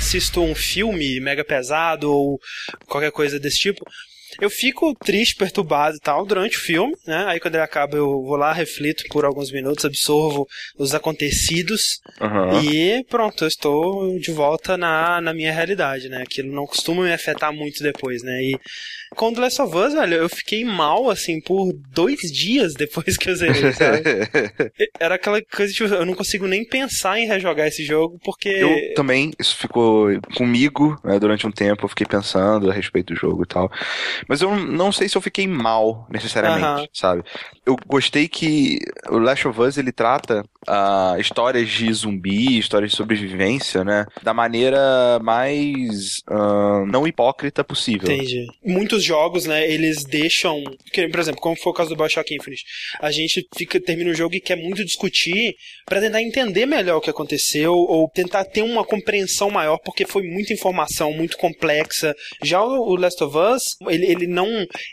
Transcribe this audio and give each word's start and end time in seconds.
assisto 0.00 0.42
um 0.42 0.54
filme 0.54 1.20
mega 1.20 1.44
pesado 1.44 2.10
ou 2.10 2.40
qualquer 2.86 3.12
coisa 3.12 3.38
desse 3.38 3.58
tipo, 3.58 3.84
eu 4.40 4.50
fico 4.50 4.94
triste, 4.94 5.36
perturbado 5.36 5.96
e 5.96 6.00
tal 6.00 6.24
durante 6.24 6.56
o 6.56 6.60
filme, 6.60 6.94
né? 7.06 7.24
Aí 7.28 7.40
quando 7.40 7.54
ele 7.54 7.64
acaba 7.64 7.96
eu 7.96 8.06
vou 8.06 8.36
lá, 8.36 8.52
reflito 8.52 9.04
por 9.10 9.24
alguns 9.24 9.50
minutos, 9.50 9.84
absorvo 9.84 10.46
os 10.78 10.94
acontecidos 10.94 12.00
Aham. 12.20 12.62
e 12.62 13.04
pronto, 13.04 13.44
eu 13.44 13.48
estou 13.48 14.18
de 14.18 14.30
volta 14.32 14.76
na, 14.76 15.20
na 15.20 15.32
minha 15.32 15.52
realidade, 15.52 16.08
né? 16.08 16.22
Aquilo 16.22 16.52
não 16.52 16.66
costuma 16.66 17.04
me 17.04 17.12
afetar 17.12 17.52
muito 17.52 17.82
depois, 17.82 18.22
né? 18.22 18.42
E 18.42 18.58
com 19.16 19.32
The 19.32 19.40
Last 19.40 19.62
of 19.62 19.76
Us, 19.76 19.92
velho, 19.92 20.14
eu 20.14 20.28
fiquei 20.28 20.64
mal, 20.64 21.10
assim, 21.10 21.40
por 21.40 21.72
dois 21.92 22.20
dias 22.32 22.74
depois 22.74 23.16
que 23.16 23.28
eu 23.28 23.34
zerei, 23.34 23.72
sabe? 23.72 24.02
Era 25.00 25.16
aquela 25.16 25.42
coisa, 25.42 25.72
tipo, 25.72 25.92
eu 25.92 26.06
não 26.06 26.14
consigo 26.14 26.46
nem 26.46 26.64
pensar 26.64 27.18
em 27.18 27.26
rejogar 27.26 27.66
esse 27.66 27.84
jogo, 27.84 28.20
porque... 28.24 28.48
Eu 28.48 28.94
também, 28.94 29.32
isso 29.38 29.56
ficou 29.56 30.08
comigo 30.36 30.98
né, 31.04 31.18
durante 31.18 31.46
um 31.46 31.50
tempo, 31.50 31.84
eu 31.84 31.88
fiquei 31.88 32.06
pensando 32.06 32.70
a 32.70 32.72
respeito 32.72 33.12
do 33.12 33.18
jogo 33.18 33.42
e 33.42 33.46
tal. 33.46 33.70
Mas 34.30 34.42
eu 34.42 34.54
não 34.54 34.92
sei 34.92 35.08
se 35.08 35.16
eu 35.16 35.20
fiquei 35.20 35.44
mal, 35.44 36.06
necessariamente, 36.08 36.64
Aham. 36.64 36.86
sabe? 36.92 37.24
Eu 37.66 37.76
gostei 37.84 38.28
que 38.28 38.78
o 39.08 39.18
Last 39.18 39.48
of 39.48 39.60
Us, 39.60 39.76
ele 39.76 39.90
trata 39.90 40.44
ah, 40.68 41.16
histórias 41.18 41.68
de 41.68 41.92
zumbi, 41.92 42.56
histórias 42.56 42.92
de 42.92 42.96
sobrevivência, 42.96 43.82
né? 43.82 44.06
Da 44.22 44.32
maneira 44.32 45.18
mais 45.20 46.22
ah, 46.28 46.84
não 46.86 47.08
hipócrita 47.08 47.64
possível. 47.64 48.08
Entendi. 48.08 48.46
Muitos 48.64 49.02
jogos, 49.02 49.46
né, 49.46 49.68
eles 49.68 50.04
deixam. 50.04 50.62
Por 51.10 51.18
exemplo, 51.18 51.40
como 51.40 51.56
foi 51.56 51.72
o 51.72 51.74
caso 51.74 51.90
do 51.90 51.96
Bioshock 51.96 52.32
Infinite. 52.32 52.64
A 53.00 53.10
gente 53.10 53.44
fica, 53.56 53.80
termina 53.80 54.12
o 54.12 54.14
jogo 54.14 54.36
e 54.36 54.40
quer 54.40 54.56
muito 54.56 54.84
discutir 54.84 55.56
pra 55.84 56.00
tentar 56.00 56.22
entender 56.22 56.66
melhor 56.66 56.98
o 56.98 57.00
que 57.00 57.10
aconteceu, 57.10 57.74
ou 57.74 58.08
tentar 58.08 58.44
ter 58.44 58.62
uma 58.62 58.84
compreensão 58.84 59.50
maior, 59.50 59.76
porque 59.84 60.06
foi 60.06 60.22
muita 60.22 60.52
informação, 60.52 61.12
muito 61.12 61.36
complexa. 61.36 62.14
Já 62.44 62.62
o 62.62 62.94
Last 62.94 63.24
of 63.24 63.36
Us, 63.36 63.76
ele, 63.88 64.06
ele 64.10 64.26
não 64.26 64.48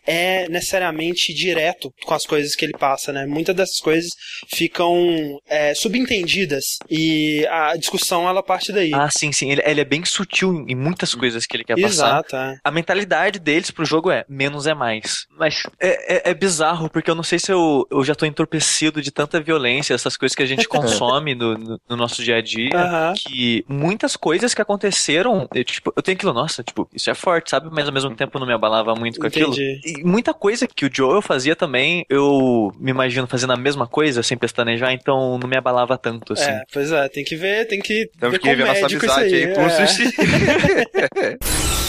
é 0.06 0.48
necessariamente 0.50 1.34
direto 1.34 1.94
com 2.06 2.14
as 2.14 2.26
coisas 2.26 2.56
que 2.56 2.66
ele 2.66 2.74
passa, 2.74 3.12
né? 3.12 3.26
Muitas 3.26 3.56
dessas 3.56 3.80
coisas 3.80 4.12
ficam 4.54 5.40
é, 5.48 5.74
subentendidas. 5.74 6.78
E 6.90 7.46
a 7.48 7.76
discussão, 7.76 8.28
ela 8.28 8.44
parte 8.44 8.72
daí. 8.72 8.94
Ah, 8.94 9.10
sim, 9.10 9.32
sim. 9.32 9.52
Ele, 9.52 9.62
ele 9.66 9.82
é 9.82 9.86
bem 9.86 10.04
sutil 10.06 10.66
em 10.68 10.76
muitas 10.76 11.14
coisas 11.14 11.46
que 11.46 11.56
ele 11.56 11.64
quer 11.64 11.76
passar. 11.76 11.88
Exato, 11.88 12.36
é. 12.36 12.58
A 12.64 12.72
mentalidade 12.72 13.40
deles 13.40 13.72
pro 13.72 13.86
jogo 13.86 14.12
é 14.12 14.26
menos 14.28 14.68
é 14.68 14.74
mais. 14.74 15.28
Mas 15.38 15.64
é, 15.80 16.30
é, 16.30 16.32
é 16.32 16.34
bizarro, 16.34 16.90
porque 16.90 17.10
eu 17.10 17.16
não 17.16 17.24
sei 17.24 17.40
se 17.40 17.52
eu, 17.52 17.88
eu 17.90 18.04
já 18.04 18.16
tô 18.16 18.26
entorpecido 18.26 19.02
de 19.02 19.12
tanta 19.12 19.40
violência, 19.40 19.94
essas 19.94 20.18
coisas 20.18 20.36
que 20.36 20.44
a 20.44 20.48
gente 20.48 20.68
consome 20.70 21.36
no, 21.36 21.58
no, 21.58 21.82
no 21.90 21.96
nosso 21.96 22.24
dia 22.24 22.38
a 22.38 22.42
dia, 22.42 22.76
Aham. 22.76 23.14
que 23.16 23.66
muitas 23.68 24.16
coisas 24.16 24.54
que 24.54 24.62
aconteceram, 24.62 25.48
eu, 25.54 25.64
tipo, 25.64 25.94
eu 25.96 26.02
tenho 26.02 26.16
aquilo, 26.16 26.34
nossa, 26.34 26.64
tipo, 26.64 26.90
isso 26.94 27.10
é 27.10 27.14
forte, 27.14 27.50
sabe? 27.50 27.70
Mas 27.72 27.88
ao 27.88 27.94
mesmo 27.94 28.16
tempo 28.16 28.40
não 28.40 28.48
me 28.48 28.54
abalava 28.54 28.96
muito 28.96 29.07
com 29.16 29.28
aquilo. 29.28 29.54
Entendi. 29.54 29.82
E 29.86 30.04
muita 30.04 30.34
coisa 30.34 30.68
que 30.68 30.86
o 30.86 30.90
Joel 30.92 31.22
fazia 31.22 31.56
também, 31.56 32.06
eu 32.10 32.72
me 32.80 32.92
imagino 32.92 33.28
fazendo 33.28 33.54
a 33.54 33.58
mesma 33.58 33.88
coisa, 33.88 34.22
sem 34.24 34.38
pestanejar, 34.38 34.92
então 34.92 35.38
não 35.38 35.48
me 35.48 35.58
abalava 35.58 35.98
tanto, 35.98 36.34
assim. 36.34 36.50
É, 36.50 36.64
pois 36.72 36.92
é, 36.92 37.08
tem 37.08 37.24
que 37.24 37.36
ver, 37.36 37.68
tem 37.68 37.80
que 37.80 38.10
Temos 38.20 38.34
ver 38.34 38.40
que 38.40 38.56
com 38.56 38.64
o 38.64 38.66
nossa 38.66 38.86
amizade 38.86 39.36
aí, 39.36 39.54
com 39.54 39.62
o 39.62 39.68
é. 39.68 39.88
sushi. 39.88 40.12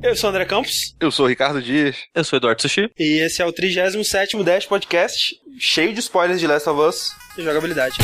Eu 0.00 0.14
sou 0.14 0.28
o 0.28 0.30
André 0.30 0.44
Campos 0.44 0.94
Eu 1.00 1.10
sou 1.10 1.26
o 1.26 1.28
Ricardo 1.28 1.60
Dias. 1.60 1.96
Eu 2.14 2.22
sou 2.22 2.36
o 2.36 2.38
Eduardo 2.38 2.62
Sushi. 2.62 2.88
e 2.96 3.20
esse 3.20 3.42
é 3.42 3.44
o 3.44 3.52
37º 3.52 4.44
Dash 4.44 4.64
Podcast, 4.64 5.34
cheio 5.58 5.92
de 5.92 5.98
spoilers 5.98 6.38
de 6.38 6.46
Last 6.46 6.68
of 6.68 6.80
Us 6.80 7.10
e 7.36 7.42
jogabilidade. 7.42 7.96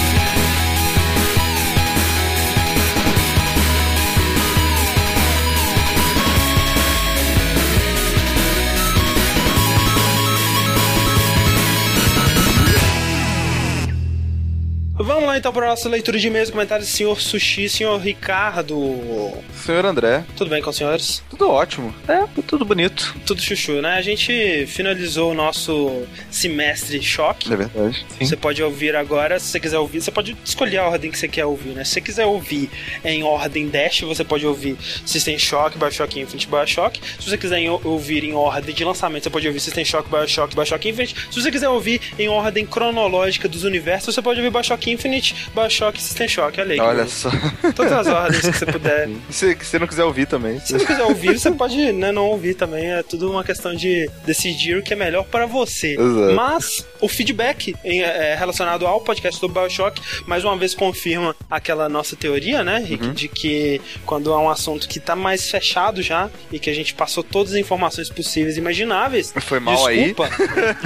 Lá 15.34 15.38
então 15.38 15.52
para 15.52 15.66
a 15.66 15.70
nossa 15.70 15.88
leitura 15.88 16.18
de 16.18 16.28
e-mails 16.28 16.48
e 16.48 16.52
comentários, 16.52 16.88
senhor 16.88 17.20
Sushi, 17.20 17.68
senhor 17.68 17.98
Ricardo. 17.98 19.32
Senhor 19.52 19.84
André. 19.84 20.24
Tudo 20.36 20.48
bem 20.48 20.62
com 20.62 20.70
os 20.70 20.76
senhores? 20.76 21.22
Tudo 21.28 21.50
ótimo. 21.50 21.92
É, 22.06 22.24
tudo 22.46 22.64
bonito. 22.64 23.16
Tudo 23.26 23.40
chuchu, 23.40 23.80
né? 23.82 23.94
A 23.94 24.02
gente 24.02 24.66
finalizou 24.68 25.32
o 25.32 25.34
nosso 25.34 26.04
semestre 26.30 27.02
choque. 27.02 27.52
É 27.52 27.56
verdade. 27.56 28.06
Sim. 28.16 28.26
Você 28.26 28.36
pode 28.36 28.62
ouvir 28.62 28.94
agora, 28.94 29.40
se 29.40 29.48
você 29.48 29.60
quiser 29.60 29.78
ouvir, 29.78 30.00
você 30.00 30.10
pode 30.12 30.36
escolher 30.44 30.78
a 30.78 30.88
ordem 30.88 31.10
que 31.10 31.18
você 31.18 31.26
quer 31.26 31.44
ouvir, 31.46 31.70
né? 31.70 31.84
Se 31.84 31.92
você 31.92 32.00
quiser 32.00 32.26
ouvir 32.26 32.70
em 33.04 33.24
ordem 33.24 33.68
Dash, 33.68 34.02
você 34.02 34.22
pode 34.22 34.46
ouvir 34.46 34.76
System 35.04 35.38
Shock, 35.38 35.76
Bioshock 35.78 36.20
Infinite, 36.20 36.46
Bioshock. 36.46 37.00
Se 37.18 37.28
você 37.28 37.36
quiser 37.36 37.70
ouvir 37.82 38.24
em 38.24 38.34
ordem 38.34 38.74
de 38.74 38.84
lançamento, 38.84 39.24
você 39.24 39.30
pode 39.30 39.46
ouvir 39.48 39.60
System 39.60 39.84
Shock, 39.84 40.08
Bioshock, 40.08 40.54
Bioshock 40.54 40.88
Infinite. 40.88 41.16
Se 41.30 41.40
você 41.40 41.50
quiser 41.50 41.68
ouvir 41.68 42.00
em 42.18 42.28
ordem 42.28 42.64
cronológica 42.64 43.48
dos 43.48 43.64
universos, 43.64 44.14
você 44.14 44.22
pode 44.22 44.38
ouvir 44.38 44.50
Bioshock 44.50 44.90
Infinite, 44.90 45.23
Bioshock 45.54 45.98
e 45.98 46.02
System 46.02 46.28
Shock. 46.28 46.60
Olha 46.60 46.72
aí. 46.74 46.80
Olha 46.80 47.06
só. 47.06 47.30
Todas 47.74 47.92
as 47.92 48.06
ordens 48.06 48.40
que 48.48 48.52
você 48.58 48.66
puder. 48.66 49.08
Se 49.30 49.54
se 49.54 49.64
você 49.64 49.78
não 49.78 49.86
quiser 49.86 50.04
ouvir 50.04 50.26
também. 50.26 50.58
Se 50.60 50.72
você 50.72 50.84
quiser 50.84 51.02
ouvir, 51.04 51.38
você 51.38 51.50
pode 51.50 51.92
né, 51.92 52.10
não 52.12 52.26
ouvir 52.26 52.54
também. 52.54 52.92
É 52.92 53.02
tudo 53.02 53.30
uma 53.30 53.44
questão 53.44 53.74
de 53.74 54.10
decidir 54.26 54.76
o 54.76 54.82
que 54.82 54.92
é 54.92 54.96
melhor 54.96 55.24
para 55.24 55.46
você. 55.46 55.94
Exato. 55.94 56.34
Mas 56.34 56.86
o 57.00 57.08
feedback 57.08 57.74
em- 57.84 58.02
é, 58.02 58.34
relacionado 58.34 58.86
ao 58.86 59.00
podcast 59.00 59.40
do 59.40 59.48
Bioshock, 59.48 60.00
mais 60.26 60.44
uma 60.44 60.56
vez 60.56 60.74
confirma 60.74 61.34
aquela 61.50 61.88
nossa 61.88 62.16
teoria, 62.16 62.64
né, 62.64 62.78
Rick? 62.78 63.04
Uhum. 63.04 63.12
De 63.12 63.28
que 63.28 63.80
quando 64.04 64.32
é 64.32 64.36
um 64.36 64.48
assunto 64.50 64.88
que 64.88 64.98
tá 65.00 65.14
mais 65.14 65.50
fechado 65.50 66.02
já 66.02 66.28
e 66.50 66.58
que 66.58 66.70
a 66.70 66.74
gente 66.74 66.94
passou 66.94 67.22
todas 67.22 67.52
as 67.52 67.58
informações 67.58 68.08
possíveis 68.08 68.56
e 68.56 68.60
imagináveis. 68.60 69.32
Foi 69.40 69.60
mal 69.60 69.86
aí. 69.86 70.04
Desculpa. 70.12 70.30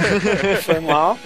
Foi 0.63 0.79
mal. 0.79 1.17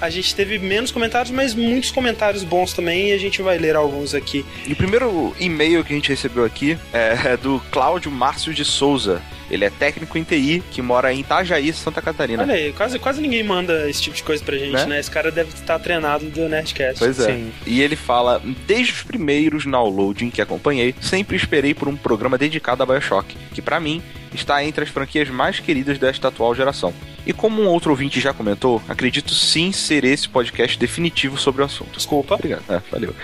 A 0.00 0.08
gente 0.08 0.34
teve 0.34 0.58
menos 0.58 0.90
comentários, 0.90 1.30
mas 1.30 1.54
muitos 1.54 1.90
comentários 1.90 2.42
bons 2.42 2.72
também, 2.72 3.10
e 3.10 3.12
a 3.12 3.18
gente 3.18 3.42
vai 3.42 3.58
ler 3.58 3.76
alguns 3.76 4.14
aqui. 4.14 4.44
E 4.66 4.72
o 4.72 4.76
primeiro 4.76 5.34
e-mail 5.38 5.84
que 5.84 5.92
a 5.92 5.96
gente 5.96 6.08
recebeu 6.08 6.44
aqui 6.44 6.78
é 6.92 7.36
do 7.36 7.60
Cláudio 7.70 8.10
Márcio 8.10 8.54
de 8.54 8.64
Souza. 8.64 9.22
Ele 9.50 9.64
é 9.64 9.70
técnico 9.70 10.16
em 10.16 10.22
TI, 10.22 10.62
que 10.70 10.80
mora 10.80 11.12
em 11.12 11.20
Itajaí, 11.20 11.72
Santa 11.72 12.00
Catarina. 12.00 12.42
Olha 12.42 12.54
aí, 12.54 12.72
quase, 12.72 12.98
quase 12.98 13.20
ninguém 13.20 13.42
manda 13.42 13.88
esse 13.88 14.02
tipo 14.02 14.16
de 14.16 14.22
coisa 14.22 14.42
pra 14.44 14.56
gente, 14.56 14.72
né? 14.72 14.86
Né? 14.86 15.00
Esse 15.00 15.10
cara 15.10 15.30
deve 15.30 15.50
estar 15.54 15.78
treinado 15.78 16.26
do 16.26 16.48
Nerdcast. 16.48 16.98
Pois 16.98 17.18
é. 17.18 17.26
Sim. 17.26 17.52
E 17.66 17.80
ele 17.80 17.96
fala: 17.96 18.42
desde 18.66 18.92
os 18.92 19.02
primeiros 19.02 19.64
downloading 19.64 20.30
que 20.30 20.42
acompanhei, 20.42 20.94
sempre 21.00 21.36
esperei 21.36 21.74
por 21.74 21.88
um 21.88 21.96
programa 21.96 22.36
dedicado 22.36 22.82
a 22.82 22.86
Bioshock, 22.86 23.36
que 23.52 23.62
pra 23.62 23.80
mim 23.80 24.02
está 24.34 24.62
entre 24.64 24.84
as 24.84 24.90
franquias 24.90 25.28
mais 25.28 25.58
queridas 25.58 25.98
desta 25.98 26.28
atual 26.28 26.54
geração. 26.54 26.94
E 27.26 27.32
como 27.32 27.62
um 27.62 27.66
outro 27.66 27.90
ouvinte 27.90 28.20
já 28.20 28.32
comentou, 28.32 28.82
acredito 28.88 29.34
sim 29.34 29.72
ser 29.72 30.04
esse 30.04 30.28
podcast 30.28 30.78
definitivo 30.78 31.36
sobre 31.36 31.62
o 31.62 31.64
assunto. 31.64 31.96
Desculpa. 31.96 32.34
Obrigado. 32.34 32.62
É, 32.68 32.80
valeu. 32.90 33.14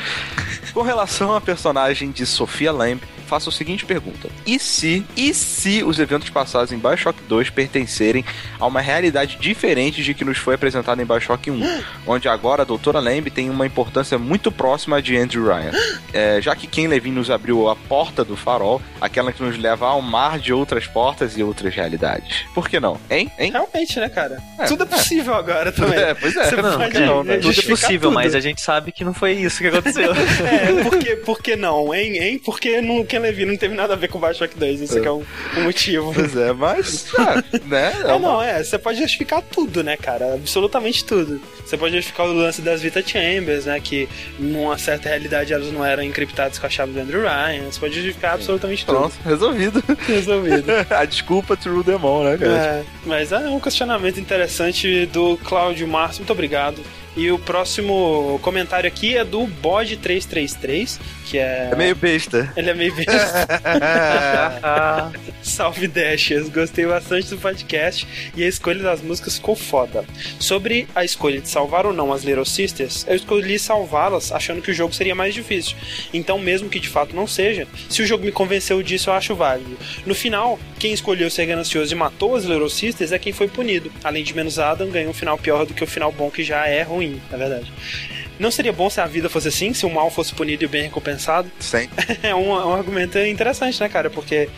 Com 0.72 0.82
relação 0.82 1.34
à 1.34 1.40
personagem 1.40 2.10
de 2.10 2.26
Sofia 2.26 2.72
Lamb, 2.72 3.00
faço 3.26 3.48
a 3.48 3.52
seguinte 3.52 3.84
pergunta: 3.84 4.28
e 4.46 4.58
se, 4.58 5.04
e 5.16 5.34
se 5.34 5.82
os 5.82 5.98
eventos 5.98 6.15
passados 6.30 6.72
em 6.72 6.78
Bioshock 6.78 7.22
2 7.28 7.50
pertencerem 7.50 8.24
a 8.58 8.66
uma 8.66 8.80
realidade 8.80 9.36
diferente 9.40 10.02
de 10.02 10.14
que 10.14 10.24
nos 10.24 10.38
foi 10.38 10.54
apresentada 10.54 11.02
em 11.02 11.06
Bioshock 11.06 11.50
1, 11.50 11.80
onde 12.06 12.28
agora 12.28 12.62
a 12.62 12.64
Doutora 12.64 13.00
Lamb 13.00 13.30
tem 13.30 13.50
uma 13.50 13.66
importância 13.66 14.18
muito 14.18 14.50
próxima 14.50 15.00
de 15.02 15.16
Andrew 15.16 15.44
Ryan? 15.44 15.72
É, 16.12 16.40
já 16.40 16.56
que 16.56 16.66
Ken 16.66 16.88
Levine 16.88 17.16
nos 17.16 17.30
abriu 17.30 17.68
a 17.68 17.76
porta 17.76 18.24
do 18.24 18.36
farol, 18.36 18.80
aquela 19.00 19.32
que 19.32 19.42
nos 19.42 19.58
leva 19.58 19.86
ao 19.86 20.00
mar 20.00 20.38
de 20.38 20.50
outras 20.50 20.86
portas 20.86 21.36
e 21.36 21.42
outras 21.42 21.74
realidades. 21.74 22.44
Por 22.54 22.70
que 22.70 22.80
não? 22.80 22.98
Hein? 23.10 23.30
Hein? 23.38 23.50
Realmente, 23.50 24.00
né, 24.00 24.08
cara? 24.08 24.42
É, 24.58 24.64
tudo 24.64 24.84
é 24.84 24.86
possível 24.86 25.34
agora 25.34 25.70
também. 25.70 25.98
É, 25.98 26.14
pois 26.14 26.34
é. 26.34 26.44
Você 26.44 26.56
Não, 26.56 26.78
pode 26.78 27.00
não, 27.00 27.22
né? 27.22 27.36
tudo 27.36 27.58
é 27.58 27.62
possível, 27.62 28.08
tudo. 28.08 28.12
mas 28.14 28.34
a 28.34 28.40
gente 28.40 28.62
sabe 28.62 28.92
que 28.92 29.04
não 29.04 29.12
foi 29.12 29.32
isso 29.32 29.58
que 29.58 29.66
aconteceu. 29.66 30.12
É, 30.46 30.82
por 30.82 30.98
que, 30.98 31.16
por 31.16 31.42
que 31.42 31.56
não, 31.56 31.94
hein? 31.94 32.16
hein? 32.18 32.38
Porque 32.38 32.80
não, 32.80 33.04
Ken 33.04 33.18
Levine 33.18 33.52
não 33.52 33.58
teve 33.58 33.74
nada 33.74 33.94
a 33.94 33.96
ver 33.96 34.08
com 34.08 34.18
Bioshock 34.20 34.56
2, 34.56 34.80
isso 34.80 35.00
que 35.00 35.06
é 35.06 35.10
um, 35.10 35.24
um 35.56 35.62
motivo. 35.64 36.05
Pois 36.12 36.36
é, 36.36 36.52
mas, 36.52 37.06
ah, 37.18 37.42
né? 37.64 37.92
É, 38.04 38.12
uma- 38.14 38.18
não, 38.18 38.42
é, 38.42 38.62
você 38.62 38.78
pode 38.78 38.98
justificar 38.98 39.42
tudo, 39.42 39.82
né, 39.82 39.96
cara? 39.96 40.34
Absolutamente 40.34 41.04
tudo. 41.04 41.40
Você 41.64 41.76
pode 41.76 41.94
justificar 41.94 42.26
o 42.26 42.32
lance 42.32 42.62
das 42.62 42.82
Vita 42.82 43.02
Chambers, 43.06 43.66
né? 43.66 43.80
Que 43.80 44.08
numa 44.38 44.78
certa 44.78 45.08
realidade 45.08 45.52
elas 45.52 45.72
não 45.72 45.84
eram 45.84 46.02
encriptadas 46.02 46.58
com 46.58 46.66
a 46.66 46.70
chave 46.70 46.92
do 46.92 47.00
Andrew 47.00 47.22
Ryan. 47.22 47.70
Você 47.70 47.80
pode 47.80 47.94
justificar 47.94 48.34
absolutamente 48.34 48.84
tudo. 48.84 48.98
Pronto, 48.98 49.14
resolvido. 49.24 49.82
Resolvido. 50.06 50.66
a 50.90 51.04
desculpa 51.04 51.56
them 51.56 52.00
all, 52.02 52.24
né, 52.24 52.36
cara? 52.36 52.52
É, 52.52 52.84
mas 53.04 53.32
é 53.32 53.38
um 53.38 53.60
questionamento 53.60 54.20
interessante 54.20 55.06
do 55.06 55.36
Cláudio 55.38 55.86
Márcio. 55.86 56.20
Muito 56.20 56.32
obrigado. 56.32 56.80
E 57.16 57.30
o 57.30 57.38
próximo 57.38 58.38
comentário 58.42 58.86
aqui 58.86 59.16
é 59.16 59.24
do 59.24 59.48
Bode333, 59.62 60.98
que 61.26 61.38
é. 61.38 61.70
É 61.72 61.76
meio 61.76 61.96
besta. 61.96 62.52
Ele 62.56 62.70
é 62.70 62.74
meio 62.74 62.94
besta. 62.94 63.12
Salve 65.42 65.88
Dashes, 65.88 66.48
gostei 66.48 66.86
bastante 66.86 67.30
do 67.30 67.38
podcast 67.38 68.06
e 68.36 68.44
a 68.44 68.48
escolha 68.48 68.82
das 68.82 69.02
músicas 69.02 69.36
ficou 69.36 69.56
foda. 69.56 70.04
Sobre 70.38 70.86
a 70.94 71.04
escolha 71.04 71.40
de 71.40 71.48
salvar 71.48 71.84
ou 71.84 71.92
não 71.92 72.12
as 72.12 72.22
Little 72.22 72.44
Sisters, 72.44 73.04
eu 73.08 73.16
escolhi 73.16 73.58
salvá-las 73.58 74.30
achando 74.30 74.62
que 74.62 74.70
o 74.70 74.74
jogo 74.74 74.94
seria 74.94 75.14
mais 75.14 75.34
difícil. 75.34 75.76
Então, 76.12 76.38
mesmo 76.38 76.68
que 76.68 76.78
de 76.78 76.88
fato 76.88 77.14
não 77.14 77.26
seja, 77.26 77.66
se 77.88 78.02
o 78.02 78.06
jogo 78.06 78.24
me 78.24 78.32
convenceu 78.32 78.82
disso, 78.82 79.10
eu 79.10 79.14
acho 79.14 79.34
válido. 79.34 79.76
No 80.04 80.14
final, 80.14 80.58
quem 80.78 80.92
escolheu 80.92 81.28
ser 81.28 81.46
ganancioso 81.46 81.92
e 81.92 81.96
matou 81.96 82.36
as 82.36 82.44
Little 82.44 82.70
Sisters 82.70 83.12
é 83.12 83.18
quem 83.18 83.32
foi 83.32 83.48
punido. 83.48 83.90
Além 84.04 84.22
de 84.22 84.34
menos 84.34 84.58
Adam, 84.58 84.90
ganhou 84.90 85.10
um 85.10 85.14
final 85.14 85.36
pior 85.36 85.66
do 85.66 85.74
que 85.74 85.82
o 85.82 85.86
final 85.86 86.12
bom, 86.12 86.30
que 86.30 86.44
já 86.44 86.66
é 86.66 86.82
ruim, 86.82 87.20
na 87.30 87.36
verdade. 87.36 87.72
Não 88.38 88.50
seria 88.50 88.72
bom 88.72 88.90
se 88.90 89.00
a 89.00 89.06
vida 89.06 89.28
fosse 89.28 89.48
assim, 89.48 89.72
se 89.72 89.86
o 89.86 89.90
mal 89.90 90.10
fosse 90.10 90.34
punido 90.34 90.64
e 90.64 90.66
o 90.66 90.68
bem 90.68 90.84
recompensado? 90.84 91.50
Sim. 91.58 91.88
é 92.22 92.34
um, 92.34 92.50
um 92.50 92.74
argumento 92.74 93.18
interessante, 93.18 93.80
né, 93.80 93.88
cara? 93.88 94.10
Porque 94.10 94.48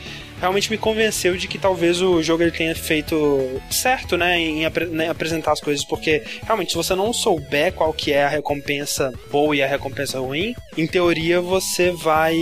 realmente 0.41 0.71
me 0.71 0.79
convenceu 0.79 1.37
de 1.37 1.49
que 1.49 1.59
talvez 1.59 2.01
o 2.01 2.23
jogo 2.23 2.43
ele 2.43 2.53
tenha 2.53 2.75
feito 2.75 3.61
certo, 3.71 4.17
né, 4.17 4.39
em, 4.39 4.65
apre 4.65 4.87
né, 4.87 5.09
apresentar 5.09 5.53
as 5.53 5.61
coisas, 5.61 5.85
porque 5.85 6.23
realmente 6.45 6.71
se 6.71 6.77
você 6.77 6.95
não 6.95 7.13
souber 7.13 7.73
qual 7.73 7.93
que 7.93 8.13
é 8.13 8.25
a 8.25 8.29
recompensa 8.29 9.13
boa 9.31 9.55
e 9.55 9.63
a 9.63 9.67
recompensa 9.67 10.21
ruim, 10.21 10.55
em 10.77 10.87
teoria 10.87 11.41
você 11.41 11.91
vai 11.91 12.37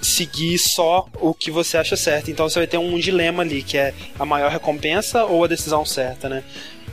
seguir 0.00 0.58
só 0.58 1.06
o 1.20 1.34
que 1.34 1.50
você 1.50 1.76
acha 1.76 1.96
certo. 1.96 2.30
Então 2.30 2.48
você 2.48 2.60
vai 2.60 2.66
ter 2.66 2.78
um 2.78 2.98
dilema 2.98 3.42
ali, 3.42 3.62
que 3.62 3.76
é 3.76 3.92
a 4.18 4.24
maior 4.24 4.50
recompensa 4.50 5.24
ou 5.24 5.44
a 5.44 5.46
decisão 5.46 5.84
certa, 5.84 6.28
né? 6.28 6.42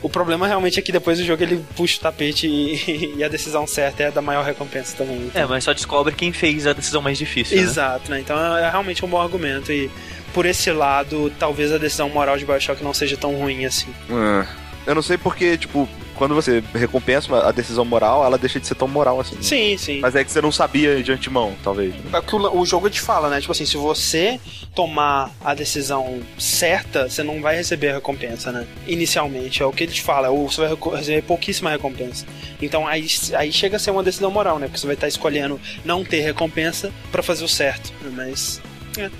O 0.02 0.08
problema 0.08 0.46
realmente 0.46 0.78
é 0.78 0.82
que 0.82 0.92
depois 0.92 1.18
do 1.18 1.24
jogo 1.24 1.42
ele 1.42 1.64
puxa 1.76 1.98
o 1.98 2.00
tapete 2.00 2.46
e, 2.46 3.14
e 3.18 3.24
a 3.24 3.28
decisão 3.28 3.66
certa 3.66 4.02
é 4.02 4.06
a 4.06 4.10
da 4.10 4.22
maior 4.22 4.44
recompensa 4.44 4.96
também. 4.96 5.26
Então... 5.26 5.42
É, 5.42 5.46
mas 5.46 5.64
só 5.64 5.72
descobre 5.72 6.14
quem 6.14 6.32
fez 6.32 6.66
a 6.66 6.72
decisão 6.72 7.02
mais 7.02 7.18
difícil. 7.18 7.58
Exato, 7.58 8.10
né? 8.10 8.16
né? 8.16 8.22
Então 8.22 8.56
é, 8.56 8.62
é 8.62 8.70
realmente 8.70 9.04
um 9.04 9.08
bom 9.08 9.20
argumento 9.20 9.72
e 9.72 9.90
por 10.32 10.44
esse 10.44 10.70
lado, 10.70 11.32
talvez 11.38 11.72
a 11.72 11.78
decisão 11.78 12.10
moral 12.10 12.36
de 12.36 12.44
Bioshock 12.44 12.84
não 12.84 12.92
seja 12.92 13.16
tão 13.16 13.34
ruim 13.34 13.64
assim. 13.64 13.88
É. 14.10 14.65
Eu 14.86 14.94
não 14.94 15.02
sei 15.02 15.18
porque, 15.18 15.58
tipo, 15.58 15.88
quando 16.16 16.34
você 16.34 16.62
recompensa 16.74 17.36
a 17.46 17.52
decisão 17.52 17.84
moral, 17.84 18.24
ela 18.24 18.38
deixa 18.38 18.58
de 18.58 18.66
ser 18.66 18.74
tão 18.74 18.88
moral 18.88 19.20
assim. 19.20 19.36
Né? 19.36 19.42
Sim, 19.42 19.76
sim. 19.78 20.00
Mas 20.00 20.14
é 20.14 20.24
que 20.24 20.30
você 20.30 20.40
não 20.40 20.50
sabia 20.50 21.02
de 21.02 21.12
antemão, 21.12 21.54
talvez. 21.62 21.94
É 22.12 22.20
que 22.20 22.34
o, 22.34 22.60
o 22.60 22.66
jogo 22.66 22.88
te 22.88 23.00
fala, 23.00 23.28
né? 23.28 23.40
Tipo 23.40 23.52
assim, 23.52 23.66
se 23.66 23.76
você 23.76 24.40
tomar 24.74 25.30
a 25.44 25.54
decisão 25.54 26.20
certa, 26.38 27.08
você 27.08 27.22
não 27.22 27.40
vai 27.40 27.56
receber 27.56 27.90
a 27.90 27.94
recompensa, 27.94 28.50
né? 28.50 28.66
Inicialmente, 28.86 29.62
é 29.62 29.66
o 29.66 29.72
que 29.72 29.84
ele 29.84 29.92
te 29.92 30.02
fala, 30.02 30.30
ou 30.30 30.50
você 30.50 30.66
vai 30.66 30.98
receber 30.98 31.22
pouquíssima 31.22 31.70
recompensa. 31.70 32.26
Então 32.60 32.86
aí, 32.86 33.06
aí 33.34 33.52
chega 33.52 33.76
a 33.76 33.78
ser 33.78 33.90
uma 33.90 34.02
decisão 34.02 34.30
moral, 34.30 34.58
né? 34.58 34.66
Porque 34.66 34.80
você 34.80 34.86
vai 34.86 34.94
estar 34.94 35.08
escolhendo 35.08 35.60
não 35.84 36.04
ter 36.04 36.20
recompensa 36.20 36.92
para 37.12 37.22
fazer 37.22 37.44
o 37.44 37.48
certo. 37.48 37.92
Mas. 38.12 38.60
É. 38.96 39.10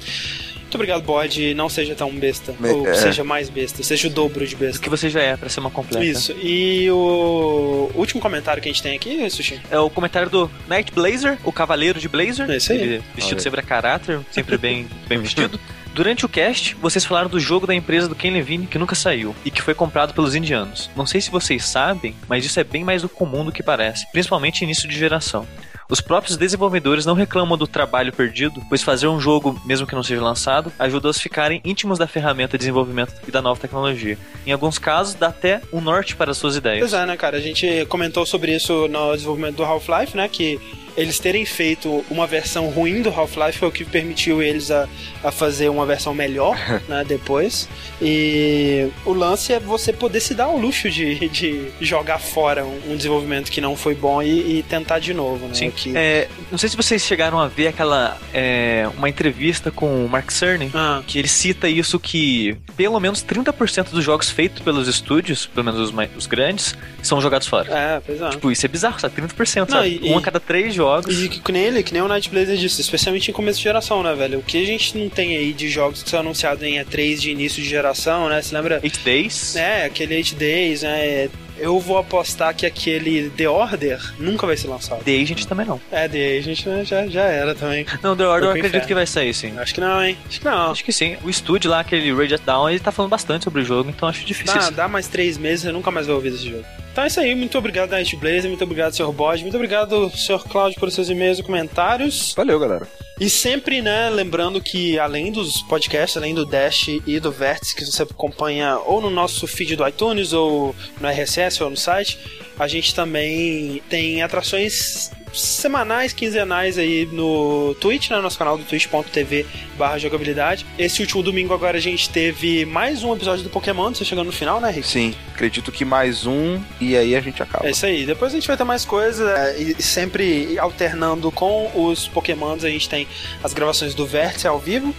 Muito 0.76 0.90
obrigado, 0.90 1.02
Bode. 1.02 1.54
Não 1.54 1.68
seja 1.68 1.94
tão 1.94 2.10
besta. 2.14 2.54
Me- 2.60 2.68
ou 2.70 2.86
é. 2.86 2.94
seja 2.94 3.24
mais 3.24 3.48
besta. 3.48 3.82
Seja 3.82 4.08
o 4.08 4.10
dobro 4.10 4.46
de 4.46 4.54
O 4.54 4.58
besta. 4.58 4.80
que 4.82 4.90
você 4.90 5.08
já 5.08 5.20
é 5.22 5.36
pra 5.36 5.48
ser 5.48 5.60
uma 5.60 5.70
completa. 5.70 6.04
Isso. 6.04 6.32
E 6.32 6.90
o 6.90 7.90
último 7.94 8.20
comentário 8.20 8.62
que 8.62 8.68
a 8.68 8.72
gente 8.72 8.82
tem 8.82 8.94
aqui, 8.96 9.28
Sushi. 9.30 9.60
É 9.70 9.78
o 9.78 9.88
comentário 9.88 10.28
do 10.28 10.50
Knight 10.68 10.92
Blazer, 10.92 11.38
o 11.44 11.50
Cavaleiro 11.52 11.98
de 11.98 12.08
Blazer. 12.08 12.50
É 12.50 12.56
isso 12.56 12.72
aí. 12.72 13.00
Vestido 13.14 13.40
sempre 13.40 13.60
a 13.60 13.62
caráter, 13.62 14.20
sempre 14.30 14.58
bem, 14.58 14.86
bem 15.08 15.18
vestido. 15.18 15.58
Durante 15.94 16.26
o 16.26 16.28
cast, 16.28 16.74
vocês 16.74 17.06
falaram 17.06 17.30
do 17.30 17.40
jogo 17.40 17.66
da 17.66 17.74
empresa 17.74 18.06
do 18.06 18.14
Ken 18.14 18.30
Levine 18.30 18.66
que 18.66 18.78
nunca 18.78 18.94
saiu 18.94 19.34
e 19.46 19.50
que 19.50 19.62
foi 19.62 19.74
comprado 19.74 20.12
pelos 20.12 20.34
indianos. 20.34 20.90
Não 20.94 21.06
sei 21.06 21.22
se 21.22 21.30
vocês 21.30 21.64
sabem, 21.64 22.14
mas 22.28 22.44
isso 22.44 22.60
é 22.60 22.64
bem 22.64 22.84
mais 22.84 23.00
do 23.00 23.08
comum 23.08 23.42
do 23.46 23.50
que 23.50 23.62
parece, 23.62 24.06
principalmente 24.12 24.62
início 24.62 24.86
de 24.86 24.98
geração. 24.98 25.46
Os 25.88 26.00
próprios 26.00 26.36
desenvolvedores 26.36 27.06
não 27.06 27.14
reclamam 27.14 27.56
do 27.56 27.66
trabalho 27.66 28.12
perdido, 28.12 28.60
pois 28.68 28.82
fazer 28.82 29.06
um 29.06 29.20
jogo, 29.20 29.60
mesmo 29.64 29.86
que 29.86 29.94
não 29.94 30.02
seja 30.02 30.20
lançado, 30.20 30.72
ajuda 30.78 31.08
os 31.08 31.20
ficarem 31.20 31.60
íntimos 31.64 31.98
da 31.98 32.08
ferramenta 32.08 32.58
de 32.58 32.62
desenvolvimento 32.62 33.14
e 33.26 33.30
da 33.30 33.40
nova 33.40 33.60
tecnologia. 33.60 34.18
Em 34.44 34.52
alguns 34.52 34.78
casos, 34.78 35.14
dá 35.14 35.28
até 35.28 35.60
um 35.72 35.80
norte 35.80 36.16
para 36.16 36.32
as 36.32 36.38
suas 36.38 36.56
ideias. 36.56 36.80
Pois 36.80 36.92
é, 36.92 37.06
né, 37.06 37.16
cara? 37.16 37.36
A 37.36 37.40
gente 37.40 37.86
comentou 37.86 38.26
sobre 38.26 38.54
isso 38.54 38.88
no 38.88 39.12
desenvolvimento 39.12 39.56
do 39.56 39.64
Half-Life, 39.64 40.16
né? 40.16 40.28
Que 40.28 40.60
eles 40.96 41.18
terem 41.18 41.44
feito 41.44 42.04
uma 42.10 42.26
versão 42.26 42.68
ruim 42.68 43.02
do 43.02 43.10
Half-Life 43.10 43.58
foi 43.58 43.68
o 43.68 43.72
que 43.72 43.84
permitiu 43.84 44.42
eles 44.42 44.70
a, 44.70 44.88
a 45.22 45.30
fazer 45.30 45.68
uma 45.68 45.84
versão 45.84 46.14
melhor, 46.14 46.56
né? 46.88 47.04
Depois. 47.06 47.68
E 48.00 48.88
o 49.04 49.12
lance 49.12 49.52
é 49.52 49.60
você 49.60 49.92
poder 49.92 50.20
se 50.20 50.34
dar 50.34 50.48
o 50.48 50.58
luxo 50.58 50.88
de, 50.90 51.28
de 51.28 51.68
jogar 51.80 52.18
fora 52.18 52.64
um, 52.64 52.92
um 52.92 52.96
desenvolvimento 52.96 53.50
que 53.50 53.60
não 53.60 53.76
foi 53.76 53.94
bom 53.94 54.22
e, 54.22 54.58
e 54.58 54.62
tentar 54.62 54.98
de 54.98 55.12
novo, 55.12 55.46
né? 55.48 55.54
Sim. 55.54 55.70
Que... 55.70 55.92
É, 55.96 56.28
não 56.50 56.56
sei 56.58 56.68
se 56.68 56.76
vocês 56.76 57.02
chegaram 57.02 57.38
a 57.38 57.48
ver 57.48 57.68
aquela 57.68 58.18
é, 58.32 58.88
uma 58.96 59.08
entrevista 59.08 59.70
com 59.70 60.04
o 60.04 60.08
Mark 60.08 60.30
Cerny, 60.30 60.70
Ah, 60.74 61.02
que 61.06 61.18
ele 61.18 61.28
cita 61.28 61.68
isso 61.68 61.98
que 62.00 62.56
pelo 62.76 62.98
menos 63.00 63.22
30% 63.24 63.90
dos 63.90 64.04
jogos 64.04 64.30
feitos 64.30 64.60
pelos 64.62 64.88
estúdios, 64.88 65.46
pelo 65.46 65.64
menos 65.64 65.80
os, 65.80 65.90
mais- 65.90 66.10
os 66.16 66.26
grandes, 66.26 66.74
são 67.02 67.20
jogados 67.20 67.46
fora. 67.46 67.70
é, 67.72 68.00
pois 68.04 68.20
é. 68.20 68.28
Tipo, 68.30 68.50
isso 68.50 68.64
é 68.64 68.68
bizarro, 68.68 68.98
sabe? 69.00 69.20
30%, 69.20 69.58
Não, 69.60 69.66
sabe? 69.68 70.00
e- 70.02 70.10
um 70.12 70.16
a 70.18 70.22
cada 70.22 70.40
três 70.40 70.72
jogos. 70.74 70.85
E 71.24 71.28
que, 71.28 71.40
que 71.40 71.52
nem 71.52 71.64
ele, 71.64 71.82
que 71.82 71.92
nem 71.92 72.02
o 72.02 72.08
Night 72.08 72.28
Blazer 72.30 72.56
disse, 72.56 72.80
especialmente 72.80 73.30
em 73.30 73.34
começo 73.34 73.58
de 73.58 73.64
geração, 73.64 74.02
né, 74.02 74.14
velho? 74.14 74.38
O 74.38 74.42
que 74.42 74.62
a 74.62 74.66
gente 74.66 74.96
não 74.96 75.08
tem 75.08 75.36
aí 75.36 75.52
de 75.52 75.68
jogos 75.68 76.02
que 76.02 76.10
são 76.10 76.20
anunciados 76.20 76.62
em 76.62 76.78
E3 76.78 77.18
de 77.18 77.30
início 77.30 77.62
de 77.62 77.68
geração, 77.68 78.28
né? 78.28 78.40
Você 78.42 78.54
lembra? 78.54 78.80
8 78.82 79.00
Days. 79.04 79.56
É, 79.56 79.84
aquele 79.84 80.16
8 80.16 80.34
Days, 80.34 80.82
né? 80.82 81.28
Eu 81.58 81.78
vou 81.80 81.98
apostar 81.98 82.54
que 82.54 82.66
aquele 82.66 83.30
The 83.30 83.48
Order 83.48 84.00
nunca 84.18 84.46
vai 84.46 84.56
ser 84.56 84.68
lançado. 84.68 85.04
The 85.04 85.20
Agent 85.20 85.44
também 85.44 85.66
não. 85.66 85.80
É, 85.90 86.08
The 86.08 86.38
Agent 86.38 86.66
né, 86.66 86.84
já, 86.84 87.06
já 87.06 87.22
era 87.22 87.54
também. 87.54 87.86
Não, 88.02 88.16
The 88.16 88.26
Order 88.26 88.44
eu 88.44 88.50
acredito 88.50 88.68
inferno. 88.68 88.86
que 88.86 88.94
vai 88.94 89.06
sair, 89.06 89.34
sim. 89.34 89.58
Acho 89.58 89.74
que 89.74 89.80
não, 89.80 90.02
hein? 90.02 90.16
Acho 90.28 90.38
que 90.38 90.44
não. 90.44 90.70
Acho 90.70 90.84
que 90.84 90.92
sim. 90.92 91.16
O 91.24 91.30
estúdio 91.30 91.70
lá, 91.70 91.80
aquele 91.80 92.12
Radiant 92.12 92.42
Down, 92.44 92.70
ele 92.70 92.80
tá 92.80 92.92
falando 92.92 93.10
bastante 93.10 93.44
sobre 93.44 93.62
o 93.62 93.64
jogo, 93.64 93.90
então 93.90 94.08
acho 94.08 94.24
difícil. 94.24 94.54
Dá, 94.54 94.60
isso. 94.60 94.72
dá 94.72 94.88
mais 94.88 95.08
três 95.08 95.38
meses, 95.38 95.64
eu 95.64 95.72
nunca 95.72 95.90
mais 95.90 96.06
vou 96.06 96.16
ouvir 96.16 96.30
desse 96.30 96.48
jogo. 96.48 96.64
Então 96.92 97.04
é 97.04 97.08
isso 97.08 97.20
aí, 97.20 97.34
muito 97.34 97.58
obrigado, 97.58 97.90
Night 97.90 98.16
Blazer, 98.16 98.48
muito 98.48 98.64
obrigado, 98.64 98.94
Sr. 98.94 99.12
Bode, 99.12 99.42
muito 99.42 99.54
obrigado, 99.54 100.10
Sr. 100.16 100.42
Cláudio, 100.48 100.80
por 100.80 100.90
seus 100.90 101.10
e-mails 101.10 101.38
e 101.38 101.42
comentários. 101.42 102.32
Valeu, 102.34 102.58
galera. 102.58 102.88
E 103.18 103.30
sempre, 103.30 103.80
né, 103.80 104.10
lembrando 104.10 104.60
que 104.60 104.98
além 104.98 105.32
dos 105.32 105.62
podcasts, 105.62 106.18
além 106.18 106.34
do 106.34 106.44
Dash 106.44 106.88
e 107.06 107.18
do 107.18 107.32
Vértice, 107.32 107.74
que 107.74 107.82
você 107.82 108.02
acompanha 108.02 108.78
ou 108.78 109.00
no 109.00 109.08
nosso 109.08 109.46
feed 109.46 109.74
do 109.74 109.88
iTunes, 109.88 110.34
ou 110.34 110.76
no 111.00 111.08
RSS, 111.08 111.45
ou 111.62 111.70
no 111.70 111.76
site, 111.76 112.18
a 112.58 112.66
gente 112.66 112.94
também 112.94 113.82
tem 113.88 114.22
atrações 114.22 115.10
semanais, 115.32 116.12
quinzenais 116.12 116.78
aí 116.78 117.06
no 117.12 117.74
Twitch, 117.80 118.10
né, 118.10 118.18
nosso 118.20 118.38
canal 118.38 118.56
do 118.56 118.64
twitch.tv 118.64 119.46
barra 119.76 119.98
jogabilidade. 119.98 120.64
Esse 120.78 121.02
último 121.02 121.22
domingo 121.22 121.52
agora 121.52 121.76
a 121.76 121.80
gente 121.80 122.08
teve 122.08 122.64
mais 122.64 123.02
um 123.02 123.12
episódio 123.14 123.44
do 123.44 123.50
Pokémon, 123.50 123.92
você 123.92 124.04
chegando 124.04 124.26
no 124.26 124.32
final, 124.32 124.60
né, 124.60 124.70
Rick? 124.70 124.86
Sim, 124.86 125.14
acredito 125.34 125.70
que 125.70 125.84
mais 125.84 126.26
um 126.26 126.60
e 126.80 126.96
aí 126.96 127.14
a 127.14 127.20
gente 127.20 127.42
acaba. 127.42 127.66
É 127.66 127.70
isso 127.70 127.84
aí. 127.84 128.06
Depois 128.06 128.32
a 128.32 128.36
gente 128.36 128.46
vai 128.46 128.56
ter 128.56 128.64
mais 128.64 128.84
coisas. 128.84 129.28
é, 129.28 129.58
e 129.58 129.82
sempre 129.82 130.58
alternando 130.58 131.30
com 131.30 131.70
os 131.74 132.08
Pokémons, 132.08 132.64
a 132.64 132.70
gente 132.70 132.88
tem 132.88 133.06
as 133.42 133.52
gravações 133.52 133.94
do 133.94 134.06
Vértice 134.06 134.46
ao 134.46 134.58
vivo. 134.58 134.94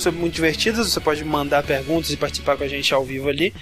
São 0.00 0.12
muito 0.12 0.34
divertidas. 0.34 0.88
Você 0.88 1.00
pode 1.00 1.24
mandar 1.24 1.62
perguntas 1.62 2.10
e 2.10 2.16
participar 2.16 2.56
com 2.56 2.64
a 2.64 2.68
gente 2.68 2.92
ao 2.92 3.04
vivo 3.04 3.28
ali. 3.28 3.52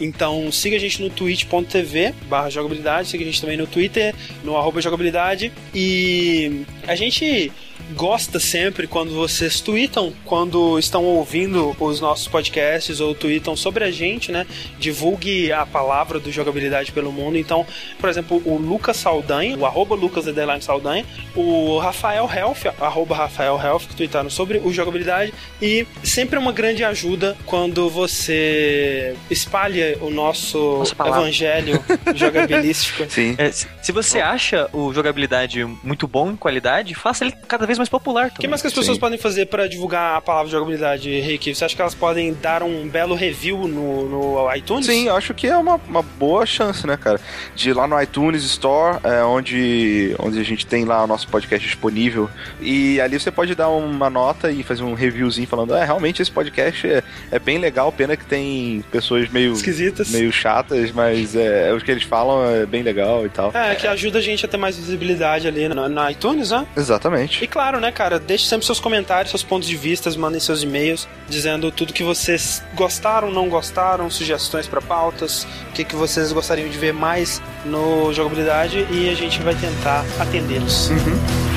Então 0.00 0.50
siga 0.52 0.76
a 0.76 0.78
gente 0.78 1.02
no 1.02 1.10
twitch.tv 1.10 2.14
barra 2.28 2.50
jogabilidade. 2.50 3.08
Siga 3.08 3.24
a 3.24 3.26
gente 3.26 3.40
também 3.40 3.56
no 3.56 3.66
Twitter, 3.66 4.14
no 4.44 4.56
arroba 4.56 4.80
jogabilidade. 4.80 5.52
E 5.74 6.64
a 6.86 6.94
gente 6.94 7.50
gosta 7.94 8.38
sempre 8.38 8.86
quando 8.86 9.14
vocês 9.14 9.60
tweetam, 9.60 10.12
quando 10.24 10.78
estão 10.78 11.04
ouvindo 11.04 11.74
os 11.80 12.00
nossos 12.00 12.28
podcasts 12.28 13.00
ou 13.00 13.14
tweetam 13.14 13.56
sobre 13.56 13.84
a 13.84 13.90
gente, 13.90 14.30
né? 14.30 14.46
Divulgue 14.78 15.52
a 15.52 15.64
palavra 15.64 16.18
do 16.18 16.30
jogabilidade 16.30 16.92
pelo 16.92 17.12
mundo. 17.12 17.38
Então, 17.38 17.66
por 17.98 18.08
exemplo, 18.08 18.42
o 18.44 18.56
Lucas 18.56 18.96
Saldanha, 18.96 19.56
o 19.56 19.64
arroba 19.64 19.94
Lucas 19.94 20.26
Saldanha, 20.60 21.04
o 21.34 21.78
Rafael 21.78 22.28
Health, 22.32 22.74
arroba 22.80 23.14
Rafael 23.14 23.58
que 23.88 23.96
tweetaram 23.96 24.30
sobre 24.30 24.58
o 24.58 24.72
jogabilidade. 24.72 25.32
E 25.60 25.77
sempre 26.02 26.36
é 26.36 26.38
uma 26.38 26.52
grande 26.52 26.84
ajuda 26.84 27.36
quando 27.44 27.88
você 27.88 29.14
espalha 29.30 29.98
o 30.00 30.10
nosso 30.10 30.82
evangelho 31.06 31.82
jogabilístico. 32.14 33.04
Sim. 33.10 33.34
É, 33.38 33.50
se, 33.50 33.92
você 33.92 34.20
acha 34.20 34.68
o 34.72 34.92
jogabilidade 34.92 35.64
muito 35.82 36.06
bom 36.06 36.30
em 36.30 36.36
qualidade, 36.36 36.94
faça 36.94 37.24
ele 37.24 37.34
cada 37.46 37.66
vez 37.66 37.78
mais 37.78 37.88
popular 37.88 38.26
O 38.26 38.28
também. 38.28 38.40
que 38.40 38.48
mais 38.48 38.60
que 38.60 38.68
as 38.68 38.74
pessoas 38.74 38.96
Sim. 38.96 39.00
podem 39.00 39.18
fazer 39.18 39.46
pra 39.46 39.66
divulgar 39.66 40.16
a 40.16 40.20
palavra 40.20 40.50
jogabilidade, 40.50 41.20
Rick? 41.20 41.54
Você 41.54 41.64
acha 41.64 41.74
que 41.74 41.82
elas 41.82 41.94
podem 41.94 42.32
dar 42.34 42.62
um 42.62 42.88
belo 42.88 43.14
review 43.14 43.66
no, 43.68 44.08
no 44.08 44.54
iTunes? 44.54 44.86
Sim, 44.86 45.08
eu 45.08 45.16
acho 45.16 45.34
que 45.34 45.46
é 45.46 45.56
uma, 45.56 45.80
uma 45.88 46.02
boa 46.02 46.46
chance, 46.46 46.86
né, 46.86 46.96
cara? 46.96 47.20
De 47.54 47.70
ir 47.70 47.72
lá 47.72 47.86
no 47.86 48.00
iTunes 48.00 48.44
Store, 48.44 48.98
é, 49.04 49.22
onde, 49.22 50.14
onde 50.18 50.38
a 50.40 50.44
gente 50.44 50.66
tem 50.66 50.84
lá 50.84 51.02
o 51.04 51.06
nosso 51.06 51.28
podcast 51.28 51.66
disponível. 51.66 52.28
E 52.60 53.00
ali 53.00 53.18
você 53.18 53.30
pode 53.30 53.54
dar 53.54 53.68
uma 53.68 54.08
nota 54.10 54.50
e 54.50 54.62
fazer 54.62 54.82
um 54.82 54.94
reviewzinho 54.94 55.46
falando: 55.46 55.67
é, 55.76 55.84
realmente 55.84 56.22
esse 56.22 56.30
podcast 56.30 56.86
é, 56.86 57.02
é 57.30 57.38
bem 57.38 57.58
legal, 57.58 57.90
pena 57.92 58.16
que 58.16 58.24
tem 58.24 58.84
pessoas 58.90 59.28
meio, 59.28 59.52
Esquisitas. 59.52 60.10
meio 60.10 60.32
chatas, 60.32 60.90
mas 60.92 61.34
é, 61.34 61.72
o 61.72 61.80
que 61.80 61.90
eles 61.90 62.04
falam 62.04 62.44
é 62.44 62.66
bem 62.66 62.82
legal 62.82 63.24
e 63.26 63.28
tal. 63.28 63.50
É, 63.54 63.74
que 63.74 63.86
ajuda 63.86 64.18
a 64.18 64.22
gente 64.22 64.44
a 64.44 64.48
ter 64.48 64.56
mais 64.56 64.76
visibilidade 64.76 65.46
ali 65.48 65.68
no, 65.68 65.88
no 65.88 66.10
iTunes, 66.10 66.50
né? 66.50 66.66
Exatamente. 66.76 67.42
E 67.42 67.46
claro, 67.46 67.80
né, 67.80 67.90
cara, 67.92 68.18
deixe 68.18 68.46
sempre 68.46 68.66
seus 68.66 68.80
comentários, 68.80 69.30
seus 69.30 69.42
pontos 69.42 69.68
de 69.68 69.76
vista, 69.76 70.10
mandem 70.18 70.40
seus 70.40 70.62
e-mails 70.62 71.08
dizendo 71.28 71.70
tudo 71.70 71.92
que 71.92 72.02
vocês 72.02 72.62
gostaram, 72.74 73.30
não 73.30 73.48
gostaram, 73.48 74.10
sugestões 74.10 74.66
pra 74.66 74.80
pautas, 74.80 75.44
o 75.70 75.72
que, 75.74 75.84
que 75.84 75.94
vocês 75.94 76.32
gostariam 76.32 76.68
de 76.68 76.78
ver 76.78 76.92
mais 76.92 77.42
no 77.64 78.12
jogabilidade 78.12 78.86
e 78.90 79.08
a 79.10 79.14
gente 79.14 79.40
vai 79.42 79.54
tentar 79.54 80.04
atendê-los. 80.18 80.88
The 80.88 81.47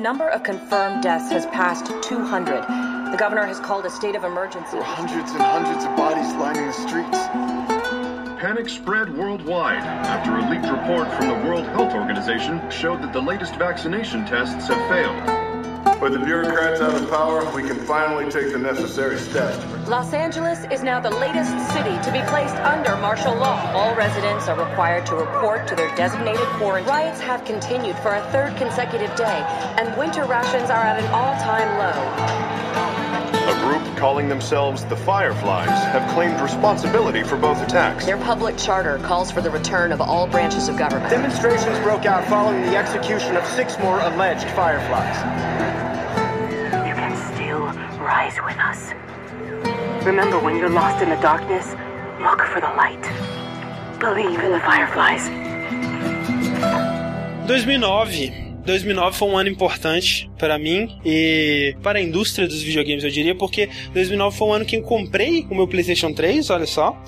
number 0.00 0.28
of 0.28 0.42
confirmed 0.42 1.02
deaths 1.02 1.30
has 1.30 1.44
passed 1.46 1.86
200. 2.02 2.62
The 3.12 3.16
governor 3.18 3.44
has 3.44 3.60
called 3.60 3.84
a 3.84 3.90
state 3.90 4.16
of 4.16 4.24
emergency. 4.24 4.70
There 4.72 4.80
were 4.80 4.84
hundreds 4.84 5.30
and 5.32 5.42
hundreds 5.42 5.84
of 5.84 5.94
bodies 5.94 6.32
lining 6.36 6.66
the 6.66 6.72
streets. 6.72 7.18
Panic 8.40 8.70
spread 8.70 9.14
worldwide 9.14 9.82
after 9.82 10.38
a 10.38 10.50
leaked 10.50 10.70
report 10.70 11.12
from 11.14 11.28
the 11.28 11.46
World 11.46 11.66
Health 11.66 11.92
Organization 11.92 12.62
showed 12.70 13.02
that 13.02 13.12
the 13.12 13.20
latest 13.20 13.56
vaccination 13.56 14.24
tests 14.24 14.68
have 14.68 14.88
failed. 14.88 15.49
With 16.00 16.14
the 16.14 16.18
bureaucrats 16.18 16.80
out 16.80 16.94
of 16.94 17.10
power, 17.10 17.44
we 17.54 17.62
can 17.62 17.76
finally 17.80 18.30
take 18.30 18.52
the 18.52 18.58
necessary 18.58 19.18
steps. 19.18 19.62
Los 19.86 20.14
Angeles 20.14 20.64
is 20.72 20.82
now 20.82 20.98
the 20.98 21.10
latest 21.10 21.50
city 21.74 21.92
to 22.02 22.10
be 22.10 22.26
placed 22.30 22.54
under 22.56 22.96
martial 22.96 23.34
law. 23.34 23.70
All 23.74 23.94
residents 23.94 24.48
are 24.48 24.58
required 24.58 25.04
to 25.06 25.14
report 25.14 25.68
to 25.68 25.76
their 25.76 25.94
designated 25.96 26.46
quarantine. 26.56 26.88
Riots 26.88 27.20
have 27.20 27.44
continued 27.44 27.98
for 27.98 28.14
a 28.14 28.22
third 28.32 28.56
consecutive 28.56 29.14
day, 29.14 29.44
and 29.76 29.94
winter 29.98 30.24
rations 30.24 30.70
are 30.70 30.82
at 30.82 30.98
an 30.98 31.06
all-time 31.12 31.78
low. 31.78 32.60
A 33.30 33.60
group 33.60 33.96
calling 33.98 34.26
themselves 34.28 34.86
the 34.86 34.96
Fireflies 34.96 35.68
have 35.68 36.10
claimed 36.14 36.40
responsibility 36.40 37.22
for 37.22 37.36
both 37.36 37.60
attacks. 37.62 38.06
Their 38.06 38.16
public 38.16 38.56
charter 38.56 38.98
calls 39.00 39.30
for 39.30 39.42
the 39.42 39.50
return 39.50 39.92
of 39.92 40.00
all 40.00 40.26
branches 40.26 40.68
of 40.68 40.78
government. 40.78 41.10
Demonstrations 41.10 41.78
broke 41.80 42.06
out 42.06 42.26
following 42.26 42.62
the 42.62 42.76
execution 42.76 43.36
of 43.36 43.44
six 43.48 43.78
more 43.80 44.00
alleged 44.00 44.48
fireflies. 44.52 45.89
Rise 48.30 48.42
with 48.44 48.58
us. 48.58 50.04
Remember 50.04 50.38
when 50.38 50.56
you're 50.56 50.70
lost 50.70 51.02
in 51.02 51.08
the 51.08 51.16
darkness, 51.16 51.66
look 52.20 52.42
for 52.42 52.60
the 52.60 52.68
light. 52.76 53.02
Believe 53.98 54.38
in 54.38 54.52
the 54.52 54.60
fireflies. 54.60 55.26
2009. 57.48 58.49
2009 58.64 59.16
foi 59.16 59.28
um 59.28 59.36
ano 59.36 59.48
importante 59.48 60.30
para 60.38 60.58
mim 60.58 60.88
e 61.04 61.74
para 61.82 61.98
a 61.98 62.02
indústria 62.02 62.46
dos 62.46 62.62
videogames, 62.62 63.04
eu 63.04 63.10
diria, 63.10 63.34
porque 63.34 63.68
2009 63.92 64.36
foi 64.36 64.48
um 64.48 64.52
ano 64.52 64.64
que 64.64 64.76
eu 64.76 64.82
comprei 64.82 65.46
o 65.50 65.54
meu 65.54 65.68
PlayStation 65.68 66.12
3, 66.12 66.48
olha 66.50 66.66
só. 66.66 67.00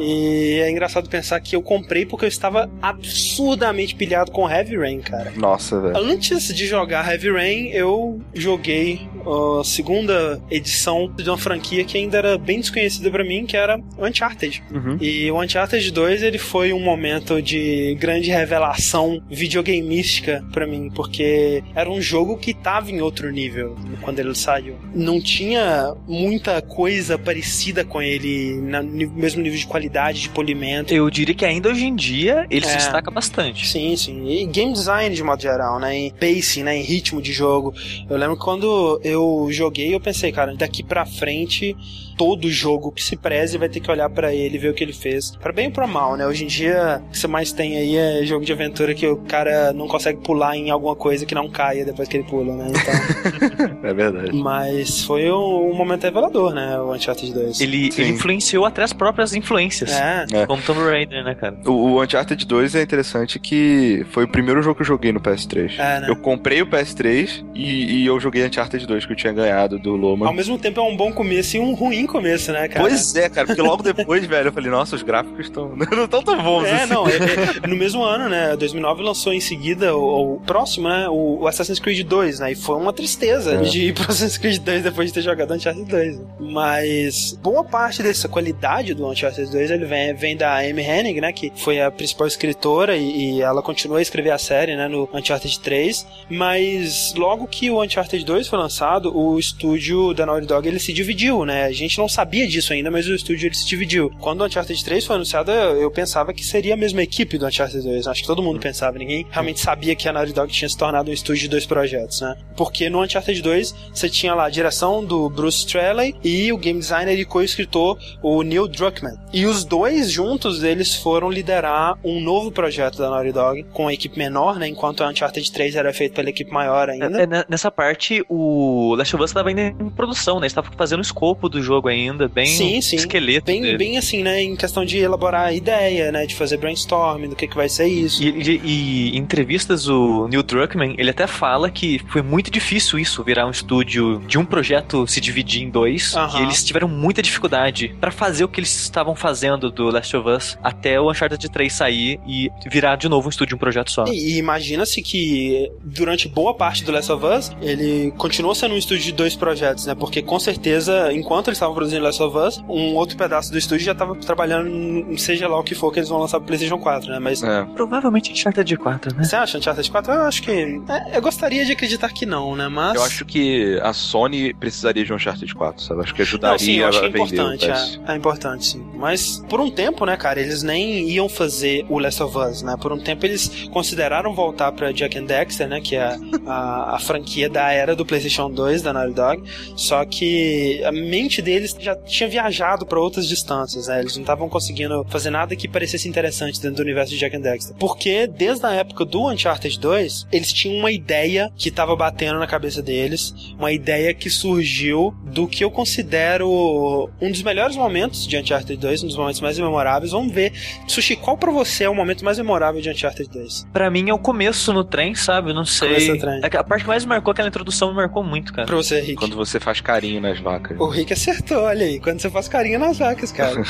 E 0.00 0.60
é 0.62 0.70
engraçado 0.70 1.08
pensar 1.08 1.40
que 1.40 1.54
eu 1.54 1.62
comprei 1.62 2.06
porque 2.06 2.24
eu 2.24 2.28
estava 2.28 2.70
absurdamente 2.80 3.94
pilhado 3.94 4.30
com 4.30 4.48
Heavy 4.48 4.76
Rain, 4.76 5.00
cara. 5.00 5.32
Nossa, 5.36 5.80
velho. 5.80 5.96
Antes 5.96 6.54
de 6.54 6.66
jogar 6.66 7.10
Heavy 7.10 7.30
Rain, 7.30 7.68
eu 7.68 8.20
joguei 8.34 9.00
a 9.24 9.64
segunda 9.64 10.42
edição 10.50 11.12
de 11.16 11.28
uma 11.28 11.38
franquia 11.38 11.84
que 11.84 11.96
ainda 11.96 12.18
era 12.18 12.38
bem 12.38 12.60
desconhecida 12.60 13.10
pra 13.10 13.24
mim, 13.24 13.46
que 13.46 13.56
era 13.56 13.80
Uncharted. 13.98 14.62
E 15.00 15.30
o 15.30 15.40
Uncharted 15.40 15.90
2, 15.90 16.22
ele 16.22 16.38
foi 16.38 16.72
um 16.72 16.80
momento 16.80 17.40
de 17.40 17.96
grande 18.00 18.30
revelação 18.30 19.22
videogameística 19.30 20.44
pra 20.52 20.66
mim, 20.66 20.90
porque 20.94 21.62
era 21.74 21.90
um 21.90 22.00
jogo 22.00 22.36
que 22.36 22.52
tava 22.54 22.90
em 22.90 23.00
outro 23.00 23.30
nível 23.30 23.76
quando 24.00 24.18
ele 24.18 24.34
saiu. 24.34 24.76
Não 24.94 25.20
tinha 25.20 25.94
muita 26.06 26.60
coisa 26.62 27.18
parecida 27.18 27.84
com 27.84 28.00
ele, 28.02 28.54
no 28.60 29.10
mesmo 29.12 29.42
nível 29.42 29.58
de 29.58 29.66
qualidade, 29.66 30.20
de 30.20 30.28
polimento. 30.28 30.92
Eu 30.92 31.08
diria 31.10 31.34
que 31.34 31.44
ainda 31.44 31.68
hoje 31.70 31.84
em 31.86 31.94
dia 31.94 32.46
ele 32.50 32.66
se 32.66 32.72
É. 32.72 32.76
destaca 32.76 33.10
bastante. 33.10 33.66
Sim, 33.68 33.96
sim. 33.96 34.26
E 34.28 34.46
game 34.46 34.72
design 34.72 35.14
de 35.14 35.22
modo 35.22 35.40
geral, 35.42 35.78
né? 35.78 35.96
Em 35.96 36.10
pacing, 36.10 36.62
né? 36.62 36.76
Em 36.76 36.82
ritmo 36.82 37.20
de 37.22 37.32
jogo. 37.32 37.74
Eu 38.08 38.16
lembro 38.16 38.36
que 38.36 38.42
quando 38.44 39.00
eu 39.04 39.48
joguei, 39.50 39.94
eu 39.94 40.00
pensei, 40.00 40.32
cara, 40.32 40.54
daqui 40.54 40.82
pra 40.82 41.04
frente, 41.06 41.76
todo 42.16 42.48
jogo 42.50 42.90
que 42.92 43.02
se 43.02 43.16
preze 43.16 43.58
vai 43.58 43.68
ter 43.68 43.80
que 43.80 43.90
olhar 43.90 44.08
pra 44.10 44.32
ele 44.34 44.56
e 44.56 44.58
ver 44.58 44.68
o 44.70 44.74
que 44.74 44.82
ele 44.84 44.92
fez. 44.92 45.36
Pra 45.36 45.52
bem 45.52 45.66
ou 45.66 45.72
pra 45.72 45.86
mal, 45.86 46.16
né? 46.16 46.26
Hoje 46.26 46.44
em 46.44 46.46
dia, 46.46 47.02
o 47.06 47.10
que 47.10 47.18
você 47.18 47.26
mais 47.26 47.52
tem 47.52 47.76
aí 47.76 47.96
é 47.96 48.24
jogo 48.24 48.44
de 48.44 48.52
aventura 48.52 48.94
que 48.94 49.06
o 49.06 49.16
cara 49.16 49.72
não 49.72 49.86
consegue 49.88 50.20
pular 50.22 50.56
em 50.56 50.70
alguma 50.70 50.94
coisa 50.96 51.24
que 51.26 51.34
não 51.34 51.48
caia 51.50 51.84
depois 51.84 52.08
que 52.08 52.16
ele 52.16 52.24
pula, 52.24 52.54
né? 52.54 52.68
Então, 52.70 53.80
É 53.82 53.92
verdade. 53.94 54.32
mas 54.32 55.04
foi 55.04 55.30
um, 55.30 55.70
um 55.70 55.74
momento 55.74 56.04
revelador, 56.04 56.54
né? 56.54 56.78
O 56.80 56.92
Uncharted 56.94 57.32
2. 57.32 57.60
Ele, 57.60 57.90
Sim. 57.92 58.02
ele 58.02 58.10
influenciou 58.12 58.64
até 58.64 58.82
as 58.82 58.92
próprias 58.92 59.34
influências. 59.34 59.90
É. 59.92 60.26
É. 60.32 60.46
Como 60.46 60.62
Tomb 60.62 60.80
Raider, 60.80 61.24
né, 61.24 61.34
cara? 61.34 61.56
O, 61.66 61.70
o 61.72 62.02
Uncharted 62.02 62.44
2 62.46 62.74
é 62.74 62.82
interessante 62.82 63.38
que 63.38 64.04
foi 64.10 64.24
o 64.24 64.28
primeiro 64.28 64.62
jogo 64.62 64.76
que 64.76 64.82
eu 64.82 64.86
joguei 64.86 65.12
no 65.12 65.20
PS3. 65.20 65.72
É, 65.78 66.00
né? 66.00 66.06
Eu 66.08 66.16
comprei 66.16 66.62
o 66.62 66.66
PS3 66.66 67.44
e, 67.54 68.02
e 68.02 68.06
eu 68.06 68.18
joguei 68.20 68.46
Uncharted 68.46 68.86
2 68.86 69.06
que 69.06 69.12
eu 69.12 69.16
tinha 69.16 69.32
ganhado 69.32 69.78
do 69.78 69.96
Loma. 69.96 70.26
Ao 70.26 70.32
mesmo 70.32 70.58
tempo 70.58 70.80
é 70.80 70.82
um 70.82 70.96
bom 70.96 71.12
começo 71.12 71.56
e 71.56 71.60
um 71.60 71.74
ruim 71.74 72.06
começo, 72.12 72.52
né, 72.52 72.68
cara? 72.68 72.80
Pois 72.88 73.14
é, 73.16 73.28
cara, 73.28 73.46
porque 73.46 73.62
logo 73.62 73.82
depois, 73.82 74.24
velho, 74.26 74.48
eu 74.48 74.52
falei, 74.52 74.70
nossa, 74.70 74.94
os 74.96 75.02
gráficos 75.02 75.46
estão 75.46 75.74
não 75.74 76.04
estão 76.04 76.22
tão 76.22 76.40
bons 76.42 76.64
É, 76.66 76.82
assim. 76.82 76.92
não, 76.92 77.08
é- 77.08 77.16
é- 77.64 77.66
no 77.66 77.74
mesmo 77.76 78.02
ano, 78.04 78.28
né, 78.28 78.56
2009 78.56 79.02
lançou 79.02 79.32
em 79.32 79.40
seguida 79.40 79.96
o, 79.96 80.34
o 80.36 80.40
próximo, 80.40 80.88
né, 80.88 81.08
o, 81.08 81.40
o 81.40 81.46
Assassin's 81.48 81.78
Creed 81.80 82.06
2, 82.06 82.40
né, 82.40 82.52
e 82.52 82.54
foi 82.54 82.76
uma 82.76 82.92
tristeza 82.92 83.54
É. 83.54 83.56
de 83.62 83.86
ir 83.88 83.94
pro 83.94 84.04
Assassin's 84.04 84.38
Creed 84.38 84.58
2 84.62 84.82
depois 84.82 85.08
de 85.08 85.14
ter 85.14 85.22
jogado 85.22 85.52
Uncharted 85.54 85.84
2. 85.88 86.18
né. 86.18 86.24
Mas 86.38 87.32
boa 87.42 87.64
parte 87.64 88.02
dessa 88.02 88.28
qualidade 88.28 88.94
do 88.94 89.06
Uncharted 89.08 89.50
2, 89.50 89.70
ele 89.70 89.84
vem, 89.86 90.14
vem 90.14 90.36
da 90.36 90.58
Amy 90.58 90.82
Hennig, 90.82 91.20
né, 91.20 91.32
que 91.32 91.52
foi 91.56 91.80
a 91.80 91.90
principal 91.90 92.26
escritora 92.26 92.96
e, 92.96 93.36
e 93.36 93.42
ela 93.42 93.62
continua 93.62 93.98
a 93.98 94.02
escrever 94.02 94.30
a 94.30 94.38
série, 94.38 94.76
né, 94.76 94.88
no 94.88 95.08
Uncharted 95.12 95.58
3, 95.60 96.06
mas 96.28 97.14
logo 97.16 97.46
que 97.46 97.70
o 97.70 97.82
Uncharted 97.82 98.24
2 98.24 98.48
foi 98.48 98.58
lançado, 98.58 99.16
o 99.16 99.38
estúdio 99.38 100.12
da 100.12 100.26
Naughty 100.26 100.46
Dog, 100.46 100.66
ele 100.66 100.78
se 100.78 100.92
dividiu, 100.92 101.44
né, 101.44 101.64
a 101.64 101.72
gente 101.72 101.91
não 101.98 102.08
sabia 102.08 102.46
disso 102.46 102.72
ainda, 102.72 102.90
mas 102.90 103.06
o 103.06 103.14
estúdio 103.14 103.46
ele 103.46 103.54
se 103.54 103.66
dividiu. 103.66 104.10
Quando 104.20 104.40
o 104.42 104.46
Uncharted 104.46 104.84
3 104.84 105.04
foi 105.04 105.16
anunciado, 105.16 105.50
eu, 105.50 105.90
pensava 105.90 106.32
que 106.32 106.44
seria 106.44 106.74
a 106.74 106.76
mesma 106.76 107.02
equipe 107.02 107.38
do 107.38 107.46
Uncharted 107.46 107.82
2. 107.82 108.06
Acho 108.06 108.22
que 108.22 108.26
todo 108.26 108.42
mundo 108.42 108.60
pensava, 108.60 108.98
ninguém 108.98 109.26
realmente 109.30 109.60
sabia 109.60 109.94
que 109.94 110.08
a 110.08 110.12
Naughty 110.12 110.32
Dog 110.32 110.52
tinha 110.52 110.68
se 110.68 110.76
tornado 110.76 111.10
um 111.10 111.14
estúdio 111.14 111.42
de 111.42 111.48
dois 111.48 111.66
projetos, 111.66 112.20
né? 112.20 112.36
Porque 112.56 112.88
no 112.88 113.02
Uncharted 113.02 113.40
2 113.40 113.74
você 113.92 114.08
tinha 114.08 114.34
lá 114.34 114.46
a 114.46 114.50
direção 114.50 115.04
do 115.04 115.28
Bruce 115.28 115.58
Straley 115.58 116.14
e 116.22 116.52
o 116.52 116.58
game 116.58 116.78
designer 116.78 117.18
e 117.18 117.24
co-escritor 117.24 117.98
o 118.22 118.42
Neil 118.42 118.68
Druckmann. 118.68 119.16
E 119.32 119.46
os 119.46 119.64
dois 119.64 120.10
juntos 120.10 120.62
eles 120.62 120.94
foram 120.94 121.30
liderar 121.30 121.98
um 122.04 122.20
novo 122.20 122.50
projeto 122.50 122.98
da 122.98 123.10
Naughty 123.10 123.32
Dog 123.32 123.62
com 123.72 123.88
a 123.88 123.94
equipe 123.94 124.18
menor, 124.18 124.58
né? 124.58 124.68
Enquanto 124.68 125.00
o 125.00 125.08
Uncharted 125.08 125.50
3 125.50 125.76
era 125.76 125.92
feito 125.92 126.14
pela 126.14 126.30
equipe 126.30 126.50
maior 126.50 126.88
ainda. 126.88 127.06
É, 127.06 127.26
né, 127.26 127.44
Nessa 127.48 127.70
parte, 127.70 128.24
o 128.28 128.94
Last 128.96 129.14
of 129.14 129.24
Us 129.24 129.30
estava 129.30 129.48
ainda 129.48 129.62
em 129.62 129.90
produção, 129.90 130.40
né? 130.40 130.46
Estava 130.46 130.70
fazendo 130.76 131.00
o 131.00 131.02
escopo 131.02 131.48
do 131.48 131.62
jogo 131.62 131.81
jogo 131.82 131.88
ainda, 131.88 132.28
bem 132.28 132.46
Sim, 132.46 132.80
sim. 132.80 132.96
esqueleto 132.96 133.46
Bem, 133.46 133.60
dele. 133.60 133.76
bem 133.78 133.98
assim, 133.98 134.22
né? 134.22 134.42
Em 134.42 134.54
questão 134.56 134.84
de 134.84 134.98
elaborar 134.98 135.46
a 135.48 135.52
ideia, 135.52 136.12
né? 136.12 136.26
De 136.26 136.34
fazer 136.34 136.56
brainstorming 136.56 137.28
do 137.28 137.36
que, 137.36 137.46
que 137.48 137.56
vai 137.56 137.68
ser 137.68 137.86
isso. 137.86 138.22
E, 138.22 138.28
e- 138.28 138.60
e 138.64 139.16
em 139.16 139.18
entrevistas, 139.18 139.88
o 139.88 140.28
Neil 140.28 140.42
Druckmann, 140.42 140.94
ele 140.98 141.10
até 141.10 141.26
fala 141.26 141.70
que 141.70 142.00
foi 142.08 142.22
muito 142.22 142.50
difícil 142.50 142.98
isso, 142.98 143.22
virar 143.24 143.46
um 143.46 143.50
estúdio 143.50 144.22
de 144.26 144.38
um 144.38 144.44
projeto 144.44 145.06
se 145.06 145.20
dividir 145.20 145.62
em 145.62 145.70
dois, 145.70 146.14
Aham. 146.16 146.36
que 146.38 146.42
eles 146.44 146.62
tiveram 146.64 146.88
muita 146.88 147.22
dificuldade 147.22 147.94
pra 148.00 148.10
fazer 148.10 148.44
o 148.44 148.48
que 148.48 148.60
eles 148.60 148.82
estavam 148.82 149.14
fazendo 149.16 149.70
do 149.70 149.90
Last 149.90 150.16
of 150.16 150.28
Us 150.28 150.58
até 150.62 151.00
o 151.00 151.10
Uncharted 151.10 151.48
3 151.50 151.72
sair 151.72 152.20
e 152.26 152.50
virar 152.70 152.96
de 152.96 153.08
novo 153.08 153.26
um 153.26 153.30
estúdio 153.30 153.50
de 153.50 153.54
um 153.56 153.58
projeto 153.58 153.90
só. 153.90 154.04
E, 154.06 154.34
e 154.34 154.38
imagina-se 154.38 155.02
que 155.02 155.70
durante 155.82 156.28
boa 156.28 156.54
parte 156.54 156.84
do 156.84 156.92
Last 156.92 157.10
of 157.10 157.24
Us, 157.24 157.50
ele 157.60 158.12
continuou 158.16 158.54
sendo 158.54 158.74
um 158.74 158.78
estúdio 158.78 159.04
de 159.04 159.12
dois 159.12 159.34
projetos, 159.34 159.86
né? 159.86 159.94
Porque 159.94 160.22
com 160.22 160.38
certeza, 160.38 161.12
enquanto 161.12 161.48
eles 161.48 161.56
estavam 161.56 161.71
produzindo 161.72 162.04
Last 162.04 162.22
of 162.22 162.36
Us, 162.36 162.64
um 162.68 162.94
outro 162.94 163.16
pedaço 163.16 163.50
do 163.50 163.58
estúdio 163.58 163.86
já 163.86 163.92
estava 163.92 164.14
trabalhando 164.16 164.68
em 164.68 165.16
seja 165.16 165.48
lá 165.48 165.58
o 165.58 165.62
que 165.62 165.74
for 165.74 165.92
que 165.92 165.98
eles 165.98 166.08
vão 166.08 166.18
lançar 166.18 166.38
pro 166.38 166.46
PlayStation 166.48 166.78
4, 166.78 167.10
né? 167.10 167.18
Mas 167.18 167.42
É. 167.42 167.64
Provavelmente 167.74 168.32
Uncharted 168.32 168.76
4, 168.76 169.16
né? 169.16 169.24
você 169.24 169.36
acha 169.36 169.58
Uncharted 169.58 169.90
4? 169.90 170.12
Eu 170.12 170.22
acho 170.22 170.42
que. 170.42 170.50
é, 170.50 171.16
eu 171.16 171.22
gostaria 171.22 171.64
de 171.64 171.72
acreditar 171.72 172.08
que 172.10 172.26
não, 172.26 172.56
né? 172.56 172.68
Mas. 172.68 172.94
Eu 172.96 173.04
acho 173.04 173.24
que 173.24 173.78
a 173.82 173.92
Sony 173.92 174.52
precisaria 174.54 175.04
de 175.04 175.12
um 175.12 175.16
Uncharted 175.16 175.54
4, 175.54 175.82
sabe? 175.82 176.00
Acho 176.02 176.14
que 176.14 176.22
ajudaria 176.22 176.52
Não, 176.52 176.58
sim, 176.58 176.78
eu 176.78 176.88
acho 176.88 176.98
que 176.98 177.04
a 177.04 177.08
é 177.08 177.12
vender 177.12 177.34
importante. 177.34 177.66
PS. 177.66 178.00
É, 178.06 178.12
é 178.12 178.16
importante, 178.16 178.64
sim. 178.66 178.84
Mas 178.94 179.42
por 179.48 179.60
um 179.60 179.70
tempo, 179.70 180.04
né, 180.04 180.16
cara, 180.16 180.40
eles 180.40 180.62
nem 180.62 181.08
iam 181.08 181.28
fazer 181.28 181.86
o 181.88 181.98
Last 181.98 182.22
of 182.22 182.36
Us, 182.36 182.62
né? 182.62 182.76
Por 182.80 182.92
um 182.92 182.98
tempo 182.98 183.24
eles 183.24 183.68
consideraram 183.72 184.34
voltar 184.34 184.72
pra 184.72 184.92
Jack 184.92 185.18
and 185.18 185.24
Dexter, 185.24 185.68
né? 185.68 185.80
Que 185.80 185.96
é 185.96 186.16
a, 186.46 186.96
a 186.96 186.98
franquia 186.98 187.48
da 187.48 187.70
era 187.70 187.94
do 187.94 188.04
PlayStation 188.04 188.50
2 188.50 188.82
da 188.82 188.92
Naughty 188.92 189.14
Dog. 189.14 189.42
Só 189.76 190.04
que 190.04 190.82
a 190.84 190.92
mente 190.92 191.40
deles 191.40 191.61
já 191.78 191.94
tinha 191.96 192.28
viajado 192.28 192.86
pra 192.86 193.00
outras 193.00 193.26
distâncias, 193.26 193.86
né? 193.88 194.00
Eles 194.00 194.14
não 194.16 194.22
estavam 194.22 194.48
conseguindo 194.48 195.04
fazer 195.08 195.30
nada 195.30 195.54
que 195.56 195.68
parecesse 195.68 196.08
interessante 196.08 196.60
dentro 196.60 196.76
do 196.76 196.82
universo 196.82 197.12
de 197.12 197.18
Jack 197.18 197.36
and 197.36 197.40
Dexter. 197.40 197.76
Porque 197.76 198.26
desde 198.26 198.64
a 198.66 198.72
época 198.72 199.04
do 199.04 199.28
Uncharted 199.30 199.78
2, 199.78 200.26
eles 200.32 200.52
tinham 200.52 200.78
uma 200.78 200.90
ideia 200.90 201.50
que 201.56 201.70
tava 201.70 201.94
batendo 201.96 202.38
na 202.38 202.46
cabeça 202.46 202.82
deles, 202.82 203.34
uma 203.58 203.72
ideia 203.72 204.12
que 204.14 204.28
surgiu 204.30 205.14
do 205.24 205.46
que 205.46 205.64
eu 205.64 205.70
considero 205.70 207.10
um 207.20 207.30
dos 207.30 207.42
melhores 207.42 207.76
momentos 207.76 208.26
de 208.26 208.36
Uncharted 208.36 208.76
2, 208.76 209.04
um 209.04 209.06
dos 209.06 209.16
momentos 209.16 209.40
mais 209.40 209.58
memoráveis. 209.58 210.12
Vamos 210.12 210.32
ver, 210.32 210.52
Sushi, 210.86 211.16
qual 211.16 211.36
pra 211.36 211.50
você 211.50 211.84
é 211.84 211.88
o 211.88 211.94
momento 211.94 212.24
mais 212.24 212.38
memorável 212.38 212.80
de 212.80 212.90
Uncharted 212.90 213.28
2? 213.30 213.66
Pra 213.72 213.90
mim 213.90 214.08
é 214.10 214.14
o 214.14 214.18
começo 214.18 214.72
no 214.72 214.84
trem, 214.84 215.14
sabe? 215.14 215.50
Eu 215.50 215.54
Não 215.54 215.64
sei. 215.64 215.88
Começo 215.88 216.12
no 216.14 216.18
trem. 216.18 216.40
É 216.42 216.56
A 216.56 216.64
parte 216.64 216.82
que 216.82 216.88
mais 216.88 217.04
me 217.04 217.08
marcou, 217.10 217.32
aquela 217.32 217.48
introdução 217.48 217.88
me 217.90 217.96
marcou 217.96 218.22
muito, 218.22 218.52
cara. 218.52 218.66
Pra 218.66 218.76
você, 218.76 219.00
Rick. 219.00 219.16
Quando 219.16 219.36
você 219.36 219.58
faz 219.60 219.80
carinho 219.80 220.20
nas 220.20 220.38
vacas. 220.40 220.78
O 220.78 220.88
Rick 220.88 221.12
acertou, 221.12 221.51
olha 221.54 221.86
aí, 221.86 222.00
quando 222.00 222.20
você 222.20 222.30
faz 222.30 222.48
carinho 222.48 222.78
nas 222.78 222.98
vacas, 222.98 223.32
cara. 223.32 223.54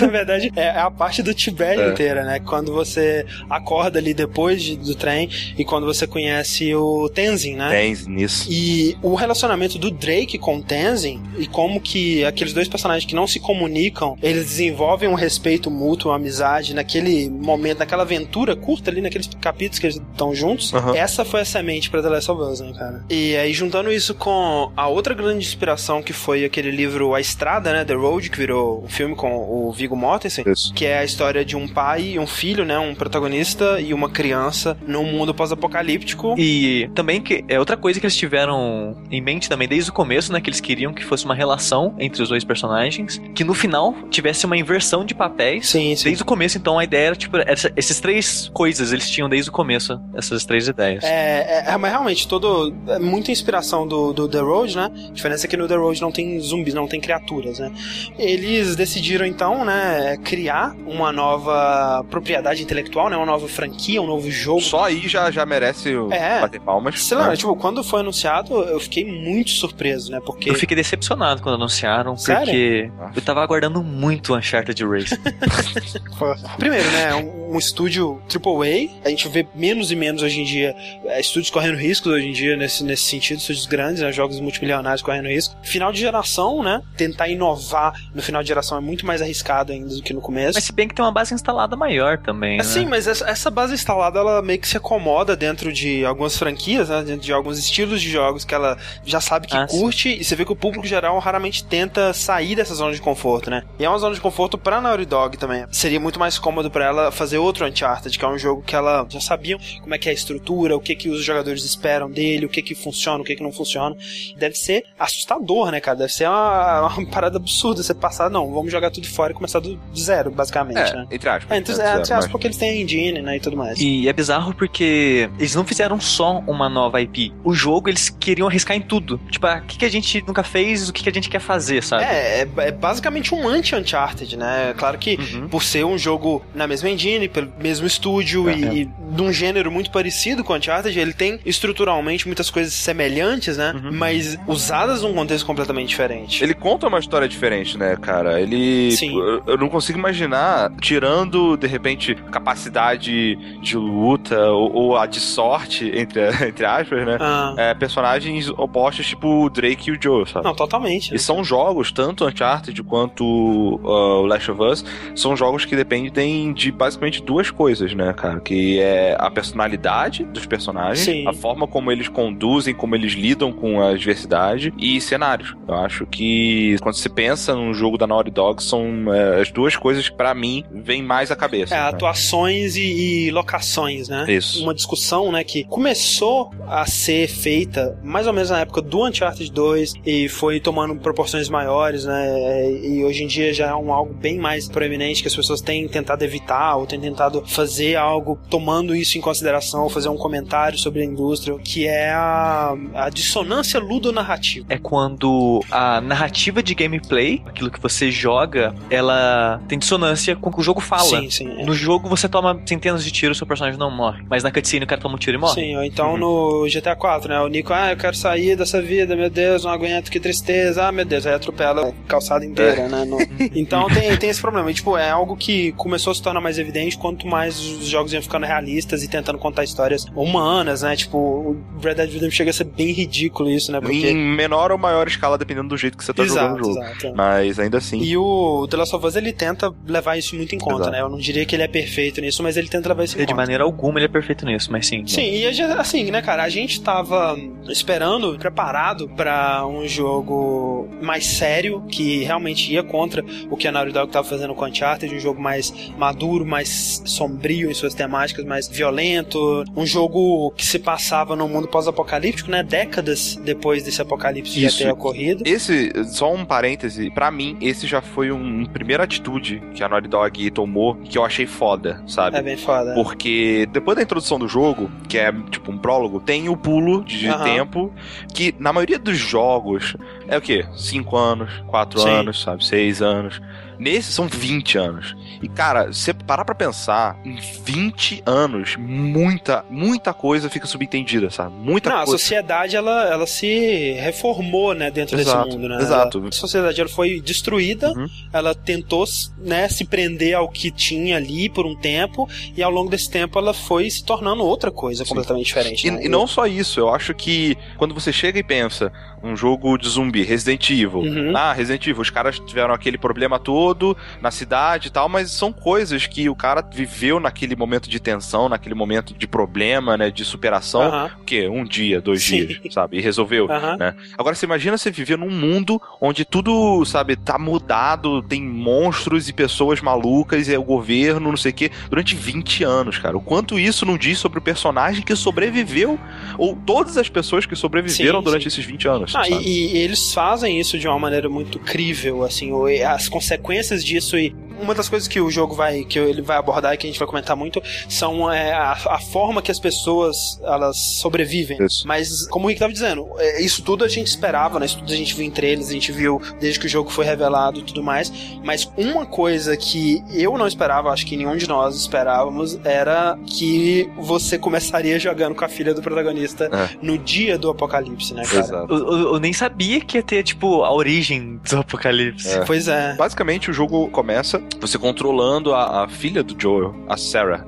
Na 0.00 0.06
verdade, 0.08 0.52
é 0.56 0.70
a 0.70 0.90
parte 0.90 1.22
do 1.22 1.32
Tibério 1.34 1.84
É. 1.84 1.90
inteira, 1.90 2.24
né? 2.24 2.40
Quando 2.40 2.72
você 2.72 3.24
acorda 3.48 3.98
ali 3.98 4.14
depois 4.14 4.62
de- 4.62 4.76
do 4.76 4.94
trem 4.94 5.28
e 5.58 5.64
quando 5.64 5.86
você 5.86 6.06
conhece 6.06 6.74
o 6.74 7.08
Tenzin, 7.08 7.54
né? 7.56 7.70
Tens 7.70 8.06
nisso. 8.06 8.46
E 8.50 8.96
o 9.02 9.14
relacionamento 9.14 9.78
do 9.78 9.90
Drake 9.90 10.38
com 10.38 10.56
o 10.56 10.62
Tenzin 10.62 11.22
e 11.38 11.46
como 11.46 11.80
que 11.80 12.24
aqueles 12.24 12.52
dois 12.52 12.68
personagens 12.68 13.04
que 13.08 13.14
não 13.14 13.26
se 13.26 13.38
comunicam, 13.40 14.16
eles 14.22 14.44
desenvolvem 14.46 15.08
um 15.08 15.14
respeito 15.14 15.70
mútuo, 15.70 16.10
uma 16.10 16.16
amizade 16.16 16.74
naquele 16.74 17.28
momento, 17.30 17.78
naquela 17.78 18.02
aventura 18.02 18.54
curta 18.56 18.90
ali, 18.90 19.00
naqueles 19.00 19.28
capítulos 19.40 19.78
que 19.78 19.86
eles 19.86 19.96
estão 19.96 20.34
juntos. 20.34 20.72
Essa 20.94 21.24
foi 21.24 21.40
a 21.40 21.44
semente 21.44 21.90
pra 21.90 22.02
The 22.02 22.08
Last 22.08 22.30
of 22.30 22.42
Us, 22.42 22.60
né, 22.60 22.72
cara? 22.78 23.04
E 23.08 23.36
aí 23.36 23.52
juntando 23.52 23.92
isso 23.92 24.14
com 24.14 24.70
a 24.76 24.88
outra 24.88 25.14
grande 25.14 25.44
inspiração 25.44 26.02
que 26.02 26.12
foi 26.12 26.44
aquele 26.44 26.70
livro 26.70 27.14
A 27.14 27.20
Estrada, 27.22 27.72
né, 27.72 27.84
The 27.84 27.94
Road, 27.94 28.30
que 28.30 28.36
virou 28.36 28.82
um 28.84 28.88
filme 28.88 29.14
com 29.14 29.32
o 29.32 29.72
Viggo 29.72 29.96
Mortensen, 29.96 30.44
Isso. 30.46 30.72
que 30.74 30.84
é 30.84 30.98
a 30.98 31.04
história 31.04 31.44
de 31.44 31.56
um 31.56 31.66
pai 31.66 32.02
e 32.02 32.18
um 32.18 32.26
filho, 32.26 32.64
né, 32.64 32.78
um 32.78 32.94
protagonista 32.94 33.80
e 33.80 33.94
uma 33.94 34.10
criança 34.10 34.76
num 34.86 35.04
mundo 35.04 35.32
pós-apocalíptico. 35.34 36.34
E 36.36 36.90
também 36.94 37.20
que 37.20 37.44
é 37.48 37.58
outra 37.58 37.76
coisa 37.76 37.98
que 37.98 38.06
eles 38.06 38.16
tiveram 38.16 38.96
em 39.10 39.20
mente 39.20 39.48
também 39.48 39.68
desde 39.68 39.90
o 39.90 39.92
começo, 39.92 40.32
né? 40.32 40.40
Que 40.40 40.50
eles 40.50 40.60
queriam 40.60 40.92
que 40.92 41.04
fosse 41.04 41.24
uma 41.24 41.34
relação 41.34 41.94
entre 41.98 42.22
os 42.22 42.28
dois 42.28 42.44
personagens. 42.44 43.20
Que 43.34 43.44
no 43.44 43.54
final 43.54 43.94
tivesse 44.10 44.44
uma 44.46 44.56
inversão 44.56 45.04
de 45.04 45.14
papéis. 45.14 45.68
Sim, 45.68 45.94
sim. 45.96 46.04
Desde 46.04 46.22
o 46.22 46.26
começo, 46.26 46.58
então, 46.58 46.78
a 46.78 46.84
ideia 46.84 47.08
era, 47.08 47.16
tipo, 47.16 47.36
essa, 47.38 47.72
esses 47.76 48.00
três 48.00 48.50
coisas 48.52 48.92
eles 48.92 49.08
tinham 49.08 49.28
desde 49.28 49.50
o 49.50 49.52
começo, 49.52 50.00
essas 50.14 50.44
três 50.44 50.68
ideias. 50.68 51.04
É, 51.04 51.64
é, 51.68 51.72
é, 51.72 51.76
mas 51.76 51.90
realmente, 51.90 52.26
todo. 52.26 52.74
É 52.88 52.98
muita 52.98 53.30
inspiração 53.30 53.86
do, 53.86 54.12
do 54.12 54.28
The 54.28 54.40
Road, 54.40 54.76
né? 54.76 54.90
A 55.08 55.12
diferença 55.12 55.46
é 55.46 55.48
que 55.48 55.56
no 55.56 55.68
The 55.68 55.76
Road 55.76 56.00
não 56.00 56.10
tem 56.10 56.38
zumbis, 56.40 56.74
não 56.74 56.86
tem 56.86 57.00
criaturas, 57.16 57.58
né? 57.58 57.70
Eles 58.18 58.74
decidiram, 58.74 59.26
então, 59.26 59.64
né, 59.64 60.16
criar 60.24 60.74
uma 60.86 61.12
nova 61.12 62.04
propriedade 62.10 62.62
intelectual, 62.62 63.10
né? 63.10 63.16
Uma 63.16 63.26
nova 63.26 63.46
franquia, 63.48 64.00
um 64.00 64.06
novo 64.06 64.30
jogo. 64.30 64.60
Só 64.62 64.84
aí 64.84 65.06
já, 65.08 65.30
já 65.30 65.44
merece 65.44 65.94
o 65.94 66.10
É. 66.12 66.40
bater 66.40 66.60
palmas. 66.60 67.02
Sei 67.02 67.16
lá, 67.16 67.28
né? 67.28 67.36
tipo, 67.36 67.54
quando 67.56 67.84
foi 67.84 68.00
anunciado, 68.00 68.54
eu 68.54 68.80
fiquei 68.80 69.04
muito 69.04 69.50
surpreso, 69.50 70.10
né? 70.10 70.20
Porque. 70.24 70.48
Eu 70.50 70.54
fiquei 70.54 70.76
decepcionado 70.76 71.42
quando 71.42 71.56
anunciaram, 71.56 72.16
Sério? 72.16 72.44
porque 72.44 72.90
Ah. 73.00 73.10
eu 73.14 73.22
tava 73.22 73.42
aguardando 73.42 73.82
muito 73.82 74.32
o 74.32 74.36
Uncharted 74.38 74.82
Race. 74.84 75.16
Primeiro, 76.58 76.90
né? 76.92 77.14
Um, 77.14 77.54
um 77.54 77.58
estúdio 77.58 78.20
AAA, 78.28 78.88
a 79.04 79.08
gente 79.10 79.28
vê 79.28 79.46
menos 79.54 79.90
e 79.90 79.96
menos 79.96 80.22
hoje 80.22 80.40
em 80.40 80.44
dia 80.44 80.74
é, 81.06 81.20
estúdios 81.20 81.50
correndo 81.50 81.76
riscos 81.76 82.12
hoje 82.12 82.28
em 82.28 82.32
dia 82.32 82.56
nesse, 82.56 82.82
nesse 82.84 83.02
sentido, 83.04 83.38
estúdios 83.38 83.66
grandes, 83.66 84.00
né, 84.02 84.10
jogos 84.12 84.40
multimilionários 84.40 85.02
correndo 85.02 85.26
risco. 85.28 85.54
Final 85.62 85.92
de 85.92 86.00
geração, 86.00 86.62
né? 86.62 86.80
Tentar 87.02 87.28
inovar 87.28 87.92
no 88.14 88.22
final 88.22 88.42
de 88.42 88.48
geração 88.48 88.78
é 88.78 88.80
muito 88.80 89.04
mais 89.04 89.20
arriscado 89.20 89.72
ainda 89.72 89.94
do 89.94 90.02
que 90.02 90.12
no 90.12 90.20
começo. 90.20 90.54
Mas 90.54 90.64
se 90.64 90.72
bem 90.72 90.86
que 90.86 90.94
tem 90.94 91.04
uma 91.04 91.10
base 91.10 91.34
instalada 91.34 91.74
maior 91.76 92.18
também, 92.18 92.58
né? 92.58 92.62
Sim, 92.64 92.86
mas 92.86 93.06
essa, 93.06 93.50
base 93.50 93.74
instalada 93.74 94.20
ela 94.20 94.40
meio 94.40 94.60
que 94.60 94.68
se 94.68 94.76
acomoda 94.76 95.34
dentro 95.36 95.72
de 95.72 96.04
algumas 96.04 96.36
franquias, 96.38 96.88
né, 96.88 97.02
dentro 97.02 97.22
de 97.26 97.32
alguns 97.32 97.58
estilos 97.58 98.00
de 98.00 98.08
jogos 98.08 98.44
que 98.44 98.54
ela 98.54 98.78
já 99.04 99.20
sabe 99.20 99.46
que 99.48 99.56
Ah, 99.56 99.66
sim. 99.66 99.80
curte 99.80 100.08
e 100.20 100.22
você 100.24 100.36
vê 100.36 100.44
que 100.44 100.52
o 100.52 100.56
público 100.56 100.86
geral 100.86 101.18
raramente 101.18 101.64
tenta 101.64 102.12
sair 102.12 102.54
dessa 102.54 102.74
zona 102.74 102.92
de 102.92 103.00
conforto, 103.00 103.50
né? 103.50 103.62
E 103.78 103.84
é 103.84 103.88
uma 103.88 103.98
zona 103.98 104.14
de 104.14 104.20
conforto 104.20 104.56
pra 104.56 104.80
Naughty 104.80 105.04
Dog 105.04 105.36
também. 105.36 105.64
Seria 105.70 105.98
muito 105.98 106.18
mais 106.20 106.38
cômodo 106.38 106.70
pra 106.70 106.84
ela 106.84 107.10
fazer 107.10 107.38
outro 107.38 107.66
Uncharted, 107.66 108.16
que 108.16 108.24
é 108.24 108.28
um 108.28 108.38
jogo 108.38 108.62
que 108.62 108.76
ela 108.76 109.06
já 109.08 109.20
sabia 109.20 109.58
como 109.80 109.94
é 109.94 109.98
que 109.98 110.08
é 110.08 110.12
a 110.12 110.14
estrutura, 110.14 110.76
o 110.76 110.80
que 110.80 110.94
que 110.94 111.08
os 111.08 111.22
jogadores 111.24 111.64
esperam 111.64 112.10
dele, 112.10 112.46
o 112.46 112.48
que 112.48 112.62
que 112.62 112.74
funciona, 112.74 113.20
o 113.20 113.24
que 113.24 113.34
que 113.34 113.42
não 113.42 113.52
funciona. 113.52 113.96
Deve 114.36 114.54
ser 114.54 114.84
assustador, 114.98 115.70
né, 115.70 115.80
cara? 115.80 115.98
Deve 115.98 116.12
ser 116.12 116.28
uma, 116.28 116.81
uma 116.82 117.06
parada 117.10 117.36
absurda 117.36 117.82
você 117.82 117.94
passar, 117.94 118.30
não, 118.30 118.52
vamos 118.52 118.70
jogar 118.70 118.90
tudo 118.90 119.06
fora 119.06 119.32
e 119.32 119.34
começar 119.34 119.60
do 119.60 119.78
zero, 119.96 120.30
basicamente, 120.30 120.92
né? 120.92 121.06
É, 121.10 121.14
entre 121.14 121.28
aspas. 121.28 121.50
É, 121.50 121.56
entre, 121.56 121.74
né, 121.74 121.84
é, 121.84 121.98
entre 121.98 122.12
aspas, 122.12 122.30
porque 122.30 122.46
eles 122.46 122.56
têm 122.56 122.82
engine, 122.82 123.20
né, 123.22 123.36
e 123.36 123.40
tudo 123.40 123.56
mais. 123.56 123.80
E 123.80 124.08
é 124.08 124.12
bizarro 124.12 124.54
porque 124.54 125.28
eles 125.38 125.54
não 125.54 125.64
fizeram 125.64 126.00
só 126.00 126.38
uma 126.46 126.68
nova 126.68 127.00
IP. 127.00 127.32
O 127.44 127.54
jogo, 127.54 127.88
eles 127.88 128.08
queriam 128.08 128.48
arriscar 128.48 128.76
em 128.76 128.80
tudo. 128.82 129.20
Tipo, 129.30 129.46
ah, 129.46 129.60
o 129.62 129.66
que, 129.66 129.78
que 129.78 129.84
a 129.84 129.90
gente 129.90 130.22
nunca 130.26 130.42
fez, 130.42 130.88
o 130.88 130.92
que, 130.92 131.02
que 131.02 131.08
a 131.08 131.12
gente 131.12 131.28
quer 131.28 131.40
fazer, 131.40 131.82
sabe? 131.82 132.04
É, 132.04 132.42
é, 132.42 132.48
é 132.56 132.70
basicamente 132.72 133.34
um 133.34 133.46
anti-Uncharted, 133.48 134.36
né? 134.36 134.74
Claro 134.76 134.98
que 134.98 135.12
Uhum. 135.16 135.48
por 135.48 135.62
ser 135.62 135.84
um 135.84 135.96
jogo 135.96 136.44
na 136.54 136.66
mesma 136.66 136.88
engine, 136.90 137.28
pelo 137.28 137.52
mesmo 137.58 137.86
estúdio 137.86 138.48
É, 138.48 138.54
e, 138.54 138.82
e 138.82 138.84
de 138.84 139.22
um 139.22 139.32
gênero 139.32 139.70
muito 139.70 139.90
parecido 139.90 140.42
com 140.42 140.54
Uncharted, 140.54 140.98
ele 140.98 141.12
tem 141.12 141.38
estruturalmente 141.44 142.26
muitas 142.26 142.50
coisas 142.50 142.72
semelhantes, 142.72 143.56
né? 143.56 143.72
Uhum. 143.74 143.92
Mas 143.92 144.38
usadas 144.46 145.02
num 145.02 145.12
contexto 145.14 145.46
completamente 145.46 145.88
diferente. 145.88 146.42
Ele 146.42 146.54
conta 146.72 146.88
uma 146.88 146.98
história 146.98 147.28
diferente, 147.28 147.76
né, 147.76 147.96
cara? 147.96 148.40
Ele. 148.40 148.92
Sim. 148.92 149.18
Eu, 149.46 149.58
não 149.58 149.68
consigo 149.68 149.98
imaginar, 149.98 150.72
tirando, 150.80 151.54
de 151.56 151.66
repente, 151.66 152.14
capacidade 152.14 153.36
de 153.60 153.76
luta 153.76 154.40
ou, 154.50 154.72
ou 154.74 154.96
a 154.96 155.04
de 155.04 155.20
sorte, 155.20 155.90
entre, 155.94 156.22
entre 156.46 156.64
aspas, 156.64 157.04
né? 157.06 157.18
Ah, 157.20 157.54
É, 157.58 157.74
personagens 157.74 158.48
opostos, 158.48 159.06
tipo 159.06 159.44
o 159.44 159.50
Drake 159.50 159.90
e 159.90 159.92
o 159.92 159.98
Joe, 160.02 160.26
sabe? 160.26 160.44
não, 160.46 160.54
totalmente. 160.54 161.14
E 161.14 161.18
são 161.18 161.44
jogos, 161.44 161.92
tanto 161.92 162.26
Uncharted 162.26 162.82
quanto 162.84 163.22
uh, 163.24 164.22
o 164.22 164.26
Last 164.26 164.50
of 164.50 164.62
Us, 164.62 164.84
são 165.14 165.36
jogos 165.36 165.64
que 165.66 165.76
dependem 165.76 166.52
de 166.54 166.72
basicamente 166.72 167.22
duas 167.22 167.50
coisas, 167.50 167.92
né, 167.94 168.14
cara? 168.14 168.40
Que 168.40 168.80
é 168.80 169.14
a 169.18 169.30
personalidade 169.30 170.24
dos 170.24 170.46
personagens, 170.46 171.00
Sim. 171.04 171.28
a 171.28 171.34
forma 171.34 171.66
como 171.66 171.92
eles 171.92 172.08
conduzem, 172.08 172.74
como 172.74 172.94
eles 172.94 173.12
lidam 173.12 173.52
com 173.52 173.82
a 173.82 173.94
diversidade 173.94 174.72
e 174.78 175.00
cenários. 175.00 175.54
Eu 175.68 175.74
acho 175.74 176.06
que 176.06 176.61
quando 176.80 176.96
se 176.96 177.08
pensa 177.08 177.54
num 177.54 177.74
jogo 177.74 177.96
da 177.98 178.06
Naughty 178.06 178.30
Dog, 178.30 178.62
são 178.62 179.12
é, 179.12 179.40
as 179.40 179.50
duas 179.50 179.76
coisas 179.76 180.08
que 180.08 180.16
pra 180.16 180.34
mim 180.34 180.64
vêm 180.70 181.02
mais 181.02 181.30
à 181.30 181.36
cabeça. 181.36 181.74
É, 181.74 181.78
né? 181.78 181.88
atuações 181.88 182.76
e, 182.76 183.26
e 183.26 183.30
locações, 183.30 184.08
né? 184.08 184.26
Isso. 184.28 184.62
Uma 184.62 184.74
discussão, 184.74 185.32
né, 185.32 185.44
que 185.44 185.64
começou 185.64 186.50
a 186.68 186.86
ser 186.86 187.28
feita 187.28 187.98
mais 188.02 188.26
ou 188.26 188.32
menos 188.32 188.50
na 188.50 188.60
época 188.60 188.80
do 188.82 189.06
Uncharted 189.06 189.50
2 189.50 189.94
e 190.04 190.28
foi 190.28 190.60
tomando 190.60 190.94
proporções 190.96 191.48
maiores, 191.48 192.04
né? 192.04 192.70
E 192.70 193.04
hoje 193.04 193.24
em 193.24 193.26
dia 193.26 193.52
já 193.52 193.68
é 193.68 193.74
um 193.74 193.92
algo 193.92 194.14
bem 194.14 194.38
mais 194.38 194.68
proeminente 194.68 195.22
que 195.22 195.28
as 195.28 195.36
pessoas 195.36 195.60
têm 195.60 195.86
tentado 195.88 196.24
evitar 196.24 196.76
ou 196.76 196.86
têm 196.86 197.00
tentado 197.00 197.42
fazer 197.46 197.96
algo 197.96 198.38
tomando 198.48 198.94
isso 198.94 199.18
em 199.18 199.20
consideração, 199.20 199.88
fazer 199.88 200.08
um 200.08 200.16
comentário 200.16 200.78
sobre 200.78 201.02
a 201.02 201.04
indústria, 201.04 201.56
que 201.58 201.86
é 201.86 202.10
a, 202.10 202.74
a 202.94 203.10
dissonância 203.10 203.78
ludonarrativa. 203.80 204.66
É 204.68 204.78
quando 204.78 205.60
a 205.70 206.00
narrativa 206.00 206.51
narrativa 206.52 206.62
de 206.62 206.74
gameplay, 206.74 207.42
aquilo 207.46 207.70
que 207.70 207.80
você 207.80 208.10
joga, 208.10 208.74
ela 208.90 209.60
tem 209.66 209.78
dissonância 209.78 210.36
com 210.36 210.50
o 210.50 210.52
que 210.52 210.60
o 210.60 210.62
jogo 210.62 210.80
fala. 210.80 211.02
Sim, 211.04 211.30
sim. 211.30 211.48
é. 211.48 211.64
No 211.64 211.74
jogo 211.74 212.08
você 212.08 212.28
toma 212.28 212.60
centenas 212.66 213.02
de 213.04 213.10
tiros, 213.10 213.38
seu 213.38 213.46
personagem 213.46 213.78
não 213.78 213.90
morre. 213.90 214.22
Mas 214.28 214.42
na 214.42 214.50
cutscene 214.50 214.84
o 214.84 214.88
cara 214.88 215.00
toma 215.00 215.14
um 215.14 215.18
tiro 215.18 215.36
e 215.36 215.40
morre. 215.40 215.54
Sim, 215.54 215.76
ou 215.76 215.84
então 215.84 216.16
no 216.16 216.66
GTA 216.68 216.94
4, 216.94 217.28
né? 217.28 217.40
O 217.40 217.48
Nico, 217.48 217.72
ah, 217.72 217.90
eu 217.92 217.96
quero 217.96 218.14
sair 218.14 218.56
dessa 218.56 218.80
vida, 218.82 219.16
meu 219.16 219.30
Deus, 219.30 219.64
não 219.64 219.70
aguento, 219.70 220.10
que 220.10 220.20
tristeza, 220.20 220.86
ah, 220.86 220.92
meu 220.92 221.04
Deus, 221.04 221.26
aí 221.26 221.34
atropela 221.34 221.88
a 221.88 221.92
calçada 222.06 222.44
inteira, 222.44 222.88
né? 222.88 223.04
No- 223.04 223.18
Então 223.54 223.86
tem, 223.88 224.16
tem 224.16 224.30
esse 224.30 224.40
problema. 224.40 224.70
E, 224.70 224.74
tipo, 224.74 224.96
é 224.96 225.10
algo 225.10 225.36
que 225.36 225.72
começou 225.72 226.10
a 226.10 226.14
se 226.14 226.22
tornar 226.22 226.40
mais 226.40 226.58
evidente 226.58 226.96
quanto 226.98 227.26
mais 227.26 227.58
os 227.58 227.86
jogos 227.86 228.12
iam 228.12 228.22
ficando 228.22 228.44
realistas 228.46 229.02
e 229.02 229.08
tentando 229.08 229.38
contar 229.38 229.64
histórias 229.64 230.06
humanas, 230.14 230.82
né? 230.82 230.96
Tipo, 230.96 231.18
o 231.18 231.62
Red 231.82 231.94
Dead 231.94 232.12
Redemption 232.12 232.30
chega 232.36 232.50
a 232.50 232.54
ser 232.54 232.64
bem 232.64 232.92
ridículo 232.92 233.50
isso, 233.50 233.70
né? 233.70 233.78
Em 233.78 233.80
Porque... 233.82 234.12
menor 234.14 234.72
ou 234.72 234.78
maior 234.78 235.06
escala, 235.06 235.38
dependendo 235.38 235.68
do 235.68 235.76
jeito 235.76 235.96
que 235.96 236.04
você 236.04 236.12
tá 236.12 236.24
jogando 236.24 236.41
o 236.41 236.41
Exato, 236.44 236.64
jogo. 236.64 236.70
exato. 236.80 237.12
Mas 237.14 237.58
ainda 237.58 237.78
assim. 237.78 237.98
E 238.00 238.16
o 238.16 238.66
The 238.68 238.76
Last 238.76 238.96
of 238.96 239.06
Us, 239.06 239.16
ele 239.16 239.32
tenta 239.32 239.72
levar 239.86 240.16
isso 240.16 240.34
muito 240.36 240.54
em 240.54 240.58
conta, 240.58 240.74
Exato. 240.76 240.90
né? 240.90 241.00
Eu 241.00 241.08
não 241.08 241.18
diria 241.18 241.44
que 241.44 241.54
ele 241.56 241.62
é 241.62 241.68
perfeito 241.68 242.20
nisso, 242.20 242.42
mas 242.42 242.56
ele 242.56 242.68
tenta 242.68 242.88
levar 242.88 243.04
isso 243.04 243.16
em 243.16 243.20
De 243.20 243.26
conta. 243.26 243.36
maneira 243.36 243.64
alguma 243.64 243.98
ele 243.98 244.06
é 244.06 244.08
perfeito 244.08 244.44
nisso, 244.46 244.70
mas 244.70 244.86
sim. 244.86 245.06
Sim, 245.06 245.22
e 245.34 245.46
a 245.46 245.52
gente- 245.52 245.72
assim, 245.72 246.10
né, 246.10 246.22
cara, 246.22 246.42
a 246.42 246.48
gente 246.48 246.80
tava 246.80 247.36
esperando, 247.68 248.36
preparado 248.38 249.08
pra 249.10 249.66
um 249.66 249.86
jogo 249.88 250.88
mais 251.00 251.24
sério, 251.26 251.82
que 251.90 252.22
realmente 252.24 252.72
ia 252.72 252.82
contra 252.82 253.24
o 253.50 253.56
que 253.56 253.66
a 253.68 253.72
Naughty 253.72 253.92
Dog 253.92 254.10
tava 254.12 254.26
fazendo 254.28 254.54
com 254.54 254.64
Uncharted, 254.64 255.14
um 255.14 255.18
jogo 255.20 255.40
mais 255.40 255.72
maduro, 255.96 256.44
mais 256.46 257.02
sombrio 257.04 257.70
em 257.70 257.74
suas 257.74 257.94
temáticas, 257.94 258.44
mais 258.44 258.68
violento, 258.68 259.64
um 259.76 259.86
jogo 259.86 260.52
que 260.56 260.64
se 260.64 260.78
passava 260.78 261.34
num 261.36 261.48
mundo 261.48 261.68
pós-apocalíptico, 261.68 262.50
né, 262.50 262.62
décadas 262.62 263.36
depois 263.44 263.82
desse 263.82 264.00
apocalipse 264.02 264.60
já 264.60 264.68
Isso. 264.68 264.78
ter 264.78 264.90
ocorrido. 264.92 265.42
Esse, 265.46 265.90
só 266.12 266.31
um 266.34 266.44
parêntese, 266.44 267.10
pra 267.10 267.30
mim, 267.30 267.56
esse 267.60 267.86
já 267.86 268.00
foi 268.00 268.30
um, 268.30 268.60
uma 268.60 268.68
primeira 268.68 269.04
atitude 269.04 269.62
que 269.74 269.82
a 269.82 269.88
Naughty 269.88 270.08
Dog 270.08 270.50
tomou 270.50 270.94
que 270.96 271.18
eu 271.18 271.24
achei 271.24 271.46
foda, 271.46 272.02
sabe? 272.06 272.36
É 272.36 272.42
bem 272.42 272.56
foda. 272.56 272.94
Porque 272.94 273.68
depois 273.72 273.96
da 273.96 274.02
introdução 274.02 274.38
do 274.38 274.48
jogo, 274.48 274.90
que 275.08 275.18
é 275.18 275.32
tipo 275.50 275.70
um 275.70 275.78
prólogo, 275.78 276.20
tem 276.20 276.48
o 276.48 276.56
pulo 276.56 277.04
de 277.04 277.28
Aham. 277.28 277.44
tempo, 277.44 277.92
que 278.34 278.54
na 278.58 278.72
maioria 278.72 278.98
dos 278.98 279.16
jogos 279.18 279.96
é 280.34 280.38
o 280.38 280.40
quê? 280.40 280.64
5 280.76 281.16
anos, 281.16 281.50
4 281.66 282.00
Sim. 282.00 282.08
anos, 282.08 282.40
sabe? 282.42 282.64
6 282.64 283.02
anos. 283.02 283.40
Nesse 283.78 284.12
são 284.12 284.28
20 284.28 284.78
anos. 284.78 285.16
E, 285.42 285.48
cara, 285.48 285.92
você 285.92 286.14
parar 286.14 286.44
pra 286.44 286.54
pensar, 286.54 287.18
em 287.24 287.36
20 287.64 288.22
anos, 288.24 288.76
muita, 288.76 289.64
muita 289.68 290.14
coisa 290.14 290.48
fica 290.48 290.66
subentendida, 290.68 291.30
sabe? 291.30 291.52
Muita 291.56 291.90
Não, 291.90 291.96
a 291.96 292.04
coisa. 292.04 292.12
sociedade 292.16 292.76
ela, 292.76 293.08
ela 293.10 293.26
se 293.26 293.92
reformou, 293.98 294.72
né, 294.72 294.88
dentro 294.90 295.18
Exato, 295.18 295.44
desse 295.46 295.56
mundo, 295.58 295.68
né? 295.68 295.82
exato. 295.82 296.18
Ela- 296.18 296.28
a 296.28 296.32
sociedade 296.32 296.80
ela 296.80 296.88
foi 296.90 297.20
destruída, 297.20 297.88
Uhum. 297.92 298.06
ela 298.32 298.54
tentou, 298.54 299.04
né, 299.38 299.68
se 299.68 299.84
prender 299.84 300.34
ao 300.36 300.48
que 300.48 300.70
tinha 300.70 301.16
ali 301.16 301.48
por 301.48 301.66
um 301.66 301.74
tempo 301.74 302.28
e 302.56 302.62
ao 302.62 302.70
longo 302.70 302.88
desse 302.90 303.10
tempo 303.10 303.36
ela 303.36 303.52
foi 303.52 303.90
se 303.90 304.04
tornando 304.04 304.44
outra 304.44 304.70
coisa 304.70 305.04
completamente 305.04 305.46
diferente. 305.46 305.88
E, 305.88 305.90
né? 305.90 306.04
e 306.04 306.08
não 306.08 306.26
só 306.28 306.46
isso, 306.46 306.78
eu 306.78 306.94
acho 306.94 307.12
que 307.14 307.56
quando 307.78 307.94
você 307.94 308.12
chega 308.12 308.38
e 308.38 308.44
pensa 308.44 308.92
um 309.24 309.34
jogo 309.36 309.76
de 309.76 309.88
zumbi, 309.88 310.21
Resident 310.22 310.68
Evil. 310.70 311.00
Uhum. 311.00 311.36
Ah, 311.36 311.52
Resident 311.52 311.86
Evil, 311.86 312.02
os 312.02 312.10
caras 312.10 312.38
tiveram 312.38 312.74
aquele 312.74 312.98
problema 312.98 313.38
todo 313.38 313.96
na 314.20 314.30
cidade 314.30 314.88
e 314.88 314.90
tal, 314.90 315.08
mas 315.08 315.30
são 315.30 315.52
coisas 315.52 316.06
que 316.06 316.28
o 316.28 316.34
cara 316.34 316.62
viveu 316.62 317.20
naquele 317.20 317.56
momento 317.56 317.88
de 317.88 318.00
tensão, 318.00 318.48
naquele 318.48 318.74
momento 318.74 319.14
de 319.14 319.26
problema, 319.26 319.96
né, 319.96 320.10
de 320.10 320.24
superação. 320.24 320.82
Aham. 320.82 321.10
O 321.20 321.24
quê? 321.24 321.48
Um 321.48 321.64
dia, 321.64 322.00
dois 322.00 322.22
Sim. 322.22 322.46
dias, 322.46 322.60
sabe? 322.72 322.98
E 322.98 323.00
resolveu, 323.00 323.50
Aham. 323.50 323.76
né? 323.76 323.94
Agora 324.16 324.34
você 324.34 324.46
imagina 324.46 324.76
você 324.76 324.90
viver 324.90 325.18
num 325.18 325.30
mundo 325.30 325.80
onde 326.00 326.24
tudo, 326.24 326.84
sabe, 326.84 327.16
tá 327.16 327.38
mudado, 327.38 328.22
tem 328.22 328.42
monstros 328.42 329.28
e 329.28 329.32
pessoas 329.32 329.80
malucas 329.80 330.48
e 330.48 330.54
é 330.54 330.58
o 330.58 330.62
governo, 330.64 331.30
não 331.30 331.36
sei 331.36 331.52
o 331.52 331.54
quê, 331.54 331.70
durante 331.88 332.14
20 332.14 332.64
anos, 332.64 332.98
cara. 332.98 333.16
O 333.16 333.20
quanto 333.20 333.58
isso 333.58 333.84
não 333.84 333.96
diz 333.96 334.18
sobre 334.18 334.38
o 334.38 334.42
personagem 334.42 335.02
que 335.02 335.14
sobreviveu 335.14 335.98
ou 336.38 336.56
todas 336.56 336.96
as 336.96 337.08
pessoas 337.08 337.46
que 337.46 337.54
sobreviveram 337.56 338.18
Sim, 338.18 338.24
durante 338.24 338.42
sim. 338.42 338.48
esses 338.48 338.64
20 338.64 338.88
anos. 338.88 339.14
Ah, 339.14 339.28
e, 339.28 339.34
e 339.42 339.76
eles 339.78 339.98
fazem 340.12 340.58
isso 340.58 340.78
de 340.78 340.88
uma 340.88 340.98
maneira 340.98 341.28
muito 341.28 341.58
crível, 341.58 342.24
assim, 342.24 342.50
e 342.68 342.82
as 342.82 343.08
consequências 343.08 343.84
disso 343.84 344.16
e 344.18 344.34
uma 344.60 344.74
das 344.76 344.88
coisas 344.88 345.08
que 345.08 345.20
o 345.20 345.28
jogo 345.28 345.56
vai, 345.56 345.82
que 345.82 345.98
ele 345.98 346.22
vai 346.22 346.36
abordar 346.36 346.72
e 346.72 346.76
que 346.76 346.86
a 346.86 346.90
gente 346.90 346.98
vai 346.98 347.08
comentar 347.08 347.36
muito 347.36 347.60
são 347.88 348.30
é, 348.30 348.52
a, 348.52 348.72
a 348.90 348.98
forma 349.00 349.42
que 349.42 349.50
as 349.50 349.58
pessoas 349.58 350.40
elas 350.44 350.76
sobrevivem. 351.00 351.58
Isso. 351.64 351.84
Mas 351.86 352.28
como 352.28 352.44
o 352.44 352.48
Rick 352.48 352.60
tava 352.60 352.72
dizendo, 352.72 353.08
é, 353.18 353.42
isso 353.42 353.62
tudo 353.62 353.84
a 353.84 353.88
gente 353.88 354.06
esperava, 354.06 354.60
né? 354.60 354.66
Isso 354.66 354.78
tudo 354.78 354.92
a 354.92 354.96
gente 354.96 355.14
viu 355.16 355.24
entre 355.26 355.48
eles, 355.50 355.68
a 355.68 355.72
gente 355.72 355.90
viu 355.90 356.22
desde 356.38 356.60
que 356.60 356.66
o 356.66 356.68
jogo 356.68 356.90
foi 356.90 357.04
revelado 357.04 357.58
e 357.58 357.62
tudo 357.62 357.82
mais. 357.82 358.12
Mas 358.44 358.70
uma 358.76 359.04
coisa 359.04 359.56
que 359.56 360.00
eu 360.12 360.38
não 360.38 360.46
esperava, 360.46 360.90
acho 360.90 361.06
que 361.06 361.16
nenhum 361.16 361.36
de 361.36 361.48
nós 361.48 361.74
esperávamos, 361.76 362.56
era 362.62 363.18
que 363.26 363.90
você 363.98 364.38
começaria 364.38 364.96
jogando 364.98 365.34
com 365.34 365.44
a 365.44 365.48
filha 365.48 365.74
do 365.74 365.82
protagonista 365.82 366.48
É. 366.52 366.76
no 366.80 366.96
dia 366.98 367.36
do 367.36 367.50
apocalipse, 367.50 368.14
né, 368.14 368.22
cara? 368.24 368.38
Exato. 368.44 368.72
Eu, 368.72 368.78
eu- 368.92 369.14
eu 369.14 369.18
nem 369.20 369.32
sabia 369.32 369.80
que 369.80 369.91
ia 369.96 370.02
ter, 370.02 370.22
tipo, 370.22 370.62
a 370.64 370.72
origem 370.72 371.36
do 371.38 371.58
apocalipse. 371.58 372.28
É. 372.28 372.44
Pois 372.44 372.68
é. 372.68 372.94
Basicamente, 372.94 373.50
o 373.50 373.52
jogo 373.52 373.88
começa 373.90 374.40
você 374.60 374.78
controlando 374.78 375.54
a, 375.54 375.84
a 375.84 375.88
filha 375.88 376.22
do 376.22 376.40
Joel, 376.40 376.74
a 376.88 376.96
Sarah. 376.96 377.46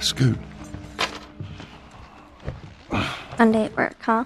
Scoot. 0.00 0.38
Monday 3.38 3.64
at 3.66 3.76
work, 3.76 3.96
huh? 4.04 4.24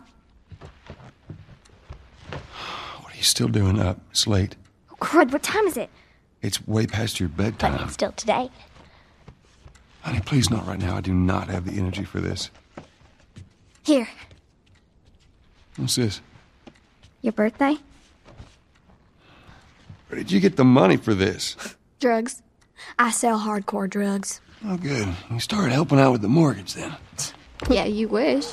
What 3.03 3.13
are 3.13 3.17
you 3.17 3.23
still 3.23 3.49
doing 3.49 3.79
up? 3.81 3.99
It's 4.11 4.27
late. 4.27 4.57
Oh, 4.91 4.97
crud, 4.97 5.33
what 5.33 5.43
time 5.43 5.67
is 5.67 5.77
it? 5.77 5.91
It's 6.43 6.67
way 6.67 6.87
past 6.87 7.19
your 7.21 7.29
But 7.29 7.59
bedtime. 7.59 7.85
it's 7.85 7.95
still 7.95 8.13
today. 8.13 8.51
Honey, 10.03 10.21
please 10.21 10.51
not 10.51 10.67
right 10.67 10.79
now. 10.79 10.97
I 10.97 11.01
do 11.01 11.13
not 11.15 11.49
have 11.49 11.65
the 11.65 11.79
energy 11.79 12.05
for 12.05 12.21
this. 12.21 12.51
Here, 13.85 14.09
What's 15.77 15.97
this? 15.97 16.21
your 17.23 17.33
birthday? 17.33 17.77
Where 20.09 20.19
did 20.19 20.31
you 20.31 20.39
get 20.39 20.57
the 20.57 20.65
money 20.65 20.97
for 20.97 21.13
this? 21.13 21.57
Drugs. 21.99 22.43
I 22.99 23.11
sell 23.11 23.41
hardcore 23.41 23.91
drugs. 23.91 24.41
Oh, 24.65 24.77
good. 24.77 25.09
You 25.31 25.41
started 25.41 25.73
helping 25.73 25.99
out 25.99 26.13
with 26.13 26.23
the 26.23 26.29
mortgage 26.29 26.75
then. 26.75 26.95
Yeah, 27.69 27.85
you 27.85 28.07
wish. 28.07 28.47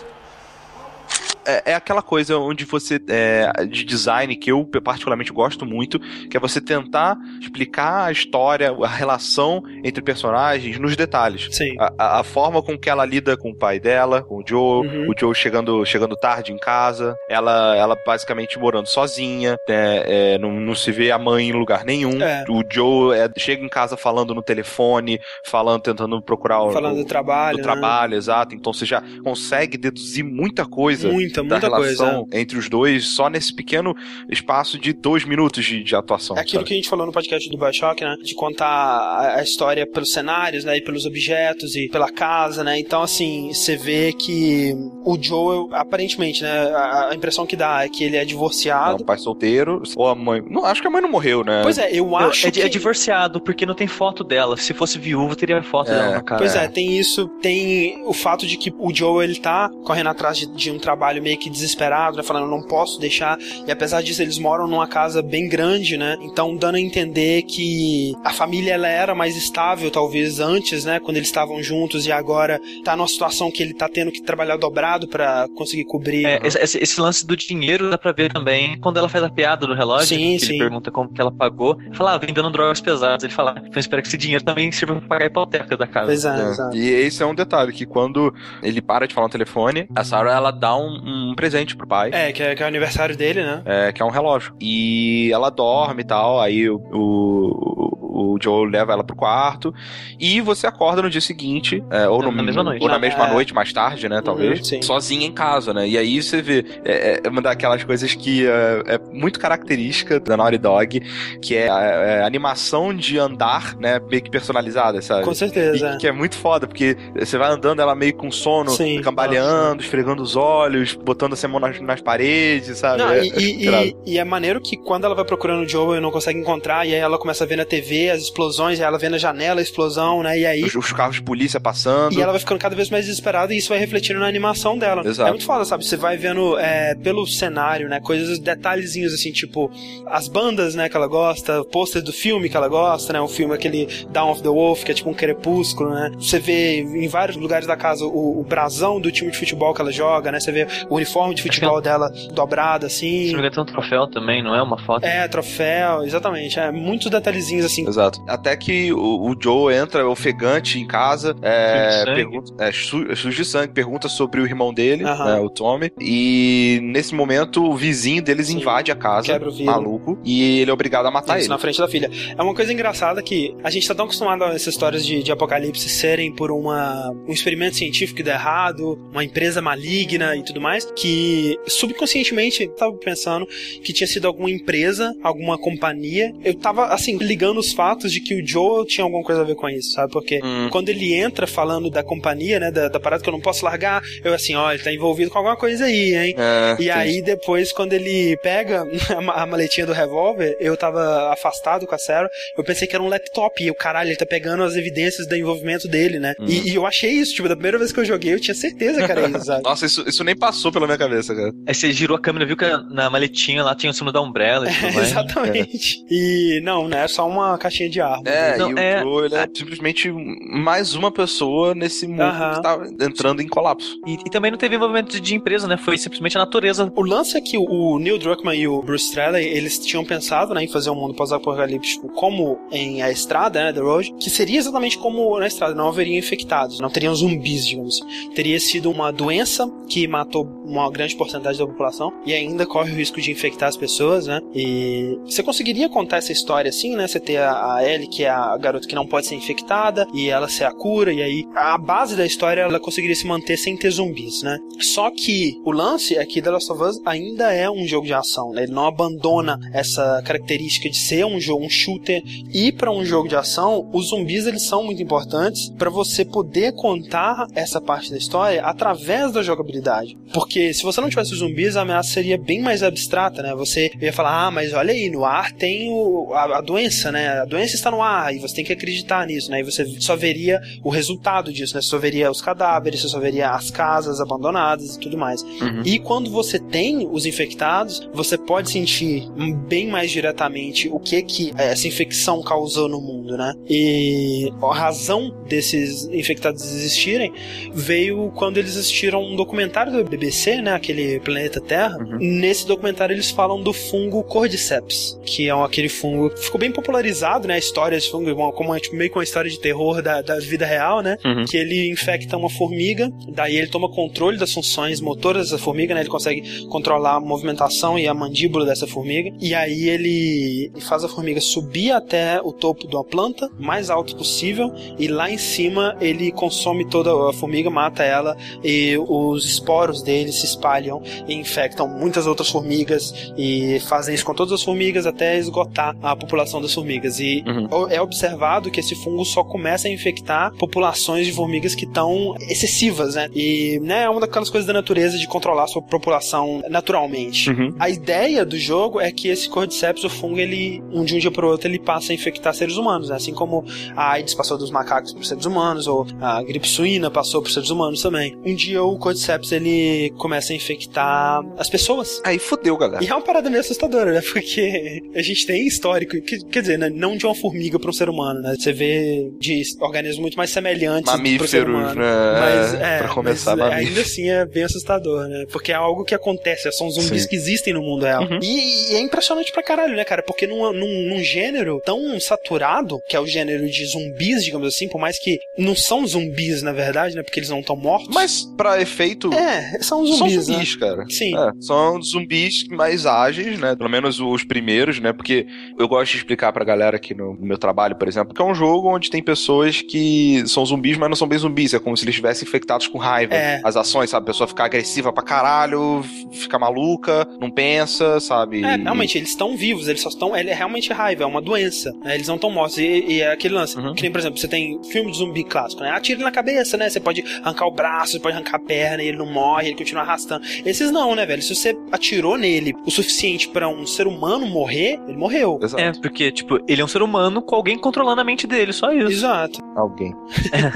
É, 1.45 1.71
é 1.71 1.75
aquela 1.75 2.01
coisa 2.01 2.37
onde 2.37 2.65
você 2.65 2.99
é, 3.07 3.65
de 3.65 3.83
design 3.83 4.35
que 4.35 4.51
eu 4.51 4.65
particularmente 4.83 5.31
gosto 5.31 5.65
muito, 5.65 5.99
que 6.29 6.35
é 6.37 6.39
você 6.39 6.59
tentar 6.61 7.17
explicar 7.41 8.05
a 8.05 8.11
história, 8.11 8.75
a 8.83 8.87
relação 8.87 9.61
entre 9.83 10.01
personagens 10.01 10.77
nos 10.79 10.95
detalhes. 10.95 11.47
Sim. 11.51 11.75
A, 11.79 12.19
a- 12.19 12.23
forma 12.23 12.61
com 12.63 12.77
que 12.77 12.89
ela 12.89 13.05
lida 13.05 13.35
com 13.37 13.49
o 13.51 13.55
pai 13.55 13.79
dela, 13.79 14.23
com 14.23 14.37
o 14.37 14.43
Joe, 14.47 14.87
Uhum. 14.87 15.09
o 15.09 15.13
Joe 15.19 15.35
chegando, 15.35 15.85
chegando 15.85 16.15
tarde 16.15 16.51
em 16.51 16.57
casa, 16.57 17.15
ela, 17.29 17.75
ela 17.75 17.97
basicamente 18.05 18.57
morando 18.57 18.87
sozinha, 18.87 19.57
né, 19.67 20.03
é, 20.05 20.37
não, 20.39 20.51
não 20.51 20.73
se 20.75 20.91
vê 20.91 21.11
a 21.11 21.19
mãe 21.19 21.49
em 21.49 21.51
lugar 21.51 21.83
nenhum. 21.85 22.21
É. 22.21 22.43
O 22.49 22.63
Joe 22.71 23.15
é, 23.17 23.29
chega 23.37 23.63
em 23.63 23.69
casa 23.69 23.95
falando 23.97 24.33
no 24.33 24.41
telefone, 24.41 25.19
falando, 25.45 25.81
tentando 25.81 26.21
procurar 26.21 26.61
o, 26.63 26.71
Falando 26.71 26.97
do 26.97 27.05
trabalho, 27.05 27.57
do 27.57 27.61
né? 27.61 27.63
trabalho, 27.63 28.15
exato. 28.15 28.55
Então 28.55 28.73
você 28.73 28.85
já 28.85 29.03
consegue 29.23 29.77
deduzir 29.77 30.23
muita 30.23 30.65
coisa 30.65 31.09
Muita, 31.41 31.59
da 31.69 31.77
relação 31.77 32.23
coisa. 32.25 32.37
entre 32.41 32.57
os 32.57 32.69
dois 32.69 33.07
só 33.07 33.29
nesse 33.29 33.53
pequeno 33.53 33.95
espaço 34.29 34.77
de 34.77 34.93
dois 34.93 35.25
minutos 35.25 35.63
de, 35.65 35.83
de 35.83 35.95
atuação. 35.95 36.37
É 36.37 36.41
aquilo 36.41 36.59
sabe? 36.61 36.67
que 36.67 36.73
a 36.73 36.75
gente 36.77 36.89
falou 36.89 37.05
no 37.05 37.11
podcast 37.11 37.49
do 37.49 37.57
Bioshock, 37.57 38.03
né? 38.03 38.15
De 38.23 38.33
contar 38.35 38.67
a, 38.67 39.35
a 39.39 39.43
história 39.43 39.85
pelos 39.87 40.11
cenários, 40.11 40.63
né? 40.63 40.77
E 40.77 40.81
pelos 40.81 41.05
objetos 41.05 41.75
e 41.75 41.87
pela 41.89 42.11
casa, 42.11 42.63
né? 42.63 42.77
Então, 42.79 43.01
assim, 43.01 43.51
você 43.53 43.75
vê 43.75 44.13
que 44.13 44.73
o 45.05 45.17
Joel, 45.21 45.69
aparentemente, 45.71 46.43
né? 46.43 46.51
A, 46.71 47.09
a 47.11 47.15
impressão 47.15 47.45
que 47.45 47.55
dá 47.55 47.83
é 47.83 47.89
que 47.89 48.03
ele 48.03 48.17
é 48.17 48.21
É 48.21 48.25
divorciado. 48.25 49.01
um 49.03 49.05
pai 49.05 49.17
solteiro, 49.17 49.81
ou 49.95 50.07
a 50.07 50.15
mãe. 50.15 50.41
Não, 50.49 50.65
acho 50.65 50.81
que 50.81 50.87
a 50.87 50.91
mãe 50.91 51.01
não 51.01 51.09
morreu, 51.09 51.43
né? 51.43 51.61
Pois 51.63 51.77
é, 51.77 51.89
eu 51.91 52.15
acho 52.15 52.45
é, 52.45 52.49
é 52.49 52.51
que... 52.51 52.69
divorciado, 52.69 53.41
porque 53.41 53.65
não 53.65 53.73
tem 53.75 53.87
foto 53.87 54.23
dela. 54.23 54.57
Se 54.57 54.73
fosse 54.73 54.97
viúvo, 54.99 55.35
teria 55.35 55.61
foto 55.63 55.91
É. 55.91 55.95
dela 55.95 56.11
na 56.15 56.21
cara. 56.21 56.39
Pois 56.39 56.55
é, 56.55 56.67
tem 56.67 56.97
isso, 56.97 57.27
tem 57.41 58.03
o 58.05 58.13
fato 58.13 58.45
de 58.45 58.57
que 58.57 58.73
o 58.77 58.93
Joel 58.93 59.23
ele 59.23 59.39
tá 59.39 59.69
correndo 59.85 60.09
atrás 60.09 60.37
de, 60.37 60.45
de 60.47 60.71
um 60.71 60.77
trabalho 60.77 61.22
meio 61.23 61.37
que 61.37 61.49
desesperado, 61.49 62.17
né? 62.17 62.23
Falando, 62.23 62.47
não 62.49 62.61
posso 62.61 62.99
deixar. 62.99 63.37
E 63.67 63.71
apesar 63.71 64.01
disso, 64.03 64.21
eles 64.21 64.37
moram 64.37 64.67
numa 64.67 64.87
casa 64.87 65.21
bem 65.21 65.47
grande, 65.49 65.97
né? 65.97 66.17
Então, 66.21 66.55
dando 66.55 66.75
a 66.75 66.79
entender 66.79 67.43
que 67.43 68.13
a 68.23 68.31
família 68.31 68.73
ela 68.73 68.87
era 68.87 69.15
mais 69.15 69.35
estável, 69.35 69.89
talvez 69.89 70.39
antes, 70.39 70.85
né? 70.85 70.99
Quando 70.99 71.17
eles 71.17 71.29
estavam 71.29 71.61
juntos 71.63 72.05
e 72.05 72.11
agora 72.11 72.59
tá 72.83 72.95
numa 72.95 73.07
situação 73.07 73.49
que 73.51 73.63
ele 73.63 73.73
tá 73.73 73.87
tendo 73.87 74.11
que 74.11 74.21
trabalhar 74.21 74.57
dobrado 74.57 75.07
pra 75.07 75.47
conseguir 75.55 75.85
cobrir. 75.85 76.25
É, 76.25 76.39
esse, 76.43 76.57
esse- 76.59 76.77
esse 76.83 76.99
lance 77.01 77.25
do 77.25 77.35
dinheiro 77.35 77.89
dá 77.89 77.97
pra 77.97 78.11
ver 78.11 78.31
também 78.31 78.77
quando 78.79 78.97
ela 78.97 79.07
faz 79.09 79.23
a 79.23 79.29
piada 79.29 79.65
do 79.65 79.73
relógio. 79.73 80.07
Sim, 80.17 80.37
sim. 80.37 80.49
Ele 80.49 80.57
pergunta 80.59 80.91
como 80.91 81.09
que 81.09 81.21
ela 81.21 81.31
pagou. 81.31 81.77
Fala, 81.93 82.13
ah, 82.13 82.17
vendendo 82.17 82.49
drogas 82.51 82.81
pesadas. 82.81 83.23
Ele 83.23 83.33
fala, 83.33 83.55
então 83.65 83.79
espero 83.79 84.01
que 84.01 84.07
esse 84.07 84.17
dinheiro 84.17 84.43
também 84.43 84.71
sirva 84.71 84.95
pra 84.95 85.07
pagar 85.07 85.23
a 85.25 85.27
hipoteca 85.27 85.77
da 85.77 85.87
casa. 85.87 86.07
Pois 86.07 86.25
é, 86.25 86.29
É. 86.41 86.49
exato. 86.49 86.75
E 86.77 86.89
esse 86.89 87.23
é 87.23 87.25
um 87.25 87.35
detalhe, 87.35 87.71
que 87.71 87.85
quando 87.85 88.33
ele 88.61 88.81
para 88.81 89.07
de 89.07 89.13
falar 89.13 89.27
no 89.27 89.31
telefone, 89.31 89.87
a 89.95 90.03
Sarah 90.03 90.33
ela 90.33 90.51
dá 90.51 90.75
um, 90.75 90.99
um 91.13 91.35
presente 91.35 91.75
pro 91.75 91.87
pai. 91.87 92.09
É, 92.11 92.31
que 92.31 92.41
é, 92.41 92.55
que 92.55 92.63
é 92.63 92.65
o 92.65 92.67
aniversário 92.67 93.15
dele, 93.15 93.43
né? 93.43 93.61
É, 93.65 93.91
que 93.91 94.01
é 94.01 94.05
um 94.05 94.09
relógio. 94.09 94.55
E 94.59 95.29
ela 95.31 95.49
dorme 95.49 96.01
e 96.01 96.05
tal, 96.05 96.39
aí 96.39 96.69
o, 96.69 96.77
o, 96.91 97.92
o 98.13 98.37
Joe 98.41 98.69
leva 98.69 98.93
ela 98.93 99.03
pro 99.03 99.15
quarto 99.15 99.73
e 100.19 100.39
você 100.39 100.67
acorda 100.67 101.01
no 101.01 101.09
dia 101.09 101.19
seguinte, 101.21 101.83
é, 101.89 102.07
ou, 102.07 102.19
Na- 102.21 102.25
no, 102.29 102.31
na 102.37 102.43
mesma 102.43 102.63
noite. 102.63 102.83
ou 102.83 102.87
na 102.89 102.99
mesma 102.99 103.27
é. 103.27 103.33
noite, 103.33 103.53
mais 103.53 103.73
tarde, 103.73 104.07
né, 104.07 104.21
talvez, 104.21 104.71
Uhum, 104.71 104.81
sozinha 104.83 105.25
em 105.25 105.31
casa, 105.31 105.73
né? 105.73 105.87
E 105.87 105.97
aí 105.97 106.21
você 106.21 106.41
vê, 106.41 106.63
é, 106.85 107.21
é 107.23 107.29
uma 107.29 107.41
daquelas 107.41 107.83
coisas 107.83 108.13
que 108.13 108.45
é, 108.45 108.83
é 108.95 108.99
muito 109.11 109.39
característica 109.39 110.19
da 110.19 110.37
Naughty 110.37 110.57
Dog, 110.57 110.99
que 111.41 111.55
é 111.55 111.69
a, 111.69 111.79
é 111.81 112.21
a 112.23 112.25
animação 112.27 112.93
de 112.93 113.17
andar, 113.17 113.75
né, 113.77 113.99
meio 114.09 114.21
que 114.21 114.29
personalizada, 114.29 115.01
sabe? 115.01 115.23
Com 115.23 115.33
certeza. 115.33 115.93
E 115.95 115.97
que 115.97 116.07
é 116.07 116.11
muito 116.11 116.35
foda, 116.37 116.67
porque 116.67 116.95
você 117.15 117.37
vai 117.37 117.49
andando 117.51 117.81
ela 117.81 117.95
meio 117.95 118.13
com 118.15 118.29
sono, 118.31 118.69
Sim. 118.71 119.01
cambaleando, 119.01 119.81
esfregando 119.81 120.21
os 120.21 120.35
olhos, 120.35 120.93
botando 120.93 121.33
a 121.41 121.47
mão 121.47 121.59
nas, 121.59 121.79
nas 121.81 122.01
paredes, 122.01 122.77
sabe? 122.77 122.99
Não, 122.99 123.09
É- 123.11 123.23
e, 123.25 123.29
é 123.31 123.39
e- 123.39 123.89
e- 124.05 124.13
e 124.13 124.17
é 124.19 124.23
maneiro 124.23 124.61
que 124.61 124.77
quando 124.77 125.05
ela 125.05 125.15
vai 125.15 125.25
procurando 125.25 125.63
o 125.65 125.67
Joe 125.67 125.97
e 125.97 126.01
não 126.01 126.11
consegue 126.11 126.39
encontrar, 126.39 126.85
e 126.87 126.93
aí 126.93 126.99
ela 126.99 127.17
começa 127.17 127.43
a 127.43 127.47
ver 127.47 127.55
na 127.55 127.65
TV 127.65 128.02
as 128.09 128.21
explosões, 128.21 128.79
e 128.79 128.83
ela 128.83 128.97
vê 128.97 129.09
na 129.09 129.17
janela 129.17 129.59
a 129.59 129.63
explosão, 129.63 130.23
né? 130.23 130.39
E 130.39 130.45
aí. 130.45 130.63
os, 130.63 130.75
os 130.75 130.91
carros 130.91 131.15
de 131.15 131.21
polícia 131.21 131.59
passando. 131.59 132.13
E 132.13 132.21
ela 132.21 132.31
vai 132.31 132.39
ficando 132.39 132.59
cada 132.59 132.75
vez 132.75 132.89
mais 132.89 133.05
desesperada 133.05 133.53
e 133.53 133.57
isso 133.57 133.69
vai 133.69 133.79
refletindo 133.79 134.19
na 134.19 134.27
animação 134.27 134.77
dela. 134.77 135.01
Exato. 135.05 135.27
É 135.27 135.31
muito 135.31 135.45
foda, 135.45 135.65
sabe? 135.65 135.85
Você 135.85 135.97
vai 135.97 136.17
vendo 136.17 136.57
é, 136.57 136.95
pelo 136.95 137.25
cenário, 137.25 137.87
né? 137.89 137.99
Coisas, 137.99 138.39
detalhezinhos 138.39 139.13
assim, 139.13 139.31
tipo 139.31 139.71
as 140.07 140.27
bandas, 140.27 140.75
né, 140.75 140.89
que 140.89 140.95
ela 140.95 141.07
gosta, 141.07 141.61
o 141.61 141.65
pôster 141.65 142.01
do 142.01 142.13
filme 142.13 142.49
que 142.49 142.57
ela 142.57 142.67
gosta, 142.67 143.13
né? 143.13 143.21
O 143.21 143.27
filme 143.27 143.53
aquele 143.53 143.87
Down 144.09 144.31
of 144.31 144.41
the 144.41 144.49
Wolf, 144.49 144.83
que 144.83 144.91
é 144.91 144.93
tipo 144.93 145.09
um 145.09 145.13
crepúsculo, 145.13 145.89
né? 145.91 146.11
Você 146.15 146.39
vê 146.39 146.81
em 146.81 147.07
vários 147.07 147.37
lugares 147.37 147.67
da 147.67 147.75
casa 147.75 148.05
o, 148.05 148.39
o 148.39 148.43
brasão 148.43 148.99
do 148.99 149.11
time 149.11 149.31
de 149.31 149.37
futebol 149.37 149.73
que 149.73 149.81
ela 149.81 149.91
joga, 149.91 150.31
né? 150.31 150.39
Você 150.39 150.51
vê 150.51 150.67
o 150.89 150.95
uniforme 150.95 151.35
de 151.35 151.41
futebol 151.41 151.81
dela 151.81 152.11
dobrado 152.33 152.85
assim. 152.85 153.29
Engano, 153.29 153.49
tem 153.49 153.63
um 153.63 153.65
troféu 153.65 154.07
também, 154.07 154.43
não 154.43 154.55
é 154.55 154.61
uma 154.61 154.77
foto? 154.77 155.05
É, 155.05 155.27
troféu, 155.27 156.03
exatamente. 156.03 156.59
É, 156.59 156.71
muitos 156.71 157.09
detalhezinhos 157.09 157.65
assim. 157.65 157.85
Exato. 157.93 158.23
Até 158.27 158.55
que 158.57 158.91
o, 158.91 159.29
o 159.31 159.35
Joe 159.39 159.73
entra 159.73 160.07
ofegante 160.07 160.79
em 160.79 160.87
casa, 160.87 161.35
é, 161.41 161.73
Sujo 161.73 161.89
de 161.91 162.05
sangue. 162.05 162.15
pergunta, 162.15 162.63
é, 162.63 162.71
su- 162.71 163.15
sujo 163.15 163.37
de 163.37 163.45
sangue, 163.45 163.73
pergunta 163.73 164.09
sobre 164.09 164.41
o 164.41 164.45
irmão 164.45 164.73
dele, 164.73 165.03
né, 165.03 165.39
o 165.39 165.49
Tommy. 165.49 165.91
E 165.99 166.79
nesse 166.83 167.13
momento 167.13 167.63
o 167.63 167.75
vizinho 167.75 168.21
deles 168.21 168.47
Sim. 168.47 168.57
invade 168.59 168.91
a 168.91 168.95
casa, 168.95 169.39
maluco, 169.63 170.17
e 170.23 170.59
ele 170.59 170.71
é 170.71 170.73
obrigado 170.73 171.05
a 171.05 171.11
matar 171.11 171.37
Isso, 171.37 171.43
ele. 171.45 171.49
na 171.49 171.57
frente 171.59 171.77
da 171.79 171.87
filha. 171.87 172.09
É 172.37 172.41
uma 172.41 172.53
coisa 172.55 172.73
engraçada 172.73 173.21
que 173.21 173.55
a 173.63 173.69
gente 173.69 173.87
tá 173.87 173.93
tão 173.93 174.05
acostumado 174.05 174.43
a 174.43 174.49
essas 174.49 174.67
histórias 174.73 175.05
de, 175.05 175.21
de 175.21 175.31
apocalipse 175.31 175.87
serem 175.89 176.33
por 176.33 176.51
uma, 176.51 177.11
um 177.27 177.31
experimento 177.31 177.75
científico 177.75 178.17
que 178.17 178.23
dá 178.23 178.33
errado, 178.33 178.97
uma 179.11 179.23
empresa 179.23 179.61
maligna 179.61 180.35
e 180.35 180.43
tudo 180.43 180.59
mais, 180.59 180.85
que 180.95 181.57
subconscientemente 181.67 182.63
eu 182.63 182.69
tava 182.75 182.93
pensando 182.93 183.45
que 183.83 183.93
tinha 183.93 184.07
sido 184.07 184.27
alguma 184.27 184.49
empresa, 184.49 185.13
alguma 185.23 185.57
companhia. 185.57 186.33
Eu 186.43 186.53
tava, 186.55 186.87
assim, 186.87 187.17
ligando 187.17 187.59
os 187.59 187.71
fatos 187.73 187.82
de 187.91 188.19
que 188.19 188.35
o 188.41 188.47
Joel 188.47 188.85
tinha 188.85 189.03
alguma 189.03 189.23
coisa 189.23 189.41
a 189.41 189.43
ver 189.43 189.55
com 189.55 189.69
isso, 189.69 189.91
sabe? 189.91 190.11
Porque 190.11 190.39
Hum. 190.43 190.67
quando 190.71 190.89
ele 190.89 191.13
entra 191.13 191.45
falando 191.47 191.89
da 191.89 192.03
companhia, 192.03 192.59
né, 192.59 192.71
da, 192.71 192.87
da 192.89 192.99
parada 192.99 193.21
que 193.23 193.29
eu 193.29 193.33
não 193.33 193.39
posso 193.41 193.63
largar, 193.65 194.01
eu 194.23 194.33
assim, 194.33 194.55
ó, 194.55 194.71
ele 194.71 194.81
tá 194.83 194.91
envolvido 194.93 195.29
com 195.31 195.37
alguma 195.37 195.55
coisa 195.57 195.85
aí, 195.85 196.15
hein? 196.15 196.35
É, 196.37 196.73
E 196.73 196.77
tem 196.77 196.89
aí, 196.91 197.21
depois, 197.21 197.71
quando 197.71 197.93
ele 197.93 198.37
pega 198.37 198.85
a 199.15 199.21
ma- 199.21 199.33
a 199.33 199.45
maletinha 199.45 199.85
do 199.85 199.93
revólver, 199.93 200.55
eu 200.59 200.75
tava 200.77 201.31
afastado 201.31 201.85
com 201.85 201.95
a 201.95 201.97
Sarah, 201.97 202.29
eu 202.57 202.63
pensei 202.63 202.87
que 202.87 202.95
era 202.95 203.03
um 203.03 203.07
laptop, 203.09 203.63
e 203.63 203.69
o 203.69 203.75
caralho, 203.75 204.09
ele 204.09 204.15
tá 204.17 204.25
pegando 204.25 204.63
as 204.63 204.75
evidências 204.75 205.27
do 205.27 205.35
envolvimento 205.35 205.87
dele, 205.87 206.19
né? 206.19 206.33
Uhum. 206.39 206.47
E, 206.47 206.69
e 206.71 206.75
eu 206.75 206.85
achei 206.85 207.11
isso, 207.11 207.33
tipo, 207.35 207.47
da 207.49 207.55
primeira 207.55 207.77
vez 207.77 207.91
que 207.91 207.99
eu 207.99 208.05
joguei, 208.05 208.33
eu 208.33 208.39
tinha 208.39 208.55
certeza 208.55 209.05
que 209.05 209.11
era 209.11 209.27
isso, 209.27 209.45
sabe? 209.45 209.63
Nossa, 209.67 209.85
isso, 209.85 210.03
isso 210.07 210.23
nem 210.23 210.35
passou 210.35 210.71
pela 210.71 210.85
minha 210.85 210.97
cabeça, 210.97 211.33
cara. 211.35 211.51
Aí 211.67 211.73
você 211.73 211.91
girou 211.91 212.17
a 212.17 212.19
câmera, 212.21 212.45
viu 212.45 212.55
que 212.57 212.65
na 212.93 213.09
maletinha 213.09 213.63
lá 213.63 213.75
tinha 213.75 213.89
o 213.91 213.93
símbolo 213.93 214.11
da 214.13 214.21
Umbrella 214.21 214.69
e 214.69 214.73
tudo 214.73 214.83
mais. 214.93 215.09
Exatamente. 215.09 216.03
E 216.09 216.61
não, 216.63 216.87
né? 216.87 217.03
É 217.03 217.07
só 217.07 217.27
uma 217.27 217.57
caixinha 217.73 217.89
de 217.89 217.99
arma. 217.99 218.23
É, 218.25 218.57
Não, 218.57 218.69
e 218.69 218.73
o 218.73 218.79
é- 218.79 219.01
Joe, 219.01 219.25
ele 219.25 219.35
é 219.35 219.49
simplesmente 219.53 220.11
mais 220.11 220.93
uma 220.93 221.11
pessoa 221.11 221.73
nesse 221.73 222.07
mundo 222.07 222.21
Aham. 222.21 222.53
que 222.53 222.61
tá 222.61 223.05
entrando 223.05 223.41
em 223.41 223.47
colapso. 223.47 223.97
E, 224.05 224.13
e 224.25 224.29
também 224.29 224.51
não 224.51 224.57
teve 224.57 224.75
envolvimento 224.75 225.19
de 225.19 225.35
empresa, 225.35 225.67
né? 225.67 225.75
Foi 225.77 225.97
simplesmente 225.97 226.37
a 226.37 226.41
natureza. 226.41 226.91
O 226.95 227.01
lance 227.01 227.35
é 227.35 227.41
que 227.41 227.57
o 227.57 227.97
Neil 227.97 228.17
Druckmann 228.19 228.59
e 228.59 228.67
o 228.67 228.81
Bruce 228.81 229.05
Straley, 229.05 229.45
eles 229.47 229.79
tinham 229.79 230.05
pensado 230.05 230.53
né, 230.53 230.63
em 230.63 230.67
fazer 230.67 230.89
um 230.91 230.95
mundo 230.95 231.13
pós-apocalíptico 231.13 232.09
como 232.09 232.59
em 232.71 233.01
A 233.01 233.09
Estrada, 233.11 233.63
né, 233.65 233.73
The 233.73 233.79
Road, 233.79 234.13
que 234.19 234.29
seria 234.29 234.59
exatamente 234.59 234.97
como 234.97 235.39
na 235.39 235.47
Estrada, 235.47 235.73
não 235.73 235.87
haveriam 235.87 236.17
infectados, 236.17 236.79
não 236.79 236.89
teriam 236.89 237.15
zumbis, 237.15 237.65
digamos 237.67 238.01
assim. 238.01 238.29
Teria 238.33 238.59
sido 238.59 238.91
uma 238.91 239.11
doença 239.11 239.69
que 239.89 240.07
matou 240.07 240.43
uma 240.65 240.89
grande 240.91 241.15
porcentagem 241.15 241.59
da 241.59 241.67
população 241.67 242.13
e 242.25 242.33
ainda 242.33 242.65
corre 242.65 242.91
o 242.91 242.95
risco 242.95 243.19
de 243.19 243.31
infectar 243.31 243.69
as 243.69 243.77
pessoas, 243.77 244.27
né? 244.27 244.39
E 244.53 245.17
você 245.25 245.41
conseguiria 245.41 245.89
contar 245.89 246.17
essa 246.17 246.31
história 246.31 246.69
assim, 246.69 246.95
né? 246.95 247.07
Você 247.07 247.19
ter 247.19 247.37
a, 247.37 247.51
a 247.63 247.83
Ellie, 247.87 248.07
que 248.07 248.23
é 248.23 248.29
a 248.29 248.57
garota 248.57 248.87
que 248.87 248.95
não 248.95 249.05
pode 249.05 249.27
ser 249.27 249.35
infectada, 249.35 250.07
e 250.13 250.29
ela 250.29 250.47
ser 250.47 250.65
a 250.65 250.71
cura, 250.71 251.13
e 251.13 251.21
aí 251.21 251.45
a 251.55 251.77
base 251.77 252.15
da 252.15 252.25
história 252.25 252.61
ela 252.61 252.79
conseguiria 252.79 253.15
se 253.15 253.25
manter 253.25 253.57
sem 253.57 253.77
ter 253.77 253.91
zumbis, 253.91 254.41
né? 254.43 254.57
Só 254.79 255.09
que 255.09 255.59
o 255.65 255.71
lance 255.71 256.17
é 256.17 256.25
que 256.25 256.41
The 256.41 256.51
Last 256.51 256.71
of 256.71 256.83
Us 256.83 257.01
ainda 257.05 257.53
é 257.53 257.69
um 257.69 257.85
jogo 257.87 258.05
de 258.05 258.13
ação, 258.13 258.51
né? 258.51 258.63
Ele 258.63 258.71
não 258.71 258.85
abandona 258.85 259.59
essa 259.73 260.21
característica 260.25 260.89
de 260.89 260.97
ser 260.97 261.25
um 261.25 261.39
jogo, 261.39 261.65
um 261.65 261.69
shooter, 261.69 262.21
e 262.53 262.71
para 262.71 262.91
um 262.91 263.05
jogo 263.05 263.27
de 263.27 263.35
ação, 263.35 263.89
os 263.93 264.09
zumbis 264.09 264.45
eles 264.45 264.63
são 264.63 264.83
muito 264.83 265.01
importantes 265.01 265.69
para 265.77 265.89
você 265.89 266.25
poder 266.25 266.73
contar 266.73 267.47
essa 267.53 267.79
parte 267.79 268.11
da 268.11 268.17
história 268.17 268.63
através 268.63 269.31
da 269.31 269.41
jogabilidade. 269.41 270.17
Porque 270.33 270.73
se 270.73 270.83
você 270.83 270.99
não 270.99 271.09
tivesse 271.09 271.33
os 271.33 271.39
zumbis, 271.39 271.75
a 271.75 271.81
ameaça 271.81 272.09
seria 272.09 272.37
bem 272.37 272.61
mais 272.61 272.83
abstrata, 272.83 273.41
né? 273.41 273.53
Você 273.55 273.91
ia 274.01 274.13
falar, 274.13 274.47
ah, 274.47 274.51
mas 274.51 274.73
olha 274.73 274.93
aí, 274.93 275.09
no 275.09 275.25
ar 275.25 275.51
tem 275.51 275.89
o, 275.91 276.33
a, 276.33 276.57
a 276.57 276.61
doença, 276.61 277.11
né? 277.11 277.42
A 277.43 277.45
doença 277.45 277.75
está 277.75 277.91
no 277.91 278.01
ar 278.01 278.33
e 278.33 278.39
você 278.39 278.55
tem 278.55 278.63
que 278.63 278.71
acreditar 278.71 279.27
nisso, 279.27 279.51
né? 279.51 279.59
E 279.59 279.63
você 279.63 279.85
só 279.99 280.15
veria 280.15 280.61
o 280.81 280.89
resultado 280.89 281.51
disso, 281.51 281.75
né? 281.75 281.81
Você 281.81 281.89
só 281.89 281.97
veria 281.97 282.31
os 282.31 282.41
cadáveres, 282.41 283.01
você 283.01 283.09
só 283.09 283.19
veria 283.19 283.49
as 283.49 283.69
casas 283.69 284.21
abandonadas 284.21 284.95
e 284.95 284.99
tudo 284.99 285.17
mais. 285.17 285.45
E 285.83 285.99
quando 285.99 286.29
você 286.31 286.57
tem 286.57 287.05
os 287.11 287.25
infectados, 287.25 288.09
você 288.13 288.37
pode 288.37 288.71
sentir 288.71 289.29
bem 289.67 289.89
mais 289.89 290.09
diretamente 290.09 290.87
o 290.87 291.01
que 291.01 291.21
que 291.21 291.51
essa 291.57 291.85
infecção 291.85 292.41
causou 292.41 292.87
no 292.87 293.01
mundo, 293.01 293.35
né? 293.35 293.53
E 293.69 294.49
a 294.61 294.73
razão 294.73 295.29
desses 295.45 296.05
infectados 296.05 296.63
existirem 296.63 297.33
veio 297.73 298.31
quando 298.37 298.57
eles 298.57 298.77
assistiram 298.77 299.21
um 299.21 299.35
documentário 299.35 299.91
do 299.91 300.01
BBC, 300.05 300.61
né? 300.61 300.73
Aquele 300.73 301.19
Planeta 301.19 301.59
Terra. 301.59 301.97
Nesse 302.21 302.65
documentário 302.65 303.13
eles 303.13 303.31
falam 303.31 303.61
do 303.61 303.73
fungo 303.73 304.23
Cordyceps, 304.23 305.19
que 305.25 305.49
é 305.49 305.51
aquele 305.51 305.89
fungo 305.89 306.29
que 306.29 306.39
ficou 306.39 306.57
bem 306.61 306.71
popularizado, 306.71 307.32
né? 307.47 307.55
A 307.55 307.57
história 307.57 307.97
desse 307.97 308.09
fungo, 308.11 308.31
uma- 308.31 308.51
como 308.51 308.73
é, 308.75 308.79
tipo, 308.79 308.95
meio 308.95 309.09
com 309.11 309.19
uma 309.19 309.23
história 309.23 309.49
de 309.49 309.59
terror 309.59 310.01
da, 310.01 310.21
da 310.21 310.39
vida 310.39 310.65
real, 310.65 311.01
né? 311.01 311.17
Uhum. 311.25 311.45
Que 311.45 311.57
ele 311.57 311.89
infecta 311.89 312.37
uma 312.37 312.49
formiga, 312.49 313.09
daí 313.29 313.55
ele 313.55 313.67
toma 313.67 313.89
controle 313.89 314.37
das 314.37 314.53
funções 314.53 315.01
motoras 315.01 315.49
dessa 315.49 315.61
formiga, 315.61 315.93
né? 315.93 316.01
Ele 316.01 316.09
consegue 316.09 316.65
controlar 316.67 317.15
a 317.15 317.19
movimentação 317.19 317.97
e 317.97 318.07
a 318.07 318.13
mandíbula 318.13 318.65
dessa 318.65 318.87
formiga. 318.87 319.31
E 319.41 319.53
aí 319.53 319.89
ele 319.89 320.71
faz 320.81 321.03
a 321.03 321.09
formiga 321.09 321.39
subir 321.41 321.91
até 321.91 322.41
o 322.41 322.51
topo 322.51 322.87
de 322.87 322.95
uma 322.95 323.03
planta, 323.03 323.49
mais 323.59 323.89
alto 323.89 324.15
possível, 324.15 324.71
e 324.97 325.07
lá 325.07 325.29
em 325.29 325.37
cima 325.37 325.95
ele 325.99 326.31
consome 326.31 326.87
toda 326.89 327.29
a 327.29 327.33
formiga, 327.33 327.69
mata 327.69 328.03
ela, 328.03 328.35
e 328.63 328.97
os 328.97 329.45
esporos 329.45 330.01
dele 330.01 330.31
se 330.31 330.45
espalham 330.45 331.01
e 331.27 331.33
infectam 331.33 331.87
muitas 331.87 332.27
outras 332.27 332.49
formigas, 332.49 333.13
e 333.37 333.79
fazem 333.87 334.15
isso 334.15 334.25
com 334.25 334.33
todas 334.33 334.53
as 334.53 334.63
formigas 334.63 335.05
até 335.05 335.37
esgotar 335.37 335.95
a 336.01 336.15
população 336.15 336.61
das 336.61 336.73
formigas. 336.73 337.19
E 337.23 337.43
Uhum. 337.47 337.87
é 337.89 338.01
observado 338.01 338.69
que 338.71 338.79
esse 338.79 338.95
fungo 338.95 339.23
só 339.25 339.43
começa 339.43 339.87
a 339.87 339.91
infectar 339.91 340.51
populações 340.55 341.25
de 341.25 341.31
formigas 341.33 341.73
que 341.75 341.85
estão 341.85 342.35
excessivas, 342.49 343.15
né? 343.15 343.29
E 343.33 343.79
né, 343.81 344.03
é 344.03 344.09
uma 344.09 344.19
daquelas 344.21 344.49
coisas 344.49 344.67
da 344.67 344.73
natureza 344.73 345.17
de 345.17 345.27
controlar 345.27 345.63
a 345.63 345.67
sua 345.67 345.81
população 345.81 346.61
naturalmente. 346.69 347.49
Uhum. 347.49 347.75
A 347.79 347.89
ideia 347.89 348.45
do 348.45 348.57
jogo 348.57 348.99
é 348.99 349.11
que 349.11 349.27
esse 349.27 349.49
Cordyceps, 349.49 350.03
o 350.03 350.09
fungo, 350.09 350.39
ele, 350.39 350.81
um 350.91 351.03
de 351.03 351.15
um 351.15 351.19
dia 351.19 351.31
pro 351.31 351.47
outro, 351.49 351.67
ele 351.67 351.79
passa 351.79 352.11
a 352.11 352.15
infectar 352.15 352.53
seres 352.53 352.75
humanos, 352.77 353.09
né? 353.09 353.15
Assim 353.15 353.33
como 353.33 353.63
a 353.95 354.11
AIDS 354.11 354.33
passou 354.33 354.57
dos 354.57 354.69
macacos 354.71 355.13
para 355.13 355.23
seres 355.23 355.45
humanos, 355.45 355.87
ou 355.87 356.05
a 356.21 356.41
gripe 356.43 356.67
suína 356.67 357.09
passou 357.09 357.41
para 357.41 357.51
seres 357.51 357.69
humanos 357.69 358.01
também. 358.01 358.37
Um 358.45 358.53
dia 358.55 358.83
o 358.83 358.97
Cordyceps, 358.97 359.51
ele 359.51 360.11
começa 360.17 360.53
a 360.53 360.55
infectar 360.55 361.41
as 361.57 361.69
pessoas. 361.69 362.21
Aí 362.25 362.39
fudeu, 362.39 362.77
galera. 362.77 363.03
E 363.03 363.07
é 363.07 363.13
uma 363.13 363.21
parada 363.21 363.49
meio 363.49 363.61
assustadora, 363.61 364.11
né? 364.13 364.21
Porque 364.33 365.01
a 365.15 365.21
gente 365.21 365.45
tem 365.45 365.65
histórico, 365.67 366.19
que- 366.21 366.43
quer 366.45 366.61
dizer, 366.61 366.77
né, 366.79 366.89
não 366.89 367.12
não 367.13 367.17
de 367.17 367.25
uma 367.25 367.35
formiga 367.35 367.79
para 367.79 367.89
um 367.89 367.93
ser 367.93 368.09
humano, 368.09 368.41
né? 368.41 368.55
Você 368.57 368.73
vê 368.73 369.29
de 369.39 369.61
organismos 369.79 370.19
muito 370.19 370.35
mais 370.35 370.49
semelhantes 370.49 371.03
pro 371.11 371.47
ser 371.47 371.65
Mamíferos, 371.65 371.69
humano. 371.93 372.01
né? 372.01 372.39
Mas, 372.39 372.73
é, 372.75 372.97
pra 372.99 373.07
começar, 373.09 373.55
mas, 373.55 373.67
é, 373.67 373.69
mamíferos. 373.69 373.89
ainda 373.89 374.01
assim 374.01 374.29
é 374.29 374.45
bem 374.45 374.63
assustador, 374.63 375.27
né? 375.27 375.45
Porque 375.51 375.71
é 375.71 375.75
algo 375.75 376.03
que 376.03 376.15
acontece, 376.15 376.71
são 376.71 376.89
zumbis 376.89 377.23
Sim. 377.23 377.29
que 377.29 377.35
existem 377.35 377.73
no 377.73 377.81
mundo 377.81 378.03
real. 378.05 378.23
Uhum. 378.23 378.39
E, 378.41 378.93
e 378.93 378.95
é 378.95 378.99
impressionante 378.99 379.51
pra 379.51 379.63
caralho, 379.63 379.95
né, 379.95 380.03
cara? 380.03 380.23
Porque 380.23 380.47
num, 380.47 380.71
num, 380.73 381.09
num 381.09 381.19
gênero 381.23 381.81
tão 381.85 382.19
saturado, 382.19 382.99
que 383.07 383.15
é 383.15 383.19
o 383.19 383.27
gênero 383.27 383.65
de 383.69 383.85
zumbis, 383.85 384.43
digamos 384.43 384.67
assim, 384.67 384.87
por 384.87 384.99
mais 384.99 385.19
que 385.19 385.37
não 385.57 385.75
são 385.75 386.05
zumbis, 386.05 386.61
na 386.61 386.71
verdade, 386.71 387.15
né? 387.15 387.23
Porque 387.23 387.39
eles 387.39 387.49
não 387.49 387.59
estão 387.59 387.75
mortos. 387.75 388.09
Mas, 388.13 388.43
pra 388.57 388.81
efeito. 388.81 389.31
É, 389.33 389.79
são 389.81 390.05
zumbis, 390.05 390.17
São 390.45 390.53
zumbis, 390.53 390.73
né? 390.75 390.79
cara. 390.79 391.05
Sim. 391.09 391.35
É, 391.37 391.51
são 391.61 392.01
zumbis 392.01 392.67
mais 392.69 393.05
ágeis, 393.05 393.59
né? 393.59 393.75
Pelo 393.75 393.89
menos 393.89 394.19
os 394.19 394.43
primeiros, 394.43 394.99
né? 394.99 395.13
Porque 395.13 395.45
eu 395.77 395.87
gosto 395.87 396.11
de 396.11 396.17
explicar 396.17 396.51
pra 396.51 396.63
galera 396.65 396.97
aqui 397.03 397.13
no, 397.13 397.33
no 397.35 397.45
meu 397.45 397.57
trabalho, 397.57 397.95
por 397.95 398.07
exemplo, 398.07 398.33
que 398.33 398.41
é 398.41 398.45
um 398.45 398.55
jogo 398.55 398.87
onde 398.89 399.09
tem 399.09 399.21
pessoas 399.21 399.81
que 399.81 400.43
são 400.47 400.65
zumbis, 400.65 400.97
mas 400.97 401.09
não 401.09 401.15
são 401.15 401.27
bem 401.27 401.37
zumbis. 401.37 401.73
É 401.73 401.79
como 401.79 401.95
se 401.97 402.03
eles 402.05 402.13
estivessem 402.13 402.47
infectados 402.47 402.87
com 402.87 402.97
raiva. 402.97 403.33
É. 403.33 403.61
As 403.63 403.75
ações, 403.75 404.09
sabe? 404.09 404.23
A 404.23 404.27
pessoa 404.27 404.47
ficar 404.47 404.65
agressiva 404.65 405.11
pra 405.11 405.23
caralho, 405.23 406.03
fica 406.31 406.57
maluca, 406.57 407.27
não 407.39 407.51
pensa, 407.51 408.19
sabe? 408.19 408.63
É, 408.63 408.75
realmente, 408.77 409.17
eles 409.17 409.29
estão 409.29 409.55
vivos, 409.57 409.87
eles 409.87 410.01
só 410.01 410.09
estão. 410.09 410.35
Ele 410.35 410.49
é 410.49 410.53
realmente 410.53 410.91
raiva, 410.93 411.23
é 411.23 411.25
uma 411.25 411.41
doença. 411.41 411.91
né? 412.03 412.15
Eles 412.15 412.27
não 412.27 412.35
estão 412.35 412.49
mortos. 412.49 412.77
E, 412.77 412.83
e 412.83 413.21
é 413.21 413.31
aquele 413.31 413.53
lance. 413.53 413.77
Uhum. 413.77 413.93
Que 413.93 414.01
nem, 414.03 414.11
por 414.11 414.19
exemplo, 414.19 414.39
você 414.39 414.47
tem 414.47 414.81
filme 414.85 415.11
de 415.11 415.17
zumbi 415.17 415.43
clássico, 415.43 415.81
né? 415.83 415.91
Atira 415.91 416.17
ele 416.17 416.23
na 416.23 416.31
cabeça, 416.31 416.77
né? 416.77 416.89
Você 416.89 416.99
pode 416.99 417.23
arrancar 417.43 417.65
o 417.67 417.71
braço, 417.71 418.13
você 418.13 418.19
pode 418.19 418.35
arrancar 418.35 418.57
a 418.57 418.59
perna 418.59 419.03
e 419.03 419.07
ele 419.07 419.17
não 419.17 419.25
morre, 419.25 419.67
ele 419.69 419.75
continua 419.77 420.03
arrastando. 420.03 420.45
Esses 420.65 420.91
não, 420.91 421.15
né, 421.15 421.25
velho? 421.25 421.41
Se 421.41 421.53
você 421.55 421.75
atirou 421.91 422.37
nele 422.37 422.73
o 422.85 422.91
suficiente 422.91 423.47
pra 423.49 423.67
um 423.67 423.85
ser 423.85 424.07
humano 424.07 424.45
morrer, 424.47 424.99
ele 425.07 425.17
morreu. 425.17 425.59
É, 425.77 425.91
porque, 425.93 426.31
tipo, 426.31 426.59
ele 426.67 426.81
é 426.81 426.85
um 426.85 426.87
ser 426.93 427.01
humano 427.01 427.41
com 427.41 427.55
alguém 427.55 427.77
controlando 427.77 428.21
a 428.21 428.23
mente 428.23 428.47
dele, 428.47 428.71
só 428.71 428.91
isso. 428.91 429.11
Exato. 429.11 429.59
Alguém. 429.75 430.13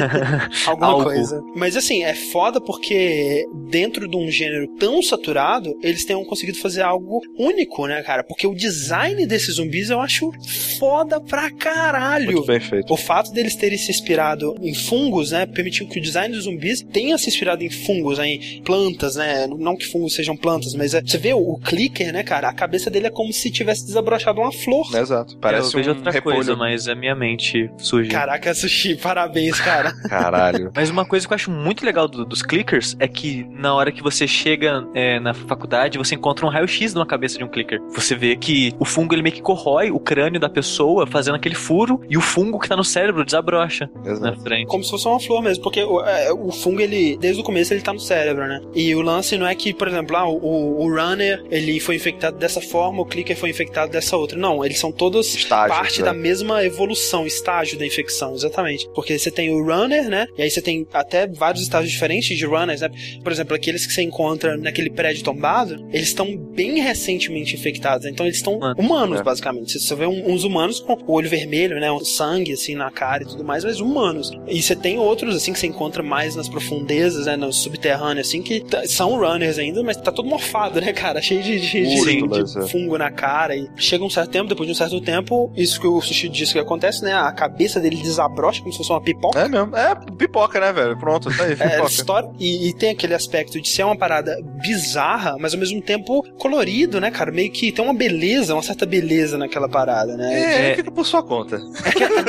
Alguma 0.65 0.87
Algo. 0.87 1.03
coisa. 1.03 1.41
Mas 1.55 1.77
assim, 1.77 2.03
é 2.03 2.13
foda 2.13 2.59
porque 2.59 3.45
dentro 3.69 4.07
de 4.07 4.17
um 4.17 4.29
gênero 4.29 4.67
tão 4.79 5.01
saturado, 5.01 5.77
eles 5.81 6.03
tenham 6.03 6.25
conseguido 6.25 6.57
fazer 6.57 6.81
algo 6.81 7.21
único, 7.37 7.85
né, 7.85 8.01
cara? 8.01 8.23
Porque 8.23 8.47
o 8.47 8.55
design 8.55 9.25
desses 9.25 9.55
zumbis 9.55 9.89
eu 9.89 9.99
acho 9.99 10.31
foda 10.79 11.21
pra 11.21 11.51
caralho. 11.51 12.31
Muito 12.31 12.47
bem 12.47 12.59
feito. 12.59 12.91
O 12.91 12.97
fato 12.97 13.31
deles 13.31 13.55
terem 13.55 13.77
se 13.77 13.91
inspirado 13.91 14.55
em 14.61 14.73
fungos, 14.73 15.31
né, 15.31 15.45
permitiu 15.45 15.87
que 15.87 15.99
o 15.99 16.01
design 16.01 16.33
dos 16.33 16.45
zumbis 16.45 16.81
tenha 16.91 17.17
se 17.17 17.29
inspirado 17.29 17.63
em 17.63 17.69
fungos, 17.69 18.17
né, 18.17 18.27
em 18.27 18.61
plantas, 18.63 19.15
né, 19.15 19.47
não 19.47 19.75
que 19.75 19.85
fungos 19.85 20.15
sejam 20.15 20.35
plantas, 20.35 20.73
mas 20.73 20.93
é, 20.93 21.01
você 21.01 21.17
vê 21.17 21.33
o, 21.33 21.39
o 21.39 21.59
clicker, 21.59 22.11
né, 22.11 22.23
cara, 22.23 22.49
a 22.49 22.53
cabeça 22.53 22.89
dele 22.89 23.07
é 23.07 23.11
como 23.11 23.31
se 23.31 23.51
tivesse 23.51 23.85
desabrochado 23.85 24.41
uma 24.41 24.51
flor. 24.51 24.87
Exato. 24.95 25.37
Parece 25.37 25.75
eu 25.75 25.83
vejo 25.83 25.91
um 25.91 26.06
outra 26.07 26.19
repolho. 26.19 26.35
coisa, 26.37 26.55
mas 26.55 26.87
a 26.87 26.95
minha 26.95 27.15
mente 27.15 27.69
surge. 27.77 28.09
Caraca, 28.09 28.53
Sushi, 28.53 28.95
parabéns, 28.95 29.59
cara. 29.59 29.91
Caralho. 30.09 30.71
Mas 30.75 30.89
uma 30.89 31.05
coisa 31.05 31.27
que 31.27 31.33
eu 31.33 31.35
acho 31.35 31.51
muito 31.51 31.85
legal 31.85 32.07
do- 32.07 32.25
dos 32.25 32.41
clickers 32.41 32.95
é 32.99 33.07
que 33.07 33.45
na 33.51 33.73
hora 33.73 33.91
que 33.91 34.01
você 34.01 34.27
chega 34.27 34.85
é, 34.93 35.19
na 35.19 35.33
faculdade, 35.33 35.97
você 35.97 36.15
encontra 36.15 36.45
um 36.45 36.49
raio-x 36.49 36.93
numa 36.93 37.05
cabeça 37.05 37.37
de 37.37 37.43
um 37.43 37.47
clicker. 37.47 37.79
Você 37.93 38.15
vê 38.15 38.35
que 38.35 38.73
o 38.79 38.85
fungo 38.85 39.13
ele 39.13 39.21
meio 39.21 39.35
que 39.35 39.41
corrói 39.41 39.91
o 39.91 39.99
crânio 39.99 40.39
da 40.39 40.49
pessoa, 40.49 41.05
fazendo 41.07 41.35
aquele 41.35 41.55
furo, 41.55 42.01
e 42.09 42.17
o 42.17 42.21
fungo 42.21 42.59
que 42.59 42.67
tá 42.69 42.75
no 42.75 42.83
cérebro 42.83 43.23
desabrocha 43.25 43.89
na 44.19 44.35
frente. 44.35 44.67
Como 44.67 44.83
se 44.83 44.89
fosse 44.89 45.07
uma 45.07 45.19
flor 45.19 45.41
mesmo, 45.41 45.63
porque 45.63 45.83
o, 45.83 46.01
é, 46.01 46.31
o 46.31 46.51
fungo, 46.51 46.81
ele, 46.81 47.17
desde 47.17 47.41
o 47.41 47.43
começo, 47.43 47.73
ele 47.73 47.81
tá 47.81 47.93
no 47.93 47.99
cérebro, 47.99 48.47
né? 48.47 48.61
E 48.73 48.93
o 48.95 49.01
lance 49.01 49.37
não 49.37 49.47
é 49.47 49.55
que, 49.55 49.73
por 49.73 49.87
exemplo, 49.87 50.15
ah, 50.15 50.27
o, 50.27 50.81
o 50.81 50.89
runner, 50.95 51.43
ele 51.51 51.79
foi 51.79 51.95
infectado 51.95 52.37
dessa 52.37 52.61
forma, 52.61 53.01
o 53.01 53.05
clicker 53.05 53.37
foi 53.37 53.49
infectado 53.49 53.91
dessa 53.91 54.15
outra. 54.17 54.37
Não, 54.37 54.63
eles 54.63 54.79
são 54.79 54.91
todos 54.91 55.33
Estágios, 55.35 55.77
parte 55.77 55.96
da 56.03 56.13
mesma 56.13 56.63
evolução, 56.63 57.25
estágio 57.25 57.77
da 57.77 57.85
infecção, 57.85 58.33
exatamente. 58.33 58.87
Porque 58.93 59.17
você 59.17 59.29
tem 59.31 59.49
o 59.51 59.63
runner, 59.63 60.09
né? 60.09 60.27
E 60.37 60.41
aí 60.41 60.49
você 60.49 60.61
tem 60.61 60.87
até 60.93 61.27
vários 61.27 61.63
estágios 61.63 61.91
diferentes 61.91 62.37
de 62.37 62.45
runners, 62.45 62.81
né? 62.81 62.89
Por 63.23 63.31
exemplo, 63.31 63.55
aqueles 63.55 63.85
que 63.85 63.93
você 63.93 64.01
encontra 64.01 64.55
naquele 64.57 64.89
prédio 64.89 65.23
tombado, 65.23 65.85
eles 65.91 66.07
estão 66.09 66.35
bem 66.35 66.79
recentemente 66.79 67.55
infectados, 67.55 68.05
então 68.05 68.25
eles 68.25 68.37
estão 68.37 68.59
humanos, 68.77 69.19
É. 69.19 69.23
basicamente. 69.23 69.71
Você 69.73 69.79
só 69.79 69.95
vê 69.95 70.05
uns 70.05 70.43
humanos 70.43 70.79
com 70.79 70.93
o 70.93 71.13
olho 71.13 71.29
vermelho, 71.29 71.79
né? 71.79 71.91
Um 71.91 72.03
sangue, 72.03 72.53
assim, 72.53 72.75
na 72.75 72.89
cara 72.91 73.23
e 73.23 73.27
tudo 73.27 73.43
mais, 73.43 73.63
mas 73.63 73.79
humanos. 73.79 74.31
E 74.47 74.61
você 74.61 74.75
tem 74.75 74.97
outros, 74.97 75.35
assim, 75.35 75.53
que 75.53 75.59
você 75.59 75.67
encontra 75.67 76.01
mais 76.03 76.35
nas 76.35 76.47
profundezas, 76.49 77.25
né? 77.25 77.35
No 77.35 77.51
subterrâneo, 77.53 78.21
assim, 78.21 78.41
que 78.41 78.63
são 78.87 79.17
runners 79.17 79.57
ainda, 79.57 79.81
mas 79.83 79.97
tá 79.97 80.11
todo 80.11 80.27
morfado, 80.27 80.79
né, 80.81 80.93
cara? 80.93 81.21
Cheio 81.27 81.41
de, 81.43 81.59
de, 81.59 81.67
de- 81.85 82.43
de 82.43 82.59
é. 82.59 82.67
fungo 82.67 82.97
na 82.97 83.11
cara. 83.11 83.55
E 83.55 83.67
chega 83.77 84.03
um 84.03 84.09
certo 84.09 84.31
tempo, 84.31 84.47
depois 84.49 84.67
de 84.67 84.71
um 84.71 84.75
certo 84.75 84.99
tempo, 85.01 85.51
isso 85.55 85.76
que 85.79 85.87
o 85.87 86.01
Sushi 86.01 86.29
disse 86.29 86.53
que 86.53 86.59
acontece, 86.59 87.03
né? 87.03 87.13
A 87.13 87.31
cabeça 87.31 87.79
dele 87.79 87.97
desabrocha 87.97 88.59
como 88.61 88.71
se 88.71 88.77
fosse 88.77 88.89
uma 88.91 89.01
pipoca. 89.01 89.39
É 89.39 89.47
mesmo. 89.47 89.75
É 89.75 89.95
pipoca, 90.17 90.59
né, 90.59 90.71
velho? 90.73 90.97
Pronto, 90.97 91.29
tá 91.35 91.43
aí, 91.43 91.53
É, 91.59 91.69
pipoca. 91.71 91.89
história, 91.91 92.29
e, 92.39 92.69
e 92.69 92.73
tem 92.73 92.91
aquele 92.91 93.13
aspecto 93.13 93.59
de 93.61 93.67
ser 93.67 93.83
uma 93.83 93.97
parada 93.97 94.37
bizarra, 94.61 95.35
mas 95.39 95.53
ao 95.53 95.59
mesmo 95.59 95.81
tempo 95.81 96.23
colorido, 96.37 96.99
né, 96.99 97.11
cara? 97.11 97.31
Meio 97.31 97.51
que 97.51 97.71
tem 97.71 97.83
uma 97.83 97.93
beleza, 97.93 98.53
uma 98.53 98.61
certa 98.63 98.85
beleza 98.85 99.37
naquela 99.37 99.67
parada, 99.69 100.15
né? 100.15 100.71
É, 100.71 100.75
fica 100.75 100.91
por 100.91 101.05
sua 101.05 101.23
conta. 101.23 101.59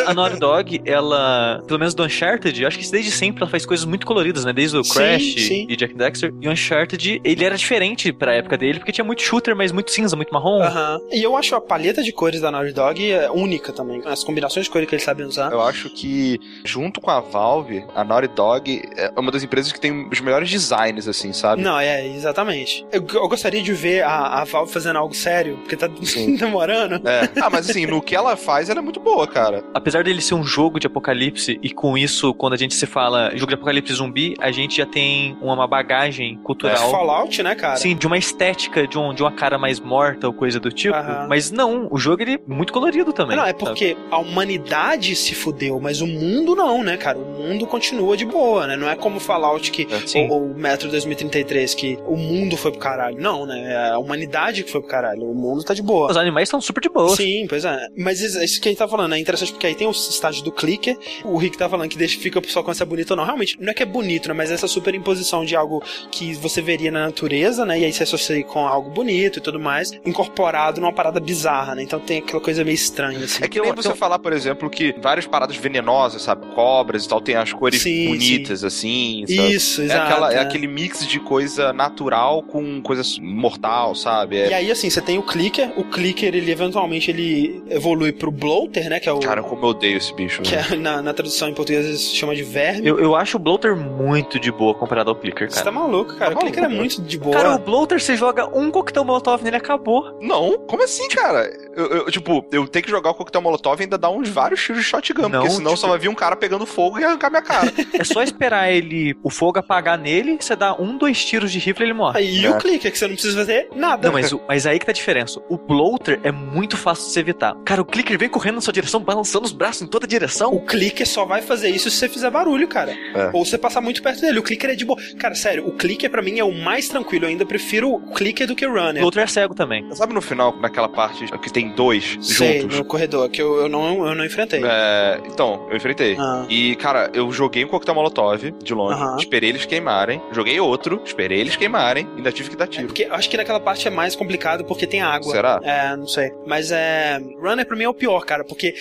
A 0.07 0.15
Naughty 0.15 0.39
Dog, 0.39 0.81
ela, 0.85 1.63
pelo 1.67 1.79
menos 1.79 1.95
do 1.95 2.03
Uncharted, 2.05 2.61
eu 2.63 2.69
acho 2.69 2.79
que 2.79 2.91
desde 2.91 3.11
sempre 3.11 3.43
ela 3.43 3.51
faz 3.51 3.65
coisas 3.67 3.85
muito 3.87 4.07
coloridas, 4.07 4.45
né? 4.45 4.53
Desde 4.53 4.77
o 4.77 4.85
Sim, 4.85 4.95
Crash 4.95 5.35
sim. 5.39 5.67
e 5.69 5.77
Jack 5.77 5.95
Dexter. 5.95 6.33
E 6.41 6.49
o 6.49 6.51
Uncharted, 6.53 7.21
ele 7.25 7.45
era 7.45 7.57
diferente 7.57 8.13
pra 8.13 8.35
época 8.35 8.57
dele, 8.57 8.79
porque 8.79 8.93
tinha 8.93 9.05
muito 9.05 9.23
shooter, 9.23 9.55
mas 9.57 9.73
muito 9.73 9.91
cinza, 9.91 10.17
muito 10.17 10.33
marrom. 10.33 10.63
Aham. 10.63 10.99
E 11.13 11.23
eu 11.23 11.37
acho 11.37 11.55
a 11.55 11.61
paleta 11.61 12.03
de 12.03 12.13
cores 12.13 12.41
da 12.41 12.51
Naughty 12.51 12.73
Dog 12.73 13.11
é 13.11 13.31
única 13.39 13.73
também. 13.73 14.03
As 14.05 14.25
combinações 14.25 14.67
de 14.67 14.71
cores 14.71 14.89
que 14.89 14.95
eles 14.95 15.05
sabem 15.05 15.27
usar. 15.27 15.53
Eu 15.53 15.61
acho 15.63 15.91
que, 15.91 16.39
junto 16.65 17.01
com 17.01 17.11
a 17.11 17.21
Valve, 17.21 17.85
a 17.95 18.05
Naughty 18.05 18.29
Dog 18.29 18.83
é 18.97 19.13
uma 19.17 19.31
das 19.31 19.43
empresas 19.43 19.73
que 19.73 19.81
tem 19.81 20.09
os 20.11 20.21
melhores 20.21 20.49
designs, 20.51 21.07
assim, 21.09 21.33
sabe? 21.33 21.63
Não, 21.63 21.79
é, 21.79 22.07
exatamente. 22.07 22.87
Eu, 22.93 23.05
eu 23.13 23.29
gostaria 23.29 23.63
de 23.63 23.73
ver 23.73 24.03
a, 24.03 24.41
a 24.41 24.45
Valve 24.45 24.73
fazendo 24.73 24.97
algo 24.99 25.15
sério, 25.15 25.57
porque 25.59 25.77
tá 25.77 25.89
Sim. 26.03 26.37
demorando. 26.37 26.97
É. 27.09 27.29
Ah, 27.41 27.51
mas 27.51 27.69
assim, 27.69 27.87
no 27.87 28.03
que 28.03 28.15
ela 28.15 28.37
faz, 28.37 28.69
ela 28.69 28.81
é 28.81 28.83
muito 28.83 29.01
boa, 29.01 29.27
cara. 29.27 29.65
Apesar 29.75 30.05
dele 30.05 30.21
ser 30.21 30.35
um 30.35 30.45
jogo 30.45 30.79
de 30.79 30.87
apocalipse, 30.87 31.59
e 31.63 31.71
com 31.71 31.97
isso, 31.97 32.35
quando 32.35 32.55
a 32.55 32.57
gente 32.57 32.75
se 32.75 32.87
fala 32.87 33.31
jogo 33.35 33.49
de 33.49 33.55
apocalipse 33.55 33.93
zumbi, 33.95 34.35
a 34.41 34.51
gente 34.51 34.77
já 34.77 34.87
tem 34.87 35.37
uma 35.41 35.67
bagagem 35.67 36.39
É 36.41 36.45
cultural. 36.45 36.91
Fallout, 36.91 37.43
né, 37.43 37.55
cara? 37.55 37.77
Sim, 37.77 37.97
de 37.97 38.07
uma 38.07 38.19
estética, 38.19 38.87
de, 38.87 38.99
um, 38.99 39.15
de 39.15 39.23
uma 39.23 39.33
cara 39.33 39.59
mais 39.59 39.79
morta 39.81 40.27
ou 40.27 40.33
coisa 40.33 40.59
do 40.59 40.71
tipo. 40.71 40.97
Aham. 40.97 41.27
Mas 41.29 41.51
não, 41.51 41.89
o 41.91 41.99
jogo 41.99 42.23
ele 42.23 42.35
é 42.35 42.41
muito 42.47 42.73
colorido 42.73 43.13
também. 43.13 43.28
Não, 43.37 43.45
é 43.45 43.53
porque 43.53 43.97
a 44.11 44.19
humanidade 44.19 45.15
se 45.15 45.35
fudeu, 45.35 45.79
mas 45.81 46.01
o 46.01 46.07
mundo 46.07 46.55
não, 46.55 46.83
né, 46.83 46.97
cara? 46.97 47.19
O 47.19 47.43
mundo 47.43 47.67
continua 47.67 48.17
de 48.17 48.25
boa, 48.25 48.67
né? 48.67 48.77
Não 48.77 48.89
é 48.89 48.97
como 48.97 49.21
Fallout 49.21 49.71
que, 49.71 49.87
sim. 50.07 50.29
ou, 50.29 50.43
ou 50.43 50.55
Metro 50.55 50.89
2033 50.89 51.75
que 51.75 51.99
o 52.07 52.17
mundo 52.17 52.57
foi 52.57 52.71
pro 52.71 52.81
caralho. 52.81 53.21
Não, 53.21 53.47
né? 53.47 53.73
É 53.73 53.91
a 53.91 53.99
humanidade 53.99 54.65
que 54.65 54.71
foi 54.71 54.81
pro 54.81 54.91
caralho. 54.91 55.31
O 55.31 55.35
mundo 55.35 55.63
tá 55.63 55.75
de 55.75 55.83
boa. 55.83 56.11
Os 56.11 56.17
animais 56.17 56.49
estão 56.49 56.61
super 56.61 56.81
de 56.81 56.89
boa. 56.89 57.15
Sim, 57.15 57.47
pois 57.49 57.65
é. 57.65 57.89
Mas 57.97 58.21
isso 58.21 58.39
isso 58.43 58.61
que 58.61 58.69
a 58.69 58.71
gente 58.71 58.79
tá 58.79 58.89
falando 58.89 59.15
é 59.15 59.19
interessante 59.19 59.53
porque 59.53 59.67
aí 59.67 59.75
tem 59.75 59.87
o 59.87 59.91
estágio 59.91 60.43
do 60.43 60.51
clicker. 60.51 60.99
O 61.25 61.37
Rick 61.37 61.57
tá 61.57 61.69
falando 61.69 61.89
que 61.89 61.97
deixa, 61.97 62.19
fica 62.19 62.41
só 62.49 62.63
com 62.63 62.71
essa 62.71 62.85
bonita 62.85 63.13
ou 63.13 63.17
não. 63.17 63.25
Realmente, 63.25 63.57
não 63.61 63.71
é 63.71 63.75
que 63.75 63.83
é 63.83 63.87
bonito, 63.87 64.29
né? 64.29 64.35
Mas 64.35 64.51
essa 64.51 64.67
superimposição 64.67 65.45
de 65.45 65.55
algo 65.55 65.83
que 66.11 66.35
você 66.35 66.61
veria 66.61 66.91
na 66.91 67.07
natureza, 67.07 67.65
né? 67.65 67.79
E 67.81 67.85
aí 67.85 67.93
se 67.93 68.03
associa 68.03 68.43
com 68.45 68.67
algo 68.67 68.91
bonito 68.91 69.39
e 69.39 69.43
tudo 69.43 69.61
mais, 69.61 69.93
incorporado 70.05 70.81
numa 70.81 70.93
parada 70.93 71.21
bizarra, 71.21 71.75
né? 71.75 71.83
Então 71.83 72.01
tem 72.01 72.19
aquela 72.19 72.43
coisa 72.43 72.65
meio 72.65 72.75
estranha, 72.75 73.18
assim. 73.25 73.45
É 73.45 73.49
que 73.49 73.61
nem 73.61 73.73
você 73.73 73.95
falar, 73.95 74.19
por 74.19 74.33
exemplo, 74.33 74.69
que 74.71 74.95
várias 75.01 75.27
paradas 75.27 75.57
venenosas, 75.57 76.23
sabe? 76.23 76.47
Cobras 76.55 77.05
e 77.05 77.09
tal, 77.09 77.21
tem 77.21 77.37
as 77.37 77.53
cores 77.53 77.83
Sim, 77.83 78.09
bonitas, 78.09 78.65
assim. 78.65 79.25
sabe? 79.29 79.53
Isso, 79.55 79.81
é 79.83 79.85
exato, 79.85 80.03
aquela- 80.13 80.33
é 80.33 80.37
é. 80.37 80.41
aquele 80.41 80.67
mix 80.67 81.07
de 81.07 81.19
coisa 81.21 81.73
natural 81.73 82.43
com 82.43 82.81
coisa 82.83 83.03
mortal, 83.21 83.95
sabe? 83.95 84.39
É- 84.39 84.49
E 84.51 84.55
aí, 84.55 84.71
assim, 84.71 84.89
você 84.91 85.01
tem 85.01 85.19
o 85.19 85.23
clicker. 85.23 85.73
O 85.77 85.85
clicker, 85.85 86.35
ele 86.35 86.51
eventualmente 86.51 87.11
ele 87.11 87.63
evolui 87.69 88.13
pro 88.13 88.31
bloater, 88.31 88.89
né? 88.89 89.01
Que 89.01 89.09
é 89.09 89.13
o. 89.13 89.21
Cara, 89.21 89.43
como 89.43 89.65
eu 89.65 89.69
odeio 89.71 89.97
esse 89.97 90.13
bicho. 90.15 90.43
que 90.43 90.55
né? 90.55 90.65
é, 90.73 90.77
na, 90.77 91.03
na 91.03 91.13
tradução 91.15 91.49
em 91.49 91.55
português 91.55 91.85
eles 91.87 92.13
chamam 92.15 92.35
de 92.35 92.43
verme. 92.43 92.87
Eu, 92.87 92.99
eu 92.99 93.15
acho 93.17 93.37
o 93.37 93.41
bloater 93.41 93.77
muito 93.77 94.39
de 94.39 94.51
boa 94.51 94.75
comparado 94.75 95.11
ao 95.11 95.17
clicker, 95.17 95.49
Você 95.51 95.57
cara. 95.57 95.65
tá 95.67 95.73
maluco, 95.73 96.17
cara. 96.17 96.35
o 96.35 96.39
clicker 96.39 96.65
é 96.65 96.69
muito 96.69 97.03
de 97.03 97.19
boa. 97.19 97.35
Cara, 97.37 97.55
o 97.55 97.59
bloater 97.59 98.01
você 98.01 98.17
joga 98.17 98.47
um 98.57 98.71
coquetel 98.71 99.05
molotov 99.05 99.43
nele 99.43 99.57
acabou. 99.57 100.19
Não, 100.21 100.59
como 100.67 100.83
assim, 100.85 101.09
cara? 101.09 101.51
Eu, 101.77 101.87
eu, 101.87 102.11
tipo, 102.11 102.45
eu 102.53 102.67
tenho 102.67 102.85
que 102.85 102.91
jogar 102.91 103.08
o 103.11 103.15
coquetel 103.15 103.41
molotov 103.43 103.81
e 103.81 103.85
ainda 103.85 103.99
dar 103.99 104.11
uns 104.11 104.29
vários 104.29 104.63
tiros 104.63 104.83
de 104.83 104.89
shotgun, 104.89 105.23
Não, 105.29 105.31
porque 105.31 105.51
senão 105.51 105.71
tipo- 105.73 105.77
só 105.81 105.89
vai 105.89 105.99
vir 105.99 106.09
um 106.09 106.15
cara 106.15 106.37
pegando 106.37 106.65
fogo 106.67 106.99
e 106.99 107.05
arrancar 107.05 107.31
minha 107.31 107.43
cara. 107.43 107.73
É 107.95 108.05
só 108.05 108.23
esperar 108.23 108.71
ele, 108.73 109.17
o 109.23 109.31
fogo 109.31 109.59
apagar 109.59 109.99
nele, 109.99 110.37
você 110.41 110.55
dá 110.57 110.75
um, 110.75 110.97
dois 110.97 111.25
tiros 111.25 111.51
de 111.53 111.59
rifle 111.59 111.85
e 111.85 111.87
ele 111.87 111.93
morre. 111.95 112.23
E 112.23 112.49
o 112.49 112.57
clicker, 112.59 112.91
que 112.93 112.99
você 112.99 113.07
não 113.07 113.15
precisa 113.15 113.37
fazer 113.39 113.69
nada. 113.75 114.09
Não, 114.09 114.13
mas, 114.15 114.33
o- 114.33 114.41
mas 114.49 114.67
aí 114.67 114.79
que 114.79 114.87
tá 114.87 114.93
a 114.93 114.95
diferença. 114.95 115.41
O 115.49 115.57
bloater 115.57 116.21
é 116.23 116.31
muito 116.33 116.77
fácil 116.77 117.07
de 117.07 117.13
se 117.13 117.21
evitar. 117.21 117.55
Cara, 117.65 117.83
o 117.83 117.85
clicker 117.85 118.19
vem 118.19 118.29
correndo 118.29 118.57
na 118.57 118.61
sua 118.61 118.73
direção, 118.73 119.01
balançando 119.01 119.45
os 119.45 119.53
braços 119.53 119.83
em 119.83 119.87
toda 119.87 120.07
direção. 120.07 120.53
O 120.53 120.61
clicker 120.65 121.07
só 121.07 121.25
vai 121.25 121.43
fazer 121.43 121.71
isso 121.71 121.91
se 121.91 121.97
você 121.97 122.09
fizer 122.09 122.31
barulho, 122.31 122.67
cara. 122.69 122.93
É. 123.15 123.31
Ou 123.33 123.45
você 123.45 123.57
passar 123.59 123.81
muito 123.81 124.03
perto 124.03 124.21
dele. 124.21 124.39
O 124.39 124.43
clicker 124.43 124.71
é 124.71 124.75
de 124.75 124.85
boa. 124.85 124.99
Cara, 125.19 125.35
sério, 125.35 125.67
o 125.67 125.73
clicker 125.73 126.11
pra 126.11 126.23
mim 126.23 126.39
é 126.39 126.45
o 126.45 126.53
mais 126.53 126.89
tranquilo. 126.89 127.25
Eu 127.25 127.29
ainda 127.31 127.47
prefiro 127.47 127.91
o 127.93 128.13
clicker 128.13 128.47
do 128.47 128.55
que 128.55 128.67
o 128.67 128.71
O 128.71 128.75
runner. 128.75 129.01
bloater 129.03 129.23
é 129.23 129.27
cego 129.27 129.55
também. 129.55 129.85
Sabe 129.95 130.13
no 130.15 130.21
final, 130.21 130.57
naquela 130.61 130.89
parte 130.89 131.27
que 131.43 131.53
tem 131.53 131.69
dois 131.71 132.19
Sei, 132.21 132.61
juntos. 132.63 132.77
Corredor, 132.99 133.29
que 133.31 133.41
eu, 133.41 133.57
eu, 133.63 133.69
não, 133.69 134.07
eu 134.07 134.15
não 134.15 134.25
enfrentei. 134.25 134.61
É, 134.65 135.21
então, 135.27 135.67
eu 135.71 135.77
enfrentei. 135.77 136.17
Ah. 136.19 136.45
E, 136.49 136.75
cara, 136.77 137.11
eu 137.15 137.31
joguei 137.31 137.65
um 137.65 137.69
coquetel 137.69 137.95
molotov 137.95 138.51
de 138.63 138.75
longe, 138.75 138.95
Aham. 139.01 139.17
esperei 139.19 139.51
eles 139.51 139.65
queimarem, 139.65 140.21
joguei 140.33 140.59
outro, 140.59 141.01
esperei 141.05 141.39
eles 141.41 141.55
queimarem, 141.57 142.09
ainda 142.17 142.33
tive 142.33 142.51
que 142.51 142.57
dar 142.57 142.67
tiro. 142.67 142.89
Porque 142.89 143.05
eu 143.05 143.15
acho 143.15 143.31
que 143.31 143.37
naquela 143.37 143.61
parte 143.61 143.87
é 143.87 143.91
mais 143.91 144.17
complicado 144.17 144.65
porque 144.65 144.87
tem 144.87 145.01
água. 145.01 145.31
Será? 145.33 145.61
É, 145.63 145.97
não 145.97 146.07
sei. 146.09 146.31
Mas 146.47 146.71
é. 146.73 147.19
Runner 147.41 147.65
pra 147.67 147.77
mim 147.77 147.85
é 147.85 147.89
o 147.89 147.95
pior, 147.95 148.25
cara, 148.25 148.45
porque. 148.45 148.75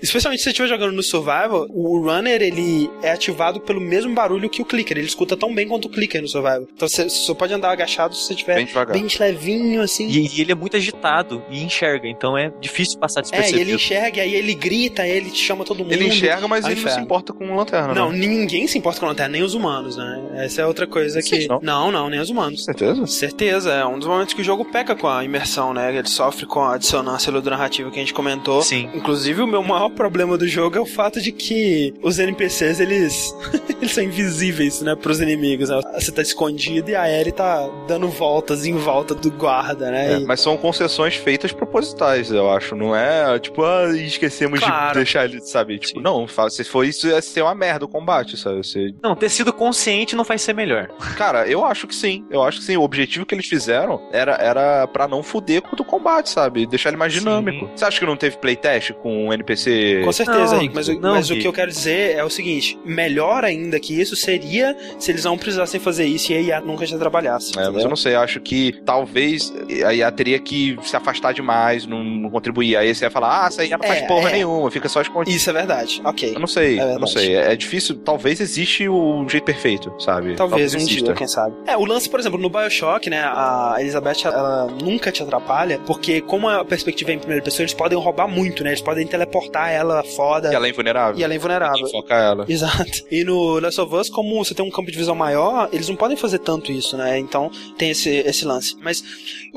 Especialmente 0.00 0.38
se 0.40 0.44
você 0.44 0.50
estiver 0.50 0.68
jogando 0.68 0.92
no 0.92 1.02
Survival, 1.02 1.66
o 1.70 1.98
Runner 2.00 2.40
ele 2.40 2.90
é 3.02 3.10
ativado 3.10 3.60
pelo 3.60 3.80
mesmo 3.80 4.14
barulho 4.14 4.48
que 4.48 4.62
o 4.62 4.64
Clicker. 4.64 4.96
Ele 4.96 5.06
escuta 5.06 5.36
tão 5.36 5.52
bem 5.54 5.66
quanto 5.66 5.86
o 5.86 5.90
Clicker 5.90 6.22
no 6.22 6.28
Survival. 6.28 6.66
Então 6.74 6.86
você 6.88 7.08
só 7.08 7.34
pode 7.34 7.52
andar 7.52 7.70
agachado 7.70 8.14
se 8.14 8.22
você 8.26 8.34
estiver 8.34 8.54
Bem 8.56 8.66
devagar. 8.66 8.96
bem 8.96 9.06
levinho, 9.18 9.82
assim. 9.82 10.06
E, 10.08 10.28
e 10.36 10.40
ele 10.40 10.52
é 10.52 10.54
muito 10.54 10.76
agitado 10.76 11.42
e 11.50 11.62
enxerga, 11.62 12.06
então 12.06 12.36
é 12.36 12.52
difícil 12.60 12.98
passar 12.98 13.20
É, 13.32 13.46
ele 13.64 13.74
enxerga, 13.74 14.22
aí 14.22 14.34
ele 14.34 14.54
grita, 14.54 15.06
ele 15.06 15.30
chama 15.34 15.64
todo 15.64 15.78
mundo. 15.78 15.92
Ele 15.92 16.06
enxerga, 16.06 16.46
mas 16.48 16.64
ele 16.66 16.80
não 16.80 16.90
se 16.90 17.00
importa 17.00 17.32
com 17.32 17.54
lanterna, 17.56 17.94
Não, 17.94 18.10
né? 18.12 18.18
ninguém 18.18 18.66
se 18.66 18.78
importa 18.78 19.00
com 19.00 19.06
lanterna, 19.06 19.32
nem 19.32 19.42
os 19.42 19.54
humanos, 19.54 19.96
né? 19.96 20.22
Essa 20.36 20.62
é 20.62 20.66
outra 20.66 20.86
coisa 20.86 21.20
que. 21.22 21.42
Sim, 21.42 21.48
não? 21.48 21.60
não, 21.62 21.92
não, 21.92 22.10
nem 22.10 22.20
os 22.20 22.30
humanos. 22.30 22.64
Certeza? 22.64 23.06
Certeza, 23.06 23.72
é 23.72 23.84
um 23.86 23.98
dos 23.98 24.08
momentos 24.08 24.34
que 24.34 24.40
o 24.40 24.44
jogo 24.44 24.64
peca 24.64 24.94
com 24.94 25.08
a 25.08 25.24
imersão, 25.24 25.72
né? 25.72 25.94
Ele 25.94 26.06
sofre 26.08 26.46
com 26.46 26.62
a 26.64 26.76
dissonância 26.78 27.32
narrativa 27.32 27.90
que 27.90 27.96
a 27.98 28.00
gente 28.00 28.14
comentou. 28.14 28.62
Sim. 28.62 28.88
Inclusive, 28.94 29.42
o 29.42 29.46
meu 29.46 29.62
maior 29.62 29.88
problema 29.90 30.36
do 30.38 30.46
jogo 30.46 30.76
é 30.76 30.80
o 30.80 30.86
fato 30.86 31.20
de 31.20 31.32
que 31.32 31.94
os 32.02 32.18
NPCs, 32.18 32.80
eles, 32.80 33.34
eles 33.80 33.92
são 33.92 34.02
invisíveis, 34.04 34.80
né, 34.82 34.94
pros 34.94 35.20
inimigos. 35.20 35.68
né? 35.68 35.80
Você 35.98 36.12
tá 36.12 36.22
escondido 36.22 36.90
e 36.90 36.96
a 36.96 37.08
Ellie 37.10 37.32
tá 37.32 37.68
dando 37.86 38.08
voltas 38.08 38.64
em 38.66 38.74
volta 38.76 39.14
do 39.14 39.30
guarda, 39.30 39.90
né? 39.90 40.14
É, 40.14 40.16
E- 40.18 40.24
mas 40.24 40.40
são 40.40 40.56
concessões 40.56 41.14
feitas 41.14 41.52
propositais, 41.52 42.30
eu 42.30 42.50
acho. 42.50 42.74
Não 42.74 42.94
é 42.94 43.38
tipo, 43.38 43.53
ah, 43.62 43.86
esquecemos 43.94 44.60
Claro. 44.60 44.88
de 44.88 44.94
deixar 45.04 45.24
ele, 45.26 45.40
sabe? 45.40 45.78
Tipo, 45.78 46.00
não, 46.00 46.26
fa- 46.26 46.48
se 46.50 46.64
for 46.64 46.84
isso, 46.84 47.06
ia 47.08 47.20
ser 47.20 47.42
uma 47.42 47.54
merda 47.54 47.84
o 47.84 47.88
combate, 47.88 48.36
sabe? 48.36 48.56
Você... 48.58 48.94
Não, 49.02 49.14
ter 49.14 49.28
sido 49.28 49.52
consciente 49.52 50.16
não 50.16 50.24
faz 50.24 50.42
ser 50.42 50.54
melhor. 50.54 50.88
Cara, 51.16 51.46
eu 51.46 51.64
acho 51.64 51.86
que 51.86 51.94
sim. 51.94 52.24
Eu 52.30 52.42
acho 52.42 52.58
que 52.60 52.64
sim. 52.64 52.76
O 52.76 52.82
objetivo 52.82 53.26
que 53.26 53.34
eles 53.34 53.46
fizeram 53.46 54.00
era, 54.12 54.32
era 54.36 54.86
pra 54.86 55.06
não 55.06 55.22
fuder 55.22 55.60
com 55.62 55.74
o 55.80 55.84
combate, 55.84 56.30
sabe? 56.30 56.66
Deixar 56.66 56.88
ele 56.90 56.96
mais 56.96 57.12
Sim. 57.12 57.18
dinâmico. 57.20 57.68
Você 57.74 57.84
acha 57.84 57.98
que 58.00 58.06
não 58.06 58.16
teve 58.16 58.36
playtest 58.38 58.92
com 58.94 59.28
o 59.28 59.32
NPC? 59.32 60.02
Com 60.04 60.12
certeza, 60.12 60.54
Não, 60.56 60.62
Rick, 60.62 60.74
mas, 60.74 60.88
o- 60.88 61.00
não, 61.00 61.14
mas 61.14 61.30
o 61.30 61.36
que 61.36 61.46
eu 61.46 61.52
quero 61.52 61.70
dizer 61.70 62.16
é 62.16 62.24
o 62.24 62.30
seguinte: 62.30 62.78
melhor 62.84 63.44
ainda 63.44 63.78
que 63.78 63.98
isso 64.00 64.16
seria 64.16 64.76
se 64.98 65.10
eles 65.10 65.24
não 65.24 65.36
precisassem 65.36 65.78
fazer 65.80 66.06
isso 66.06 66.32
e 66.32 66.36
a 66.36 66.40
IA 66.40 66.60
nunca 66.60 66.86
já 66.86 66.96
trabalhasse. 66.98 67.58
É, 67.58 67.68
mas 67.70 67.82
eu 67.82 67.88
não 67.88 67.96
sei, 67.96 68.14
eu 68.14 68.20
acho 68.20 68.40
que 68.40 68.72
talvez 68.84 69.52
a 69.86 69.92
IA 69.94 70.10
teria 70.10 70.38
que 70.38 70.76
se 70.82 70.96
afastar 70.96 71.32
demais, 71.32 71.86
não, 71.86 72.02
não 72.02 72.30
contribuir. 72.30 72.76
Aí 72.76 72.94
você 72.94 73.04
ia 73.04 73.10
falar, 73.10 73.33
ah, 73.42 73.46
essa 73.46 73.64
IA 73.64 73.78
não 73.78 73.86
faz 73.86 74.02
É, 74.02 74.06
porra 74.06 74.30
é. 74.30 74.32
nenhuma, 74.32 74.70
fica 74.70 74.88
só 74.88 75.00
escondido. 75.00 75.34
Isso 75.36 75.50
é 75.50 75.52
verdade, 75.52 76.00
ok. 76.04 76.34
Eu 76.34 76.40
não 76.40 76.46
sei, 76.46 76.78
É 76.78 76.94
eu 76.94 76.98
não 76.98 77.06
sei. 77.06 77.34
É, 77.34 77.54
difícil, 77.56 77.96
talvez 77.96 78.40
existe 78.40 78.88
o 78.88 79.26
jeito 79.28 79.44
perfeito, 79.44 79.92
sabe? 79.98 80.34
Talvez, 80.34 80.74
um 80.74 80.78
exista. 80.78 81.04
dia, 81.04 81.14
quem 81.14 81.26
sabe. 81.26 81.54
É, 81.66 81.76
o 81.76 81.84
lance, 81.84 82.08
por 82.08 82.20
exemplo, 82.20 82.38
no 82.38 82.48
Bioshock, 82.48 83.08
né, 83.10 83.22
a 83.24 83.76
Elizabeth, 83.78 84.24
ela 84.24 84.66
nunca 84.82 85.10
te 85.10 85.22
atrapalha, 85.22 85.78
porque 85.86 86.20
como 86.20 86.48
a 86.48 86.64
perspectiva 86.64 87.10
é 87.10 87.14
em 87.14 87.18
primeira 87.18 87.42
pessoa, 87.42 87.62
eles 87.64 87.74
podem 87.74 87.98
roubar 87.98 88.28
muito, 88.28 88.62
né, 88.64 88.70
eles 88.70 88.80
podem 88.80 89.06
teleportar 89.06 89.70
ela 89.70 90.02
foda. 90.02 90.52
E 90.52 90.54
ela 90.54 90.66
é 90.66 90.70
invulnerável. 90.70 91.18
E 91.20 91.24
ela 91.24 91.32
é 91.32 91.36
invulnerável. 91.36 91.76
Ninguém 91.76 91.92
foca 91.92 92.14
ela. 92.14 92.44
Exato. 92.48 93.04
E 93.10 93.24
no 93.24 93.58
Last 93.60 93.80
of 93.80 93.94
Us, 93.94 94.08
como 94.10 94.42
você 94.44 94.54
tem 94.54 94.64
um 94.64 94.70
campo 94.70 94.90
de 94.90 94.96
visão 94.98 95.14
maior, 95.14 95.68
eles 95.72 95.88
não 95.88 95.96
podem 95.96 96.16
fazer 96.16 96.38
tanto 96.38 96.70
isso, 96.72 96.96
né? 96.96 97.18
Então 97.18 97.50
tem 97.76 97.90
esse, 97.90 98.10
esse 98.10 98.44
lance. 98.44 98.76
Mas 98.82 99.02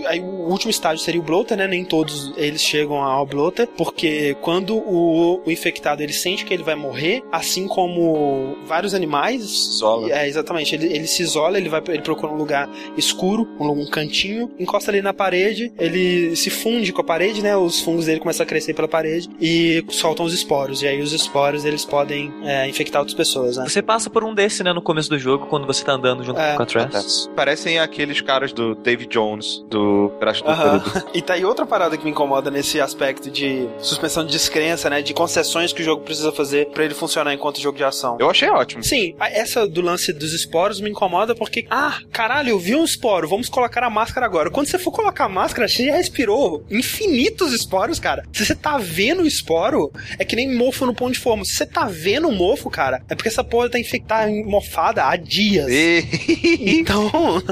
aí 0.05 0.19
o 0.19 0.49
último 0.49 0.69
estágio 0.71 1.03
seria 1.03 1.19
o 1.19 1.23
bloater, 1.23 1.57
né? 1.57 1.67
Nem 1.67 1.83
todos 1.83 2.33
eles 2.37 2.61
chegam 2.61 3.01
ao 3.03 3.25
bloater, 3.25 3.66
porque 3.77 4.35
quando 4.41 4.75
o, 4.77 5.41
o 5.45 5.51
infectado 5.51 6.01
ele 6.01 6.13
sente 6.13 6.45
que 6.45 6.53
ele 6.53 6.63
vai 6.63 6.75
morrer, 6.75 7.23
assim 7.31 7.67
como 7.67 8.57
vários 8.65 8.93
animais. 8.93 9.41
Isola. 9.43 10.11
É, 10.11 10.27
exatamente. 10.27 10.75
Ele, 10.75 10.85
ele 10.87 11.07
se 11.07 11.23
isola, 11.23 11.57
ele 11.57 11.69
vai 11.69 11.81
ele 11.87 12.01
procura 12.01 12.31
um 12.31 12.37
lugar 12.37 12.69
escuro, 12.97 13.47
um, 13.59 13.67
um 13.69 13.85
cantinho, 13.87 14.51
encosta 14.59 14.91
ali 14.91 15.01
na 15.01 15.13
parede, 15.13 15.71
ele 15.77 16.35
se 16.35 16.49
funde 16.49 16.91
com 16.91 17.01
a 17.01 17.03
parede, 17.03 17.41
né? 17.41 17.55
Os 17.55 17.81
fungos 17.81 18.05
dele 18.05 18.19
começam 18.19 18.43
a 18.43 18.47
crescer 18.47 18.73
pela 18.73 18.87
parede 18.87 19.29
e 19.39 19.83
soltam 19.89 20.25
os 20.25 20.33
esporos. 20.33 20.81
E 20.81 20.87
aí 20.87 21.01
os 21.01 21.13
esporos 21.13 21.65
eles 21.65 21.85
podem 21.85 22.31
é, 22.43 22.67
infectar 22.67 23.01
outras 23.01 23.15
pessoas, 23.15 23.57
né? 23.57 23.65
Você 23.67 23.81
passa 23.81 24.09
por 24.09 24.23
um 24.23 24.33
desse, 24.33 24.63
né, 24.63 24.73
no 24.73 24.81
começo 24.81 25.09
do 25.09 25.17
jogo, 25.17 25.47
quando 25.47 25.65
você 25.65 25.83
tá 25.83 25.93
andando 25.93 26.23
junto 26.23 26.39
É, 26.39 26.55
com 26.55 26.63
a 26.63 26.65
Tress. 26.65 27.29
Parecem 27.35 27.79
aqueles 27.79 28.21
caras 28.21 28.51
do 28.51 28.75
David 28.75 29.09
Jones, 29.09 29.63
do 29.69 30.11
Crash 30.19 30.41
do 30.41 30.49
Aham. 30.49 30.79
Período. 30.79 31.07
E 31.17 31.21
tá 31.21 31.33
aí 31.33 31.43
outra 31.45 31.65
parada 31.65 31.97
que 31.97 32.03
me 32.03 32.11
incomoda 32.11 32.51
nesse 32.51 32.79
aspecto 32.79 33.31
de 33.31 33.56
suspensão 33.79 34.25
de 34.25 34.31
descrença, 34.31 34.89
né? 34.89 35.01
De 35.01 35.13
concessões 35.13 35.71
que 35.73 35.81
o 35.81 35.85
jogo 35.85 36.03
precisa 36.03 36.31
fazer 36.31 36.67
pra 36.67 36.83
ele 36.83 36.93
funcionar 36.93 37.33
enquanto 37.33 37.59
jogo 37.61 37.77
de 37.77 37.83
ação. 37.83 38.17
Eu 38.19 38.29
achei 38.29 38.49
ótimo. 38.49 38.83
Sim, 38.83 39.15
essa 39.19 39.67
do 39.67 39.81
lance 39.81 40.11
dos 40.13 40.33
esporos 40.33 40.79
me 40.81 40.89
incomoda 40.89 41.35
porque, 41.35 41.65
ah, 41.69 41.99
caralho, 42.11 42.49
eu 42.49 42.59
vi 42.59 42.75
um 42.75 42.83
esporo, 42.83 43.27
vamos 43.27 43.49
colocar 43.49 43.83
a 43.83 43.89
máscara 43.89 44.25
agora. 44.25 44.49
Quando 44.49 44.67
você 44.67 44.77
for 44.77 44.91
colocar 44.91 45.25
a 45.25 45.29
máscara, 45.29 45.67
você 45.67 45.85
já 45.87 45.95
respirou 45.95 46.63
infinitos 46.69 47.53
esporos, 47.53 47.99
cara. 47.99 48.23
Se 48.33 48.45
você 48.45 48.55
tá 48.55 48.77
vendo 48.77 49.23
o 49.23 49.27
esporo, 49.27 49.91
é 50.17 50.25
que 50.25 50.35
nem 50.35 50.55
mofo 50.55 50.85
no 50.85 50.93
pão 50.93 51.09
de 51.11 51.19
forma. 51.19 51.43
Se 51.45 51.53
você 51.53 51.65
tá 51.65 51.85
vendo 51.85 52.27
o 52.27 52.31
mofo, 52.31 52.69
cara, 52.69 53.01
é 53.09 53.15
porque 53.15 53.29
essa 53.29 53.43
porra 53.43 53.69
tá 53.69 53.79
infectada, 53.79 54.31
mofada 54.45 55.05
há 55.05 55.15
dias. 55.15 55.67
Então, 56.59 57.09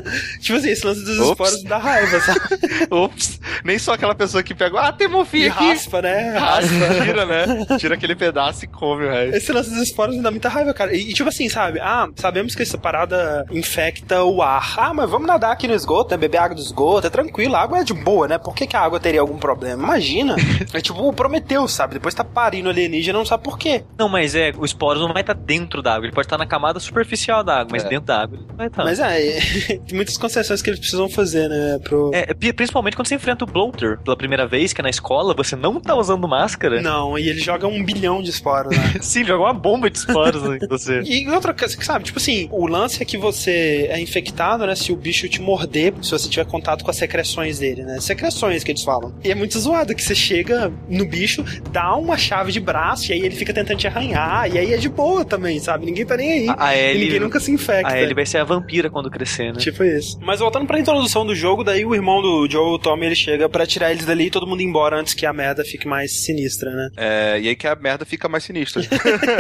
tipo 0.39 0.57
assim, 0.57 0.69
esse 0.69 0.85
lance 0.85 1.01
dos 1.03 1.19
Ops. 1.19 1.29
esporos 1.31 1.63
dá 1.63 1.77
raiva, 1.77 2.19
sabe? 2.21 2.39
Ops, 2.91 3.39
nem 3.63 3.77
só 3.79 3.93
aquela 3.93 4.15
pessoa 4.15 4.43
que 4.43 4.53
pega, 4.53 4.79
ah, 4.79 4.91
tem 4.91 5.07
morfinha 5.07 5.51
aqui. 5.51 5.63
raspa, 5.65 5.94
né? 6.01 6.37
Raspa, 6.37 6.73
Raspa. 6.87 7.03
tira, 7.05 7.25
né? 7.25 7.65
Tira 7.79 7.95
aquele 7.95 8.15
pedaço 8.15 8.65
e 8.65 8.67
come 8.67 9.05
o 9.05 9.09
resto. 9.09 9.35
Esse 9.37 9.51
lance 9.51 9.69
dos 9.69 9.79
esporos 9.81 10.15
me 10.15 10.21
dá 10.21 10.31
muita 10.31 10.49
raiva, 10.49 10.73
cara. 10.73 10.95
E, 10.95 11.09
e, 11.11 11.13
tipo 11.13 11.29
assim, 11.29 11.47
sabe? 11.49 11.79
Ah, 11.79 12.07
sabemos 12.15 12.55
que 12.55 12.61
essa 12.63 12.77
parada 12.77 13.45
infecta 13.51 14.23
o 14.23 14.41
ar. 14.41 14.75
Ah, 14.77 14.93
mas 14.93 15.09
vamos 15.09 15.27
nadar 15.27 15.51
aqui 15.51 15.67
no 15.67 15.73
esgoto, 15.73 16.11
né? 16.11 16.17
Beber 16.17 16.37
água 16.37 16.55
do 16.55 16.61
esgoto, 16.61 17.07
é 17.07 17.09
tranquilo. 17.09 17.55
A 17.55 17.61
água 17.61 17.79
é 17.79 17.83
de 17.83 17.93
boa, 17.93 18.27
né? 18.27 18.37
Por 18.37 18.53
que, 18.55 18.67
que 18.67 18.75
a 18.75 18.81
água 18.81 18.99
teria 18.99 19.21
algum 19.21 19.37
problema? 19.37 19.83
Imagina. 19.83 20.35
é 20.73 20.81
tipo 20.81 21.01
o 21.07 21.13
Prometeu, 21.13 21.67
sabe? 21.67 21.95
Depois 21.95 22.13
tá 22.13 22.23
parindo 22.23 22.69
alienígena, 22.69 23.17
não 23.17 23.25
sabe 23.25 23.43
por 23.43 23.57
quê. 23.57 23.83
Não, 23.97 24.07
mas 24.09 24.35
é, 24.35 24.51
o 24.57 24.65
esporo 24.65 24.99
não 24.99 25.13
vai 25.13 25.21
estar 25.21 25.33
dentro 25.33 25.81
da 25.81 25.93
água, 25.95 26.05
ele 26.05 26.13
pode 26.13 26.25
estar 26.27 26.37
na 26.37 26.45
camada 26.45 26.79
superficial 26.79 27.43
da 27.43 27.59
água, 27.59 27.69
mas 27.71 27.83
É. 27.85 27.89
dentro 27.89 28.05
da 28.05 28.21
água 28.21 28.37
ele 28.37 28.45
não 28.47 28.55
vai 28.55 28.67
estar. 28.67 28.83
Mas 28.83 28.99
é, 28.99 29.39
tem 29.87 29.95
muitas 29.95 30.17
concessões 30.17 30.61
que 30.61 30.69
eles 30.69 30.79
precisam 30.79 31.09
fazer, 31.09 31.47
né? 31.49 31.79
Pro... 31.83 32.11
É, 32.13 32.33
pri- 32.33 32.53
principalmente 32.53 32.95
quando 32.95 33.07
você 33.07 33.15
enfrenta 33.15 33.43
o 33.43 33.47
bloater 33.47 33.97
pela 33.99 34.15
primeira 34.15 34.45
vez, 34.47 34.73
que 34.73 34.81
é 34.81 34.83
na 34.83 34.89
escola, 34.89 35.33
você 35.35 35.55
não 35.55 35.79
tá 35.85 35.95
usando 35.95 36.27
máscara. 36.27 36.81
Não, 36.81 37.17
e 37.17 37.29
ele 37.29 37.39
joga 37.39 37.67
um 37.67 37.83
bilhão 37.83 38.21
de 38.21 38.29
esporos, 38.29 38.75
né? 38.75 38.95
Sim, 39.01 39.23
joga 39.23 39.43
uma 39.43 39.53
bomba 39.53 39.89
de 39.89 39.97
esporos 39.99 40.43
em 40.43 40.67
você. 40.67 41.01
E 41.01 41.27
outra 41.29 41.53
coisa, 41.53 41.75
sabe, 41.81 42.05
tipo 42.05 42.17
assim, 42.17 42.47
o 42.51 42.67
lance 42.67 43.01
é 43.01 43.05
que 43.05 43.17
você 43.17 43.87
é 43.89 43.99
infectado, 43.99 44.65
né? 44.65 44.75
Se 44.75 44.91
o 44.91 44.95
bicho 44.95 45.27
te 45.29 45.41
morder, 45.41 45.93
se 46.01 46.11
você 46.11 46.27
tiver 46.29 46.45
contato 46.45 46.83
com 46.83 46.89
as 46.91 46.97
secreções 46.97 47.59
dele, 47.59 47.83
né? 47.83 47.99
Secreções 48.01 48.63
que 48.63 48.71
eles 48.71 48.83
falam. 48.83 49.13
E 49.23 49.31
é 49.31 49.35
muito 49.35 49.57
zoado 49.59 49.93
que 49.95 50.03
você 50.03 50.15
chega 50.15 50.71
no 50.89 51.05
bicho, 51.05 51.43
dá 51.71 51.95
uma 51.95 52.17
chave 52.17 52.51
de 52.51 52.59
braço, 52.59 53.11
e 53.11 53.13
aí 53.13 53.21
ele 53.21 53.35
fica 53.35 53.53
tentando 53.53 53.77
te 53.77 53.87
arranhar, 53.87 54.49
e 54.51 54.57
aí 54.57 54.73
é 54.73 54.77
de 54.77 54.89
boa 54.89 55.23
também, 55.23 55.59
sabe? 55.59 55.85
Ninguém 55.85 56.05
tá 56.05 56.17
nem 56.17 56.31
aí. 56.31 56.49
A, 56.49 56.67
a 56.67 56.75
E 56.75 56.79
Ellie, 56.91 57.05
ninguém 57.05 57.19
nunca 57.19 57.39
se 57.39 57.51
infecta. 57.51 57.91
a 57.93 57.99
Ellie 58.01 58.13
vai 58.13 58.25
ser 58.25 58.39
a 58.39 58.43
vampira 58.43 58.89
quando 58.89 59.09
crescer, 59.09 59.53
né? 59.53 59.59
Tipo 59.59 59.83
isso. 59.83 60.17
Mas 60.21 60.39
voltando 60.39 60.65
pra 60.65 60.79
introdução 60.79 61.25
do 61.25 61.35
jogo, 61.35 61.63
daí 61.63 61.85
o 61.85 61.93
irmão 61.93 62.21
do 62.21 62.47
Joe, 62.49 62.73
o 62.75 62.79
Tommy, 62.79 63.05
ele 63.07 63.15
chega 63.15 63.47
pra 63.49 63.65
tirar 63.65 63.91
eles 63.91 64.05
dali 64.05 64.25
e 64.27 64.29
todo 64.31 64.47
mundo 64.47 64.61
ir 64.61 64.65
embora 64.65 64.99
antes 64.99 65.13
que 65.13 65.25
a 65.25 65.33
merda 65.33 65.63
fique 65.63 65.74
mais 65.83 66.23
sinistra, 66.23 66.71
né? 66.71 66.89
É, 66.97 67.39
e 67.39 67.49
aí 67.49 67.55
que 67.55 67.67
a 67.67 67.75
merda 67.75 68.05
fica 68.05 68.29
mais 68.29 68.43
sinistra. 68.43 68.83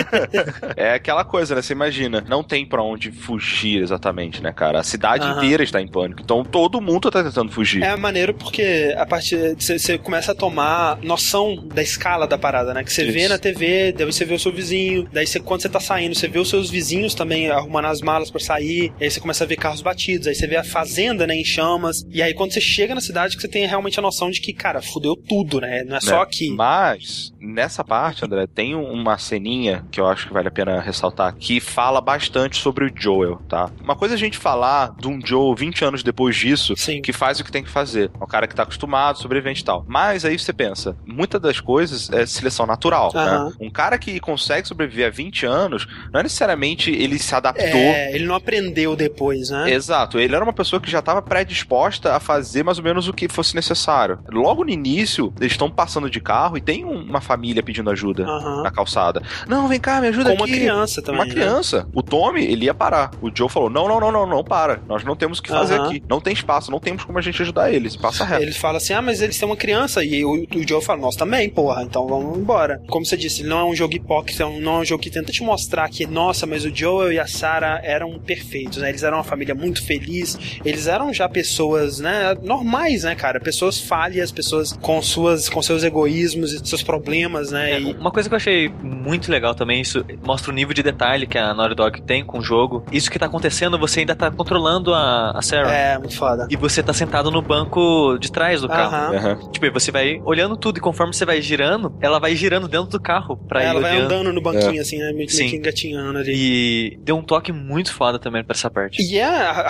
é 0.75 0.93
aquela 0.93 1.23
coisa, 1.23 1.55
né? 1.55 1.61
Você 1.61 1.73
imagina, 1.73 2.23
não 2.27 2.43
tem 2.43 2.65
pra 2.65 2.83
onde 2.83 3.11
fugir 3.11 3.81
exatamente, 3.81 4.41
né, 4.41 4.51
cara? 4.51 4.79
A 4.79 4.83
cidade 4.83 5.25
Aham. 5.25 5.37
inteira 5.37 5.63
está 5.63 5.81
em 5.81 5.87
pânico. 5.87 6.21
Então 6.21 6.43
todo 6.43 6.81
mundo 6.81 7.09
tá 7.09 7.23
tentando 7.23 7.51
fugir. 7.51 7.83
É 7.83 7.95
maneiro 7.95 8.33
porque 8.33 8.93
a 8.97 9.05
partir 9.05 9.55
você 9.57 9.97
começa 9.97 10.31
a 10.31 10.35
tomar 10.35 10.97
noção 11.01 11.55
da 11.67 11.81
escala 11.81 12.27
da 12.27 12.37
parada, 12.37 12.73
né? 12.73 12.83
Que 12.83 12.91
você 12.91 13.05
vê 13.05 13.27
na 13.27 13.37
TV, 13.37 13.91
daí 13.91 14.05
você 14.05 14.25
vê 14.25 14.33
o 14.33 14.39
seu 14.39 14.51
vizinho, 14.51 15.07
daí 15.11 15.25
você, 15.25 15.39
quando 15.39 15.61
você 15.61 15.69
tá 15.69 15.79
saindo, 15.79 16.15
você 16.15 16.27
vê 16.27 16.39
os 16.39 16.49
seus 16.49 16.69
vizinhos 16.69 17.13
também 17.13 17.49
arrumando 17.49 17.85
as 17.85 18.01
malas 18.01 18.31
pra 18.31 18.39
sair, 18.39 18.91
aí 18.99 19.09
você 19.09 19.19
começa 19.19 19.43
a 19.43 19.47
ver 19.47 19.55
carros 19.55 19.81
batidos, 19.81 20.27
aí 20.27 20.35
você 20.35 20.47
vê 20.47 20.55
a 20.55 20.63
fazenda, 20.63 21.27
né, 21.27 21.35
em 21.35 21.43
chamas, 21.43 22.05
e 22.11 22.21
aí 22.21 22.33
quando 22.33 22.53
você 22.53 22.61
chega 22.61 22.95
na 22.95 23.01
cidade 23.01 23.35
que 23.35 23.41
você 23.41 23.47
tem 23.47 23.65
realmente 23.65 23.99
a 23.99 24.01
noção 24.01 24.29
de 24.29 24.41
que, 24.41 24.53
cara, 24.53 24.81
fudeu 24.81 25.15
tudo, 25.15 25.61
né? 25.61 25.83
Não 25.83 25.97
é 25.97 26.01
só 26.01 26.24
aqui. 26.25 26.49
Mas, 26.49 27.33
nessa 27.39 27.83
parte, 27.83 28.25
André, 28.25 28.47
tem 28.47 28.75
uma 28.75 29.17
ceninha 29.17 29.85
que 29.91 29.99
eu 29.99 30.07
acho 30.07 30.27
que 30.27 30.33
vale 30.33 30.47
a 30.47 30.51
pena 30.51 30.79
ressaltar, 30.79 31.35
que 31.35 31.59
fala 31.59 32.01
bastante 32.01 32.57
sobre 32.57 32.85
o 32.85 32.91
Joel, 32.95 33.41
tá? 33.47 33.69
Uma 33.81 33.95
coisa 33.95 34.13
é 34.13 34.17
a 34.17 34.19
gente 34.19 34.37
falar 34.37 34.95
de 34.97 35.07
um 35.07 35.19
Joel 35.23 35.55
20 35.55 35.85
anos 35.85 36.03
depois 36.03 36.35
disso, 36.35 36.73
Sim. 36.75 37.01
que 37.01 37.13
faz 37.13 37.39
o 37.39 37.43
que 37.43 37.51
tem 37.51 37.63
que 37.63 37.69
fazer. 37.69 38.11
É 38.19 38.23
um 38.23 38.27
cara 38.27 38.47
que 38.47 38.55
tá 38.55 38.63
acostumado, 38.63 39.19
sobrevivente 39.19 39.61
e 39.61 39.65
tal. 39.65 39.85
Mas 39.87 40.25
aí 40.25 40.37
você 40.37 40.53
pensa, 40.53 40.95
muitas 41.05 41.41
das 41.41 41.59
coisas 41.59 42.09
é 42.11 42.25
seleção 42.25 42.65
natural, 42.65 43.11
né? 43.13 43.51
Um 43.59 43.69
cara 43.69 43.97
que 43.97 44.19
consegue 44.19 44.67
sobreviver 44.67 45.07
a 45.07 45.09
20 45.09 45.45
anos, 45.45 45.87
não 46.11 46.19
é 46.19 46.23
necessariamente 46.23 46.91
ele 46.91 47.19
se 47.19 47.33
adaptou 47.33 47.65
É, 47.65 48.13
ele 48.13 48.25
não 48.25 48.35
aprendeu 48.35 48.95
depois, 48.95 49.49
né? 49.49 49.71
Exato, 49.71 50.19
ele 50.19 50.35
era 50.35 50.43
uma 50.43 50.53
pessoa 50.53 50.79
que 50.79 50.89
já 50.89 50.99
estava 50.99 51.21
predisposta 51.21 52.15
a 52.15 52.19
fazer 52.19 52.63
mais 52.63 52.77
ou 52.77 52.83
menos 52.83 53.07
o 53.07 53.13
que 53.13 53.27
fosse 53.27 53.55
necessário. 53.55 54.19
Logo 54.31 54.63
no 54.63 54.69
início, 54.69 55.33
eles 55.39 55.53
estão 55.53 55.69
passando 55.69 56.09
de 56.15 56.21
carro 56.21 56.57
e 56.57 56.61
tem 56.61 56.83
um- 56.85 57.01
uma 57.03 57.21
família 57.21 57.61
pedindo 57.61 57.89
ajuda 57.89 58.23
Aham. 58.25 58.63
na 58.63 58.71
calçada. 58.71 59.21
Não, 59.47 59.67
vem 59.67 59.79
cá, 59.79 60.01
me 60.01 60.07
ajuda 60.07 60.29
Com 60.31 60.35
uma 60.37 60.45
aqui. 60.45 60.55
criança 60.55 61.01
também, 61.01 61.19
Uma 61.21 61.25
né? 61.25 61.31
criança. 61.33 61.87
O 61.93 62.01
Tommy, 62.01 62.43
ele 62.43 62.65
ia 62.65 62.73
parar. 62.73 63.11
O 63.21 63.29
Joe 63.33 63.49
falou: 63.49 63.69
não, 63.69 63.87
não, 63.87 63.99
não, 63.99 64.11
não, 64.11 64.25
não, 64.27 64.43
para. 64.43 64.79
Nós 64.87 65.03
não 65.03 65.15
temos 65.15 65.39
o 65.39 65.43
que 65.43 65.49
fazer 65.49 65.75
Aham. 65.75 65.85
aqui. 65.87 66.03
Não 66.09 66.19
tem 66.19 66.33
espaço, 66.33 66.71
não 66.71 66.79
temos 66.79 67.03
como 67.03 67.17
a 67.17 67.21
gente 67.21 67.41
ajudar 67.41 67.71
eles. 67.71 67.95
Passa 67.95 68.23
reto. 68.25 68.41
Ele 68.41 68.51
fala 68.53 68.77
assim: 68.77 68.93
ah, 68.93 69.01
mas 69.01 69.21
eles 69.21 69.37
têm 69.37 69.47
uma 69.47 69.57
criança. 69.57 70.03
E 70.03 70.23
o, 70.25 70.31
o 70.55 70.67
Joe 70.67 70.81
fala: 70.81 71.01
nós 71.01 71.15
também, 71.15 71.49
porra, 71.49 71.83
então 71.83 72.07
vamos 72.07 72.37
embora. 72.37 72.81
Como 72.87 73.05
você 73.05 73.17
disse, 73.17 73.41
ele 73.41 73.49
não 73.49 73.59
é 73.59 73.63
um 73.65 73.75
jogo 73.75 73.93
hipócrita, 73.95 74.45
não 74.49 74.77
é 74.77 74.79
um 74.79 74.85
jogo 74.85 75.01
que 75.03 75.09
tenta 75.09 75.31
te 75.31 75.43
mostrar 75.43 75.89
que, 75.89 76.05
nossa, 76.05 76.45
mas 76.45 76.65
o 76.65 76.73
Joel 76.75 77.11
e 77.11 77.19
a 77.19 77.27
Sarah 77.27 77.79
eram 77.83 78.17
perfeitos, 78.19 78.77
né? 78.79 78.89
Eles 78.89 79.03
eram 79.03 79.17
uma 79.17 79.23
família 79.23 79.53
muito 79.55 79.83
feliz, 79.85 80.37
eles 80.63 80.87
eram 80.87 81.13
já 81.13 81.27
pessoas, 81.27 81.99
né, 81.99 82.35
normais, 82.43 83.03
né, 83.03 83.15
cara? 83.15 83.39
Pessoas 83.39 83.79
falhas, 83.79 84.31
pessoas 84.31 84.73
com 84.73 85.01
suas 85.01 85.49
com 85.49 85.61
seus 85.61 85.83
egoísmos 85.83 86.04
e 86.51 86.67
seus 86.67 86.83
problemas, 86.83 87.51
né? 87.51 87.79
E- 87.81 87.93
Uma 87.95 88.11
coisa 88.11 88.27
que 88.29 88.33
eu 88.33 88.37
achei 88.37 88.69
muito 88.81 89.31
legal 89.31 89.53
também, 89.55 89.81
isso 89.81 90.05
mostra 90.25 90.51
o 90.51 90.53
nível 90.53 90.73
de 90.73 90.83
detalhe 90.83 91.25
que 91.27 91.37
a 91.37 91.53
Naughty 91.53 91.75
Dog 91.75 92.01
tem 92.01 92.23
com 92.23 92.39
o 92.39 92.41
jogo. 92.41 92.85
Isso 92.91 93.09
que 93.09 93.17
tá 93.19 93.25
acontecendo, 93.25 93.77
você 93.77 94.01
ainda 94.01 94.15
tá 94.15 94.29
controlando 94.31 94.93
a, 94.93 95.31
a 95.31 95.41
Sarah. 95.41 95.71
É, 95.71 95.97
muito 95.97 96.15
foda. 96.15 96.47
E 96.49 96.55
você 96.55 96.81
tá 96.83 96.93
sentado 96.93 97.29
no 97.31 97.41
banco 97.41 98.17
de 98.19 98.31
trás 98.31 98.61
do 98.61 98.67
carro. 98.67 99.15
Aham. 99.15 99.15
Aham. 99.35 99.51
Tipo, 99.51 99.71
você 99.71 99.91
vai 99.91 100.21
olhando 100.25 100.55
tudo 100.57 100.77
e 100.77 100.81
conforme 100.81 101.13
você 101.13 101.25
vai 101.25 101.41
girando, 101.41 101.95
ela 102.01 102.19
vai 102.19 102.35
girando 102.35 102.67
dentro 102.67 102.89
do 102.89 102.99
carro 102.99 103.37
pra 103.37 103.63
ir 103.63 103.67
Ela 103.67 103.81
vai 103.81 103.91
olhando. 103.95 104.05
andando 104.13 104.33
no 104.33 104.41
banquinho, 104.41 104.81
assim, 104.81 104.97
né? 104.97 105.05
Meio, 105.05 105.17
meio 105.17 105.29
Sim. 105.31 105.49
que 105.49 105.55
engatinhando 105.55 106.19
ali. 106.19 106.31
E 106.35 106.97
deu 107.03 107.15
um 107.17 107.23
toque 107.23 107.51
muito 107.51 107.93
foda 107.93 108.19
também 108.19 108.43
pra 108.43 108.53
essa 108.55 108.69
parte. 108.69 109.01
E 109.01 109.17
é 109.17 109.25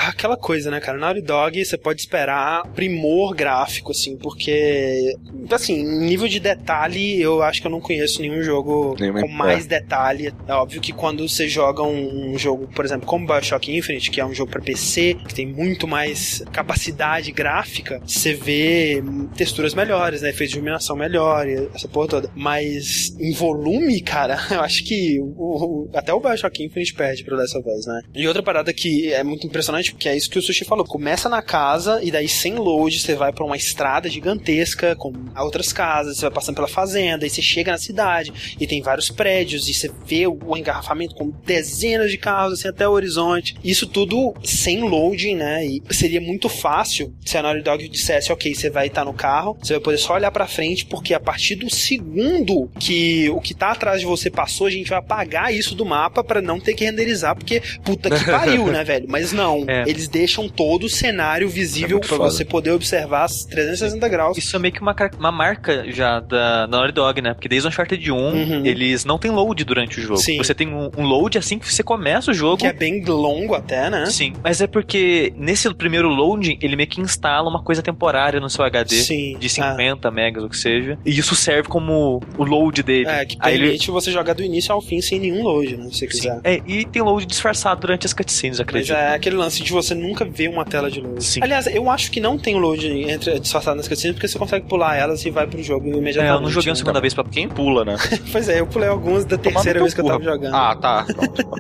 aquela 0.08 0.38
coisa, 0.38 0.70
né, 0.72 0.80
cara? 0.80 0.98
Naughty 0.98 1.22
Dog, 1.22 1.64
você 1.64 1.78
pode 1.78 2.02
esperar 2.02 2.66
primor 2.74 3.34
gráfico, 3.36 3.92
assim, 3.92 4.18
porque, 4.18 5.16
assim, 5.52 5.84
nível 6.16 6.28
de 6.28 6.40
detalhe, 6.40 7.22
eu 7.22 7.44
acho 7.44 7.62
que 7.62 7.68
eu 7.68 7.72
não 7.72 7.82
conheço 7.82 8.22
nenhum 8.22 8.42
jogo 8.42 8.96
Nenhuma- 9.00 9.22
com 9.22 9.28
mais 9.28 9.66
detalhe. 9.66 10.34
É 10.48 10.54
óbvio 10.54 10.80
que 10.82 10.94
quando 10.94 11.28
você 11.28 11.48
joga 11.48 11.84
um, 11.84 12.34
um 12.34 12.38
jogo, 12.38 12.68
por 12.74 12.86
exemplo, 12.86 13.06
como 13.06 13.28
Bioshock 13.28 13.76
Infinite, 13.76 14.10
que 14.10 14.22
é 14.22 14.26
um 14.26 14.34
jogo 14.34 14.50
pra 14.52 14.62
PC, 14.62 15.18
que 15.28 15.34
tem 15.36 15.46
muito 15.46 15.88
mais 15.88 16.44
capacidade 16.54 17.32
gráfica, 17.32 18.02
você 18.06 18.34
vê 18.34 19.04
texturas 19.36 19.74
melhores, 19.74 20.22
né? 20.22 20.30
Efeitos 20.30 20.52
de 20.52 20.58
iluminação 20.58 20.96
melhor, 20.96 21.48
essa 21.48 21.88
porra 21.88 22.08
toda. 22.08 22.32
Mas 22.36 23.14
em 23.20 23.34
volume, 23.34 24.00
cara, 24.02 24.38
eu 24.52 24.62
acho 24.62 24.84
que 24.86 25.20
o- 25.20 25.86
o- 25.86 25.90
até 25.94 26.14
o 26.14 26.20
Bioshock 26.20 26.64
Infinite 26.64 26.94
perde 26.94 27.24
pro 27.24 27.36
of 27.36 27.58
Us, 27.58 27.86
né? 27.86 28.02
E 28.16 28.28
outra 28.28 28.42
parada 28.42 28.74
que 28.74 29.12
é 29.14 29.24
muito 29.24 29.46
impressionante, 29.46 29.92
porque 29.92 30.08
é 30.10 30.16
isso 30.16 30.30
que 30.30 30.40
o 30.40 30.42
Sushi 30.42 30.64
falou. 30.66 30.86
Começa 30.86 31.28
na 31.28 31.42
casa 31.42 32.00
e 32.04 32.10
daí 32.12 32.28
sem 32.30 32.56
load 32.56 33.00
você 33.00 33.16
vai 33.16 33.34
pra 33.34 33.44
uma 33.44 33.58
estrada 33.58 34.10
gigantesca 34.10 34.96
com 34.96 35.12
outras 35.38 35.74
casas, 35.74 36.05
você 36.14 36.22
vai 36.22 36.32
passando 36.32 36.56
pela 36.56 36.68
fazenda 36.68 37.26
e 37.26 37.30
você 37.30 37.42
chega 37.42 37.72
na 37.72 37.78
cidade 37.78 38.56
e 38.60 38.68
tem 38.68 38.82
vários 38.82 39.10
prédios 39.10 39.68
e 39.70 39.74
você 39.74 39.90
vê 40.06 40.28
o 40.28 40.56
engarrafamento 40.58 41.16
com 41.16 41.32
dezenas 41.46 42.12
de 42.12 42.18
carros 42.18 42.54
assim 42.60 42.68
até 42.68 42.88
o 42.88 42.92
horizonte. 42.92 43.56
Isso 43.64 43.88
tudo 43.88 44.34
sem 44.44 44.82
loading, 44.82 45.36
né? 45.36 45.66
E 45.66 45.82
seria 45.92 46.22
muito 46.22 46.50
fácil 46.50 47.14
se 47.26 47.38
a 47.38 47.42
Naughty 47.42 47.62
Dog 47.62 47.88
dissesse, 47.90 48.32
ok, 48.32 48.54
você 48.54 48.70
vai 48.70 48.88
estar 48.88 49.06
no 49.06 49.14
carro, 49.14 49.58
você 49.62 49.74
vai 49.74 49.82
poder 49.82 49.98
só 49.98 50.14
olhar 50.14 50.32
pra 50.32 50.48
frente, 50.48 50.86
porque 50.86 51.14
a 51.14 51.20
partir 51.20 51.56
do 51.56 51.70
segundo 51.70 52.70
que 52.80 53.30
o 53.30 53.40
que 53.42 53.54
tá 53.54 53.72
atrás 53.72 54.00
de 54.00 54.06
você 54.06 54.30
passou, 54.30 54.68
a 54.68 54.70
gente 54.72 54.90
vai 54.90 55.00
apagar 55.00 55.54
isso 55.54 55.76
do 55.76 55.86
mapa 55.86 56.24
pra 56.24 56.42
não 56.42 56.60
ter 56.60 56.74
que 56.74 56.84
renderizar, 56.86 57.36
porque 57.36 57.62
puta 57.84 58.10
que 58.10 58.26
pariu, 58.26 58.68
né, 58.72 58.84
velho? 58.84 59.06
Mas 59.08 59.32
não, 59.32 59.66
É. 59.68 59.84
eles 59.88 60.08
deixam 60.08 60.48
todo 60.50 60.86
o 60.86 60.90
cenário 60.90 61.48
visível 61.50 61.98
muito 61.98 62.08
pra 62.08 62.18
foda. 62.18 62.30
você 62.32 62.46
poder 62.46 62.72
observar 62.72 63.24
as 63.26 63.46
360 63.46 64.08
graus. 64.10 64.38
Isso 64.38 64.56
é 64.56 64.60
meio 64.60 64.74
que 64.74 64.82
uma, 64.82 64.96
uma 65.18 65.32
marca 65.32 65.86
já 65.96 66.20
da, 66.20 66.66
da 66.66 66.68
Naughty 66.68 66.92
Dog, 66.94 67.22
né? 67.22 67.34
Porque 67.34 67.48
desde 67.48 67.68
o 67.68 67.70
Uncharted 67.70 68.12
1, 68.12 68.16
Uhum. 68.16 68.66
eles 68.66 69.06
não 69.06 69.18
tem 69.18 69.32
load 69.32 69.64
durante 69.64 70.00
o 70.00 70.02
jogo. 70.02 70.18
Sim. 70.20 70.38
Você 70.38 70.54
tem 70.54 70.68
um, 70.68 70.90
um 70.98 71.04
load 71.04 71.38
assim 71.38 71.58
que 71.60 71.72
você 71.72 71.84
começa 71.84 72.32
o 72.32 72.34
jogo. 72.34 72.58
Que 72.58 72.68
é 72.68 72.74
bem 72.74 73.04
longo 73.06 73.54
até, 73.56 73.90
né? 73.90 74.06
Sim, 74.08 74.34
mas 74.44 74.62
é 74.62 74.68
porque 74.68 75.34
nesse 75.38 75.72
primeiro 75.74 76.10
loading 76.10 76.58
ele 76.62 76.76
meio 76.76 76.90
que 76.90 77.02
instala 77.02 77.50
uma 77.50 77.64
coisa 77.64 77.82
temporária 77.82 78.40
no 78.40 78.50
seu 78.50 78.64
HD 78.66 78.96
Sim. 78.96 79.38
de 79.40 79.50
50 79.50 80.10
megas, 80.12 80.44
ou 80.44 80.50
que 80.50 80.58
seja. 80.58 80.98
E 81.06 81.18
isso 81.18 81.36
serve 81.36 81.70
como 81.70 82.22
o 82.38 82.44
load 82.44 82.84
dele. 82.84 83.08
É, 83.08 83.26
que 83.26 83.38
Aí 83.40 83.56
ele- 83.56 83.64
permite 83.66 83.92
você 83.92 84.12
jogar 84.12 84.34
do 84.34 84.44
início 84.44 84.74
ao 84.74 84.82
fim 84.82 85.02
sem 85.02 85.20
nenhum 85.20 85.44
load, 85.44 85.78
né? 85.78 85.86
Se 85.92 86.00
você 86.00 86.08
quiser. 86.08 86.40
É, 86.44 86.62
e 86.66 86.86
tem 86.86 87.02
load 87.02 87.26
disfarçado 87.26 87.82
durante 87.82 88.06
as 88.06 88.14
cutscenes, 88.14 88.58
Mas 88.60 88.68
acredito. 88.68 88.94
é 88.96 89.16
aquele 89.16 89.36
lance 89.36 89.64
de 89.64 89.72
você 89.72 89.94
nunca 89.94 90.26
ver 90.26 90.50
uma 90.50 90.66
tela 90.66 90.90
de 90.90 91.00
load. 91.02 91.24
Sim. 91.24 91.40
Aliás, 91.44 91.68
eu 91.68 91.90
acho 91.90 92.12
que 92.12 92.20
não 92.20 92.38
tem 92.38 92.56
load 92.60 92.86
entre 92.88 93.40
disfarçado 93.40 93.78
nas 93.78 93.88
cutscenes, 93.88 94.16
porque 94.16 94.28
você 94.28 94.38
consegue 94.38 94.66
pular 94.68 94.96
elas 94.96 95.26
e 95.26 95.30
vai 95.30 95.46
pro 95.48 95.62
jogo 95.64 95.85
É, 95.94 95.98
imediatamente. 95.98 96.36
eu 96.36 96.42
não 96.42 96.50
joguei 96.50 96.72
a 96.72 96.76
segunda 96.76 97.00
vez 97.02 97.14
pra. 97.14 97.24
Quem 97.26 97.48
pula, 97.50 97.84
né? 97.86 97.96
Pois 98.32 98.48
é, 98.50 98.60
eu 98.60 98.68
pulei 98.68 98.88
algumas 98.90 99.26
da 99.26 99.38
terceira 99.38 99.80
vez 99.80 99.94
que 99.94 100.02
eu 100.02 100.06
tava 100.06 100.24
jogando. 100.24 100.54
Ah, 100.56 100.76
tá. 100.76 101.06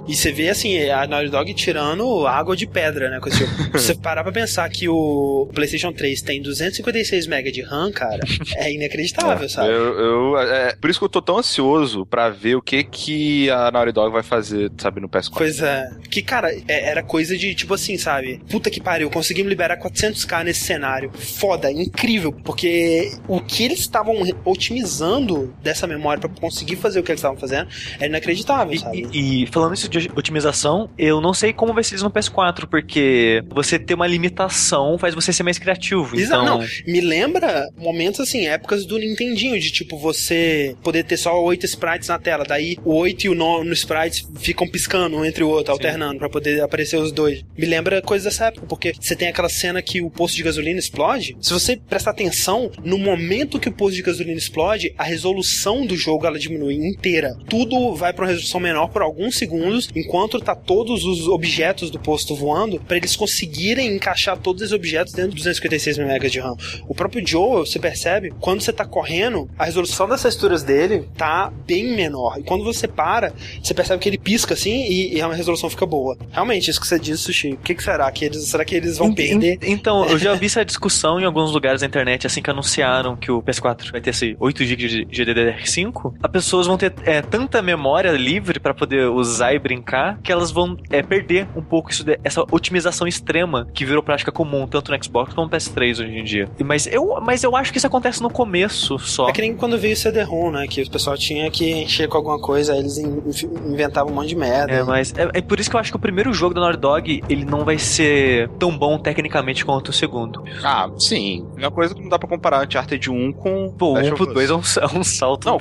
E 0.07 0.15
você 0.15 0.31
vê 0.31 0.49
assim, 0.49 0.77
a 0.89 1.07
Naughty 1.07 1.29
Dog 1.29 1.51
tirando 1.55 2.27
água 2.27 2.55
de 2.55 2.67
pedra, 2.67 3.09
né? 3.09 3.19
Com 3.19 3.27
esse 3.29 3.39
jogo. 3.39 3.51
Se 3.79 3.87
você 3.87 3.95
parar 3.95 4.23
pra 4.23 4.31
pensar 4.31 4.69
que 4.69 4.87
o 4.87 5.49
PlayStation 5.53 5.91
3 5.91 6.21
tem 6.21 6.41
256 6.41 7.25
MB 7.27 7.51
de 7.51 7.61
RAM, 7.63 7.91
cara, 7.91 8.19
é 8.55 8.71
inacreditável, 8.71 9.49
sabe? 9.49 9.69
Eu, 9.69 9.99
eu- 9.99 10.37
é, 10.39 10.75
por 10.75 10.89
isso 10.89 10.99
que 10.99 11.05
eu 11.05 11.09
tô 11.09 11.21
tão 11.21 11.39
ansioso 11.39 12.05
pra 12.05 12.29
ver 12.29 12.55
o 12.55 12.61
que 12.61 12.83
que 12.83 13.49
a 13.49 13.71
Naughty 13.71 13.91
Dog 13.91 14.11
vai 14.13 14.21
fazer, 14.23 14.71
sabe, 14.77 14.99
no 15.01 15.09
PS4. 15.09 15.31
Pois 15.35 15.59
é. 15.61 15.89
Que, 16.09 16.21
cara, 16.21 16.53
é- 16.67 16.89
era 16.89 17.01
coisa 17.01 17.35
de 17.35 17.55
tipo 17.55 17.73
assim, 17.73 17.97
sabe? 17.97 18.39
Puta 18.49 18.69
que 18.69 18.79
pariu, 18.79 19.09
conseguimos 19.09 19.49
liberar 19.49 19.77
400k 19.77 20.43
nesse 20.43 20.61
cenário. 20.61 21.11
Foda, 21.13 21.71
incrível. 21.71 22.31
Porque 22.31 23.11
o 23.27 23.39
que 23.41 23.63
eles 23.63 23.79
estavam 23.79 24.14
re- 24.23 24.35
otimizando 24.79 25.53
dessa 25.61 25.87
memória 25.87 26.19
pra 26.21 26.29
conseguir 26.29 26.75
fazer 26.75 26.99
o 26.99 27.03
que 27.03 27.11
eles 27.11 27.19
estavam 27.19 27.37
fazendo 27.37 27.67
é 27.99 28.05
inacreditável, 28.05 28.77
sabe? 28.79 29.07
E, 29.13 29.43
e 29.43 29.47
falando 29.47 29.73
isso 29.73 29.87
de 29.89 30.09
otimização, 30.15 30.89
eu 30.97 31.19
não 31.21 31.33
sei 31.33 31.53
como 31.53 31.73
vai 31.73 31.83
ser 31.83 31.95
isso 31.95 32.03
no 32.03 32.11
PS4, 32.11 32.67
porque 32.69 33.43
você 33.49 33.79
ter 33.79 33.93
uma 33.93 34.07
limitação 34.07 34.97
faz 34.97 35.13
você 35.15 35.31
ser 35.33 35.43
mais 35.43 35.57
criativo. 35.57 36.15
Exato, 36.17 36.43
Então, 36.43 36.59
não. 36.59 36.65
Me 36.87 37.01
lembra 37.01 37.67
momentos 37.77 38.19
assim, 38.19 38.45
épocas 38.47 38.85
do 38.85 38.97
Nintendinho, 38.97 39.59
de 39.59 39.71
tipo 39.71 39.97
você 39.97 40.75
poder 40.83 41.03
ter 41.03 41.17
só 41.17 41.41
oito 41.43 41.65
sprites 41.65 42.07
na 42.09 42.19
tela, 42.19 42.43
daí 42.47 42.77
o 42.83 42.93
8 42.95 43.25
e 43.25 43.29
o 43.29 43.35
9 43.35 43.71
sprites 43.73 44.27
ficam 44.39 44.67
piscando 44.67 45.17
um 45.17 45.25
entre 45.25 45.43
o 45.43 45.49
outro, 45.49 45.71
alternando, 45.71 46.17
pra 46.19 46.29
poder 46.29 46.61
aparecer 46.61 46.97
os 46.97 47.11
dois. 47.11 47.43
Me 47.57 47.65
lembra 47.65 48.01
coisas 48.01 48.25
dessa 48.25 48.45
época, 48.47 48.65
porque 48.67 48.93
você 48.99 49.15
tem 49.15 49.27
aquela 49.27 49.49
cena 49.49 49.81
que 49.81 50.01
o 50.01 50.09
posto 50.09 50.35
de 50.35 50.43
gasolina 50.43 50.79
explode. 50.79 51.35
Se 51.41 51.53
você 51.53 51.77
prestar 51.77 52.11
atenção, 52.11 52.71
no 52.83 52.97
momento 52.97 53.59
que 53.59 53.69
o 53.69 53.71
posto 53.71 53.95
de 53.95 54.01
gasolina 54.05 54.37
explode, 54.37 54.93
a 54.97 55.03
resolução 55.03 55.85
do 55.85 55.95
jogo 55.95 56.25
ela 56.25 56.37
diminui 56.39 56.75
inteira. 56.75 57.35
Tudo 57.49 57.93
vai 57.95 58.13
pra 58.13 58.23
uma 58.25 58.31
resolução 58.31 58.59
menor 58.59 58.87
por 58.89 59.01
alguns 59.01 59.37
segundos, 59.37 59.89
enquanto 59.95 60.39
tá 60.39 60.55
todos 60.55 61.03
os 61.05 61.27
objetos 61.27 61.89
do 61.91 61.99
posto 61.99 62.35
voando, 62.35 62.79
pra 62.79 62.97
eles 62.97 63.15
conseguirem 63.15 63.95
encaixar 63.95 64.37
todos 64.37 64.61
os 64.61 64.71
objetos 64.71 65.13
dentro 65.13 65.31
de 65.31 65.37
256 65.37 65.97
MB 65.97 66.29
de 66.29 66.39
RAM. 66.39 66.55
O 66.87 66.93
próprio 66.95 67.25
Joel, 67.25 67.65
você 67.65 67.79
percebe, 67.79 68.33
quando 68.39 68.61
você 68.61 68.71
tá 68.73 68.85
correndo, 68.85 69.49
a 69.57 69.65
resolução 69.65 70.07
das 70.07 70.21
texturas 70.23 70.63
dele 70.63 71.07
tá 71.17 71.51
bem 71.65 71.95
menor. 71.95 72.37
E 72.39 72.43
quando 72.43 72.63
você 72.63 72.87
para, 72.87 73.33
você 73.61 73.73
percebe 73.73 74.01
que 74.01 74.09
ele 74.09 74.17
pisca 74.17 74.53
assim 74.53 74.85
e, 74.85 75.15
e 75.15 75.21
a 75.21 75.31
resolução 75.33 75.69
fica 75.69 75.85
boa. 75.85 76.17
Realmente, 76.31 76.69
isso 76.69 76.79
que 76.79 76.87
você 76.87 76.99
disse, 76.99 77.23
Sushi. 77.23 77.53
O 77.53 77.57
que, 77.57 77.73
que 77.75 77.83
será? 77.83 78.09
Que 78.11 78.25
eles, 78.25 78.45
será 78.45 78.63
que 78.63 78.75
eles 78.75 78.97
vão 78.97 79.13
perder? 79.13 79.53
ent- 79.53 79.63
Então, 79.63 80.05
eu 80.07 80.17
já 80.17 80.33
vi 80.35 80.45
essa 80.45 80.63
discussão 80.65 81.19
em 81.19 81.25
alguns 81.25 81.51
lugares 81.51 81.81
da 81.81 81.87
internet, 81.87 82.25
assim 82.27 82.41
que 82.41 82.49
anunciaram 82.49 83.15
que 83.15 83.31
o 83.31 83.41
PS4 83.41 83.94
vai 83.95 84.01
ter 84.01 84.09
esse 84.11 84.35
8 84.39 84.63
GB 84.63 84.87
de 84.87 85.05
GDDR5. 85.05 86.15
As 86.21 86.31
pessoas 86.31 86.67
vão 86.67 86.77
ter 86.77 86.93
é, 87.03 87.21
tanta 87.21 87.61
memória 87.61 88.11
livre 88.11 88.59
pra 88.59 88.73
poder 88.73 89.07
usar 89.09 89.53
e 89.53 89.59
brincar 89.59 90.19
que 90.21 90.31
elas 90.31 90.51
vão 90.51 90.77
é, 90.89 91.01
perder 91.01 91.47
um 91.55 91.61
pouco 91.61 91.91
isso 91.91 92.03
de- 92.03 92.19
essa 92.23 92.41
otimização 92.51 93.07
extrema 93.07 93.67
que 93.73 93.85
virou 93.85 94.03
prática 94.03 94.31
comum 94.31 94.67
tanto 94.67 94.91
no 94.91 95.03
Xbox 95.03 95.33
como 95.33 95.47
no 95.47 95.51
PS3 95.51 95.91
hoje 96.03 96.17
em 96.17 96.23
dia. 96.23 96.49
Mas 96.63 96.87
eu, 96.87 97.19
mas 97.21 97.43
eu 97.43 97.55
acho 97.55 97.71
que 97.71 97.77
isso 97.77 97.87
acontece 97.87 98.21
no 98.21 98.29
começo 98.29 98.97
só. 98.99 99.29
É 99.29 99.31
que 99.31 99.41
nem 99.41 99.55
quando 99.55 99.77
veio 99.77 99.93
o 99.93 99.97
CD-ROM, 99.97 100.51
né? 100.51 100.67
Que 100.67 100.81
o 100.81 100.89
pessoal 100.89 101.17
tinha 101.17 101.49
que 101.51 101.69
encher 101.71 102.07
com 102.07 102.17
alguma 102.17 102.39
coisa, 102.39 102.73
aí 102.73 102.79
eles 102.79 102.97
in- 102.97 103.21
inventavam 103.67 104.11
um 104.11 104.15
monte 104.15 104.29
de 104.29 104.35
merda. 104.35 104.73
É, 104.73 104.83
mas 104.83 105.13
é, 105.17 105.29
é 105.33 105.41
por 105.41 105.59
isso 105.59 105.69
que 105.69 105.75
eu 105.75 105.79
acho 105.79 105.91
que 105.91 105.97
o 105.97 105.99
primeiro 105.99 106.33
jogo 106.33 106.53
da 106.53 106.61
Naughty 106.61 106.79
Dog 106.79 107.23
ele 107.29 107.45
não 107.45 107.63
vai 107.63 107.77
ser 107.77 108.49
tão 108.59 108.77
bom 108.77 108.97
tecnicamente 108.97 109.65
quanto 109.65 109.89
o 109.89 109.93
segundo. 109.93 110.43
Ah, 110.63 110.89
sim. 110.97 111.45
Uma 111.57 111.71
coisa 111.71 111.93
que 111.93 112.01
não 112.01 112.09
dá 112.09 112.17
pra 112.19 112.27
comparar 112.27 112.65
Uncharted 112.65 113.09
1 113.09 113.31
com. 113.33 113.69
Pô, 113.85 113.91
o 113.91 113.93
Last 113.95 114.09
1 114.09 114.13
of 114.13 114.17
pro 114.23 114.27
Us. 114.27 114.33
2 114.33 114.49
é 114.49 114.53
um, 114.53 114.61
é 114.95 114.99
um 114.99 115.03
salto. 115.03 115.45
Não, 115.45 115.59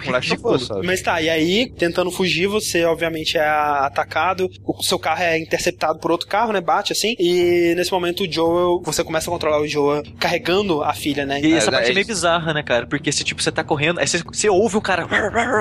sabe? 0.58 0.86
Mas 0.86 1.00
tá, 1.02 1.20
e 1.20 1.28
aí, 1.28 1.70
tentando 1.76 2.10
fugir, 2.10 2.46
você 2.46 2.84
obviamente 2.84 3.36
é 3.38 3.46
atacado, 3.46 4.50
o 4.64 4.82
seu 4.82 4.98
carro 4.98 5.22
é 5.22 5.38
interceptado 5.38 5.98
por 5.98 6.10
outro 6.10 6.26
carro, 6.26 6.52
né? 6.52 6.60
Bate 6.60 6.92
assim. 6.92 7.14
E 7.18 7.74
nesse 7.76 7.92
momento 7.92 8.24
o 8.24 8.30
Joel, 8.32 8.80
você 8.84 9.02
começa 9.04 9.28
a 9.28 9.32
controlar 9.32 9.60
o 9.60 9.66
Joel 9.66 10.02
carregando 10.18 10.82
a 10.82 10.92
filha, 10.92 11.24
né? 11.26 11.40
E 11.40 11.52
essa 11.54 11.70
É, 11.70 11.72
parte 11.72 11.88
é, 11.88 11.90
é 11.90 11.94
meio 11.94 12.06
bizarra, 12.06 12.52
né, 12.54 12.62
cara? 12.62 12.86
Porque 12.86 13.10
se 13.12 13.24
tipo, 13.24 13.42
você 13.42 13.52
tá 13.52 13.62
correndo, 13.64 14.00
aí 14.00 14.06
você, 14.06 14.22
você 14.22 14.48
ouve 14.48 14.76
o 14.76 14.80
cara 14.80 15.06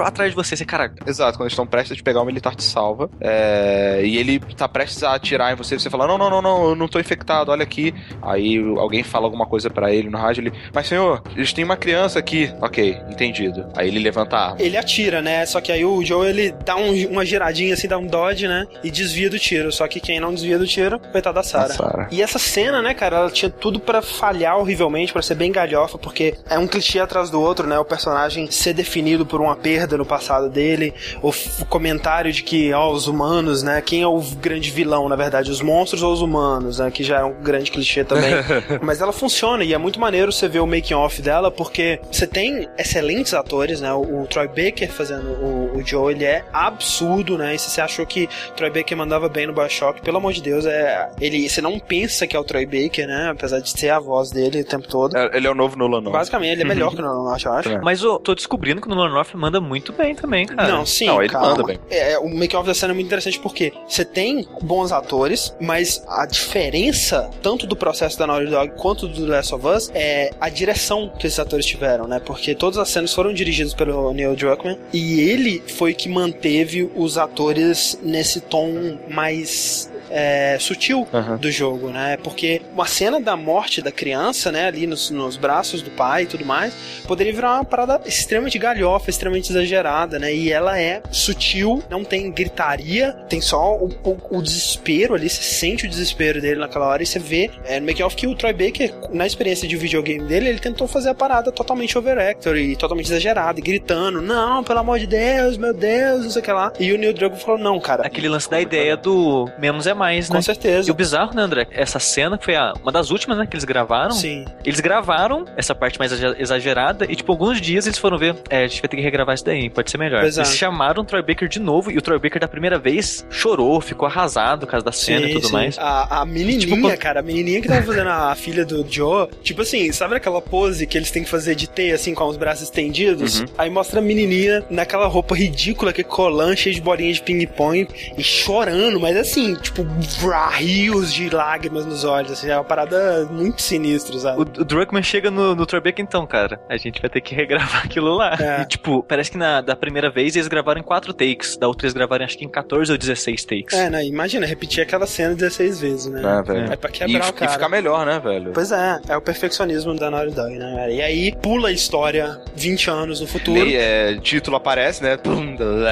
atrás 0.06 0.32
de 0.32 0.36
você, 0.36 0.56
você, 0.56 0.66
cara, 0.66 0.94
Exato, 1.06 1.38
quando 1.38 1.44
eles 1.48 1.54
estão 1.54 1.68
prestes 1.68 1.92
a 1.94 1.96
te 1.96 2.04
pegar, 2.04 2.22
o 2.22 2.26
militar 2.26 2.56
te 2.56 2.64
salva. 2.64 3.10
é, 3.20 4.02
e 4.04 4.18
ele 4.18 4.40
tá 4.40 4.68
prestes 4.68 5.04
a 5.04 5.14
atirar 5.16 5.52
em 5.54 5.56
você, 5.56 5.78
você 5.78 5.90
fala: 5.90 6.08
Não, 6.08 6.18
não, 6.18 6.30
não, 6.30 6.42
não, 6.42 6.70
eu 6.70 6.76
não 6.76 6.88
tô 6.88 7.00
infectado, 7.00 7.52
olha 7.52 7.64
aqui. 7.64 7.94
Aí 8.22 8.58
alguém 8.78 9.04
fala 9.04 9.26
alguma 9.26 9.46
coisa 9.46 9.70
pra 9.70 9.94
ele 9.94 10.10
no 10.10 10.18
rádio, 10.18 10.42
ele. 10.42 10.54
Mas 10.74 10.88
senhor, 10.88 11.22
eles 11.36 11.52
têm 11.54 11.64
uma 11.64 11.78
criança 11.78 12.20
aqui. 12.20 12.43
Ok, 12.62 12.98
entendido. 13.10 13.66
Aí 13.76 13.88
ele 13.88 14.00
levanta 14.00 14.36
a 14.36 14.46
arma. 14.50 14.58
Ele 14.60 14.78
atira, 14.78 15.22
né? 15.22 15.46
Só 15.46 15.60
que 15.62 15.72
aí 15.72 15.84
o 15.86 16.04
Joe 16.04 16.28
ele 16.28 16.54
dá 16.66 16.76
um- 16.76 17.08
uma 17.08 17.26
giradinha 17.26 17.74
assim, 17.74 17.88
dá 17.88 17.98
um 17.98 18.06
dodge, 18.08 18.48
né? 18.48 18.66
E 18.84 18.90
desvia 18.92 19.30
do 19.30 19.38
tiro. 19.40 19.72
Só 19.72 19.88
que 19.88 20.00
quem 20.00 20.20
não 20.20 20.34
desvia 20.34 20.58
do 20.58 20.66
tiro, 20.68 21.00
coitada 21.00 21.36
da 21.36 21.44
Sarah. 21.44 22.08
E 22.12 22.22
essa 22.22 22.40
cena, 22.40 22.82
né, 22.82 22.94
cara, 22.94 23.18
ela 23.18 23.30
tinha 23.32 23.50
tudo 23.50 23.80
pra 23.80 24.02
falhar 24.02 24.58
horrivelmente, 24.58 25.12
pra 25.14 25.22
ser 25.22 25.36
bem 25.36 25.52
galhofa, 25.52 25.98
porque 25.98 26.36
é 26.50 26.58
um 26.60 26.68
clichê 26.68 27.00
atrás 27.00 27.30
do 27.30 27.42
outro, 27.42 27.68
né? 27.68 27.78
O 27.80 27.86
personagem 27.86 28.50
ser 28.52 28.74
definido 28.74 29.26
por 29.26 29.42
uma 29.42 29.56
perda 29.56 29.98
no 29.98 30.06
passado 30.06 30.50
dele, 30.50 30.94
o, 31.22 31.30
o 31.30 31.66
comentário 31.66 32.32
de 32.32 32.44
que, 32.44 32.72
ó, 32.74 32.92
os 32.92 33.08
humanos, 33.08 33.64
né? 33.64 33.82
Quem 33.82 34.02
é 34.02 34.08
o 34.08 34.20
grande 34.40 34.70
vilão, 34.70 35.08
na 35.10 35.16
verdade, 35.16 35.50
os 35.52 35.62
monstros 35.62 36.04
ou 36.04 36.14
os 36.14 36.22
humanos, 36.22 36.80
né? 36.80 36.92
Que 36.92 37.04
já 37.04 37.20
é 37.20 37.24
um 37.24 37.34
grande 37.42 37.72
clichê 37.72 38.04
também. 38.04 38.34
Mas 38.82 39.02
ela 39.02 39.12
funciona 39.14 39.64
e 39.64 39.74
é 39.74 39.78
muito 39.78 40.00
maneiro 40.00 40.32
você 40.32 40.48
ver 40.48 40.60
o 40.60 40.68
making 40.68 40.94
off 40.94 41.22
dela, 41.22 41.50
porque 41.52 42.00
você 42.12 42.26
tem 42.34 42.68
excelentes 42.78 43.34
atores, 43.34 43.80
né? 43.82 43.94
O, 43.94 44.24
o 44.24 44.28
Troy 44.28 44.48
Baker 44.48 44.92
fazendo 44.92 45.30
o, 45.30 45.78
o 45.78 45.86
Joe, 45.86 46.14
ele 46.14 46.26
é 46.26 46.44
absurdo, 46.52 47.38
né? 47.38 47.56
E 47.56 47.60
se 47.60 47.70
você 47.70 47.82
achou 47.82 48.06
que 48.06 48.28
Troy 48.56 48.70
Baker 48.70 48.98
mandava 48.98 49.30
bem 49.30 49.48
no 49.48 49.54
Bioshock, 49.54 50.02
pelo 50.02 50.18
amor 50.18 50.34
de 50.34 50.42
Deus, 50.42 50.66
é 50.66 51.10
ele, 51.22 51.48
você 51.48 51.62
não 51.62 51.80
pensa 51.80 52.26
que 52.28 52.36
é 52.36 52.40
o 52.40 52.44
Troy 52.44 52.66
Baker, 52.66 53.08
né? 53.08 53.30
Apesar 53.32 53.60
de 53.60 53.70
ser 53.70 53.90
a 53.90 54.00
voz 54.00 54.32
dele 54.32 54.62
o 54.62 54.66
tempo 54.66 54.88
todo. 54.88 55.16
É, 55.16 55.38
Ele 55.38 55.48
é 55.48 55.52
o 55.52 55.56
novo 55.56 55.78
Nolan, 55.78 56.02
não. 56.02 56.12
Basicamente, 56.12 56.52
ele 56.54 56.62
é 56.64 56.66
melhor 56.66 56.94
que 56.94 57.00
o 57.00 57.02
Nolan, 57.02 57.30
eu 57.30 57.54
acho. 57.54 57.80
Mas 57.84 58.02
eu 58.02 58.20
tô 58.20 58.34
descobrindo 58.34 58.82
que 58.82 58.88
o 58.88 58.90
Nolan 58.90 59.10
North 59.12 59.34
manda 59.36 59.62
muito 59.62 59.94
bem 59.94 60.16
também, 60.16 60.46
cara. 60.46 60.68
Não, 60.68 60.86
sim, 60.86 61.06
Não, 61.06 61.22
ele 61.22 61.30
calma. 61.30 61.50
manda 61.50 61.64
bem. 61.64 61.80
É, 61.90 62.18
o 62.18 62.28
make-off 62.30 62.66
da 62.66 62.74
cena 62.74 62.94
é 62.94 62.96
muito 62.96 63.08
interessante 63.08 63.40
porque 63.40 63.72
você 63.88 64.04
tem 64.04 64.48
bons 64.62 64.92
atores, 64.92 65.56
mas 65.62 66.04
a 66.08 66.26
diferença, 66.26 67.30
tanto 67.42 67.68
do 67.68 67.76
processo 67.76 68.18
da 68.18 68.26
Naughty 68.26 68.48
Dog 68.50 68.74
quanto 68.78 69.08
do 69.08 69.26
The 69.26 69.32
Last 69.32 69.56
of 69.56 69.68
Us, 69.68 69.92
é 69.94 70.32
a 70.40 70.50
direção 70.50 71.12
que 71.20 71.28
esses 71.28 71.40
atores 71.40 71.66
tiveram, 71.66 72.08
né? 72.08 72.20
Porque 72.26 72.56
todas 72.56 72.78
as 72.78 72.90
cenas 72.90 73.14
foram 73.14 73.34
dirigidas 73.34 73.74
pelo 73.74 74.14
Neil 74.14 74.36
Druckmann 74.36 74.78
e 74.92 75.22
ele 75.22 75.62
foi 75.68 75.94
que 75.94 76.10
manteve 76.10 76.90
os 76.96 77.18
atores 77.18 78.00
nesse 78.02 78.40
tom 78.42 78.98
mais 79.10 79.92
é, 80.14 80.58
sutil 80.60 81.08
do 81.40 81.52
jogo, 81.52 81.90
né? 81.90 82.18
Porque 82.24 82.62
uma 82.74 82.86
cena 82.86 83.20
da 83.20 83.36
morte 83.36 83.82
da 83.82 83.92
criança, 83.92 84.52
né, 84.52 84.68
ali 84.68 84.86
nos, 84.86 85.10
nos 85.10 85.36
braços 85.38 85.82
do 85.82 85.90
pai 85.92 86.24
e 86.24 86.26
tudo 86.28 86.46
mais, 86.46 86.74
poderia 87.08 87.34
virar 87.34 87.56
uma 87.56 87.66
parada 87.66 88.00
extremamente 88.06 88.58
galhofa, 88.60 89.10
extremamente 89.10 89.50
exagerada, 89.52 90.20
né? 90.20 90.34
E 90.34 90.52
ela 90.52 90.80
é 90.80 91.02
sutil, 91.12 91.84
não 91.90 92.04
tem 92.04 92.32
gritaria, 92.32 93.14
tem 93.28 93.42
só 93.42 93.76
o, 93.76 93.90
o- 94.04 94.38
o 94.38 94.42
desespero 94.42 95.16
ali, 95.16 95.30
você 95.30 95.42
sente 95.42 95.86
o 95.86 95.90
desespero 95.90 96.40
dele 96.42 96.60
naquela 96.60 96.88
hora 96.88 97.02
e 97.02 97.06
você 97.06 97.20
vê 97.20 97.50
é, 97.66 97.80
no 97.80 97.86
make-off 97.86 98.16
que 98.16 98.28
o 98.28 98.36
Troy 98.36 98.54
Baker, 98.54 98.94
na 99.12 99.26
experiência 99.26 99.68
de 99.68 99.76
videogame 99.76 100.24
dele, 100.28 100.50
ele 100.50 100.60
tentou 100.60 100.88
fazer 100.88 101.10
a 101.10 101.16
parada 101.16 101.52
totalmente 101.52 101.98
overactor 101.98 102.56
e 102.58 102.76
totalmente 102.76 103.06
exagerada, 103.08 103.60
e 103.60 103.64
gritando, 103.64 104.22
não, 104.22 104.64
pelo 104.64 104.80
amor 104.80 105.00
de 105.00 105.08
Deus, 105.08 105.58
meu 105.58 105.74
Deus, 105.74 106.24
não 106.24 106.30
sei 106.30 106.42
o 106.42 106.46
que 106.46 106.52
lá. 106.52 106.72
E 106.80 106.92
o 106.94 106.98
Neil 106.98 107.14
Druckmann 107.14 107.40
falou, 107.42 107.60
não, 107.60 107.80
cara, 107.80 108.04
Aquele 108.06 108.28
lance 108.30 108.50
da 108.50 108.60
ideia 108.62 108.96
do 108.98 109.50
menos 109.58 109.88
é 109.88 109.94
mais, 109.94 110.03
né? 110.04 110.36
com 110.38 110.42
certeza. 110.42 110.90
E 110.90 110.92
o 110.92 110.94
bizarro, 110.94 111.34
né, 111.36 111.42
André? 111.42 111.68
Essa 111.72 112.00
cena 112.00 112.38
que 112.38 112.46
foi 112.46 112.56
a, 112.56 112.74
uma 112.82 112.92
das 112.92 113.10
últimas, 113.12 113.38
né, 113.38 113.46
que 113.46 113.56
eles 113.56 113.64
gravaram. 113.66 114.12
Sim. 114.12 114.46
Eles 114.66 114.80
gravaram 114.80 115.46
essa 115.58 115.74
parte 115.76 115.98
mais 116.00 116.12
exa- 116.12 116.36
exagerada 116.38 117.06
e, 117.10 117.16
tipo, 117.16 117.32
alguns 117.32 117.60
dias 117.62 117.86
eles 117.86 117.98
foram 117.98 118.18
ver. 118.18 118.36
É, 118.50 118.64
a 118.64 118.68
gente 118.68 118.82
vai 118.82 118.90
ter 118.90 118.98
que 118.98 119.04
regravar 119.04 119.36
isso 119.36 119.46
daí, 119.46 119.70
pode 119.70 119.90
ser 119.92 119.98
melhor. 119.98 120.24
Exato. 120.24 120.48
Eles 120.48 120.58
chamaram 120.58 121.04
o 121.04 121.06
Troy 121.06 121.22
Baker 121.22 121.48
de 121.48 121.60
novo 121.60 121.92
e 121.92 121.98
o 121.98 122.02
Troy 122.02 122.20
Baker 122.20 122.40
da 122.42 122.48
primeira 122.48 122.78
vez 122.80 123.26
chorou, 123.30 123.80
ficou 123.82 124.08
arrasado 124.08 124.66
por 124.66 124.72
causa 124.72 124.86
da 124.86 124.92
cena 124.92 125.22
e 125.26 125.28
Sim, 125.30 125.34
tudo 125.34 125.48
sim. 125.48 125.54
mais. 125.54 125.78
A, 125.78 126.22
a 126.22 126.26
menininha, 126.26 126.60
Tipo, 126.60 126.80
quando- 126.82 126.98
cara, 126.98 127.20
a 127.20 127.24
menininha 127.24 127.62
que 127.62 127.68
tava 127.68 127.82
fazendo 127.84 128.10
a 128.10 128.34
filha 128.36 128.66
do 128.66 128.86
Joe, 128.90 129.28
tipo 129.44 129.62
assim, 129.62 129.92
sabe 129.92 130.16
aquela 130.16 130.42
pose 130.42 130.86
que 130.88 130.98
eles 130.98 131.12
têm 131.12 131.24
que 131.24 131.30
fazer 131.30 131.56
de 131.56 131.68
T, 131.68 131.92
assim, 131.92 132.14
com 132.14 132.26
os 132.28 132.38
braços 132.38 132.64
estendidos? 132.64 133.42
Uhum. 133.42 133.46
Aí 133.58 133.70
mostra 133.70 134.00
a 134.00 134.04
menininha 134.04 134.64
naquela 134.70 135.08
roupa 135.08 135.36
ridícula, 135.36 135.92
que 135.94 136.04
colan, 136.04 136.56
cheio 136.56 136.76
de 136.76 136.82
bolinhas 136.82 137.18
de 137.18 137.24
ping-pong, 137.24 137.88
e 138.18 138.24
chorando, 138.24 139.00
mas 139.00 139.16
assim, 139.18 139.56
tipo, 139.56 139.84
vrá, 140.20 140.50
rios 140.50 141.14
de 141.14 141.30
lágrimas 141.30 141.86
nos 141.86 142.04
olhos, 142.04 142.32
assim, 142.32 142.50
é 142.50 142.56
uma 142.56 142.64
parada 142.64 143.26
muito 143.32 143.62
sinistra, 143.62 144.18
sabe? 144.18 144.38
O, 144.38 144.42
o 144.42 144.66
Druckmann 144.66 145.04
chega 145.04 145.30
no, 145.30 145.56
no 145.56 145.66
Baker, 145.66 146.00
então, 146.00 146.26
cara, 146.26 146.60
a 146.70 146.78
gente 146.78 147.02
vai 147.02 147.10
ter 147.10 147.22
que 147.22 147.34
regravar 147.36 147.86
aquilo 147.86 148.16
lá. 148.16 148.36
É. 148.40 148.62
E, 148.62 148.66
tipo, 148.66 149.04
parece 149.04 149.32
que 149.32 149.38
na, 149.38 149.62
da 149.62 149.76
primeira 149.76 150.10
vez 150.10 150.36
eles 150.36 150.48
gravaram 150.48 150.80
em 150.80 150.84
quatro 150.84 151.14
takes, 151.14 151.58
da 151.58 151.68
outra 151.68 151.86
eles 151.86 151.94
gravaram 151.94 152.26
acho 152.26 152.38
que 152.38 152.46
em 152.46 152.50
14 152.50 152.92
ou 152.92 152.98
16 152.98 153.46
takes. 153.46 153.74
É, 153.78 153.90
né? 153.90 154.06
Imagina, 154.06 154.46
repetir 154.46 154.84
aquela 154.84 155.06
cena 155.06 155.36
16 155.36 155.80
vezes, 155.80 156.06
né? 156.08 156.22
É, 156.22 156.44
velho. 156.44 156.74
É 156.74 156.76
pra 156.76 156.90
E, 156.90 156.94
quebrar 156.94 157.26
o 157.26 157.30
e 157.30 157.34
cara. 157.34 157.52
ficar 157.52 157.70
melhor, 157.70 158.06
né, 158.06 158.20
velho? 158.20 158.52
Pois 158.54 158.72
é, 158.72 159.00
é 159.08 159.18
o 159.18 159.22
perfeccionismo 159.22 159.96
da 159.96 160.10
Naughty 160.10 160.34
Dog, 160.34 160.58
né, 160.58 160.74
cara? 160.76 160.92
E 160.92 161.02
aí 161.02 161.36
pula 161.42 161.70
a 161.70 161.72
história 161.72 162.42
20 162.56 162.90
anos 162.90 163.22
no 163.22 163.28
futuro. 163.28 163.68
E, 163.68 163.76
é, 163.76 164.16
título 164.18 164.58
aparece, 164.58 165.04
né? 165.04 165.18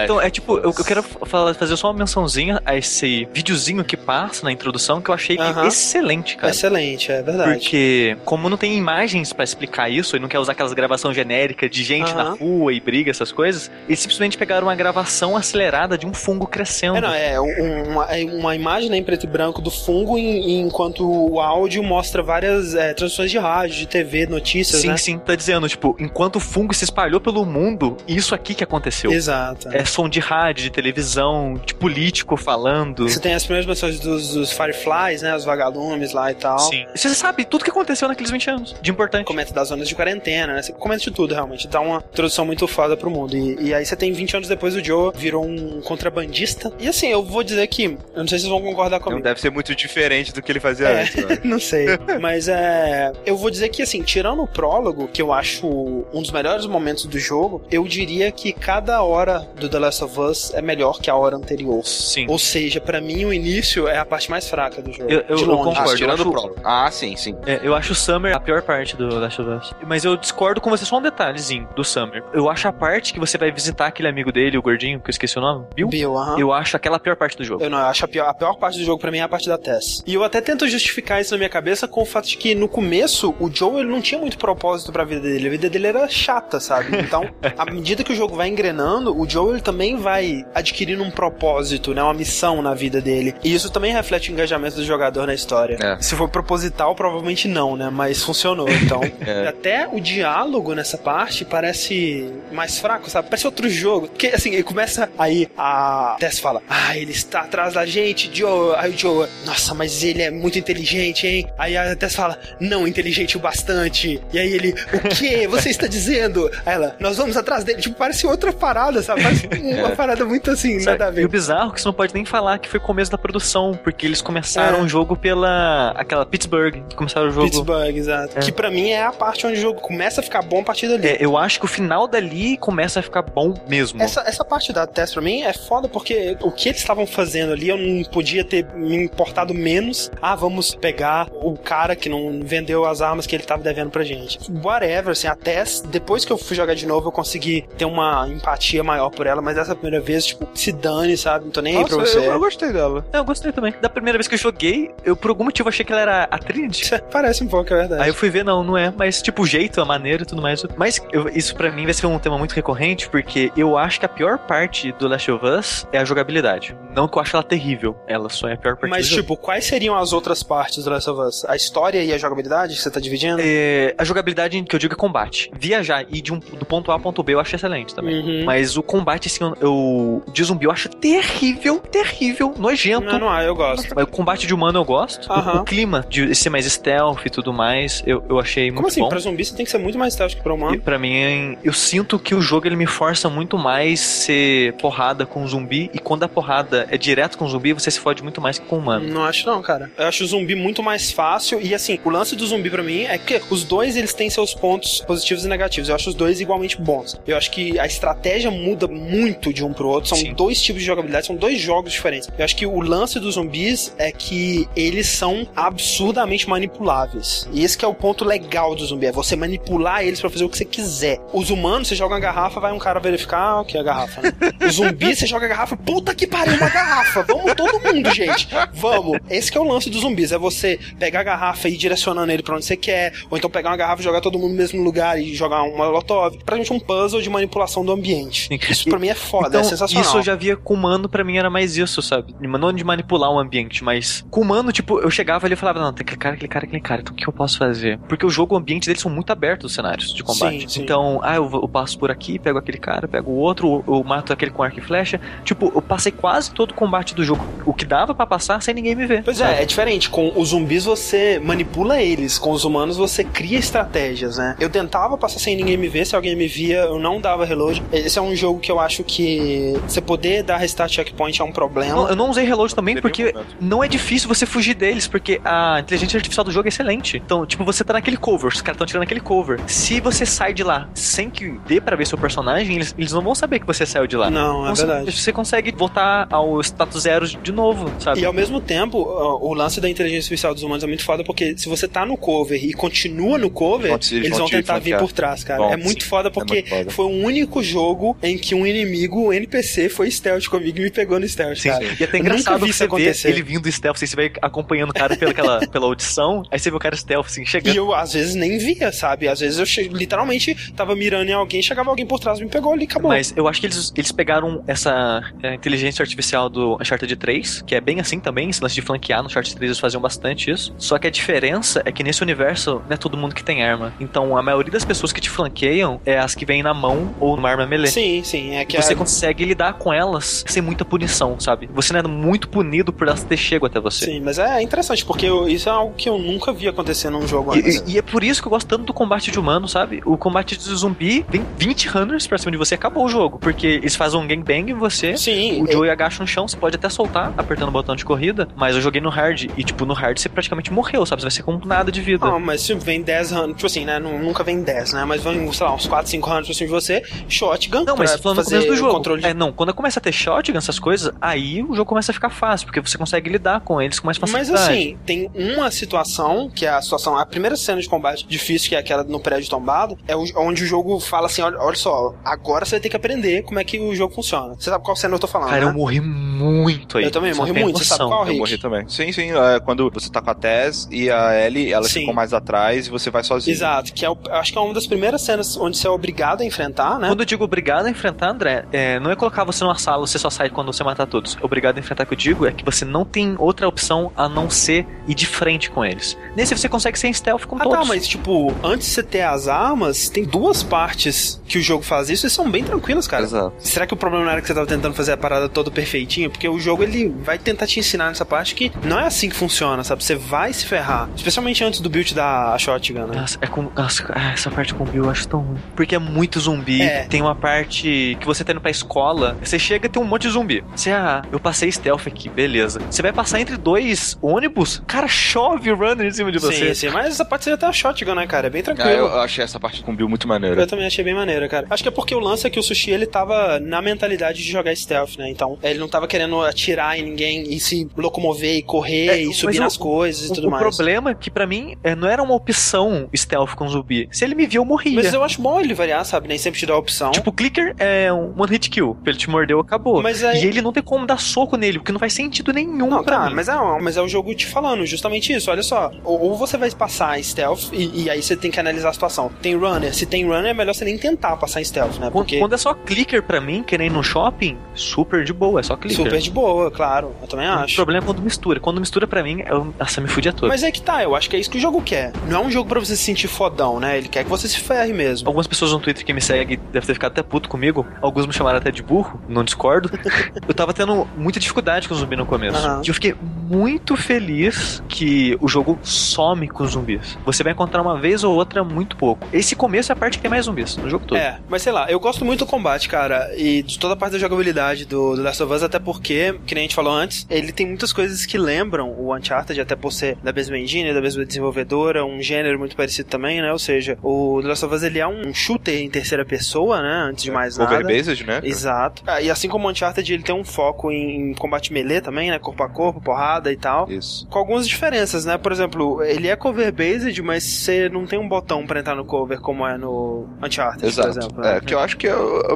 Então, 0.03 0.21
é 0.21 0.29
tipo, 0.29 0.57
eu, 0.57 0.73
eu 0.77 0.85
quero 0.85 1.03
falar, 1.03 1.53
fazer 1.53 1.75
só 1.77 1.87
uma 1.89 1.99
mençãozinha 1.99 2.61
a 2.65 2.75
esse 2.75 3.27
videozinho 3.33 3.83
que 3.91 3.97
passa 3.97 4.45
na 4.45 4.51
introdução 4.53 5.01
que 5.01 5.09
eu 5.09 5.13
achei 5.15 5.37
Aham. 5.37 5.67
excelente, 5.67 6.37
cara. 6.37 6.51
Excelente, 6.53 7.11
é 7.11 7.21
verdade. 7.21 7.59
Porque, 7.59 8.15
como 8.23 8.49
não 8.49 8.55
tem 8.55 8.77
imagens 8.77 9.33
pra 9.33 9.43
explicar 9.43 9.89
isso, 9.89 10.15
e 10.15 10.19
não 10.19 10.29
quer 10.29 10.39
usar 10.39 10.53
aquelas 10.53 10.71
gravações 10.73 11.13
genéricas 11.13 11.69
de 11.69 11.83
gente 11.83 12.13
na 12.13 12.29
rua 12.31 12.71
e 12.71 12.79
briga, 12.79 13.11
essas 13.11 13.33
coisas, 13.33 13.69
eles 13.87 13.99
simplesmente 13.99 14.37
pegaram 14.37 14.67
uma 14.67 14.75
gravação 14.75 15.35
acelerada 15.35 15.97
de 15.97 16.05
um 16.05 16.13
fungo 16.13 16.47
crescendo. 16.47 16.95
É, 16.97 17.01
não, 17.01 17.13
é 17.13 17.41
um- 17.41 17.91
uma, 17.91 18.05
é 18.05 18.23
uma 18.23 18.55
imagem 18.55 18.89
né, 18.89 18.95
em 18.97 19.03
preto 19.03 19.25
e 19.25 19.27
branco 19.27 19.61
do 19.61 19.69
fungo, 19.69 20.17
em- 20.17 20.61
enquanto 20.61 21.03
o 21.05 21.41
áudio 21.41 21.83
mostra 21.83 22.23
várias 22.23 22.73
é, 22.73 22.93
transmissões 22.93 23.29
de 23.29 23.37
rádio, 23.37 23.75
de 23.75 23.87
TV, 23.87 24.25
notícias, 24.25 24.81
Sim, 24.81 24.87
né? 24.87 24.97
sim, 24.97 25.17
tá 25.19 25.35
dizendo, 25.35 25.67
tipo, 25.67 25.97
enquanto 25.99 26.37
o 26.37 26.39
fungo 26.39 26.73
se 26.73 26.85
espalhou 26.85 27.19
pelo 27.19 27.45
mundo, 27.45 27.97
isso 28.07 28.33
aqui 28.33 28.53
que 28.53 28.63
aconteceu. 28.63 29.11
Exato. 29.11 29.67
É 29.73 29.83
som 29.83 30.07
de 30.07 30.21
rádio, 30.21 30.63
de 30.63 30.69
televisão, 30.69 31.59
de 31.65 31.73
político 31.73 32.37
falando. 32.37 33.09
Você 33.09 33.19
tem 33.19 33.33
as 33.33 33.43
primeiras 33.43 33.65
menções 33.71 33.99
dos, 33.99 34.33
dos 34.33 34.51
Fireflies, 34.51 35.21
né? 35.21 35.35
Os 35.35 35.43
vagalumes 35.45 36.11
lá 36.13 36.31
e 36.31 36.35
tal. 36.35 36.59
Sim. 36.59 36.85
Você 36.95 37.09
sabe 37.09 37.45
tudo 37.45 37.63
que 37.63 37.69
aconteceu 37.71 38.07
naqueles 38.07 38.31
20 38.31 38.49
anos, 38.49 38.75
de 38.81 38.91
importante. 38.91 39.25
Comenta 39.25 39.53
das 39.53 39.69
zonas 39.69 39.87
de 39.87 39.95
quarentena, 39.95 40.53
né? 40.53 40.61
Você 40.61 40.71
comenta 40.73 41.01
de 41.03 41.11
tudo, 41.11 41.33
realmente. 41.33 41.67
Dá 41.67 41.79
uma 41.81 42.03
introdução 42.11 42.45
muito 42.45 42.67
foda 42.67 42.95
pro 42.97 43.09
mundo. 43.09 43.35
E, 43.35 43.69
e 43.69 43.73
aí 43.73 43.85
você 43.85 43.95
tem 43.95 44.11
20 44.11 44.37
anos 44.37 44.47
depois 44.47 44.75
o 44.75 44.83
Joe 44.83 45.11
virou 45.15 45.45
um 45.45 45.81
contrabandista. 45.81 46.71
E 46.79 46.87
assim, 46.87 47.07
eu 47.07 47.23
vou 47.23 47.43
dizer 47.43 47.65
que. 47.67 47.85
Eu 47.85 47.97
não 48.15 48.27
sei 48.27 48.37
se 48.39 48.45
vocês 48.45 48.49
vão 48.51 48.61
concordar 48.61 48.97
Não 48.97 49.03
comigo. 49.03 49.23
deve 49.23 49.39
ser 49.39 49.49
muito 49.51 49.75
diferente 49.75 50.33
do 50.33 50.41
que 50.41 50.51
ele 50.51 50.59
fazia 50.59 50.87
É. 50.89 51.01
antes, 51.03 51.15
né? 51.25 51.37
Não 51.43 51.59
sei. 51.59 51.87
Mas 52.19 52.47
é. 52.47 53.11
Eu 53.25 53.37
vou 53.37 53.49
dizer 53.49 53.69
que, 53.69 53.81
assim, 53.81 54.01
tirando 54.01 54.41
o 54.43 54.47
prólogo, 54.47 55.07
que 55.07 55.21
eu 55.21 55.31
acho 55.33 55.67
um 55.67 56.21
dos 56.21 56.31
melhores 56.31 56.65
momentos 56.65 57.05
do 57.05 57.17
jogo, 57.19 57.61
eu 57.71 57.83
diria 57.87 58.31
que 58.31 58.51
cada 58.53 59.01
hora 59.01 59.47
do 59.59 59.67
The 59.69 59.79
Last 59.79 60.03
of 60.03 60.19
Us 60.19 60.53
é 60.53 60.61
melhor 60.61 60.99
que 60.99 61.09
a 61.09 61.15
hora 61.15 61.35
anterior. 61.35 61.85
Sim. 61.85 62.25
Ou 62.27 62.37
seja, 62.39 62.79
pra 62.81 62.99
mim 63.01 63.25
o 63.25 63.33
início 63.33 63.60
é 63.87 63.97
a 63.97 64.05
parte 64.05 64.29
mais 64.29 64.47
fraca 64.49 64.81
do 64.81 64.91
jogo. 64.91 65.09
Eu- 65.09 65.23
eu- 65.29 65.35
de 65.37 65.43
eu 65.43 65.57
concordo. 65.57 65.91
Ah, 65.91 65.95
tirando 65.95 66.23
eu 66.23 66.35
acho-. 66.35 66.55
Ah, 66.63 66.89
sim, 66.91 67.15
sim. 67.15 67.35
É, 67.45 67.59
eu 67.63 67.75
acho 67.75 67.91
o 67.93 67.95
Summer 67.95 68.35
a 68.35 68.39
pior 68.39 68.61
parte 68.61 68.95
do 68.95 69.13
Last 69.19 69.41
of 69.41 69.49
Us. 69.51 69.73
Mas 69.85 70.03
eu 70.05 70.15
discordo 70.17 70.59
com 70.61 70.69
você 70.69 70.85
só 70.85 70.97
um 70.97 71.01
detalhezinho 71.01 71.67
do 71.75 71.83
Summer. 71.83 72.23
Eu 72.33 72.49
acho 72.49 72.67
a 72.67 72.73
parte 72.73 73.13
que 73.13 73.19
você 73.19 73.37
vai 73.37 73.51
visitar 73.51 73.87
aquele 73.87 74.07
amigo 74.07 74.31
dele, 74.31 74.57
o 74.57 74.61
gordinho, 74.61 74.99
que 74.99 75.09
eu 75.09 75.11
esqueci 75.11 75.37
o 75.37 75.41
nome, 75.41 75.65
Bill? 75.75 75.87
Bill, 75.87 76.17
aham. 76.17 76.39
Eu 76.39 76.51
acho 76.53 76.75
aquela 76.75 76.97
a 76.97 76.99
pior 76.99 77.15
parte 77.15 77.37
do 77.37 77.43
jogo. 77.43 77.63
Eu 77.63 77.69
não, 77.69 77.77
eu 77.77 77.85
acho 77.85 78.05
a 78.05 78.07
pior, 78.07 78.27
a 78.27 78.33
pior 78.33 78.55
parte 78.55 78.77
do 78.79 78.85
jogo 78.85 78.99
pra 78.99 79.11
mim 79.11 79.17
é 79.19 79.21
a 79.21 79.29
parte 79.29 79.47
da 79.47 79.57
Tess. 79.57 80.03
E 80.05 80.13
eu 80.13 80.23
até 80.23 80.41
tento 80.41 80.67
justificar 80.67 81.21
isso 81.21 81.31
na 81.31 81.37
minha 81.37 81.49
cabeça 81.49 81.87
com 81.87 82.01
o 82.01 82.05
fato 82.05 82.27
de 82.27 82.37
que 82.37 82.53
no 82.55 82.67
começo 82.67 83.35
o 83.39 83.49
Joe 83.53 83.79
ele 83.81 83.89
não 83.89 84.01
tinha 84.01 84.19
muito 84.19 84.37
propósito 84.37 84.91
pra 84.91 85.03
vida 85.03 85.21
dele. 85.21 85.47
A 85.47 85.51
vida 85.51 85.69
dele 85.69 85.87
era 85.87 86.07
chata, 86.07 86.59
sabe? 86.59 86.97
Então, 86.97 87.29
à 87.57 87.65
medida 87.65 88.03
que 88.03 88.11
o 88.13 88.15
jogo 88.15 88.35
vai 88.35 88.47
engrenando, 88.47 89.15
o 89.19 89.27
Joe 89.29 89.51
ele 89.51 89.61
também 89.61 89.95
vai 89.97 90.45
inserindo 90.57 91.03
um 91.03 91.11
propósito, 91.11 91.93
né? 91.93 92.01
Uma 92.03 92.13
missão 92.13 92.61
na 92.61 92.73
vida 92.73 93.01
dele. 93.01 93.33
E 93.43 93.50
isso 93.53 93.69
também 93.69 93.91
reflete 93.93 94.29
o 94.29 94.33
engajamento 94.33 94.75
do 94.75 94.83
jogador 94.85 95.25
na 95.27 95.33
história. 95.33 95.77
É. 95.81 96.01
Se 96.01 96.15
for 96.15 96.29
proposital, 96.29 96.95
provavelmente 96.95 97.47
não, 97.47 97.75
né? 97.75 97.89
Mas 97.91 98.23
funcionou, 98.23 98.67
então. 98.69 99.01
É. 99.21 99.47
Até 99.47 99.87
o 99.91 99.99
diálogo 99.99 100.73
nessa 100.73 100.97
parte 100.97 101.45
parece 101.45 102.31
mais 102.51 102.79
fraco, 102.79 103.09
sabe? 103.09 103.29
Parece 103.29 103.45
outro 103.45 103.69
jogo. 103.69 104.07
Porque, 104.07 104.27
assim, 104.27 104.51
ele 104.53 104.63
começa 104.63 105.09
aí 105.17 105.47
a 105.57 106.15
Tess 106.19 106.39
fala, 106.39 106.61
ah, 106.67 106.97
ele 106.97 107.11
está 107.11 107.41
atrás 107.41 107.73
da 107.75 107.85
gente, 107.85 108.29
Joe. 108.33 108.75
Aí 108.77 108.91
o 108.91 108.97
Joe, 108.97 109.27
nossa, 109.45 109.73
mas 109.75 110.03
ele 110.03 110.21
é 110.23 110.31
muito 110.31 110.57
inteligente, 110.57 111.27
hein? 111.27 111.47
Aí 111.57 111.77
a 111.77 111.95
Tess 111.95 112.15
fala, 112.15 112.39
não 112.59 112.87
inteligente 112.87 113.37
o 113.37 113.39
bastante. 113.39 114.19
E 114.33 114.39
aí 114.39 114.51
ele, 114.53 114.73
o 114.93 115.09
que 115.09 115.47
você 115.47 115.69
está 115.69 115.87
dizendo? 115.87 116.49
Aí 116.65 116.73
ela, 116.75 116.95
nós 116.99 117.17
vamos 117.17 117.37
atrás 117.37 117.63
dele. 117.63 117.79
Tipo, 117.81 117.95
parece 117.95 118.25
outra 118.25 118.51
parada, 118.51 119.01
sabe? 119.03 119.21
Parece 119.21 119.47
uma 119.79 119.91
parada 119.91 120.25
muito 120.25 120.49
assim, 120.51 120.83
nada 120.83 121.07
a 121.07 121.09
E 121.09 121.13
ver. 121.13 121.25
o 121.25 121.29
bizarro 121.29 121.71
é 121.71 121.73
que 121.75 121.81
você 121.81 121.87
não 121.87 121.93
pode 121.93 122.13
nem 122.13 122.25
falar 122.25 122.57
que 122.57 122.67
foi 122.69 122.79
o 122.79 122.83
começo 122.83 123.11
da 123.11 123.17
produção, 123.17 123.40
porque 123.83 124.05
eles 124.05 124.21
começaram 124.21 124.79
É. 124.79 124.81
o 124.81 124.87
jogo 124.87 125.15
pela 125.15 125.91
aquela 125.91 126.25
Pittsburgh, 126.25 126.75
que 126.87 126.95
começaram 126.95 127.27
o 127.27 127.31
jogo. 127.31 127.45
Pittsburgh, 127.47 127.95
exato. 127.97 128.39
Que 128.39 128.51
pra 128.51 128.69
mim 128.69 128.89
é 128.89 129.03
a 129.03 129.11
parte 129.11 129.45
onde 129.47 129.57
o 129.57 129.61
jogo 129.61 129.81
começa 129.81 130.21
a 130.21 130.23
ficar 130.23 130.41
bom 130.41 130.61
a 130.61 130.63
partir 130.63 130.87
dali. 130.87 131.07
É, 131.07 131.17
eu 131.19 131.37
acho 131.37 131.59
que 131.59 131.65
o 131.65 131.67
final 131.67 132.07
dali 132.07 132.57
começa 132.57 132.99
a 132.99 133.03
ficar 133.03 133.21
bom 133.21 133.53
mesmo. 133.67 134.01
Essa, 134.01 134.21
essa 134.21 134.43
parte 134.45 134.71
da 134.73 134.85
teste 134.87 135.13
pra 135.15 135.23
mim 135.23 135.41
é 135.41 135.53
foda 135.53 135.87
porque 135.87 136.37
o 136.41 136.51
que 136.51 136.69
eles 136.69 136.79
estavam 136.81 137.05
fazendo 137.05 137.53
ali 137.53 137.69
eu 137.69 137.77
não 137.77 138.03
podia 138.05 138.43
ter 138.43 138.65
me 138.73 138.95
importado 138.95 139.53
menos. 139.53 140.11
Ah, 140.21 140.35
vamos 140.35 140.75
pegar 140.75 141.27
o 141.31 141.57
cara 141.57 141.95
que 141.95 142.09
não 142.09 142.39
vendeu 142.43 142.85
as 142.85 143.01
armas 143.01 143.25
que 143.27 143.35
ele 143.35 143.43
tava 143.43 143.63
devendo 143.63 143.89
pra 143.89 144.03
gente. 144.03 144.39
Whatever, 144.63 145.11
assim, 145.11 145.27
a 145.27 145.35
Tess, 145.35 145.81
depois 145.81 146.25
que 146.25 146.31
eu 146.31 146.37
fui 146.37 146.55
jogar 146.55 146.75
de 146.75 146.85
novo, 146.85 147.07
eu 147.07 147.11
consegui 147.11 147.65
ter 147.77 147.85
uma 147.85 148.27
empatia 148.29 148.83
maior 148.83 149.09
por 149.09 149.27
ela, 149.27 149.41
mas 149.41 149.57
essa 149.57 149.75
primeira 149.75 150.03
vez, 150.03 150.25
tipo, 150.25 150.47
se 150.53 150.71
dane, 150.71 151.17
sabe? 151.17 151.45
Não 151.45 151.51
tô 151.51 151.61
nem 151.61 151.77
aí 151.77 151.85
pra 151.85 151.97
Nossa, 151.97 152.11
você. 152.11 152.17
eu, 152.19 152.23
eu 152.31 152.39
gostei 152.39 152.71
dela. 152.71 153.05
É, 153.11 153.17
eu 153.17 153.25
gostei 153.31 153.51
também. 153.51 153.73
Da 153.81 153.89
primeira 153.89 154.17
vez 154.17 154.27
que 154.27 154.35
eu 154.35 154.39
joguei, 154.39 154.91
eu 155.03 155.15
por 155.15 155.29
algum 155.29 155.43
motivo 155.43 155.69
achei 155.69 155.85
que 155.85 155.91
ela 155.91 156.01
era 156.01 156.23
a 156.29 156.37
Trinity. 156.37 156.91
Parece 157.11 157.43
um 157.43 157.47
pouco, 157.47 157.73
é 157.73 157.77
verdade. 157.77 158.03
Aí 158.03 158.09
eu 158.09 158.13
fui 158.13 158.29
ver, 158.29 158.43
não, 158.43 158.63
não 158.63 158.77
é. 158.77 158.93
Mas, 158.95 159.21
tipo, 159.21 159.43
o 159.43 159.45
jeito, 159.45 159.79
a 159.81 159.85
maneira 159.85 160.23
e 160.23 160.25
tudo 160.25 160.41
mais. 160.41 160.63
Mas 160.77 160.99
eu- 161.11 161.29
isso 161.29 161.55
pra 161.55 161.71
mim 161.71 161.85
vai 161.85 161.93
ser 161.93 162.05
um 162.07 162.19
tema 162.19 162.37
muito 162.37 162.51
recorrente, 162.53 163.09
porque 163.09 163.51
eu 163.55 163.77
acho 163.77 163.99
que 163.99 164.05
a 164.05 164.09
pior 164.09 164.37
parte 164.39 164.91
do 164.93 165.07
Last 165.07 165.31
of 165.31 165.45
Us 165.45 165.87
é 165.91 165.97
a 165.97 166.05
jogabilidade. 166.05 166.75
Não 166.95 167.07
que 167.07 167.17
eu 167.17 167.21
acho 167.21 167.35
ela 167.35 167.43
terrível. 167.43 167.95
Ela 168.07 168.29
só 168.29 168.47
é 168.49 168.53
a 168.53 168.57
pior 168.57 168.75
parte 168.75 168.89
Mas, 168.89 169.05
do 169.07 169.09
jogo. 169.11 169.21
tipo, 169.21 169.37
quais 169.37 169.65
seriam 169.65 169.95
as 169.95 170.11
outras 170.13 170.43
partes 170.43 170.83
do 170.83 170.89
Last 170.89 171.09
of 171.09 171.21
Us? 171.21 171.45
A 171.45 171.55
história 171.55 172.03
e 172.03 172.13
a 172.13 172.17
jogabilidade 172.17 172.75
que 172.75 172.81
você 172.81 172.91
tá 172.91 172.99
dividindo? 172.99 173.37
É, 173.41 173.95
a 173.97 174.03
jogabilidade 174.03 174.61
que 174.63 174.75
eu 174.75 174.79
digo 174.79 174.93
é 174.93 174.97
combate. 174.97 175.49
Viajar 175.57 176.05
e 176.09 176.21
de 176.21 176.33
um, 176.33 176.39
do 176.39 176.65
ponto 176.65 176.91
A 176.91 176.95
ao 176.95 176.99
ponto 176.99 177.23
B 177.23 177.33
eu 177.33 177.39
acho 177.39 177.55
excelente 177.55 177.95
também. 177.95 178.19
Uhum. 178.39 178.45
Mas 178.45 178.75
o 178.77 178.83
combate, 178.83 179.27
assim, 179.27 179.43
eu, 179.43 179.55
eu- 179.61 180.23
de 180.33 180.43
zumbi 180.43 180.65
eu 180.65 180.71
acho 180.71 180.89
terrível, 180.89 181.79
terrível, 181.79 182.53
nojento. 182.57 183.05
Não, 183.05 183.19
não, 183.21 183.41
eu 183.41 183.55
gosto. 183.55 183.93
Mas 183.95 184.03
o 184.03 184.07
combate 184.07 184.45
de 184.45 184.53
humano 184.53 184.79
eu 184.79 184.85
gosto. 184.85 185.31
O-. 185.31 185.61
O, 185.61 185.63
clima 185.63 186.05
de 186.09 186.33
ser 186.35 186.49
mais 186.49 186.65
stealth 186.65 187.25
e 187.25 187.29
tudo 187.29 187.53
mais, 187.53 188.03
eu, 188.05 188.23
eu 188.29 188.39
achei 188.39 188.69
Como 188.69 188.81
muito 188.81 188.91
assim? 188.91 189.01
bom. 189.01 189.09
Pra 189.09 189.19
zumbi 189.19 189.45
você 189.45 189.55
tem 189.55 189.65
que 189.65 189.71
ser 189.71 189.77
muito 189.77 189.97
mais 189.97 190.13
stealth 190.13 190.35
que 190.35 190.41
pra 190.41 190.53
humano. 190.53 190.75
E 190.75 190.79
pra 190.79 190.97
mim, 190.99 191.57
eu 191.63 191.73
sinto 191.73 192.19
que 192.19 192.35
o 192.35 192.41
jogo 192.41 192.67
ele 192.67 192.75
me 192.75 192.85
força 192.85 193.29
muito 193.29 193.57
mais 193.57 193.99
ser 193.99 194.73
porrada 194.73 195.25
com 195.25 195.45
zumbi 195.47 195.89
e 195.93 195.99
quando 195.99 196.23
a 196.23 196.27
porrada 196.27 196.87
é 196.89 196.97
direto 196.97 197.37
com 197.37 197.47
zumbi, 197.47 197.73
você 197.73 197.89
se 197.91 197.99
fode 197.99 198.23
muito 198.23 198.41
mais 198.41 198.59
que 198.59 198.65
com 198.65 198.77
humano. 198.77 199.07
Não 199.07 199.23
acho 199.23 199.45
não, 199.47 199.61
cara. 199.61 199.91
Eu 199.97 200.07
acho 200.07 200.23
o 200.23 200.27
zumbi 200.27 200.55
muito 200.55 200.81
mais 200.83 201.11
fácil 201.11 201.59
e 201.61 201.73
assim, 201.73 201.99
o 202.03 202.09
lance 202.09 202.35
do 202.35 202.45
zumbi 202.45 202.69
pra 202.69 202.83
mim 202.83 203.03
é 203.03 203.17
que 203.17 203.41
os 203.49 203.63
dois 203.63 203.95
eles 203.95 204.13
têm 204.13 204.29
seus 204.29 204.53
pontos 204.53 205.01
positivos 205.01 205.45
e 205.45 205.47
negativos. 205.47 205.89
Eu 205.89 205.95
acho 205.95 206.09
os 206.09 206.15
dois 206.15 206.39
igualmente 206.41 206.79
bons. 206.79 207.19
Eu 207.27 207.37
acho 207.37 207.51
que 207.51 207.79
a 207.79 207.85
estratégia 207.85 208.51
muda 208.51 208.87
muito 208.87 209.53
de 209.53 209.63
um 209.63 209.73
pro 209.73 209.87
outro. 209.87 210.09
São 210.09 210.17
Sim. 210.17 210.33
dois 210.33 210.61
tipos 210.61 210.81
de 210.81 210.87
jogabilidade, 210.87 211.27
são 211.27 211.35
dois 211.35 211.59
jogos 211.59 211.91
diferentes. 211.91 212.29
Eu 212.37 212.45
acho 212.45 212.55
que 212.55 212.65
o 212.65 212.79
lance 212.81 213.10
dos 213.19 213.35
zumbis 213.35 213.93
é 213.97 214.11
que 214.11 214.67
eles 214.75 215.07
são 215.07 215.47
absurdamente 215.55 216.47
manipuláveis. 216.49 217.47
E 217.53 217.63
esse 217.63 217.77
que 217.77 217.83
é 217.85 217.87
o 217.87 217.93
ponto 217.93 218.23
legal 218.25 218.75
do 218.75 218.85
zumbi, 218.85 219.07
é 219.07 219.11
você 219.11 219.35
manipular 219.35 220.03
eles 220.03 220.19
pra 220.19 220.29
fazer 220.29 220.43
o 220.45 220.49
que 220.49 220.57
você 220.57 220.65
quiser. 220.65 221.19
Os 221.33 221.49
humanos, 221.49 221.87
você 221.87 221.95
joga 221.95 222.13
uma 222.15 222.19
garrafa, 222.19 222.59
vai 222.59 222.71
um 222.71 222.79
cara 222.79 222.99
verificar 222.99 223.61
o 223.61 223.65
que 223.65 223.77
é 223.77 223.79
a 223.79 223.83
garrafa, 223.83 224.21
né? 224.21 224.31
O 224.65 224.69
zumbi, 224.71 225.15
você 225.15 225.25
joga 225.25 225.45
a 225.45 225.49
garrafa, 225.49 225.75
puta 225.75 226.13
que 226.13 226.27
pariu, 226.27 226.55
uma 226.55 226.69
garrafa. 226.69 227.23
Vamos 227.23 227.53
todo 227.55 227.79
mundo, 227.79 228.09
gente. 228.13 228.47
Vamos. 228.73 229.19
Esse 229.29 229.51
que 229.51 229.57
é 229.57 229.61
o 229.61 229.63
lance 229.63 229.89
dos 229.89 230.01
zumbis, 230.01 230.31
é 230.31 230.37
você 230.37 230.79
pegar 230.99 231.21
a 231.21 231.23
garrafa 231.23 231.67
e 231.67 231.73
ir 231.73 231.77
direcionando 231.77 232.31
ele 232.31 232.43
pra 232.43 232.55
onde 232.55 232.65
você 232.65 232.77
quer, 232.77 233.13
ou 233.29 233.37
então 233.37 233.49
pegar 233.49 233.69
uma 233.71 233.77
garrafa 233.77 234.01
e 234.01 234.03
jogar 234.03 234.21
todo 234.21 234.37
mundo 234.37 234.51
no 234.51 234.57
mesmo 234.57 234.81
lugar 234.83 235.19
e 235.19 235.33
jogar 235.35 235.63
uma 235.63 235.85
molotov. 235.85 236.37
Pra 236.45 236.57
gente 236.57 236.71
um 236.71 236.79
puzzle 236.79 237.21
de 237.21 237.29
manipulação 237.29 237.83
do 237.83 237.91
ambiente. 237.91 238.49
Isso 238.69 238.89
pra 238.89 238.99
mim 238.99 239.07
é 239.09 239.15
foda, 239.15 239.47
Então, 239.49 239.61
é 239.61 239.63
sensacional. 239.63 240.03
isso 240.05 240.17
eu 240.17 240.21
já 240.23 240.35
via 240.35 240.55
com 240.55 240.73
humano, 240.73 241.09
pra 241.09 241.23
mim 241.23 241.37
era 241.37 241.49
mais 241.49 241.77
isso, 241.77 242.01
sabe? 242.01 242.33
Não 242.39 242.71
de 242.71 242.83
manipular 243.01 243.31
o 243.31 243.39
ambiente, 243.39 243.83
mas 243.83 244.23
com 244.29 244.41
humano, 244.41 244.71
tipo, 244.71 244.99
eu 244.99 245.09
chegava 245.09 245.45
ali 245.45 245.53
e 245.53 245.57
falava, 245.57 245.79
não, 245.79 245.91
tem 245.91 246.03
aquele 246.03 246.17
cara, 246.17 246.35
aquele 246.35 246.47
cara, 246.47 246.65
aquele 246.65 246.81
cara, 246.81 247.01
então 247.01 247.13
o 247.13 247.17
que 247.17 247.27
eu 247.27 247.33
posso 247.33 247.57
fazer? 247.57 247.97
Porque 248.07 248.25
o 248.25 248.29
jogo, 248.29 248.55
o 248.55 248.57
ambiente 248.57 248.85
deles 248.85 249.01
são 249.01 249.11
muito 249.11 249.31
abertos, 249.31 249.71
os 249.71 249.75
cenários 249.75 250.13
de 250.13 250.23
combate. 250.23 250.61
Sim, 250.61 250.67
sim. 250.67 250.81
Então, 250.83 251.19
ah, 251.23 251.35
eu, 251.35 251.49
eu 251.51 251.67
passo 251.67 251.97
por 251.97 252.11
aqui, 252.11 252.39
pego 252.39 252.57
aquele 252.57 252.77
cara, 252.77 253.07
pego 253.07 253.31
o 253.31 253.35
outro, 253.35 253.83
eu, 253.87 253.95
eu 253.95 254.03
mato 254.03 254.31
aquele 254.31 254.51
com 254.51 254.63
arco 254.63 254.79
e 254.79 254.81
flecha. 254.81 255.19
Tipo, 255.43 255.71
eu 255.73 255.81
passei 255.81 256.11
quase 256.11 256.51
todo 256.51 256.71
o 256.71 256.73
combate 256.73 257.15
do 257.15 257.23
jogo, 257.23 257.43
o 257.65 257.73
que 257.73 257.85
dava 257.85 258.13
pra 258.13 258.25
passar 258.25 258.61
sem 258.61 258.73
ninguém 258.73 258.95
me 258.95 259.05
ver. 259.05 259.23
Pois 259.23 259.41
é, 259.41 259.63
é 259.63 259.65
diferente. 259.65 260.09
Com 260.09 260.31
os 260.35 260.49
zumbis 260.49 260.85
você 260.85 261.39
manipula 261.43 262.01
eles, 262.01 262.37
com 262.37 262.51
os 262.51 262.63
humanos 262.63 262.97
você 262.97 263.23
cria 263.23 263.57
estratégias, 263.57 264.37
né? 264.37 264.55
Eu 264.59 264.69
tentava 264.69 265.17
passar 265.17 265.39
sem 265.39 265.55
ninguém 265.55 265.77
me 265.77 265.87
ver, 265.87 266.05
se 266.05 266.15
alguém 266.15 266.35
me 266.35 266.47
via, 266.47 266.81
eu 266.81 266.99
não 266.99 267.19
dava 267.19 267.45
reload. 267.45 267.83
Esse 267.91 268.19
é 268.19 268.21
um 268.21 268.35
jogo 268.35 268.59
que 268.59 268.71
eu 268.71 268.79
acho 268.79 269.03
que 269.03 269.73
você 269.87 270.01
poder 270.01 270.43
dar 270.43 270.57
restart 270.57 270.91
checkpoint 270.91 271.41
é 271.41 271.43
um 271.43 271.51
problema. 271.51 271.95
Não, 271.95 272.09
eu 272.09 272.15
não 272.15 272.29
usei 272.29 272.45
reload 272.45 272.73
também 272.81 273.01
porque 273.01 273.25
momento. 273.33 273.55
não 273.59 273.83
é 273.83 273.87
difícil 273.87 274.27
você 274.27 274.45
fugir 274.45 274.73
deles, 274.73 275.07
porque 275.07 275.39
a 275.43 275.79
inteligência 275.79 276.17
artificial 276.17 276.43
do 276.43 276.51
jogo 276.51 276.67
é 276.67 276.69
excelente. 276.69 277.17
Então, 277.17 277.45
tipo, 277.45 277.63
você 277.63 277.83
tá 277.83 277.93
naquele 277.93 278.17
cover, 278.17 278.47
os 278.51 278.61
caras 278.61 278.75
estão 278.75 278.87
tirando 278.87 279.03
aquele 279.03 279.19
cover. 279.19 279.59
Se 279.67 279.99
você 279.99 280.25
sai 280.25 280.53
de 280.53 280.63
lá 280.63 280.89
sem 280.93 281.29
que 281.29 281.51
dê 281.67 281.79
pra 281.81 281.95
ver 281.95 282.05
seu 282.07 282.17
personagem, 282.17 282.75
eles, 282.75 282.95
eles 282.97 283.11
não 283.11 283.21
vão 283.21 283.35
saber 283.35 283.59
que 283.59 283.65
você 283.67 283.85
saiu 283.85 284.07
de 284.07 284.15
lá. 284.17 284.29
Não, 284.29 284.65
é 284.67 284.69
você- 284.69 284.85
verdade. 284.85 285.11
Você 285.11 285.31
consegue 285.31 285.71
voltar 285.71 286.27
ao 286.29 286.59
status 286.61 287.03
zero 287.03 287.27
de 287.27 287.51
novo, 287.51 287.91
sabe? 287.99 288.21
E 288.21 288.25
ao 288.25 288.33
mesmo 288.33 288.59
tempo, 288.59 288.97
o 288.99 289.53
lance 289.53 289.79
da 289.81 289.89
inteligência 289.89 290.25
artificial 290.27 290.53
dos 290.53 290.63
humanos 290.63 290.83
é 290.83 290.87
muito 290.87 291.03
foda, 291.03 291.23
porque 291.23 291.57
se 291.57 291.67
você 291.69 291.87
tá 291.87 292.05
no 292.05 292.17
cover 292.17 292.63
e 292.63 292.73
continua 292.73 293.37
no 293.37 293.49
cover, 293.49 293.89
Vão 293.89 293.99
eles 294.11 294.29
vão 294.29 294.39
vão 294.39 294.47
te 294.47 294.51
tentar 294.57 294.79
vir 294.79 294.97
por 294.97 295.11
trás, 295.11 295.43
cara. 295.43 295.59
Vão, 295.61 295.71
é 295.73 295.77
muito 295.77 296.03
sim. 296.03 296.09
foda 296.09 296.29
É 296.29 296.31
porque 296.31 296.53
muito 296.55 296.69
foda. 296.69 296.91
foi 296.91 297.05
o 297.05 297.09
único 297.09 297.61
jogo 297.63 298.17
em 298.23 298.37
que 298.37 298.55
um 298.55 298.65
inimigo, 298.65 299.27
um 299.27 299.33
NPC, 299.33 299.89
foi 299.89 300.09
stealth 300.09 300.47
comigo 300.47 300.77
e 300.79 300.81
me 300.81 300.89
pegou 300.91 301.19
no 301.19 301.27
stealth, 301.27 301.57
Sim, 301.57 301.69
cara. 301.69 301.83
e 301.85 301.97
é 302.01 302.05
até 302.05 302.17
engraçado 302.17 302.65
que 302.71 302.77
você 302.77 302.83
vê 302.83 302.87
acontecer. 302.87 303.29
ele 303.29 303.41
vindo 303.41 303.71
stealth, 303.71 303.95
assim, 303.97 304.05
você 304.07 304.15
vai 304.15 304.31
acompanhando 304.41 304.89
o 304.89 304.93
cara 304.93 305.15
pela, 305.17 305.85
audição, 305.85 306.43
aí 306.51 306.59
você 306.59 306.69
vê 306.69 306.75
o 306.75 306.79
cara 306.79 306.95
stealth, 306.95 307.25
assim, 307.27 307.43
E 307.43 307.45
chegando. 307.45 307.75
eu, 307.75 307.93
às 307.93 308.13
vezes, 308.13 308.35
nem 308.35 308.57
via, 308.57 308.91
sabe? 308.91 309.27
Às 309.27 309.39
vezes 309.39 309.59
eu 309.59 309.65
che- 309.65 309.83
literalmente 309.87 310.55
tava 310.73 310.95
mirando 310.95 311.29
em 311.29 311.33
alguém, 311.33 311.61
chegava 311.61 311.89
alguém 311.89 312.05
por 312.05 312.19
trás, 312.19 312.39
me 312.39 312.47
pegou 312.47 312.73
ali, 312.73 312.85
acabou. 312.85 313.09
Mas 313.09 313.33
eu 313.35 313.47
acho 313.47 313.59
que 313.59 313.67
eles, 313.67 313.91
eles 313.95 314.11
pegaram 314.11 314.63
essa 314.67 315.23
é, 315.43 315.53
inteligência 315.53 316.01
artificial 316.03 316.49
do 316.49 316.75
Uncharted 316.81 317.15
3, 317.15 317.63
que 317.65 317.75
é 317.75 317.81
bem 317.81 317.99
assim 317.99 318.19
também, 318.19 318.49
esse 318.49 318.61
lance 318.61 318.75
de 318.75 318.81
flanquear 318.81 319.19
no 319.21 319.27
Uncharted 319.27 319.55
3 319.55 319.69
eles 319.69 319.79
faziam 319.79 320.01
bastante 320.01 320.49
isso. 320.51 320.73
Só 320.77 320.97
que 320.97 321.07
a 321.07 321.11
diferença 321.11 321.81
é 321.85 321.91
que 321.91 322.03
nesse 322.03 322.21
universo 322.21 322.81
não 322.87 322.93
é 322.93 322.97
todo 322.97 323.17
mundo 323.17 323.33
que 323.35 323.43
tem 323.43 323.63
arma. 323.63 323.93
Então 323.99 324.37
a 324.37 324.41
maioria 324.43 324.71
das 324.71 324.85
pessoas 324.85 325.11
que 325.11 325.21
te 325.21 325.29
flanqueiam 325.29 325.99
é 326.05 326.17
as 326.17 326.35
que 326.35 326.45
vêm 326.45 326.61
na 326.63 326.73
mão 326.73 327.15
ou 327.19 327.35
numa 327.35 327.49
arma 327.49 327.65
melee. 327.65 327.89
Sim, 327.91 328.23
sim. 328.23 328.55
É 328.55 328.65
que 328.65 328.75
Você 328.81 328.93
a- 328.93 328.95
consegue 328.95 329.45
lidar 329.45 329.73
com 329.73 329.93
elas 329.93 330.43
sem 330.47 330.61
muita 330.61 330.83
punição, 330.85 331.39
sabe? 331.39 331.69
Você 331.73 331.93
não 331.93 331.99
é 331.99 332.03
muito 332.03 332.47
punido 332.49 332.60
por 332.93 333.07
elas 333.07 333.23
ter 333.23 333.37
chego 333.37 333.65
até 333.65 333.79
você. 333.79 334.05
Sim, 334.05 334.21
mas 334.21 334.37
é 334.39 334.61
interessante, 334.61 335.03
porque 335.05 335.25
eu- 335.25 335.47
isso 335.47 335.67
é 335.69 335.71
algo 335.71 335.93
que 335.95 336.07
eu 336.09 336.17
nunca 336.17 336.51
vi 336.53 336.67
acontecer 336.67 337.09
num 337.09 337.27
jogo 337.27 337.55
E, 337.55 337.59
antes. 337.59 337.83
e- 337.87 337.91
e 337.93 337.97
é 337.97 338.01
por 338.01 338.23
isso 338.23 338.41
que 338.41 338.47
eu 338.47 338.51
gosto 338.51 338.67
tanto 338.67 338.83
do 338.85 338.93
combate 338.93 339.31
de 339.31 339.39
humano, 339.39 339.67
sabe? 339.67 340.01
O 340.05 340.17
combate 340.17 340.57
de 340.57 340.63
zumbi, 340.75 341.25
vem 341.29 341.45
20 341.57 341.87
runners 341.87 342.27
pra 342.27 342.37
cima 342.37 342.51
de 342.51 342.57
você, 342.57 342.75
acabou 342.75 343.05
o 343.05 343.09
jogo. 343.09 343.39
Porque 343.39 343.67
eles 343.67 343.95
fazem 343.95 344.19
um 344.19 344.27
gangbang 344.27 344.71
em 344.71 344.73
você, 344.73 345.15
Sim, 345.17 345.61
o 345.63 345.71
Joey 345.71 345.89
agacha 345.89 346.21
no 346.21 346.27
chão, 346.27 346.47
você 346.47 346.57
pode 346.57 346.75
até 346.75 346.89
soltar, 346.89 347.33
apertando 347.37 347.69
o 347.69 347.71
botão 347.71 347.95
de 347.95 348.05
corrida, 348.05 348.47
mas 348.55 348.75
eu 348.75 348.81
joguei 348.81 349.01
no 349.01 349.09
hard, 349.09 349.49
e 349.57 349.63
tipo, 349.63 349.85
no 349.85 349.93
hard 349.93 350.17
você 350.17 350.29
praticamente 350.29 350.71
morreu, 350.71 351.05
sabe? 351.05 351.21
Você 351.21 351.25
vai 351.25 351.31
ser 351.31 351.43
com 351.43 351.59
nada 351.65 351.91
de 351.91 352.01
vida. 352.01 352.25
Não, 352.25 352.39
mas 352.39 352.61
se 352.61 352.73
vem 352.75 353.01
10 353.01 353.31
hunters, 353.31 353.55
tipo 353.55 353.65
assim, 353.65 353.85
né? 353.85 353.99
nu- 353.99 354.19
Nunca 354.21 354.43
vem 354.43 354.61
10, 354.61 354.93
né? 354.93 355.03
Mas 355.05 355.23
vem, 355.23 355.51
sei 355.51 355.65
lá, 355.65 355.73
uns 355.73 355.87
4, 355.87 356.09
5 356.09 356.29
hunters 356.29 356.45
pra 356.47 356.53
cima 356.55 356.67
de 356.67 356.73
você, 356.73 357.03
shotgun. 357.27 357.83
Não, 357.85 357.95
mas 357.95 358.11
tô 358.13 358.19
falando 358.21 358.37
no 358.39 358.43
começo 358.45 358.67
do 358.67 358.75
jogo. 358.75 358.91
Controle 358.93 359.21
de... 359.21 359.27
É, 359.27 359.33
não, 359.33 359.51
quando 359.51 359.73
começa 359.73 359.99
a 359.99 360.01
ter 360.03 360.11
shotgun, 360.11 360.57
essas 360.57 360.79
coisas, 360.79 361.11
aí 361.21 361.63
o 361.63 361.73
jogo 361.75 361.85
começa 361.85 362.11
a 362.11 362.13
ficar 362.13 362.29
fácil, 362.29 362.50
porque 362.63 362.79
você 362.79 362.97
consegue 362.97 363.29
lidar 363.29 363.61
com 363.61 363.81
eles 363.81 363.99
com 363.99 364.07
mais 364.07 364.17
Mas 364.19 364.29
facilidade. 364.31 364.71
assim, 364.71 364.97
tem 365.05 365.29
uma 365.35 365.69
situação, 365.71 366.49
que 366.49 366.65
é 366.65 366.69
a 366.69 366.81
situação, 366.81 367.17
a 367.17 367.25
primeira 367.25 367.55
cena 367.55 367.81
de 367.81 367.87
combate 367.89 368.25
difícil, 368.27 368.69
que 368.69 368.75
é 368.75 368.79
aquela 368.79 369.03
no 369.03 369.19
prédio 369.19 369.49
tombado, 369.49 369.97
é 370.07 370.15
onde 370.15 370.63
o 370.63 370.65
jogo 370.67 370.99
fala 370.99 371.27
assim: 371.27 371.41
olha, 371.41 371.57
olha 371.59 371.75
só, 371.75 372.13
agora 372.23 372.65
você 372.65 372.71
vai 372.71 372.79
ter 372.81 372.89
que 372.89 372.95
aprender 372.95 373.43
como 373.43 373.59
é 373.59 373.63
que 373.63 373.79
o 373.79 373.95
jogo 373.95 374.13
funciona. 374.13 374.53
Você 374.55 374.69
sabe 374.69 374.83
qual 374.83 374.95
cena 374.95 375.15
eu 375.15 375.19
tô 375.19 375.27
falando? 375.27 375.49
Cara, 375.49 375.65
né? 375.65 375.71
eu 375.71 375.73
morri 375.73 375.99
muito 375.99 376.97
aí. 376.97 377.03
Eu 377.05 377.11
também 377.11 377.33
morri 377.33 377.51
muito, 377.53 377.79
você 377.79 377.85
sabe 377.85 378.05
qual? 378.09 378.21
Eu 378.21 378.27
Rick? 378.27 378.39
morri 378.39 378.57
também. 378.57 378.87
Sim, 378.89 379.11
sim. 379.11 379.31
é, 379.31 379.59
quando 379.59 379.89
você 379.91 380.09
tá 380.09 380.21
com 380.21 380.29
a 380.29 380.35
Tess 380.35 380.87
e 380.91 381.09
a 381.09 381.39
Ellie, 381.45 381.71
elas 381.71 381.91
Sim. 381.91 382.01
ficam 382.01 382.13
mais 382.13 382.33
atrás 382.33 382.87
e 382.87 382.89
você 382.89 383.09
vai 383.09 383.23
sozinho. 383.23 383.53
Exato, 383.53 383.93
que 383.93 384.05
é 384.05 384.09
o- 384.09 384.17
acho 384.31 384.51
que 384.51 384.57
é 384.57 384.61
uma 384.61 384.73
das 384.73 384.87
primeiras 384.87 385.21
cenas 385.21 385.57
onde 385.57 385.77
você 385.77 385.87
é 385.87 385.89
obrigado 385.89 386.41
a 386.41 386.45
enfrentar, 386.45 386.99
né? 386.99 387.07
Quando 387.07 387.19
eu 387.21 387.25
digo 387.25 387.43
obrigado 387.43 387.85
a 387.85 387.89
enfrentar, 387.89 388.29
André, 388.31 388.65
é, 388.71 388.99
não 388.99 389.11
é 389.11 389.15
colocar 389.15 389.43
você 389.43 389.63
numa 389.63 389.77
sala, 389.77 390.05
você 390.05 390.17
só 390.17 390.29
sai 390.29 390.49
quando 390.49 390.71
você 390.73 390.83
matar 390.83 391.05
todos. 391.07 391.37
Obrigado 391.41 391.77
a 391.77 391.79
enfrentar 391.79 392.03
o 392.03 392.07
que 392.07 392.13
eu 392.13 392.17
digo 392.17 392.40
é 392.45 392.51
que 392.51 392.63
você 392.65 392.85
não 392.85 393.03
tem 393.05 393.35
outra 393.37 393.67
opção 393.67 394.11
a 394.15 394.27
não 394.29 394.49
ser 394.49 394.85
ir 395.07 395.13
de 395.15 395.25
frente 395.25 395.69
com 395.69 395.83
eles. 395.83 396.17
Nesse 396.35 396.55
você 396.57 396.69
consegue 396.69 396.97
ser 396.97 397.07
em 397.07 397.13
stealth 397.13 397.45
com 397.45 397.55
Ah, 397.57 397.63
todos. 397.63 397.79
tá, 397.79 397.85
mas 397.85 398.07
tipo, 398.07 398.53
antes 398.63 398.87
de 398.87 398.93
você 398.93 399.03
ter 399.03 399.21
as 399.21 399.47
armas, 399.47 400.09
tem 400.09 400.23
duas 400.23 400.63
partes 400.63 401.41
que 401.47 401.57
o 401.57 401.61
jogo 401.61 401.83
faz 401.83 402.09
isso 402.09 402.25
e 402.27 402.29
são 402.29 402.49
bem 402.49 402.63
tranquilas, 402.63 403.07
cara. 403.07 403.23
Exato. 403.23 403.53
Será 403.59 403.85
que 403.85 403.93
o 403.93 403.97
problema 403.97 404.25
não 404.25 404.31
era 404.31 404.41
que 404.41 404.47
você 404.47 404.53
tava 404.53 404.65
tentando 404.67 404.93
fazer 404.95 405.11
a 405.13 405.17
parada 405.17 405.49
toda 405.49 405.69
perfeitinha? 405.71 406.29
Porque 406.29 406.47
o 406.47 406.59
jogo 406.59 406.83
ele 406.83 407.09
vai 407.23 407.37
tentar 407.37 407.67
te 407.67 407.79
ensinar 407.79 408.07
nessa 408.09 408.25
parte 408.25 408.55
que 408.55 408.71
não 408.83 408.99
é 408.99 409.05
assim 409.07 409.29
que 409.29 409.35
funciona, 409.35 409.83
sabe? 409.83 410.03
Você 410.03 410.15
vai 410.15 410.53
se 410.53 410.65
ferrar. 410.65 411.09
Especialmente 411.15 411.63
antes 411.63 411.79
do 411.81 411.89
build 411.89 412.13
da 412.15 412.57
shotgun, 412.57 413.07
né? 413.07 413.19
Nossa, 413.19 413.37
é 413.41 413.47
com. 413.47 413.69
Nossa, 413.75 414.03
ah, 414.13 414.31
essa 414.33 414.49
parte 414.51 414.73
com 414.73 414.83
o 414.83 414.87
Bill 414.87 415.05
eu 415.05 415.09
acho 415.09 415.27
tão 415.27 415.41
ruim. 415.41 415.57
Porque 415.75 415.95
é 415.95 415.99
muito 415.99 416.39
zumbi. 416.39 416.81
É. 416.81 417.05
Tem 417.05 417.21
uma 417.21 417.35
parte 417.35 418.17
que 418.19 418.25
você 418.25 418.43
tá 418.43 418.51
indo 418.51 418.61
pra 418.61 418.71
escola. 418.71 419.37
Você 419.43 419.59
chega 419.59 419.87
e 419.87 419.89
tem 419.89 420.01
um 420.01 420.05
monte 420.05 420.23
de 420.23 420.29
zumbi. 420.29 420.63
Você, 420.75 420.91
ah, 420.91 421.21
eu 421.31 421.39
passei 421.39 421.71
stealth 421.71 422.07
aqui, 422.07 422.29
beleza. 422.35 422.79
Você 422.89 423.01
vai 423.01 423.11
passar 423.13 423.39
entre 423.39 423.57
dois 423.57 424.17
ônibus, 424.21 424.81
cara, 424.87 425.07
chove 425.07 425.71
runner 425.71 426.07
em 426.07 426.11
cima 426.11 426.31
de 426.31 426.39
você. 426.39 426.67
Sim, 426.69 426.73
sim, 426.73 426.89
mas 426.89 427.07
essa 427.07 427.25
parte 427.25 427.43
você 427.45 427.51
já 427.51 427.57
tem 427.57 427.69
a 427.69 427.73
shotgun, 427.73 428.15
né, 428.15 428.27
cara? 428.27 428.47
É 428.47 428.49
bem 428.49 428.63
tranquilo. 428.63 428.89
Ah, 428.89 428.93
eu, 428.93 429.19
achei 429.21 429.43
essa 429.43 429.59
parte 429.59 429.83
com 429.83 429.91
o 429.91 429.95
Bill 429.95 430.07
muito 430.09 430.27
maneira. 430.27 430.61
Eu 430.61 430.67
também 430.67 430.85
achei 430.85 431.03
bem 431.03 431.13
maneira, 431.13 431.47
cara. 431.47 431.67
Acho 431.69 431.83
que 431.83 431.89
é 431.89 431.91
porque 431.91 432.13
o 432.15 432.19
lance 432.19 432.45
é 432.45 432.49
que 432.49 432.59
o 432.59 432.63
Sushi, 432.63 432.91
ele 432.91 433.05
tava 433.05 433.59
na 433.59 433.81
mentalidade 433.81 434.43
de 434.43 434.51
jogar 434.51 434.75
stealth, 434.75 435.17
né? 435.17 435.29
Então, 435.29 435.57
ele 435.63 435.79
não 435.79 435.87
tava 435.87 436.07
querendo 436.07 436.41
atirar 436.41 436.97
em 436.97 437.03
ninguém 437.03 437.43
e 437.53 437.59
se 437.59 437.87
locomover 437.97 438.55
e 438.55 438.61
correr 438.61 439.07
É, 439.09 439.21
e 439.21 439.33
subir 439.33 439.59
nas 439.59 439.75
o- 439.75 439.79
coisas 439.79 440.29
e 440.29 440.31
O, 440.31 440.35
tudo 440.35 440.47
o 440.47 440.51
mais. 440.51 440.61
problema 440.63 441.11
é 441.11 441.15
que 441.15 441.29
pra 441.29 441.45
mim 441.45 441.75
é, 441.83 441.95
não 441.95 442.07
era 442.07 442.21
uma 442.23 442.33
opção 442.33 443.09
stealth 443.15 443.55
com 443.55 443.67
zumbi. 443.67 444.07
Se 444.11 444.23
ele 444.23 444.35
me 444.35 444.45
viu, 444.47 444.61
eu 444.61 444.65
morria. 444.65 444.95
Mas 444.95 445.13
eu 445.13 445.23
acho 445.23 445.41
bom 445.41 445.59
ele 445.59 445.73
variar, 445.73 446.03
sabe? 446.05 446.27
Nem 446.27 446.37
sempre 446.37 446.59
te 446.59 446.65
dá 446.65 446.73
a 446.73 446.77
opção. 446.77 447.11
Tipo, 447.11 447.29
o 447.29 447.33
clicker 447.33 447.75
é 447.77 448.11
um 448.13 448.33
one 448.37 448.51
hit 448.51 448.69
kill. 448.69 448.97
Ele 449.05 449.17
te 449.17 449.29
mordeu, 449.29 449.59
acabou. 449.59 450.01
Mas 450.01 450.23
aí- 450.23 450.43
E 450.43 450.47
ele 450.47 450.61
não 450.61 450.71
tem 450.73 450.81
como 450.83 451.05
dar 451.05 451.19
soco 451.19 451.55
nele, 451.57 451.77
porque 451.79 451.91
não 451.91 451.99
faz 451.99 452.13
sentido 452.13 452.20
nenhum 452.53 452.87
Não, 452.89 453.03
pra 453.03 453.19
tá, 453.19 453.29
mim. 453.29 453.35
mas 453.35 453.47
é, 453.47 453.53
mas 453.81 453.97
é 453.97 454.01
o 454.01 454.07
jogo 454.07 454.33
te 454.35 454.45
falando 454.45 454.85
justamente 454.85 455.33
isso. 455.33 455.49
Olha 455.49 455.63
só, 455.63 455.91
ou, 456.03 456.19
ou 456.21 456.37
você 456.37 456.57
vai 456.57 456.69
passar 456.71 457.21
stealth 457.23 457.71
e, 457.73 458.03
e 458.03 458.09
aí 458.09 458.21
você 458.21 458.35
tem 458.35 458.51
que 458.51 458.59
analisar 458.59 458.89
a 458.89 458.93
situação. 458.93 459.31
Tem 459.41 459.55
runner, 459.55 459.93
se 459.93 460.05
tem 460.05 460.25
runner 460.25 460.51
é 460.51 460.53
melhor 460.53 460.73
você 460.73 460.85
nem 460.85 460.97
tentar 460.97 461.37
passar 461.37 461.63
stealth, 461.63 461.97
né? 461.99 462.09
Porque 462.09 462.39
quando 462.39 462.53
é 462.53 462.57
só 462.57 462.73
clicker 462.73 463.21
pra 463.23 463.39
mim, 463.41 463.63
que 463.63 463.77
nem 463.77 463.89
no 463.89 464.03
shopping, 464.03 464.57
super 464.73 465.23
de 465.23 465.33
boa, 465.33 465.59
é 465.59 465.63
só 465.63 465.75
clicker. 465.75 466.05
super 466.05 466.19
de 466.19 466.31
boa, 466.31 466.69
claro. 466.71 467.13
Eu 467.21 467.27
também 467.27 467.47
O 467.47 467.53
acho. 467.53 467.75
problema 467.75 468.03
é 468.03 468.05
quando 468.05 468.21
mistura. 468.21 468.59
Quando 468.59 468.79
mistura 468.79 469.07
pra 469.07 469.23
mim, 469.23 469.43
eu, 469.47 469.73
nossa, 469.79 470.01
me 470.01 470.07
fudia 470.07 470.33
todo. 470.33 470.49
Mas 470.49 470.63
é 470.63 470.71
que 470.71 470.81
tá, 470.81 471.03
eu 471.03 471.15
acho 471.15 471.29
que 471.29 471.35
é 471.35 471.39
isso 471.39 471.49
que 471.49 471.57
o 471.57 471.61
jogo 471.61 471.81
quer. 471.81 472.11
Não 472.27 472.41
é 472.43 472.45
um 472.45 472.51
jogo 472.51 472.67
pra 472.69 472.79
você 472.79 472.95
se 472.95 473.03
sentir 473.03 473.27
fodão, 473.27 473.79
né? 473.79 473.97
Ele 473.97 474.07
quer 474.07 474.23
que 474.23 474.29
você 474.29 474.47
se 474.47 474.59
ferre 474.59 474.93
mesmo. 474.93 475.27
Algumas 475.27 475.47
pessoas 475.47 475.71
no 475.71 475.79
Twitter 475.79 476.05
que 476.05 476.13
me 476.13 476.21
seguem 476.21 476.59
devem 476.71 476.87
ter 476.87 476.93
ficado 476.93 477.11
até 477.11 477.23
puto 477.23 477.47
comigo. 477.49 477.85
Alguns 478.01 478.25
me 478.25 478.33
chamaram 478.33 478.57
até 478.57 478.71
de 478.71 478.81
burro, 478.83 479.19
não 479.27 479.43
discordo. 479.43 479.89
eu 480.47 480.53
tava 480.53 480.73
tendo 480.73 481.07
muita 481.17 481.39
dificuldade 481.39 481.87
com 481.87 481.93
o 481.93 481.97
zumbi 482.11 482.15
no 482.15 482.25
começo. 482.25 482.57
Aham. 482.57 482.81
E 482.83 482.89
eu 482.89 482.93
fiquei 482.93 483.15
muito 483.21 483.95
feliz 483.95 484.83
que 484.87 485.37
o 485.39 485.47
jogo 485.47 485.79
some 485.83 486.47
com 486.47 486.63
os 486.63 486.71
zumbis. 486.71 487.17
Você 487.25 487.43
vai 487.43 487.53
encontrar 487.53 487.81
uma 487.81 487.99
vez 487.99 488.23
ou 488.23 488.35
outra 488.35 488.63
muito 488.63 488.95
pouco. 488.95 489.27
Esse 489.31 489.55
começo 489.55 489.91
é 489.91 489.93
a 489.93 489.95
parte 489.95 490.17
que 490.17 490.21
tem 490.21 490.29
mais 490.29 490.45
zumbis 490.45 490.77
no 490.77 490.89
jogo 490.89 491.05
todo. 491.05 491.17
É, 491.17 491.39
mas 491.49 491.61
sei 491.61 491.71
lá, 491.71 491.89
eu 491.89 491.99
gosto 491.99 492.25
muito 492.25 492.39
do 492.39 492.45
combate, 492.45 492.89
cara, 492.89 493.31
e 493.35 493.61
de 493.63 493.77
toda 493.77 493.93
a 493.93 493.97
parte 493.97 494.13
da 494.13 494.19
jogabilidade 494.19 494.85
do, 494.85 495.15
do 495.15 495.21
Last 495.21 495.41
of 495.43 495.53
Us, 495.53 495.63
até 495.63 495.79
porque, 495.79 496.35
que 496.45 496.55
nem 496.55 496.63
a 496.63 496.65
gente 496.65 496.75
falou 496.75 496.93
antes, 496.93 497.25
ele 497.29 497.51
tem 497.51 497.67
muitas 497.67 497.93
coisas 497.93 498.25
que 498.25 498.37
lembram 498.37 498.89
o 498.89 499.15
Uncharted, 499.15 499.59
até 499.59 499.75
por 499.75 499.91
ser 499.91 500.17
da 500.23 500.33
mesma 500.33 500.57
engine, 500.57 500.93
da 500.93 501.01
mesma 501.01 501.25
desenvolvedora, 501.25 502.05
um 502.05 502.21
gênero 502.21 502.57
muito 502.57 502.75
parecido 502.75 503.09
também, 503.09 503.41
né? 503.41 503.51
Ou 503.51 503.59
seja, 503.59 503.97
o 504.01 504.39
The 504.41 504.47
Last 504.47 504.65
of 504.65 504.75
Us 504.75 504.83
ele 504.83 504.99
é 504.99 505.07
um 505.07 505.33
shooter 505.33 505.81
em 505.81 505.89
terceira 505.89 506.25
pessoa, 506.25 506.81
né? 506.81 507.09
Antes 507.09 507.23
de 507.23 507.31
mais 507.31 507.57
nada. 507.57 507.73
Over-based, 507.73 508.25
né? 508.25 508.41
Exato. 508.43 509.03
Ah, 509.05 509.21
e 509.21 509.29
assim 509.29 509.47
como 509.47 509.67
o 509.67 509.71
Uncharted, 509.71 510.13
ele 510.13 510.23
tem 510.23 510.33
um 510.33 510.43
foco 510.43 510.91
em, 510.91 511.31
em 511.31 511.33
combate 511.33 511.71
melee 511.71 512.00
também, 512.01 512.29
né? 512.31 512.39
Corpo 512.39 512.63
a 512.63 512.69
corpo, 512.69 512.99
porrada 513.01 513.51
e 513.51 513.57
tal. 513.57 513.89
Isso. 513.89 514.27
Com 514.27 514.39
algumas 514.39 514.67
diferenças, 514.67 515.25
né? 515.25 515.37
Por 515.37 515.51
exemplo, 515.51 516.03
ele 516.03 516.27
é 516.27 516.35
cover-based, 516.35 517.21
mas 517.21 517.43
você 517.43 517.89
não 517.89 518.05
tem 518.05 518.19
um 518.19 518.27
botão 518.27 518.65
pra 518.65 518.79
entrar 518.79 518.95
no 518.95 519.05
cover 519.05 519.39
como 519.39 519.65
é 519.65 519.77
no 519.77 520.27
Uncharted, 520.43 520.81
por 520.81 520.87
Exato. 520.87 521.09
exemplo. 521.09 521.41
né? 521.41 521.57
É, 521.57 521.59
que 521.61 521.73
eu 521.73 521.79
acho 521.79 521.97
que 521.97 522.07
é, 522.07 522.13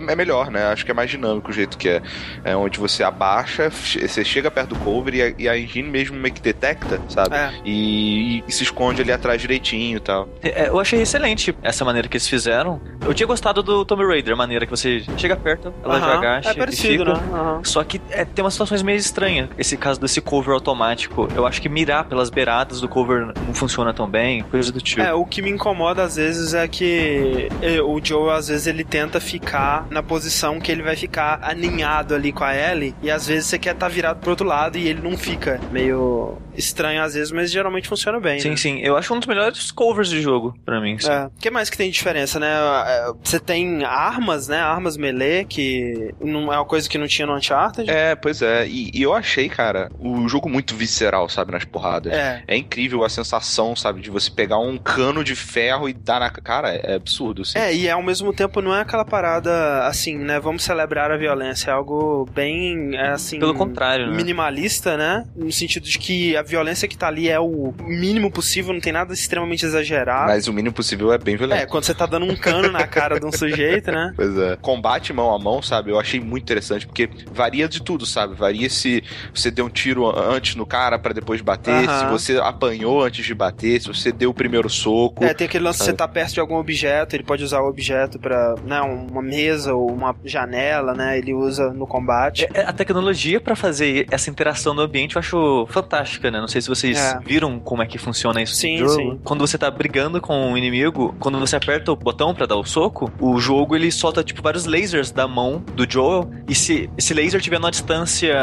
é 0.09 0.15
melhor, 0.15 0.49
né? 0.51 0.65
Acho 0.65 0.83
que 0.85 0.91
é 0.91 0.93
mais 0.93 1.09
dinâmico 1.09 1.49
o 1.51 1.53
jeito 1.53 1.77
que 1.77 1.89
é. 1.89 2.01
É 2.43 2.55
onde 2.55 2.79
você 2.79 3.03
abaixa, 3.03 3.69
você 3.69 4.23
chega 4.23 4.49
perto 4.51 4.69
do 4.69 4.75
cover 4.79 5.13
e 5.15 5.21
a, 5.21 5.33
e 5.37 5.49
a 5.49 5.57
engine 5.57 5.89
mesmo 5.89 6.17
meio 6.17 6.33
que 6.33 6.41
detecta, 6.41 6.99
sabe? 7.09 7.35
É. 7.35 7.51
E, 7.65 8.43
e 8.47 8.51
se 8.51 8.63
esconde 8.63 9.01
ali 9.01 9.11
atrás 9.11 9.41
direitinho 9.41 9.97
e 9.97 9.99
tal. 9.99 10.27
É, 10.41 10.67
eu 10.69 10.79
achei 10.79 11.01
excelente 11.01 11.55
essa 11.61 11.83
maneira 11.85 12.07
que 12.07 12.15
eles 12.17 12.27
fizeram. 12.27 12.79
Eu 13.03 13.13
tinha 13.13 13.27
gostado 13.27 13.61
do 13.61 13.85
Tomb 13.85 14.03
Raider, 14.05 14.33
a 14.33 14.37
maneira 14.37 14.65
que 14.65 14.71
você 14.71 15.03
chega 15.17 15.35
perto, 15.35 15.73
ela 15.83 15.99
já 15.99 16.05
Aham, 16.07 16.17
agacha 16.17 16.49
é 16.49 16.53
e 16.53 16.55
parecido, 16.57 17.05
fica. 17.05 17.13
né? 17.13 17.29
Aham. 17.33 17.61
Só 17.63 17.83
que 17.83 18.01
é, 18.09 18.25
tem 18.25 18.43
umas 18.43 18.53
situações 18.53 18.81
meio 18.81 18.97
estranhas. 18.97 19.24
Esse 19.57 19.77
caso 19.77 19.99
desse 19.99 20.21
cover 20.21 20.53
automático, 20.53 21.27
eu 21.35 21.45
acho 21.45 21.61
que 21.61 21.69
mirar 21.69 22.05
pelas 22.05 22.29
beiradas 22.29 22.81
do 22.81 22.87
cover 22.87 23.33
não 23.45 23.53
funciona 23.53 23.93
tão 23.93 24.07
bem, 24.07 24.43
coisa 24.43 24.71
do 24.71 24.81
tipo. 24.81 25.01
É, 25.01 25.13
o 25.13 25.25
que 25.25 25.41
me 25.41 25.49
incomoda 25.49 26.03
às 26.03 26.15
vezes 26.15 26.53
é 26.53 26.67
que 26.67 27.49
eh, 27.61 27.81
o 27.81 27.99
Joe, 28.03 28.31
às 28.31 28.47
vezes, 28.47 28.67
ele 28.67 28.83
tenta 28.83 29.19
ficar 29.19 29.87
na 29.89 30.03
posição 30.03 30.59
que 30.59 30.71
ele 30.71 30.83
vai 30.83 30.95
ficar 30.95 31.39
aninhado 31.41 32.13
ali 32.13 32.31
com 32.31 32.43
a 32.43 32.55
Ellie, 32.55 32.95
e 33.01 33.09
às 33.09 33.27
vezes 33.27 33.47
você 33.47 33.59
quer 33.59 33.73
estar 33.73 33.87
virado 33.87 34.19
pro 34.19 34.31
outro 34.31 34.47
lado 34.47 34.77
e 34.77 34.87
ele 34.87 35.01
não 35.01 35.17
fica. 35.17 35.59
Meio 35.71 36.37
estranho 36.57 37.01
às 37.01 37.13
vezes, 37.13 37.31
mas 37.31 37.51
geralmente 37.51 37.87
funciona 37.87 38.19
bem. 38.19 38.39
Sim, 38.39 38.51
né? 38.51 38.57
sim. 38.57 38.79
Eu 38.81 38.95
acho 38.97 39.13
um 39.13 39.19
dos 39.19 39.27
melhores 39.27 39.71
covers 39.71 40.09
de 40.09 40.21
jogo, 40.21 40.55
pra 40.65 40.79
mim. 40.81 40.97
sim. 40.97 41.09
É. 41.09 41.25
O 41.25 41.31
que 41.39 41.49
mais 41.49 41.69
que 41.69 41.77
tem 41.77 41.89
de 41.89 41.95
diferença, 41.95 42.39
né? 42.39 42.47
É, 42.87 43.11
Você 43.23 43.39
tem 43.39 43.83
armas, 43.83 44.47
né? 44.47 44.59
Armas 44.59 44.97
melee, 44.97 45.45
que 45.45 46.13
não 46.19 46.51
é 46.51 46.57
uma 46.57 46.65
coisa 46.65 46.89
que 46.89 46.97
não 46.97 47.07
tinha 47.07 47.25
no 47.25 47.35
Uncharted. 47.35 47.89
É, 47.89 48.15
pois 48.15 48.41
é. 48.41 48.67
E, 48.67 48.91
e 48.93 49.01
eu 49.01 49.13
achei, 49.13 49.49
cara, 49.49 49.89
o 49.99 50.27
jogo 50.27 50.49
muito 50.49 50.75
visceral, 50.75 51.29
sabe, 51.29 51.51
nas 51.51 51.65
porradas. 51.65 52.13
É. 52.13 52.43
É 52.47 52.57
incrível 52.57 53.03
a 53.03 53.09
sensação, 53.09 53.75
sabe, 53.75 54.01
de 54.01 54.09
você 54.09 54.29
pegar 54.31 54.59
um 54.59 54.77
cano 54.77 55.23
de 55.23 55.35
ferro 55.35 55.89
e 55.89 55.93
dar 55.93 56.19
na. 56.19 56.29
Cara, 56.29 56.73
é 56.73 56.95
absurdo, 56.95 57.43
assim. 57.43 57.57
É, 57.57 57.73
e 57.73 57.89
ao 57.89 58.03
mesmo 58.03 58.33
tempo 58.33 58.61
não 58.61 58.75
é 58.75 58.81
aquela 58.81 59.05
parada 59.05 59.85
assim, 59.87 60.17
né? 60.17 60.39
Vamos 60.39 60.63
celebrar 60.63 61.11
a 61.11 61.17
violência. 61.17 61.71
É 61.71 61.73
algo 61.73 62.27
bem, 62.33 62.95
é, 62.95 63.09
assim. 63.09 63.39
Pelo 63.39 63.53
contrário, 63.53 64.07
né? 64.09 64.15
Minimalista, 64.15 64.97
né? 64.97 65.25
No 65.35 65.51
sentido 65.51 65.85
de 65.85 65.97
que 65.97 66.35
a 66.35 66.41
violência 66.45 66.87
que 66.87 66.97
tá 66.97 67.07
ali 67.07 67.29
é 67.29 67.39
o 67.39 67.73
mínimo 67.83 68.31
possível, 68.31 68.73
não 68.73 68.81
tem 68.81 68.93
nada 68.93 69.13
extremamente 69.13 69.65
exagerado. 69.65 70.27
Mas 70.27 70.47
o 70.47 70.53
mínimo 70.53 70.73
possível 70.73 71.11
é 71.11 71.17
bem 71.17 71.35
violento. 71.35 71.61
É, 71.61 71.65
quando 71.65 71.83
você 71.83 71.93
tá 71.93 72.05
dando 72.05 72.25
um 72.25 72.35
cano 72.35 72.71
na 72.71 72.85
cara 72.87 73.19
de 73.19 73.25
um 73.25 73.31
sujeito, 73.31 73.91
né? 73.91 74.13
Pois 74.15 74.37
é. 74.37 74.55
Combate 74.61 75.11
mão 75.13 75.33
a 75.33 75.39
mão, 75.39 75.61
sabe? 75.61 75.91
Eu 75.91 75.99
achei 75.99 76.19
muito 76.19 76.43
interessante, 76.43 76.85
porque 76.85 77.09
varia 77.31 77.67
de 77.67 77.81
tudo, 77.81 78.05
sabe? 78.05 78.35
Varia 78.35 78.69
se 78.69 79.03
você 79.33 79.51
deu 79.51 79.65
um 79.65 79.69
tiro 79.69 80.07
antes 80.17 80.55
no 80.55 80.65
cara 80.65 80.97
pra 80.97 81.13
depois 81.13 81.41
bater, 81.41 81.87
se 81.89 82.05
você 82.05 82.37
apanhou 82.37 83.03
antes 83.03 83.25
de 83.25 83.33
bater, 83.33 83.81
se 83.81 83.87
você 83.87 84.11
deu 84.11 84.29
o 84.29 84.33
primeiro 84.33 84.69
soco. 84.69 85.23
É, 85.23 85.33
tem 85.33 85.45
aquele 85.47 85.63
lance 85.63 85.79
sabe? 85.79 85.91
você 85.91 85.97
tá 85.97 86.07
perto 86.07 86.33
de 86.33 86.39
algum 86.39 86.55
objeto, 86.55 87.15
ele 87.15 87.23
pode 87.23 87.43
usar 87.43 87.61
o 87.61 87.67
objeto 87.67 88.19
pra, 88.19 88.55
né, 88.65 88.81
uma 88.81 89.21
mesa 89.21 89.73
ou 89.73 89.91
uma 89.91 90.15
janela, 90.23 90.93
né? 90.93 91.17
Ele 91.17 91.33
usa 91.33 91.71
no 91.71 91.85
combate. 91.87 92.47
É, 92.53 92.61
A 92.61 92.73
tecnologia 92.73 93.39
pra 93.41 93.55
fazer 93.55 94.07
essa 94.11 94.29
interação 94.29 94.73
no 94.73 94.81
ambiente 94.81 95.15
eu 95.15 95.19
acho 95.19 95.67
fantástica, 95.69 96.29
né? 96.35 96.41
Não 96.41 96.47
sei 96.47 96.61
se 96.61 96.67
vocês 96.67 96.97
É. 96.97 97.19
viram 97.25 97.59
como 97.59 97.81
é 97.81 97.85
que 97.85 97.97
funciona 97.97 98.41
isso 98.41 98.55
Sim, 98.55 98.79
no 98.81 98.87
jogo. 98.89 98.95
sim. 99.13 99.19
Quando 99.23 99.39
você 99.47 99.57
tá 99.57 99.69
brigando 99.71 100.19
com 100.21 100.51
um 100.51 100.57
inimigo, 100.57 101.15
quando 101.19 101.39
você 101.39 101.55
aperta 101.55 101.91
o 101.91 101.95
botão 101.95 102.33
pra 102.35 102.45
dar 102.45 102.55
o 102.57 102.63
soco, 102.63 103.11
o 103.19 103.39
jogo 103.39 103.75
ele 103.75 103.91
solta 103.91 104.23
tipo 104.23 104.41
vários 104.41 104.65
lasers 104.65 105.11
da 105.11 105.27
mão 105.27 105.63
do 105.75 105.89
Joel 105.89 106.29
e 106.47 106.53
se 106.55 106.89
esse 106.97 107.13
laser 107.13 107.41
tiver 107.41 107.59
numa 107.59 107.71
distância 107.71 108.35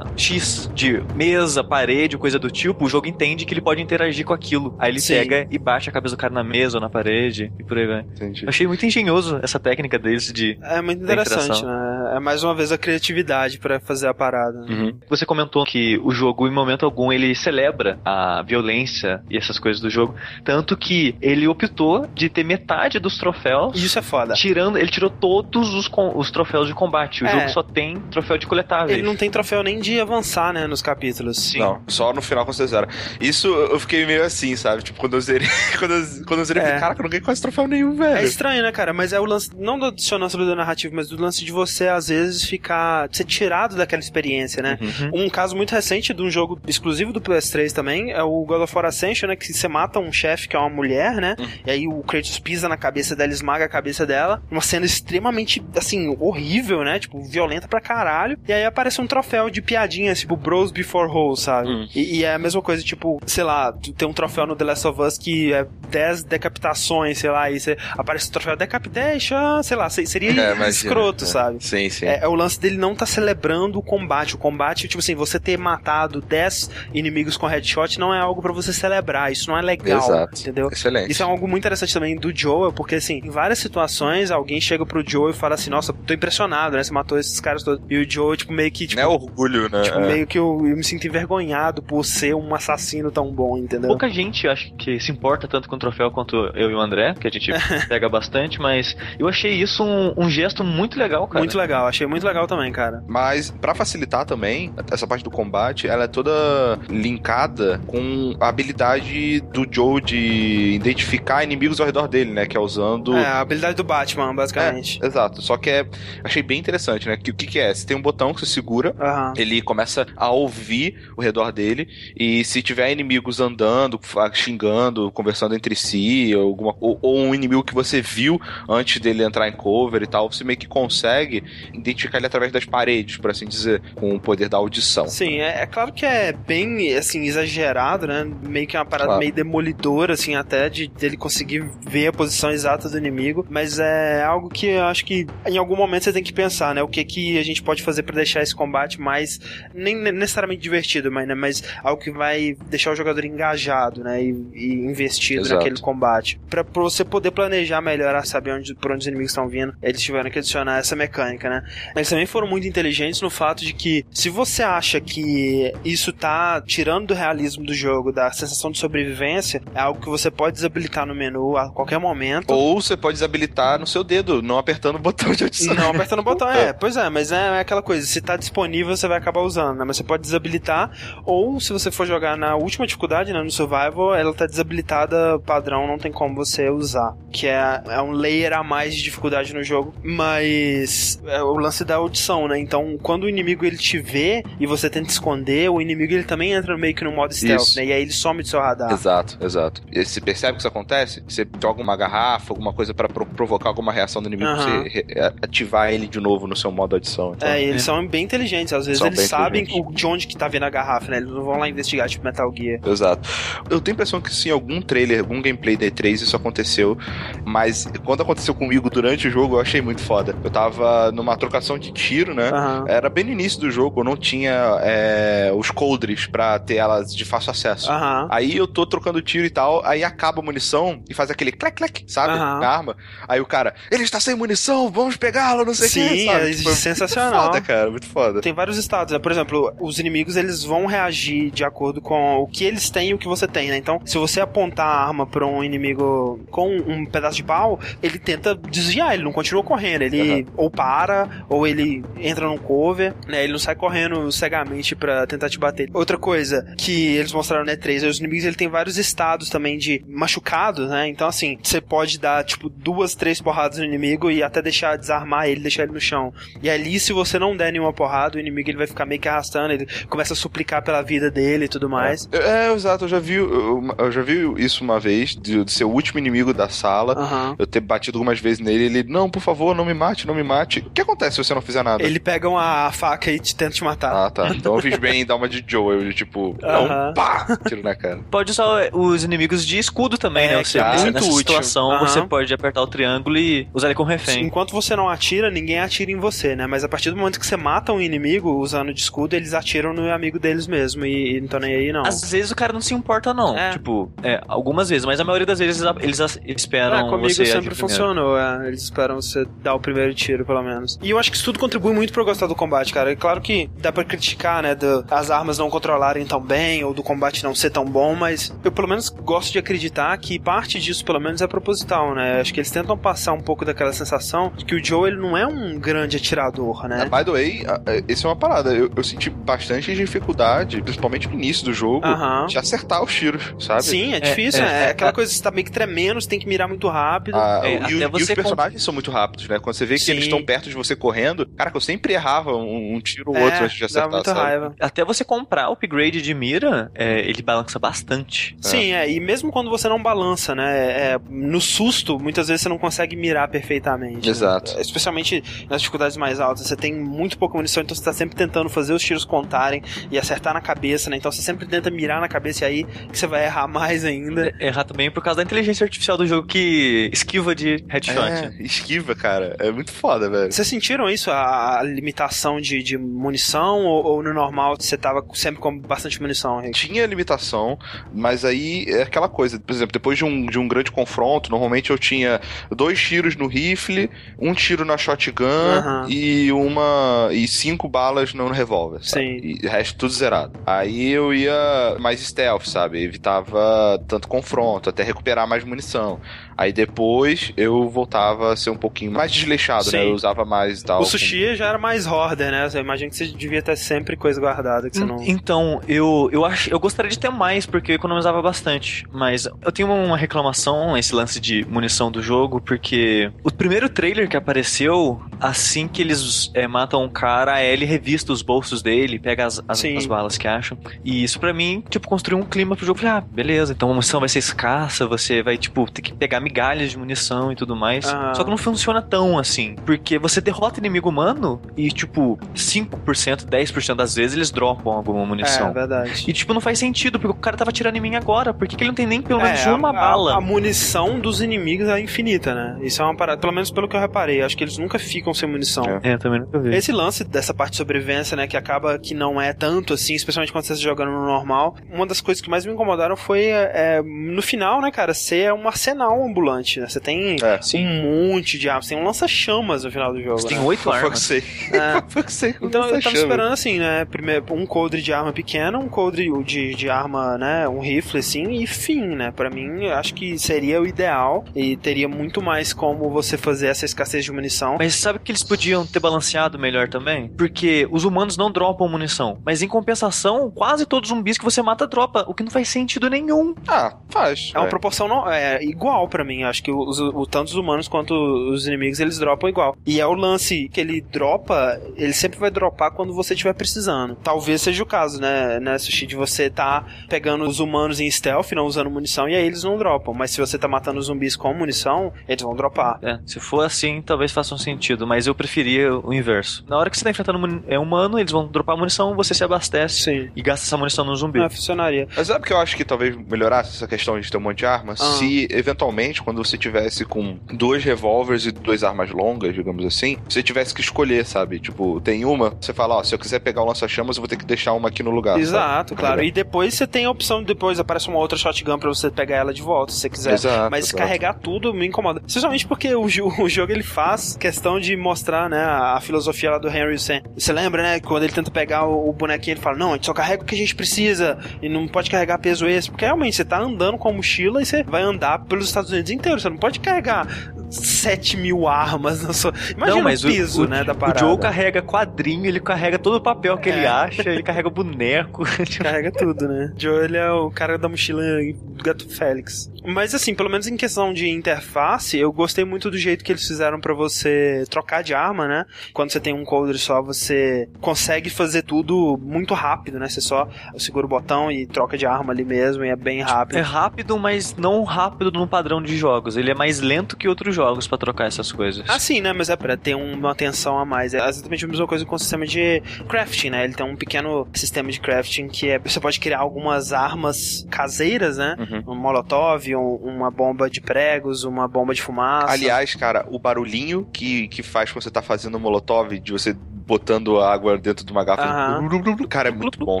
X 0.16 0.70
de 0.74 1.02
mesa, 1.14 1.62
parede, 1.64 2.16
coisa 2.16 2.38
do 2.38 2.50
tipo, 2.50 2.84
o 2.84 2.88
jogo 2.88 3.06
entende 3.06 3.44
que 3.44 3.52
ele 3.54 3.60
pode 3.60 3.80
interagir 3.82 4.24
com 4.24 4.32
aquilo. 4.32 4.74
Aí 4.78 4.90
ele 4.90 5.00
Sim. 5.00 5.14
pega 5.14 5.46
e 5.50 5.58
bate 5.58 5.88
a 5.88 5.92
cabeça 5.92 6.16
do 6.16 6.18
cara 6.18 6.32
na 6.32 6.44
mesa 6.44 6.76
ou 6.78 6.80
na 6.80 6.88
parede 6.88 7.52
e 7.58 7.64
por 7.64 7.76
aí 7.78 7.86
vai. 7.86 8.00
Entendi. 8.00 8.42
Eu 8.44 8.48
achei 8.48 8.66
muito 8.66 8.84
engenhoso 8.84 9.38
essa 9.42 9.58
técnica 9.58 9.98
deles 9.98 10.32
de 10.32 10.58
É 10.62 10.80
muito 10.80 11.02
interessante, 11.02 11.64
né? 11.64 12.12
É 12.16 12.20
mais 12.20 12.42
uma 12.42 12.54
vez 12.54 12.72
a 12.72 12.78
criatividade 12.78 13.58
pra 13.58 13.80
fazer 13.80 14.08
a 14.08 14.14
parada. 14.14 14.60
né? 14.60 14.66
Uhum. 14.74 14.98
Você 15.08 15.26
comentou 15.26 15.64
que 15.64 15.98
o 16.02 16.10
jogo, 16.12 16.46
em 16.46 16.52
momento 16.52 16.84
algum, 16.84 17.12
ele 17.12 17.34
celebra 17.48 17.98
a 18.04 18.42
violência 18.42 19.22
e 19.30 19.36
essas 19.36 19.58
coisas 19.58 19.80
do 19.80 19.88
jogo. 19.88 20.14
Tanto 20.44 20.76
que 20.76 21.14
ele 21.20 21.48
optou 21.48 22.06
de 22.14 22.28
ter 22.28 22.44
metade 22.44 22.98
dos 22.98 23.16
troféus. 23.16 23.72
E 23.80 23.86
Isso 23.86 23.98
é 23.98 24.02
foda. 24.02 24.34
Tirando, 24.34 24.76
ele 24.76 24.88
tirou 24.90 25.08
todos 25.08 25.72
os, 25.74 25.90
os 26.14 26.30
troféus 26.30 26.66
de 26.68 26.74
combate. 26.74 27.24
O 27.24 27.26
É. 27.26 27.30
jogo 27.32 27.48
só 27.48 27.62
tem 27.62 27.96
troféu 28.10 28.36
de 28.36 28.46
coletáveis. 28.46 28.98
Ele 28.98 29.06
não 29.06 29.16
tem 29.16 29.30
troféu 29.30 29.62
nem 29.62 29.80
de 29.80 29.98
avançar, 30.00 30.52
né, 30.52 30.66
nos 30.66 30.82
capítulos. 30.82 31.38
Sim. 31.38 31.60
Não, 31.60 31.80
só 31.88 32.12
no 32.12 32.20
final 32.20 32.44
quando 32.44 32.54
você 32.56 32.66
zera. 32.66 32.88
Isso 33.20 33.48
eu 33.48 33.80
fiquei 33.80 34.04
meio 34.04 34.22
assim, 34.24 34.54
sabe? 34.56 34.82
Tipo, 34.82 34.98
quando 35.00 35.14
eu 35.14 35.20
zerei, 35.20 35.48
quando 35.78 35.92
eu, 35.94 36.24
quando 36.26 36.40
eu 36.40 36.44
zerei, 36.44 36.62
eu 36.62 36.66
É. 36.66 36.68
falei, 36.68 36.80
caraca, 36.80 37.00
eu 37.00 37.02
não 37.04 37.10
ganhei 37.10 37.24
quase 37.24 37.40
troféu 37.40 37.66
nenhum, 37.66 37.94
velho. 37.96 38.16
É 38.18 38.24
estranho, 38.24 38.62
né, 38.62 38.70
cara? 38.72 38.92
Mas 38.92 39.12
é 39.12 39.20
o 39.20 39.24
lance, 39.24 39.50
não 39.56 39.78
da 39.78 39.90
dissonância 39.90 40.38
do 40.38 40.54
narrativo, 40.56 40.94
mas 40.94 41.08
do 41.08 41.20
lance 41.20 41.44
de 41.44 41.52
você, 41.52 41.88
às 41.88 42.08
vezes 42.08 42.44
ficar 42.44 43.08
ser 43.12 43.24
tirado 43.24 43.74
daquela 43.76 44.00
experiência, 44.02 44.62
né? 44.62 44.78
Uhum. 44.80 45.24
Um 45.26 45.30
caso 45.30 45.56
muito 45.56 45.72
recente 45.72 46.12
de 46.12 46.22
um 46.22 46.30
jogo 46.30 46.60
exclusivo 46.66 47.12
do 47.12 47.20
PS3 47.38 47.72
também 47.72 48.12
é 48.12 48.22
o 48.22 48.44
God 48.44 48.62
of 48.62 48.74
War 48.74 48.84
Ascension, 48.86 49.28
né? 49.28 49.36
Que 49.36 49.52
você 49.52 49.68
mata 49.68 49.98
um 49.98 50.12
chefe 50.12 50.48
que 50.48 50.56
é 50.56 50.58
uma 50.58 50.68
mulher, 50.68 51.14
né? 51.16 51.36
Uhum. 51.38 51.48
E 51.66 51.70
aí 51.70 51.88
o 51.88 52.02
Kratos 52.02 52.38
pisa 52.38 52.68
na 52.68 52.76
cabeça 52.76 53.14
dela, 53.16 53.32
esmaga 53.32 53.64
a 53.64 53.68
cabeça 53.68 54.06
dela. 54.06 54.42
Uma 54.50 54.60
cena 54.60 54.84
extremamente, 54.86 55.62
assim, 55.76 56.16
horrível, 56.20 56.82
né? 56.84 56.98
Tipo, 56.98 57.22
violenta 57.22 57.68
pra 57.68 57.80
caralho. 57.80 58.38
E 58.46 58.52
aí 58.52 58.64
aparece 58.64 59.00
um 59.00 59.06
troféu 59.06 59.48
de 59.50 59.60
piadinhas, 59.62 60.20
tipo, 60.20 60.36
Bros 60.36 60.70
Before 60.70 61.10
Hoes, 61.10 61.40
sabe? 61.40 61.68
Hum. 61.68 61.88
E, 61.94 62.18
e 62.18 62.24
é 62.24 62.34
a 62.34 62.38
mesma 62.38 62.60
coisa, 62.62 62.82
tipo, 62.82 63.20
sei 63.26 63.44
lá, 63.44 63.72
tem 63.96 64.06
um 64.08 64.12
troféu 64.12 64.46
no 64.46 64.56
The 64.56 64.64
Last 64.64 64.86
of 64.86 65.00
Us 65.00 65.18
que 65.18 65.52
é 65.52 65.66
10 65.90 66.24
decapitações, 66.24 67.18
sei 67.18 67.30
lá, 67.30 67.50
e 67.50 67.58
você 67.60 67.76
aparece 67.96 68.28
o 68.28 68.32
troféu 68.32 68.56
Decapitation, 68.56 69.62
sei 69.62 69.76
lá, 69.76 69.88
se- 69.88 70.06
seria 70.06 70.30
É, 70.30 70.32
imagina. 70.32 70.68
escroto, 70.68 71.24
É. 71.24 71.26
sabe? 71.26 71.64
Sim, 71.64 71.88
sim. 71.90 72.06
É, 72.06 72.20
é 72.22 72.28
o 72.28 72.34
lance 72.34 72.60
dele 72.60 72.76
não 72.76 72.94
tá 72.94 73.06
celebrando 73.06 73.78
o 73.78 73.82
combate. 73.82 74.34
O 74.34 74.38
combate, 74.38 74.88
tipo 74.88 74.98
assim, 75.00 75.14
você 75.14 75.38
ter 75.38 75.56
matado 75.58 76.20
10 76.20 76.70
inimigos 76.92 77.27
com 77.36 77.46
headshot 77.46 77.98
não 77.98 78.14
é 78.14 78.20
algo 78.20 78.40
pra 78.42 78.52
você 78.52 78.72
celebrar. 78.72 79.30
Isso 79.32 79.50
não 79.50 79.58
é 79.58 79.62
legal. 79.62 79.98
Exato. 79.98 80.40
Entendeu? 80.40 80.68
Excelente. 80.70 81.10
Isso 81.10 81.22
é 81.22 81.26
algo 81.26 81.46
muito 81.46 81.62
interessante 81.62 81.92
também 81.92 82.16
do 82.16 82.34
Joel, 82.34 82.72
porque 82.72 82.96
assim, 82.96 83.20
em 83.24 83.30
várias 83.30 83.58
situações, 83.58 84.30
alguém 84.30 84.60
chega 84.60 84.84
pro 84.86 85.02
Joel 85.06 85.30
e 85.30 85.34
fala 85.34 85.54
assim, 85.54 85.70
nossa, 85.70 85.92
tô 85.92 86.14
impressionado, 86.14 86.76
né? 86.76 86.82
Você 86.82 86.92
matou 86.92 87.18
esses 87.18 87.38
caras 87.40 87.62
todos. 87.62 87.84
E 87.90 87.96
o 87.98 88.10
Joel, 88.10 88.36
tipo, 88.36 88.52
meio 88.52 88.70
que, 88.70 88.86
tipo, 88.86 89.00
Não 89.00 89.10
é 89.10 89.12
orgulho, 89.12 89.68
né? 89.68 89.82
tipo, 89.82 89.98
É. 89.98 90.06
meio 90.06 90.26
que 90.26 90.38
eu, 90.38 90.62
eu 90.66 90.76
me 90.76 90.84
sinto 90.84 91.06
envergonhado 91.06 91.82
por 91.82 92.04
ser 92.04 92.34
um 92.34 92.54
assassino 92.54 93.10
tão 93.10 93.30
bom, 93.32 93.56
entendeu? 93.58 93.88
Pouca 93.88 94.08
gente 94.08 94.46
acho 94.48 94.72
que 94.76 94.98
se 95.00 95.10
importa 95.12 95.46
tanto 95.48 95.68
com 95.68 95.76
o 95.76 95.78
troféu 95.78 96.10
quanto 96.10 96.36
eu 96.54 96.70
e 96.70 96.74
o 96.74 96.80
André, 96.80 97.14
que 97.18 97.26
a 97.26 97.30
gente 97.30 97.50
pega 97.88 98.08
bastante, 98.08 98.60
mas 98.60 98.96
eu 99.18 99.28
achei 99.28 99.52
isso 99.52 99.82
um, 99.84 100.14
um 100.16 100.30
gesto 100.30 100.62
muito 100.64 100.98
legal, 100.98 101.26
cara. 101.26 101.40
Muito 101.40 101.56
legal, 101.58 101.86
achei 101.86 102.06
muito 102.06 102.26
legal 102.26 102.46
também, 102.46 102.70
cara. 102.72 103.02
Mas 103.06 103.50
pra 103.50 103.74
facilitar 103.74 104.24
também, 104.24 104.72
essa 104.90 105.06
parte 105.06 105.22
do 105.24 105.30
combate, 105.30 105.86
ela 105.86 106.04
é 106.04 106.08
toda 106.08 106.78
linkada 107.08 107.80
com 107.86 108.36
a 108.38 108.48
habilidade 108.48 109.40
do 109.52 109.66
Joe 109.70 110.00
de 110.00 110.74
identificar 110.74 111.42
inimigos 111.42 111.80
ao 111.80 111.86
redor 111.86 112.06
dele, 112.06 112.32
né? 112.32 112.46
Que 112.46 112.56
é 112.56 112.60
usando. 112.60 113.16
É, 113.16 113.24
a 113.24 113.40
habilidade 113.40 113.74
do 113.74 113.84
Batman, 113.84 114.34
basicamente. 114.34 114.98
É, 115.02 115.06
exato. 115.06 115.40
Só 115.40 115.56
que 115.56 115.70
é. 115.70 115.86
Achei 116.22 116.42
bem 116.42 116.58
interessante, 116.58 117.08
né? 117.08 117.16
Que 117.16 117.30
o 117.30 117.34
que, 117.34 117.46
que 117.46 117.58
é? 117.58 117.72
Você 117.72 117.86
tem 117.86 117.96
um 117.96 118.02
botão 118.02 118.34
que 118.34 118.40
você 118.40 118.58
segura, 118.58 118.94
Aham. 119.00 119.34
ele 119.36 119.62
começa 119.62 120.06
a 120.16 120.30
ouvir 120.30 121.12
o 121.16 121.22
redor 121.22 121.52
dele, 121.52 121.88
e 122.16 122.44
se 122.44 122.60
tiver 122.60 122.90
inimigos 122.90 123.40
andando, 123.40 124.00
xingando, 124.32 125.12
conversando 125.12 125.54
entre 125.54 125.76
si, 125.76 126.34
ou, 126.34 126.42
alguma, 126.42 126.76
ou, 126.80 126.98
ou 127.00 127.18
um 127.18 127.34
inimigo 127.34 127.62
que 127.62 127.72
você 127.72 128.00
viu 128.00 128.40
antes 128.68 129.00
dele 129.00 129.22
entrar 129.22 129.48
em 129.48 129.52
cover 129.52 130.02
e 130.02 130.06
tal, 130.06 130.30
você 130.30 130.42
meio 130.42 130.58
que 130.58 130.66
consegue 130.66 131.44
identificar 131.72 132.18
ele 132.18 132.26
através 132.26 132.50
das 132.50 132.64
paredes, 132.64 133.16
por 133.16 133.30
assim 133.30 133.46
dizer, 133.46 133.80
com 133.94 134.14
o 134.14 134.20
poder 134.20 134.48
da 134.48 134.56
audição. 134.56 135.06
Sim, 135.06 135.38
é, 135.38 135.62
é 135.62 135.66
claro 135.66 135.92
que 135.92 136.04
é 136.04 136.32
bem, 136.32 136.88
assim, 136.98 137.22
exagerado, 137.24 138.06
né? 138.06 138.26
Meio 138.42 138.66
que 138.66 138.76
uma 138.76 138.84
parada 138.84 139.08
Claro. 139.08 139.20
meio 139.20 139.32
demolidora, 139.32 140.14
assim, 140.14 140.34
até 140.34 140.68
de 140.68 140.88
dele 140.88 141.16
conseguir 141.16 141.64
ver 141.86 142.08
a 142.08 142.12
posição 142.12 142.50
exata 142.50 142.88
do 142.88 142.98
inimigo. 142.98 143.46
Mas 143.48 143.78
é 143.78 144.22
algo 144.22 144.48
que 144.48 144.66
eu 144.66 144.84
acho 144.84 145.04
que 145.04 145.26
em 145.46 145.56
algum 145.56 145.76
momento 145.76 146.04
você 146.04 146.12
tem 146.12 146.22
que 146.22 146.32
pensar, 146.32 146.74
né? 146.74 146.82
O 146.82 146.88
que 146.88 147.04
que 147.04 147.38
a 147.38 147.42
gente 147.44 147.62
pode 147.62 147.82
fazer 147.82 148.02
pra 148.02 148.14
deixar 148.14 148.42
esse 148.42 148.54
combate 148.54 149.00
mais, 149.00 149.40
nem 149.74 149.96
necessariamente 149.96 150.60
divertido, 150.62 151.10
mas, 151.10 151.26
né? 151.26 151.34
mas 151.34 151.62
algo 151.82 152.02
que 152.02 152.10
vai 152.10 152.56
deixar 152.68 152.90
o 152.92 152.96
jogador 152.96 153.24
engajado, 153.24 154.02
né? 154.02 154.22
E, 154.22 154.34
e 154.54 154.72
investido 154.84 155.42
Exato. 155.42 155.56
naquele 155.56 155.80
combate. 155.80 156.40
Pra, 156.48 156.64
pra 156.64 156.82
você 156.82 157.04
poder 157.04 157.30
planejar 157.30 157.80
melhor, 157.80 158.24
saber 158.26 158.52
onde, 158.52 158.74
por 158.74 158.90
onde 158.92 159.00
os 159.02 159.06
inimigos 159.06 159.30
estão 159.32 159.48
vindo, 159.48 159.72
eles 159.82 160.00
tiveram 160.02 160.30
que 160.30 160.38
adicionar 160.38 160.78
essa 160.78 160.96
mecânica, 160.96 161.48
né? 161.48 161.64
Eles 161.94 162.08
também 162.08 162.26
foram 162.26 162.46
muito 162.48 162.66
inteligentes 162.66 163.20
no 163.20 163.30
fato 163.30 163.64
de 163.64 163.72
que 163.72 164.04
se 164.10 164.28
você 164.28 164.62
acha 164.62 165.00
que 165.00 165.72
isso 165.84 166.12
tá 166.12 166.60
tirando 166.66 166.87
do 167.06 167.14
realismo 167.14 167.64
do 167.64 167.74
jogo, 167.74 168.12
da 168.12 168.30
sensação 168.32 168.70
de 168.70 168.78
sobrevivência, 168.78 169.62
é 169.74 169.80
algo 169.80 170.00
que 170.00 170.08
você 170.08 170.30
pode 170.30 170.54
desabilitar 170.54 171.06
no 171.06 171.14
menu 171.14 171.56
a 171.56 171.70
qualquer 171.70 171.98
momento. 171.98 172.50
Ou 172.52 172.80
você 172.80 172.96
pode 172.96 173.14
desabilitar 173.14 173.78
no 173.78 173.86
seu 173.86 174.02
dedo, 174.02 174.40
não 174.40 174.58
apertando 174.58 174.96
o 174.96 174.98
botão 174.98 175.32
de 175.32 175.44
audição. 175.44 175.74
Não 175.74 175.90
apertando 175.90 176.20
o 176.20 176.22
botão, 176.22 176.48
é, 176.50 176.72
pois 176.72 176.96
é, 176.96 177.08
mas 177.10 177.30
é, 177.30 177.56
é 177.58 177.60
aquela 177.60 177.82
coisa, 177.82 178.06
se 178.06 178.20
tá 178.20 178.36
disponível 178.36 178.96
você 178.96 179.06
vai 179.06 179.18
acabar 179.18 179.42
usando, 179.42 179.78
né? 179.78 179.84
Mas 179.84 179.96
você 179.96 180.04
pode 180.04 180.22
desabilitar, 180.22 180.90
ou 181.24 181.60
se 181.60 181.72
você 181.72 181.90
for 181.90 182.06
jogar 182.06 182.36
na 182.36 182.56
última 182.56 182.86
dificuldade, 182.86 183.32
né, 183.32 183.42
no 183.42 183.50
Survival, 183.50 184.14
ela 184.14 184.32
tá 184.32 184.46
desabilitada 184.46 185.38
padrão, 185.40 185.86
não 185.86 185.98
tem 185.98 186.10
como 186.10 186.34
você 186.34 186.70
usar. 186.70 187.14
Que 187.30 187.46
é, 187.46 187.82
é 187.88 188.00
um 188.00 188.12
layer 188.12 188.52
a 188.52 188.62
mais 188.62 188.94
de 188.94 189.02
dificuldade 189.02 189.52
no 189.54 189.62
jogo, 189.62 189.94
mas 190.02 191.20
é 191.26 191.42
o 191.42 191.56
lance 191.56 191.84
da 191.84 191.96
audição, 191.96 192.48
né? 192.48 192.58
Então, 192.58 192.96
quando 193.02 193.24
o 193.24 193.28
inimigo 193.28 193.64
ele 193.64 193.76
te 193.76 193.98
vê 193.98 194.42
e 194.58 194.66
você 194.66 194.88
tenta 194.88 195.10
esconder, 195.10 195.70
o 195.70 195.80
inimigo 195.80 196.12
ele 196.12 196.24
também 196.24 196.52
entra 196.52 196.77
meio 196.78 196.94
que 196.94 197.04
no 197.04 197.12
modo 197.12 197.34
stealth, 197.34 197.60
Isso. 197.62 197.78
né? 197.78 197.86
E 197.86 197.92
aí 197.92 198.02
ele 198.02 198.12
some 198.12 198.42
do 198.42 198.48
seu 198.48 198.60
radar. 198.60 198.92
Exato, 198.92 199.36
exato. 199.40 199.82
E 199.92 200.04
você 200.04 200.20
percebe 200.20 200.52
que 200.54 200.58
isso 200.60 200.68
acontece? 200.68 201.22
Você 201.28 201.46
joga 201.62 201.82
uma 201.82 201.96
garrafa, 201.96 202.52
alguma 202.52 202.72
coisa 202.72 202.94
pra 202.94 203.08
pro- 203.08 203.26
provocar 203.26 203.68
alguma 203.68 203.92
reação 203.92 204.22
do 204.22 204.28
inimigo, 204.28 204.50
pra 204.54 204.62
você 204.62 204.88
re- 204.88 205.06
ativar 205.42 205.92
ele 205.92 206.06
de 206.06 206.20
novo 206.20 206.46
no 206.46 206.56
seu 206.56 206.70
modo 206.70 206.96
adição. 206.96 207.34
Então, 207.36 207.48
É, 207.48 207.60
e 207.62 207.64
eles 207.68 207.82
são 207.82 208.06
bem 208.06 208.24
inteligentes. 208.24 208.72
Às 208.72 208.86
vezes 208.86 208.98
São 208.98 209.08
eles 209.08 209.18
bem 209.18 209.26
sabem 209.28 209.64
de 209.64 210.06
onde 210.06 210.26
que 210.26 210.36
tá 210.36 210.48
vindo 210.48 210.64
a 210.64 210.70
garrafa, 210.70 211.10
né? 211.10 211.18
Eles 211.18 211.30
não 211.30 211.42
vão 211.42 211.58
lá 211.58 211.68
investigar, 211.68 212.08
tipo 212.08 212.24
Metal 212.24 212.52
Gear. 212.56 212.80
Exato. 212.86 213.28
Eu 213.70 213.80
tenho 213.80 213.94
a 213.94 213.96
impressão 213.96 214.20
que 214.20 214.32
sim, 214.34 214.50
algum 214.50 214.80
trailer, 214.80 215.20
algum 215.20 215.40
gameplay 215.42 215.76
da 215.76 215.86
E3 215.86 216.12
isso 216.14 216.36
aconteceu, 216.36 216.96
mas 217.44 217.90
quando 218.04 218.22
aconteceu 218.22 218.54
comigo 218.54 218.88
durante 218.90 219.28
o 219.28 219.30
jogo 219.30 219.56
eu 219.56 219.60
achei 219.60 219.80
muito 219.80 220.00
foda. 220.02 220.34
Eu 220.44 220.50
tava 220.50 221.10
numa 221.12 221.36
trocação 221.36 221.78
de 221.78 221.92
tiro, 221.92 222.34
né? 222.34 222.50
Era 222.86 223.08
bem 223.08 223.24
no 223.24 223.30
início 223.32 223.60
do 223.60 223.70
jogo, 223.70 224.00
eu 224.00 224.04
não 224.04 224.16
tinha 224.16 224.78
é, 224.82 225.52
os 225.54 225.70
coldres 225.70 226.26
pra 226.26 226.58
ter 226.68 226.76
elas 226.76 227.14
de 227.14 227.24
fácil 227.24 227.50
acesso. 227.50 227.88
Aí 228.30 228.54
eu 228.56 228.66
tô 228.68 228.84
trocando 228.84 229.22
tiro 229.22 229.46
e 229.46 229.50
tal, 229.50 229.82
aí 229.86 230.04
acaba 230.04 230.40
a 230.40 230.44
munição 230.44 231.02
e 231.08 231.14
faz 231.14 231.30
aquele 231.30 231.50
clac 231.50 231.74
clac, 231.76 232.04
sabe? 232.06 232.34
Na 232.38 232.68
arma. 232.68 232.96
Aí 233.26 233.40
o 233.40 233.46
cara, 233.46 233.74
ele 233.90 234.02
está 234.02 234.20
sem 234.20 234.34
munição, 234.34 234.90
vamos 234.90 235.16
pegá-lo, 235.16 235.64
não 235.64 235.72
sei 235.74 235.86
o 235.88 235.90
que, 235.90 236.18
Sim, 236.18 236.26
sabe? 236.26 236.50
é 236.50 236.54
Tipo, 236.54 236.70
sensacional. 236.70 237.32
Muito 237.32 237.46
foda, 237.52 237.60
cara, 237.62 237.90
muito 237.90 238.06
foda. 238.06 238.40
Tem 238.42 238.52
vários 238.52 238.76
estados, 238.76 239.12
né? 239.12 239.18
Por 239.18 239.32
exemplo, 239.32 239.72
os 239.80 239.98
inimigos 239.98 240.36
eles 240.36 240.62
vão 240.62 240.84
reagir 240.86 241.50
de 241.50 241.64
acordo 241.64 242.00
com 242.02 242.36
o 242.36 242.46
que 242.46 242.64
eles 242.64 242.90
têm 242.90 243.10
e 243.10 243.14
o 243.14 243.18
que 243.18 243.26
você 243.28 243.46
tem, 243.46 243.68
né? 243.70 243.76
Então, 243.76 244.00
se 244.04 244.18
você 244.18 244.40
apontar 244.40 244.86
a 244.86 245.06
arma 245.06 245.26
pra 245.26 245.46
um 245.46 245.64
inimigo 245.64 246.40
com 246.50 246.68
um 246.76 247.06
pedaço 247.06 247.36
de 247.36 247.44
pau, 247.44 247.80
ele 248.02 248.18
tenta 248.18 248.54
desviar, 248.54 249.14
ele 249.14 249.24
não 249.24 249.32
continua 249.32 249.62
correndo. 249.62 250.02
Ele 250.02 250.46
ou 250.56 250.70
para, 250.70 251.44
ou 251.48 251.66
ele 251.66 252.04
entra 252.18 252.46
num 252.46 252.58
cover, 252.58 253.14
né? 253.26 253.44
Ele 253.44 253.52
não 253.52 253.58
sai 253.58 253.74
correndo 253.74 254.30
cegamente 254.30 254.94
pra 254.94 255.26
tentar 255.26 255.48
te 255.48 255.58
bater. 255.58 255.88
Outra 255.94 256.18
coisa 256.18 256.57
que 256.76 257.16
eles 257.16 257.32
mostraram 257.32 257.64
na 257.64 257.72
E3, 257.72 258.04
é 258.04 258.06
os 258.06 258.18
inimigos 258.18 258.44
ele 258.44 258.56
tem 258.56 258.68
vários 258.68 258.98
estados 258.98 259.48
também 259.48 259.78
de 259.78 260.02
machucados, 260.06 260.88
né? 260.88 261.08
Então, 261.08 261.28
assim, 261.28 261.58
você 261.62 261.80
pode 261.80 262.18
dar, 262.18 262.44
tipo, 262.44 262.68
duas, 262.68 263.14
três 263.14 263.40
porradas 263.40 263.78
no 263.78 263.84
inimigo 263.84 264.30
e 264.30 264.42
até 264.42 264.60
deixar 264.60 264.96
desarmar 264.96 265.48
ele, 265.48 265.60
deixar 265.60 265.84
ele 265.84 265.92
no 265.92 266.00
chão. 266.00 266.32
E 266.62 266.68
ali, 266.68 266.98
se 267.00 267.12
você 267.12 267.38
não 267.38 267.56
der 267.56 267.72
nenhuma 267.72 267.92
porrada, 267.92 268.36
o 268.36 268.40
inimigo 268.40 268.70
ele 268.70 268.78
vai 268.78 268.86
ficar 268.86 269.06
meio 269.06 269.20
que 269.20 269.28
arrastando, 269.28 269.72
ele 269.72 269.86
começa 270.08 270.32
a 270.32 270.36
suplicar 270.36 270.82
pela 270.82 271.02
vida 271.02 271.30
dele 271.30 271.66
e 271.66 271.68
tudo 271.68 271.88
mais. 271.88 272.28
É, 272.32 272.72
exato, 272.72 273.04
eu 273.04 273.08
já 273.08 273.18
vi, 273.18 273.34
eu, 273.34 273.94
eu 273.96 274.12
já 274.12 274.22
vi 274.22 274.38
isso 274.58 274.84
uma 274.84 275.00
vez, 275.00 275.34
de, 275.34 275.64
de 275.64 275.72
ser 275.72 275.84
o 275.84 275.90
último 275.90 276.18
inimigo 276.18 276.52
da 276.52 276.68
sala, 276.68 277.14
Aham. 277.14 277.56
eu 277.58 277.66
ter 277.66 277.80
batido 277.80 278.18
algumas 278.18 278.40
vezes 278.40 278.60
nele, 278.60 278.84
ele, 278.84 279.02
não, 279.04 279.30
por 279.30 279.40
favor, 279.40 279.74
não 279.74 279.84
me 279.84 279.94
mate, 279.94 280.26
não 280.26 280.34
me 280.34 280.42
mate. 280.42 280.80
O 280.80 280.90
que 280.90 281.00
acontece 281.00 281.36
se 281.36 281.44
você 281.44 281.54
não 281.54 281.62
fizer 281.62 281.82
nada? 281.82 282.02
Ele 282.02 282.18
pega 282.20 282.48
uma 282.48 282.90
faca 282.92 283.30
e 283.30 283.38
te 283.38 283.54
tenta 283.54 283.78
te 283.78 283.84
matar. 283.84 284.26
Ah, 284.26 284.30
tá. 284.30 284.48
Então 284.54 284.74
eu 284.74 284.82
fiz 284.82 284.98
bem 284.98 285.22
em 285.22 285.26
dar 285.26 285.36
uma 285.36 285.48
de 285.48 285.64
Joe, 285.66 286.12
tipo, 286.14 286.47
Não, 286.60 287.12
pá, 287.14 287.46
tiro 287.66 287.82
na 287.82 287.94
cara. 287.94 288.20
Pode 288.30 288.50
usar 288.52 288.90
os 288.92 289.24
inimigos 289.24 289.66
de 289.66 289.78
escudo 289.78 290.16
também, 290.18 290.46
É, 290.48 290.56
né? 290.56 290.64
Você, 290.64 290.80
muito 290.82 291.12
nessa 291.12 291.26
útil. 291.26 291.38
situação, 291.38 291.90
Aham. 291.90 292.06
você 292.06 292.22
pode 292.22 292.52
apertar 292.52 292.82
o 292.82 292.86
triângulo 292.86 293.36
e 293.38 293.68
usar 293.74 293.88
ele 293.88 293.94
como 293.94 294.08
refém. 294.08 294.44
Enquanto 294.44 294.72
você 294.72 294.94
não 294.96 295.08
atira, 295.08 295.50
ninguém 295.50 295.78
atira 295.80 296.10
em 296.10 296.16
você, 296.16 296.54
né? 296.56 296.66
Mas 296.66 296.84
a 296.84 296.88
partir 296.88 297.10
do 297.10 297.16
momento 297.16 297.38
que 297.40 297.46
você 297.46 297.56
mata 297.56 297.92
um 297.92 298.00
inimigo 298.00 298.50
usando 298.58 298.92
de 298.92 299.00
escudo, 299.00 299.34
eles 299.34 299.54
atiram 299.54 299.92
no 299.92 300.10
amigo 300.12 300.38
deles 300.38 300.66
mesmo 300.66 301.04
e, 301.04 301.36
e 301.36 301.38
não 301.38 301.44
estão 301.46 301.60
nem 301.60 301.74
aí, 301.74 301.92
não. 301.92 302.02
Às 302.02 302.30
vezes 302.30 302.50
o 302.50 302.56
cara 302.56 302.72
não 302.72 302.80
se 302.80 302.94
importa, 302.94 303.32
não. 303.34 303.56
É. 303.56 303.70
Tipo, 303.72 304.10
é, 304.22 304.40
algumas 304.46 304.88
vezes, 304.88 305.04
mas 305.04 305.20
a 305.20 305.24
maioria 305.24 305.46
das 305.46 305.58
vezes 305.58 305.82
eles 306.00 306.20
esperam 306.56 307.06
É, 307.06 307.10
comigo 307.10 307.30
você 307.30 307.46
sempre 307.46 307.74
funcionou, 307.74 308.38
é. 308.38 308.68
Eles 308.68 308.82
esperam 308.82 309.16
você 309.16 309.46
dar 309.62 309.74
o 309.74 309.80
primeiro 309.80 310.12
tiro, 310.14 310.44
pelo 310.44 310.62
menos. 310.62 310.98
E 311.02 311.10
eu 311.10 311.18
acho 311.18 311.30
que 311.30 311.36
isso 311.36 311.44
tudo 311.46 311.58
contribui 311.58 311.92
muito 311.92 312.12
pra 312.12 312.22
eu 312.22 312.26
gostar 312.26 312.46
do 312.46 312.54
combate, 312.54 312.92
cara. 312.92 313.12
É 313.12 313.16
claro 313.16 313.40
que 313.40 313.70
dá 313.78 313.90
pra 313.92 314.04
criticar, 314.04 314.62
né, 314.62 314.74
do, 314.74 315.04
as 315.10 315.30
armas 315.30 315.58
não 315.58 315.68
controlarem 315.70 316.24
tão 316.26 316.37
bem, 316.40 316.84
ou 316.84 316.92
do 316.94 317.02
combate 317.02 317.42
não 317.44 317.54
ser 317.54 317.70
tão 317.70 317.84
bom, 317.84 318.14
mas 318.14 318.54
eu 318.64 318.72
pelo 318.72 318.88
menos 318.88 319.08
gosto 319.08 319.52
de 319.52 319.58
acreditar 319.58 320.16
que 320.18 320.38
parte 320.38 320.78
disso, 320.80 321.04
pelo 321.04 321.20
menos, 321.20 321.40
é 321.40 321.46
proposital, 321.46 322.14
né? 322.14 322.40
Acho 322.40 322.52
que 322.52 322.60
eles 322.60 322.70
tentam 322.70 322.96
passar 322.96 323.32
um 323.32 323.40
pouco 323.40 323.64
daquela 323.64 323.92
sensação 323.92 324.52
de 324.56 324.64
que 324.64 324.74
o 324.74 324.84
Joe, 324.84 325.08
ele 325.10 325.18
não 325.20 325.36
é 325.36 325.46
um 325.46 325.78
grande 325.78 326.16
atirador, 326.16 326.86
né? 326.88 327.04
By 327.04 327.24
the 327.24 327.30
way, 327.32 327.64
a- 327.66 327.74
a- 327.90 328.02
isso 328.08 328.26
é 328.26 328.30
uma 328.30 328.36
parada. 328.36 328.72
Eu, 328.74 328.90
eu 328.94 329.04
senti 329.04 329.30
bastante 329.30 329.94
dificuldade, 329.94 330.82
principalmente 330.82 331.28
no 331.28 331.34
início 331.34 331.64
do 331.64 331.72
jogo, 331.72 332.04
Aham. 332.06 332.46
de 332.46 332.58
acertar 332.58 333.02
os 333.02 333.14
tiros, 333.14 333.54
sabe? 333.64 333.82
Sim, 333.84 334.14
é 334.14 334.20
difícil, 334.20 334.62
é, 334.64 334.66
é, 334.66 334.84
é, 334.86 334.90
aquela 334.90 335.10
é. 335.10 335.12
coisa 335.12 335.30
que 335.30 335.36
você 335.36 335.42
tá 335.42 335.50
meio 335.50 335.64
que 335.64 335.72
tremendo, 335.72 336.20
você 336.20 336.28
tem 336.28 336.38
que 336.38 336.48
mirar 336.48 336.68
muito 336.68 336.88
rápido. 336.88 337.36
Ah, 337.38 337.60
É, 337.64 337.72
e, 337.74 337.76
até 337.76 338.16
o- 338.16 338.18
e 338.18 338.22
os 338.22 338.30
personagens 338.30 338.82
são 338.82 338.92
muito 338.94 339.10
rápidos, 339.10 339.48
né? 339.48 339.58
Quando 339.58 339.74
você 339.76 339.86
vê 339.86 339.94
que 339.94 340.00
Sim. 340.02 340.12
eles 340.12 340.24
estão 340.24 340.42
perto 340.44 340.68
de 340.68 340.74
você, 340.74 340.94
correndo, 340.96 341.46
cara, 341.56 341.70
que 341.70 341.76
eu 341.76 341.80
sempre 341.80 342.12
errava 342.12 342.54
um, 342.56 342.94
um 342.96 343.00
tiro 343.00 343.30
ou 343.30 343.36
É, 343.36 343.44
outro 343.44 343.64
antes 343.64 343.74
de 343.74 343.80
dá 343.80 343.86
acertar, 343.86 344.10
muita 344.10 344.30
sabe? 344.34 344.40
raiva. 344.40 344.74
Até 344.80 345.04
você 345.04 345.24
comprar 345.24 345.68
o 345.70 345.72
upgrade 345.72 346.20
de 346.22 346.27
mira, 346.34 346.90
é, 346.94 347.20
ele 347.20 347.42
balança 347.42 347.78
bastante. 347.78 348.56
Sim, 348.60 348.92
é, 348.92 349.10
e 349.10 349.20
mesmo 349.20 349.50
quando 349.50 349.70
você 349.70 349.88
não 349.88 350.02
balança, 350.02 350.54
né? 350.54 350.88
é, 350.88 351.20
no 351.28 351.60
susto, 351.60 352.18
muitas 352.18 352.48
vezes 352.48 352.62
você 352.62 352.68
não 352.68 352.78
consegue 352.78 353.16
mirar 353.16 353.48
perfeitamente. 353.48 354.26
né? 354.26 354.30
Exato. 354.30 354.78
Especialmente 354.80 355.42
nas 355.68 355.80
dificuldades 355.80 356.16
mais 356.16 356.40
altas, 356.40 356.66
você 356.66 356.76
tem 356.76 356.94
muito 356.94 357.38
pouca 357.38 357.56
munição, 357.56 357.82
então 357.82 357.94
você 357.94 358.02
tá 358.02 358.12
sempre 358.12 358.36
tentando 358.36 358.68
fazer 358.68 358.92
os 358.92 359.02
tiros 359.02 359.24
contarem 359.24 359.82
e 360.10 360.18
acertar 360.18 360.54
na 360.54 360.60
cabeça, 360.60 361.10
né? 361.10 361.16
Então 361.16 361.30
você 361.30 361.42
sempre 361.42 361.66
tenta 361.66 361.90
mirar 361.90 362.20
na 362.20 362.28
cabeça 362.28 362.64
e 362.64 362.66
aí 362.66 362.84
que 362.84 363.18
você 363.18 363.26
vai 363.26 363.44
errar 363.44 363.68
mais 363.68 364.04
ainda. 364.04 364.54
Errar 364.60 364.84
também 364.84 365.10
por 365.10 365.22
causa 365.22 365.38
da 365.38 365.42
inteligência 365.42 365.84
artificial 365.84 366.16
do 366.16 366.26
jogo 366.26 366.46
que 366.46 367.10
esquiva 367.12 367.54
de 367.54 367.84
headshot. 367.88 368.18
É, 368.18 368.54
esquiva, 368.60 369.14
cara. 369.14 369.56
É 369.58 369.70
muito 369.70 369.92
foda, 369.92 370.30
velho. 370.30 370.50
Vocês 370.52 370.66
sentiram 370.66 371.08
isso, 371.08 371.30
a, 371.30 371.80
a 371.80 371.82
limitação 371.82 372.60
de, 372.60 372.82
de 372.82 372.96
munição, 372.96 373.84
ou, 373.84 374.04
ou 374.04 374.22
no 374.22 374.32
normal 374.32 374.76
você 374.78 374.96
tava 374.96 375.24
sempre 375.34 375.60
com 375.60 375.78
bastante 375.78 376.07
munição, 376.20 376.60
Rick? 376.60 376.72
Tinha 376.78 377.04
limitação, 377.06 377.78
mas 378.12 378.44
aí 378.44 378.84
é 378.88 379.02
aquela 379.02 379.28
coisa. 379.28 379.58
Por 379.58 379.72
exemplo, 379.72 379.92
depois 379.92 380.16
de 380.16 380.24
um, 380.24 380.46
de 380.46 380.58
um 380.58 380.66
grande 380.66 380.90
confronto, 380.90 381.50
normalmente 381.50 381.90
eu 381.90 381.98
tinha 381.98 382.40
dois 382.70 383.00
tiros 383.00 383.36
no 383.36 383.46
rifle, 383.46 384.10
um 384.38 384.54
tiro 384.54 384.84
na 384.84 384.96
shotgun 384.96 385.44
Aham. 385.44 386.06
e 386.08 386.50
uma. 386.52 387.28
e 387.32 387.46
cinco 387.46 387.88
balas 387.88 388.32
no 388.34 388.48
revólver. 388.48 389.00
Sim. 389.02 389.38
E 389.42 389.66
o 389.66 389.68
resto 389.68 389.98
tudo 389.98 390.12
zerado. 390.12 390.58
Aí 390.66 391.10
eu 391.10 391.34
ia 391.34 391.96
mais 391.98 392.20
stealth, 392.20 392.66
sabe? 392.66 393.02
Evitava 393.02 394.02
tanto 394.06 394.28
confronto, 394.28 394.88
até 394.90 395.02
recuperar 395.02 395.46
mais 395.48 395.64
munição. 395.64 396.20
Aí 396.58 396.72
depois 396.72 397.52
eu 397.56 397.88
voltava 397.88 398.52
a 398.52 398.56
ser 398.56 398.70
um 398.70 398.76
pouquinho 398.76 399.12
mais 399.12 399.30
desleixado, 399.30 399.84
né? 399.92 400.02
Sim. 400.02 400.08
Eu 400.08 400.14
usava 400.14 400.44
mais 400.44 400.82
tal. 400.82 401.00
O 401.00 401.04
sushi 401.04 401.54
já 401.54 401.68
era 401.68 401.78
mais 401.78 402.04
hoarder, 402.04 402.50
né? 402.50 402.68
Eu 402.74 402.80
imagino 402.80 403.10
que 403.10 403.16
você 403.16 403.28
devia 403.28 403.62
ter 403.62 403.76
sempre 403.76 404.16
coisa 404.16 404.40
guardada 404.40 404.90
que 404.90 404.98
você 404.98 405.04
não. 405.04 405.22
Então, 405.22 405.80
eu, 405.86 406.28
eu 406.32 406.44
acho, 406.44 406.68
eu 406.68 406.80
gostaria 406.80 407.08
de 407.08 407.16
ter 407.16 407.30
mais, 407.30 407.64
porque 407.64 407.92
eu 407.92 407.96
economizava 407.96 408.42
bastante. 408.42 409.04
Mas 409.12 409.46
eu 409.46 409.70
tenho 409.70 409.88
uma 409.88 410.16
reclamação 410.16 410.98
esse 410.98 411.14
lance 411.14 411.38
de 411.38 411.64
munição 411.66 412.10
do 412.10 412.20
jogo, 412.20 412.60
porque 412.60 413.30
o 413.44 413.52
primeiro 413.52 413.88
trailer 413.88 414.28
que 414.28 414.36
apareceu, 414.36 415.22
assim 415.40 415.86
que 415.86 416.02
eles 416.02 416.50
é, 416.54 416.66
matam 416.66 417.04
um 417.04 417.08
cara, 417.08 417.54
a 417.54 417.64
Ellie 417.64 417.86
revista 417.86 418.32
os 418.32 418.42
bolsos 418.42 418.82
dele, 418.82 419.20
pega 419.20 419.46
as, 419.46 419.62
as, 419.68 419.84
as 419.84 420.06
balas 420.06 420.36
que 420.36 420.48
acham. 420.48 420.76
E 421.04 421.22
isso 421.22 421.38
pra 421.38 421.52
mim, 421.52 421.84
tipo, 421.88 422.08
construiu 422.08 422.38
um 422.38 422.44
clima 422.44 422.74
pro 422.74 422.84
jogo. 422.84 422.98
Falei, 422.98 423.14
ah, 423.14 423.20
beleza, 423.20 423.72
então 423.72 423.88
a 423.90 423.92
munição 423.92 424.18
vai 424.18 424.28
ser 424.28 424.40
escassa, 424.40 425.06
você 425.06 425.40
vai, 425.40 425.56
tipo, 425.56 425.88
ter 425.88 426.02
que 426.02 426.12
pegar 426.12 426.40
migalhas 426.48 426.90
de 426.90 426.98
munição 426.98 427.52
e 427.52 427.56
tudo 427.56 427.76
mais. 427.76 428.06
Ah. 428.06 428.32
Só 428.34 428.42
que 428.42 428.50
não 428.50 428.56
funciona 428.56 429.02
tão 429.02 429.38
assim, 429.38 429.76
porque 429.84 430.18
você 430.18 430.40
derrota 430.40 430.80
inimigo 430.80 431.08
humano 431.08 431.60
e, 431.76 431.90
tipo, 431.90 432.38
5%, 432.54 433.44
10% 433.44 433.94
das 433.94 434.14
vezes 434.14 434.36
eles 434.36 434.50
dropam 434.50 434.92
alguma 434.92 435.24
munição. 435.26 435.68
É, 435.68 435.72
verdade. 435.72 436.24
E, 436.26 436.32
tipo, 436.32 436.54
não 436.54 436.60
faz 436.60 436.78
sentido, 436.78 437.20
porque 437.20 437.36
o 437.36 437.40
cara 437.40 437.56
tava 437.56 437.70
atirando 437.70 437.96
em 437.96 438.00
mim 438.00 438.16
agora. 438.16 438.54
Por 438.54 438.66
que, 438.66 438.76
que 438.76 438.82
ele 438.82 438.88
não 438.88 438.94
tem 438.94 439.06
nem 439.06 439.20
pelo 439.20 439.40
menos 439.42 439.60
É, 439.60 439.72
uma 439.72 439.90
a, 439.90 439.92
bala? 439.92 440.32
A, 440.34 440.36
a 440.38 440.40
munição 440.40 441.20
dos 441.20 441.42
inimigos 441.42 441.88
é 441.88 442.00
infinita, 442.00 442.54
né? 442.54 442.78
Isso 442.80 443.02
é 443.02 443.04
uma 443.04 443.16
parada, 443.16 443.40
pelo 443.40 443.52
menos 443.52 443.70
pelo 443.70 443.88
que 443.88 443.94
eu 443.94 444.00
reparei. 444.00 444.42
Acho 444.42 444.56
que 444.56 444.64
eles 444.64 444.78
nunca 444.78 444.98
ficam 444.98 445.34
sem 445.34 445.48
munição. 445.48 445.84
É, 446.02 446.16
também 446.16 446.40
nunca 446.40 446.58
vi. 446.58 446.74
Esse 446.74 446.92
lance 446.92 447.24
dessa 447.24 447.52
parte 447.52 447.72
de 447.72 447.76
sobrevivência, 447.78 448.36
né, 448.36 448.46
que 448.46 448.56
acaba 448.56 448.98
que 448.98 449.14
não 449.14 449.40
é 449.40 449.52
tanto 449.52 449.94
assim, 449.94 450.14
especialmente 450.14 450.52
quando 450.52 450.64
você 450.64 450.72
está 450.72 450.84
jogando 450.84 451.10
no 451.12 451.26
normal. 451.26 451.76
Uma 451.92 452.06
das 452.06 452.20
coisas 452.20 452.40
que 452.40 452.48
mais 452.48 452.64
me 452.64 452.72
incomodaram 452.72 453.16
foi, 453.16 453.46
é, 453.46 454.02
no 454.02 454.40
final, 454.40 454.80
né, 454.80 454.90
cara, 454.90 455.12
ser 455.12 455.52
um 455.52 455.66
arsenal 455.66 456.18
ambulante, 456.38 456.80
né? 456.80 456.88
Você 456.88 457.00
tem 457.00 457.36
É, 457.42 457.60
um 457.76 458.28
monte 458.30 458.58
de 458.58 458.68
armas, 458.68 458.86
você 458.86 458.94
tem 458.94 459.02
um 459.02 459.06
lança-chamas 459.06 459.84
no 459.84 459.90
final 459.90 460.12
do 460.12 460.22
jogo. 460.22 460.38
Você 460.40 460.48
tem 460.48 460.58
né? 460.58 460.64
oito 460.64 460.82
For 460.82 461.00
fuck's 461.00 461.30
armas. 461.30 461.44
É. 461.72 462.58
Então 462.60 462.84
eu 462.88 463.00
tava 463.02 463.16
esperando 463.16 463.52
assim, 463.52 463.78
né? 463.78 464.04
Primeiro, 464.04 464.44
um 464.50 464.66
coldre 464.66 465.02
de 465.02 465.12
arma 465.12 465.32
pequena, 465.32 465.78
um 465.78 465.88
coldre 465.88 466.30
de, 466.44 466.74
de 466.74 466.88
arma, 466.88 467.36
né? 467.38 467.68
Um 467.68 467.80
rifle, 467.80 468.20
assim, 468.20 468.62
e 468.62 468.66
fim, 468.66 469.00
né? 469.00 469.30
Pra 469.30 469.50
mim, 469.50 469.84
eu 469.84 469.94
acho 469.94 470.14
que 470.14 470.38
seria 470.38 470.80
o 470.80 470.86
ideal 470.86 471.44
e 471.54 471.76
teria 471.76 472.08
muito 472.08 472.40
mais 472.42 472.72
como 472.72 473.10
você 473.10 473.36
fazer 473.36 473.68
essa 473.68 473.84
escassez 473.84 474.24
de 474.24 474.32
munição. 474.32 474.76
Mas 474.78 474.94
sabe 474.94 475.18
que 475.18 475.30
eles 475.30 475.42
podiam 475.42 475.86
ter 475.86 476.00
balanceado 476.00 476.58
melhor 476.58 476.88
também? 476.88 477.28
Porque 477.28 477.88
os 477.90 478.04
humanos 478.04 478.36
não 478.36 478.50
dropam 478.50 478.88
munição. 478.88 479.38
Mas 479.44 479.62
em 479.62 479.68
compensação, 479.68 480.50
quase 480.50 480.86
todos 480.86 481.10
os 481.10 481.16
zumbis 481.16 481.38
que 481.38 481.44
você 481.44 481.62
mata 481.62 481.86
dropa, 481.86 482.24
o 482.28 482.34
que 482.34 482.42
não 482.42 482.50
faz 482.50 482.68
sentido 482.68 483.08
nenhum. 483.08 483.54
Ah, 483.66 483.96
faz. 484.10 484.52
É 484.54 484.58
uma 484.58 484.66
é. 484.66 484.70
proporção 484.70 485.08
não- 485.08 485.30
é, 485.30 485.62
igual 485.62 486.08
pra 486.08 486.24
mim. 486.24 486.27
Acho 486.44 486.62
que 486.62 486.70
os, 486.70 487.00
o, 487.00 487.26
tanto 487.26 487.48
os 487.48 487.54
humanos 487.54 487.88
quanto 487.88 488.14
os 488.14 488.66
inimigos 488.66 489.00
eles 489.00 489.18
dropam 489.18 489.48
igual. 489.48 489.76
E 489.86 490.00
é 490.00 490.06
o 490.06 490.14
lance 490.14 490.68
que 490.68 490.80
ele 490.80 491.00
dropa, 491.00 491.80
ele 491.96 492.12
sempre 492.12 492.38
vai 492.38 492.50
dropar 492.50 492.90
quando 492.92 493.12
você 493.12 493.34
estiver 493.34 493.54
precisando. 493.54 494.16
Talvez 494.16 494.62
seja 494.62 494.82
o 494.82 494.86
caso, 494.86 495.20
né, 495.20 495.58
né, 495.60 495.78
Sushi, 495.78 496.06
de 496.06 496.16
você 496.16 496.50
tá 496.50 496.84
pegando 497.08 497.44
os 497.44 497.60
humanos 497.60 498.00
em 498.00 498.10
stealth, 498.10 498.52
não 498.52 498.66
usando 498.66 498.90
munição, 498.90 499.28
e 499.28 499.34
aí 499.34 499.44
eles 499.44 499.64
não 499.64 499.76
dropam. 499.76 500.14
Mas 500.14 500.30
se 500.30 500.40
você 500.40 500.58
tá 500.58 500.68
matando 500.68 500.98
os 500.98 501.06
zumbis 501.06 501.36
com 501.36 501.52
munição, 501.54 502.12
eles 502.28 502.42
vão 502.42 502.54
dropar. 502.54 502.98
É, 503.02 503.18
se 503.26 503.40
for 503.40 503.64
assim, 503.64 504.02
talvez 504.02 504.32
faça 504.32 504.54
um 504.54 504.58
sentido, 504.58 505.06
mas 505.06 505.26
eu 505.26 505.34
preferia 505.34 505.94
o 505.94 506.12
inverso. 506.12 506.64
Na 506.68 506.78
hora 506.78 506.90
que 506.90 506.96
você 506.96 507.04
tá 507.04 507.10
enfrentando 507.10 507.62
é 507.66 507.78
humano, 507.78 508.18
eles 508.18 508.32
vão 508.32 508.46
dropar 508.46 508.76
munição, 508.76 509.14
você 509.14 509.34
se 509.34 509.44
abastece 509.44 510.02
Sim. 510.02 510.30
e 510.34 510.42
gasta 510.42 510.66
essa 510.66 510.76
munição 510.76 511.04
no 511.04 511.14
zumbi. 511.16 511.40
É, 511.40 511.48
funcionaria. 511.48 512.08
Mas 512.16 512.26
sabe 512.26 512.46
que 512.46 512.52
eu 512.52 512.58
acho 512.58 512.76
que 512.76 512.84
talvez 512.84 513.16
melhorasse 513.16 513.76
essa 513.76 513.86
questão 513.86 514.18
de 514.18 514.30
ter 514.30 514.36
um 514.36 514.40
monte 514.40 514.58
de 514.58 514.66
arma? 514.66 514.92
Ah. 514.92 514.96
Se 514.96 515.48
eventualmente, 515.50 516.07
quando 516.22 516.44
você 516.44 516.56
tivesse 516.56 517.04
com 517.04 517.38
dois 517.52 517.84
revólveres 517.84 518.46
e 518.46 518.52
duas 518.52 518.82
armas 518.82 519.10
longas, 519.10 519.54
digamos 519.54 519.84
assim, 519.84 520.16
você 520.28 520.42
tivesse 520.42 520.74
que 520.74 520.80
escolher, 520.80 521.24
sabe? 521.24 521.58
Tipo, 521.58 522.00
tem 522.00 522.24
uma, 522.24 522.50
você 522.60 522.72
fala, 522.72 522.96
ó, 522.96 523.02
se 523.02 523.14
eu 523.14 523.18
quiser 523.18 523.40
pegar 523.40 523.62
o 523.62 523.66
lança-chamas, 523.66 524.16
eu 524.16 524.22
vou 524.22 524.28
ter 524.28 524.36
que 524.36 524.44
deixar 524.44 524.72
uma 524.72 524.88
aqui 524.88 525.02
no 525.02 525.10
lugar. 525.10 525.38
Exato, 525.38 525.90
sabe? 525.90 526.00
claro. 526.00 526.24
E 526.24 526.30
depois 526.30 526.74
você 526.74 526.86
tem 526.86 527.04
a 527.04 527.10
opção, 527.10 527.42
depois 527.42 527.78
aparece 527.78 528.08
uma 528.08 528.18
outra 528.18 528.38
shotgun 528.38 528.78
pra 528.78 528.88
você 528.88 529.10
pegar 529.10 529.36
ela 529.36 529.54
de 529.54 529.62
volta, 529.62 529.92
se 529.92 530.00
você 530.00 530.08
quiser. 530.08 530.34
Exato, 530.34 530.70
Mas 530.70 530.86
exato. 530.86 531.02
carregar 531.02 531.34
tudo 531.34 531.74
me 531.74 531.86
incomoda. 531.86 532.22
Especialmente 532.26 532.66
porque 532.66 532.94
o, 532.94 533.02
o 533.42 533.48
jogo 533.48 533.72
ele 533.72 533.82
faz 533.82 534.36
questão 534.36 534.78
de 534.80 534.96
mostrar, 534.96 535.48
né, 535.48 535.62
a, 535.62 536.00
filosofia 536.00 536.52
lá 536.52 536.58
do 536.58 536.68
Henry 536.68 536.98
Sen. 536.98 537.22
Você 537.36 537.52
lembra, 537.52 537.82
né, 537.82 538.00
quando 538.00 538.22
ele 538.22 538.32
tenta 538.32 538.50
pegar 538.50 538.86
o, 538.86 539.08
o 539.08 539.12
bonequinho, 539.12 539.54
ele 539.54 539.60
fala: 539.60 539.76
Não, 539.76 539.90
a 539.90 539.94
gente 539.94 540.06
só 540.06 540.14
carrega 540.14 540.42
o 540.42 540.46
que 540.46 540.54
a 540.54 540.58
gente 540.58 540.74
precisa 540.74 541.38
e 541.60 541.68
não 541.68 541.86
pode 541.86 542.10
carregar 542.10 542.38
peso 542.38 542.66
esse. 542.66 542.90
Porque 542.90 543.04
realmente 543.04 543.36
você 543.36 543.44
tá 543.44 543.58
andando 543.58 543.98
com 543.98 544.08
a 544.08 544.12
mochila 544.12 544.62
e 544.62 544.66
você 544.66 544.82
vai 544.82 545.02
andar 545.02 545.40
pelos 545.44 545.66
Estados 545.66 545.90
Unidos 545.90 545.97
inteiro. 546.12 546.40
Você 546.40 546.48
não 546.48 546.56
pode 546.56 546.80
carregar 546.80 547.26
7 547.70 548.36
mil 548.36 548.66
armas 548.66 549.22
na 549.22 549.32
sua. 549.32 549.52
Imagina 549.70 549.96
não, 549.96 550.02
mas 550.02 550.24
o 550.24 550.28
peso, 550.28 550.64
o, 550.64 550.68
né, 550.68 550.84
da 550.84 550.92
o 550.92 550.96
parada. 550.96 551.18
Joe 551.20 551.38
carrega 551.38 551.82
quadrinho, 551.82 552.46
ele 552.46 552.60
carrega 552.60 552.98
todo 552.98 553.16
o 553.16 553.20
papel 553.20 553.56
que 553.58 553.68
ele 553.68 553.80
É. 553.80 553.86
acha, 553.88 554.28
ele 554.28 554.42
carrega 554.42 554.70
boneco. 554.70 555.44
tipo, 555.64 555.84
Carrega 555.84 556.10
tudo, 556.12 556.48
né? 556.48 556.72
Joe, 556.76 557.04
ele 557.04 557.16
é 557.16 557.30
o 557.30 557.50
cara 557.50 557.76
da 557.78 557.88
mochila 557.88 558.22
do 558.22 558.82
Gato 558.82 559.08
Félix. 559.08 559.70
Mas 559.84 560.14
assim, 560.14 560.34
pelo 560.34 560.48
menos 560.50 560.66
em 560.66 560.76
questão 560.76 561.12
de 561.12 561.28
interface, 561.28 562.18
eu 562.18 562.32
gostei 562.32 562.64
muito 562.64 562.90
do 562.90 562.98
jeito 562.98 563.24
que 563.24 563.32
eles 563.32 563.46
fizeram 563.46 563.80
pra 563.80 563.94
você 563.94 564.64
trocar 564.70 565.02
de 565.02 565.14
arma, 565.14 565.46
né? 565.46 565.64
Quando 565.92 566.10
você 566.10 566.20
tem 566.20 566.34
um 566.34 566.44
coldre 566.44 566.78
só, 566.78 567.02
você 567.02 567.68
consegue 567.80 568.28
fazer 568.30 568.62
tudo 568.62 569.18
muito 569.22 569.54
rápido, 569.54 569.98
né? 569.98 570.08
Você 570.08 570.20
só 570.20 570.48
segura 570.76 571.06
o 571.06 571.08
botão 571.08 571.50
e 571.50 571.66
troca 571.66 571.96
de 571.96 572.06
arma 572.06 572.32
ali 572.32 572.44
mesmo, 572.44 572.84
e 572.84 572.88
é 572.88 572.96
bem 572.96 573.22
rápido. 573.22 573.56
É 573.58 573.62
rápido, 573.62 574.18
mas 574.18 574.54
não 574.56 574.82
rápido 574.84 575.30
no 575.30 575.46
padrão 575.46 575.82
de 575.82 575.87
jogos. 575.96 576.36
Ele 576.36 576.50
é 576.50 576.54
mais 576.54 576.80
lento 576.80 577.16
que 577.16 577.28
outros 577.28 577.54
jogos 577.54 577.86
pra 577.86 577.96
trocar 577.98 578.26
essas 578.26 578.50
coisas. 578.52 578.84
Ah, 578.88 578.98
sim, 578.98 579.20
né? 579.20 579.32
Mas 579.32 579.48
é 579.48 579.56
pra 579.56 579.76
ter 579.76 579.94
uma 579.94 580.32
atenção 580.32 580.78
a 580.78 580.84
mais. 580.84 581.14
É 581.14 581.28
exatamente 581.28 581.64
a 581.64 581.68
mesma 581.68 581.86
coisa 581.86 582.04
com 582.04 582.14
o 582.14 582.18
sistema 582.18 582.46
de 582.46 582.82
crafting, 583.08 583.50
né? 583.50 583.64
Ele 583.64 583.74
tem 583.74 583.84
um 583.86 583.96
pequeno 583.96 584.46
sistema 584.54 584.90
de 584.90 585.00
crafting 585.00 585.48
que 585.48 585.68
é. 585.70 585.78
Você 585.78 586.00
pode 586.00 586.18
criar 586.20 586.38
algumas 586.40 586.92
armas 586.92 587.66
caseiras, 587.70 588.38
né? 588.38 588.56
Uhum. 588.58 588.92
Um 588.92 588.96
molotov, 588.96 589.74
um- 589.76 589.94
uma 589.96 590.30
bomba 590.30 590.68
de 590.68 590.80
pregos, 590.80 591.44
uma 591.44 591.66
bomba 591.68 591.94
de 591.94 592.02
fumaça. 592.02 592.52
Aliás, 592.52 592.94
cara, 592.94 593.26
o 593.30 593.38
barulhinho 593.38 594.06
que, 594.12 594.48
que 594.48 594.62
faz 594.62 594.90
quando 594.92 595.02
você 595.02 595.10
tá 595.10 595.22
fazendo 595.22 595.58
molotov, 595.58 596.18
de 596.18 596.32
você 596.32 596.56
botando 596.88 597.38
água 597.40 597.76
dentro 597.76 598.04
de 598.04 598.10
uma 598.10 598.24
garrafa. 598.24 598.48
Aham. 598.50 599.26
Cara, 599.28 599.50
é 599.50 599.52
muito 599.52 599.78
bom, 599.78 600.00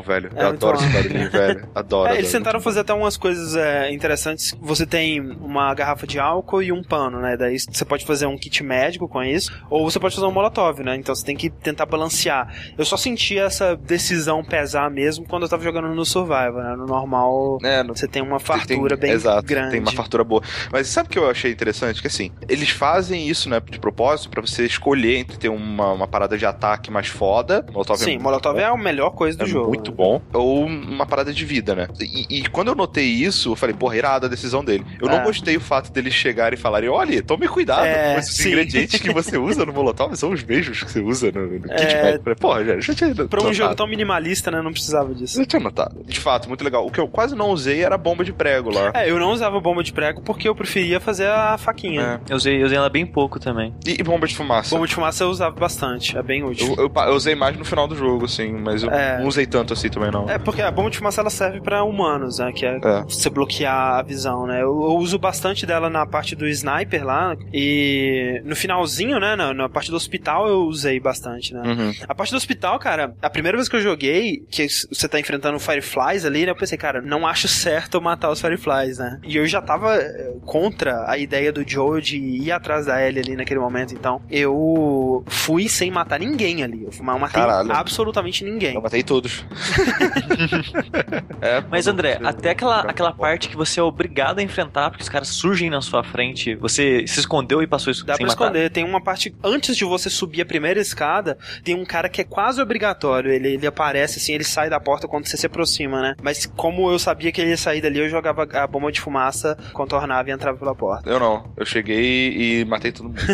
velho. 0.00 0.30
É 0.34 0.42
eu 0.42 0.48
muito 0.48 0.66
adoro 0.66 0.78
esse 0.78 0.88
barulhinho, 0.92 1.30
velho. 1.30 1.68
Adoro. 1.74 2.08
É, 2.08 2.14
eles 2.14 2.28
adoro. 2.28 2.38
tentaram 2.44 2.60
fazer 2.60 2.80
até 2.80 2.94
umas 2.94 3.16
coisas 3.16 3.54
é, 3.54 3.92
interessantes. 3.92 4.56
Você 4.60 4.86
tem 4.86 5.20
uma 5.20 5.72
garrafa 5.74 6.06
de 6.06 6.18
álcool 6.18 6.62
e 6.62 6.72
um 6.72 6.82
pano, 6.82 7.20
né? 7.20 7.36
Daí 7.36 7.58
você 7.58 7.84
pode 7.84 8.06
fazer 8.06 8.24
um 8.26 8.38
kit 8.38 8.62
médico 8.64 9.06
com 9.06 9.22
isso, 9.22 9.52
ou 9.68 9.88
você 9.88 10.00
pode 10.00 10.14
fazer 10.14 10.26
um 10.26 10.30
molotov, 10.32 10.80
né? 10.82 10.96
Então 10.96 11.14
você 11.14 11.24
tem 11.24 11.36
que 11.36 11.50
tentar 11.50 11.84
balancear. 11.86 12.48
Eu 12.78 12.84
só 12.86 12.96
senti 12.96 13.38
essa 13.38 13.76
decisão 13.76 14.42
pesar 14.42 14.90
mesmo 14.90 15.26
quando 15.26 15.42
eu 15.42 15.48
tava 15.48 15.62
jogando 15.62 15.88
no 15.88 16.04
Survivor, 16.06 16.62
né? 16.62 16.74
No 16.76 16.86
normal, 16.86 17.58
É, 17.62 17.82
no- 17.82 17.94
você 17.94 18.08
tem 18.08 18.22
uma 18.22 18.40
fartura 18.40 18.96
tem- 18.96 19.08
bem 19.08 19.12
exato, 19.12 19.46
grande. 19.46 19.72
Tem 19.72 19.80
uma 19.80 19.92
fartura 19.92 20.24
boa. 20.24 20.42
Mas 20.72 20.86
sabe 20.88 21.08
o 21.08 21.10
que 21.10 21.18
eu 21.18 21.28
achei 21.30 21.52
interessante? 21.52 22.00
Que 22.00 22.06
assim, 22.06 22.30
eles 22.48 22.70
fazem 22.70 23.28
isso, 23.28 23.48
né, 23.50 23.60
de 23.60 23.78
propósito, 23.78 24.30
pra 24.30 24.40
você 24.40 24.64
escolher 24.64 25.16
entre 25.18 25.36
ter 25.36 25.48
uma, 25.50 25.92
uma 25.92 26.06
parada 26.08 26.38
de 26.38 26.46
ataque 26.46 26.77
ataque 26.78 26.90
mais 26.90 27.08
foda. 27.08 27.64
Molotov 27.72 27.98
Sim, 27.98 28.16
é 28.16 28.18
Molotov 28.18 28.58
é 28.58 28.64
a 28.64 28.76
melhor 28.76 29.10
coisa 29.10 29.36
do 29.36 29.44
é 29.44 29.48
jogo. 29.48 29.68
muito 29.68 29.90
bom. 29.92 30.22
Ou 30.32 30.64
uma 30.64 31.04
parada 31.06 31.32
de 31.32 31.44
vida, 31.44 31.74
né? 31.74 31.88
E, 32.00 32.38
e 32.38 32.48
quando 32.48 32.68
eu 32.68 32.74
notei 32.74 33.04
isso, 33.06 33.50
eu 33.52 33.56
falei, 33.56 33.74
porra, 33.74 33.96
irada 33.96 34.26
a 34.26 34.30
decisão 34.30 34.64
dele. 34.64 34.84
Eu 35.00 35.08
É. 35.08 35.16
não 35.16 35.24
gostei 35.24 35.56
o 35.56 35.60
fato 35.60 35.92
deles 35.92 36.14
chegarem 36.14 36.56
e 36.58 36.60
falarem, 36.60 36.88
olha, 36.88 37.22
tome 37.22 37.48
cuidado, 37.48 37.84
É, 37.84 38.14
com 38.14 38.20
esses 38.20 38.36
sim. 38.36 38.48
ingredientes 38.48 39.00
que 39.00 39.12
você 39.12 39.36
usa 39.36 39.64
no 39.66 39.72
Molotov 39.72 40.14
são 40.16 40.30
os 40.30 40.42
mesmos 40.44 40.82
que 40.82 40.90
você 40.92 41.00
usa 41.00 41.32
no, 41.32 41.46
no 41.46 41.60
kit 41.62 41.72
É. 41.72 42.18
Falei, 42.18 42.34
Porra, 42.38 42.64
já, 42.64 42.80
já 42.80 42.94
tinha 42.94 43.14
Pra 43.14 43.24
um 43.24 43.44
notado. 43.44 43.52
jogo 43.54 43.74
tão 43.74 43.86
minimalista, 43.86 44.50
né? 44.50 44.62
Não 44.62 44.70
precisava 44.72 45.12
disso. 45.14 45.40
Eu 45.40 45.46
tinha 45.46 45.60
notado. 45.60 46.02
De 46.04 46.20
fato, 46.20 46.48
muito 46.48 46.62
legal. 46.62 46.86
O 46.86 46.90
que 46.90 47.00
eu 47.00 47.08
quase 47.08 47.34
não 47.34 47.50
usei 47.50 47.82
era 47.82 47.96
a 47.96 47.98
bomba 47.98 48.24
de 48.24 48.32
prego 48.32 48.70
lá. 48.72 48.92
É, 48.94 49.10
eu 49.10 49.18
não 49.18 49.32
usava 49.32 49.60
bomba 49.60 49.82
de 49.82 49.92
prego 49.92 50.22
porque 50.22 50.48
eu 50.48 50.54
preferia 50.54 51.00
fazer 51.00 51.26
a 51.28 51.56
faquinha. 51.58 52.20
Eu 52.28 52.36
usei, 52.36 52.60
eu 52.60 52.66
usei 52.66 52.76
ela 52.78 52.88
bem 52.88 53.04
pouco 53.06 53.40
também. 53.40 53.74
E, 53.86 54.00
e 54.00 54.02
bomba 54.02 54.26
de 54.26 54.34
fumaça? 54.36 54.70
Bomba 54.74 54.86
de 54.86 54.94
fumaça 54.94 55.24
eu 55.24 55.28
usava 55.30 55.54
bastante, 55.56 56.16
é 56.16 56.22
bem 56.22 56.44
útil. 56.44 56.67
Eu, 56.76 56.90
eu 56.94 57.14
usei 57.14 57.34
mais 57.34 57.56
no 57.56 57.64
final 57.64 57.86
do 57.86 57.94
jogo, 57.96 58.24
assim, 58.24 58.52
mas 58.52 58.82
eu 58.82 58.90
É. 58.90 59.18
não 59.20 59.26
usei 59.28 59.46
tanto 59.46 59.72
assim 59.72 59.88
também, 59.88 60.10
não. 60.10 60.28
É, 60.28 60.38
porque 60.38 60.60
a 60.62 60.70
bomba 60.70 60.90
de 60.90 60.98
fumaça 60.98 61.20
ela 61.20 61.30
serve 61.30 61.60
pra 61.60 61.82
humanos, 61.84 62.38
né? 62.38 62.52
Que 62.52 62.66
é, 62.66 62.76
É. 62.82 63.02
você 63.02 63.30
bloquear 63.30 63.98
a 63.98 64.02
visão, 64.02 64.46
né? 64.46 64.56
Eu, 64.62 64.66
eu 64.82 64.96
uso 64.96 65.18
bastante 65.18 65.64
dela 65.66 65.88
na 65.90 66.06
parte 66.06 66.34
do 66.34 66.46
sniper 66.48 67.04
lá. 67.04 67.36
E 67.52 68.40
no 68.44 68.56
finalzinho, 68.56 69.18
né? 69.20 69.36
Na, 69.36 69.52
na 69.54 69.68
parte 69.68 69.90
do 69.90 69.96
hospital 69.96 70.48
eu 70.48 70.62
usei 70.62 70.98
bastante, 71.00 71.52
né? 71.54 71.62
Uhum. 71.64 71.92
A 72.08 72.14
parte 72.14 72.30
do 72.30 72.36
hospital, 72.36 72.78
cara, 72.78 73.14
a 73.20 73.30
primeira 73.30 73.56
vez 73.56 73.68
que 73.68 73.76
eu 73.76 73.80
joguei, 73.80 74.42
que 74.50 74.66
você 74.68 75.08
tá 75.08 75.18
enfrentando 75.20 75.58
Fireflies 75.58 76.24
ali, 76.24 76.44
né? 76.44 76.50
Eu 76.52 76.56
pensei, 76.56 76.78
cara, 76.78 77.00
não 77.00 77.26
acho 77.26 77.48
certo 77.48 78.00
matar 78.00 78.30
os 78.30 78.40
Fireflies, 78.40 78.98
né? 78.98 79.20
E 79.24 79.36
eu 79.36 79.46
já 79.46 79.60
tava 79.60 79.94
eh, 79.96 80.34
contra 80.44 81.08
a 81.10 81.18
ideia 81.18 81.52
do 81.52 81.68
Joe 81.68 82.00
de 82.00 82.16
ir 82.18 82.52
atrás 82.52 82.86
da 82.86 83.02
Ellie 83.06 83.20
ali 83.20 83.36
naquele 83.36 83.60
momento, 83.60 83.94
então 83.94 84.20
eu 84.30 85.24
fui 85.26 85.68
sem 85.68 85.90
matar 85.90 86.18
ninguém 86.20 86.57
ali. 86.62 86.84
Eu 86.84 87.04
matei 87.04 87.40
Caralho. 87.42 87.72
absolutamente 87.72 88.44
ninguém. 88.44 88.74
Eu 88.74 88.82
matei 88.82 89.02
todos. 89.02 89.44
é, 91.40 91.62
Mas 91.70 91.86
André, 91.86 92.18
até 92.22 92.50
aquela, 92.50 92.80
aquela 92.80 93.12
parte 93.12 93.48
que 93.48 93.56
você 93.56 93.80
é 93.80 93.82
obrigado 93.82 94.38
a 94.38 94.42
enfrentar, 94.42 94.90
porque 94.90 95.02
os 95.02 95.08
caras 95.08 95.28
surgem 95.28 95.70
na 95.70 95.80
sua 95.80 96.02
frente, 96.02 96.54
você 96.54 97.04
se 97.06 97.20
escondeu 97.20 97.62
e 97.62 97.66
passou 97.66 97.90
isso 97.90 98.04
Dá 98.04 98.14
sem 98.14 98.26
pra 98.26 98.32
matar. 98.34 98.44
esconder. 98.46 98.70
Tem 98.70 98.84
uma 98.84 99.00
parte. 99.02 99.34
Antes 99.42 99.76
de 99.76 99.84
você 99.84 100.08
subir 100.10 100.42
a 100.42 100.46
primeira 100.46 100.80
escada, 100.80 101.38
tem 101.64 101.74
um 101.74 101.84
cara 101.84 102.08
que 102.08 102.20
é 102.20 102.24
quase 102.24 102.60
obrigatório. 102.60 103.30
Ele, 103.32 103.54
ele 103.54 103.66
aparece 103.66 104.18
assim, 104.18 104.32
ele 104.34 104.44
sai 104.44 104.70
da 104.70 104.80
porta 104.80 105.06
quando 105.08 105.26
você 105.26 105.36
se 105.36 105.46
aproxima, 105.46 106.00
né? 106.00 106.14
Mas 106.22 106.46
como 106.46 106.90
eu 106.90 106.98
sabia 106.98 107.30
que 107.32 107.40
ele 107.40 107.50
ia 107.50 107.56
sair 107.56 107.80
dali, 107.80 107.98
eu 107.98 108.08
jogava 108.08 108.46
a 108.52 108.66
bomba 108.66 108.90
de 108.92 109.00
fumaça, 109.00 109.56
contornava 109.72 110.28
e 110.28 110.32
entrava 110.32 110.58
pela 110.58 110.74
porta. 110.74 111.08
Eu 111.08 111.18
não. 111.20 111.52
Eu 111.56 111.66
cheguei 111.66 112.60
e 112.60 112.64
matei 112.64 112.92
todo 112.92 113.04
mundo. 113.08 113.18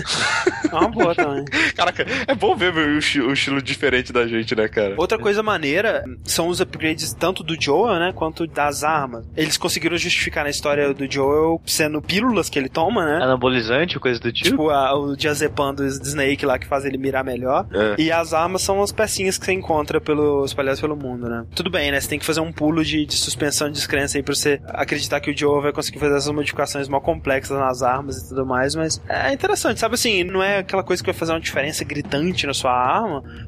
É 0.65 0.77
uma 0.77 0.89
boa 0.89 1.15
também. 1.15 1.45
Caraca, 1.77 2.05
é 2.27 2.35
bom 2.35 2.57
ver 2.57 2.75
o, 2.75 2.99
esti- 2.99 3.14
o 3.21 3.33
estilo 3.33 3.63
diferente 3.63 4.13
da 4.13 4.27
gente, 4.27 4.55
né, 4.55 4.69
cara? 4.69 4.95
Outra 4.97 5.19
coisa 5.19 5.43
maneira 5.43 6.05
são 6.25 6.49
os 6.49 6.61
upgrades 6.61 7.13
tanto 7.13 7.43
do 7.43 7.61
Joel, 7.61 7.99
né, 7.99 8.13
quanto 8.15 8.47
das 8.47 8.85
armas. 8.85 9.25
Eles 9.37 9.57
conseguiram 9.57 9.97
justificar 9.97 10.45
na 10.45 10.51
história 10.51 10.93
do 10.93 11.11
Joel 11.11 11.61
sendo 11.67 12.01
pílulas 12.01 12.49
que 12.49 12.59
ele 12.59 12.69
toma, 12.69 13.05
né? 13.05 13.25
Anabolizante, 13.25 13.99
coisa 13.99 14.21
do 14.21 14.33
tipo. 14.33 14.51
Tipo 14.51 14.71
a, 14.71 14.95
o 14.97 15.17
diazepam 15.17 15.75
do 15.75 15.87
Snake 15.87 16.45
lá 16.45 16.59
que 16.59 16.67
faz 16.67 16.85
ele 16.85 16.99
mirar 16.99 17.25
melhor. 17.25 17.67
É. 17.73 18.01
E 18.01 18.13
as 18.13 18.33
armas 18.33 18.63
são 18.63 18.83
as 18.83 18.93
pecinhas 18.93 19.39
que 19.39 19.45
você 19.45 19.53
encontra 19.53 20.01
pelo, 20.01 20.45
espalhadas 20.45 20.81
pelo 20.81 20.97
mundo, 20.97 21.29
né? 21.29 21.45
Tudo 21.55 21.71
bem, 21.71 21.91
né? 21.91 22.01
Você 22.01 22.09
tem 22.09 22.19
que 22.19 22.25
fazer 22.25 22.41
um 22.41 22.53
pulo 22.53 22.85
de, 22.85 23.07
de 23.07 23.15
suspensão 23.15 23.69
de 23.69 23.75
descrença 23.75 24.19
aí 24.19 24.23
pra 24.23 24.35
você 24.35 24.61
acreditar 24.67 25.21
que 25.21 25.31
o 25.31 25.37
Joe 25.37 25.63
vai 25.63 25.73
conseguir 25.73 25.99
fazer 25.99 26.17
essas 26.17 26.33
modificações 26.33 26.89
mó 26.89 27.01
complexas 27.01 27.59
nas 27.59 27.83
armas 27.83 28.19
e 28.19 28.29
tudo 28.29 28.47
mais, 28.47 28.75
mas 28.75 29.01
é 29.09 29.33
interessante, 29.33 29.81
sabe 29.81 29.95
assim? 29.95 30.25
Não 30.25 30.43
é 30.43 30.59
aquela 30.59 30.83
coisa 30.83 31.03
que 31.03 31.11
vai 31.11 31.19
fazer 31.19 31.33
uma 31.33 31.41
diferença 31.41 31.85
gritante 31.85 32.47
na 32.47 32.55
sua 32.55 32.73
arma, 32.73 32.94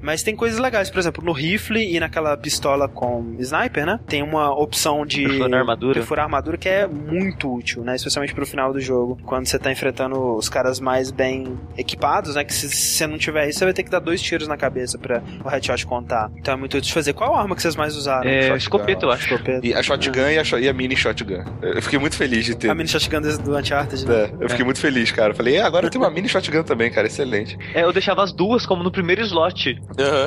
mas 0.00 0.22
tem 0.22 0.34
coisas 0.36 0.58
legais. 0.58 0.90
Por 0.90 0.98
exemplo, 0.98 1.24
no 1.24 1.32
rifle 1.32 1.80
e 1.94 1.98
naquela 2.00 2.36
pistola 2.36 2.88
com 2.88 3.34
sniper, 3.38 3.86
né? 3.86 4.00
Tem 4.06 4.22
uma 4.22 4.50
opção 4.50 5.04
de 5.06 5.24
Perfurar 5.24 5.60
armadura. 5.60 5.94
perfurar 5.94 6.22
a 6.24 6.26
armadura 6.26 6.56
que 6.56 6.68
é 6.68 6.86
muito 6.86 7.52
útil, 7.52 7.82
né? 7.82 7.96
Especialmente 7.96 8.34
pro 8.34 8.46
final 8.46 8.72
do 8.72 8.80
jogo, 8.80 9.18
quando 9.24 9.46
você 9.46 9.58
tá 9.58 9.70
enfrentando 9.70 10.36
os 10.36 10.48
caras 10.48 10.80
mais 10.80 11.10
bem 11.10 11.58
equipados, 11.76 12.34
né? 12.34 12.44
Que 12.44 12.52
se 12.54 12.68
você 12.68 13.06
não 13.06 13.18
tiver 13.18 13.48
isso, 13.48 13.58
você 13.58 13.64
vai 13.64 13.74
ter 13.74 13.82
que 13.82 13.90
dar 13.90 14.00
dois 14.00 14.20
tiros 14.20 14.48
na 14.48 14.56
cabeça 14.56 14.98
pra 14.98 15.22
o 15.44 15.48
headshot 15.48 15.86
contar. 15.86 16.30
Então 16.36 16.54
é 16.54 16.56
muito 16.56 16.74
útil 16.76 16.88
de 16.88 16.92
fazer. 16.94 17.12
Qual 17.12 17.34
arma 17.34 17.54
que 17.54 17.62
vocês 17.62 17.76
mais 17.76 17.96
usaram? 17.96 18.28
É, 18.28 18.42
Shotgun. 18.42 18.56
escopeta, 18.56 19.06
eu 19.06 19.10
acho. 19.10 19.24
Escopeta. 19.24 19.66
E 19.66 19.74
a 19.74 19.82
shotgun 19.82 20.28
e 20.30 20.38
a, 20.38 20.44
sho- 20.44 20.58
e 20.58 20.68
a 20.68 20.72
mini 20.72 20.96
shotgun. 20.96 21.44
Eu 21.62 21.82
fiquei 21.82 21.98
muito 21.98 22.16
feliz 22.16 22.44
de 22.44 22.54
ter. 22.56 22.70
A 22.70 22.74
mini 22.74 22.88
shotgun 22.88 23.20
do 23.20 23.56
Uncharted, 23.56 24.06
né? 24.06 24.14
É, 24.24 24.30
eu 24.44 24.48
fiquei 24.48 24.64
muito 24.64 24.80
feliz, 24.80 25.10
cara. 25.10 25.32
Eu 25.32 25.36
Falei, 25.36 25.56
é, 25.56 25.62
agora 25.62 25.90
tem 25.90 26.00
uma 26.00 26.10
mini 26.10 26.28
shotgun 26.28 26.62
também, 26.62 26.90
cara. 26.90 27.06
Excelente. 27.06 27.58
É, 27.74 27.82
eu 27.82 27.92
deixava 27.92 28.22
as 28.22 28.32
duas 28.32 28.64
como 28.66 28.82
no 28.82 28.90
primeiro 28.90 29.22
slot. 29.22 29.35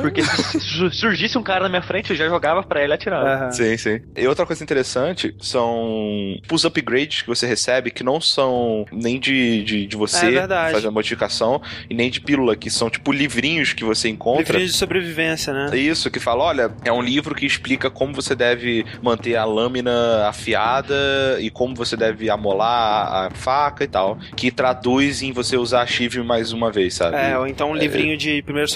Porque 0.01 0.23
se 0.23 0.59
su- 0.59 0.91
surgisse 0.91 1.37
um 1.37 1.43
cara 1.43 1.63
na 1.63 1.69
minha 1.69 1.81
frente, 1.81 2.09
eu 2.11 2.15
já 2.15 2.27
jogava 2.27 2.63
pra 2.63 2.81
ele 2.83 2.93
e 2.93 2.95
atirava. 2.95 3.29
Aham. 3.29 3.51
Sim, 3.51 3.77
sim. 3.77 3.99
E 4.15 4.27
outra 4.27 4.45
coisa 4.45 4.63
interessante 4.63 5.33
são 5.39 6.37
os 6.51 6.63
upgrades 6.65 7.21
que 7.21 7.27
você 7.27 7.45
recebe 7.45 7.91
que 7.91 8.03
não 8.03 8.19
são 8.21 8.85
nem 8.91 9.19
de, 9.19 9.63
de, 9.63 9.87
de 9.87 9.95
É 9.95 9.99
você 9.99 10.31
verdade. 10.31 10.71
fazer 10.73 10.87
a 10.87 10.91
modificação 10.91 11.61
e 11.89 11.93
nem 11.93 12.09
de 12.09 12.19
pílula, 12.21 12.55
que 12.55 12.69
são 12.69 12.89
tipo 12.89 13.11
livrinhos 13.11 13.73
que 13.73 13.83
você 13.83 14.09
encontra. 14.09 14.41
Livrinhos 14.43 14.71
de 14.71 14.77
sobrevivência, 14.77 15.53
né? 15.53 15.75
Isso, 15.77 16.09
que 16.09 16.19
fala, 16.19 16.43
olha, 16.43 16.71
é 16.83 16.91
um 16.91 17.01
livro 17.01 17.35
que 17.35 17.45
explica 17.45 17.89
como 17.89 18.13
você 18.13 18.35
deve 18.35 18.85
manter 19.01 19.35
a 19.35 19.45
lâmina 19.45 20.27
afiada 20.27 21.37
e 21.39 21.49
como 21.49 21.75
você 21.75 21.95
deve 21.95 22.29
amolar 22.29 23.25
a, 23.25 23.29
faca 23.31 23.83
e 23.83 23.87
tal. 23.87 24.17
Que 24.35 24.51
traduz 24.51 25.21
em 25.21 25.31
você 25.31 25.57
usar 25.57 25.81
a 25.81 25.85
chive 25.85 26.21
mais 26.23 26.51
uma 26.51 26.71
vez, 26.71 26.95
sabe? 26.95 27.17
É, 27.17 27.37
ou 27.37 27.47
então 27.47 27.71
um 27.71 27.75
livrinho 27.75 28.17
de 28.17 28.41
primeiros 28.43 28.73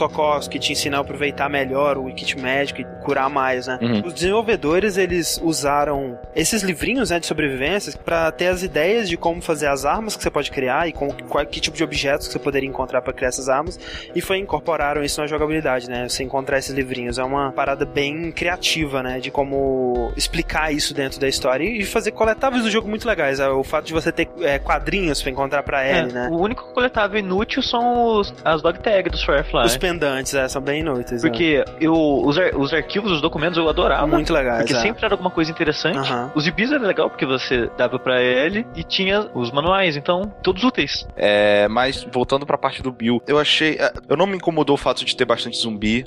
que 0.49 0.59
te 0.59 0.71
ensina 0.71 0.97
a 0.97 1.01
aproveitar 1.01 1.49
melhor 1.49 1.97
o 1.97 2.05
kit 2.13 2.37
médico 2.39 2.81
e 2.81 2.85
curar 3.03 3.29
mais, 3.29 3.67
né? 3.67 3.77
Uhum. 3.81 4.07
Os 4.07 4.13
desenvolvedores, 4.13 4.97
eles 4.97 5.39
usaram 5.43 6.17
esses 6.35 6.63
livrinhos, 6.63 7.09
né, 7.09 7.19
de 7.19 7.25
sobrevivência 7.25 7.93
para 8.03 8.31
ter 8.31 8.47
as 8.47 8.63
ideias 8.63 9.09
de 9.09 9.17
como 9.17 9.41
fazer 9.41 9.67
as 9.67 9.85
armas 9.85 10.15
que 10.15 10.23
você 10.23 10.29
pode 10.31 10.51
criar 10.51 10.87
e 10.87 10.91
com 10.91 11.09
qual 11.29 11.45
que 11.45 11.59
tipo 11.59 11.75
de 11.77 11.83
objetos 11.83 12.27
que 12.27 12.33
você 12.33 12.39
poderia 12.39 12.67
encontrar 12.67 13.01
para 13.01 13.13
criar 13.13 13.29
essas 13.29 13.49
armas 13.49 13.79
e 14.15 14.21
foi 14.21 14.37
incorporaram 14.37 15.03
isso 15.03 15.19
na 15.21 15.27
jogabilidade, 15.27 15.89
né? 15.89 16.07
Você 16.07 16.23
encontrar 16.23 16.57
esses 16.57 16.73
livrinhos 16.73 17.17
é 17.17 17.23
uma 17.23 17.51
parada 17.51 17.85
bem 17.85 18.31
criativa, 18.31 19.03
né, 19.03 19.19
de 19.19 19.31
como 19.31 20.11
explicar 20.15 20.73
isso 20.73 20.93
dentro 20.93 21.19
da 21.19 21.27
história 21.27 21.63
e 21.63 21.83
fazer 21.85 22.11
coletáveis 22.11 22.63
do 22.63 22.71
jogo 22.71 22.87
muito 22.87 23.07
legais. 23.07 23.39
é, 23.39 23.49
O 23.49 23.63
fato 23.63 23.85
de 23.85 23.93
você 23.93 24.11
ter 24.11 24.29
é, 24.41 24.59
quadrinhos 24.59 25.21
para 25.21 25.31
encontrar 25.31 25.63
para 25.63 25.83
É, 25.83 25.99
ele, 25.99 26.13
né? 26.13 26.29
O 26.31 26.37
único 26.37 26.73
coletável 26.73 27.19
inútil 27.19 27.61
são 27.61 28.19
os, 28.19 28.33
as 28.43 28.61
dog 28.61 28.79
tags 28.79 29.11
dos 29.11 29.23
Firefly. 29.23 29.65
Os 29.65 29.77
pendantes, 29.77 30.12
é, 30.33 30.47
são 30.47 30.61
bem 30.61 30.81
inúteis. 30.81 31.23
né? 31.23 31.29
Porque 31.29 31.63
eu, 31.79 31.93
os, 31.93 32.37
ar- 32.37 32.55
os 32.55 32.73
arquivos, 32.73 33.11
os 33.11 33.21
documentos 33.21 33.57
eu 33.57 33.67
adorava. 33.69 34.07
Muito 34.07 34.31
legais, 34.33 34.59
Porque 34.59 34.73
é. 34.73 34.79
sempre 34.81 35.05
era 35.05 35.13
alguma 35.13 35.29
coisa 35.29 35.51
interessante. 35.51 35.97
Aham. 35.97 36.31
Os 36.35 36.45
ibis 36.47 36.71
era 36.71 36.85
legal 36.85 37.09
porque 37.09 37.25
você 37.25 37.69
dava 37.77 37.97
pra 37.99 38.21
ele 38.21 38.65
e 38.75 38.83
tinha 38.83 39.27
os 39.33 39.51
manuais, 39.51 39.95
então 39.97 40.31
todos 40.41 40.63
úteis. 40.63 41.07
É, 41.15 41.67
mas 41.67 42.05
voltando 42.11 42.45
pra 42.45 42.57
parte 42.57 42.81
do 42.81 42.91
Bill, 42.91 43.21
eu 43.27 43.39
achei. 43.39 43.77
é, 43.79 43.91
Eu 44.09 44.17
não 44.17 44.25
me 44.27 44.35
incomodou 44.37 44.75
o 44.75 44.77
fato 44.77 45.03
de 45.05 45.15
ter 45.15 45.25
bastante 45.25 45.57
zumbi. 45.57 46.05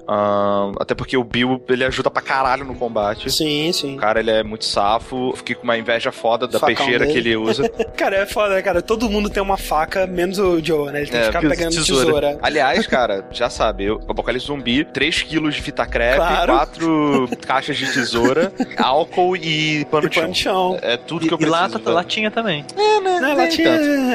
até 0.79 0.95
porque 0.95 1.17
o 1.17 1.25
Bill 1.25 1.63
ele 1.69 1.85
ajuda 1.85 2.11
pra 2.11 2.23
caralho 2.23 2.65
no 2.65 2.75
combate. 2.75 3.31
Sim, 3.31 3.73
sim. 3.73 3.95
O 3.97 3.99
cara 3.99 4.21
ele 4.21 4.31
é 4.31 4.43
muito 4.43 4.65
safo. 4.65 5.33
Fiquei 5.37 5.55
com 5.55 5.65
uma 5.65 5.77
inveja 5.77 6.13
foda 6.13 6.47
da 6.47 6.59
Facão 6.59 6.75
peixeira 6.77 7.07
dele. 7.07 7.13
que 7.13 7.19
ele 7.29 7.37
usa. 7.37 7.69
Cara, 7.97 8.17
é 8.17 8.27
foda, 8.27 8.55
né, 8.55 8.63
cara? 8.63 8.83
Todo 8.83 9.09
mundo 9.09 9.31
tem 9.31 9.43
uma 9.43 9.57
faca, 9.57 10.07
menos 10.07 10.39
o 10.39 10.63
Joe, 10.63 10.93
né? 10.93 11.01
Ele 11.03 11.11
tem 11.11 11.21
que 11.21 11.27
ficar 11.27 11.41
pegando 11.41 11.71
tesoura. 11.75 12.39
Aliás, 12.43 12.87
cara, 12.87 13.25
já 13.31 13.49
sabe, 13.49 13.85
eu, 13.85 13.96
Apocalipse 14.09 14.47
Zumbi, 14.47 14.85
3kg 14.85 15.51
de 15.51 15.61
fita 15.63 15.87
crepe, 15.87 16.17
Claro. 16.17 16.53
4 16.55 17.29
caixas 17.47 17.77
de 17.77 17.93
tesoura, 17.93 18.53
álcool 18.77 19.37
e 19.37 19.85
pano 19.87 20.07
E 20.07 20.11
de 20.31 20.35
chão. 20.35 20.79
É 20.83 20.97
tudo 20.97 21.27
que 21.27 21.33
eu 21.33 21.37
E 21.37 21.39
preciso. 21.39 21.61
lata, 21.61 21.79
velho. 21.79 21.95
latinha 21.95 22.31
também. 22.31 22.65
Não, 22.77 23.29
ela 23.31 23.49
tinha... 23.49 23.71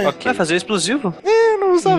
Ok. 0.10 0.22
Vai 0.26 0.34
fazer 0.34 0.56
explosivo? 0.56 1.14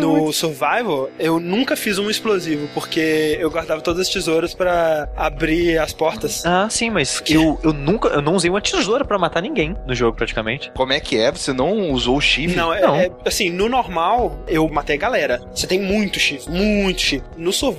No 0.00 0.32
Survival, 0.32 1.08
eu 1.18 1.40
nunca 1.40 1.76
fiz 1.76 1.98
um 1.98 2.10
explosivo, 2.10 2.68
porque 2.74 3.36
eu 3.40 3.50
guardava 3.50 3.80
todas 3.80 4.06
as 4.06 4.12
tesouras 4.12 4.54
pra 4.54 5.08
abrir 5.16 5.78
as 5.78 5.92
portas. 5.92 6.44
Ah, 6.44 6.68
sim, 6.70 6.90
mas 6.90 7.22
eu, 7.28 7.58
eu 7.62 7.72
nunca. 7.72 8.08
Eu 8.08 8.20
não 8.20 8.34
usei 8.34 8.50
uma 8.50 8.60
tesoura 8.60 9.04
pra 9.04 9.18
matar 9.18 9.40
ninguém 9.40 9.74
no 9.86 9.94
jogo, 9.94 10.16
praticamente. 10.16 10.70
Como 10.74 10.92
é 10.92 11.00
que 11.00 11.16
é? 11.18 11.30
Você 11.32 11.52
não 11.52 11.90
usou 11.90 12.16
o 12.16 12.20
chifre? 12.20 12.56
Não, 12.56 12.72
é, 12.72 12.80
Não. 12.82 12.96
é- 12.96 13.10
assim, 13.24 13.48
no 13.50 13.68
normal, 13.68 14.36
eu 14.46 14.68
matei 14.68 14.96
a 14.96 14.98
galera. 14.98 15.42
Você 15.54 15.66
tem 15.66 15.80
muito 15.80 16.18
chifre, 16.20 16.50
muito 16.52 17.00
chifre. 17.00 17.26
No 17.36 17.52
Survival, 17.52 17.71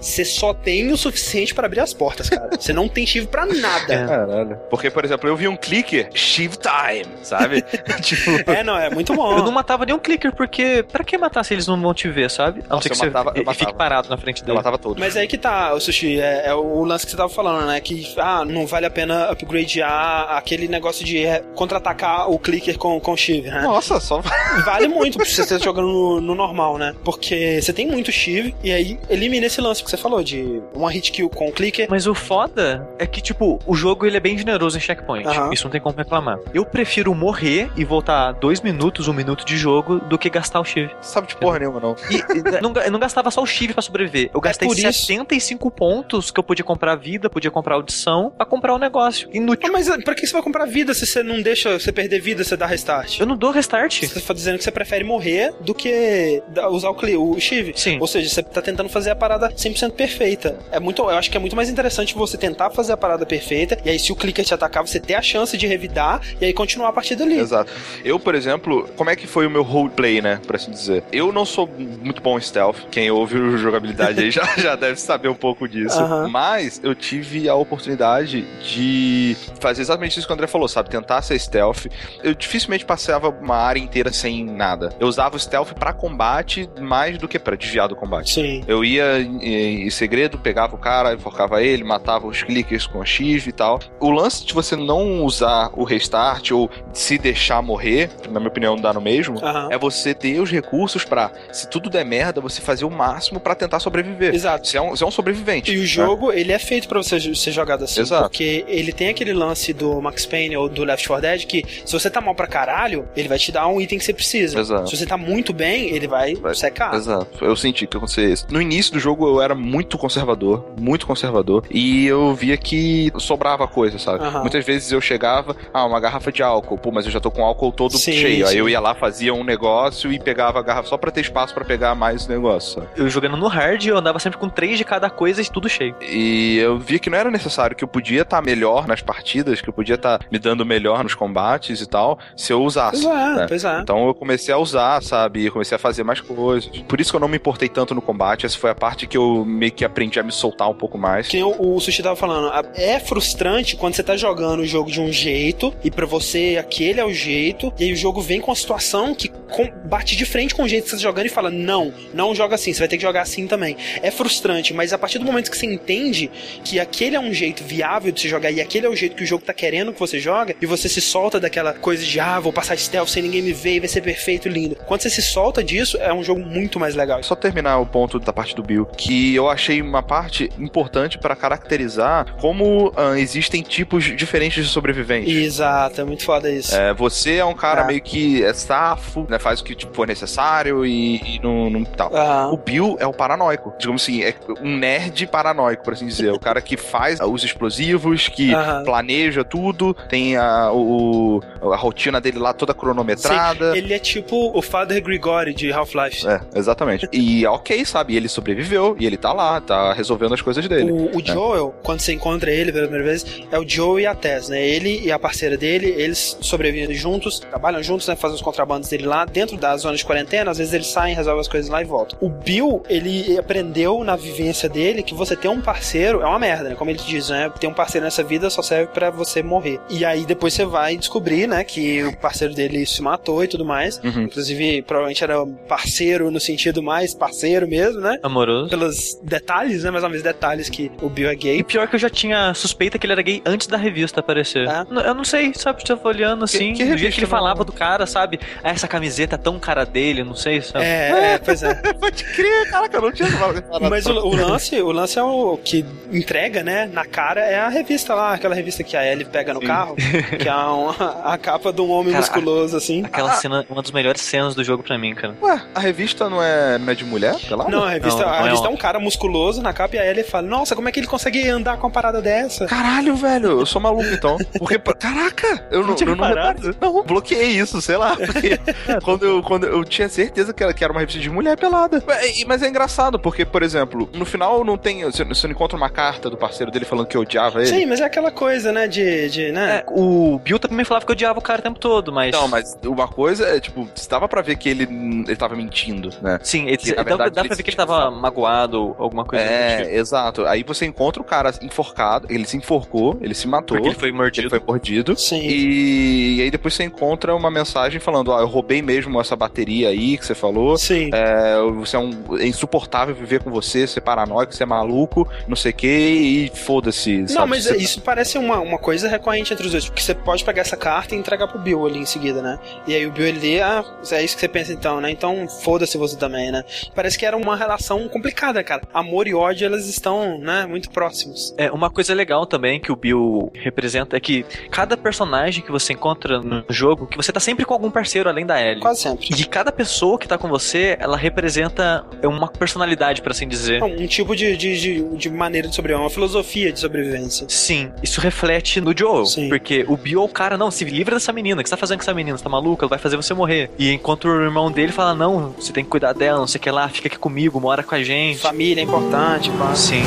você 0.00 0.24
só 0.24 0.52
tem 0.54 0.90
o 0.92 0.96
suficiente 0.96 1.54
pra 1.54 1.66
abrir 1.66 1.80
as 1.80 1.92
portas, 1.92 2.28
cara. 2.30 2.50
Você 2.58 2.72
não 2.72 2.88
tem 2.88 3.06
chifre 3.06 3.28
pra 3.28 3.46
nada. 3.46 3.92
É. 3.94 4.06
Caralho. 4.06 4.56
Porque, 4.70 4.90
por 4.90 5.04
exemplo, 5.04 5.28
eu 5.28 5.36
vi 5.36 5.48
um 5.48 5.56
clicker, 5.56 6.08
shift 6.14 6.58
time, 6.62 7.06
sabe? 7.22 7.62
tipo. 8.02 8.30
É, 8.50 8.62
não, 8.62 8.78
é 8.78 8.90
muito 8.90 9.14
bom. 9.14 9.36
Eu 9.38 9.44
não 9.44 9.52
matava 9.52 9.84
nenhum 9.86 9.98
clicker, 9.98 10.32
porque. 10.34 10.84
Pra 10.90 11.04
que 11.04 11.16
matar 11.18 11.44
se 11.44 11.54
eles 11.54 11.66
não 11.66 11.80
vão 11.80 11.94
te 11.94 12.08
ver, 12.08 12.30
sabe? 12.30 12.60
A 12.60 12.62
não 12.64 12.76
Nossa, 12.76 12.82
ser 12.82 12.88
que 12.90 12.94
eu 12.94 12.98
você 12.98 13.06
matava- 13.06 13.30
eu 13.36 13.42
e 13.42 13.46
fique 13.54 13.64
matava. 13.64 13.72
parado 13.78 14.08
na 14.08 14.16
frente 14.16 14.40
Eu 14.40 14.46
dele. 14.46 14.56
matava 14.58 14.78
todos. 14.78 14.98
Mas 15.00 15.16
aí 15.16 15.26
que 15.26 15.38
tá, 15.38 15.72
o 15.74 15.80
Sushi, 15.80 16.20
é, 16.20 16.46
é 16.48 16.54
o 16.54 16.84
lance 16.84 17.04
que 17.04 17.10
você 17.10 17.16
tava 17.16 17.28
falando, 17.28 17.66
né? 17.66 17.80
Que, 17.80 18.12
ah, 18.18 18.44
não 18.44 18.66
vale 18.66 18.86
a 18.86 18.90
pena 18.90 19.30
upgradear 19.30 20.36
aquele 20.36 20.68
negócio 20.68 21.04
de 21.04 21.24
é, 21.24 21.42
contra-atacar 21.54 22.30
o 22.30 22.38
clicker 22.38 22.76
com, 22.78 22.98
com 23.00 23.16
shiv, 23.16 23.46
né? 23.48 23.62
Nossa, 23.62 24.00
só. 24.00 24.20
vale 24.64 24.88
muito 24.88 25.16
pra 25.18 25.26
você 25.26 25.42
estar 25.42 25.58
jogando 25.58 25.88
no, 25.88 26.20
no 26.20 26.34
normal, 26.34 26.78
né? 26.78 26.94
Porque 27.04 27.60
você 27.60 27.72
tem 27.72 27.86
muito 27.86 28.10
Shiv, 28.12 28.54
e 28.62 28.72
aí 28.72 28.98
elimina 29.24 29.46
esse 29.46 29.60
lance 29.60 29.82
que 29.82 29.90
você 29.90 29.96
falou, 29.96 30.22
de 30.22 30.60
uma 30.74 30.90
hit 30.90 31.10
kill 31.12 31.28
com 31.30 31.50
clicker. 31.50 31.86
Mas 31.90 32.06
o 32.06 32.14
foda 32.14 32.86
é 32.98 33.06
que, 33.06 33.20
tipo, 33.20 33.58
o 33.66 33.74
jogo 33.74 34.06
ele 34.06 34.16
é 34.16 34.20
bem 34.20 34.36
generoso 34.36 34.76
em 34.76 34.80
checkpoint. 34.80 35.26
Aham. 35.26 35.50
Isso 35.52 35.64
não 35.64 35.70
tem 35.70 35.80
como 35.80 35.96
reclamar. 35.96 36.38
Eu 36.52 36.64
prefiro 36.64 37.14
morrer 37.14 37.70
e 37.76 37.84
voltar 37.84 38.32
dois 38.32 38.60
minutos, 38.60 39.08
um 39.08 39.12
minuto 39.12 39.44
de 39.44 39.56
jogo, 39.56 39.98
do 40.00 40.18
que 40.18 40.28
gastar 40.28 40.60
o 40.60 40.64
Shiv. 40.64 40.90
Sabe 41.00 41.28
de 41.28 41.36
porra 41.36 41.58
nenhuma, 41.60 41.80
não. 41.80 41.96
E, 42.10 42.16
e 42.38 42.60
não, 42.60 42.72
eu 42.82 42.90
não 42.90 42.98
gastava 42.98 43.30
só 43.30 43.42
o 43.42 43.46
Shiv 43.46 43.72
pra 43.72 43.82
sobreviver. 43.82 44.30
Eu 44.34 44.40
gastei 44.40 44.68
por 44.68 44.76
isso- 44.76 44.92
75 45.06 45.70
pontos 45.70 46.30
que 46.30 46.38
eu 46.38 46.44
podia 46.44 46.64
comprar 46.64 46.94
vida, 46.96 47.30
podia 47.30 47.50
comprar 47.50 47.74
audição, 47.76 48.30
pra 48.36 48.44
comprar 48.46 48.74
um 48.74 48.78
negócio. 48.78 49.28
Inútil. 49.32 49.68
Ah, 49.68 49.72
Mas 49.72 49.88
ah, 49.88 49.98
pra 50.04 50.14
que 50.14 50.26
você 50.26 50.32
vai 50.32 50.42
comprar 50.42 50.66
vida 50.66 50.92
se 50.94 51.06
você 51.06 51.22
não 51.22 51.40
deixa 51.40 51.78
você 51.78 51.92
perder 51.92 52.20
vida, 52.20 52.44
você 52.44 52.56
dá 52.56 52.66
restart? 52.66 53.18
Eu 53.20 53.26
não 53.26 53.36
dou 53.36 53.50
restart. 53.50 54.02
Você 54.04 54.20
tá 54.20 54.34
dizendo 54.34 54.58
que 54.58 54.64
você 54.64 54.70
prefere 54.70 55.04
morrer 55.04 55.52
do 55.60 55.74
que 55.74 56.42
usar 56.70 56.90
o, 56.90 56.94
cli- 56.94 57.16
o 57.16 57.38
Shiv. 57.38 57.72
Sim. 57.76 57.98
Ou 58.00 58.06
seja, 58.06 58.28
você 58.28 58.42
tá 58.42 58.60
tentando 58.62 58.88
fazer 58.88 59.10
a 59.14 59.16
parada 59.16 59.48
100% 59.50 59.92
perfeita. 59.92 60.58
É 60.70 60.78
muito, 60.78 61.02
eu 61.02 61.10
acho 61.10 61.30
que 61.30 61.36
é 61.36 61.40
muito 61.40 61.56
mais 61.56 61.68
interessante 61.68 62.14
você 62.14 62.36
tentar 62.36 62.70
fazer 62.70 62.92
a 62.92 62.96
parada 62.96 63.24
perfeita, 63.24 63.78
e 63.84 63.90
aí 63.90 63.98
se 63.98 64.12
o 64.12 64.16
clicker 64.16 64.44
te 64.44 64.52
atacar, 64.52 64.86
você 64.86 65.00
ter 65.00 65.14
a 65.14 65.22
chance 65.22 65.56
de 65.56 65.66
revidar, 65.66 66.20
e 66.40 66.44
aí 66.44 66.52
continuar 66.52 66.88
a 66.88 66.92
partir 66.92 67.16
dali. 67.16 67.38
Exato. 67.38 67.72
Eu, 68.04 68.18
por 68.18 68.34
exemplo, 68.34 68.88
como 68.96 69.10
é 69.10 69.16
que 69.16 69.26
foi 69.26 69.46
o 69.46 69.50
meu 69.50 69.62
roleplay, 69.62 70.20
né? 70.20 70.40
Por 70.46 70.56
assim 70.56 70.70
dizer. 70.70 71.04
Eu 71.12 71.32
não 71.32 71.44
sou 71.44 71.66
muito 71.66 72.20
bom 72.20 72.36
em 72.38 72.40
stealth. 72.40 72.76
Quem 72.90 73.10
ouve 73.10 73.38
o 73.38 73.56
jogabilidade 73.56 74.20
aí 74.20 74.30
já, 74.32 74.44
já 74.56 74.76
deve 74.76 75.00
saber 75.00 75.28
um 75.28 75.34
pouco 75.34 75.68
disso. 75.68 75.98
Mas 76.30 76.80
eu 76.82 76.94
tive 76.94 77.48
a 77.48 77.54
oportunidade 77.54 78.44
de 78.62 79.36
fazer 79.60 79.82
exatamente 79.82 80.18
isso 80.18 80.26
que 80.26 80.32
o 80.32 80.34
André 80.34 80.46
falou, 80.46 80.68
sabe? 80.68 80.90
Tentar 80.90 81.22
ser 81.22 81.38
stealth. 81.38 81.86
Eu 82.22 82.34
dificilmente 82.34 82.84
passava 82.84 83.28
uma 83.28 83.56
área 83.56 83.80
inteira 83.80 84.12
sem 84.12 84.44
nada. 84.44 84.90
Eu 84.98 85.06
usava 85.06 85.36
o 85.36 85.38
stealth 85.38 85.72
pra 85.74 85.92
combate 85.92 86.68
mais 86.80 87.18
do 87.18 87.28
que 87.28 87.38
pra 87.38 87.56
desviar 87.56 87.88
do 87.88 87.96
combate. 87.96 88.34
Sim. 88.34 88.64
Eu 88.66 88.84
ia 88.84 89.03
em, 89.20 89.86
em 89.86 89.90
segredo, 89.90 90.38
pegava 90.38 90.74
o 90.74 90.78
cara, 90.78 91.14
enforcava 91.14 91.62
ele, 91.62 91.84
matava 91.84 92.26
os 92.26 92.42
clickers 92.42 92.86
com 92.86 93.00
a 93.00 93.04
X 93.04 93.46
e 93.46 93.52
tal. 93.52 93.80
O 94.00 94.10
lance 94.10 94.44
de 94.44 94.52
você 94.52 94.76
não 94.76 95.24
usar 95.24 95.70
o 95.74 95.84
restart 95.84 96.50
ou 96.50 96.70
se 96.92 97.18
deixar 97.18 97.62
morrer, 97.62 98.10
na 98.30 98.40
minha 98.40 98.48
opinião, 98.48 98.76
dá 98.76 98.92
no 98.92 99.00
mesmo, 99.00 99.38
Aham. 99.38 99.68
é 99.70 99.78
você 99.78 100.14
ter 100.14 100.40
os 100.40 100.50
recursos 100.50 101.04
pra, 101.04 101.32
se 101.52 101.68
tudo 101.68 101.90
der 101.90 102.04
merda, 102.04 102.40
você 102.40 102.60
fazer 102.60 102.84
o 102.84 102.90
máximo 102.90 103.40
pra 103.40 103.54
tentar 103.54 103.80
sobreviver. 103.80 104.34
Exato. 104.34 104.66
Você 104.66 104.76
é 104.76 104.82
um, 104.82 104.90
você 104.90 105.04
é 105.04 105.06
um 105.06 105.10
sobrevivente. 105.10 105.72
E 105.72 105.76
o 105.76 105.80
né? 105.80 105.86
jogo, 105.86 106.32
ele 106.32 106.52
é 106.52 106.58
feito 106.58 106.88
pra 106.88 107.02
você 107.02 107.34
ser 107.34 107.52
jogado 107.52 107.84
assim. 107.84 108.00
Exato. 108.00 108.30
Porque 108.30 108.64
ele 108.68 108.92
tem 108.92 109.08
aquele 109.08 109.32
lance 109.32 109.72
do 109.72 110.00
Max 110.00 110.26
Payne 110.26 110.56
ou 110.56 110.68
do 110.68 110.84
Left 110.84 111.06
4 111.06 111.22
Dead 111.22 111.44
que 111.46 111.64
se 111.84 111.92
você 111.92 112.10
tá 112.10 112.20
mal 112.20 112.34
pra 112.34 112.46
caralho, 112.46 113.08
ele 113.16 113.28
vai 113.28 113.38
te 113.38 113.50
dar 113.52 113.66
um 113.66 113.80
item 113.80 113.98
que 113.98 114.04
você 114.04 114.12
precisa. 114.12 114.58
Exato. 114.58 114.90
Se 114.90 114.96
você 114.96 115.06
tá 115.06 115.16
muito 115.16 115.52
bem, 115.52 115.90
ele 115.90 116.06
vai, 116.06 116.34
secar. 116.54 116.94
Exato. 116.94 117.44
Eu 117.44 117.56
senti 117.56 117.86
que 117.86 117.96
acontecia 117.96 118.28
isso. 118.28 118.46
No 118.50 118.60
início 118.60 118.83
do 118.92 118.98
jogo 118.98 119.26
eu 119.26 119.40
era 119.40 119.54
muito 119.54 119.98
conservador, 119.98 120.64
muito 120.78 121.06
conservador, 121.06 121.64
e 121.70 122.06
eu 122.06 122.34
via 122.34 122.56
que 122.56 123.12
sobrava 123.18 123.66
coisa, 123.66 123.98
sabe? 123.98 124.24
Aham. 124.24 124.40
Muitas 124.40 124.64
vezes 124.64 124.90
eu 124.92 125.00
chegava, 125.00 125.56
ah, 125.72 125.84
uma 125.84 126.00
garrafa 126.00 126.30
de 126.32 126.42
álcool, 126.42 126.78
pô, 126.78 126.90
mas 126.90 127.04
eu 127.06 127.10
já 127.10 127.20
tô 127.20 127.30
com 127.30 127.42
o 127.42 127.44
álcool 127.44 127.72
todo 127.72 127.96
Sim, 127.96 128.12
cheio. 128.12 128.46
Aí 128.46 128.52
sim. 128.52 128.58
eu 128.58 128.68
ia 128.68 128.80
lá, 128.80 128.94
fazia 128.94 129.32
um 129.34 129.44
negócio 129.44 130.12
e 130.12 130.18
pegava 130.18 130.58
a 130.58 130.62
garrafa 130.62 130.88
só 130.88 130.96
pra 130.96 131.10
ter 131.10 131.20
espaço 131.20 131.54
pra 131.54 131.64
pegar 131.64 131.94
mais 131.94 132.26
negócio. 132.26 132.80
sabe? 132.80 132.88
Eu 132.96 133.08
jogando 133.08 133.36
no 133.36 133.48
hard, 133.48 133.84
eu 133.86 133.96
andava 133.96 134.18
sempre 134.18 134.38
com 134.38 134.48
três 134.48 134.78
de 134.78 134.84
cada 134.84 135.10
coisa 135.10 135.40
e 135.40 135.44
tudo 135.50 135.68
cheio. 135.68 135.94
E 136.02 136.58
eu 136.58 136.78
via 136.78 136.98
que 136.98 137.10
não 137.10 137.18
era 137.18 137.30
necessário, 137.30 137.76
que 137.76 137.84
eu 137.84 137.88
podia 137.88 138.22
estar 138.22 138.42
melhor 138.42 138.86
nas 138.86 139.00
partidas, 139.00 139.60
que 139.60 139.68
eu 139.68 139.72
podia 139.72 139.94
estar 139.94 140.20
me 140.30 140.38
dando 140.38 140.64
melhor 140.64 141.02
nos 141.02 141.14
combates 141.14 141.80
e 141.80 141.86
tal, 141.86 142.18
se 142.36 142.52
eu 142.52 142.62
usasse. 142.62 143.02
Pois 143.02 143.16
é, 143.16 143.34
né? 143.34 143.46
pois 143.48 143.64
é. 143.64 143.80
Então 143.80 144.06
eu 144.06 144.14
comecei 144.14 144.52
a 144.52 144.58
usar, 144.58 145.02
sabe? 145.02 145.46
Eu 145.46 145.52
comecei 145.52 145.76
a 145.76 145.78
fazer 145.78 146.04
mais 146.04 146.20
coisas. 146.20 146.70
Por 146.88 147.00
isso 147.00 147.10
que 147.10 147.16
eu 147.16 147.20
não 147.20 147.28
me 147.28 147.36
importei 147.36 147.68
tanto 147.68 147.94
no 147.94 148.02
combate. 148.02 148.46
Essa 148.46 148.58
foi 148.58 148.70
a 148.70 148.73
parte 148.74 149.06
que 149.06 149.16
eu 149.16 149.44
meio 149.44 149.72
que 149.72 149.84
aprendi 149.84 150.18
a 150.18 150.22
me 150.22 150.32
soltar 150.32 150.68
um 150.68 150.74
pouco 150.74 150.98
mais. 150.98 151.28
Que 151.28 151.42
o, 151.42 151.74
o 151.76 151.80
Sushi 151.80 152.02
tava 152.02 152.16
falando, 152.16 152.48
a- 152.48 152.62
é 152.74 152.98
frustrante 153.00 153.76
quando 153.76 153.94
você 153.94 154.02
tá 154.02 154.16
jogando 154.16 154.60
o 154.60 154.66
jogo 154.66 154.90
de 154.90 155.00
um 155.00 155.12
jeito 155.12 155.72
e 155.82 155.90
pra 155.90 156.06
você 156.06 156.56
aquele 156.58 157.00
é 157.00 157.04
o 157.04 157.12
jeito, 157.12 157.72
e 157.78 157.84
aí 157.84 157.92
o 157.92 157.96
jogo 157.96 158.20
vem 158.20 158.40
com 158.40 158.50
a 158.52 158.54
situação 158.56 159.14
que 159.14 159.28
com- 159.28 159.70
bate 159.86 160.16
de 160.16 160.24
frente 160.24 160.54
com 160.54 160.62
o 160.64 160.68
jeito 160.68 160.84
que 160.84 160.90
você 160.90 160.96
tá 160.96 161.02
jogando 161.02 161.26
e 161.26 161.30
fala: 161.30 161.50
Não, 161.50 161.92
não 162.12 162.34
joga 162.34 162.54
assim, 162.56 162.72
você 162.72 162.80
vai 162.80 162.88
ter 162.88 162.96
que 162.96 163.02
jogar 163.02 163.22
assim 163.22 163.46
também. 163.46 163.76
É 164.02 164.10
frustrante, 164.10 164.74
mas 164.74 164.92
a 164.92 164.98
partir 164.98 165.18
do 165.18 165.24
momento 165.24 165.50
que 165.50 165.56
você 165.56 165.66
entende 165.66 166.30
que 166.64 166.80
aquele 166.80 167.16
é 167.16 167.20
um 167.20 167.32
jeito 167.32 167.62
viável 167.64 168.10
de 168.12 168.20
se 168.20 168.28
jogar 168.28 168.50
e 168.50 168.60
aquele 168.60 168.86
é 168.86 168.88
o 168.90 168.96
jeito 168.96 169.14
que 169.16 169.22
o 169.22 169.26
jogo 169.26 169.44
tá 169.44 169.54
querendo 169.54 169.92
que 169.92 170.00
você 170.00 170.18
joga, 170.18 170.54
e 170.60 170.66
você 170.66 170.88
se 170.88 171.00
solta 171.00 171.38
daquela 171.38 171.72
coisa 171.72 172.04
de 172.04 172.18
ah, 172.20 172.40
vou 172.40 172.52
passar 172.52 172.76
stealth 172.76 173.08
sem 173.08 173.22
ninguém 173.22 173.42
me 173.42 173.52
ver 173.52 173.74
e 173.76 173.80
vai 173.80 173.88
ser 173.88 174.00
perfeito 174.00 174.48
e 174.48 174.50
lindo. 174.50 174.76
Quando 174.86 175.00
você 175.02 175.10
se 175.10 175.22
solta 175.22 175.62
disso, 175.62 175.96
é 175.98 176.12
um 176.12 176.22
jogo 176.24 176.40
muito 176.40 176.80
mais 176.80 176.94
legal. 176.94 177.22
Só 177.22 177.34
terminar 177.34 177.78
o 177.78 177.86
ponto 177.86 178.18
da 178.18 178.32
parte 178.32 178.54
do 178.54 178.62
Bill, 178.64 178.86
que 178.86 179.34
eu 179.34 179.48
achei 179.48 179.80
uma 179.82 180.02
parte 180.02 180.50
importante 180.58 181.18
pra 181.18 181.36
caracterizar 181.36 182.34
como 182.40 182.92
ah, 182.96 183.18
existem 183.18 183.62
tipos 183.62 184.04
diferentes 184.04 184.64
de 184.64 184.70
sobreviventes. 184.70 185.32
Exato, 185.34 186.00
é 186.00 186.04
muito 186.04 186.24
foda 186.24 186.50
isso. 186.50 186.74
É, 186.74 186.92
você 186.94 187.36
é 187.36 187.44
um 187.44 187.54
cara 187.54 187.82
É. 187.82 187.86
meio 187.86 188.00
que 188.02 188.42
é 188.44 188.52
safo, 188.52 189.26
né? 189.28 189.38
Faz 189.38 189.60
o 189.60 189.64
que 189.64 189.74
tipo, 189.74 189.94
for 189.94 190.06
necessário 190.06 190.84
e, 190.86 191.16
e 191.36 191.40
não, 191.42 191.70
não 191.70 191.84
tal. 191.84 192.14
Aham. 192.14 192.52
O 192.52 192.56
Bill 192.56 192.96
é 193.00 193.06
o 193.06 193.12
paranoico. 193.12 193.72
Digamos 193.78 194.02
assim, 194.02 194.22
é 194.22 194.34
um 194.60 194.76
nerd 194.76 195.26
paranoico, 195.26 195.82
por 195.84 195.92
assim 195.92 196.06
dizer. 196.06 196.32
o 196.32 196.38
cara 196.38 196.60
que 196.60 196.76
faz 196.76 197.20
os 197.20 197.44
explosivos, 197.44 198.28
que 198.28 198.52
Aham. 198.54 198.84
planeja 198.84 199.44
tudo, 199.44 199.94
tem 200.08 200.36
a, 200.36 200.70
o, 200.72 201.40
a 201.62 201.76
rotina 201.76 202.20
dele 202.20 202.38
lá 202.38 202.52
toda 202.52 202.72
cronometrada. 202.74 203.72
Sim, 203.72 203.78
ele 203.78 203.92
é 203.94 203.98
tipo 203.98 204.56
o 204.56 204.62
Father 204.62 205.02
Grigori 205.02 205.52
de 205.54 205.72
Half-Life. 205.72 206.26
É, 206.26 206.40
exatamente. 206.54 207.08
E 207.12 207.46
ok, 207.46 207.84
sabe? 207.84 208.16
Ele 208.16 208.28
sobreviveu 208.54 208.96
e 208.98 209.06
ele 209.06 209.16
tá 209.16 209.32
lá, 209.32 209.60
tá 209.60 209.92
resolvendo 209.92 210.34
as 210.34 210.40
coisas 210.40 210.66
dele. 210.68 210.90
O, 210.90 211.16
o 211.16 211.20
É. 211.20 211.24
Joel, 211.24 211.74
quando 211.82 212.00
você 212.00 212.12
encontra 212.12 212.50
ele 212.50 212.72
pela 212.72 212.86
primeira 212.86 213.08
vez, 213.08 213.42
é 213.50 213.58
o 213.58 213.68
Joel 213.68 214.00
e 214.00 214.06
a 214.06 214.14
Tess, 214.14 214.48
né? 214.48 214.64
Ele 214.66 215.00
e 215.04 215.10
a 215.10 215.18
parceira 215.18 215.56
dele, 215.56 215.86
eles 215.96 216.36
sobrevivem 216.40 216.94
juntos, 216.94 217.40
trabalham 217.40 217.82
juntos, 217.82 218.06
né? 218.06 218.14
Fazem 218.16 218.36
os 218.36 218.42
contrabandos 218.42 218.88
dele 218.88 219.06
lá 219.06 219.24
dentro 219.24 219.56
da 219.56 219.76
zona 219.76 219.96
de 219.96 220.04
quarentena. 220.04 220.50
Às 220.50 220.58
vezes 220.58 220.72
eles 220.72 220.86
saem, 220.86 221.14
resolvem 221.14 221.40
as 221.40 221.48
coisas 221.48 221.70
lá 221.70 221.82
e 221.82 221.84
voltam. 221.84 222.18
O 222.20 222.28
Bill, 222.28 222.82
ele 222.88 223.36
aprendeu 223.38 224.04
na 224.04 224.16
vivência 224.16 224.68
dele 224.68 225.02
que 225.02 225.14
você 225.14 225.36
ter 225.36 225.48
um 225.48 225.60
parceiro 225.60 226.20
é 226.20 226.26
uma 226.26 226.38
merda, 226.38 226.70
né? 226.70 226.74
Como 226.74 226.90
ele 226.90 227.00
diz, 227.04 227.28
né? 227.28 227.50
Ter 227.58 227.66
um 227.66 227.74
parceiro 227.74 228.04
nessa 228.04 228.22
vida 228.22 228.48
só 228.50 228.62
serve 228.62 228.92
pra 228.92 229.10
você 229.10 229.42
morrer. 229.42 229.80
E 229.90 230.04
aí 230.04 230.24
depois 230.24 230.54
você 230.54 230.64
vai 230.64 230.96
descobrir, 230.96 231.46
né? 231.46 231.64
Que 231.64 232.04
o 232.04 232.16
parceiro 232.16 232.54
dele 232.54 232.86
se 232.86 233.02
matou 233.02 233.42
e 233.42 233.48
tudo 233.48 233.64
mais. 233.64 233.98
Uhum. 234.04 234.22
Inclusive, 234.22 234.82
provavelmente 234.82 235.24
era 235.24 235.44
parceiro 235.68 236.30
no 236.30 236.40
sentido 236.40 236.82
mais 236.82 237.14
parceiro 237.14 237.66
mesmo, 237.66 238.00
né? 238.00 238.18
Amoroso. 238.44 238.70
Pelos 238.70 239.18
detalhes, 239.22 239.84
né? 239.84 239.90
Mais 239.90 240.04
ou 240.04 240.10
menos 240.10 240.22
detalhes 240.22 240.68
que 240.68 240.90
o 241.00 241.08
Bill 241.08 241.28
é 241.28 241.32
E 241.32 241.36
gay. 241.36 241.62
pior 241.62 241.88
que 241.88 241.94
eu 241.94 241.98
já 241.98 242.10
tinha 242.10 242.52
suspeita 242.54 242.98
que 242.98 243.06
ele 243.06 243.12
era 243.12 243.22
gay 243.22 243.42
antes 243.44 243.66
da 243.66 243.76
revista 243.76 244.20
aparecer. 244.20 244.68
É? 244.68 244.84
Eu 245.06 245.14
não 245.14 245.24
sei, 245.24 245.52
sabe? 245.54 245.80
Eu 245.82 245.86
tava 245.96 246.08
olhando 246.08 246.44
assim, 246.44 246.72
que 246.72 246.84
do 246.84 246.88
jeito 246.88 246.88
revista, 246.90 247.10
que 247.12 247.20
ele 247.20 247.26
não? 247.26 247.38
falava 247.38 247.64
do 247.64 247.72
cara, 247.72 248.06
sabe? 248.06 248.38
Ah, 248.62 248.70
essa 248.70 248.86
camiseta 248.86 249.34
é 249.36 249.38
tão 249.38 249.58
cara 249.58 249.84
dele, 249.84 250.22
não 250.22 250.34
sei, 250.34 250.60
sabe? 250.60 250.84
É, 250.84 251.34
é, 251.34 251.38
pois 251.44 251.62
é. 251.62 251.74
Pode 251.94 252.24
crer, 252.24 252.70
caraca, 252.70 252.96
eu 252.96 253.02
não 253.02 253.12
tinha 253.12 253.28
falado. 253.28 253.64
Mas 253.88 254.06
o, 254.06 254.12
o 254.12 254.34
lance, 254.36 254.80
o 254.80 254.92
lance 254.92 255.18
é 255.18 255.22
o 255.22 255.58
que 255.62 255.84
entrega, 256.12 256.62
né, 256.62 256.88
na 256.92 257.04
cara 257.04 257.40
é 257.40 257.58
a 257.58 257.68
revista 257.68 258.14
lá, 258.14 258.34
aquela 258.34 258.54
revista 258.54 258.82
que 258.82 258.96
a 258.96 259.04
Ellie 259.10 259.24
pega 259.24 259.54
no 259.54 259.60
carro, 259.60 259.96
que 259.96 260.48
é 260.48 260.54
uma, 260.54 261.22
a 261.24 261.38
capa 261.38 261.72
de 261.72 261.80
um 261.80 261.90
homem 261.90 262.12
Cara, 262.12 262.24
musculoso 262.24 262.76
assim. 262.76 263.04
Aquela 263.04 263.32
cena, 263.32 263.64
uma 263.68 263.82
das 263.82 263.90
melhores 263.90 264.20
cenas 264.20 264.54
do 264.54 264.62
jogo 264.64 264.82
pra 264.82 264.98
mim, 264.98 265.14
cara. 265.14 265.34
Ué, 265.42 265.62
a 265.74 265.80
revista 265.80 266.28
não 266.28 266.42
é, 266.42 266.78
não 266.78 266.92
é 266.92 266.94
de 266.94 267.04
mulher? 267.04 267.34
Não, 267.68 267.84
a 267.84 267.90
revista, 267.90 268.20
Não, 268.20 268.28
não 268.28 268.33
a 268.34 268.40
é 268.40 268.44
revista 268.44 268.66
é 268.66 268.70
um 268.70 268.76
cara 268.76 268.98
musculoso 268.98 269.62
na 269.62 269.72
capa 269.72 269.96
e 269.96 269.98
a 269.98 270.06
Ellie 270.08 270.24
fala: 270.24 270.46
Nossa, 270.46 270.74
como 270.74 270.88
é 270.88 270.92
que 270.92 271.00
ele 271.00 271.06
consegue 271.06 271.48
andar 271.48 271.76
com 271.76 271.86
uma 271.86 271.92
parada 271.92 272.20
dessa? 272.20 272.66
Caralho, 272.66 273.14
velho, 273.16 273.60
eu 273.60 273.66
sou 273.66 273.80
maluco 273.80 274.04
então. 274.12 274.36
Porque, 274.58 274.78
caraca, 274.78 275.66
eu 275.70 275.86
não, 275.86 275.94
tinha 275.94 276.10
eu 276.10 276.16
não 276.16 276.24
reparei. 276.26 276.74
Não, 276.80 277.02
bloqueei 277.04 277.48
isso, 277.50 277.80
sei 277.80 277.96
lá. 277.96 278.16
Porque 278.16 278.58
quando, 279.02 279.24
eu, 279.24 279.42
quando 279.42 279.66
eu 279.66 279.84
tinha 279.84 280.08
certeza 280.08 280.52
que 280.52 280.62
era, 280.62 280.72
que 280.74 280.82
era 280.84 280.92
uma 280.92 281.00
revista 281.00 281.20
de 281.20 281.30
mulher 281.30 281.56
pelada. 281.56 282.02
Mas, 282.06 282.38
e- 282.38 282.44
mas 282.44 282.62
é 282.62 282.68
engraçado, 282.68 283.18
porque, 283.18 283.44
por 283.44 283.62
exemplo, 283.62 284.08
no 284.12 284.24
final 284.24 284.64
não 284.64 284.76
tem. 284.76 285.04
Você, 285.04 285.24
não 285.24 285.50
encontra 285.50 285.76
uma 285.76 285.90
carta 285.90 286.28
do 286.30 286.36
parceiro 286.36 286.70
dele 286.72 286.84
falando 286.84 287.06
que 287.06 287.16
odiava 287.18 287.60
ele. 287.60 287.68
Sim, 287.68 287.86
mas 287.86 288.00
é 288.00 288.04
aquela 288.04 288.30
coisa, 288.30 288.72
né, 288.72 288.86
de, 288.88 289.28
de 289.28 289.52
né? 289.52 289.78
É, 289.78 289.84
o 289.88 290.38
Bill 290.38 290.58
também 290.58 290.84
falava 290.84 291.04
que 291.04 291.10
eu 291.10 291.14
odiava 291.14 291.38
o 291.38 291.42
cara 291.42 291.60
o 291.60 291.62
tempo 291.62 291.78
todo, 291.78 292.12
mas. 292.12 292.32
Não, 292.32 292.48
mas 292.48 292.76
uma 292.84 293.08
coisa 293.08 293.46
é, 293.46 293.60
tipo, 293.60 293.88
dava 294.08 294.28
pra 294.28 294.42
ver 294.42 294.56
que 294.56 294.68
ele, 294.68 294.84
ele 294.84 295.36
tava 295.36 295.54
mentindo, 295.56 296.10
né? 296.22 296.38
Sim, 296.42 296.66
ele, 296.66 296.76
Que, 296.78 296.90
na 296.90 296.96
dá, 296.96 297.02
verdade, 297.02 297.30
dá 297.34 297.40
ele 297.42 297.48
pra 297.48 297.56
ver 297.56 297.62
que 297.62 297.70
ele 297.70 297.76
tava 297.76 298.10
magoado 298.24 298.80
ou 298.80 298.96
alguma 298.98 299.24
coisa 299.24 299.44
do 299.44 299.50
É, 299.50 299.76
tipo. 299.82 299.90
exato. 299.90 300.46
Aí 300.46 300.62
você 300.62 300.86
encontra 300.86 301.20
o 301.20 301.24
cara 301.24 301.52
enforcado, 301.62 302.26
ele 302.30 302.44
se 302.46 302.56
enforcou, 302.56 303.18
ele 303.20 303.34
se 303.34 303.46
matou. 303.46 303.76
Porque 303.76 303.88
ele 303.90 303.98
foi 303.98 304.12
mordido. 304.12 304.42
Ele 304.42 304.50
foi 304.50 304.60
mordido. 304.66 305.16
Sim. 305.18 305.40
E, 305.42 306.36
e 306.38 306.42
aí 306.42 306.50
depois 306.50 306.74
você 306.74 306.84
encontra 306.84 307.34
uma 307.34 307.50
mensagem 307.50 308.00
falando: 308.00 308.28
Ó, 308.30 308.40
eu 308.40 308.46
roubei 308.46 308.80
mesmo 308.82 309.20
essa 309.20 309.36
bateria 309.36 309.88
aí 309.90 310.16
que 310.16 310.24
você 310.26 310.34
falou. 310.34 310.76
Sim. 310.78 311.10
É, 311.12 311.56
você 311.76 311.96
é, 311.96 311.98
um, 311.98 312.10
é 312.38 312.46
insuportável 312.46 313.14
viver 313.14 313.42
com 313.42 313.50
você, 313.50 313.86
ser 313.86 314.00
paranoico, 314.00 314.54
ser 314.54 314.64
maluco, 314.66 315.28
não 315.46 315.56
sei 315.56 315.72
o 315.72 315.74
que, 315.74 315.86
e 315.86 316.52
foda-se. 316.54 317.18
Não, 317.18 317.28
sabe? 317.28 317.50
mas 317.50 317.64
Você- 317.64 317.76
isso 317.76 318.00
parece 318.00 318.38
uma, 318.38 318.58
uma 318.60 318.78
coisa 318.78 319.08
recorrente 319.08 319.52
entre 319.52 319.66
os 319.66 319.72
dois, 319.72 319.84
porque 319.86 320.00
você 320.02 320.14
pode 320.14 320.44
pegar 320.44 320.62
essa 320.62 320.76
carta 320.76 321.14
e 321.14 321.18
entregar 321.18 321.46
pro 321.48 321.58
Bill 321.58 321.86
ali 321.86 321.98
em 321.98 322.06
seguida, 322.06 322.40
né? 322.40 322.58
E 322.86 322.94
aí 322.94 323.06
o 323.06 323.10
Bill 323.10 323.26
ele 323.26 323.38
ali, 323.38 323.60
ah, 323.60 323.84
é 324.12 324.22
isso 324.24 324.34
que 324.34 324.40
você 324.40 324.48
pensa 324.48 324.72
então, 324.72 325.00
né? 325.00 325.10
Então 325.10 325.46
foda-se 325.48 325.96
você 325.98 326.16
também, 326.16 326.50
né? 326.50 326.64
Parece 326.94 327.18
que 327.18 327.26
era 327.26 327.36
uma 327.36 327.56
relação 327.56 328.08
complicada, 328.14 328.62
cara. 328.62 328.82
Amor 328.94 329.26
e 329.26 329.34
ódio, 329.34 329.66
elas 329.66 329.88
estão, 329.88 330.38
né, 330.38 330.66
muito 330.66 330.88
próximos. 330.90 331.52
É, 331.58 331.70
uma 331.72 331.90
coisa 331.90 332.14
legal 332.14 332.46
também 332.46 332.78
que 332.78 332.92
o 332.92 332.96
Bill 332.96 333.50
representa 333.54 334.16
é 334.16 334.20
que 334.20 334.46
cada 334.70 334.96
personagem 334.96 335.64
que 335.64 335.72
você 335.72 335.92
encontra 335.94 336.40
no 336.40 336.64
jogo, 336.70 337.08
que 337.08 337.16
você 337.16 337.32
tá 337.32 337.40
sempre 337.40 337.64
com 337.64 337.74
algum 337.74 337.90
parceiro 337.90 338.28
além 338.28 338.46
da 338.46 338.62
Ellie. 338.62 338.80
Quase 338.80 339.00
sempre. 339.02 339.26
E 339.30 339.44
cada 339.44 339.72
pessoa 339.72 340.16
que 340.16 340.28
tá 340.28 340.38
com 340.38 340.48
você, 340.48 340.96
ela 341.00 341.16
representa 341.16 342.06
uma 342.22 342.46
personalidade, 342.46 343.20
por 343.20 343.32
assim 343.32 343.48
dizer. 343.48 343.82
Um 343.82 344.06
tipo 344.06 344.36
de, 344.36 344.56
de, 344.56 344.80
de, 344.80 345.16
de 345.16 345.30
maneira 345.30 345.66
de 345.66 345.74
sobreviver, 345.74 346.04
uma 346.04 346.10
filosofia 346.10 346.72
de 346.72 346.78
sobrevivência. 346.78 347.46
Sim, 347.48 347.90
isso 348.02 348.20
reflete 348.20 348.80
no 348.80 348.96
Joel. 348.96 349.26
Sim. 349.26 349.48
Porque 349.48 349.84
o 349.88 349.96
Bill 349.96 350.20
é 350.20 350.24
o 350.24 350.28
cara, 350.28 350.56
não, 350.56 350.70
se 350.70 350.84
livra 350.84 351.16
dessa 351.16 351.32
menina, 351.32 351.60
o 351.60 351.64
que 351.64 351.68
você 351.68 351.74
tá 351.74 351.80
fazendo 351.80 351.98
com 351.98 352.04
essa 352.04 352.14
menina? 352.14 352.38
Você 352.38 352.44
tá 352.44 352.50
maluca? 352.50 352.84
Ela 352.84 352.90
vai 352.90 352.98
fazer 352.98 353.16
você 353.16 353.34
morrer. 353.34 353.70
E 353.76 353.90
enquanto 353.90 354.28
o 354.28 354.42
irmão 354.42 354.70
dele 354.70 354.92
fala, 354.92 355.14
não, 355.14 355.50
você 355.58 355.72
tem 355.72 355.82
que 355.82 355.90
cuidar 355.90 356.12
dela, 356.12 356.38
não 356.38 356.46
sei 356.46 356.58
o 356.58 356.62
que 356.62 356.70
lá, 356.70 356.88
fica 356.88 357.08
aqui 357.08 357.18
comigo, 357.18 357.60
mora 357.60 357.82
com 357.82 357.93
a 357.94 358.02
gente. 358.02 358.38
Família 358.38 358.80
é 358.80 358.84
importante, 358.84 359.50
pá. 359.52 359.74
Sim. 359.74 360.02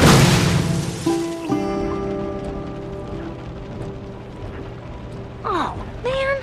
Oh, 5.44 5.74
man. 6.04 6.42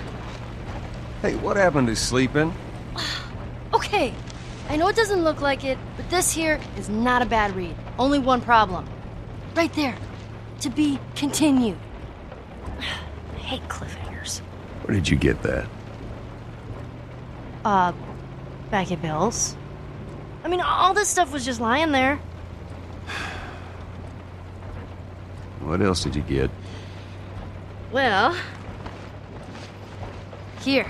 Hey, 1.22 1.34
what 1.36 1.56
happened 1.56 1.88
to 1.88 1.96
sleeping? 1.96 2.52
Okay, 3.74 4.14
I 4.70 4.76
know 4.76 4.86
it 4.88 4.94
doesn't 4.94 5.24
look 5.24 5.40
like 5.40 5.64
it, 5.64 5.76
but 5.96 6.08
this 6.08 6.30
here 6.30 6.60
is 6.78 6.88
not 6.88 7.22
a 7.22 7.26
bad 7.26 7.56
read. 7.56 7.74
Only 7.98 8.20
one 8.20 8.40
problem. 8.40 8.86
Right 9.56 9.72
there. 9.74 9.96
To 10.60 10.70
be 10.70 10.98
continued. 11.16 11.76
I 12.78 13.36
hate 13.36 13.68
cliffhangers. 13.68 14.40
Where 14.84 14.94
did 14.94 15.08
you 15.08 15.16
get 15.16 15.42
that? 15.42 15.66
Uh, 17.64 17.92
back 18.70 18.92
at 18.92 19.02
Bill's. 19.02 19.56
I 20.44 20.48
mean, 20.48 20.60
all 20.60 20.92
this 20.92 21.08
stuff 21.08 21.32
was 21.32 21.44
just 21.44 21.58
lying 21.58 21.90
there. 21.90 22.20
What 25.60 25.80
else 25.80 26.04
did 26.04 26.14
you 26.14 26.20
get? 26.22 26.50
Well, 27.90 28.36
here. 30.60 30.86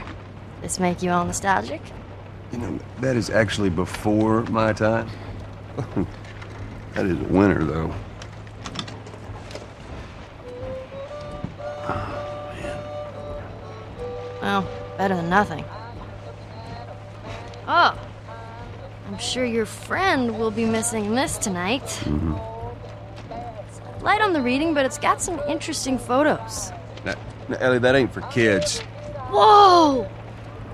This 0.60 0.81
make 0.81 1.02
you 1.02 1.10
all 1.10 1.24
nostalgic? 1.24 1.81
You 2.51 2.59
know, 2.59 2.78
that 3.01 3.16
is 3.16 3.31
actually 3.31 3.70
before 3.70 4.43
my 4.44 4.72
time. 4.72 5.09
that 6.94 7.06
is 7.06 7.20
a 7.20 7.24
winner, 7.24 7.62
though. 7.62 7.94
Well, 14.43 14.68
better 14.98 15.14
than 15.14 15.28
nothing. 15.28 15.64
Oh, 17.68 17.97
I'm 19.06 19.18
sure 19.18 19.44
your 19.44 19.66
friend 19.66 20.39
will 20.39 20.51
be 20.51 20.64
missing 20.64 21.14
this 21.14 21.36
tonight. 21.39 21.82
Mm-hmm. 22.05 22.35
Light 24.05 24.20
on 24.20 24.32
the 24.32 24.43
reading, 24.43 24.74
but 24.74 24.85
it's 24.85 24.98
got 24.98 25.20
some 25.22 25.39
interesting 25.48 25.98
photos. 25.98 26.70
Now, 27.05 27.14
now, 27.48 27.56
Ellie, 27.60 27.78
that 27.78 27.94
ain't 27.94 28.12
for 28.12 28.22
kids. 28.22 28.81
Whoa! 29.31 30.09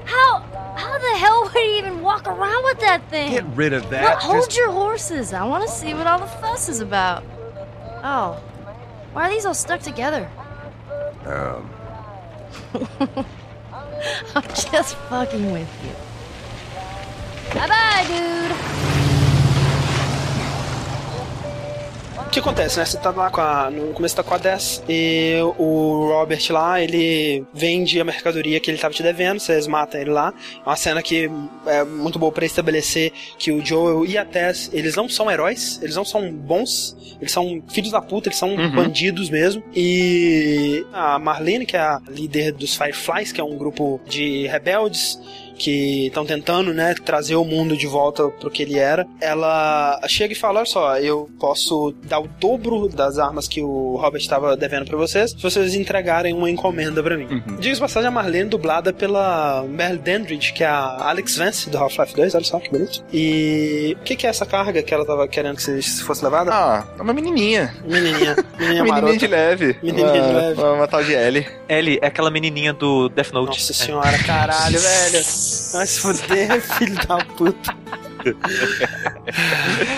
How 0.04 0.40
how 0.76 0.98
the 0.98 1.18
hell 1.18 1.42
would 1.42 1.52
he 1.52 1.78
even 1.78 2.00
walk 2.02 2.26
around 2.26 2.64
with 2.64 2.80
that 2.80 3.08
thing? 3.10 3.32
Get 3.32 3.46
rid 3.54 3.72
of 3.72 3.88
that. 3.90 4.18
Hold 4.18 4.46
Just- 4.46 4.56
your 4.56 4.70
horses. 4.70 5.32
I 5.32 5.44
want 5.44 5.66
to 5.66 5.72
see 5.72 5.94
what 5.94 6.06
all 6.06 6.18
the 6.18 6.26
fuss 6.26 6.68
is 6.68 6.80
about. 6.80 7.24
Oh, 8.02 8.40
why 9.12 9.28
are 9.28 9.30
these 9.30 9.44
all 9.44 9.54
stuck 9.54 9.80
together? 9.80 10.28
Um, 11.24 11.70
I'm 14.34 14.42
just 14.42 14.96
fucking 14.96 15.52
with 15.52 15.68
you. 15.84 16.09
Bye 17.54 17.68
bye, 17.68 18.04
dude. 18.06 18.60
O 22.26 22.30
que 22.32 22.38
acontece, 22.38 22.78
né? 22.78 22.84
Você 22.84 22.96
tá 22.96 23.10
lá 23.10 23.28
com 23.28 23.40
a. 23.40 23.68
No 23.72 23.92
começo 23.92 24.14
tá 24.14 24.22
com 24.22 24.32
a 24.32 24.38
10 24.38 24.84
e 24.88 25.34
o 25.58 26.10
Robert 26.12 26.40
lá, 26.50 26.80
ele 26.80 27.44
vende 27.52 28.00
a 28.00 28.04
mercadoria 28.04 28.60
que 28.60 28.70
ele 28.70 28.78
tava 28.78 28.94
te 28.94 29.02
devendo, 29.02 29.40
vocês 29.40 29.66
matam 29.66 30.00
ele 30.00 30.10
lá. 30.10 30.32
É 30.64 30.68
uma 30.68 30.76
cena 30.76 31.02
que 31.02 31.28
é 31.66 31.82
muito 31.82 32.20
boa 32.20 32.30
pra 32.30 32.46
estabelecer 32.46 33.12
que 33.36 33.50
o 33.50 33.64
Joel 33.66 34.06
e 34.06 34.16
a 34.16 34.24
Tess, 34.24 34.70
eles 34.72 34.94
não 34.94 35.08
são 35.08 35.28
heróis, 35.28 35.80
eles 35.82 35.96
não 35.96 36.04
são 36.04 36.30
bons, 36.32 36.96
eles 37.20 37.32
são 37.32 37.60
filhos 37.68 37.90
da 37.90 38.00
puta, 38.00 38.28
eles 38.28 38.38
são 38.38 38.50
Uhum. 38.54 38.70
bandidos 38.76 39.28
mesmo. 39.28 39.60
E 39.74 40.86
a 40.92 41.18
Marlene, 41.18 41.66
que 41.66 41.76
é 41.76 41.80
a 41.80 42.00
líder 42.08 42.52
dos 42.52 42.76
Fireflies, 42.76 43.32
que 43.32 43.40
é 43.40 43.44
um 43.44 43.56
grupo 43.58 44.00
de 44.06 44.46
rebeldes, 44.46 45.18
que 45.60 46.06
estão 46.06 46.24
tentando, 46.24 46.72
né, 46.72 46.94
trazer 47.04 47.36
o 47.36 47.44
mundo 47.44 47.76
de 47.76 47.86
volta 47.86 48.28
pro 48.30 48.50
que 48.50 48.62
ele 48.62 48.78
era. 48.78 49.06
Ela 49.20 50.00
chega 50.08 50.32
e 50.32 50.36
fala: 50.36 50.60
Olha 50.60 50.66
só, 50.66 50.98
eu 50.98 51.28
posso 51.38 51.94
dar 52.02 52.18
o 52.18 52.26
dobro 52.26 52.88
das 52.88 53.18
armas 53.18 53.46
que 53.46 53.62
o 53.62 53.96
Robert 53.96 54.22
estava 54.22 54.56
devendo 54.56 54.86
pra 54.86 54.96
vocês 54.96 55.32
se 55.32 55.42
vocês 55.42 55.74
entregarem 55.74 56.32
uma 56.32 56.50
encomenda 56.50 57.02
pra 57.02 57.16
mim. 57.16 57.26
Uhum. 57.30 57.56
Diga 57.58 57.74
de 57.74 57.80
passagem, 57.80 58.08
a 58.08 58.10
Marlene 58.10 58.48
dublada 58.48 58.92
pela 58.92 59.62
Mel 59.68 59.98
Dandridge, 59.98 60.52
que 60.52 60.64
é 60.64 60.66
a 60.66 61.08
Alex 61.10 61.36
Vance 61.36 61.68
do 61.68 61.76
Half-Life 61.76 62.16
2, 62.16 62.34
olha 62.34 62.44
só 62.44 62.58
que 62.58 62.70
bonito. 62.70 63.04
E 63.12 63.96
o 64.00 64.04
que, 64.04 64.16
que 64.16 64.26
é 64.26 64.30
essa 64.30 64.46
carga 64.46 64.82
que 64.82 64.94
ela 64.94 65.04
tava 65.04 65.28
querendo 65.28 65.56
que 65.56 65.62
você 65.62 65.82
fosse 66.02 66.24
levada? 66.24 66.50
Ah, 66.52 66.86
é 66.98 67.02
uma 67.02 67.12
menininha. 67.12 67.74
Menininha. 67.84 68.36
Menininha, 68.58 68.84
Menininha 68.84 69.18
de 69.18 69.26
leve. 69.26 69.76
Menininha 69.82 70.12
de 70.12 70.18
uma, 70.18 70.32
leve. 70.32 70.60
Uma, 70.60 70.72
uma 70.72 70.88
tal 70.88 71.04
de 71.04 71.12
Ellie. 71.12 71.46
Ellie 71.68 71.98
é 72.00 72.06
aquela 72.06 72.30
menininha 72.30 72.72
do 72.72 73.08
Death 73.10 73.32
Note. 73.32 73.58
Nossa 73.58 73.72
senhora, 73.72 74.18
caralho, 74.24 74.78
velho. 74.80 75.24
Se 75.50 75.84
fuder, 75.84 76.60
filho 76.78 76.94
da 77.08 77.18
puta. 77.18 77.76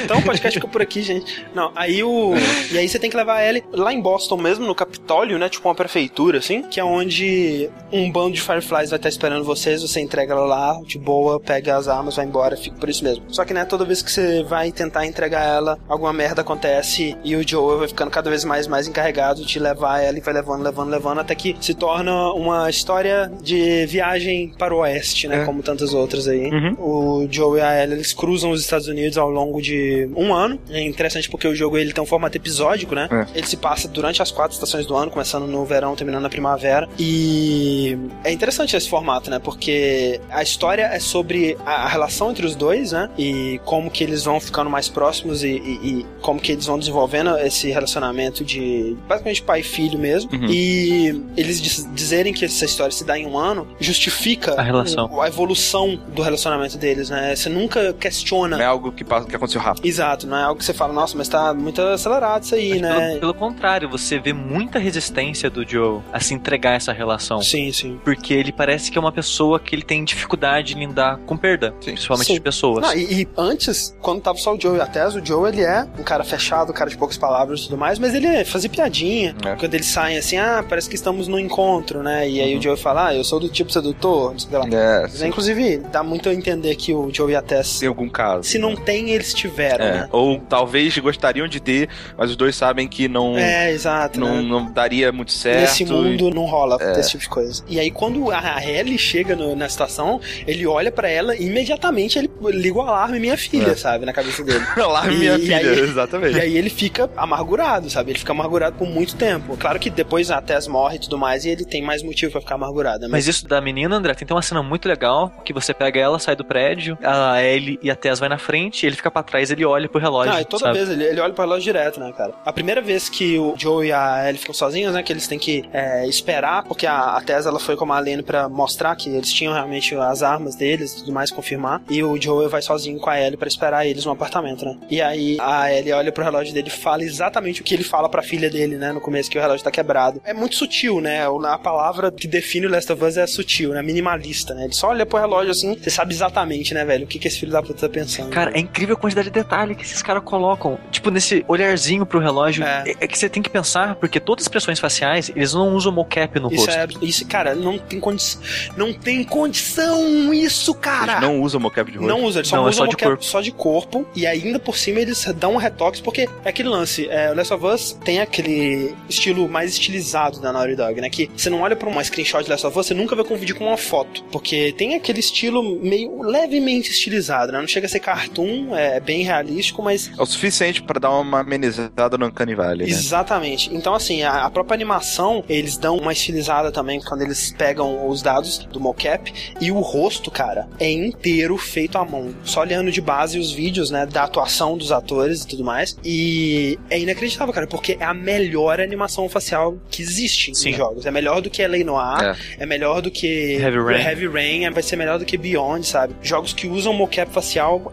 Então 0.05 0.19
o 0.19 0.23
podcast 0.23 0.59
fica 0.59 0.69
por 0.69 0.83
aqui, 0.83 1.01
gente. 1.03 1.47
Não, 1.55 1.73
aí 1.75 2.03
o. 2.03 2.35
E 2.71 2.79
aí 2.79 2.89
você 2.89 2.99
tem 2.99 3.09
que 3.09 3.17
levar 3.17 3.37
a 3.37 3.49
Ellie 3.49 3.65
lá 3.73 3.93
em 3.93 4.01
Boston 4.01 4.37
mesmo, 4.37 4.67
no 4.67 4.75
Capitólio, 4.75 5.39
né? 5.39 5.49
Tipo 5.49 5.69
uma 5.69 5.75
prefeitura, 5.75 6.39
assim. 6.39 6.63
Que 6.63 6.81
é 6.81 6.85
onde 6.85 7.71
um 7.91 8.11
bando 8.11 8.33
de 8.33 8.41
Fireflies 8.41 8.91
vai 8.91 8.99
estar 8.99 9.09
esperando 9.09 9.45
vocês. 9.45 9.83
Você 9.83 10.01
entrega 10.01 10.35
ela 10.35 10.45
lá, 10.45 10.81
de 10.85 10.99
boa, 10.99 11.41
pega 11.41 11.77
as 11.77 11.89
armas, 11.89 12.17
vai 12.17 12.27
embora, 12.27 12.57
fica 12.57 12.77
por 12.77 12.89
isso 12.89 13.03
mesmo. 13.05 13.25
Só 13.29 13.45
que, 13.45 13.55
né, 13.55 13.65
toda 13.65 13.85
vez 13.85 14.03
que 14.03 14.11
você 14.11 14.43
vai 14.43 14.71
tentar 14.73 15.07
entregar 15.07 15.45
ela, 15.45 15.79
alguma 15.89 16.13
merda 16.13 16.43
acontece 16.43 17.17
e 17.25 17.37
o 17.37 17.47
Joel 17.47 17.79
vai 17.79 17.89
ficando 17.89 18.11
cada 18.11 18.29
vez 18.29 18.45
mais 18.45 18.67
mais 18.67 18.87
encarregado 18.87 19.45
de 19.45 19.59
levar 19.59 20.01
ela 20.01 20.19
e 20.19 20.21
vai 20.21 20.35
levando, 20.35 20.63
levando, 20.63 20.91
levando, 20.91 21.21
até 21.21 21.35
que 21.35 21.57
se 21.61 21.75
torna 21.75 22.33
uma 22.33 22.69
história 22.69 23.31
de 23.43 23.87
viagem 23.87 24.53
para 24.59 24.75
o 24.75 24.79
oeste, 24.79 25.29
né? 25.29 25.43
É. 25.43 25.45
Como 25.45 25.63
tantas 25.63 25.95
outras 25.95 26.29
aí. 26.29 26.51
Uhum. 26.51 26.75
O 26.79 27.29
Joe 27.31 27.59
e 27.59 27.63
a 27.63 27.83
Ellie, 27.83 27.97
eles 27.97 28.12
cruzam 28.15 28.51
os 28.51 28.61
Estados 28.61 28.87
Unidos 28.89 29.17
ao 29.19 29.31
longo 29.31 29.61
de 29.61 30.09
um 30.17 30.33
ano. 30.35 30.59
É 30.71 30.81
interessante 30.83 31.29
porque 31.31 31.47
o 31.47 31.55
jogo 31.55 31.77
ele 31.79 31.93
tem 31.93 32.03
um 32.03 32.07
formato 32.07 32.37
episódico, 32.37 32.95
né? 32.95 33.09
É. 33.11 33.39
Ele 33.39 33.47
se 33.47 33.57
passa 33.57 33.89
durante 33.89 34.23
as 34.23 34.31
quatro 34.31 34.55
estações 34.55 34.87
do 34.87 34.95
ano, 34.97 35.11
começando 35.11 35.47
no 35.47 35.65
verão, 35.65 35.95
terminando 35.97 36.23
na 36.23 36.31
primavera. 36.31 36.89
E 36.99 37.97
é 38.25 38.33
interessante 38.33 38.77
esse 38.77 38.89
formato, 38.89 39.31
né? 39.31 39.39
Porque 39.39 40.21
a 40.31 40.43
história 40.43 40.83
é 40.83 40.99
sobre 40.99 41.57
a 41.65 41.89
relação 41.89 42.31
entre 42.31 42.47
os 42.47 42.55
dois, 42.55 42.93
né? 42.93 43.09
E 43.19 43.61
como 43.65 43.91
que 43.91 44.03
eles 44.05 44.25
vão 44.25 44.41
ficando 44.41 44.69
mais 44.71 44.89
próximos 44.89 45.43
e, 45.45 45.49
e- 45.49 45.81
e 46.01 46.07
como 46.21 46.41
que 46.41 46.53
eles 46.53 46.67
vão 46.67 46.79
desenvolvendo 46.79 47.37
esse 47.39 47.71
relacionamento 47.71 48.45
de 48.45 48.97
basicamente 49.09 49.43
pai 49.43 49.61
e 49.61 49.63
filho 49.63 49.99
mesmo. 49.99 50.31
Uhum. 50.33 50.47
E 50.51 51.23
eles 51.37 51.61
diz- 51.61 51.89
dizerem 51.95 52.33
que 52.33 52.45
essa 52.45 52.65
história 52.65 52.93
se 52.93 53.05
dá 53.05 53.19
em 53.19 53.27
um 53.27 53.37
ano 53.39 53.67
justifica 53.81 54.55
A 54.59 54.63
relação. 54.63 55.21
a 55.21 55.29
evolução 55.29 55.99
do 56.15 56.23
relacionamento 56.23 56.77
deles, 56.79 57.11
né? 57.11 57.35
Você 57.35 57.49
nunca 57.49 57.93
questiona. 58.03 58.57
Não 58.57 58.65
é 58.65 58.67
algo 58.67 58.91
que, 58.91 59.05
passa, 59.05 59.27
que 59.27 59.37
aconteceu 59.37 59.61
rápido. 59.61 59.87
Exato, 59.87 60.27
não 60.27 60.37
é 60.37 60.43
algo 60.43 60.59
que 60.59 60.65
você 60.65 60.75
fala, 60.75 60.93
nossa, 60.93 61.17
mas 61.17 61.29
tá 61.29 61.55
muito 61.55 61.81
acelerado 61.81 62.43
isso 62.43 62.55
aí, 62.55 62.81
né? 62.81 63.09
Pelo, 63.09 63.21
pelo 63.21 63.35
contrário, 63.35 63.89
você 63.89 64.19
vê 64.19 64.33
muita 64.33 64.79
resistência 64.79 65.49
do 65.49 65.69
Joe 65.69 66.01
a 66.13 66.21
se 66.21 66.35
entregar 66.35 66.73
a 66.73 66.75
essa 66.75 66.93
relação. 66.93 67.41
Sim, 67.41 67.73
sim. 67.73 68.01
Porque 68.05 68.35
ele 68.35 68.53
parece 68.53 68.91
que 68.91 68.99
é 68.99 69.01
uma 69.01 69.13
pessoa 69.13 69.61
que 69.61 69.75
ele 69.75 69.83
tem 69.83 70.05
dificuldade 70.05 70.75
em 70.75 70.87
lidar 70.87 71.19
com 71.19 71.37
perda, 71.37 71.73
principalmente 71.73 72.27
Sim. 72.27 72.35
de 72.35 72.41
pessoas. 72.41 72.83
Não, 72.83 72.95
e, 72.95 73.23
e 73.23 73.29
antes, 73.37 73.97
quando 74.01 74.21
tava 74.21 74.39
só 74.39 74.55
o 74.55 74.61
Joe 74.61 74.79
e 74.79 74.81
a 74.81 74.87
Tess, 74.87 75.15
o 75.15 75.25
Joe 75.25 75.49
ele 75.49 75.63
é 75.63 75.87
um 75.99 76.03
cara 76.03 76.25
fechado, 76.25 76.71
um 76.71 76.75
cara 76.75 76.91
de 76.91 76.97
poucas 76.97 77.17
palavras 77.17 77.61
e 77.61 77.65
tudo 77.65 77.77
mais, 77.79 77.99
mas 77.99 78.15
ele 78.15 78.45
fazia 78.45 78.69
piadinha. 78.69 79.35
É. 79.45 79.55
Quando 79.57 79.75
eles 79.75 79.87
saem 79.87 80.19
assim, 80.19 80.37
ah, 80.37 80.65
parece 80.67 80.89
que 80.89 80.95
estamos 80.95 81.29
no 81.29 81.39
encontro, 81.39 82.03
né? 82.03 82.29
E 82.29 82.41
aí 82.41 82.57
o 82.57 82.63
Joe 82.63 82.77
fala, 82.77 83.09
ah, 83.09 83.15
eu 83.15 83.25
sou 83.25 83.39
do 83.39 83.49
tipo 83.49 83.71
sedutor, 83.73 84.33
não 84.33 84.39
sei 84.39 84.49
o 84.49 84.51
que 84.51 84.69
lá. 84.69 84.81
É, 84.81 85.03
Mas, 85.03 85.23
Inclusive, 85.23 85.79
dá 85.79 86.03
muito 86.03 86.29
a 86.29 86.35
entender 86.35 86.75
que 86.77 86.93
o 86.93 87.13
Joe 87.13 87.33
e 87.33 87.37
a 87.37 87.43
Tess 87.43 87.83
algum 87.93 88.09
caso. 88.09 88.45
se 88.49 88.59
não 88.59 88.75
tem 88.75 89.11
eles 89.11 89.33
tiveram, 89.35 89.85
É, 89.85 89.93
né? 89.93 90.09
ou 90.11 90.39
talvez 90.41 90.97
gostariam 90.99 91.47
de 91.47 91.61
ter, 91.61 91.89
mas 92.17 92.31
os 92.31 92.37
dois 92.37 92.55
sabem 92.57 92.89
que 92.89 93.09
não, 93.09 93.37
É, 93.37 93.71
exato. 93.73 94.19
não, 94.19 94.37
né? 94.37 94.43
não 94.43 94.73
daria 94.73 95.13
muito 95.13 95.33
certo. 95.33 95.61
Nesse 95.61 95.85
mundo 95.85 96.31
não 96.31 96.45
rola 96.45 96.77
É. 96.81 96.99
esse 97.01 97.11
tipo 97.11 97.23
de 97.23 97.29
coisa. 97.29 97.65
E 97.69 97.79
aí, 97.79 97.91
quando 97.91 98.31
a 98.31 98.65
Ellie 98.65 98.99
chega 98.99 99.35
no- 99.37 99.55
na 99.57 99.67
estação, 99.67 100.21
ele 100.47 100.67
olha 100.67 100.91
pra 100.91 101.09
ela 101.09 101.35
e 101.37 101.47
imediatamente 101.47 102.19
ele 102.19 102.31
liga 102.51 102.79
o 102.79 102.83
alarme 102.83 103.19
minha 103.21 103.37
filha, 103.37 103.73
É. 103.73 103.75
sabe? 103.77 104.05
Na 104.07 104.13
cabeça 104.13 104.43
dele. 104.45 104.63
Alarme 104.77 105.15
E- 105.15 105.19
minha 105.19 105.35
e 105.37 105.41
filha, 105.41 105.57
aí- 105.59 105.81
exatamente. 105.81 106.37
E 106.37 106.41
aí 106.41 106.57
ele 106.57 106.71
fica 106.71 107.09
amargurado, 107.17 107.89
sabe? 107.91 108.11
Ele 108.13 108.19
fica 108.19 108.33
amargurado 108.33 108.77
por 108.77 108.89
muito 108.89 109.17
tempo. 109.17 109.57
Claro 109.57 109.79
que 109.79 109.91
depois 109.91 110.31
a 110.31 110.41
Tess 110.41 110.67
morre 110.67 110.97
e 110.97 111.01
tudo 111.01 111.19
mais, 111.19 111.45
e 111.45 111.51
ele 111.51 111.65
tem 111.65 111.83
mais 111.83 112.03
motivo 112.03 112.33
pra 112.33 112.41
ficar 112.41 112.55
amargurado. 112.57 113.03
né? 113.03 113.09
Mas 113.11 113.27
isso 113.29 113.47
da 113.47 113.61
menina, 113.61 113.97
André, 113.97 114.15
tem 114.15 114.27
uma 114.31 114.43
cena 114.43 114.63
muito 114.63 114.89
legal 114.89 115.33
que 115.45 115.53
você 115.53 115.73
pega 115.75 115.99
ela, 116.01 116.19
sai 116.19 116.35
do 116.37 116.45
prédio, 116.45 116.97
a 117.03 117.43
Ellie 117.43 117.79
e 117.83 117.91
a 117.91 117.97
Tess 117.97 118.19
vai 118.19 118.29
na 118.29 118.39
frente, 118.39 118.87
ele 118.87 118.97
fica 118.97 119.11
pra 119.11 119.23
trás, 119.23 119.51
ele 119.51 119.65
olha 119.65 119.89
pro 119.89 120.01
relógio. 120.01 120.33
Não, 120.33 120.41
e 120.41 120.45
toda 120.45 120.67
sabe? 120.67 120.79
vez 120.79 120.91
ele, 120.91 121.05
ele 121.05 121.21
olha 121.21 121.33
pro 121.33 121.43
relógio 121.43 121.65
direto, 121.65 122.01
né, 122.01 122.13
cara? 122.17 122.33
A 122.45 122.53
primeira 122.53 122.81
vez 122.81 123.09
que 123.09 123.39
o 123.39 123.55
Joe 123.57 123.87
e 123.87 123.93
a 123.93 124.29
Ellie 124.29 124.39
ficam 124.39 124.55
sozinhos, 124.55 124.95
né, 124.95 125.03
que 125.03 125.13
eles 125.13 125.27
têm 125.27 125.39
que 125.39 125.65
é, 125.73 126.07
esperar, 126.07 126.65
porque 126.65 126.87
a, 126.87 127.17
a 127.17 127.21
Tess, 127.21 127.47
ela 127.47 127.59
foi 127.59 127.77
com 127.77 127.91
a 127.93 127.99
Lane 127.99 128.23
pra 128.23 128.49
mostrar 128.49 128.95
que 128.97 129.09
eles 129.09 129.33
tinham 129.33 129.53
realmente 129.53 129.95
as 129.95 130.23
armas 130.23 130.55
deles 130.55 130.93
e 130.93 130.97
tudo 130.99 131.13
mais, 131.13 131.31
confirmar, 131.31 131.83
e 131.89 132.03
o 132.03 132.21
Joe 132.21 132.49
vai 132.49 132.63
sozinho 132.63 132.99
com 132.99 133.11
a 133.11 133.21
Ellie 133.21 133.37
pra 133.37 133.49
esperar 133.49 133.87
eles 133.87 134.05
no 134.05 134.13
apartamento, 134.13 134.65
né? 134.65 134.77
E 134.91 135.01
aí 135.01 135.37
a 135.41 135.73
Ellie 135.73 135.93
olha 135.93 136.13
pro 136.13 136.25
relógio 136.25 136.55
dele 136.55 136.69
e 136.69 136.71
fala 136.71 137.03
exatamente 137.03 137.61
o 137.61 137.65
que 137.65 137.75
ele 137.75 137.85
fala 137.85 138.09
pra 138.09 138.23
filha 138.23 138.49
dele, 138.49 138.77
né, 138.77 138.93
no 138.93 139.01
começo, 139.01 139.31
que 139.31 139.39
o 139.39 139.41
relógio 139.41 139.65
tá 139.65 139.71
quebrado. 139.71 140.21
É 140.25 140.33
muito 140.33 140.57
sutil, 140.57 141.01
né? 141.01 141.27
A 141.45 141.59
palavra 141.59 142.11
que 142.11 142.27
define 142.27 142.67
o 142.67 142.71
Last 142.71 142.93
of 142.93 143.05
Us 143.05 143.17
é 143.17 143.27
sutil, 143.27 143.71
né? 143.71 143.83
Minimalista, 143.83 144.55
né? 144.55 144.65
Ele 144.65 144.75
só 144.75 144.89
olha 144.89 145.05
pro 145.07 145.19
relógio 145.19 145.51
assim, 145.51 145.77
você 145.77 145.91
sabe 145.91 146.13
exatamente, 146.13 146.75
né, 146.75 146.85
velho, 146.85 147.05
o 147.05 147.09
que, 147.09 147.19
que 147.19 147.29
esse 147.29 147.39
filho 147.39 147.53
da 147.53 147.63
puta 147.63 147.72
tá 147.73 147.89
pensando. 147.89 148.31
Cara, 148.31 148.53
é 148.55 148.61
incrível 148.61 148.95
a 148.97 148.99
quantidade 148.99 149.29
de 149.29 149.33
detalhe 149.33 149.75
que 149.75 149.83
esses 149.85 150.03
caras 150.03 150.23
colocam. 150.25 150.79
Tipo, 150.91 151.11
nesse 151.11 151.45
olharzinho 151.49 152.05
pro 152.07 152.19
relógio. 152.21 152.65
É. 152.65 152.95
é 153.01 153.07
que 153.07 153.19
você 153.19 153.29
tem 153.29 153.43
que 153.43 153.51
pensar, 153.51 153.97
porque 153.97 154.19
todas 154.21 154.43
as 154.43 154.47
expressões 154.47 154.79
faciais, 154.79 155.31
eles 155.35 155.55
não 155.55 155.75
usam 155.75 155.93
mocap 155.93 156.39
no 156.39 156.53
Isso 156.53 156.67
rosto. 156.67 156.99
é. 157.03 157.05
Isso, 157.07 157.27
cara, 157.27 157.55
não 157.55 157.79
tem 157.79 157.99
condição. 158.01 158.41
Não 158.77 158.93
tem 158.93 159.25
condição 159.25 160.33
isso, 160.33 160.75
cara! 160.75 161.21
Não 161.21 161.41
usa 161.41 161.59
mocap 161.59 161.91
de 161.91 161.99
rosto. 161.99 162.09
Não 162.09 162.25
usa, 162.25 162.41
eles 162.41 162.49
só 162.49 162.57
Não, 162.57 162.67
é 162.67 162.69
usam 162.71 162.79
só 162.79 162.85
de 162.87 162.93
mocap 162.93 163.09
corpo. 163.09 163.25
só 163.25 163.41
de 163.41 163.53
corpo. 163.53 164.07
E 164.15 164.27
ainda 164.27 164.59
por 164.59 164.77
cima 164.77 165.01
eles 165.01 165.25
dão 165.37 165.55
um 165.55 165.57
retox, 165.57 166.01
porque 166.01 166.29
é 166.45 166.49
aquele 166.49 166.69
lance. 166.69 167.09
É, 167.09 167.31
o 167.31 167.35
Last 167.35 167.53
of 167.55 167.65
Us 167.67 167.93
tem 168.05 168.21
aquele 168.21 168.95
estilo 169.09 169.49
mais 169.49 169.73
estilizado 169.73 170.41
da 170.41 170.53
Naughty 170.53 170.77
Dog, 170.77 171.01
né? 171.01 171.11
Que 171.11 171.31
você 171.37 171.51
não 171.51 171.61
olha 171.61 171.77
pra 171.77 171.89
uma 171.89 172.03
screenshot 172.03 172.43
de 172.45 172.51
Last 172.51 172.67
of 172.67 172.79
Us, 172.79 172.87
você 172.87 172.95
nunca 172.95 173.15
vai 173.15 173.25
confundir 173.25 173.55
com 173.55 173.67
uma 173.67 173.77
foto. 173.77 174.23
Porque 174.31 174.75
tem 174.77 174.95
aquele 174.95 175.21
estilo 175.21 175.63
meio 175.83 176.23
levemente 176.23 176.91
estilizado, 176.91 177.53
né? 177.53 177.62
Não 177.63 177.69
chega 177.69 177.87
a 177.87 177.89
ser 177.89 178.01
cartoon, 178.01 178.75
é 178.77 178.99
bem 178.99 179.23
realístico, 179.23 179.83
mas 179.83 180.11
É 180.19 180.21
o 180.21 180.27
suficiente 180.27 180.83
pra 180.83 180.99
dar 180.99 181.11
uma 181.11 181.41
amenizada 181.41 182.19
no 182.19 182.27
Uncanny 182.27 182.57
Valley, 182.57 182.87
né? 182.89 182.93
Exatamente. 182.93 183.73
Então, 183.73 183.95
assim, 183.95 184.23
a, 184.25 184.45
a 184.45 184.51
própria 184.51 184.75
animação, 184.75 185.45
eles 185.49 185.77
dão 185.77 185.97
uma 185.97 186.13
estilizada 186.13 186.73
também 186.73 187.01
quando 187.01 187.23
eles 187.23 187.55
pegam 187.57 188.09
os 188.09 188.21
dados 188.21 188.59
do 188.59 188.81
mocap. 188.81 189.33
E 189.61 189.71
o 189.71 189.79
rosto, 189.79 190.29
cara, 190.29 190.69
é 190.81 190.91
inteiro 190.91 191.57
feito 191.57 191.99
à 191.99 192.05
mão. 192.05 192.35
Só 192.43 192.63
olhando 192.63 192.91
de 192.91 193.01
base 193.01 193.39
os 193.39 193.53
vídeos, 193.53 193.91
né, 193.91 194.07
da 194.07 194.25
atuação 194.25 194.77
dos 194.77 194.91
atores 194.91 195.43
e 195.43 195.47
tudo 195.47 195.63
mais. 195.63 195.97
E 196.05 196.79
é 196.91 196.99
inacreditável, 196.99 197.55
cara, 197.55 197.69
porque 197.69 197.97
é 198.01 198.05
a 198.05 198.13
melhor 198.15 198.81
animação 198.81 199.29
facial 199.29 199.79
que 199.89 200.03
existe 200.03 200.51
em 200.51 200.73
jogos. 200.73 201.07
É 201.07 201.13
melhor 201.13 201.41
do 201.41 201.49
que 201.49 201.63
L.A. 201.63 201.85
Noir, 201.85 202.37
é. 202.59 202.67
melhor 202.67 203.01
do 203.01 203.11
que 203.11 203.57
Heavy 203.61 203.79
Rain. 203.79 204.03
Heavy 204.03 204.27
Rain, 204.27 204.71
vai 204.71 204.83
ser 204.83 204.97
melhor 204.97 205.19
do 205.19 205.25
que 205.25 205.37
Beyond, 205.37 205.87
sabe? 205.87 206.15
Jogos 206.23 206.53
que 206.53 206.67
usam 206.67 206.93
mocap 206.93 207.31
facial 207.33 207.42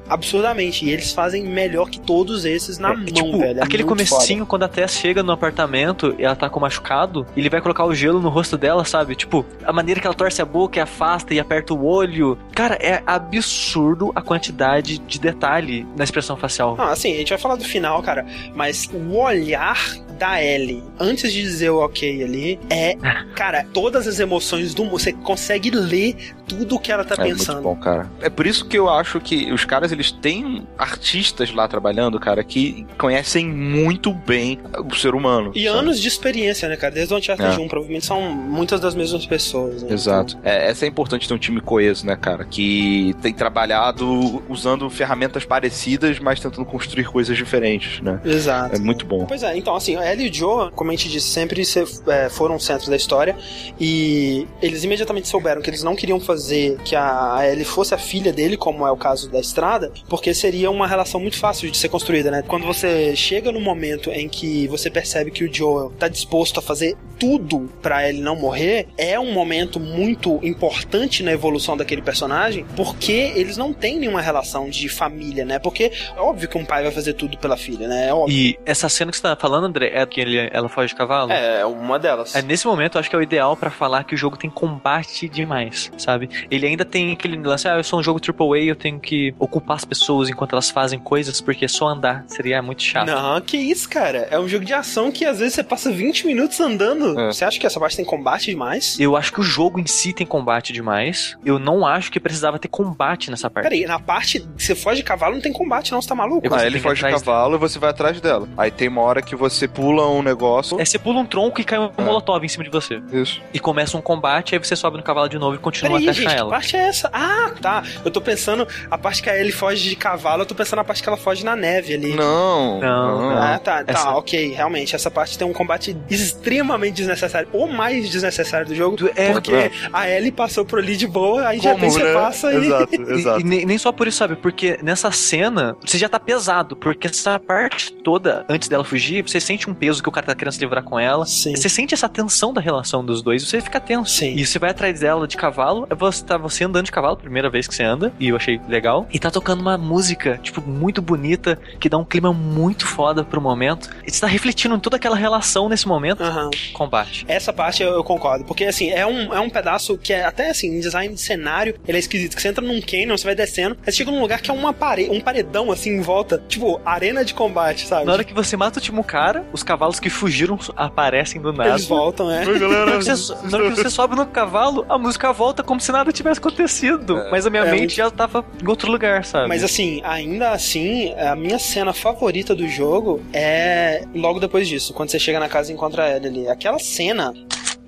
absurdamente. 0.07 0.85
E 0.85 0.89
eles 0.89 1.11
fazem 1.11 1.43
melhor 1.43 1.89
que 1.89 1.99
todos 1.99 2.45
esses 2.45 2.77
na 2.77 2.93
mão, 2.93 3.05
tipo, 3.05 3.37
velho. 3.37 3.59
É 3.59 3.63
aquele 3.63 3.83
comecinho, 3.83 4.45
quando 4.45 4.63
a 4.63 4.67
Tess 4.67 4.93
chega 4.93 5.23
no 5.23 5.31
apartamento 5.31 6.15
e 6.17 6.23
ela 6.23 6.35
tá 6.35 6.49
com 6.49 6.59
machucado, 6.59 7.25
ele 7.35 7.49
vai 7.49 7.61
colocar 7.61 7.85
o 7.85 7.93
gelo 7.93 8.19
no 8.19 8.29
rosto 8.29 8.57
dela, 8.57 8.85
sabe? 8.85 9.15
Tipo, 9.15 9.45
a 9.63 9.73
maneira 9.73 9.99
que 9.99 10.07
ela 10.07 10.15
torce 10.15 10.41
a 10.41 10.45
boca 10.45 10.79
e 10.79 10.81
afasta 10.81 11.33
e 11.33 11.39
aperta 11.39 11.73
o 11.73 11.85
olho. 11.85 12.37
Cara, 12.53 12.75
é 12.75 13.01
absurdo 13.05 14.11
a 14.15 14.21
quantidade 14.21 14.97
de 14.99 15.19
detalhe 15.19 15.85
na 15.95 16.03
expressão 16.03 16.37
facial. 16.37 16.75
Ah, 16.77 16.91
assim, 16.91 17.13
a 17.13 17.17
gente 17.17 17.29
vai 17.29 17.37
falar 17.37 17.55
do 17.55 17.63
final, 17.63 18.01
cara, 18.01 18.25
mas 18.53 18.89
o 18.93 19.17
olhar 19.17 19.77
da 20.19 20.43
Ellie, 20.43 20.83
antes 20.99 21.31
de 21.31 21.41
dizer 21.41 21.69
o 21.69 21.77
ok 21.77 22.23
ali, 22.23 22.59
é, 22.69 22.95
cara, 23.33 23.65
todas 23.73 24.05
as 24.05 24.19
emoções 24.19 24.73
do 24.73 24.83
mundo, 24.83 24.99
você 24.99 25.13
consegue 25.13 25.71
ler 25.71 26.33
tudo 26.45 26.75
o 26.75 26.79
que 26.79 26.91
ela 26.91 27.05
tá 27.05 27.15
é 27.17 27.29
pensando. 27.29 27.61
muito 27.61 27.75
bom, 27.75 27.75
cara. 27.77 28.11
É 28.21 28.29
por 28.29 28.45
isso 28.45 28.65
que 28.65 28.77
eu 28.77 28.89
acho 28.89 29.19
que 29.21 29.38
os 29.51 29.65
caras, 29.65 29.91
eles 29.91 30.11
têm 30.11 30.67
artistas 30.77 31.51
lá 31.53 31.67
trabalhando, 31.67 32.19
cara, 32.19 32.43
que 32.43 32.85
conhecem 32.97 33.45
muito 33.47 34.13
bem 34.13 34.59
o 34.89 34.95
ser 34.95 35.13
humano. 35.15 35.51
E 35.55 35.65
sabe? 35.65 35.77
anos 35.79 35.99
de 35.99 36.07
experiência, 36.07 36.67
né, 36.67 36.75
cara? 36.75 36.93
Desde 36.93 37.13
o 37.13 37.17
Uncharted 37.17 37.55
É. 37.59 37.63
1, 37.63 37.67
provavelmente 37.67 38.05
são 38.05 38.21
muitas 38.21 38.79
das 38.79 38.95
mesmas 38.95 39.25
pessoas. 39.25 39.83
Né? 39.83 39.93
Exato. 39.93 40.37
É, 40.43 40.69
essa 40.69 40.85
é 40.85 40.87
importante 40.87 41.27
ter 41.27 41.33
um 41.33 41.37
time 41.37 41.61
coeso, 41.61 42.05
né, 42.05 42.15
cara? 42.15 42.43
Que 42.45 43.15
tem 43.21 43.33
trabalhado 43.33 44.43
usando 44.49 44.89
ferramentas 44.89 45.45
parecidas, 45.45 46.19
mas 46.19 46.39
tentando 46.39 46.65
construir 46.65 47.05
coisas 47.05 47.35
diferentes, 47.37 48.01
né? 48.01 48.19
Exato. 48.25 48.75
É 48.75 48.79
muito 48.79 49.05
bom. 49.05 49.25
Pois 49.25 49.43
é, 49.43 49.55
então 49.57 49.75
assim, 49.75 49.95
a 49.95 50.11
Ellie 50.11 50.27
e 50.27 50.29
o 50.29 50.33
Joe, 50.33 50.71
como 50.71 50.91
a 50.91 50.95
gente 50.95 51.09
disse, 51.09 51.27
sempre 51.27 51.63
se- 51.65 51.83
é, 52.07 52.29
foram 52.29 52.55
o 52.55 52.59
centro 52.59 52.89
da 52.89 52.95
história 52.95 53.35
e 53.79 54.47
eles 54.61 54.83
imediatamente 54.83 55.27
souberam 55.27 55.61
que 55.61 55.69
eles 55.69 55.83
não 55.83 55.95
queriam 55.95 56.19
fazer 56.19 56.77
que 56.83 56.95
a 56.95 57.39
Ellie 57.43 57.65
fosse 57.65 57.93
a 57.93 57.97
filha 57.97 58.31
dele, 58.33 58.57
como 58.57 58.85
é 58.85 58.91
o 58.91 58.97
caso 58.97 59.28
da 59.29 59.39
Estrada, 59.39 59.91
porque 60.07 60.33
seria 60.33 60.69
uma 60.69 60.87
relação 60.87 61.19
muito 61.19 61.37
fácil 61.37 61.69
de 61.69 61.77
ser 61.77 61.89
construída, 61.89 62.31
né? 62.31 62.43
Quando 62.45 62.65
você 62.65 63.15
chega 63.15 63.51
no 63.51 63.59
momento 63.59 64.09
em 64.11 64.27
que 64.27 64.67
você 64.67 64.89
percebe 64.89 65.31
que 65.31 65.43
o 65.43 65.53
Joe 65.53 65.91
tá 65.97 66.07
disposto 66.07 66.59
a 66.59 66.61
fazer 66.61 66.95
tudo 67.19 67.69
pra 67.81 68.07
ele 68.07 68.21
não 68.21 68.35
morrer, 68.35 68.87
é 68.97 69.19
um 69.19 69.33
momento 69.33 69.79
muito 69.79 70.39
importante 70.41 71.21
na 71.21 71.31
evolução 71.31 71.75
daquele 71.75 72.01
personagem, 72.01 72.65
porque 72.75 73.33
eles 73.35 73.57
não 73.57 73.73
têm 73.73 73.99
nenhuma 73.99 74.21
relação 74.21 74.69
de 74.69 74.87
família, 74.87 75.43
né? 75.43 75.59
Porque 75.59 75.91
é 76.15 76.19
óbvio 76.19 76.47
que 76.47 76.57
um 76.57 76.65
pai 76.65 76.83
vai 76.83 76.91
fazer 76.91 77.13
tudo 77.13 77.37
pela 77.37 77.57
filha, 77.57 77.87
né? 77.87 78.07
É 78.07 78.13
óbvio. 78.13 78.35
E 78.35 78.57
essa 78.65 78.87
cena 78.87 79.11
que 79.11 79.17
você 79.17 79.23
tá 79.23 79.35
falando, 79.35 79.65
André, 79.65 79.91
é 79.93 80.05
que 80.05 80.21
ele, 80.21 80.49
ela 80.51 80.69
foge 80.69 80.89
de 80.89 80.95
cavalo? 80.95 81.31
É, 81.31 81.65
uma 81.65 81.99
delas. 81.99 82.35
É, 82.35 82.41
nesse 82.41 82.65
momento, 82.65 82.95
eu 82.95 82.99
acho 82.99 83.09
que 83.09 83.15
é 83.15 83.19
o 83.19 83.21
ideal 83.21 83.55
pra 83.57 83.69
falar 83.69 84.03
que 84.05 84.15
o 84.15 84.17
jogo 84.17 84.37
tem 84.37 84.49
combate 84.49 85.27
demais, 85.27 85.91
sabe? 85.97 86.29
Ele 86.49 86.65
ainda 86.65 86.85
tem 86.85 87.11
aquele 87.11 87.37
lance, 87.37 87.67
ah, 87.67 87.77
eu 87.77 87.83
sou 87.83 87.99
um 87.99 88.03
jogo 88.03 88.19
AAA, 88.19 88.63
eu 88.63 88.75
tenho 88.75 88.99
que 88.99 89.18
ocupar 89.37 89.77
as 89.77 89.85
pessoas 89.85 90.29
enquanto 90.29 90.53
elas 90.53 90.69
fazem 90.69 90.99
coisas, 90.99 91.41
porque 91.41 91.67
só 91.67 91.87
andar 91.87 92.23
seria 92.27 92.61
muito 92.61 92.83
chato. 92.83 93.07
Não, 93.07 93.39
que 93.41 93.57
isso, 93.57 93.89
cara. 93.89 94.27
É 94.31 94.39
um 94.39 94.47
jogo 94.47 94.65
de 94.65 94.73
ação 94.73 95.11
que 95.11 95.25
às 95.25 95.39
vezes 95.39 95.55
você 95.55 95.63
passa 95.63 95.91
20 95.91 96.27
minutos 96.27 96.59
andando. 96.59 97.15
Você 97.15 97.45
acha 97.45 97.59
que 97.59 97.65
essa 97.65 97.79
parte 97.79 97.95
tem 97.95 98.05
combate 98.05 98.51
demais? 98.51 98.99
Eu 98.99 99.15
acho 99.15 99.31
que 99.33 99.39
o 99.39 99.43
jogo 99.43 99.79
em 99.79 99.87
si 99.87 100.13
tem 100.13 100.25
combate 100.25 100.71
demais. 100.73 101.37
Eu 101.45 101.59
não 101.59 101.85
acho 101.85 102.11
que 102.11 102.19
precisava 102.19 102.59
ter 102.59 102.67
combate 102.67 103.29
nessa 103.29 103.49
parte. 103.49 103.63
Peraí, 103.63 103.85
na 103.85 103.99
parte 103.99 104.39
que 104.39 104.63
você 104.63 104.75
foge 104.75 104.97
de 104.97 105.03
cavalo 105.03 105.35
não 105.35 105.41
tem 105.41 105.53
combate, 105.53 105.91
não, 105.91 106.01
você 106.01 106.07
tá 106.07 106.15
maluco? 106.15 106.47
Ah, 106.53 106.65
ele 106.65 106.79
foge 106.79 107.03
de 107.03 107.11
cavalo 107.11 107.55
e 107.55 107.59
você 107.59 107.79
vai 107.79 107.89
atrás 107.89 108.19
dela. 108.21 108.47
Aí 108.57 108.71
tem 108.71 108.87
uma 108.87 109.01
hora 109.01 109.21
que 109.21 109.35
você 109.35 109.67
pula 109.67 110.07
um 110.09 110.21
negócio. 110.21 110.79
É, 110.79 110.85
você 110.85 110.99
pula 110.99 111.19
um 111.19 111.25
tronco 111.25 111.61
e 111.61 111.63
cai 111.63 111.79
um 111.79 111.91
molotov 111.97 112.43
em 112.43 112.47
cima 112.47 112.63
de 112.63 112.69
você. 112.69 113.01
Isso. 113.11 113.41
E 113.53 113.59
começa 113.59 113.97
um 113.97 114.01
combate, 114.01 114.55
aí 114.55 114.59
você 114.59 114.75
sobe 114.75 114.97
no 114.97 115.03
cavalo 115.03 115.27
de 115.27 115.37
novo 115.37 115.55
e 115.55 115.59
continua 115.59 115.97
Peraí, 115.97 116.09
até 116.09 116.13
gente, 116.13 116.27
achar 116.27 116.35
que 116.35 116.41
ela. 116.41 116.49
parte 116.49 116.75
é 116.75 116.79
essa? 116.79 117.09
Ah, 117.13 117.51
tá. 117.61 117.83
Eu 118.03 118.11
tô 118.11 118.21
pensando 118.21 118.67
a 118.89 118.97
parte 118.97 119.08
que 119.21 119.29
a 119.29 119.37
Ellie 119.37 119.51
foge 119.51 119.89
de 119.89 119.95
cavalo, 119.95 120.43
eu 120.43 120.45
tô 120.45 120.53
pensando 120.53 120.77
na 120.77 120.83
parte 120.83 121.01
que 121.01 121.09
ela 121.09 121.17
foge 121.17 121.43
na 121.43 121.55
neve 121.55 121.93
ali. 121.95 122.13
Não. 122.13 122.79
Não, 122.79 123.29
Ah, 123.31 123.53
não. 123.53 123.59
tá, 123.59 123.83
tá, 123.83 123.91
Essa- 123.91 124.11
ok. 124.11 124.53
Realmente, 124.53 124.95
essa 124.95 125.09
parte 125.09 125.37
tem 125.37 125.47
um 125.47 125.53
combate 125.53 125.95
extremamente 126.09 126.95
desnecessário. 126.95 127.49
Ou 127.51 127.67
mais 127.67 128.09
desnecessário 128.09 128.67
do 128.67 128.75
jogo. 128.75 128.97
é, 129.15 129.31
porque 129.31 129.51
é. 129.53 129.71
a 129.91 130.09
Ellie 130.09 130.31
passou 130.31 130.63
por 130.65 130.79
ali 130.79 130.95
de 130.95 131.07
boa, 131.07 131.47
aí 131.47 131.59
já 131.59 131.71
Como, 131.71 131.89
você 131.89 132.03
né? 132.03 132.13
passa 132.13 132.53
e. 132.53 132.57
Exato, 132.57 132.95
E- 132.95 133.01
exato. 133.13 133.39
E, 133.41 133.43
nem, 133.43 133.65
nem 133.65 133.77
só 133.77 133.91
por 133.91 134.07
isso, 134.07 134.17
sabe? 134.17 134.35
Porque 134.35 134.77
nessa 134.83 135.11
cena, 135.11 135.75
você 135.83 135.97
já 135.97 136.07
tá 136.09 136.19
pesado. 136.19 136.75
Porque 136.75 137.07
essa 137.07 137.39
parte 137.39 137.91
toda, 137.93 138.45
antes 138.49 138.67
dela 138.69 138.83
fugir, 138.83 139.21
você 139.27 139.39
sente 139.39 139.69
um 139.69 139.73
peso 139.73 140.03
que 140.03 140.09
o 140.09 140.11
cara 140.11 140.27
tá 140.27 140.35
querendo 140.35 140.53
se 140.53 140.59
livrar 140.59 140.83
com 140.83 140.99
ela. 140.99 141.25
Sim. 141.25 141.55
Você 141.55 141.69
sente 141.69 141.93
essa 141.93 142.07
tensão 142.09 142.53
da 142.53 142.61
relação 142.61 143.03
dos 143.03 143.21
dois, 143.21 143.47
você 143.47 143.61
fica 143.61 143.79
tenso. 143.79 144.11
Sim. 144.13 144.35
E 144.35 144.45
você 144.45 144.59
vai 144.59 144.69
atrás 144.71 144.99
dela 144.99 145.27
de 145.27 145.37
cavalo, 145.37 145.87
é 145.89 145.95
você, 145.95 146.23
tá 146.23 146.37
você 146.37 146.63
andando 146.63 146.85
de 146.85 146.91
cavalo, 146.91 147.15
primeira 147.17 147.49
vez 147.49 147.67
que 147.67 147.73
você 147.75 147.83
anda, 147.83 148.11
e 148.19 148.29
eu 148.29 148.35
achei 148.35 148.59
legal. 148.67 148.98
E 149.11 149.19
tá 149.19 149.29
tocando 149.31 149.61
uma 149.61 149.77
música, 149.77 150.39
tipo, 150.41 150.61
muito 150.61 151.01
bonita, 151.01 151.59
que 151.79 151.89
dá 151.89 151.97
um 151.97 152.05
clima 152.05 152.33
muito 152.33 152.85
foda 152.85 153.23
pro 153.23 153.41
momento. 153.41 153.89
E 154.05 154.11
você 154.11 154.21
tá 154.21 154.27
refletindo 154.27 154.75
em 154.75 154.79
toda 154.79 154.95
aquela 154.97 155.15
relação 155.15 155.69
nesse 155.69 155.87
momento. 155.87 156.23
Aham. 156.23 156.49
Combate. 156.73 157.25
Essa 157.27 157.51
parte 157.53 157.83
eu, 157.83 157.91
eu 157.91 158.03
concordo, 158.03 158.45
porque 158.45 158.65
assim, 158.65 158.89
é 158.89 159.05
um, 159.05 159.33
é 159.33 159.39
um 159.39 159.49
pedaço 159.49 159.97
que 159.97 160.13
é 160.13 160.23
até 160.25 160.49
assim, 160.49 160.67
em 160.67 160.79
design 160.79 161.13
de 161.13 161.21
cenário, 161.21 161.75
ele 161.87 161.97
é 161.97 161.99
esquisito. 161.99 162.35
Que 162.35 162.41
você 162.41 162.47
entra 162.49 162.65
num 162.65 162.81
canyon, 162.81 163.17
você 163.17 163.25
vai 163.25 163.35
descendo, 163.35 163.75
aí 163.85 163.91
você 163.91 163.97
chega 163.97 164.11
num 164.11 164.21
lugar 164.21 164.41
que 164.41 164.49
é 164.49 164.53
uma 164.53 164.73
parede, 164.73 165.09
um 165.11 165.21
paredão 165.21 165.71
assim 165.71 165.91
em 165.91 166.01
volta, 166.01 166.41
tipo, 166.47 166.79
arena 166.85 167.23
de 167.25 167.33
combate, 167.33 167.87
sabe? 167.87 168.05
Na 168.05 168.13
hora 168.13 168.23
que 168.23 168.33
você 168.33 168.55
mata 168.57 168.77
o 168.77 168.81
último 168.81 169.03
cara, 169.03 169.45
os 169.51 169.63
cavalos 169.63 169.99
que 169.99 170.09
fugiram 170.09 170.57
aparecem 170.75 171.41
do 171.41 171.51
nada. 171.53 171.69
Eles 171.71 171.85
voltam, 171.85 172.31
é. 172.31 172.45
Na 172.59 172.67
hora, 172.79 172.97
que 172.97 173.03
você, 173.05 173.33
na 173.49 173.57
hora 173.57 173.69
que 173.71 173.75
você 173.77 173.89
sobe 173.89 174.15
no 174.15 174.25
cavalo, 174.25 174.85
a 174.89 174.97
música 174.97 175.31
volta 175.31 175.63
como 175.63 175.79
se 175.79 175.91
nada 175.91 176.11
tivesse 176.11 176.39
acontecido. 176.39 177.25
Mas 177.31 177.45
a 177.45 177.49
minha 177.49 177.63
É, 177.63 177.71
mente 177.71 177.95
já 177.97 178.09
tava 178.09 178.45
em 178.63 178.67
outro 178.67 178.88
lugar, 178.89 179.23
sabe? 179.25 179.47
Mas 179.47 179.63
assim, 179.63 180.01
ainda 180.03 180.51
assim, 180.51 181.13
a 181.13 181.35
minha 181.35 181.59
cena 181.59 181.93
favorita 181.93 182.55
do 182.55 182.67
jogo 182.67 183.21
é 183.33 184.05
logo 184.13 184.39
depois 184.39 184.67
disso, 184.67 184.93
quando 184.93 185.09
você 185.09 185.19
chega 185.19 185.39
na 185.39 185.47
casa 185.47 185.71
e 185.71 185.75
encontra 185.75 186.07
ela 186.07 186.25
ali. 186.25 186.47
Aquela 186.47 186.79
cena. 186.79 187.33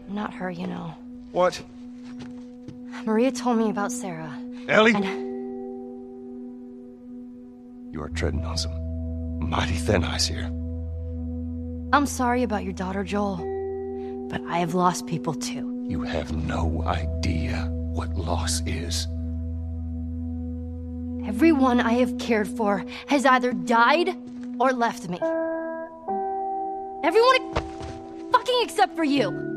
Not 0.08 0.34
her, 0.40 0.52
you 0.52 0.68
know. 0.68 0.94
What? 1.34 1.64
Maria 3.06 3.32
told 3.32 3.58
me 3.58 3.70
about 3.70 3.92
Sarah. 3.92 4.32
Ellie? 4.68 4.94
You 7.92 8.02
are 8.02 8.10
treading 8.10 8.46
on 8.46 8.58
some 8.58 8.72
mighty 9.40 9.74
thin 9.74 10.04
ice 10.04 10.28
here. 10.28 10.50
I'm 11.94 12.06
sorry 12.06 12.44
about 12.44 12.64
your 12.64 12.74
daughter, 12.74 13.04
Joel. 13.04 13.38
But 14.30 14.42
I 14.48 14.60
have 14.60 14.74
lost 14.74 15.08
people 15.08 15.34
too. 15.34 15.86
You 15.90 16.04
have 16.04 16.32
no 16.32 16.84
idea 16.86 17.68
what 17.94 18.16
loss 18.16 18.62
is. 18.66 19.08
Everyone 21.26 21.80
I 21.80 21.94
have 21.94 22.18
cared 22.18 22.48
for 22.48 22.84
has 23.08 23.26
either 23.26 23.54
died 23.54 24.16
or 24.60 24.74
left 24.74 25.10
me. 25.10 25.20
Everyone 27.04 27.54
fucking 28.32 28.60
except 28.62 28.96
for 28.96 29.04
you. 29.04 29.50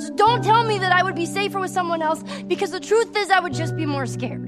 So 0.00 0.14
don't 0.14 0.42
tell 0.42 0.64
me 0.64 0.78
that 0.78 0.92
I 0.92 1.02
would 1.02 1.14
be 1.14 1.26
safer 1.26 1.60
with 1.60 1.70
someone 1.70 2.02
else 2.02 2.22
because 2.46 2.70
the 2.70 2.80
truth 2.80 3.16
is 3.16 3.30
I 3.30 3.40
would 3.40 3.54
just 3.54 3.76
be 3.76 3.86
more 3.86 4.06
scared. 4.06 4.44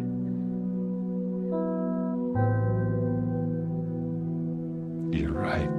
You're 5.14 5.32
right. 5.32 5.70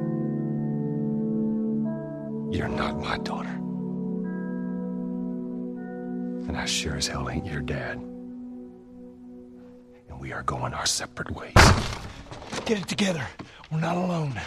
You're 2.53 2.69
not 2.69 2.97
my 2.99 3.17
daughter. 3.19 3.49
And 6.47 6.57
I 6.57 6.65
sure 6.65 6.95
as 6.95 7.07
hell 7.07 7.29
ain't 7.29 7.45
your 7.45 7.61
dad. 7.61 8.01
We 10.19 10.33
are 10.33 10.43
going 10.43 10.73
our 10.73 10.85
separate 10.85 11.31
ways. 11.31 11.53
Get 12.65 12.79
it 12.79 12.87
together. 12.87 13.27
We're 13.71 13.79
not 13.79 13.97
alone. 13.97 14.39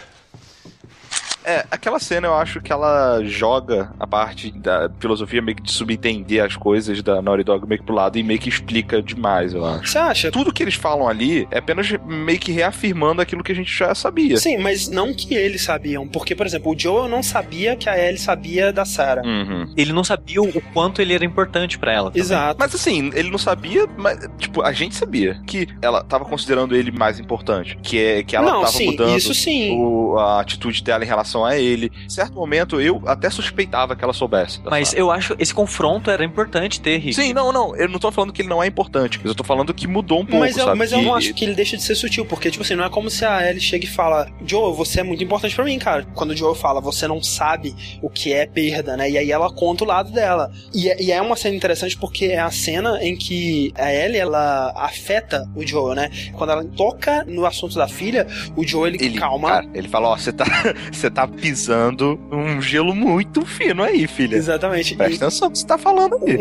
É, 1.43 1.65
aquela 1.71 1.99
cena 1.99 2.27
eu 2.27 2.35
acho 2.35 2.61
que 2.61 2.71
ela 2.71 3.21
joga 3.23 3.91
a 3.99 4.05
parte 4.05 4.51
da 4.51 4.89
filosofia 4.99 5.41
meio 5.41 5.55
que 5.57 5.63
de 5.63 5.71
subentender 5.71 6.43
as 6.43 6.55
coisas 6.55 7.01
da 7.01 7.21
Naughty 7.21 7.43
Dog 7.43 7.67
meio 7.67 7.79
que 7.79 7.85
pro 7.85 7.95
lado 7.95 8.17
e 8.17 8.23
meio 8.23 8.39
que 8.39 8.49
explica 8.49 9.01
demais, 9.01 9.53
eu 9.53 9.65
acho. 9.65 9.89
Você 9.91 9.97
acha? 9.97 10.31
Tudo 10.31 10.53
que 10.53 10.61
eles 10.63 10.75
falam 10.75 11.07
ali 11.07 11.47
é 11.51 11.57
apenas 11.57 11.89
meio 12.05 12.39
que 12.39 12.51
reafirmando 12.51 13.21
aquilo 13.21 13.43
que 13.43 13.51
a 13.51 13.55
gente 13.55 13.71
já 13.75 13.93
sabia. 13.95 14.37
Sim, 14.37 14.57
mas 14.57 14.87
não 14.87 15.13
que 15.13 15.33
eles 15.33 15.61
sabiam. 15.63 16.07
Porque, 16.07 16.35
por 16.35 16.45
exemplo, 16.45 16.73
o 16.73 16.79
Joel 16.79 17.07
não 17.07 17.23
sabia 17.23 17.75
que 17.75 17.89
a 17.89 17.97
Ellie 17.97 18.19
sabia 18.19 18.71
da 18.71 18.85
Sarah. 18.85 19.23
Uhum. 19.25 19.73
Ele 19.75 19.91
não 19.93 20.03
sabia 20.03 20.41
o 20.41 20.61
quanto 20.73 21.01
ele 21.01 21.13
era 21.13 21.25
importante 21.25 21.77
pra 21.79 21.91
ela. 21.93 22.09
também. 22.09 22.21
Exato. 22.21 22.57
Mas 22.59 22.75
assim, 22.75 23.09
ele 23.13 23.29
não 23.31 23.37
sabia, 23.37 23.87
mas, 23.97 24.19
tipo, 24.37 24.61
a 24.61 24.71
gente 24.71 24.95
sabia 24.95 25.41
que 25.47 25.67
ela 25.81 26.03
tava 26.03 26.25
considerando 26.25 26.75
ele 26.75 26.91
mais 26.91 27.19
importante. 27.19 27.77
Que 27.81 27.99
é 28.03 28.23
que 28.23 28.35
ela 28.35 28.51
Não, 28.51 28.59
tava 28.61 28.71
sim, 28.73 28.85
mudando 28.91 29.17
isso 29.17 29.33
sim. 29.33 29.75
o- 29.77 30.17
a 30.19 30.41
atitude 30.41 30.83
dela 30.83 31.03
em 31.03 31.07
relação 31.07 31.30
a 31.45 31.57
ele. 31.57 31.91
Em 32.05 32.09
certo 32.09 32.33
momento, 32.35 32.79
eu 32.81 33.01
até 33.05 33.29
suspeitava 33.29 33.95
que 33.95 34.03
ela 34.03 34.13
soubesse. 34.13 34.61
da 34.61 34.69
Mas 34.69 34.89
Sarah. 34.89 34.99
eu 35.01 35.11
acho 35.11 35.35
esse 35.39 35.53
confronto 35.53 36.09
era 36.11 36.23
importante 36.23 36.79
ter, 36.81 36.97
Rick. 36.97 37.13
Sim, 37.15 37.33
não, 37.33 37.51
não. 37.51 37.75
Eu 37.75 37.87
não 37.89 37.99
tô 37.99 38.11
falando 38.11 38.33
que 38.33 38.41
ele 38.41 38.49
não 38.49 38.61
é 38.61 38.67
importante, 38.67 39.17
mas 39.19 39.27
eu 39.27 39.35
tô 39.35 39.43
falando 39.43 39.73
que 39.73 39.87
mudou 39.87 40.19
um 40.21 40.25
pouco, 40.25 40.39
Mas, 40.41 40.57
eu, 40.57 40.75
mas 40.75 40.91
eu 40.91 41.01
não 41.01 41.15
acho 41.15 41.33
que 41.33 41.45
ele 41.45 41.55
deixa 41.55 41.77
de 41.77 41.83
ser 41.83 41.95
sutil, 41.95 42.25
porque, 42.25 42.49
tipo 42.51 42.63
assim, 42.63 42.75
não 42.75 42.83
é 42.83 42.89
como 42.89 43.09
se 43.09 43.23
a 43.25 43.47
Ellie 43.47 43.61
chega 43.61 43.85
e 43.85 43.89
fala: 43.89 44.27
Joel, 44.45 44.73
você 44.73 44.99
é 44.99 45.03
muito 45.03 45.23
importante 45.23 45.55
pra 45.55 45.63
mim, 45.63 45.77
cara. 45.79 46.05
Quando 46.13 46.31
o 46.31 46.35
Joel 46.35 46.55
fala, 46.55 46.81
você 46.81 47.07
não 47.07 47.21
sabe 47.23 47.73
o 48.01 48.09
que 48.09 48.33
é 48.33 48.45
perda, 48.45 48.97
né? 48.97 49.09
E 49.09 49.17
aí 49.17 49.31
ela 49.31 49.51
conta 49.51 49.83
o 49.83 49.87
lado 49.87 50.11
dela. 50.11 50.51
E, 50.73 50.89
é- 50.89 51.01
e 51.01 51.11
é 51.11 51.21
uma 51.21 51.35
cena 51.35 51.55
interessante 51.55 51.97
porque 51.97 52.25
é 52.25 52.39
a 52.39 52.51
cena 52.51 52.99
em 53.03 53.15
que 53.15 53.71
a 53.77 53.93
Ellie, 53.93 54.17
ela 54.19 54.71
afeta 54.75 55.47
o 55.55 55.65
Joel, 55.65 55.95
né? 55.95 56.09
Quando 56.33 56.49
ela 56.51 56.63
toca 56.63 57.23
no 57.27 57.45
assunto 57.45 57.75
da 57.75 57.87
filha, 57.87 58.27
o 58.55 58.65
Joel, 58.65 58.87
ele, 58.93 59.05
Ele, 59.05 59.17
calma. 59.17 59.47
cara, 59.49 59.69
ele 59.73 59.87
fala, 59.87 60.09
ó, 60.09 60.17
você 60.17 60.31
tá, 60.31 60.45
você 60.91 61.09
tá 61.09 61.20
pisando 61.27 62.19
um 62.31 62.61
gelo 62.61 62.95
muito 62.95 63.45
fino 63.45 63.83
aí, 63.83 64.07
filha. 64.07 64.35
Exatamente. 64.35 64.95
Presta 64.95 65.25
atenção 65.25 65.47
no 65.47 65.51
que 65.53 65.59
você 65.59 65.67
tá 65.67 65.77
falando 65.77 66.19
aí. 66.25 66.39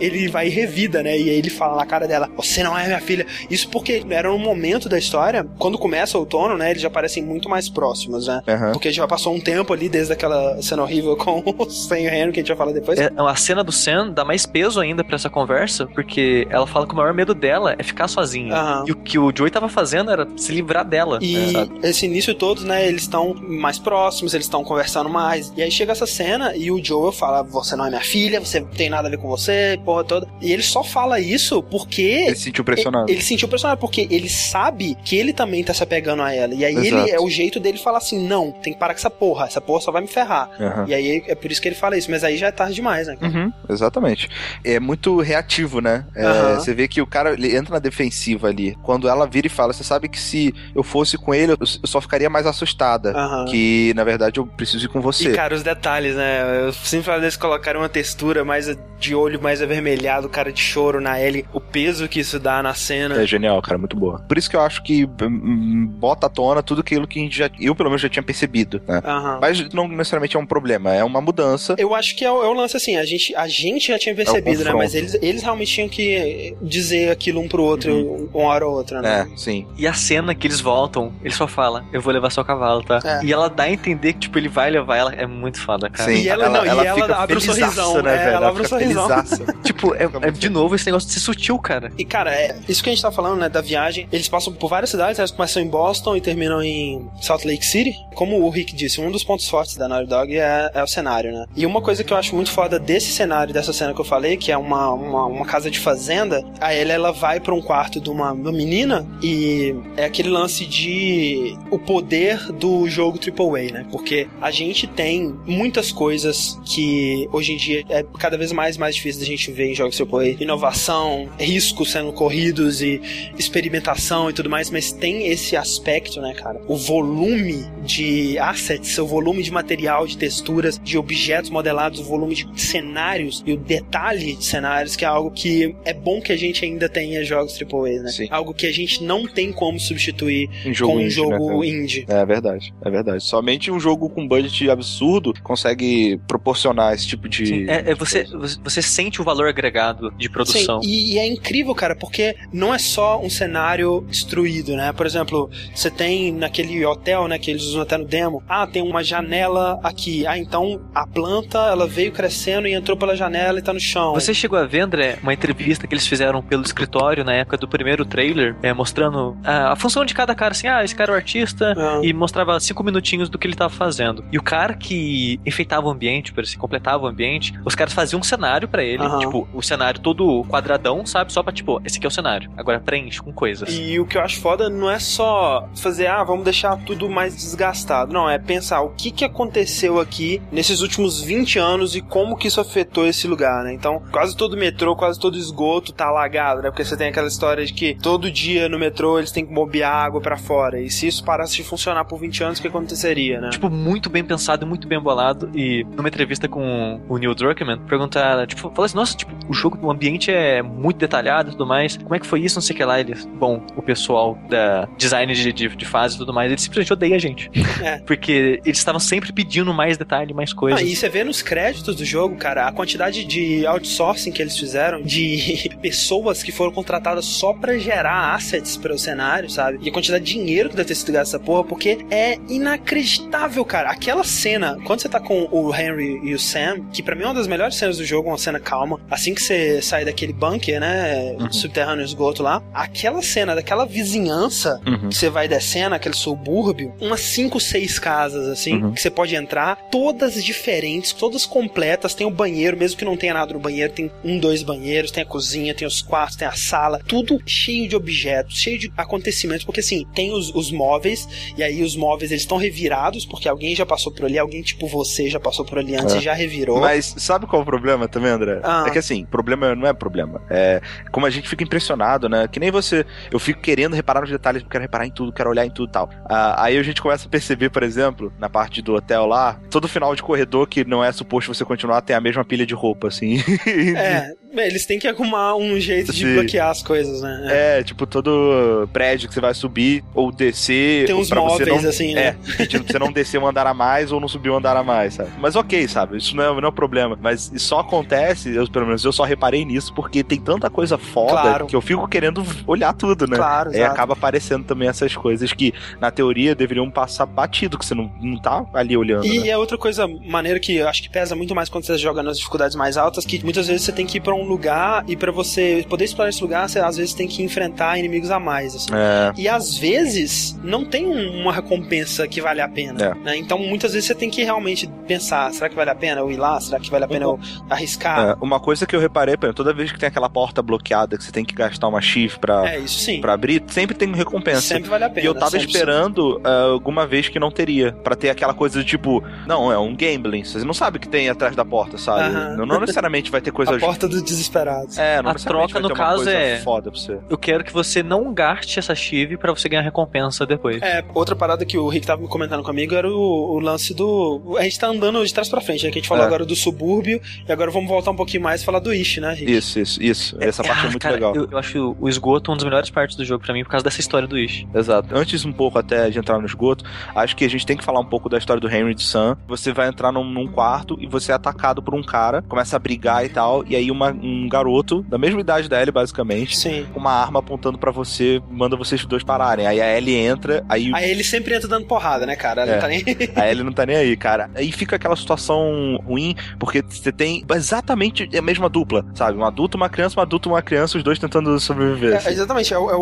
ele 0.00 0.28
vai 0.28 0.46
e 0.46 0.50
revida, 0.50 1.02
né? 1.02 1.18
E 1.18 1.30
aí 1.30 1.38
ele 1.38 1.50
fala 1.50 1.76
na 1.76 1.86
cara 1.86 2.06
dela: 2.06 2.28
Você 2.36 2.62
não 2.62 2.76
é 2.76 2.86
minha 2.86 3.00
filha. 3.00 3.26
Isso 3.50 3.68
porque 3.68 4.04
era 4.10 4.32
um 4.32 4.38
momento 4.38 4.88
da 4.88 4.98
história, 4.98 5.46
quando 5.58 5.78
começa 5.78 6.16
o 6.16 6.20
outono, 6.20 6.56
né? 6.56 6.70
Eles 6.70 6.82
já 6.82 6.90
parecem 6.90 7.22
muito 7.22 7.48
mais 7.48 7.68
próximos, 7.68 8.26
né? 8.26 8.42
Aham. 8.46 8.72
Porque 8.72 8.92
já 8.92 9.06
passou 9.06 9.34
um 9.34 9.40
tempo 9.40 9.72
ali 9.72 9.88
desde 9.88 10.12
aquela 10.12 10.60
cena 10.62 10.82
horrível 10.82 11.16
com 11.16 11.42
o 11.58 11.70
Sam 11.70 12.00
e 12.00 12.06
o 12.06 12.10
Henry, 12.10 12.32
que 12.32 12.40
a 12.40 12.42
gente 12.42 12.48
vai 12.48 12.56
falar 12.56 12.72
depois. 12.72 12.98
É, 12.98 13.10
a 13.16 13.36
cena 13.36 13.64
do 13.64 13.72
Sam 13.72 14.10
dá 14.10 14.24
mais 14.24 14.46
peso 14.46 14.80
ainda 14.80 15.02
pra 15.02 15.16
essa 15.16 15.30
conversa, 15.30 15.86
porque 15.86 16.46
ela 16.50 16.66
fala 16.66 16.86
que 16.86 16.92
o 16.92 16.96
maior 16.96 17.14
medo 17.14 17.34
dela 17.34 17.74
é 17.78 17.82
ficar 17.82 18.08
sozinha. 18.08 18.54
Aham. 18.54 18.84
E 18.86 18.92
o 18.92 18.96
que 18.96 19.18
o 19.18 19.32
Joey 19.34 19.50
tava 19.50 19.68
fazendo 19.68 20.10
era 20.10 20.26
se 20.36 20.52
livrar 20.52 20.84
dela. 20.84 21.18
E 21.20 21.52
sabe? 21.52 21.80
esse 21.82 22.06
início 22.06 22.34
todo, 22.34 22.62
né, 22.64 22.86
eles 22.86 23.02
estão 23.02 23.34
mais 23.34 23.78
próximos, 23.78 24.21
eles 24.30 24.46
estão 24.46 24.62
conversando 24.62 25.08
mais. 25.08 25.52
E 25.56 25.62
aí 25.62 25.70
chega 25.70 25.92
essa 25.92 26.06
cena 26.06 26.54
e 26.56 26.70
o 26.70 26.82
Joel 26.82 27.12
fala: 27.12 27.42
Você 27.42 27.74
não 27.76 27.86
é 27.86 27.88
minha 27.88 28.00
filha, 28.00 28.40
você 28.40 28.60
não 28.60 28.68
tem 28.68 28.88
nada 28.90 29.08
a 29.08 29.10
ver 29.10 29.18
com 29.18 29.28
você, 29.28 29.78
porra 29.84 30.04
toda. 30.04 30.28
E 30.40 30.52
ele 30.52 30.62
só 30.62 30.84
fala 30.84 31.20
isso 31.20 31.62
porque. 31.62 32.02
Ele 32.02 32.36
se 32.36 32.44
sentiu 32.44 32.64
pressionado. 32.64 33.06
Ele, 33.06 33.18
ele 33.18 33.22
sentiu 33.22 33.48
pressionado 33.48 33.80
porque 33.80 34.06
ele 34.10 34.28
sabe 34.28 34.96
que 35.04 35.16
ele 35.16 35.32
também 35.32 35.64
tá 35.64 35.74
se 35.74 35.82
apegando 35.82 36.22
a 36.22 36.32
ela. 36.32 36.54
E 36.54 36.64
aí 36.64 36.74
Exato. 36.74 37.02
ele 37.02 37.10
é 37.10 37.20
o 37.20 37.28
jeito 37.28 37.58
dele 37.58 37.78
falar 37.78 37.98
assim: 37.98 38.26
Não, 38.26 38.52
tem 38.52 38.72
que 38.72 38.78
parar 38.78 38.94
com 38.94 38.98
essa 38.98 39.10
porra, 39.10 39.46
essa 39.46 39.60
porra 39.60 39.80
só 39.80 39.90
vai 39.90 40.02
me 40.02 40.08
ferrar. 40.08 40.50
Aham. 40.60 40.84
E 40.88 40.94
aí 40.94 41.24
é 41.26 41.34
por 41.34 41.50
isso 41.50 41.60
que 41.60 41.68
ele 41.68 41.74
fala 41.74 41.96
isso, 41.96 42.10
mas 42.10 42.22
aí 42.24 42.36
já 42.36 42.48
é 42.48 42.52
tarde 42.52 42.74
demais, 42.74 43.06
né? 43.06 43.16
Uhum, 43.20 43.52
exatamente. 43.68 44.28
É 44.64 44.78
muito 44.78 45.20
reativo, 45.20 45.80
né? 45.80 46.04
É, 46.14 46.24
Aham. 46.24 46.54
Você 46.60 46.74
vê 46.74 46.86
que 46.88 47.00
o 47.00 47.06
cara 47.06 47.32
ele 47.32 47.56
entra 47.56 47.74
na 47.74 47.78
defensiva 47.78 48.48
ali. 48.48 48.76
Quando 48.82 49.08
ela 49.08 49.26
vira 49.26 49.46
e 49.46 49.50
fala, 49.50 49.72
você 49.72 49.84
sabe 49.84 50.08
que 50.08 50.20
se 50.20 50.54
eu 50.74 50.82
fosse 50.82 51.16
com 51.16 51.34
ele, 51.34 51.52
eu 51.52 51.66
só 51.66 52.00
ficaria 52.00 52.28
mais 52.28 52.46
assustada. 52.46 53.14
Que 53.50 53.92
na 53.94 54.04
verdade 54.04 54.11
eu 54.34 54.46
preciso 54.46 54.86
ir 54.86 54.88
com 54.88 55.00
você. 55.00 55.30
E, 55.30 55.34
cara, 55.34 55.54
os 55.54 55.62
detalhes, 55.62 56.16
né? 56.16 56.66
Eu 56.66 56.72
sempre 56.72 57.06
falo 57.06 57.20
deles 57.20 57.36
colocarem 57.36 57.80
uma 57.80 57.88
textura 57.88 58.44
mais 58.44 58.68
de 59.02 59.14
olho 59.16 59.42
mais 59.42 59.60
avermelhado, 59.60 60.28
cara 60.28 60.52
de 60.52 60.60
choro 60.60 61.00
na 61.00 61.20
Ellie, 61.20 61.44
o 61.52 61.60
peso 61.60 62.08
que 62.08 62.20
isso 62.20 62.38
dá 62.38 62.62
na 62.62 62.72
cena. 62.72 63.20
É 63.20 63.26
genial, 63.26 63.60
cara, 63.60 63.76
muito 63.76 63.96
boa. 63.96 64.20
Por 64.20 64.38
isso 64.38 64.48
que 64.48 64.54
eu 64.54 64.60
acho 64.60 64.80
que 64.82 65.04
hum, 65.04 65.86
bota 65.98 66.28
à 66.28 66.30
tona 66.30 66.62
tudo 66.62 66.82
aquilo 66.82 67.06
que 67.06 67.18
a 67.18 67.22
gente 67.22 67.36
já, 67.36 67.50
eu 67.58 67.74
pelo 67.74 67.90
menos 67.90 68.00
já 68.00 68.08
tinha 68.08 68.22
percebido, 68.22 68.80
né? 68.86 69.02
Aham. 69.04 69.38
Mas 69.40 69.68
não 69.70 69.88
necessariamente 69.88 70.36
é 70.36 70.40
um 70.40 70.46
problema, 70.46 70.94
é 70.94 71.02
uma 71.02 71.20
mudança. 71.20 71.74
Eu 71.78 71.94
acho 71.96 72.14
que 72.14 72.24
é 72.24 72.30
o, 72.30 72.44
é 72.44 72.48
o 72.48 72.52
lance 72.52 72.76
assim, 72.76 72.96
a 72.96 73.04
gente, 73.04 73.34
a 73.34 73.48
gente 73.48 73.88
já 73.88 73.98
tinha 73.98 74.14
percebido, 74.14 74.58
né? 74.58 74.70
confronto. 74.70 74.78
Mas 74.78 74.94
eles, 74.94 75.14
eles 75.20 75.42
realmente 75.42 75.72
tinham 75.72 75.88
que 75.88 76.56
dizer 76.62 77.10
aquilo 77.10 77.40
um 77.40 77.48
pro 77.48 77.62
outro, 77.64 78.30
uma 78.32 78.44
hora 78.44 78.66
ou 78.66 78.74
outra, 78.74 79.02
né? 79.02 79.28
É, 79.32 79.36
sim. 79.36 79.66
E 79.76 79.84
a 79.84 79.94
cena 79.94 80.32
que 80.32 80.46
eles 80.46 80.60
voltam, 80.60 81.12
ele 81.24 81.34
só 81.34 81.48
fala, 81.48 81.84
eu 81.92 82.00
vou 82.00 82.12
levar 82.12 82.30
seu 82.30 82.44
cavalo, 82.44 82.84
tá? 82.84 83.00
É. 83.04 83.24
E 83.24 83.32
ela 83.32 83.48
dá 83.48 83.64
a 83.64 83.70
entender 83.70 84.01
que, 84.10 84.20
tipo, 84.20 84.38
ele 84.38 84.48
vai 84.48 84.70
levar 84.70 84.96
ela. 84.96 85.12
É 85.12 85.26
muito 85.26 85.60
foda, 85.60 85.90
cara. 85.90 86.10
Sim, 86.10 86.22
E 86.22 86.28
ela, 86.28 86.48
não, 86.48 86.64
e 86.64 86.68
ela 86.68 86.94
fica 86.94 87.16
abre 87.16 87.36
um 87.36 87.40
felizaça, 87.40 87.82
sorrisão, 87.82 88.02
né, 88.02 88.14
é, 88.14 88.18
velho? 88.18 88.36
ela 88.36 88.48
abre 88.48 88.62
um 88.62 88.64
fica 88.64 88.78
sorrisão. 88.78 89.52
Tipo, 89.62 89.94
é, 89.94 90.08
é 90.22 90.30
de 90.30 90.48
novo 90.48 90.74
esse 90.74 90.86
negócio 90.86 91.08
de 91.08 91.14
ser 91.14 91.20
sutil, 91.20 91.58
cara. 91.58 91.92
E, 91.98 92.04
cara, 92.04 92.32
é 92.34 92.56
isso 92.68 92.82
que 92.82 92.88
a 92.88 92.92
gente 92.92 93.02
tá 93.02 93.12
falando, 93.12 93.38
né, 93.38 93.48
da 93.48 93.60
viagem. 93.60 94.08
Eles 94.10 94.28
passam 94.28 94.52
por 94.52 94.68
várias 94.68 94.90
cidades, 94.90 95.18
eles 95.18 95.30
começam 95.30 95.62
em 95.62 95.68
Boston 95.68 96.16
e 96.16 96.20
terminam 96.20 96.62
em 96.62 97.06
Salt 97.20 97.44
Lake 97.44 97.64
City. 97.64 97.94
Como 98.14 98.40
o 98.40 98.50
Rick 98.50 98.74
disse, 98.74 99.00
um 99.00 99.10
dos 99.10 99.24
pontos 99.24 99.48
fortes 99.48 99.76
da 99.76 99.88
Naughty 99.88 100.08
Dog 100.08 100.36
é, 100.36 100.70
é 100.74 100.82
o 100.82 100.86
cenário, 100.86 101.32
né? 101.32 101.46
E 101.56 101.66
uma 101.66 101.80
coisa 101.80 102.02
que 102.02 102.12
eu 102.12 102.16
acho 102.16 102.34
muito 102.34 102.50
foda 102.50 102.78
desse 102.78 103.12
cenário, 103.12 103.52
dessa 103.52 103.72
cena 103.72 103.92
que 103.92 104.00
eu 104.00 104.04
falei, 104.04 104.36
que 104.36 104.50
é 104.50 104.56
uma, 104.56 104.90
uma, 104.92 105.26
uma 105.26 105.44
casa 105.44 105.70
de 105.70 105.78
fazenda, 105.78 106.42
a 106.60 106.74
Ellie, 106.74 106.92
ela 106.92 107.12
vai 107.12 107.40
pra 107.40 107.54
um 107.54 107.60
quarto 107.60 108.00
de 108.00 108.10
uma, 108.10 108.32
uma 108.32 108.52
menina 108.52 109.06
e 109.22 109.74
é 109.96 110.04
aquele 110.04 110.28
lance 110.28 110.64
de 110.66 111.56
o 111.70 111.78
poder 111.78 112.52
do 112.52 112.88
jogo 112.88 113.18
AAA, 113.18 113.72
né? 113.72 113.86
Porque 113.92 114.26
a 114.40 114.50
gente 114.50 114.86
tem 114.86 115.36
muitas 115.46 115.92
coisas 115.92 116.58
que 116.64 117.28
hoje 117.30 117.52
em 117.52 117.56
dia 117.58 117.84
é 117.90 118.02
cada 118.18 118.38
vez 118.38 118.50
mais 118.50 118.78
mais 118.78 118.96
difícil 118.96 119.20
da 119.20 119.26
gente 119.26 119.52
ver 119.52 119.70
em 119.70 119.74
jogos 119.74 120.00
AAA. 120.00 120.40
Inovação, 120.40 121.28
riscos 121.38 121.92
sendo 121.92 122.10
corridos 122.12 122.80
e 122.80 123.00
experimentação 123.38 124.30
e 124.30 124.32
tudo 124.32 124.48
mais, 124.48 124.70
mas 124.70 124.92
tem 124.92 125.26
esse 125.28 125.56
aspecto, 125.56 126.22
né, 126.22 126.32
cara? 126.32 126.60
O 126.66 126.76
volume 126.76 127.66
de 127.84 128.38
assets, 128.38 128.96
o 128.98 129.06
volume 129.06 129.42
de 129.42 129.50
material, 129.50 130.06
de 130.06 130.16
texturas, 130.16 130.80
de 130.82 130.96
objetos 130.96 131.50
modelados, 131.50 132.00
o 132.00 132.04
volume 132.04 132.34
de 132.34 132.60
cenários 132.60 133.42
e 133.46 133.52
o 133.52 133.56
detalhe 133.58 134.36
de 134.36 134.44
cenários, 134.44 134.96
que 134.96 135.04
é 135.04 135.08
algo 135.08 135.30
que 135.30 135.76
é 135.84 135.92
bom 135.92 136.20
que 136.20 136.32
a 136.32 136.36
gente 136.36 136.64
ainda 136.64 136.88
tenha 136.88 137.22
jogos 137.24 137.60
AAA, 137.60 138.02
né? 138.02 138.10
Sim. 138.10 138.28
Algo 138.30 138.54
que 138.54 138.66
a 138.66 138.72
gente 138.72 139.04
não 139.04 139.26
tem 139.26 139.52
como 139.52 139.78
substituir 139.78 140.48
Um 140.64 140.72
com 140.72 140.96
um 140.96 141.00
indie, 141.00 141.10
jogo 141.10 141.60
né, 141.60 141.68
indie. 141.68 142.04
É 142.08 142.24
verdade, 142.24 142.72
é 142.82 142.90
verdade. 142.90 143.22
Somente 143.22 143.70
um 143.72 143.80
jogo 143.80 144.08
com 144.08 144.26
budget 144.26 144.70
absurdo 144.70 145.32
consegue 145.42 146.20
proporcionar 146.28 146.92
esse 146.94 147.06
tipo 147.06 147.28
de. 147.28 147.46
Sim, 147.46 147.68
é, 147.68 147.90
é 147.90 147.94
você, 147.94 148.24
você- 148.62 148.82
sente 148.82 149.20
o 149.20 149.24
valor 149.24 149.48
agregado 149.48 150.10
de 150.18 150.28
produção. 150.28 150.82
Sim, 150.82 150.88
e, 150.88 151.14
e 151.14 151.18
é 151.18 151.26
incrível, 151.26 151.74
cara, 151.74 151.94
porque 151.96 152.36
não 152.52 152.74
é 152.74 152.78
só 152.78 153.20
um 153.20 153.30
cenário 153.30 154.04
destruído, 154.08 154.76
né? 154.76 154.92
Por 154.92 155.06
exemplo, 155.06 155.48
você 155.74 155.90
tem 155.90 156.32
naquele 156.32 156.84
hotel, 156.84 157.28
né, 157.28 157.38
que 157.38 157.50
eles 157.50 157.62
usam 157.62 157.82
até 157.82 157.96
no 157.96 158.04
demo, 158.04 158.42
ah, 158.48 158.66
tem 158.66 158.82
uma 158.82 159.02
janela 159.02 159.78
aqui. 159.82 160.26
Ah, 160.26 160.36
então 160.36 160.80
a 160.94 161.06
planta, 161.06 161.58
ela 161.58 161.86
veio 161.86 162.12
crescendo 162.12 162.66
e 162.66 162.72
entrou 162.74 162.96
pela 162.96 163.16
janela 163.16 163.58
e 163.58 163.62
tá 163.62 163.72
no 163.72 163.80
chão. 163.80 164.14
Você 164.14 164.34
chegou 164.34 164.58
a 164.58 164.64
ver, 164.64 164.80
André, 164.80 165.18
uma 165.22 165.32
entrevista 165.32 165.86
que 165.86 165.94
eles 165.94 166.06
fizeram 166.06 166.42
pelo 166.42 166.62
escritório 166.62 167.24
na 167.24 167.32
época 167.34 167.56
do 167.56 167.68
primeiro 167.68 168.04
trailer, 168.04 168.56
é, 168.62 168.72
mostrando 168.72 169.36
a, 169.44 169.72
a 169.72 169.76
função 169.76 170.04
de 170.04 170.12
cada 170.14 170.34
cara, 170.34 170.52
assim, 170.52 170.66
ah, 170.66 170.84
esse 170.84 170.94
cara 170.94 171.12
é 171.12 171.14
o 171.14 171.16
artista, 171.16 171.74
e 172.02 172.12
mostrava 172.12 172.58
cinco 172.60 172.82
minutinhos 172.82 173.28
do 173.28 173.38
que 173.38 173.46
ele 173.46 173.54
tava 173.62 173.74
fazendo. 173.74 174.24
E 174.32 174.38
o 174.38 174.42
cara 174.42 174.74
que 174.74 175.40
enfeitava 175.46 175.86
o 175.86 175.90
ambiente, 175.90 176.32
para 176.32 176.44
se 176.44 176.56
completava 176.56 177.04
o 177.04 177.06
ambiente, 177.06 177.52
os 177.64 177.74
caras 177.74 177.92
faziam 177.92 178.20
um 178.20 178.22
cenário 178.22 178.68
pra 178.68 178.82
ele, 178.82 179.02
Aham. 179.02 179.18
tipo, 179.20 179.48
o 179.52 179.62
cenário 179.62 180.00
todo 180.00 180.44
quadradão, 180.48 181.04
sabe? 181.06 181.32
Só 181.32 181.42
pra, 181.42 181.52
tipo, 181.52 181.80
esse 181.84 181.98
aqui 181.98 182.06
é 182.06 182.08
o 182.08 182.10
cenário. 182.10 182.50
Agora 182.56 182.80
preenche 182.80 183.20
com 183.20 183.32
coisas. 183.32 183.68
E 183.72 183.98
o 183.98 184.06
que 184.06 184.16
eu 184.16 184.22
acho 184.22 184.40
foda 184.40 184.68
não 184.68 184.90
é 184.90 184.98
só 184.98 185.68
fazer, 185.76 186.06
ah, 186.06 186.22
vamos 186.24 186.44
deixar 186.44 186.76
tudo 186.84 187.08
mais 187.08 187.34
desgastado. 187.34 188.12
Não, 188.12 188.28
é 188.28 188.38
pensar 188.38 188.80
o 188.82 188.90
que, 188.90 189.10
que 189.10 189.24
aconteceu 189.24 190.00
aqui 190.00 190.40
nesses 190.50 190.80
últimos 190.80 191.20
20 191.22 191.58
anos 191.58 191.94
e 191.96 192.00
como 192.00 192.36
que 192.36 192.48
isso 192.48 192.60
afetou 192.60 193.06
esse 193.06 193.26
lugar, 193.26 193.64
né? 193.64 193.72
Então, 193.72 194.02
quase 194.10 194.36
todo 194.36 194.56
metrô, 194.56 194.96
quase 194.96 195.18
todo 195.18 195.36
esgoto 195.36 195.92
tá 195.92 196.06
alagado, 196.06 196.62
né? 196.62 196.70
Porque 196.70 196.84
você 196.84 196.96
tem 196.96 197.08
aquela 197.08 197.28
história 197.28 197.64
de 197.64 197.72
que 197.72 197.94
todo 197.94 198.30
dia 198.30 198.68
no 198.68 198.78
metrô 198.78 199.18
eles 199.18 199.30
têm 199.30 199.46
que 199.46 199.52
mobiar 199.52 199.94
água 199.94 200.20
pra 200.20 200.36
fora. 200.36 200.80
E 200.80 200.90
se 200.90 201.06
isso 201.06 201.24
parasse 201.24 201.56
de 201.56 201.62
funcionar 201.62 202.04
por 202.04 202.18
20 202.18 202.44
anos, 202.44 202.58
o 202.58 202.62
que 202.62 202.68
aconteceria, 202.68 203.40
né? 203.40 203.50
Tipo, 203.52 203.70
muito 203.70 204.10
bem 204.10 204.24
pensado, 204.24 204.66
muito 204.66 204.88
bem 204.88 204.98
bolado. 204.98 205.50
E 205.54 205.84
numa 205.96 206.08
entrevista 206.08 206.48
com 206.48 207.00
o 207.08 207.18
Neil 207.18 207.34
Druckmann, 207.34 207.78
perguntaram, 207.86 208.46
tipo, 208.46 208.62
falou 208.70 208.84
assim, 208.84 208.96
nossa, 208.96 209.16
tipo, 209.16 209.32
o 209.48 209.54
jogo, 209.54 209.78
o 209.82 209.90
ambiente 209.90 210.30
é 210.30 210.62
muito 210.62 210.98
detalhado 210.98 211.50
e 211.50 211.52
tudo 211.52 211.66
mais. 211.66 211.96
Como 211.96 212.14
é 212.14 212.18
que 212.18 212.26
foi 212.26 212.40
isso? 212.40 212.56
Não 212.56 212.62
sei 212.62 212.74
o 212.74 212.76
que 212.76 212.84
lá. 212.84 213.00
Eles, 213.00 213.24
bom, 213.26 213.64
o 213.76 213.82
pessoal 213.82 214.38
da 214.48 214.88
design 214.96 215.32
de, 215.34 215.52
de, 215.52 215.68
de 215.68 215.84
fase 215.84 216.16
e 216.16 216.18
tudo 216.18 216.32
mais, 216.32 216.50
eles 216.50 216.62
simplesmente 216.62 216.92
odeiam 216.92 217.16
a 217.16 217.18
gente. 217.18 217.50
É. 217.82 217.98
Porque 217.98 218.60
eles 218.64 218.78
estavam 218.78 219.00
sempre 219.00 219.32
pedindo 219.32 219.72
mais 219.74 219.96
detalhe, 219.96 220.32
mais 220.32 220.52
coisas. 220.52 220.80
Ah, 220.80 220.84
e 220.84 220.94
você 220.94 221.08
vê 221.08 221.24
nos 221.24 221.42
créditos 221.42 221.96
do 221.96 222.04
jogo, 222.04 222.36
cara, 222.36 222.68
a 222.68 222.72
quantidade 222.72 223.24
de 223.24 223.66
outsourcing 223.66 224.30
que 224.30 224.40
eles 224.40 224.56
fizeram, 224.56 225.02
de 225.02 225.68
pessoas 225.82 226.42
que 226.44 226.52
foram 226.52 226.70
contratadas 226.70 227.24
só 227.24 227.52
pra 227.52 227.76
gerar 227.78 228.34
assets 228.34 228.76
para 228.76 228.94
o 228.94 228.98
cenário, 228.98 229.50
sabe? 229.50 229.78
E 229.82 229.88
a 229.88 229.92
quantidade 229.92 230.24
de 230.24 230.32
dinheiro 230.34 230.68
que 230.68 230.76
deve 230.76 230.88
ter 230.88 230.94
sido 230.94 231.12
gasto 231.12 231.34
essa 231.34 231.40
porra, 231.40 231.64
porque 231.64 232.04
é 232.10 232.38
inacreditável, 232.48 233.41
cara. 233.66 233.90
Aquela 233.90 234.24
cena, 234.24 234.78
quando 234.84 235.00
você 235.00 235.08
tá 235.08 235.20
com 235.20 235.48
o 235.50 235.74
Henry 235.74 236.20
e 236.22 236.34
o 236.34 236.38
Sam, 236.38 236.80
que 236.92 237.02
pra 237.02 237.14
mim 237.14 237.22
é 237.22 237.26
uma 237.26 237.34
das 237.34 237.46
melhores 237.46 237.76
cenas 237.76 237.98
do 237.98 238.04
jogo, 238.04 238.28
uma 238.28 238.38
cena 238.38 238.58
calma, 238.60 239.00
assim 239.10 239.34
que 239.34 239.42
você 239.42 239.80
sai 239.82 240.04
daquele 240.04 240.32
bunker, 240.32 240.80
né, 240.80 241.36
subterrâneo 241.50 242.04
esgoto 242.04 242.42
lá, 242.42 242.62
aquela 242.72 243.20
cena 243.22 243.54
daquela 243.54 243.84
vizinhança 243.84 244.80
Uhum. 244.86 245.08
que 245.08 245.16
você 245.16 245.28
vai 245.30 245.48
descendo, 245.48 245.94
aquele 245.94 246.14
subúrbio, 246.14 246.92
umas 247.00 247.20
5, 247.20 247.58
6 247.60 247.98
casas, 247.98 248.46
assim, 248.48 248.74
Uhum. 248.82 248.92
que 248.92 249.00
você 249.00 249.10
pode 249.10 249.34
entrar, 249.34 249.76
todas 249.90 250.42
diferentes, 250.42 251.12
todas 251.12 251.44
completas. 251.46 252.14
Tem 252.14 252.26
o 252.26 252.30
banheiro, 252.30 252.76
mesmo 252.76 252.98
que 252.98 253.04
não 253.04 253.16
tenha 253.16 253.34
nada 253.34 253.52
no 253.52 253.60
banheiro, 253.60 253.92
tem 253.92 254.10
um, 254.24 254.38
dois 254.38 254.62
banheiros, 254.62 255.10
tem 255.10 255.22
a 255.22 255.26
cozinha, 255.26 255.74
tem 255.74 255.86
os 255.86 256.00
quartos, 256.02 256.36
tem 256.36 256.46
a 256.48 256.52
sala, 256.52 257.00
tudo 257.06 257.40
cheio 257.46 257.88
de 257.88 257.96
objetos, 257.96 258.56
cheio 258.58 258.78
de 258.78 258.92
acontecimentos, 258.96 259.64
porque 259.64 259.80
assim, 259.80 260.06
tem 260.14 260.32
os, 260.32 260.54
os 260.54 260.70
móveis, 260.70 261.28
e 261.56 261.62
aí 261.62 261.82
os 261.82 261.96
móveis 261.96 262.30
eles 262.30 262.42
estão 262.42 262.56
revirados, 262.58 263.24
porque 263.32 263.48
alguém 263.48 263.74
já 263.74 263.86
passou 263.86 264.12
por 264.12 264.26
ali, 264.26 264.38
alguém 264.38 264.60
tipo 264.60 264.86
você 264.86 265.30
já 265.30 265.40
passou 265.40 265.64
por 265.64 265.78
ali 265.78 265.96
antes 265.96 266.14
É. 266.14 266.18
e 266.18 266.20
já 266.20 266.34
revirou. 266.34 266.78
Mas 266.80 267.14
sabe 267.16 267.46
qual 267.46 267.60
é 267.60 267.62
o 267.62 267.66
problema 267.66 268.06
também, 268.06 268.30
André? 268.30 268.60
Ah. 268.62 268.84
É 268.86 268.90
que 268.90 268.98
assim, 268.98 269.24
problema 269.24 269.74
não 269.74 269.88
é 269.88 269.94
problema. 269.94 270.42
É 270.50 270.82
como 271.10 271.24
a 271.24 271.30
gente 271.30 271.48
fica 271.48 271.64
impressionado, 271.64 272.28
né? 272.28 272.46
Que 272.46 272.60
nem 272.60 272.70
você. 272.70 273.06
Eu 273.30 273.38
fico 273.38 273.62
querendo 273.62 273.94
reparar 273.96 274.20
nos 274.20 274.28
detalhes, 274.30 274.62
quero 274.68 274.82
reparar 274.82 275.06
em 275.06 275.10
tudo, 275.10 275.32
quero 275.32 275.48
olhar 275.48 275.64
em 275.64 275.70
tudo 275.70 275.88
e 275.88 275.92
tal. 275.92 276.10
Ah, 276.26 276.62
aí 276.64 276.76
a 276.76 276.82
gente 276.82 277.00
começa 277.00 277.26
a 277.26 277.30
perceber, 277.30 277.70
por 277.70 277.82
exemplo, 277.82 278.30
na 278.38 278.50
parte 278.50 278.82
do 278.82 278.92
hotel 278.94 279.24
lá, 279.24 279.58
todo 279.70 279.88
final 279.88 280.14
de 280.14 280.22
corredor 280.22 280.66
que 280.66 280.84
não 280.84 281.02
é 281.02 281.10
suposto 281.10 281.54
você 281.54 281.64
continuar 281.64 282.02
tem 282.02 282.14
a 282.14 282.20
mesma 282.20 282.44
pilha 282.44 282.66
de 282.66 282.74
roupa, 282.74 283.08
assim. 283.08 283.42
É, 283.96 284.34
eles 284.54 284.84
têm 284.86 284.98
que 284.98 285.08
arrumar 285.08 285.56
um 285.56 285.78
jeito 285.80 286.12
de 286.12 286.24
Sim. 286.26 286.34
bloquear 286.34 286.68
as 286.70 286.82
coisas, 286.82 287.20
né? 287.22 287.48
É, 287.78 287.82
tipo, 287.82 288.06
todo 288.06 288.88
prédio 288.92 289.28
que 289.28 289.34
você 289.34 289.40
vai 289.40 289.54
subir 289.54 290.04
ou 290.14 290.30
descer. 290.30 291.06
Tem 291.06 291.14
uns 291.14 291.30
móveis, 291.30 291.68
não, 291.82 291.88
assim, 291.88 292.12
É, 292.12 292.32
né? 292.32 292.36
pedindo 292.56 292.84
pra 292.84 292.92
você 292.92 292.98
não 292.98 293.12
descer 293.12 293.38
um 293.38 293.46
andar 293.46 293.66
a 293.66 293.74
mais 293.74 294.12
ou 294.12 294.20
não 294.20 294.28
subir 294.28 294.50
um 294.50 294.56
andar 294.56 294.76
a 294.76 294.82
mais, 294.82 295.14
sabe? 295.14 295.30
Mas 295.38 295.56
ok, 295.56 295.86
sabe? 295.88 296.16
Isso 296.18 296.36
não 296.36 296.44
é, 296.44 296.60
não 296.60 296.68
é 296.68 296.72
problema. 296.72 297.18
Mas 297.20 297.50
isso 297.52 297.66
só 297.68 297.80
acontece, 297.80 298.54
eu, 298.54 298.68
pelo 298.70 298.86
menos 298.86 299.04
eu 299.04 299.12
só 299.12 299.24
reparei 299.24 299.64
nisso, 299.64 299.92
porque 299.94 300.22
tem 300.22 300.40
tanta 300.40 300.68
coisa 300.68 300.98
foda 300.98 301.32
Claro. 301.32 301.66
que 301.66 301.74
eu 301.76 301.80
fico 301.80 302.06
querendo 302.08 302.44
olhar 302.66 302.92
tudo, 302.92 303.26
né? 303.26 303.36
Claro, 303.36 303.70
exato. 303.70 303.92
acaba 303.92 304.12
aparecendo 304.12 304.64
também 304.64 304.88
essas 304.88 305.14
coisas 305.16 305.52
que, 305.52 305.72
na 306.00 306.10
teoria, 306.10 306.54
deveriam 306.54 306.90
passar 306.90 307.26
batido, 307.26 307.78
que 307.78 307.86
você 307.86 307.94
não, 307.94 308.12
não 308.20 308.38
tá 308.40 308.64
ali 308.74 308.96
olhando. 308.96 309.24
E 309.26 309.40
né? 309.40 309.48
é 309.48 309.58
outra 309.58 309.78
coisa 309.78 310.06
maneira 310.06 310.58
que 310.60 310.76
eu 310.76 310.88
acho 310.88 311.02
que 311.02 311.08
pesa 311.08 311.34
muito 311.34 311.54
mais 311.54 311.68
quando 311.68 311.84
você 311.84 311.96
joga 311.96 312.22
nas 312.22 312.36
dificuldades 312.38 312.76
mais 312.76 312.96
altas, 312.96 313.24
que 313.24 313.42
muitas 313.42 313.66
vezes 313.66 313.82
você 313.82 313.92
tem 313.92 314.06
que 314.06 314.18
ir 314.18 314.20
pra 314.20 314.34
um 314.34 314.41
lugar 314.44 315.04
e 315.08 315.16
pra 315.16 315.30
você 315.32 315.84
poder 315.88 316.04
explorar 316.04 316.30
esse 316.30 316.42
lugar, 316.42 316.68
você 316.68 316.78
às 316.78 316.96
vezes 316.96 317.14
tem 317.14 317.26
que 317.28 317.42
enfrentar 317.42 317.98
inimigos 317.98 318.30
a 318.30 318.38
mais. 318.38 318.74
assim. 318.74 318.88
É. 318.92 319.32
E 319.36 319.48
às 319.48 319.76
vezes 319.76 320.58
não 320.62 320.84
tem 320.84 321.06
um- 321.06 321.40
uma 321.42 321.52
recompensa 321.52 322.26
que 322.28 322.40
vale 322.40 322.60
a 322.60 322.68
pena. 322.68 323.02
É. 323.02 323.14
né? 323.24 323.36
Então 323.36 323.58
muitas 323.58 323.92
vezes 323.92 324.06
você 324.06 324.14
tem 324.14 324.30
que 324.30 324.42
realmente 324.42 324.88
pensar: 325.06 325.52
será 325.52 325.68
que 325.68 325.74
vale 325.76 325.90
a 325.90 325.94
pena 325.94 326.20
eu 326.20 326.30
ir 326.30 326.36
lá? 326.36 326.60
Será 326.60 326.78
que 326.80 326.90
vale 326.90 327.04
a 327.04 327.08
pena 327.08 327.24
eu 327.24 327.38
arriscar? 327.68 328.30
É, 328.30 328.36
uma 328.40 328.60
coisa 328.60 328.86
que 328.86 328.94
eu 328.94 329.00
reparei, 329.00 329.32
exemplo, 329.34 329.54
toda 329.54 329.72
vez 329.72 329.90
que 329.92 329.98
tem 329.98 330.08
aquela 330.08 330.28
porta 330.28 330.62
bloqueada, 330.62 331.16
que 331.16 331.24
você 331.24 331.32
tem 331.32 331.44
que 331.44 331.54
gastar 331.54 331.88
uma 331.88 332.00
chifre 332.00 332.38
pra, 332.40 332.66
É, 332.68 332.82
pra 333.20 333.32
abrir, 333.32 333.62
sempre 333.68 333.94
tem 333.96 334.12
recompensa. 334.12 334.60
Sempre 334.60 334.88
vale 334.90 335.04
a 335.04 335.10
pena. 335.10 335.24
E 335.24 335.26
eu 335.26 335.34
tava 335.34 335.50
sempre, 335.52 335.66
esperando 335.66 336.40
ah, 336.44 336.64
alguma 336.72 337.06
vez 337.06 337.28
que 337.28 337.38
não 337.38 337.50
teria. 337.50 337.92
Pra 337.92 338.14
ter 338.14 338.30
aquela 338.30 338.54
coisa 338.54 338.78
do 338.78 338.84
tipo, 338.84 339.22
não, 339.46 339.72
é 339.72 339.78
um 339.78 339.94
gambling. 339.96 340.44
Você 340.44 340.64
não 340.64 340.74
sabe 340.74 340.96
o 340.98 341.00
que 341.00 341.08
tem 341.08 341.28
atrás 341.28 341.54
da 341.56 341.64
porta, 341.64 341.98
sabe? 341.98 342.34
Aham. 342.34 342.56
Não, 342.56 342.66
não 342.66 342.80
necessariamente 342.80 343.30
vai 343.30 343.40
ter 343.40 343.50
coisa. 343.50 343.72
A 343.76 343.78
porta 343.78 344.06
dos 344.08 344.22
desesperados. 344.32 344.98
É, 344.98 345.22
não 345.22 345.30
A 345.30 345.34
troca, 345.34 345.80
no 345.80 345.90
caso, 345.90 346.28
é- 346.28 346.58
foda 346.58 346.90
pra 346.90 346.98
você. 347.00 347.18
Eu 347.28 347.38
quero 347.38 347.62
que 347.64 347.72
você 347.72 348.02
não 348.02 348.32
gaste 348.32 348.78
essa 348.78 348.94
chive 348.94 349.36
pra 349.36 349.52
você 349.52 349.68
ganhar 349.68 349.82
recompensa 349.82 350.44
depois. 350.46 350.80
É, 350.82 351.04
outra 351.14 351.34
parada 351.36 351.64
que 351.64 351.76
o 351.78 351.88
Rick 351.88 352.06
tava 352.06 352.22
me 352.22 352.28
comentando 352.28 352.62
comigo 352.62 352.94
era 352.94 353.08
o, 353.08 353.54
o 353.54 353.58
lance 353.60 353.94
do. 353.94 354.56
A 354.58 354.62
gente 354.62 354.78
tá 354.78 354.88
andando 354.88 355.24
de 355.24 355.32
trás 355.32 355.48
pra 355.48 355.60
frente, 355.60 355.84
né? 355.84 355.90
Que 355.90 355.98
a 355.98 356.00
gente 356.02 356.08
falou 356.08 356.24
É. 356.24 356.26
agora 356.26 356.44
do 356.44 356.54
subúrbio, 356.56 357.20
e 357.48 357.52
agora 357.52 357.70
vamos 357.70 357.88
voltar 357.88 358.10
um 358.10 358.16
pouquinho 358.16 358.42
mais 358.42 358.62
e 358.62 358.64
falar 358.64 358.78
do 358.78 358.92
Ish, 358.92 359.18
né, 359.18 359.34
Rick? 359.34 359.50
Isso, 359.52 359.78
isso, 359.78 360.02
isso. 360.02 360.36
Essa 360.40 360.62
parte 360.62 360.78
é 360.78 360.86
Ah, 360.86 360.90
muito 360.90 360.98
cara, 361.02 361.14
legal. 361.14 361.34
Eu, 361.36 361.48
eu 361.50 361.58
acho 361.58 361.96
o 362.00 362.08
esgoto 362.08 362.50
uma 362.50 362.56
das 362.56 362.64
melhores 362.64 362.90
partes 362.90 363.16
do 363.16 363.24
jogo 363.24 363.44
pra 363.44 363.52
mim 363.54 363.62
por 363.64 363.70
causa 363.70 363.84
dessa 363.84 364.00
história 364.00 364.26
do 364.26 364.38
Ish. 364.38 364.66
Exato. 364.74 365.14
Antes 365.16 365.44
um 365.44 365.52
pouco 365.52 365.78
até 365.78 366.08
de 366.10 366.18
entrar 366.18 366.38
no 366.38 366.46
esgoto, 366.46 366.84
acho 367.14 367.36
que 367.36 367.44
a 367.44 367.48
gente 367.50 367.64
tem 367.66 367.76
que 367.76 367.84
falar 367.84 368.00
um 368.00 368.04
pouco 368.04 368.28
da 368.28 368.38
história 368.38 368.60
do 368.60 368.68
Henry 368.68 368.92
e 368.92 368.94
do 368.94 369.02
Sam. 369.02 369.36
Você 369.46 369.72
vai 369.72 369.88
entrar 369.88 370.12
num, 370.12 370.24
num 370.24 370.46
quarto 370.48 370.96
e 371.00 371.06
você 371.06 371.32
é 371.32 371.34
atacado 371.34 371.82
por 371.82 371.94
um 371.94 372.02
cara, 372.02 372.42
começa 372.42 372.76
a 372.76 372.78
brigar 372.78 373.24
e 373.24 373.28
tal, 373.28 373.64
e 373.66 373.76
aí 373.76 373.90
uma- 373.90 374.16
um 374.22 374.48
garoto, 374.48 375.02
da 375.08 375.18
mesma 375.18 375.40
idade 375.40 375.68
da 375.68 375.80
Ellie, 375.80 375.92
basicamente, 375.92 376.56
Sim. 376.56 376.86
com 376.92 377.00
uma 377.00 377.12
arma 377.12 377.40
apontando 377.40 377.78
pra 377.78 377.90
você, 377.90 378.40
manda 378.50 378.76
vocês 378.76 379.04
dois 379.04 379.22
pararem. 379.22 379.66
Aí 379.66 379.80
a 379.80 379.96
Ellie 379.96 380.14
entra, 380.16 380.64
aí 380.68 380.90
Aí 380.94 381.10
ele 381.10 381.24
sempre 381.24 381.54
entra 381.54 381.68
dando 381.68 381.86
porrada, 381.86 382.24
né, 382.26 382.36
cara? 382.36 382.62
Ela 382.62 382.70
É. 382.70 382.74
não 382.74 382.80
tá 382.80 382.88
nem. 382.88 383.02
A 383.36 383.50
Ellie 383.50 383.64
não 383.64 383.72
tá 383.72 383.86
nem 383.86 383.96
aí, 383.96 384.16
cara. 384.16 384.50
Aí 384.54 384.70
fica 384.72 384.96
aquela 384.96 385.16
situação 385.16 385.98
ruim, 386.06 386.34
porque 386.58 386.82
você 386.82 387.10
tem 387.12 387.44
exatamente 387.54 388.28
a 388.36 388.42
mesma 388.42 388.68
dupla, 388.68 389.04
sabe? 389.14 389.38
Um 389.38 389.44
adulto, 389.44 389.76
uma 389.76 389.88
criança, 389.88 390.18
um 390.18 390.22
adulto, 390.22 390.48
uma 390.48 390.62
criança, 390.62 390.96
os 390.98 391.04
dois 391.04 391.18
tentando 391.18 391.58
sobreviver. 391.58 392.12
É, 392.12 392.16
assim. 392.16 392.30
exatamente, 392.30 392.72
é, 392.72 392.78
o, 392.78 392.90
é 392.90 392.96
o, 392.96 393.00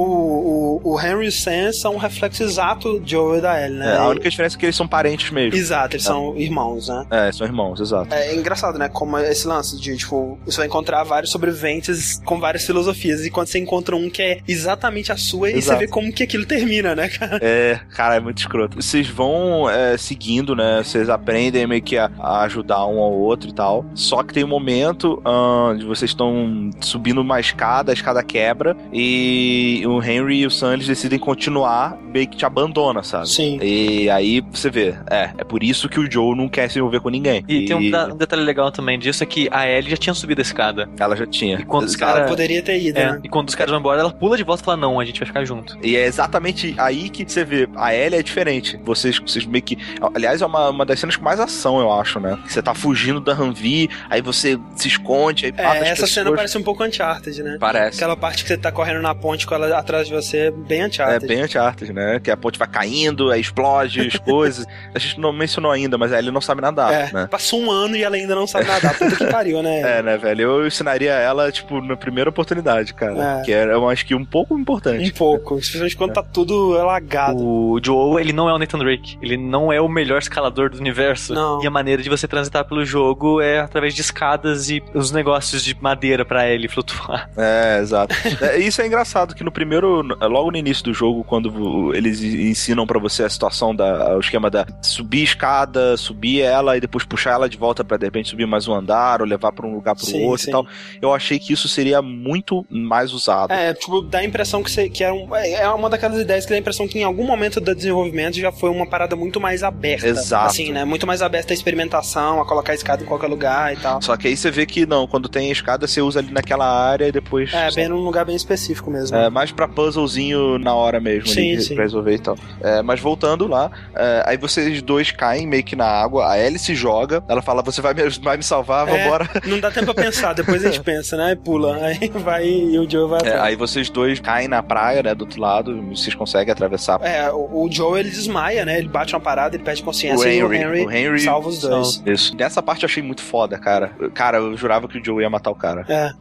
o, 0.84 0.92
o 0.94 1.00
Henry 1.00 1.26
e 1.26 1.28
o 1.28 1.32
Sam 1.32 1.72
são 1.72 1.94
um 1.94 1.98
reflexo 1.98 2.42
exato 2.42 3.00
de 3.00 3.10
Joel 3.12 3.38
e 3.38 3.40
da 3.40 3.60
Ellie, 3.64 3.78
né? 3.78 3.94
É, 3.94 3.96
a 3.98 4.08
única 4.08 4.28
diferença 4.30 4.56
é 4.56 4.58
que 4.58 4.66
eles 4.66 4.76
são 4.76 4.86
parentes 4.88 5.30
mesmo. 5.30 5.56
Exato, 5.58 5.96
eles 5.96 6.04
são 6.04 6.36
irmãos, 6.36 6.88
né? 6.88 7.06
É, 7.10 7.32
são 7.32 7.46
irmãos, 7.46 7.80
exato. 7.80 8.14
É 8.14 8.34
engraçado, 8.34 8.78
né? 8.78 8.88
Como 8.88 9.18
esse 9.18 9.46
lance 9.46 9.78
de, 9.80 9.96
tipo, 9.96 10.38
você 10.44 10.58
vai 10.58 10.66
encontrar 10.66 11.04
vários 11.10 11.30
sobreviventes 11.32 12.20
com 12.24 12.38
várias 12.38 12.64
filosofias. 12.64 13.26
E 13.26 13.30
quando 13.30 13.48
você 13.48 13.58
encontra 13.58 13.96
um 13.96 14.08
que 14.08 14.22
é 14.22 14.38
exatamente 14.46 15.10
a 15.10 15.16
sua, 15.16 15.50
e 15.50 15.54
Exato. 15.56 15.78
você 15.80 15.86
vê 15.86 15.90
como 15.90 16.12
que 16.12 16.22
aquilo 16.22 16.46
termina, 16.46 16.94
né, 16.94 17.08
cara? 17.08 17.38
É, 17.42 17.80
cara, 17.90 18.14
é 18.14 18.20
muito 18.20 18.38
escroto. 18.38 18.80
Vocês 18.80 19.08
vão 19.08 19.68
é, 19.68 19.96
seguindo, 19.98 20.54
né? 20.54 20.82
Vocês 20.84 21.08
aprendem 21.08 21.66
meio 21.66 21.82
que 21.82 21.98
a, 21.98 22.10
a 22.20 22.42
ajudar 22.42 22.86
um 22.86 23.00
ao 23.00 23.12
outro 23.12 23.50
e 23.50 23.52
tal. 23.52 23.84
Só 23.94 24.22
que 24.22 24.32
tem 24.32 24.44
um 24.44 24.48
momento 24.48 25.20
onde 25.24 25.84
vocês 25.84 26.12
estão 26.12 26.70
subindo 26.80 27.20
uma 27.20 27.40
escada, 27.40 27.90
a 27.90 27.94
escada 27.94 28.22
quebra, 28.22 28.76
e 28.92 29.82
o 29.86 30.02
Henry 30.02 30.38
e 30.40 30.46
o 30.46 30.50
Sam 30.50 30.78
decidem 30.78 31.18
continuar, 31.18 31.98
meio 32.00 32.28
que 32.28 32.36
te 32.36 32.46
abandona, 32.46 33.02
sabe? 33.02 33.28
Sim. 33.28 33.58
E 33.60 34.08
aí 34.08 34.40
você 34.52 34.70
vê, 34.70 34.94
é, 35.10 35.30
é 35.38 35.44
por 35.44 35.62
isso 35.64 35.88
que 35.88 35.98
o 35.98 36.10
Joe 36.10 36.36
não 36.36 36.48
quer 36.48 36.70
se 36.70 36.78
envolver 36.78 37.00
com 37.00 37.08
ninguém. 37.08 37.44
E, 37.48 37.64
tem 37.66 37.76
um, 37.76 37.90
da- 37.90 38.06
um 38.06 38.16
detalhe 38.16 38.42
legal 38.42 38.70
também 38.70 38.98
disso, 38.98 39.22
é 39.22 39.26
que 39.26 39.48
a 39.50 39.68
Ellie 39.68 39.90
já 39.90 39.96
tinha 39.96 40.14
subido 40.14 40.40
a 40.40 40.42
escada. 40.42 40.88
Ela 41.00 41.16
já 41.16 41.26
tinha. 41.26 41.58
E 41.58 41.64
quando 41.64 41.84
os 41.86 42.00
Ela 42.00 42.12
caras. 42.12 42.28
poderia 42.30 42.62
ter 42.62 42.78
ido, 42.80 42.98
É, 42.98 43.12
né? 43.12 43.20
E 43.24 43.28
quando 43.28 43.48
os 43.48 43.54
caras 43.54 43.70
vão 43.70 43.80
embora, 43.80 44.00
ela 44.00 44.12
pula 44.12 44.36
de 44.36 44.44
volta 44.44 44.62
e 44.62 44.64
fala: 44.64 44.76
Não, 44.76 45.00
a 45.00 45.04
gente 45.04 45.18
vai 45.18 45.26
ficar 45.26 45.44
junto. 45.44 45.78
E 45.82 45.96
é 45.96 46.04
exatamente 46.06 46.74
aí 46.78 47.08
que 47.08 47.24
você 47.30 47.44
vê. 47.44 47.68
A 47.76 47.94
Ellie 47.94 48.18
é 48.18 48.22
diferente. 48.22 48.78
Vocês, 48.84 49.18
vocês 49.18 49.44
meio 49.46 49.62
que. 49.62 49.78
Aliás, 50.14 50.42
é 50.42 50.46
uma, 50.46 50.68
uma 50.70 50.84
das 50.84 51.00
cenas 51.00 51.16
com 51.16 51.24
mais 51.24 51.40
ação, 51.40 51.80
eu 51.80 51.92
acho, 51.92 52.20
né? 52.20 52.38
Você 52.46 52.62
tá 52.62 52.74
fugindo 52.74 53.20
da 53.20 53.32
Hanvi, 53.32 53.88
aí 54.08 54.20
você 54.20 54.58
se 54.76 54.88
esconde, 54.88 55.46
aí 55.46 55.52
É, 55.56 55.62
essa 55.62 56.02
pessoas. 56.02 56.10
cena 56.12 56.32
parece 56.34 56.58
um 56.58 56.62
pouco 56.62 56.84
Uncharted, 56.84 57.42
né? 57.42 57.56
Parece. 57.58 57.96
Aquela 57.96 58.16
parte 58.16 58.42
que 58.42 58.48
você 58.48 58.56
tá 58.56 58.70
correndo 58.70 59.00
na 59.00 59.14
ponte 59.14 59.46
com 59.46 59.54
ela 59.54 59.76
atrás 59.78 60.06
de 60.08 60.12
você, 60.14 60.36
é 60.38 60.50
bem 60.50 60.82
É 60.82 60.86
Uncharted. 60.86 61.26
bem 61.26 61.44
Uncharted, 61.44 61.92
né? 61.92 62.20
Que 62.22 62.30
a 62.30 62.36
ponte 62.36 62.58
vai 62.58 62.68
caindo, 62.68 63.30
aí 63.30 63.40
explode 63.40 64.00
as 64.00 64.16
coisas. 64.20 64.66
A 64.94 64.98
gente 64.98 65.18
não 65.18 65.32
mencionou 65.32 65.70
ainda, 65.70 65.96
mas 65.96 66.12
a 66.12 66.18
Ellie 66.18 66.30
não 66.30 66.40
sabe 66.40 66.60
nadar, 66.60 66.92
É, 66.92 67.12
né? 67.12 67.26
passou 67.30 67.60
um 67.60 67.70
ano 67.70 67.96
e 67.96 68.02
ela 68.02 68.16
ainda 68.16 68.34
não 68.34 68.46
sabe 68.46 68.66
nadar. 68.66 68.96
Puta 68.98 69.16
que 69.16 69.24
pariu, 69.26 69.62
né? 69.62 69.80
É, 70.00 70.02
né, 70.02 70.16
velho? 70.18 70.42
Eu 70.42 70.66
ensinaria 70.80 71.12
ela, 71.12 71.52
tipo, 71.52 71.80
na 71.80 71.96
primeira 71.96 72.30
oportunidade, 72.30 72.94
cara. 72.94 73.40
É. 73.40 73.42
Que 73.42 73.52
era, 73.52 73.72
eu 73.72 73.88
acho 73.88 74.04
que 74.06 74.14
um 74.14 74.24
pouco 74.24 74.58
importante. 74.58 75.10
Um 75.10 75.14
pouco, 75.14 75.58
especialmente 75.58 75.96
quando 75.96 76.12
tá 76.12 76.22
tudo 76.22 76.76
alagado. 76.78 77.38
O 77.38 77.78
Joel, 77.82 78.18
ele 78.18 78.32
não 78.32 78.48
é 78.48 78.54
o 78.54 78.58
Nathan 78.58 78.78
Drake. 78.78 79.18
Ele 79.22 79.36
não 79.36 79.72
é 79.72 79.80
o 79.80 79.88
melhor 79.88 80.18
escalador 80.18 80.70
do 80.70 80.78
universo. 80.78 81.34
Não. 81.34 81.62
E 81.62 81.66
a 81.66 81.70
maneira 81.70 82.02
de 82.02 82.08
você 82.08 82.26
transitar 82.26 82.64
pelo 82.64 82.84
jogo 82.84 83.40
é 83.40 83.60
através 83.60 83.94
de 83.94 84.00
escadas 84.00 84.70
e 84.70 84.82
os 84.94 85.12
negócios 85.12 85.62
de 85.62 85.76
madeira 85.80 86.24
pra 86.24 86.48
ele 86.48 86.68
flutuar. 86.68 87.28
É, 87.40 87.78
exato. 87.80 88.14
É, 88.42 88.58
isso 88.58 88.82
é 88.82 88.86
engraçado, 88.86 89.34
que 89.34 89.42
no 89.42 89.50
primeiro, 89.50 90.02
logo 90.20 90.50
no 90.50 90.56
início 90.56 90.84
do 90.84 90.92
jogo, 90.92 91.24
quando 91.24 91.92
eles 91.94 92.22
ensinam 92.22 92.86
pra 92.86 92.98
você 92.98 93.24
a 93.24 93.30
situação 93.30 93.74
da, 93.74 94.16
o 94.16 94.20
esquema 94.20 94.50
da 94.50 94.66
subir 94.82 95.22
escada, 95.22 95.96
subir 95.96 96.40
ela 96.40 96.76
e 96.76 96.80
depois 96.80 97.04
puxar 97.04 97.32
ela 97.32 97.48
de 97.48 97.56
volta 97.56 97.82
pra 97.82 97.96
de 97.96 98.04
repente 98.04 98.28
subir 98.28 98.46
mais 98.46 98.68
um 98.68 98.74
andar 98.74 99.20
ou 99.20 99.26
levar 99.26 99.52
pra 99.52 99.66
um 99.66 99.74
lugar 99.74 99.94
pro 99.94 100.04
Sim, 100.04 100.24
outro 100.26 100.44
sim. 100.44 100.50
e 100.50 100.52
tal. 100.52 100.66
Eu 101.00 101.12
achei 101.14 101.38
que 101.38 101.52
isso 101.52 101.68
seria 101.68 102.00
muito 102.02 102.64
mais 102.70 103.12
usado. 103.12 103.52
É, 103.52 103.72
tipo, 103.74 104.02
dá 104.02 104.18
a 104.18 104.24
impressão 104.24 104.62
que, 104.62 104.70
você, 104.70 104.88
que 104.88 105.02
é, 105.04 105.12
um, 105.12 105.34
é 105.34 105.68
uma 105.70 105.88
daquelas 105.88 106.20
ideias 106.20 106.44
que 106.44 106.50
dá 106.50 106.56
a 106.56 106.58
impressão 106.60 106.86
que 106.86 106.98
em 106.98 107.04
algum 107.04 107.26
momento 107.26 107.60
do 107.60 107.74
desenvolvimento 107.74 108.36
já 108.36 108.52
foi 108.52 108.70
uma 108.70 108.86
parada 108.86 109.16
muito 109.16 109.40
mais 109.40 109.62
aberta. 109.62 110.06
Exato. 110.06 110.46
Assim, 110.46 110.72
né? 110.72 110.84
Muito 110.84 111.06
mais 111.06 111.22
aberta 111.22 111.52
à 111.52 111.54
experimentação, 111.54 112.40
a 112.40 112.46
colocar 112.46 112.72
a 112.72 112.74
escada 112.74 113.02
em 113.02 113.06
qualquer 113.06 113.28
lugar 113.28 113.72
e 113.72 113.76
tal. 113.76 114.00
Só 114.02 114.16
que 114.16 114.28
aí 114.28 114.36
você 114.36 114.50
vê 114.50 114.66
que 114.66 114.86
não, 114.86 115.06
quando 115.06 115.28
tem 115.28 115.48
a 115.48 115.52
escada, 115.52 115.86
você 115.86 116.00
usa 116.00 116.20
ali 116.20 116.32
naquela 116.32 116.66
área 116.66 117.06
e 117.06 117.12
depois. 117.12 117.52
É, 117.52 117.70
bem 117.70 117.88
num 117.88 118.00
lugar 118.00 118.24
bem 118.24 118.36
específico 118.36 118.90
mesmo. 118.90 119.16
É, 119.16 119.30
mais 119.30 119.52
pra 119.52 119.66
puzzlezinho 119.68 120.58
na 120.58 120.74
hora 120.74 121.00
mesmo, 121.00 121.28
Sim, 121.28 121.52
ali, 121.52 121.62
sim. 121.62 121.74
pra 121.74 121.84
resolver 121.84 122.14
e 122.14 122.18
tal. 122.18 122.36
É, 122.60 122.82
mas 122.82 123.00
voltando 123.00 123.46
lá, 123.46 123.70
é, 123.94 124.22
aí 124.26 124.36
vocês 124.36 124.82
dois 124.82 125.10
caem 125.10 125.46
meio 125.46 125.62
que 125.64 125.76
na 125.76 125.86
água, 125.86 126.30
a 126.30 126.38
Ellie 126.38 126.58
se 126.58 126.74
joga, 126.74 127.22
ela 127.28 127.42
fala, 127.42 127.62
você 127.62 127.80
vai 127.80 127.94
me, 127.94 128.08
vai 128.22 128.36
me 128.36 128.42
salvar, 128.42 128.88
É, 128.88 129.04
vambora. 129.04 129.28
Não 129.46 129.58
dá 129.60 129.70
tempo 129.70 129.92
pra 129.94 130.04
pensar, 130.04 130.32
depois 130.34 130.59
a 130.66 130.70
gente 130.70 130.82
pensa, 130.82 131.16
né? 131.16 131.34
Pula. 131.34 131.76
Aí 131.84 132.08
vai 132.08 132.46
e 132.48 132.78
o 132.78 132.88
Joe 132.88 133.08
vai 133.08 133.20
É, 133.24 133.38
aí 133.38 133.56
vocês 133.56 133.88
dois 133.90 134.20
caem 134.20 134.48
na 134.48 134.62
praia, 134.62 135.02
né, 135.02 135.14
do 135.14 135.22
outro 135.22 135.40
lado, 135.40 135.80
vocês 135.88 136.14
conseguem 136.14 136.52
atravessar. 136.52 137.00
É, 137.02 137.30
o, 137.30 137.64
o 137.64 137.68
Joe 137.70 138.00
ele 138.00 138.10
desmaia, 138.10 138.64
né? 138.64 138.78
Ele 138.78 138.88
bate 138.88 139.14
uma 139.14 139.20
parada, 139.20 139.56
ele 139.56 139.64
perde 139.64 139.82
consciência 139.82 140.26
o 140.26 140.28
e 140.28 140.38
Henry, 140.38 140.44
o 140.44 140.52
Henry, 140.54 140.86
o 140.86 140.90
Henry 140.90 141.20
salva 141.20 141.48
os 141.48 141.60
dois. 141.60 142.02
Isso. 142.06 142.36
Nessa 142.36 142.62
parte 142.62 142.82
eu 142.82 142.88
achei 142.88 143.02
muito 143.02 143.22
foda, 143.22 143.58
cara. 143.58 143.92
Cara, 144.14 144.38
eu 144.38 144.56
jurava 144.56 144.88
que 144.88 144.98
o 144.98 145.04
Joe 145.04 145.22
ia 145.22 145.30
matar 145.30 145.50
o 145.50 145.54
cara. 145.54 145.84
É. 145.88 146.12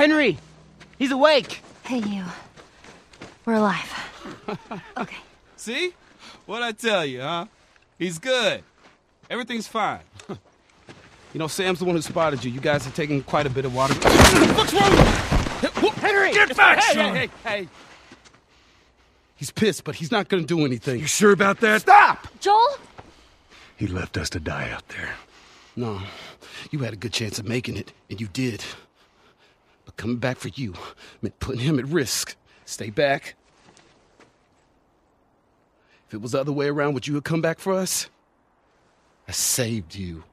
Henry! 0.00 0.38
He's 1.00 1.10
awake! 1.12 1.60
Hey, 1.88 1.98
you. 1.98 2.24
We're 3.46 3.58
alive. 3.58 3.88
See? 5.56 5.94
What'd 6.46 6.64
I 6.64 6.72
tell 6.72 7.04
you, 7.04 7.22
huh? 7.22 7.46
He's 7.98 8.18
good. 8.18 8.62
Everything's 9.28 9.66
fine. 9.66 10.00
You 11.36 11.40
know, 11.40 11.48
Sam's 11.48 11.80
the 11.80 11.84
one 11.84 11.94
who 11.94 12.00
spotted 12.00 12.42
you. 12.42 12.50
You 12.50 12.60
guys 12.60 12.86
are 12.86 12.90
taking 12.92 13.22
quite 13.22 13.44
a 13.44 13.50
bit 13.50 13.66
of 13.66 13.74
water. 13.74 13.92
What's 13.92 14.72
wrong? 14.72 14.90
Henry! 15.96 16.32
Get 16.32 16.56
back, 16.56 16.82
hey, 16.82 16.94
son! 16.94 17.14
Hey, 17.14 17.28
hey, 17.44 17.58
hey! 17.58 17.68
He's 19.34 19.50
pissed, 19.50 19.84
but 19.84 19.96
he's 19.96 20.10
not 20.10 20.28
gonna 20.28 20.44
do 20.44 20.64
anything. 20.64 20.98
You 20.98 21.06
sure 21.06 21.32
about 21.32 21.60
that? 21.60 21.82
Stop! 21.82 22.28
Joel? 22.40 22.78
He 23.76 23.86
left 23.86 24.16
us 24.16 24.30
to 24.30 24.40
die 24.40 24.70
out 24.70 24.88
there. 24.88 25.10
No, 25.76 26.00
you 26.70 26.78
had 26.78 26.94
a 26.94 26.96
good 26.96 27.12
chance 27.12 27.38
of 27.38 27.46
making 27.46 27.76
it, 27.76 27.92
and 28.08 28.18
you 28.18 28.28
did. 28.28 28.64
But 29.84 29.98
coming 29.98 30.16
back 30.16 30.38
for 30.38 30.48
you 30.48 30.72
meant 31.20 31.38
putting 31.38 31.60
him 31.60 31.78
at 31.78 31.84
risk. 31.84 32.34
Stay 32.64 32.88
back. 32.88 33.34
If 36.08 36.14
it 36.14 36.22
was 36.22 36.32
the 36.32 36.40
other 36.40 36.52
way 36.52 36.68
around, 36.68 36.94
would 36.94 37.06
you 37.06 37.14
have 37.16 37.24
come 37.24 37.42
back 37.42 37.58
for 37.58 37.74
us? 37.74 38.08
I 39.28 39.32
saved 39.32 39.94
you. 39.94 40.24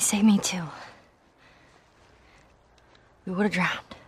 He 0.00 0.04
saved 0.04 0.24
me 0.24 0.38
too. 0.38 0.62
We 3.26 3.32
would 3.34 3.42
have 3.42 3.52
drowned. 3.52 3.99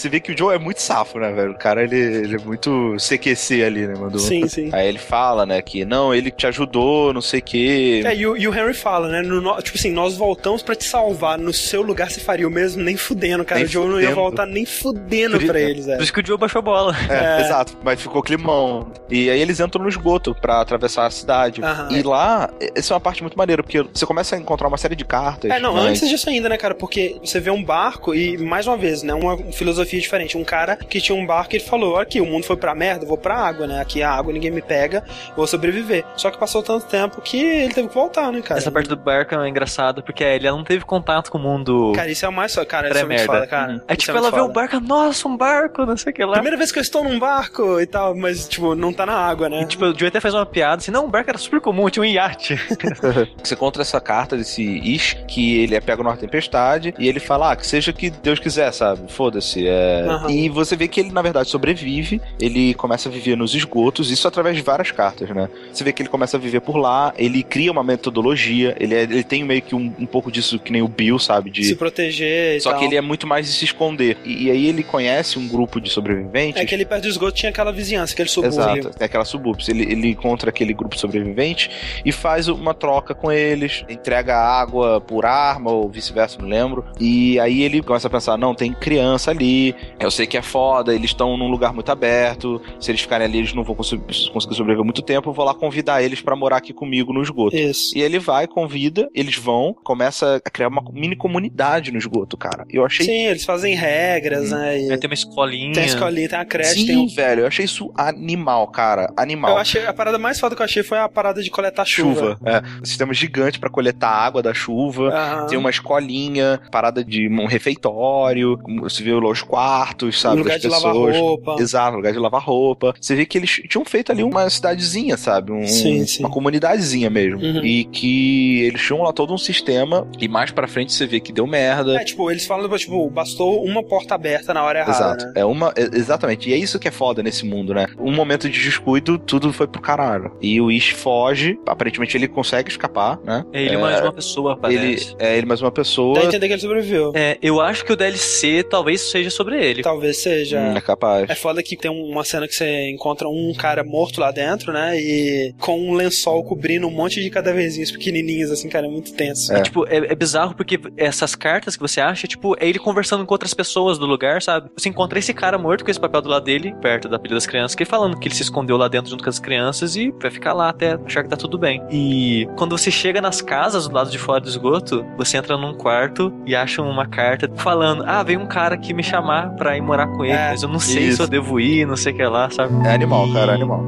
Você 0.00 0.08
vê 0.08 0.18
que 0.18 0.32
o 0.32 0.38
Joe 0.38 0.54
é 0.54 0.58
muito 0.58 0.80
safo, 0.80 1.18
né, 1.18 1.30
velho? 1.30 1.50
O 1.50 1.58
cara, 1.58 1.82
ele, 1.84 1.94
ele 1.96 2.36
é 2.36 2.38
muito 2.38 2.96
CQC 2.98 3.62
ali, 3.62 3.86
né, 3.86 3.94
mandou. 3.98 4.18
Sim, 4.18 4.48
sim. 4.48 4.70
Aí 4.72 4.88
ele 4.88 4.98
fala, 4.98 5.44
né, 5.44 5.60
que 5.60 5.84
não, 5.84 6.14
ele 6.14 6.30
te 6.30 6.46
ajudou, 6.46 7.12
não 7.12 7.20
sei 7.20 7.40
o 7.40 7.42
quê. 7.42 8.02
É, 8.06 8.16
e 8.16 8.26
o, 8.26 8.34
e 8.34 8.48
o 8.48 8.54
Henry 8.54 8.72
fala, 8.72 9.08
né? 9.08 9.20
no 9.20 9.42
no- 9.42 9.60
tipo 9.60 9.76
assim, 9.76 9.90
nós 9.92 10.16
voltamos 10.16 10.62
pra 10.62 10.74
te 10.74 10.84
salvar. 10.84 11.36
No 11.38 11.52
seu 11.52 11.82
lugar 11.82 12.10
você 12.10 12.18
faria 12.18 12.48
o 12.48 12.50
mesmo, 12.50 12.82
nem 12.82 12.96
fudendo, 12.96 13.44
cara. 13.44 13.58
Nem 13.60 13.68
o 13.68 13.70
Joe 13.70 13.84
não 13.86 13.96
ia 14.00 14.08
fudendo. 14.08 14.14
voltar 14.14 14.46
nem 14.46 14.64
fudendo 14.64 15.38
Por- 15.38 15.46
pra 15.48 15.60
eles, 15.60 15.86
é. 15.86 15.96
Por 15.96 16.02
isso 16.02 16.12
que 16.14 16.20
o 16.20 16.26
Joe 16.26 16.38
baixou 16.38 16.60
a 16.60 16.62
bola. 16.62 16.96
É, 17.10 17.42
É. 17.42 17.44
exato. 17.44 17.76
Mas 17.84 18.00
ficou 18.00 18.22
climão. 18.22 18.90
E 19.10 19.28
aí 19.28 19.38
eles 19.38 19.60
entram 19.60 19.82
no 19.82 19.88
esgoto 19.90 20.34
pra 20.34 20.62
atravessar 20.62 21.04
a 21.04 21.10
cidade. 21.10 21.62
Aham. 21.62 21.88
E 21.90 22.02
lá, 22.02 22.48
essa 22.74 22.92
é 22.92 22.94
uma 22.94 23.00
parte 23.00 23.20
muito 23.22 23.36
maneira, 23.36 23.62
porque 23.62 23.82
você 23.82 24.06
começa 24.06 24.34
a 24.34 24.38
encontrar 24.38 24.66
uma 24.68 24.78
série 24.78 24.96
de 24.96 25.04
cartas. 25.04 25.50
É, 25.50 25.60
não, 25.60 25.74
né? 25.74 25.82
antes 25.90 26.08
disso 26.08 26.30
ainda, 26.30 26.48
né, 26.48 26.56
cara? 26.56 26.74
Porque 26.74 27.16
você 27.22 27.38
vê 27.38 27.50
um 27.50 27.62
barco 27.62 28.14
e, 28.14 28.38
mais 28.38 28.66
uma 28.66 28.78
vez, 28.78 29.02
né, 29.02 29.12
uma 29.12 29.36
filosofia 29.52 29.89
diferente. 29.98 30.36
Um 30.36 30.44
cara 30.44 30.76
que 30.76 31.00
tinha 31.00 31.16
um 31.16 31.26
barco 31.26 31.54
e 31.54 31.56
ele 31.56 31.64
falou: 31.64 31.98
aqui, 31.98 32.20
o 32.20 32.26
mundo 32.26 32.44
foi 32.44 32.56
pra 32.56 32.74
merda, 32.74 33.04
eu 33.04 33.08
vou 33.08 33.18
pra 33.18 33.36
água, 33.36 33.66
né? 33.66 33.80
Aqui 33.80 34.02
a 34.02 34.10
água 34.10 34.32
ninguém 34.32 34.50
me 34.50 34.62
pega, 34.62 35.02
vou 35.36 35.46
sobreviver. 35.46 36.04
Só 36.16 36.30
que 36.30 36.38
passou 36.38 36.62
tanto 36.62 36.86
tempo 36.86 37.20
que 37.20 37.40
ele 37.40 37.74
teve 37.74 37.88
que 37.88 37.94
voltar, 37.94 38.32
né, 38.32 38.40
cara? 38.42 38.60
Essa 38.60 38.70
parte 38.70 38.88
do 38.88 38.96
barco 38.96 39.34
é 39.34 39.48
engraçada 39.48 40.02
porque 40.02 40.22
ela 40.22 40.56
não 40.56 40.64
teve 40.64 40.84
contato 40.84 41.30
com 41.30 41.38
o 41.38 41.40
mundo. 41.40 41.92
Cara, 41.94 42.10
isso 42.10 42.24
é 42.24 42.28
o 42.28 42.32
mais 42.32 42.52
só, 42.52 42.64
cara, 42.64 42.88
isso 42.88 42.98
é 42.98 43.04
muito 43.04 43.24
foda, 43.24 43.46
cara. 43.46 43.70
Uhum. 43.72 43.76
Isso 43.76 43.84
Aí 43.88 43.96
tipo, 43.96 44.12
é 44.12 44.16
ela 44.16 44.30
vê 44.30 44.36
o 44.40 44.42
foda. 44.42 44.52
barco, 44.52 44.80
nossa, 44.80 45.28
um 45.28 45.36
barco, 45.36 45.86
não 45.86 45.96
sei 45.96 46.10
o 46.10 46.14
que 46.14 46.24
lá. 46.24 46.34
Primeira 46.34 46.56
vez 46.56 46.72
que 46.72 46.78
eu 46.78 46.82
estou 46.82 47.04
num 47.04 47.18
barco 47.18 47.80
e 47.80 47.86
tal, 47.86 48.14
mas, 48.14 48.48
tipo, 48.48 48.74
não 48.74 48.92
tá 48.92 49.06
na 49.06 49.14
água, 49.14 49.48
né? 49.48 49.64
Tipo, 49.64 49.86
o 49.86 49.98
Joe 49.98 50.08
até 50.08 50.20
faz 50.20 50.34
uma 50.34 50.46
piada 50.46 50.76
assim, 50.76 50.90
não, 50.90 51.06
o 51.06 51.08
barco 51.08 51.30
era 51.30 51.38
super 51.38 51.60
comum, 51.60 51.88
tinha 51.88 52.02
um 52.02 52.06
iate. 52.06 52.56
Você 53.42 53.54
encontra 53.54 53.82
essa 53.82 54.00
carta 54.00 54.36
desse 54.36 54.62
Ish, 54.62 55.16
que 55.26 55.60
ele 55.62 55.74
é 55.74 55.80
pego 55.80 56.02
numa 56.02 56.16
tempestade, 56.16 56.94
e 56.98 57.08
ele 57.08 57.20
fala, 57.20 57.52
ah, 57.52 57.56
que 57.56 57.66
seja 57.66 57.90
o 57.90 57.94
que 57.94 58.10
Deus 58.10 58.38
quiser, 58.38 58.72
sabe? 58.72 59.10
Foda-se. 59.12 59.66
É... 59.66 59.79
Aham. 60.08 60.30
E 60.30 60.48
você 60.48 60.76
vê 60.76 60.88
que 60.88 61.00
ele, 61.00 61.10
na 61.12 61.22
verdade, 61.22 61.48
sobrevive, 61.48 62.20
ele 62.40 62.74
começa 62.74 63.08
a 63.08 63.12
viver 63.12 63.36
nos 63.36 63.54
esgotos, 63.54 64.10
isso 64.10 64.26
através 64.28 64.56
de 64.56 64.62
várias 64.62 64.90
cartas, 64.90 65.28
né? 65.30 65.48
Você 65.72 65.84
vê 65.84 65.92
que 65.92 66.02
ele 66.02 66.08
começa 66.08 66.36
a 66.36 66.40
viver 66.40 66.60
por 66.60 66.76
lá, 66.76 67.12
ele 67.16 67.42
cria 67.42 67.70
uma 67.72 67.82
metodologia, 67.82 68.76
ele, 68.78 68.94
é- 68.94 69.02
ele 69.02 69.24
tem 69.24 69.44
meio 69.44 69.62
que 69.62 69.74
um, 69.74 69.92
um 69.98 70.06
pouco 70.06 70.30
disso 70.30 70.58
que 70.58 70.72
nem 70.72 70.82
o 70.82 70.88
Bill, 70.88 71.18
sabe? 71.18 71.50
De... 71.50 71.64
Se 71.64 71.74
proteger 71.76 72.56
e 72.56 72.60
Só 72.60 72.70
tal. 72.70 72.78
que 72.78 72.84
ele 72.86 72.96
é 72.96 73.00
muito 73.00 73.26
mais 73.26 73.46
de 73.46 73.52
se 73.52 73.64
esconder. 73.64 74.16
E, 74.24 74.44
e 74.46 74.50
aí 74.50 74.66
ele 74.66 74.82
conhece 74.82 75.38
um 75.38 75.46
grupo 75.48 75.80
de 75.80 75.90
sobreviventes. 75.90 76.60
É 76.60 76.64
que 76.64 76.74
ele 76.74 76.84
perto 76.84 77.02
do 77.02 77.08
esgoto 77.08 77.32
tinha 77.32 77.50
aquela 77.50 77.72
vizinhança, 77.72 78.12
aquele 78.12 78.28
subúrbio. 78.28 78.60
Exato, 78.60 78.90
é 78.98 79.04
aquela 79.04 79.24
subúrbio. 79.24 79.64
Ele, 79.68 79.82
ele 79.82 80.08
encontra 80.08 80.50
aquele 80.50 80.72
grupo 80.72 80.98
sobrevivente 80.98 81.70
e 82.04 82.12
faz 82.12 82.48
uma 82.48 82.74
troca 82.74 83.14
com 83.14 83.30
eles, 83.30 83.84
entrega 83.88 84.36
água 84.36 85.00
por 85.00 85.24
arma 85.26 85.70
ou 85.70 85.88
vice-versa, 85.88 86.38
não 86.40 86.48
lembro. 86.48 86.84
E 86.98 87.38
aí 87.40 87.62
ele 87.62 87.82
começa 87.82 88.06
a 88.08 88.10
pensar: 88.10 88.36
não, 88.36 88.54
tem 88.54 88.72
criança 88.72 89.30
ali, 89.30 89.69
eu 89.98 90.10
sei 90.10 90.26
que 90.26 90.36
é 90.36 90.42
foda, 90.42 90.94
eles 90.94 91.10
estão 91.10 91.36
num 91.36 91.48
lugar 91.48 91.72
muito 91.72 91.90
aberto, 91.90 92.60
se 92.80 92.90
eles 92.90 93.00
ficarem 93.00 93.26
ali, 93.26 93.38
eles 93.38 93.52
não 93.54 93.64
vão 93.64 93.74
conseguir, 93.74 94.02
sobreviver 94.12 94.84
muito 94.84 95.02
tempo, 95.02 95.30
eu 95.30 95.34
vou 95.34 95.44
lá 95.44 95.54
convidar 95.54 96.02
eles 96.02 96.20
pra 96.20 96.36
morar 96.36 96.56
aqui 96.58 96.72
comigo 96.72 97.12
no 97.12 97.22
esgoto. 97.22 97.56
Isso. 97.56 97.96
E 97.96 98.02
ele 98.02 98.18
vai, 98.18 98.46
convida, 98.46 99.08
eles 99.14 99.36
vão, 99.36 99.74
começa 99.84 100.36
a 100.44 100.50
criar 100.50 100.68
uma 100.68 100.82
mini 100.92 101.16
comunidade 101.16 101.90
no 101.90 101.98
esgoto, 101.98 102.36
cara. 102.36 102.64
Eu 102.70 102.84
achei. 102.84 103.04
Sim, 103.06 103.26
eles 103.26 103.44
fazem 103.44 103.74
regras, 103.74 104.50
né? 104.50 104.78
E 104.80 104.90
Aí 104.92 104.98
tem 104.98 105.08
uma 105.08 105.14
escolinha. 105.14 105.72
tem 105.72 105.82
a 105.82 105.86
escolinha, 105.86 106.28
tem 106.28 106.38
a 106.38 106.44
creche, 106.44 106.74
Sim, 106.80 106.86
tem 106.86 106.96
um. 106.96 107.08
velho, 107.08 107.40
eu 107.42 107.46
achei 107.46 107.64
isso 107.64 107.92
animal, 107.96 108.68
cara. 108.68 109.12
Animal. 109.16 109.52
Eu 109.52 109.58
achei 109.58 109.84
a 109.86 109.92
parada 109.92 110.18
mais 110.18 110.38
foda 110.38 110.54
que 110.54 110.62
eu 110.62 110.64
achei 110.64 110.82
foi 110.82 110.98
a 110.98 111.08
parada 111.08 111.42
de 111.42 111.50
coletar 111.50 111.84
chuva. 111.84 112.36
chuva. 112.38 112.38
É, 112.44 112.62
um 112.80 112.84
sistema 112.84 113.12
gigante 113.14 113.58
pra 113.58 113.70
coletar 113.70 114.08
a 114.08 114.24
água 114.24 114.42
da 114.42 114.54
chuva. 114.54 115.08
Aham. 115.10 115.46
Tem 115.46 115.58
uma 115.58 115.70
escolinha, 115.70 116.60
parada 116.70 117.04
de 117.04 117.28
um 117.28 117.46
refeitório. 117.46 118.58
Você 118.82 119.02
vê 119.02 119.12
os 119.12 119.20
quartos, 119.60 120.20
sabe? 120.20 120.38
Lugar 120.38 120.52
das 120.54 120.62
de 120.62 120.68
lavar 120.68 120.92
pessoas. 120.92 121.16
roupa. 121.16 121.56
Exato, 121.60 121.96
lugar 121.96 122.12
de 122.12 122.18
lavar 122.18 122.42
roupa. 122.42 122.94
Você 123.00 123.14
vê 123.14 123.26
que 123.26 123.36
eles 123.38 123.50
tinham 123.68 123.84
feito 123.84 124.10
ali 124.10 124.22
uma 124.22 124.48
cidadezinha, 124.48 125.16
sabe? 125.16 125.52
Um- 125.52 125.66
Sim, 125.66 126.06
sim. 126.06 126.20
Uma 126.22 126.30
comunidadezinha 126.30 127.10
mesmo. 127.10 127.40
Uhum. 127.40 127.64
E 127.64 127.84
que 127.84 128.62
eles 128.62 128.80
tinham 128.80 129.02
lá 129.02 129.12
todo 129.12 129.32
um 129.34 129.38
sistema. 129.38 130.06
E 130.18 130.28
mais 130.28 130.50
pra 130.50 130.66
frente 130.66 130.92
você 130.92 131.06
vê 131.06 131.20
que 131.20 131.32
deu 131.32 131.46
merda. 131.46 132.00
É, 132.00 132.04
tipo, 132.04 132.30
eles 132.30 132.46
falam, 132.46 132.68
tipo, 132.78 133.08
bastou 133.10 133.62
uma 133.64 133.82
porta 133.82 134.14
aberta 134.14 134.54
na 134.54 134.62
hora 134.64 134.78
errada, 134.80 134.96
Exato. 134.96 135.24
né? 135.26 135.32
É 135.36 135.44
uma. 135.44 135.72
é- 135.76 135.90
exatamente. 135.96 136.48
E 136.48 136.52
é 136.54 136.56
isso 136.56 136.78
que 136.78 136.88
é 136.88 136.90
foda 136.90 137.22
nesse 137.22 137.44
mundo, 137.44 137.74
né? 137.74 137.86
Um 137.98 138.12
momento 138.12 138.48
de 138.48 138.60
descuido, 138.62 139.18
tudo 139.18 139.52
foi 139.52 139.66
pro 139.66 139.80
caralho. 139.80 140.32
E 140.40 140.60
o 140.60 140.70
Ish 140.70 140.90
foge. 140.90 141.58
Aparentemente 141.66 142.16
ele 142.16 142.28
consegue 142.28 142.70
escapar, 142.70 143.18
né? 143.24 143.44
É 143.52 143.62
ele 143.62 143.76
mais 143.76 144.00
uma 144.00 144.12
pessoa, 144.12 144.52
Ele, 144.64 144.76
parece. 144.78 145.14
é 145.18 145.36
ele 145.36 145.46
mais 145.46 145.60
uma 145.60 145.70
pessoa. 145.70 146.14
Dá 146.14 146.20
a 146.22 146.24
entender 146.26 146.46
que 146.48 146.54
ele 146.54 146.60
sobreviveu. 146.60 147.12
É, 147.14 147.38
eu 147.42 147.60
acho 147.60 147.84
que 147.84 147.92
o 147.92 147.96
DLC 147.96 148.62
talvez 148.62 149.00
seja 149.00 149.30
sobre 149.30 149.49
ele. 149.58 149.82
Talvez 149.82 150.22
seja. 150.22 150.60
Hum, 150.60 150.76
é 150.76 150.80
capaz. 150.80 151.28
É 151.28 151.34
foda 151.34 151.62
que 151.62 151.76
tem 151.76 151.90
uma 151.90 152.24
cena 152.24 152.46
que 152.46 152.54
você 152.54 152.90
encontra 152.90 153.28
um 153.28 153.52
cara 153.54 153.84
morto 153.84 154.20
lá 154.20 154.30
dentro, 154.30 154.72
né? 154.72 154.98
E 154.98 155.54
com 155.58 155.78
um 155.78 155.94
lençol 155.94 156.42
cobrindo 156.44 156.86
um 156.86 156.90
monte 156.90 157.22
de 157.22 157.30
cadáverzinhos 157.30 157.90
pequenininhos, 157.90 158.50
assim, 158.50 158.68
cara, 158.68 158.86
é 158.86 158.90
muito 158.90 159.12
tenso. 159.12 159.52
É. 159.52 159.62
Tipo, 159.62 159.86
é, 159.86 159.96
é 159.96 160.14
bizarro 160.14 160.54
porque 160.54 160.78
essas 160.96 161.34
cartas 161.34 161.76
que 161.76 161.82
você 161.82 162.00
acha, 162.00 162.26
tipo, 162.26 162.56
é 162.58 162.68
ele 162.68 162.78
conversando 162.78 163.24
com 163.24 163.34
outras 163.34 163.54
pessoas 163.54 163.98
do 163.98 164.06
lugar, 164.06 164.42
sabe? 164.42 164.70
Você 164.76 164.88
encontra 164.88 165.18
esse 165.18 165.32
cara 165.32 165.58
morto 165.58 165.84
com 165.84 165.90
esse 165.90 166.00
papel 166.00 166.22
do 166.22 166.28
lado 166.28 166.44
dele, 166.44 166.74
perto 166.80 167.08
da 167.08 167.18
pilha 167.18 167.34
das 167.34 167.46
crianças, 167.46 167.74
que 167.74 167.82
ele 167.82 167.90
falando 167.90 168.18
que 168.18 168.28
ele 168.28 168.34
se 168.34 168.42
escondeu 168.42 168.76
lá 168.76 168.88
dentro 168.88 169.10
junto 169.10 169.22
com 169.22 169.30
as 169.30 169.38
crianças 169.38 169.96
e 169.96 170.10
vai 170.20 170.30
ficar 170.30 170.52
lá 170.52 170.68
até 170.68 170.98
achar 171.04 171.22
que 171.22 171.28
tá 171.28 171.36
tudo 171.36 171.58
bem. 171.58 171.82
E 171.90 172.48
quando 172.56 172.76
você 172.76 172.90
chega 172.90 173.20
nas 173.20 173.42
casas 173.42 173.88
do 173.88 173.94
lado 173.94 174.10
de 174.10 174.18
fora 174.18 174.40
do 174.40 174.48
esgoto, 174.48 175.04
você 175.16 175.36
entra 175.36 175.56
num 175.56 175.74
quarto 175.74 176.32
e 176.46 176.54
acha 176.54 176.82
uma 176.82 177.06
carta 177.06 177.50
falando: 177.56 178.04
Ah, 178.06 178.22
veio 178.22 178.40
um 178.40 178.46
cara 178.46 178.74
aqui 178.74 178.92
me 178.92 179.02
chamar 179.02 179.29
pra 179.56 179.76
ir 179.76 179.80
morar 179.80 180.06
com 180.08 180.24
ele, 180.24 180.34
É, 180.34 180.50
mas 180.50 180.62
eu 180.62 180.68
não 180.68 180.78
sei 180.80 181.04
isso. 181.08 181.16
se 181.16 181.22
eu 181.22 181.26
devo 181.28 181.58
ir, 181.60 181.86
não 181.86 181.96
sei 181.96 182.12
o 182.12 182.16
que 182.16 182.22
lá, 182.24 182.48
sabe? 182.50 182.72
É 182.86 182.92
animal, 182.94 183.30
cara, 183.32 183.52
é 183.52 183.54
animal. 183.54 183.84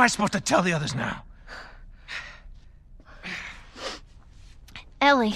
Am 0.00 0.04
I 0.04 0.06
supposed 0.06 0.32
to 0.32 0.40
tell 0.40 0.62
the 0.62 0.72
others 0.72 0.94
now? 0.94 1.24
Ellie, 5.02 5.34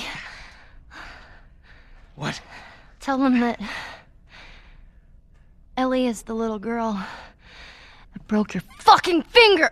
What? 2.16 2.40
tell 3.00 3.18
them 3.18 3.40
that 3.40 3.60
Ellie 5.76 6.06
is 6.06 6.22
the 6.22 6.34
little 6.34 6.58
girl 6.58 6.94
that 8.14 8.26
broke 8.26 8.54
your 8.54 8.62
fucking 8.78 9.22
finger. 9.24 9.70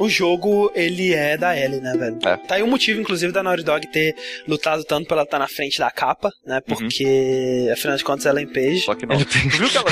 O 0.00 0.08
jogo, 0.08 0.72
ele 0.74 1.12
é 1.14 1.36
da 1.36 1.56
Ellie, 1.56 1.80
né, 1.80 1.92
velho? 1.96 2.18
É. 2.24 2.36
Tá 2.38 2.54
aí 2.56 2.62
o 2.62 2.66
motivo, 2.66 3.00
inclusive, 3.00 3.32
da 3.32 3.42
Naughty 3.42 3.62
Dog 3.62 3.86
ter 3.88 4.14
lutado 4.48 4.82
tanto 4.82 5.06
pra 5.06 5.16
ela 5.18 5.24
estar 5.24 5.38
na 5.38 5.46
frente 5.46 5.78
da 5.78 5.90
capa, 5.90 6.30
né? 6.46 6.60
Porque, 6.66 7.68
afinal 7.72 7.96
de 7.96 8.04
contas, 8.04 8.26
ela 8.26 8.40
é 8.40 8.42
em 8.42 8.46
Page. 8.46 8.80
Só 8.80 8.94
que 8.94 9.06
não. 9.06 9.16
Tu 9.18 9.38
viu 9.48 9.68
que 9.68 9.76
ela, 9.76 9.90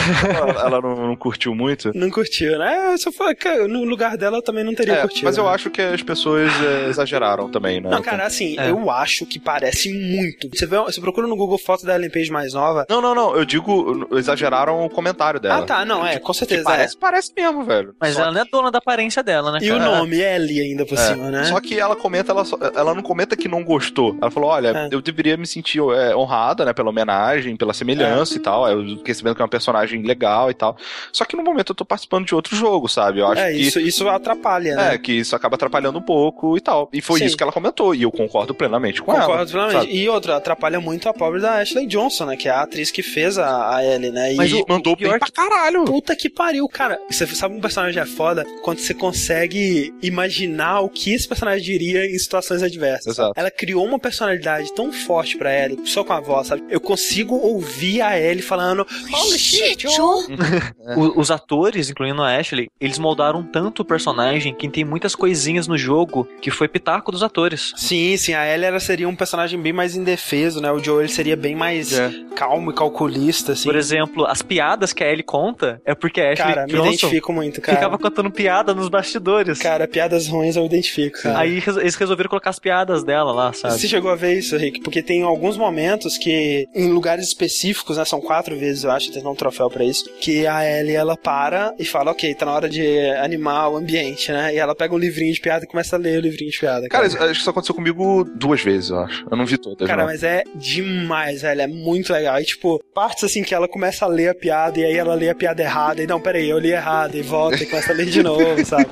ela, 0.50 0.60
ela 0.66 0.80
não, 0.80 1.08
não 1.08 1.16
curtiu 1.16 1.54
muito? 1.54 1.90
Não 1.94 2.10
curtiu, 2.10 2.58
né? 2.58 2.96
Se 2.96 3.06
eu 3.08 3.12
for, 3.12 3.34
cara, 3.36 3.68
no 3.68 3.84
lugar 3.84 4.16
dela, 4.16 4.38
eu 4.38 4.42
também 4.42 4.64
não 4.64 4.74
teria 4.74 4.94
É, 4.94 5.00
curtido. 5.02 5.24
mas 5.24 5.36
eu 5.36 5.44
né? 5.44 5.50
acho 5.50 5.70
que 5.70 5.80
as 5.82 6.02
pessoas 6.02 6.50
é, 6.64 6.88
exageraram 6.88 7.50
também, 7.50 7.80
né? 7.80 7.90
Não, 7.90 8.00
cara, 8.02 8.24
assim, 8.26 8.58
É. 8.58 8.70
eu 8.70 8.90
acho 8.90 9.26
que 9.26 9.38
parece 9.38 9.92
muito. 9.92 10.48
Você, 10.54 10.66
vê, 10.66 10.78
você 10.78 11.00
procura 11.00 11.26
no 11.26 11.36
Google 11.36 11.58
foto 11.58 11.84
da 11.84 11.94
Ellen 11.94 12.10
Page 12.10 12.30
mais 12.30 12.54
nova. 12.54 12.86
Não, 12.88 13.00
não, 13.02 13.14
não. 13.14 13.36
Eu 13.36 13.44
digo, 13.44 14.08
exageraram 14.16 14.84
o 14.84 14.90
comentário 14.90 15.38
dela. 15.38 15.62
Ah, 15.62 15.66
tá, 15.66 15.84
não, 15.84 16.06
é, 16.06 16.18
com 16.18 16.32
certeza. 16.32 16.60
Que 16.62 16.64
parece, 16.66 16.96
parece 16.96 17.32
mesmo, 17.36 17.62
velho. 17.64 17.94
Mas 18.00 18.14
Só 18.14 18.22
ela 18.22 18.32
não 18.32 18.40
é 18.40 18.44
dona 18.50 18.70
da 18.70 18.78
aparência 18.78 19.22
dela, 19.22 19.52
né? 19.52 19.58
E 19.62 19.70
o 19.70 19.78
cara? 19.78 19.97
Nome, 20.00 20.20
Ellie, 20.20 20.60
ainda 20.60 20.84
por 20.86 20.96
É, 20.98 21.08
cima, 21.08 21.30
né? 21.30 21.44
Só 21.44 21.60
que 21.60 21.78
ela 21.78 21.94
comenta, 21.96 22.32
ela, 22.32 22.44
só- 22.44 22.58
ela 22.74 22.94
não 22.94 23.02
comenta 23.02 23.36
que 23.36 23.48
não 23.48 23.62
gostou. 23.64 24.16
Ela 24.20 24.30
falou: 24.30 24.50
olha, 24.50 24.68
É. 24.68 24.88
eu 24.90 25.00
deveria 25.00 25.36
me 25.36 25.46
sentir 25.46 25.80
é, 25.80 26.14
honrada, 26.16 26.64
né, 26.64 26.72
pela 26.72 26.90
homenagem, 26.90 27.56
pela 27.56 27.72
semelhança 27.74 28.36
e 28.36 28.40
tal. 28.40 28.68
Eu 28.68 28.96
fiquei 28.98 29.14
sabendo 29.14 29.34
que 29.36 29.42
é 29.42 29.44
uma 29.44 29.48
personagem 29.50 30.02
legal 30.02 30.50
e 30.50 30.54
tal. 30.54 30.76
Só 31.12 31.24
que 31.24 31.36
no 31.36 31.42
momento 31.42 31.70
eu 31.72 31.74
tô 31.76 31.84
participando 31.84 32.26
de 32.26 32.34
outro 32.34 32.54
jogo, 32.56 32.88
sabe? 32.88 33.20
Eu 33.20 33.26
acho 33.28 33.40
É, 33.42 33.52
que. 33.52 33.58
isso, 33.58 33.80
isso 33.80 34.08
atrapalha, 34.08 34.74
né? 34.76 34.94
É, 34.94 34.98
que 34.98 35.12
isso 35.12 35.34
acaba 35.36 35.54
atrapalhando 35.56 35.98
um 35.98 36.02
pouco 36.02 36.56
e 36.56 36.60
tal. 36.60 36.88
E 36.92 37.00
foi 37.00 37.20
Sim. 37.20 37.26
isso 37.26 37.36
que 37.36 37.42
ela 37.42 37.52
comentou, 37.52 37.94
e 37.94 38.02
eu 38.02 38.10
concordo 38.10 38.54
plenamente 38.54 39.02
com 39.02 39.12
ela. 39.12 39.22
Concordo 39.26 39.50
plenamente. 39.50 39.80
sabe? 39.86 39.96
E 39.96 40.08
outra, 40.08 40.36
atrapalha 40.36 40.80
muito 40.80 41.08
a 41.08 41.14
pobre 41.14 41.40
da 41.40 41.60
Ashley 41.60 41.86
Johnson, 41.86 42.26
né? 42.26 42.36
Que 42.36 42.48
é 42.48 42.52
a 42.52 42.62
atriz 42.62 42.90
que 42.90 43.02
fez 43.02 43.38
a, 43.38 43.76
a 43.76 43.84
Ellie, 43.84 44.10
né? 44.10 44.34
Mas 44.36 44.50
e 44.50 44.54
o- 44.54 44.64
mandou 44.68 44.96
bem 44.96 45.18
pra 45.18 45.28
caralho. 45.30 45.84
Puta 45.84 46.14
que 46.16 46.28
pariu, 46.28 46.68
cara. 46.68 46.98
Você 47.10 47.26
sabe 47.26 47.54
um 47.54 47.60
personagem 47.60 48.00
é 48.02 48.06
foda 48.06 48.44
quando 48.62 48.78
você 48.78 48.94
consegue 48.94 49.87
imaginar 50.02 50.80
o 50.80 50.88
que 50.88 51.12
esse 51.14 51.26
personagem 51.28 51.62
diria 51.64 52.04
em 52.06 52.18
situações 52.18 52.62
adversas. 52.62 53.14
Exato. 53.14 53.32
Ela 53.36 53.50
criou 53.50 53.84
uma 53.84 53.98
personalidade 53.98 54.72
tão 54.74 54.92
forte 54.92 55.36
pra 55.36 55.52
Ellie, 55.64 55.78
só 55.86 56.02
com 56.04 56.12
a 56.12 56.20
voz, 56.20 56.48
sabe? 56.48 56.62
Eu 56.70 56.80
consigo 56.80 57.34
ouvir 57.36 58.00
a 58.00 58.18
Ellie 58.18 58.42
falando 58.42 58.86
Holy 59.12 59.38
shit, 59.38 59.82
Joel! 59.88 60.26
O- 60.96 61.20
os 61.20 61.30
atores, 61.30 61.90
incluindo 61.90 62.22
a 62.22 62.34
Ashley, 62.36 62.68
eles 62.80 62.98
moldaram 62.98 63.42
tanto 63.42 63.82
o 63.82 63.84
personagem 63.84 64.54
que 64.54 64.68
tem 64.68 64.84
muitas 64.84 65.14
coisinhas 65.14 65.66
no 65.66 65.76
jogo 65.76 66.26
que 66.40 66.50
foi 66.50 66.66
pitaco 66.66 67.12
dos 67.12 67.22
atores. 67.22 67.72
Sim, 67.76 68.16
sim, 68.16 68.32
a 68.32 68.46
Ellie 68.46 68.64
ela 68.66 68.80
seria 68.80 69.08
um 69.08 69.14
personagem 69.14 69.60
bem 69.60 69.72
mais 69.72 69.94
indefeso, 69.94 70.60
né? 70.60 70.70
O 70.72 70.78
Joel 70.82 71.00
ele 71.02 71.08
seria 71.08 71.36
bem 71.36 71.54
mais 71.54 71.92
É. 71.92 72.10
calmo 72.34 72.70
e 72.70 72.74
calculista, 72.74 73.52
assim. 73.52 73.64
Por 73.68 73.76
exemplo, 73.76 74.24
as 74.26 74.40
piadas 74.42 74.92
que 74.92 75.04
a 75.04 75.10
Ellie 75.10 75.22
conta 75.22 75.80
é 75.84 75.94
porque 75.94 76.20
a 76.20 76.32
Ashley 76.32 76.54
Cara, 76.54 76.66
me 76.66 76.72
Johnson 76.72 76.86
identifico 76.88 77.32
muito, 77.32 77.60
cara. 77.60 77.76
ficava 77.76 77.98
contando 77.98 78.30
piada 78.30 78.72
nos 78.74 78.88
bastidores. 78.88 79.58
Cara, 79.58 79.67
piadas 79.88 80.26
ruins 80.28 80.56
eu 80.56 80.64
identifico, 80.64 81.20
cara. 81.22 81.38
Aí 81.40 81.62
eles 81.78 81.94
resolveram 81.94 82.28
colocar 82.30 82.50
as 82.50 82.58
piadas 82.58 83.02
dela 83.04 83.32
lá, 83.32 83.52
sabe? 83.52 83.74
Você 83.78 83.88
chegou 83.88 84.10
a 84.10 84.14
ver 84.16 84.38
isso, 84.38 84.56
Rick? 84.56 84.80
Porque 84.80 85.02
tem 85.02 85.22
alguns 85.22 85.56
momentos 85.56 86.16
que, 86.16 86.66
em 86.74 86.88
lugares 86.88 87.26
específicos, 87.28 87.96
né? 87.96 88.04
São 88.04 88.20
quatro 88.20 88.56
vezes, 88.56 88.84
eu 88.84 88.90
acho, 88.90 89.10
tem 89.12 89.26
um 89.26 89.34
troféu 89.34 89.68
pra 89.70 89.84
isso. 89.84 90.04
Que 90.20 90.46
a 90.46 90.64
Ellie, 90.68 90.94
ela 90.94 91.16
para 91.16 91.74
e 91.78 91.84
fala, 91.84 92.10
ok, 92.12 92.34
tá 92.34 92.46
na 92.46 92.52
hora 92.52 92.68
de 92.68 92.86
animar 93.22 93.68
o 93.70 93.76
ambiente, 93.76 94.30
né? 94.32 94.54
E 94.54 94.58
ela 94.58 94.74
pega 94.74 94.94
um 94.94 94.98
livrinho 94.98 95.32
de 95.34 95.40
piada 95.40 95.64
e 95.64 95.68
começa 95.68 95.96
a 95.96 95.98
ler 95.98 96.18
o 96.18 96.22
livrinho 96.22 96.50
de 96.50 96.58
piada. 96.58 96.88
Cara, 96.88 97.06
isso- 97.06 97.16
acho 97.18 97.32
que 97.34 97.40
isso 97.40 97.50
aconteceu 97.50 97.74
comigo 97.74 98.24
duas 98.34 98.60
vezes, 98.62 98.90
eu 98.90 98.98
acho. 99.00 99.26
Eu 99.30 99.36
não 99.36 99.44
vi 99.46 99.58
todas, 99.58 99.86
Cara, 99.86 100.02
não. 100.02 100.10
mas 100.10 100.22
é 100.22 100.42
demais, 100.54 101.42
velho. 101.42 101.60
É 101.62 101.66
muito 101.66 102.12
legal. 102.12 102.40
E, 102.40 102.44
tipo, 102.44 102.82
partes 102.94 103.24
assim 103.24 103.42
que 103.42 103.54
ela 103.54 103.68
começa 103.68 104.04
a 104.04 104.08
ler 104.08 104.28
a 104.30 104.34
piada 104.34 104.78
e 104.78 104.84
aí 104.84 104.96
ela 104.96 105.14
lê 105.14 105.28
a 105.28 105.34
piada 105.34 105.62
errada. 105.62 106.02
E 106.02 106.06
não, 106.06 106.20
peraí, 106.20 106.48
eu 106.48 106.58
li 106.58 106.70
errado. 106.72 107.14
E 107.16 107.22
volta 107.22 107.62
e 107.62 107.66
começa 107.66 107.92
a 107.92 107.94
ler 107.94 108.06
de 108.06 108.22
novo, 108.22 108.64
sabe? 108.64 108.86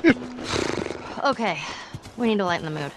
Okay, 1.23 1.59
we 2.15 2.27
need 2.27 2.37
to 2.37 2.45
lighten 2.45 2.65
the 2.65 2.71
mood. 2.79 2.91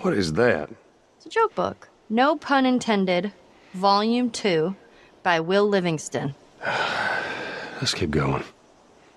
What 0.00 0.14
is 0.14 0.32
that? 0.34 0.70
It's 1.16 1.26
a 1.26 1.28
joke 1.28 1.54
book. 1.54 1.88
No 2.08 2.36
pun 2.36 2.64
intended. 2.64 3.32
Volume 3.74 4.30
2 4.30 4.74
by 5.22 5.40
Will 5.40 5.68
Livingston. 5.68 6.34
Let's 6.66 7.92
keep 7.94 8.10
going. 8.10 8.42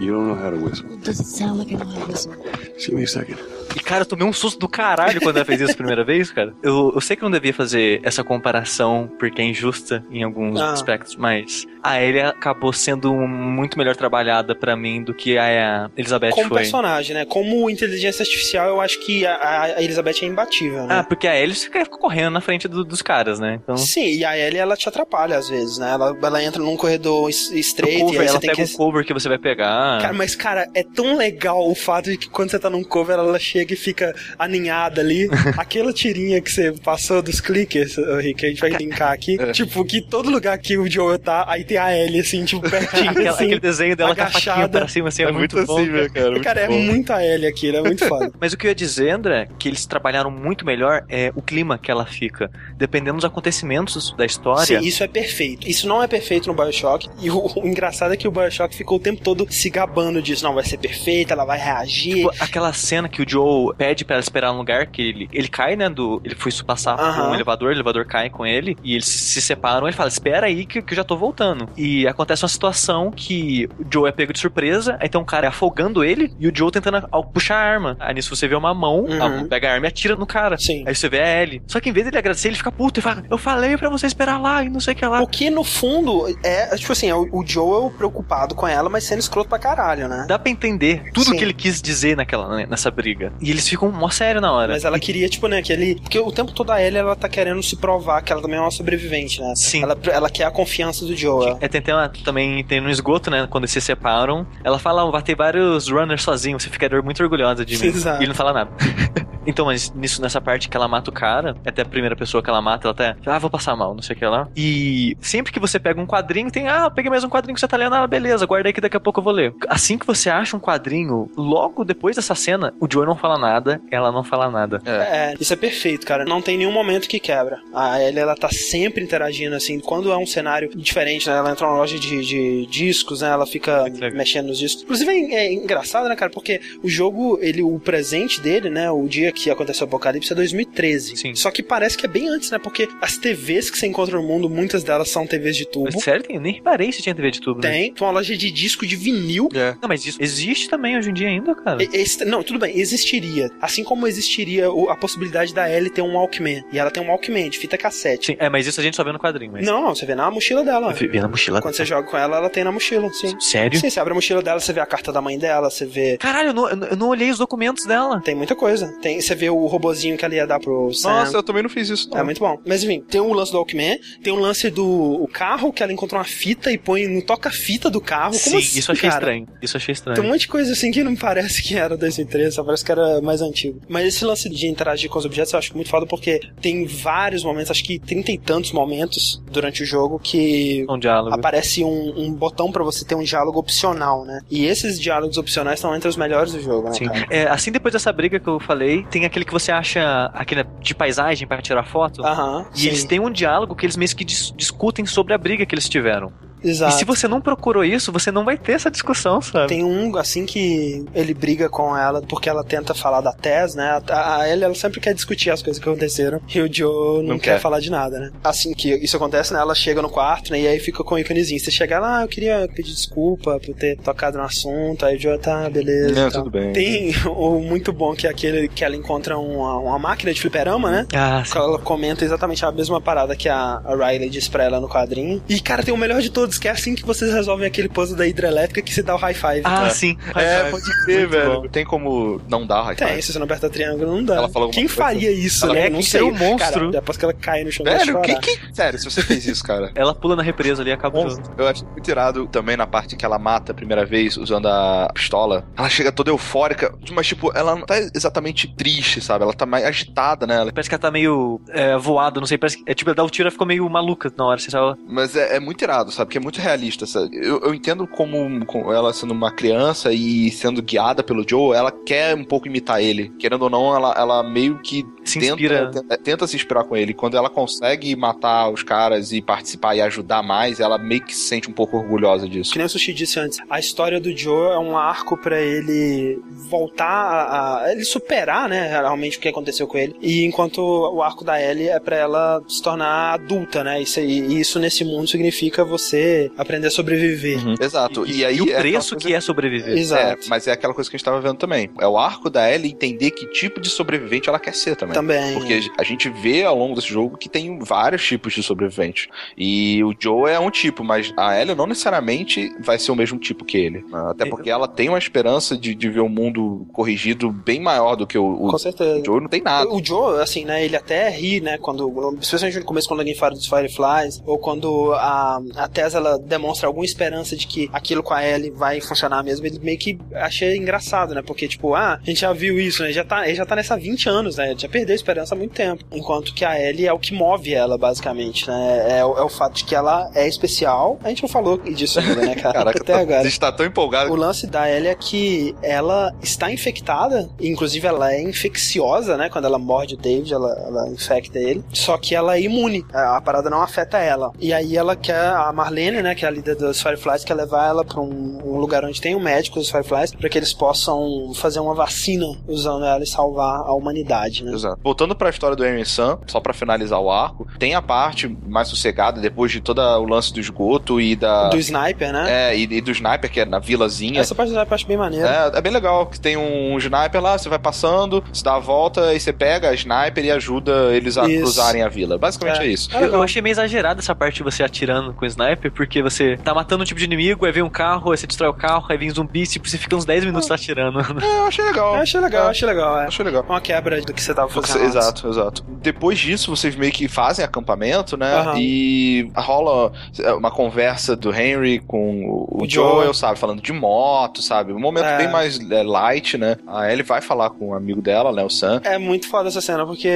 You 0.00 0.12
don't 0.12 0.28
know 0.28 0.34
how 0.34 0.50
to 0.50 0.56
whistle. 0.56 0.88
Does 0.98 1.20
it 1.20 1.26
sound 1.26 1.58
like 1.58 1.72
I 1.72 1.76
know 1.76 1.84
how 1.84 2.00
to 2.00 2.06
whistle? 2.06 2.34
Just 2.74 2.86
give 2.86 2.94
me 2.96 3.02
a 3.02 3.06
second. 3.06 3.38
E, 3.74 3.80
cara, 3.80 4.02
eu 4.02 4.06
tomei 4.06 4.26
um 4.26 4.32
susto 4.32 4.58
do 4.58 4.68
caralho 4.68 5.20
quando 5.20 5.36
ela 5.36 5.44
fez 5.44 5.60
isso 5.60 5.72
a 5.72 5.76
primeira 5.76 6.04
vez, 6.04 6.30
cara. 6.32 6.54
Eu, 6.62 6.92
eu 6.94 7.00
sei 7.00 7.16
que 7.16 7.22
eu 7.22 7.28
não 7.28 7.32
devia 7.32 7.54
fazer 7.54 8.00
essa 8.02 8.24
comparação 8.24 9.10
porque 9.18 9.40
é 9.40 9.44
injusta 9.44 10.04
em 10.10 10.22
alguns 10.22 10.60
Ah. 10.60 10.72
aspectos, 10.72 11.16
mas 11.16 11.66
a 11.82 12.02
Ellie 12.02 12.20
acabou 12.20 12.72
sendo 12.72 13.12
muito 13.14 13.78
melhor 13.78 13.96
trabalhada 13.96 14.54
pra 14.54 14.76
mim 14.76 15.02
do 15.02 15.14
que 15.14 15.38
a 15.38 15.90
Elizabeth 15.96 16.30
Como 16.30 16.48
foi. 16.48 16.58
personagem, 16.58 17.14
né? 17.14 17.24
Como 17.24 17.68
inteligência 17.70 18.22
artificial, 18.22 18.68
eu 18.68 18.80
acho 18.80 19.00
que 19.00 19.24
a, 19.26 19.62
a 19.76 19.82
Elizabeth 19.82 20.16
é 20.22 20.26
imbatível, 20.26 20.86
né? 20.86 20.98
Ah, 21.00 21.04
porque 21.04 21.26
a 21.26 21.36
Ellie 21.38 21.54
fica 21.54 21.84
correndo 21.86 22.30
na 22.30 22.40
frente 22.40 22.68
do- 22.68 22.84
dos 22.84 23.02
caras, 23.02 23.38
né? 23.40 23.58
Então, 23.62 23.76
Sim, 23.76 24.06
e 24.06 24.24
a 24.24 24.36
Ellie, 24.36 24.58
ela 24.58 24.76
te 24.76 24.88
atrapalha 24.88 25.36
às 25.38 25.48
vezes, 25.48 25.78
né? 25.78 25.90
Ela, 25.92 26.16
ela 26.22 26.42
entra 26.42 26.62
num 26.62 26.76
corredor 26.76 27.28
estreito 27.30 27.98
e 27.98 28.00
cover, 28.00 28.20
aí 28.20 28.26
você 28.26 28.30
ela 28.32 28.40
tem 28.40 28.50
pega 28.50 28.64
que... 28.66 28.74
um 28.74 28.76
cover 28.76 29.04
que 29.04 29.12
você 29.14 29.28
vai 29.28 29.38
pegar. 29.38 30.00
Cara, 30.00 30.12
mas, 30.12 30.34
cara, 30.34 30.66
é 30.74 30.82
tão 30.82 31.16
legal 31.16 31.68
o 31.68 31.74
fato 31.74 32.10
de 32.10 32.16
que 32.16 32.28
quando 32.28 32.50
você 32.50 32.58
tá 32.58 32.68
num 32.70 32.82
cover, 32.84 33.16
ela 33.16 33.38
chega 33.38 33.72
e 33.74 33.76
fica 33.76 34.14
aninhada 34.38 35.00
ali. 35.00 35.28
Aquela 35.56 35.92
tirinha 35.92 36.40
que 36.40 36.50
você 36.50 36.72
passou 36.72 37.22
dos 37.22 37.40
clickers, 37.40 37.96
Rick, 38.20 38.44
a 38.44 38.48
gente 38.48 38.60
vai 38.60 38.70
linkar 38.70 39.12
aqui. 39.12 39.36
É. 39.40 39.52
Tipo, 39.52 39.84
que 39.84 40.00
todo 40.02 40.30
lugar 40.30 40.56
que 40.58 40.76
o 40.76 40.88
Joel 40.90 41.18
tá, 41.18 41.44
aí 41.48 41.64
a 41.76 41.96
Ellie, 41.96 42.20
assim, 42.20 42.44
tipo, 42.44 42.62
pertinho, 42.68 43.10
Aquela- 43.10 43.30
assim, 43.30 43.44
aquele 43.44 43.60
desenho 43.60 43.96
dela 43.96 44.14
com 44.14 44.22
a 44.22 44.26
faquinha 44.26 44.54
agachada. 44.54 44.78
pra 44.80 44.88
cima, 44.88 45.08
assim, 45.08 45.22
é, 45.22 45.26
É 45.28 45.32
muito, 45.32 45.56
muito 45.56 45.66
bom. 45.66 45.78
assim, 45.78 45.88
né, 45.90 46.08
cara? 46.08 46.30
Muito 46.30 46.44
Cara, 46.44 46.60
é 46.60 46.66
bom. 46.68 46.78
muita 46.78 47.24
Ellie 47.24 47.46
aquilo, 47.46 47.76
é 47.78 47.82
muito 47.82 48.06
foda. 48.06 48.32
Mas 48.40 48.52
o 48.52 48.56
que 48.56 48.66
eu 48.66 48.70
ia 48.70 48.74
dizer, 48.74 49.10
André, 49.10 49.48
que 49.58 49.68
eles 49.68 49.86
trabalharam 49.86 50.30
muito 50.30 50.64
melhor 50.64 51.04
é 51.08 51.32
o 51.34 51.42
clima 51.42 51.78
que 51.78 51.90
ela 51.90 52.06
fica. 52.06 52.50
Dependendo 52.76 53.16
dos 53.16 53.24
acontecimentos 53.24 54.14
da 54.16 54.24
história. 54.24 54.64
Sim, 54.80 54.86
isso 54.86 55.02
é 55.02 55.08
perfeito. 55.08 55.68
Isso 55.68 55.86
não 55.88 56.02
é 56.02 56.06
perfeito 56.06 56.46
no 56.46 56.54
Bioshock. 56.54 57.08
E 57.20 57.30
o, 57.30 57.46
o 57.60 57.66
engraçado 57.66 58.12
é 58.14 58.16
que 58.16 58.26
o 58.28 58.30
Bioshock 58.30 58.74
ficou 58.74 58.96
o 58.98 59.00
tempo 59.00 59.22
todo 59.22 59.46
se 59.50 59.68
gabando 59.70 60.22
disso. 60.22 60.44
Não, 60.44 60.54
vai 60.54 60.64
ser 60.64 60.78
perfeito, 60.78 61.32
ela 61.32 61.44
vai 61.44 61.58
reagir. 61.58 62.14
Tipo, 62.16 62.30
aquela 62.40 62.72
cena 62.72 63.08
que 63.08 63.22
o 63.22 63.28
Joe 63.28 63.74
pede 63.76 64.04
pra 64.04 64.16
ela 64.16 64.22
esperar 64.22 64.52
no 64.52 64.58
lugar, 64.58 64.86
que 64.86 65.02
ele, 65.02 65.28
ele 65.32 65.48
cai, 65.48 65.76
né, 65.76 65.88
do... 65.88 66.20
Ele 66.24 66.34
foi 66.34 66.50
passar 66.66 66.96
por 66.96 67.04
Aham. 67.04 67.30
um 67.30 67.34
elevador, 67.34 67.68
o 67.68 67.72
elevador 67.72 68.04
cai 68.06 68.28
com 68.30 68.46
ele, 68.46 68.76
e 68.82 68.94
eles 68.94 69.06
se 69.06 69.40
separam, 69.40 69.86
ele 69.86 69.96
fala, 69.96 70.08
espera 70.08 70.46
aí 70.46 70.64
que, 70.66 70.82
que 70.82 70.92
eu 70.92 70.96
já 70.96 71.04
tô 71.04 71.16
voltando. 71.16 71.59
E 71.76 72.06
acontece 72.06 72.42
uma 72.42 72.48
situação 72.48 73.10
que 73.10 73.68
o 73.78 73.84
Joe 73.92 74.08
é 74.08 74.12
pego 74.12 74.32
de 74.32 74.38
surpresa, 74.40 74.96
aí 75.00 75.08
tem 75.08 75.20
um 75.20 75.24
cara 75.24 75.48
afogando 75.48 76.02
ele, 76.04 76.32
e 76.38 76.48
o 76.48 76.52
Joe 76.54 76.70
tentando 76.70 77.06
puxar 77.32 77.56
a 77.56 77.60
arma. 77.60 77.96
Aí 78.00 78.14
nisso 78.14 78.34
você 78.34 78.46
vê 78.48 78.54
uma 78.54 78.74
mão, 78.74 79.00
Uhum. 79.04 79.48
pega 79.48 79.70
a 79.70 79.74
arma 79.74 79.86
e 79.86 79.88
atira 79.88 80.16
no 80.16 80.26
cara. 80.26 80.56
Sim. 80.58 80.84
Aí 80.86 80.94
você 80.94 81.08
vê 81.08 81.20
a 81.20 81.42
Ellie. 81.42 81.62
Só 81.66 81.80
que 81.80 81.88
em 81.88 81.92
vez 81.92 82.06
dele 82.06 82.18
agradecer, 82.18 82.48
ele 82.48 82.56
fica 82.56 82.70
puto 82.72 83.00
e 83.00 83.02
fala, 83.02 83.22
eu 83.30 83.38
falei 83.38 83.76
pra 83.76 83.88
você 83.88 84.06
esperar 84.06 84.40
lá, 84.40 84.62
e 84.62 84.68
não 84.68 84.80
sei 84.80 84.94
o 84.94 84.96
que 84.96 85.06
lá. 85.06 85.20
O 85.22 85.26
que 85.26 85.50
no 85.50 85.64
fundo 85.64 86.26
é, 86.44 86.74
tipo 86.76 86.92
assim, 86.92 87.08
é 87.08 87.14
o, 87.14 87.28
o 87.32 87.44
Joel 87.46 87.92
preocupado 87.96 88.54
com 88.54 88.66
ela, 88.66 88.88
mas 88.88 89.04
sendo 89.04 89.18
escroto 89.20 89.48
pra 89.48 89.58
caralho, 89.58 90.08
né? 90.08 90.24
Dá 90.28 90.38
pra 90.38 90.50
entender 90.50 91.10
tudo 91.12 91.30
Sim. 91.30 91.36
que 91.36 91.44
ele 91.44 91.52
quis 91.54 91.80
dizer 91.82 92.16
naquela, 92.16 92.66
nessa 92.66 92.90
briga. 92.90 93.32
E 93.40 93.50
eles 93.50 93.68
ficam 93.68 93.90
mó 93.90 94.08
sério 94.08 94.40
na 94.40 94.52
hora. 94.52 94.72
Mas 94.72 94.84
ela 94.84 94.98
queria, 94.98 95.28
tipo, 95.28 95.46
né, 95.48 95.62
que 95.62 95.72
ele. 95.72 95.96
Porque 96.00 96.18
o 96.18 96.30
tempo 96.32 96.52
todo 96.52 96.70
a 96.70 96.82
Ellie, 96.82 96.98
ela 96.98 97.16
tá 97.16 97.28
querendo 97.28 97.62
se 97.62 97.76
provar 97.76 98.22
que 98.22 98.32
ela 98.32 98.40
também 98.42 98.56
é 98.58 98.60
uma 98.60 98.70
sobrevivente, 98.70 99.40
né? 99.40 99.52
Sim. 99.56 99.82
Ela, 99.82 99.96
ela 100.12 100.30
quer 100.30 100.44
a 100.44 100.50
confiança 100.50 101.04
do 101.04 101.16
Joel. 101.16 101.49
É, 101.60 101.68
tem, 101.68 101.80
tem 101.80 101.94
uma- 101.94 102.08
também 102.08 102.62
tem 102.64 102.80
no 102.80 102.90
esgoto, 102.90 103.30
né? 103.30 103.46
Quando 103.50 103.64
eles 103.64 103.72
se 103.72 103.80
separam, 103.80 104.46
ela 104.64 104.78
fala, 104.78 105.02
"Ah, 105.02 105.10
vai 105.10 105.22
ter 105.22 105.34
vários 105.34 105.88
runners 105.88 106.22
sozinho, 106.22 106.58
você 106.58 106.68
fica 106.68 106.88
muito 107.02 107.22
orgulhosa 107.22 107.64
de 107.64 107.78
mim. 107.78 107.86
Exato. 107.86 108.18
E 108.20 108.24
ele 108.24 108.28
não 108.28 108.34
fala 108.34 108.52
nada. 108.52 108.70
então, 109.46 109.66
mas 109.66 109.92
nisso, 109.94 110.20
nessa 110.20 110.40
parte 110.40 110.68
que 110.68 110.76
ela 110.76 110.88
mata 110.88 111.10
o 111.10 111.12
cara, 111.12 111.56
é 111.64 111.68
até 111.68 111.82
a 111.82 111.84
primeira 111.84 112.14
pessoa 112.16 112.42
que 112.42 112.50
ela 112.50 112.60
mata, 112.60 112.86
ela 112.86 112.92
até, 112.92 113.16
ah, 113.26 113.38
vou 113.38 113.50
passar 113.50 113.74
mal, 113.76 113.94
não 113.94 114.02
sei 114.02 114.14
o 114.14 114.18
que 114.18 114.26
lá. 114.26 114.48
E 114.56 115.16
sempre 115.20 115.52
que 115.52 115.60
você 115.60 115.78
pega 115.78 116.00
um 116.00 116.06
quadrinho, 116.06 116.50
tem, 116.50 116.68
ah, 116.68 116.84
eu 116.84 116.90
peguei 116.90 117.10
mais 117.10 117.24
um 117.24 117.28
quadrinho 117.28 117.54
que 117.54 117.60
você 117.60 117.68
tá 117.68 117.76
lendo, 117.76 117.94
ah, 117.94 118.06
beleza, 118.06 118.44
guarda 118.46 118.68
aí 118.68 118.72
que 118.72 118.80
daqui 118.80 118.96
a 118.96 119.00
pouco 119.00 119.20
eu 119.20 119.24
vou 119.24 119.32
ler. 119.32 119.54
Assim 119.68 119.96
que 119.98 120.06
você 120.06 120.28
acha 120.28 120.56
um 120.56 120.60
quadrinho, 120.60 121.30
logo 121.36 121.84
depois 121.84 122.16
dessa 122.16 122.34
cena, 122.34 122.72
o 122.80 122.86
Joe 122.90 123.06
não 123.06 123.16
fala 123.16 123.38
nada, 123.38 123.80
ela 123.90 124.12
não 124.12 124.22
fala 124.24 124.50
nada. 124.50 124.80
É, 124.84 125.34
isso 125.40 125.52
é 125.52 125.56
perfeito, 125.56 126.06
cara. 126.06 126.24
Não 126.24 126.42
tem 126.42 126.58
nenhum 126.58 126.72
momento 126.72 127.08
que 127.08 127.18
quebra. 127.18 127.60
A 127.74 128.00
Ellie, 128.00 128.18
ela 128.20 128.34
tá 128.34 128.48
sempre 128.50 129.02
interagindo, 129.02 129.54
assim. 129.56 129.80
Quando 129.80 130.12
é 130.12 130.16
um 130.16 130.26
cenário 130.26 130.70
diferente, 130.76 131.28
né? 131.28 131.39
Ela 131.40 131.50
entra 131.52 131.66
numa 131.66 131.76
loja 131.78 131.98
de, 131.98 132.24
de 132.24 132.66
discos, 132.66 133.20
né? 133.22 133.28
Ela 133.30 133.46
fica 133.46 133.84
mexendo 134.14 134.46
nos 134.48 134.58
discos. 134.58 134.82
Inclusive, 134.82 135.10
é, 135.10 135.46
é 135.46 135.52
engraçado, 135.52 136.08
né, 136.08 136.16
cara? 136.16 136.30
Porque 136.30 136.60
o 136.82 136.88
jogo, 136.88 137.38
ele, 137.42 137.62
o 137.62 137.78
presente 137.78 138.40
dele, 138.40 138.70
né? 138.70 138.90
O 138.90 139.06
dia 139.08 139.32
que 139.32 139.50
aconteceu 139.50 139.84
o 139.86 139.88
apocalipse 139.88 140.32
é 140.32 140.36
2013. 140.36 141.16
Sim. 141.16 141.34
Só 141.34 141.50
que 141.50 141.62
parece 141.62 141.96
que 141.96 142.06
é 142.06 142.08
bem 142.08 142.28
antes, 142.28 142.50
né? 142.50 142.58
Porque 142.58 142.88
as 143.00 143.16
TVs 143.16 143.70
que 143.70 143.78
você 143.78 143.86
encontra 143.86 144.16
no 144.16 144.22
mundo, 144.26 144.48
muitas 144.48 144.82
delas 144.84 145.08
são 145.08 145.26
TVs 145.26 145.56
de 145.56 145.64
tubo. 145.66 145.88
Mas 145.92 146.02
sério, 146.02 146.22
tem- 146.22 146.36
eu 146.36 146.42
nem 146.42 146.54
reparei 146.54 146.92
se 146.92 147.02
tinha 147.02 147.14
TV 147.14 147.30
de 147.30 147.40
tubo. 147.40 147.60
né? 147.62 147.70
Tem. 147.70 147.92
Tem 147.94 148.06
uma 148.06 148.12
loja 148.12 148.36
de 148.36 148.50
disco 148.50 148.86
de 148.86 148.96
vinil. 148.96 149.48
Não, 149.80 149.88
mas 149.88 150.04
isso 150.06 150.18
existe 150.20 150.68
também 150.68 150.96
hoje 150.96 151.10
em 151.10 151.14
dia 151.14 151.28
ainda, 151.28 151.54
cara. 151.54 151.82
E- 151.82 151.88
esse- 151.92 152.24
não, 152.24 152.42
tudo 152.42 152.58
bem, 152.58 152.78
existiria. 152.78 153.50
Assim 153.60 153.82
como 153.84 154.06
existiria 154.06 154.70
o- 154.70 154.88
a 154.90 154.96
possibilidade 154.96 155.54
da 155.54 155.70
Ellie 155.70 155.90
ter 155.90 156.02
um 156.02 156.14
Walkman. 156.14 156.62
E 156.72 156.78
ela 156.78 156.90
tem 156.90 157.02
um 157.02 157.08
Walkman 157.08 157.48
de 157.50 157.58
fita 157.58 157.76
cassete. 157.78 158.26
Sim, 158.26 158.36
é, 158.38 158.48
mas 158.48 158.66
isso 158.66 158.80
a 158.80 158.82
gente 158.84 158.96
só 158.96 159.04
vê 159.04 159.12
no 159.12 159.18
quadrinho. 159.18 159.52
Mas... 159.52 159.64
Não, 159.66 159.82
não, 159.82 159.94
você 159.94 160.04
vê 160.06 160.14
na 160.14 160.30
mochila 160.30 160.62
dela. 160.64 160.90
Eu 160.92 161.10
vi 161.10 161.20
na 161.20 161.28
mochila. 161.30 161.62
Quando 161.62 161.74
você 161.74 161.84
joga 161.84 162.06
com 162.08 162.16
ela, 162.16 162.36
ela 162.36 162.50
tem 162.50 162.64
na 162.64 162.72
mochila, 162.72 163.10
sim. 163.12 163.38
Sério? 163.40 163.78
Sim, 163.78 163.88
você 163.90 164.00
abre 164.00 164.12
a 164.12 164.14
mochila 164.14 164.42
dela, 164.42 164.60
você 164.60 164.72
vê 164.72 164.80
a 164.80 164.86
carta 164.86 165.12
da 165.12 165.20
mãe 165.20 165.38
dela, 165.38 165.70
você 165.70 165.86
vê. 165.86 166.16
Caralho, 166.18 166.48
eu 166.50 166.54
não, 166.54 166.68
eu 166.68 166.96
não- 166.96 167.08
olhei 167.08 167.30
os 167.30 167.38
documentos 167.38 167.84
dela. 167.86 168.20
Tem 168.20 168.34
muita 168.34 168.54
coisa. 168.54 168.86
Tem, 169.02 169.20
você 169.20 169.34
vê 169.34 169.50
o 169.50 169.66
robozinho 169.66 170.16
que 170.16 170.24
ela 170.24 170.34
ia 170.34 170.46
dar 170.46 170.60
pro 170.60 170.92
Sam. 170.92 171.10
Nossa, 171.10 171.36
eu 171.36 171.42
também 171.42 171.62
não 171.62 171.70
fiz 171.70 171.88
isso, 171.88 172.08
não. 172.10 172.18
É 172.18 172.22
muito 172.22 172.38
bom. 172.38 172.58
Mas 172.66 172.84
enfim, 172.84 173.00
tem 173.00 173.20
o 173.20 173.32
lance 173.32 173.50
do 173.52 173.58
Walkman, 173.58 173.98
tem 174.22 174.32
o 174.32 174.36
lance 174.36 174.70
do 174.70 174.84
o 175.22 175.26
carro 175.28 175.72
que 175.72 175.82
ela 175.82 175.92
encontrou 175.92 176.18
uma 176.18 176.24
fita 176.24 176.70
e 176.70 176.78
põe 176.78 177.06
no 177.06 177.22
toca-fita 177.22 177.90
do 177.90 178.00
carro. 178.00 178.30
Como 178.32 178.38
Sim, 178.40 178.58
assim, 178.58 178.78
isso 178.78 178.92
achei 178.92 179.08
cara? 179.10 179.20
estranho. 179.22 179.46
Isso 179.62 179.76
achei 179.76 179.92
estranho. 179.92 180.16
Tem 180.16 180.24
um 180.24 180.28
monte 180.32 180.40
de 180.42 180.48
coisa 180.48 180.72
assim 180.72 180.90
que 180.90 181.02
não 181.02 181.14
parece 181.16 181.62
que 181.62 181.74
era 181.76 181.96
2013, 181.96 182.54
só 182.56 182.64
parece 182.64 182.84
que 182.84 182.92
era 182.92 183.20
mais 183.20 183.40
antigo. 183.42 183.80
Mas 183.88 184.06
esse 184.06 184.24
lance 184.24 184.48
de 184.48 184.66
interagir 184.68 185.10
com 185.10 185.18
os 185.18 185.24
objetos 185.24 185.52
eu 185.52 185.58
acho 185.58 185.74
muito 185.74 185.90
foda 185.90 186.06
porque 186.06 186.40
tem 186.60 186.86
vários 186.86 187.42
momentos, 187.44 187.70
acho 187.70 187.84
que 187.84 187.98
trinta 187.98 188.30
e 188.32 188.38
tantos 188.38 188.72
momentos 188.72 189.42
durante 189.50 189.82
o 189.82 189.86
jogo 189.86 190.18
que 190.18 190.84
Um 190.88 190.98
diálogo. 191.22 191.34
aparece 191.40 191.84
um, 191.84 192.14
um 192.16 192.32
botão 192.32 192.70
pra 192.72 192.82
você 192.82 193.04
ter 193.04 193.14
um 193.14 193.22
diálogo 193.22 193.58
opcional, 193.58 194.24
né? 194.24 194.40
E 194.50 194.64
esses 194.66 194.98
diálogos 195.00 195.36
opcionais 195.38 195.78
estão 195.78 195.94
entre 195.94 196.08
os 196.08 196.16
melhores 196.16 196.52
do 196.52 196.60
jogo, 196.60 196.88
né, 196.88 196.94
Sim. 196.94 197.06
cara? 197.06 197.26
É, 197.30 197.48
assim, 197.48 197.70
depois 197.70 197.92
dessa 197.92 198.12
briga 198.12 198.38
que 198.40 198.48
eu 198.48 198.58
falei, 198.60 199.04
tem 199.10 199.24
aquele 199.24 199.44
que 199.44 199.52
você 199.52 199.70
acha 199.72 200.30
aquele 200.34 200.64
de 200.80 200.94
paisagem 200.94 201.46
pra 201.46 201.60
tirar 201.62 201.84
foto. 201.84 202.24
Aham, 202.24 202.66
E 202.74 202.80
sim. 202.80 202.86
eles 202.88 203.04
têm 203.04 203.20
um 203.20 203.30
diálogo 203.30 203.74
que 203.74 203.86
eles 203.86 203.96
meio 203.96 204.14
que 204.16 204.24
dis- 204.24 204.52
discutem 204.56 205.06
sobre 205.06 205.34
a 205.34 205.38
briga 205.38 205.64
que 205.66 205.74
eles 205.74 205.88
tiveram. 205.88 206.32
Exato. 206.62 206.94
E 206.94 206.98
se 206.98 207.04
você 207.04 207.26
não 207.28 207.40
procurou 207.40 207.84
isso, 207.84 208.12
você 208.12 208.30
não 208.30 208.44
vai 208.44 208.56
ter 208.56 208.72
essa 208.72 208.90
discussão, 208.90 209.40
sabe? 209.40 209.68
Tem 209.68 209.84
um, 209.84 210.16
assim, 210.16 210.44
que 210.46 211.04
ele 211.14 211.32
briga 211.34 211.68
com 211.68 211.96
ela 211.96 212.20
porque 212.22 212.48
ela 212.48 212.62
tenta 212.64 212.94
falar 212.94 213.20
da 213.20 213.32
Tess, 213.32 213.74
né? 213.74 214.00
A, 214.08 214.36
a 214.40 214.48
Ellie, 214.48 214.64
ela 214.64 214.74
sempre 214.74 215.00
quer 215.00 215.14
discutir 215.14 215.50
as 215.50 215.62
coisas 215.62 215.82
que 215.82 215.88
aconteceram 215.88 216.40
e 216.54 216.60
o 216.60 216.72
Joe 216.72 217.22
não, 217.22 217.30
Não 217.34 217.38
quer. 217.38 217.54
quer. 217.54 217.60
falar 217.60 217.80
de 217.80 217.90
nada, 217.90 218.18
né? 218.18 218.30
Assim 218.44 218.72
que 218.74 218.92
isso 218.94 219.16
acontece, 219.16 219.52
né? 219.52 219.60
Ela 219.60 219.74
chega 219.74 220.02
no 220.02 220.08
quarto, 220.10 220.52
né? 220.52 220.60
E 220.60 220.66
aí 220.68 220.78
fica 220.78 221.02
com 221.04 221.14
o 221.14 221.18
íconezinho. 221.18 221.58
Você 221.60 221.70
chega 221.70 221.98
lá, 221.98 222.18
ah, 222.18 222.22
eu 222.22 222.28
queria 222.28 222.68
pedir 222.74 222.92
desculpa 222.92 223.58
por 223.64 223.74
ter 223.74 223.96
tocado 223.98 224.36
no 224.38 224.44
assunto. 224.44 225.04
Aí 225.06 225.16
o 225.16 225.20
Joe, 225.20 225.38
tá, 225.38 225.68
beleza. 225.70 226.14
Não, 226.14 226.28
e 226.28 226.32
tudo 226.32 226.50
bem. 226.50 226.72
Tem 226.72 227.14
o 227.26 227.60
muito 227.60 227.92
bom 227.92 228.14
que 228.14 228.26
é 228.26 228.30
aquele 228.30 228.68
que 228.68 228.84
ela 228.84 228.96
encontra 228.96 229.38
uma, 229.38 229.78
uma 229.78 229.98
máquina 229.98 230.32
de 230.32 230.40
fliperama, 230.40 230.90
né? 230.90 231.06
Ah, 231.14 231.42
Que 231.50 231.56
Ela 231.56 231.78
comenta 231.78 232.24
exatamente 232.24 232.64
a 232.64 232.72
mesma 232.72 233.00
parada 233.00 233.36
que 233.36 233.48
a, 233.48 233.80
a 233.84 233.94
Riley 233.94 234.28
disse 234.28 234.50
pra 234.50 234.64
ela 234.64 234.80
no 234.80 234.88
quadrinho. 234.88 235.42
E, 235.48 235.60
cara, 235.60 235.82
tem 235.82 235.94
o 235.94 235.96
melhor 235.96 236.20
de 236.20 236.30
todos 236.30 236.49
todos 236.50 236.58
que 236.58 236.66
é 236.68 236.70
assim 236.72 236.94
que 236.94 237.04
vocês 237.04 237.32
resolvem 237.32 237.66
aquele 237.66 237.88
puzzle 237.88 238.16
da 238.16 238.26
hidrelétrica 238.26 238.82
que 238.82 238.92
se 238.92 239.02
dá 239.02 239.14
o 239.14 239.18
high 239.18 239.34
five. 239.34 239.62
Ah, 239.64 239.86
É. 239.86 239.90
sim. 239.90 240.16
É, 240.34 240.64
pode 240.70 240.84
ser, 241.04 241.28
velho. 241.28 241.62
bom. 241.62 241.68
Tem 241.68 241.84
como 241.84 242.40
não 242.48 242.66
dar 242.66 242.82
high 242.82 242.96
Tem, 242.96 243.08
five? 243.08 243.22
se 243.22 243.32
você 243.32 243.38
não 243.38 243.44
apertar 243.44 243.68
triângulo, 243.70 244.10
não 244.16 244.24
dá. 244.24 244.34
Ela 244.36 244.48
falou 244.48 244.66
alguma 244.66 244.72
Quem 244.74 244.84
coisa? 244.86 244.94
faria 245.00 245.30
isso, 245.30 245.64
Ela- 245.64 245.74
né? 245.74 245.86
É, 245.86 245.90
não 245.90 246.02
sei. 246.02 246.10
seria 246.20 246.26
um 246.26 246.36
monstro. 246.36 246.58
Cara, 246.80 246.90
depois 246.90 247.16
que 247.18 247.24
ela 247.24 247.34
cai 247.34 247.62
no 247.64 247.70
chão 247.72 247.84
Velho, 247.84 248.20
que, 248.22 248.34
que... 248.36 248.60
Sério, 248.74 248.98
se 248.98 249.04
você 249.04 249.22
fez 249.22 249.46
isso, 249.46 249.62
cara. 249.62 249.92
Ela 250.00 250.14
pula 250.14 250.34
na 250.36 250.42
represa 250.42 250.82
ali 250.82 250.90
e 250.90 250.92
acaba 250.92 251.20
o. 251.20 251.42
Eu 251.56 251.68
acho 251.68 251.84
muito 251.86 252.10
irado 252.10 252.46
também 252.48 252.76
na 252.76 252.86
parte 252.86 253.14
que 253.16 253.24
ela 253.24 253.38
mata 253.38 253.72
a 253.72 253.74
primeira 253.74 254.04
vez 254.04 254.36
usando 254.36 254.66
a 254.66 255.10
pistola. 255.14 255.64
Ela 255.76 255.88
chega 255.88 256.10
toda 256.10 256.30
eufórica, 256.30 256.92
mas 257.12 257.26
tipo, 257.26 257.52
ela 257.56 257.74
não 257.76 257.82
tá 257.86 257.98
exatamente 258.14 258.66
triste, 258.74 259.20
sabe? 259.20 259.44
Ela 259.44 259.52
tá 259.52 259.66
mais 259.66 259.84
agitada, 259.84 260.46
né? 260.46 260.56
Ela- 260.56 260.72
Parece 260.72 260.88
que 260.88 260.94
ela 260.94 261.02
tá 261.02 261.10
meio 261.10 261.60
é, 261.70 261.96
voada, 261.96 262.40
não 262.40 262.46
sei. 262.46 262.58
Parece 262.58 262.78
que, 262.78 262.90
é 262.90 262.94
tipo, 262.94 263.10
ela 263.10 263.14
dá 263.14 263.22
o 263.24 263.30
tiro 263.30 263.48
e 263.48 263.52
ficou 263.52 263.66
meio 263.66 263.88
maluca 263.88 264.32
na 264.36 264.44
hora. 264.46 264.58
Você 264.58 264.70
sabe? 264.70 264.98
Mas 265.08 265.36
é, 265.36 265.56
é 265.56 265.60
muito 265.60 265.82
irado, 265.82 266.10
sabe? 266.10 266.28
Porque 266.28 266.39
é 266.40 266.42
muito 266.42 266.60
realista. 266.60 267.06
Sabe? 267.06 267.36
Eu, 267.36 267.60
eu 267.60 267.74
entendo 267.74 268.06
como, 268.06 268.64
como 268.66 268.92
ela 268.92 269.12
sendo 269.12 269.32
uma 269.32 269.50
criança 269.50 270.12
e 270.12 270.50
sendo 270.50 270.82
guiada 270.82 271.22
pelo 271.22 271.44
Joe, 271.48 271.76
ela 271.76 271.90
quer 271.92 272.34
um 272.34 272.44
pouco 272.44 272.66
imitar 272.66 273.02
ele. 273.02 273.30
Querendo 273.38 273.62
ou 273.62 273.70
não, 273.70 273.94
ela, 273.94 274.14
ela 274.16 274.42
meio 274.42 274.78
que 274.80 275.04
Se 275.24 275.38
tenta, 275.38 275.52
inspira. 275.54 275.90
tenta, 275.90 276.18
tenta 276.18 276.46
se 276.46 276.56
inspirar 276.56 276.84
com 276.84 276.96
ele. 276.96 277.14
Quando 277.14 277.36
ela 277.36 277.48
consegue 277.50 278.14
matar 278.16 278.70
os 278.70 278.82
caras 278.82 279.32
e 279.32 279.40
participar 279.42 279.94
e 279.94 280.00
ajudar 280.00 280.42
mais, 280.42 280.80
ela 280.80 280.98
meio 280.98 281.24
que 281.24 281.34
se 281.34 281.42
sente 281.48 281.68
um 281.70 281.72
pouco 281.72 281.96
orgulhosa 281.96 282.48
disso. 282.48 282.72
Que 282.72 282.78
nem 282.78 282.86
o 282.86 282.90
Sushi 282.90 283.12
disse 283.12 283.38
antes, 283.38 283.58
a 283.68 283.78
história 283.78 284.20
do 284.20 284.36
Joe 284.36 284.72
é 284.72 284.78
um 284.78 284.96
arco 284.96 285.36
pra 285.36 285.60
ele 285.60 286.40
voltar 286.68 287.06
a, 287.06 287.84
a- 287.84 287.92
ele 287.92 288.04
superar, 288.04 288.68
né, 288.68 288.88
realmente 288.88 289.38
o 289.38 289.40
que 289.40 289.48
aconteceu 289.48 289.86
com 289.86 289.98
ele. 289.98 290.14
E 290.20 290.44
enquanto 290.44 290.78
o 290.80 291.22
arco 291.22 291.44
da 291.44 291.60
Ellie 291.60 291.88
é 291.88 291.98
pra 292.00 292.16
ela 292.16 292.62
se 292.68 292.82
tornar 292.82 293.34
adulta, 293.34 293.82
né? 293.84 294.00
Isso, 294.00 294.20
e 294.20 294.60
isso 294.60 294.78
nesse 294.78 295.04
mundo 295.04 295.28
significa 295.28 295.84
você 295.84 296.29
aprender 296.56 296.86
a 296.88 296.90
sobreviver. 296.90 297.58
Exato. 297.80 298.26
E, 298.26 298.44
aí 298.44 298.56
E 298.56 298.62
o 298.62 298.70
é 298.70 298.78
preço 298.80 299.10
coisa- 299.14 299.26
que 299.28 299.34
é 299.34 299.40
sobreviver. 299.40 299.96
Exato. 299.96 300.44
É, 300.44 300.48
mas 300.48 300.66
é 300.66 300.72
aquela 300.72 300.94
coisa 300.94 301.08
que 301.08 301.16
a 301.16 301.18
gente 301.18 301.24
tava 301.24 301.40
vendo 301.40 301.56
também. 301.56 301.90
É 302.00 302.06
o 302.06 302.18
arco 302.18 302.48
da 302.50 302.70
Ellie 302.72 302.92
entender 302.92 303.30
que 303.30 303.46
tipo 303.46 303.80
de 303.80 303.88
sobrevivente 303.88 304.48
ela 304.48 304.58
quer 304.58 304.74
ser 304.74 304.96
também. 304.96 305.14
Também. 305.14 305.54
Porque 305.54 305.80
a 305.98 306.02
gente 306.02 306.28
vê 306.28 306.64
ao 306.64 306.76
longo 306.76 306.94
desse 306.94 307.08
jogo 307.08 307.36
que 307.36 307.48
tem 307.48 307.78
vários 307.78 308.24
tipos 308.26 308.52
de 308.52 308.62
sobrevivente. 308.62 309.28
E 309.56 310.02
o 310.04 310.14
Joe 310.18 310.50
é 310.50 310.58
um 310.58 310.70
tipo, 310.70 311.02
mas 311.04 311.32
a 311.36 311.60
Ellie 311.60 311.74
não 311.74 311.86
necessariamente 311.86 312.70
vai 312.80 312.98
ser 312.98 313.12
o 313.12 313.16
mesmo 313.16 313.38
tipo 313.38 313.64
que 313.64 313.76
ele. 313.78 314.04
Até 314.30 314.44
porque 314.46 314.70
ela 314.70 314.86
tem 314.88 315.08
uma 315.08 315.18
esperança 315.18 315.76
de, 315.76 315.94
de 315.94 316.08
ver 316.08 316.20
o 316.20 316.28
mundo 316.28 316.86
corrigido 316.92 317.50
bem 317.50 317.80
maior 317.80 318.16
do 318.16 318.26
que 318.26 318.38
o, 318.38 318.44
o, 318.66 318.70
Com 318.70 318.78
certeza. 318.78 319.20
o 319.20 319.24
Joe 319.24 319.40
não 319.40 319.48
tem 319.48 319.62
nada. 319.62 319.88
O 319.90 320.04
Joe, 320.04 320.40
assim, 320.40 320.64
né, 320.64 320.84
ele 320.84 320.96
até 320.96 321.28
ri, 321.30 321.60
né, 321.60 321.78
quando, 321.78 322.36
especialmente 322.40 322.78
no 322.78 322.84
começo 322.84 323.08
quando 323.08 323.20
alguém 323.20 323.34
fala 323.34 323.52
dos 323.54 323.66
Fireflies, 323.66 324.42
ou 324.46 324.58
quando 324.58 325.12
a, 325.14 325.60
a 325.76 325.88
Tessa, 325.88 326.19
ela 326.20 326.38
demonstra 326.38 326.86
alguma 326.86 327.04
esperança 327.04 327.56
de 327.56 327.66
que 327.66 327.88
aquilo 327.92 328.22
com 328.22 328.34
a 328.34 328.46
Ellie 328.46 328.70
vai 328.70 329.00
funcionar 329.00 329.42
mesmo, 329.42 329.66
ele 329.66 329.78
meio 329.80 329.98
que 329.98 330.18
achei 330.34 330.76
engraçado, 330.76 331.34
né, 331.34 331.42
porque, 331.42 331.66
tipo, 331.68 331.94
ah, 331.94 332.18
a 332.22 332.24
gente 332.24 332.40
já 332.40 332.52
viu 332.52 332.78
isso, 332.78 333.02
né, 333.02 333.12
já 333.12 333.24
tá, 333.24 333.46
ele 333.46 333.56
já 333.56 333.66
tá 333.66 333.74
nessa 333.76 333.94
há 333.94 333.96
20 333.96 334.28
anos, 334.28 334.56
né, 334.56 334.70
ele 334.70 334.78
já 334.80 334.88
perdeu 334.88 335.12
a 335.12 335.16
esperança 335.16 335.54
há 335.54 335.58
muito 335.58 335.72
tempo, 335.74 336.04
enquanto 336.12 336.54
que 336.54 336.64
a 336.64 336.78
Ellie 336.80 337.06
é 337.06 337.12
o 337.12 337.18
que 337.18 337.34
move 337.34 337.72
ela, 337.74 337.96
basicamente, 337.98 338.68
né, 338.68 339.18
é, 339.18 339.24
o- 339.24 339.36
é 339.38 339.42
o 339.42 339.48
fato 339.48 339.74
de 339.76 339.84
que 339.84 339.94
ela 339.94 340.30
é 340.34 340.46
especial, 340.46 341.18
a 341.24 341.28
gente 341.28 341.42
não 341.42 341.48
falou 341.48 341.78
disso 341.78 342.20
ainda, 342.20 342.36
né, 342.36 342.54
cara, 342.54 342.74
Caraca, 342.80 343.00
até 343.02 343.12
tá- 343.14 343.20
agora. 343.20 343.40
a 343.40 343.44
gente 343.44 343.60
tá 343.60 343.72
tão 343.72 343.86
empolgado. 343.86 344.32
O 344.32 344.36
lance 344.36 344.66
da 344.66 344.90
Ellie 344.90 345.08
é 345.08 345.14
que 345.14 345.74
ela 345.82 346.32
está 346.42 346.70
infectada, 346.72 347.48
inclusive 347.60 348.06
ela 348.06 348.32
é 348.32 348.40
infecciosa, 348.42 349.36
né? 349.36 349.48
Quando 349.48 349.64
ela 349.66 349.78
morde 349.78 350.14
o 350.14 350.16
David, 350.16 350.52
ela, 350.52 350.70
ela 350.86 351.08
infecta 351.08 351.58
ele. 351.58 351.84
Só 351.92 352.16
que 352.16 352.34
ela 352.34 352.56
é 352.56 352.60
imune, 352.62 353.04
a, 353.12 353.36
a 353.36 353.40
parada 353.40 353.68
não 353.70 353.82
afeta 353.82 354.18
ela. 354.18 354.52
E 354.58 354.72
aí 354.72 354.96
ela 354.96 355.16
quer, 355.16 355.38
a 355.40 355.72
Marlene, 355.72 356.09
né? 356.10 356.34
Que 356.34 356.44
é 356.44 356.48
a 356.48 356.50
líder 356.50 356.76
dos 356.76 357.00
Fireflies, 357.00 357.44
quer 357.44 357.54
levar 357.54 357.88
ela 357.88 358.04
pra 358.04 358.20
um, 358.20 358.60
um 358.64 358.78
lugar 358.78 359.04
onde 359.04 359.20
tem 359.20 359.34
um 359.34 359.40
médico 359.40 359.78
dos 359.78 359.90
Fireflies, 359.90 360.34
pra 360.34 360.48
que 360.48 360.58
eles 360.58 360.72
possam 360.72 361.52
fazer 361.54 361.80
uma 361.80 361.94
vacina 361.94 362.46
usando 362.66 363.04
ela 363.04 363.22
e 363.22 363.26
salvar 363.26 363.80
a 363.80 363.92
humanidade, 363.92 364.64
né? 364.64 364.72
Exato. 364.72 364.98
Voltando 365.02 365.34
pra 365.34 365.50
história 365.50 365.76
do 365.76 365.84
Amy 365.84 366.04
Sam, 366.04 366.38
só 366.46 366.60
pra 366.60 366.72
finalizar 366.72 367.20
o 367.20 367.30
arco, 367.30 367.66
tem 367.78 367.94
a 367.94 368.02
parte 368.02 368.48
mais 368.66 368.88
sossegada 368.88 369.40
depois 369.40 369.70
de 369.70 369.80
todo 369.80 370.00
o 370.00 370.24
lance 370.24 370.52
do 370.52 370.60
esgoto 370.60 371.20
e 371.20 371.36
da. 371.36 371.68
Do 371.68 371.78
sniper, 371.78 372.32
né? 372.32 372.70
É, 372.70 372.76
e, 372.76 372.82
e 372.82 373.00
do 373.00 373.10
sniper, 373.10 373.50
que 373.50 373.60
é 373.60 373.64
na 373.64 373.78
vilazinha. 373.78 374.40
Essa 374.40 374.54
parte 374.54 374.68
do 374.68 374.72
sniper 374.72 374.92
eu 374.92 374.94
acho 374.94 375.06
bem 375.06 375.16
maneira. 375.16 375.72
É, 375.74 375.78
é 375.78 375.80
bem 375.80 375.92
legal, 375.92 376.26
que 376.26 376.40
tem 376.40 376.56
um 376.56 376.96
sniper 376.98 377.40
lá, 377.40 377.56
você 377.58 377.68
vai 377.68 377.78
passando, 377.78 378.42
você 378.52 378.64
dá 378.64 378.76
a 378.76 378.78
volta 378.78 379.34
e 379.34 379.40
você 379.40 379.52
pega 379.52 379.90
a 379.90 379.94
sniper 379.94 380.44
e 380.44 380.50
ajuda 380.50 381.14
eles 381.14 381.36
a 381.36 381.48
Isso. 381.48 381.62
cruzarem 381.62 382.02
a 382.02 382.08
vila. 382.08 382.38
Basicamente 382.38 382.80
é, 382.80 382.86
isso. 382.86 383.14
Eu, 383.14 383.34
eu 383.34 383.42
achei 383.42 383.60
meio 383.60 383.72
exagerado 383.72 384.20
essa 384.20 384.34
parte 384.34 384.56
de 384.56 384.62
você 384.62 384.82
atirando 384.82 385.32
com 385.32 385.44
o 385.44 385.46
sniper, 385.46 385.89
porque 385.90 386.22
você 386.22 386.56
tá 386.56 386.72
matando 386.74 387.02
um 387.02 387.06
tipo 387.06 387.18
de 387.18 387.24
inimigo, 387.26 387.66
aí 387.66 387.72
vem 387.72 387.82
um 387.82 387.90
carro, 387.90 388.30
aí 388.32 388.38
você 388.38 388.46
destrói 388.46 388.70
o 388.70 388.74
carro, 388.74 389.06
aí 389.08 389.16
vem 389.18 389.30
zumbi, 389.30 389.66
tipo, 389.66 389.88
você 389.88 389.98
fica 389.98 390.14
uns 390.16 390.24
10 390.24 390.44
minutos 390.44 390.70
atirando. 390.70 391.20
É, 391.20 391.58
eu 391.58 391.64
achei 391.66 391.84
legal. 391.86 392.14
Eu 392.16 392.20
achei 392.22 392.40
legal, 392.40 392.68
achei 392.68 392.88
legal. 392.88 393.20
É. 393.20 393.26
Achei 393.26 393.44
legal. 393.44 393.64
Uma 393.68 393.80
quebra 393.80 394.20
do 394.20 394.32
que 394.32 394.42
você 394.42 394.54
tava 394.54 394.68
fazendo. 394.68 395.04
exato, 395.04 395.48
exato. 395.48 395.84
Depois 396.02 396.38
disso, 396.38 396.74
vocês 396.74 396.94
meio 396.96 397.12
que 397.12 397.28
fazem 397.28 397.64
acampamento, 397.64 398.36
né? 398.36 398.54
Aham. 398.54 398.74
E 398.78 399.50
rola 399.56 400.12
uma 400.56 400.70
conversa 400.70 401.34
do 401.36 401.52
Henry 401.54 401.98
com 402.00 402.44
o, 402.44 402.84
O 402.84 402.88
Joel, 402.88 403.16
Joel. 403.16 403.34
sabe? 403.34 403.58
Falando 403.58 403.82
de 403.82 403.92
moto, 403.92 404.62
sabe? 404.62 404.92
Um 404.92 405.00
momento 405.00 405.24
É. 405.26 405.38
bem 405.38 405.48
mais 405.50 405.78
é, 405.90 406.02
light, 406.02 406.56
né? 406.56 406.76
A 406.86 407.10
Ellie 407.10 407.22
vai 407.24 407.40
falar 407.40 407.70
com 407.70 407.88
um 407.90 407.94
amigo 407.94 408.20
dela, 408.22 408.52
né? 408.52 408.62
O 408.62 408.70
Sam. 408.70 409.00
É 409.04 409.18
muito 409.18 409.48
foda 409.48 409.68
essa 409.68 409.80
cena, 409.80 410.06
porque 410.06 410.28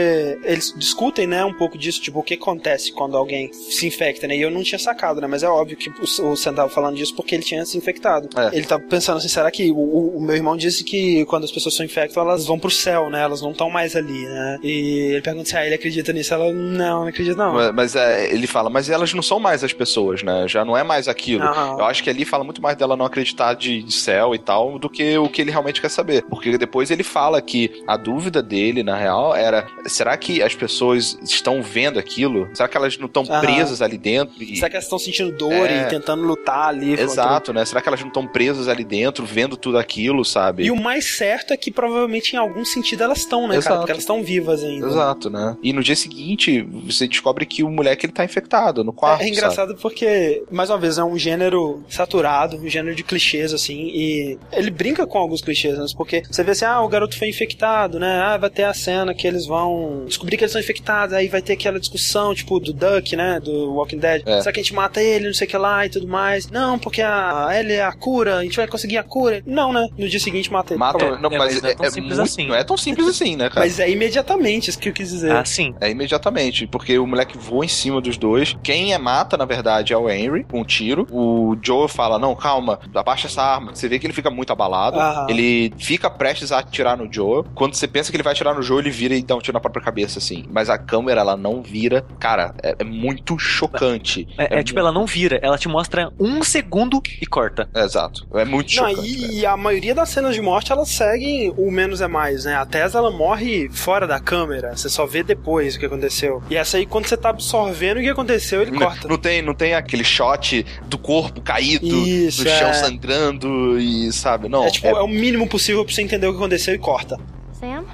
eles 0.45 0.75
discutem, 0.77 1.27
né, 1.27 1.45
um 1.45 1.53
pouco 1.55 1.79
disso, 1.79 2.01
tipo, 2.01 2.19
o 2.19 2.23
que 2.23 2.35
acontece 2.35 2.93
quando 2.93 3.17
alguém 3.17 3.53
se 3.53 3.87
infecta, 3.87 4.27
né? 4.27 4.37
E 4.37 4.43
eu 4.43 4.51
não 4.51 4.63
tinha 4.63 4.79
sacado, 4.79 5.21
né? 5.21 5.27
Mas 5.27 5.43
é 5.45 5.49
óbvio 5.49 5.77
que 5.77 5.89
o, 5.91 6.31
o 6.33 6.37
Sam 6.37 6.55
tava 6.55 6.69
falando 6.69 6.97
disso 6.97 7.15
porque 7.15 7.35
ele 7.35 7.43
tinha 7.45 7.65
se 7.65 7.77
infectado. 7.79 8.29
É. 8.37 8.57
Ele 8.57 8.67
tava 8.67 8.83
pensando 8.83 9.19
assim, 9.19 9.29
será 9.29 9.51
que 9.51 9.71
o, 9.71 9.77
o- 10.17 10.21
meu 10.21 10.35
irmão 10.35 10.57
disse 10.57 10.83
que 10.85 11.25
quando 11.27 11.45
as 11.45 11.53
pessoas 11.53 11.75
se 11.77 11.85
infectam, 11.85 12.23
elas 12.23 12.47
vão 12.47 12.59
pro 12.59 12.71
céu, 12.71 13.11
né? 13.11 13.23
Elas 13.23 13.43
não 13.43 13.51
estão 13.53 13.69
mais 13.71 13.95
ali, 13.95 14.25
né? 14.25 14.59
E 14.63 15.13
ele 15.13 15.23
pergunta 15.23 15.49
se 15.49 15.57
ah, 15.57 15.65
ele 15.67 15.75
acredita 15.75 16.13
nisso. 16.13 16.33
Ela, 16.35 16.53
não, 16.53 17.01
não 17.03 17.07
acredita 17.07 17.37
não. 17.37 17.53
Mas, 17.55 17.73
mas, 17.75 17.97
é, 17.97 18.33
ele 18.33 18.47
fala, 18.47 18.71
mas 18.71 18.89
elas 18.91 19.13
não 19.15 19.23
são 19.23 19.39
mais 19.39 19.63
as 19.63 19.73
pessoas, 19.73 20.23
né? 20.23 20.47
Já 20.49 20.65
não 20.65 20.77
é 20.77 20.83
mais 20.83 21.09
aquilo. 21.09 21.45
Eu 21.45 21.85
acho 21.85 22.03
que 22.03 22.11
ali 22.11 22.25
fala 22.25 22.43
muito 22.45 22.63
mais 22.63 22.77
dela 22.77 22.97
não 22.97 23.05
acreditar 23.07 23.55
de, 23.55 23.83
de 23.83 23.93
céu 23.93 24.35
e 24.35 24.39
tal 24.39 24.79
do 24.79 24.89
que 24.89 25.17
o 25.19 25.29
que 25.29 25.43
ele 25.43 25.51
realmente 25.51 25.81
quer 25.81 25.91
saber. 25.91 26.23
Porque 26.25 26.57
depois 26.57 26.91
ele 26.91 27.03
fala 27.03 27.41
que 27.43 27.83
a 27.87 27.97
dúvida 27.97 28.43
dele, 28.43 28.83
na 28.83 28.97
real, 28.97 29.35
era: 29.35 29.67
será 29.87 30.17
que 30.17 30.43
as 30.43 30.55
pessoas 30.55 31.19
estão 31.23 31.63
vendo 31.63 31.99
aquilo? 31.99 32.49
Será 32.55 32.69
que 32.69 32.77
elas 32.77 32.97
não 32.99 33.07
estão 33.07 33.25
presas 33.25 33.83
ali 33.83 33.99
dentro? 33.99 34.43
E- 34.43 34.57
Será 34.57 34.69
que 34.71 34.77
elas 34.77 34.85
estão 34.85 34.99
sentindo 34.99 35.33
dor 35.37 35.53
É. 35.53 35.83
e 35.83 35.89
tentando 35.89 36.23
lutar 36.23 36.69
ali? 36.69 36.99
Exato, 36.99 37.53
né? 37.53 37.65
Será 37.65 37.81
que 37.81 37.89
elas 37.89 38.01
não 38.01 38.09
estão 38.09 38.27
presas 38.27 38.69
ali 38.69 38.85
dentro, 38.85 39.25
vendo 39.25 39.57
tudo 39.57 39.79
aquilo, 39.79 40.25
sabe? 40.25 40.65
E 40.65 40.71
o 40.71 40.77
mais 40.77 41.17
certo 41.17 41.53
é 41.53 41.57
que 41.57 41.71
provavelmente 41.71 42.35
em 42.35 42.39
algum 42.39 42.65
sentido 42.65 43.03
elas 43.05 43.19
estão, 43.19 43.43
né, 43.43 43.49
cara? 43.49 43.59
Exato. 43.59 43.79
Porque 43.79 43.93
elas 43.93 44.03
estão 44.03 44.23
vivas 44.23 44.63
ainda. 44.63 44.87
Exato, 44.87 45.31
né? 45.31 45.57
E 45.63 45.73
no 45.73 45.83
dia 45.83 45.97
seguinte, 45.97 46.63
você 46.63 47.07
descobre 47.07 47.47
que 47.47 47.63
o 47.63 47.71
moleque 47.71 48.07
ele 48.07 48.13
tá 48.13 48.25
infectado 48.25 48.83
no 48.85 48.93
quarto. 48.93 49.23
É, 49.23 49.27
é 49.27 49.29
engraçado 49.29 49.75
porque, 49.77 50.43
mais 50.51 50.71
uma 50.71 50.79
vez, 50.79 50.99
é 50.99 51.05
um 51.05 51.19
gênero 51.19 51.83
saturado, 51.89 52.57
um 52.57 52.69
gênero 52.69 52.95
de 52.95 53.03
clichês, 53.03 53.53
assim, 53.53 53.91
e 53.95 54.39
ele 54.53 54.71
brinca 54.71 55.07
com 55.07 55.19
alguns 55.19 55.41
clichês, 55.41 55.79
né? 55.79 55.85
Porque 55.97 56.23
você 56.31 56.43
vê 56.43 56.53
assim, 56.53 56.65
ah, 56.65 56.81
o 56.81 56.89
garoto 56.89 57.17
foi 57.19 57.29
infectado, 57.29 57.99
né? 57.99 58.21
Ah, 58.25 58.37
vai 58.37 58.51
ter 58.51 58.65
a 58.65 58.75
cena 58.75 59.15
que 59.15 59.27
eles 59.27 59.47
vão 59.47 60.05
descobrir 60.07 60.37
que 60.37 60.45
eles 60.45 60.53
são 60.53 60.61
infectados, 60.61 61.15
aí 61.15 61.29
vai 61.29 61.43
ter 61.43 61.53
aquela 61.55 61.79
discussão, 61.79 62.35
tipo, 62.35 62.59
do 62.61 62.73
Duck, 62.73 63.17
né? 63.17 63.41
Do 63.41 63.75
Walking 63.75 63.99
Dead. 63.99 64.23
É. 64.27 64.41
Será 64.41 64.53
que 64.53 64.61
a 64.61 64.63
gente 64.63 64.75
mata 64.75 65.03
ele, 65.03 65.24
não 65.29 65.35
sei 65.35 65.47
o 65.47 65.51
que 65.51 65.57
lá 65.57 65.87
e 65.87 65.89
tudo 65.89 66.07
mais? 66.07 66.49
Não, 66.51 66.79
porque 66.79 67.03
a 67.03 67.49
Ellie 67.53 67.75
é 67.75 67.85
a 67.85 67.93
cura, 67.93 68.37
a 68.39 68.43
gente 68.43 68.57
vai 68.57 68.67
conseguir 68.67 68.99
a 68.99 69.03
cura. 69.03 69.43
Não, 69.47 69.73
né? 69.73 69.87
No 69.97 70.09
dia 70.09 70.21
seguinte 70.21 70.53
mata 70.53 70.73
ele. 70.73 70.79
Mata, 70.81 70.97
Acabou. 71.05 71.19
não, 71.31 71.31
mas, 71.39 71.63
é, 71.63 71.73
é 71.73 72.01
muito- 72.01 72.47
Não 72.49 72.55
é 72.55 72.65
tão 72.65 72.77
simples 72.77 73.07
assim, 73.09 73.37
né, 73.37 73.49
cara? 73.49 73.61
Mas 73.61 73.79
é 73.79 73.89
imediatamente, 73.91 74.71
isso 74.71 74.79
que 74.79 74.89
eu 74.89 74.93
quis 74.93 75.11
dizer. 75.11 75.33
Ah, 75.33 75.45
sim. 75.45 75.75
É 75.81 75.91
imediatamente, 75.91 76.67
porque 76.67 76.99
o 76.99 77.07
moleque 77.07 77.37
voa 77.39 77.65
em 77.65 77.69
cima 77.69 78.01
dos 78.01 78.17
dois. 78.17 78.57
Quem 78.63 78.93
é 78.93 78.99
mata, 78.99 79.37
na 79.37 79.45
verdade, 79.45 79.93
é 79.93 79.97
o 79.97 80.09
Henry, 80.09 80.45
com 80.45 80.61
um 80.61 80.65
tiro. 80.65 81.07
O 81.11 81.57
Joe 81.63 81.89
fala: 81.89 82.19
Não, 82.19 82.35
calma, 82.35 82.79
abaixa 82.95 83.27
essa 83.27 83.43
arma. 83.43 83.75
Você 83.75 83.89
vê 83.89 83.99
que 83.99 84.07
ele 84.07 84.13
fica 84.15 84.31
muito 84.31 84.53
abalado. 84.53 84.99
Aham. 84.99 85.27
Ele 85.29 85.73
fica 85.79 86.09
prestes 86.11 86.53
a 86.53 86.59
atirar 86.59 86.97
no 86.97 87.13
Joe. 87.13 87.45
Quando 87.55 87.75
você 87.75 87.87
pensa 87.89 88.11
que 88.11 88.17
ele 88.17 88.23
vai 88.23 88.33
atirar 88.33 88.55
no 88.55 88.63
Joe, 88.63 88.79
ele 88.81 88.91
vira 88.91 89.15
e 89.15 89.23
dá 89.23 89.35
um 89.37 89.41
tiro 89.41 89.55
na 89.55 89.61
própria 89.61 89.83
cabeça, 89.85 90.19
assim. 90.19 90.45
Mas 90.51 90.69
a 90.71 90.79
câmera, 90.79 91.21
ela 91.21 91.37
não 91.37 91.63
vira. 91.63 92.05
Cara, 92.19 92.55
é, 92.63 92.77
é 92.79 92.85
muito 92.85 93.39
chocante. 93.39 94.27
É, 94.39 94.59
é 94.59 94.63
tipo, 94.63 94.79
ela 94.79 94.93
não 94.93 95.07
vira, 95.15 95.39
ela 95.41 95.57
te 95.57 95.69
mostra 95.69 96.11
um 96.19 96.43
segundo 96.43 97.01
e 97.23 97.25
corta. 97.25 97.69
É, 97.73 97.85
exato. 97.85 98.27
É 98.35 98.45
muito 98.45 98.75
Não, 98.75 98.91
chocante. 98.91 99.09
e, 99.09 99.39
e 99.39 99.47
a 99.47 99.57
maioria 99.57 99.95
das 99.95 100.09
cenas 100.09 100.35
de 100.35 100.41
morte 100.41 100.73
elas 100.73 100.89
seguem 100.89 101.55
o 101.57 101.71
menos 101.71 102.01
é 102.01 102.09
mais, 102.09 102.45
né? 102.45 102.57
A 102.57 102.67
Tessa 102.67 102.99
ela 102.99 103.13
morre 103.13 103.69
fora 103.71 104.09
da 104.09 104.19
câmera, 104.19 104.77
você 104.77 104.89
só 104.89 105.07
vê 105.07 105.23
depois 105.23 105.77
o 105.77 105.79
que 105.79 105.87
aconteceu. 105.87 106.43
E 106.51 106.57
essa 106.57 106.79
aí, 106.79 106.85
quando 106.85 107.07
você 107.07 107.17
tá 107.17 107.29
absorvendo 107.29 107.99
o 107.99 108.01
que 108.01 108.09
aconteceu, 108.09 108.63
ele 108.63 108.73
corta. 108.77 109.07
Não 109.07 109.17
tem, 109.17 109.41
não 109.41 109.55
tem 109.55 109.75
aquele 109.75 110.03
shot 110.03 110.67
do 110.87 110.99
corpo 110.99 111.41
caído, 111.41 111.87
Isso, 111.87 112.43
do 112.43 112.51
chão 112.51 112.69
é. 112.71 112.73
sangrando 112.73 113.79
e 113.79 114.13
sabe? 114.13 114.49
Não. 114.49 114.65
é 114.65 114.71
tipo, 114.71 114.89
é... 114.89 115.01
o 115.01 115.07
mínimo 115.07 115.47
possível 115.47 115.85
pra 115.85 115.95
você 115.95 116.03
entender 116.03 116.27
o 116.27 116.33
que 116.33 116.39
aconteceu 116.39 116.75
e 116.75 116.79
corta. 116.79 117.17
Sam? 117.53 117.85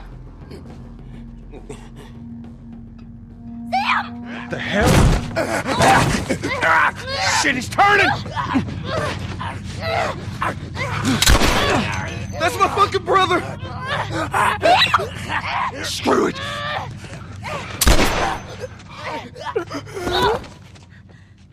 What 4.51 4.59
the 4.59 4.65
hell? 4.65 4.91
Ah, 6.65 7.41
shit, 7.41 7.55
he's 7.55 7.69
turning! 7.69 8.09
That's 12.41 12.59
my 12.59 12.67
fucking 12.67 13.05
brother! 13.05 13.41
Screw 15.85 16.27
it! 16.27 16.37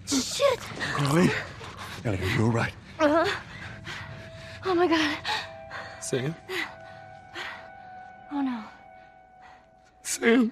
Shit! 0.08 0.60
Ellie? 1.00 1.30
Ellie, 2.04 2.18
are 2.18 2.26
you 2.26 2.46
alright? 2.46 2.74
Uh-huh. 3.00 3.40
Oh 4.66 4.74
my 4.74 4.88
god. 4.88 5.18
Sam? 6.02 6.34
Oh 8.32 8.42
no. 8.42 8.64
Sam? 10.02 10.52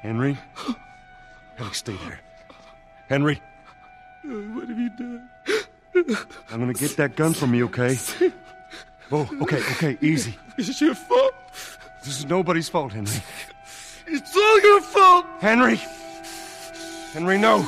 Henry? 0.00 0.38
Ellie, 1.58 1.72
stay 1.72 1.96
there. 2.04 2.20
Henry, 3.08 3.40
What 4.24 4.68
have 4.68 4.78
you 4.78 4.90
done? 4.90 5.28
I'm 6.50 6.60
gonna 6.60 6.72
get 6.72 6.96
that 6.96 7.16
gun 7.16 7.34
from 7.34 7.54
you, 7.54 7.66
okay? 7.66 7.98
Oh, 9.10 9.28
okay, 9.42 9.58
okay, 9.72 9.98
easy. 10.00 10.34
It's 10.56 10.80
your 10.80 10.94
fault. 10.94 11.34
This 12.04 12.20
is 12.20 12.26
nobody's 12.26 12.68
fault, 12.68 12.92
Henry. 12.92 13.12
It's 14.06 14.36
all 14.36 14.60
your 14.60 14.80
fault. 14.80 15.26
Henry! 15.40 15.76
Henry, 17.12 17.38
no! 17.38 17.62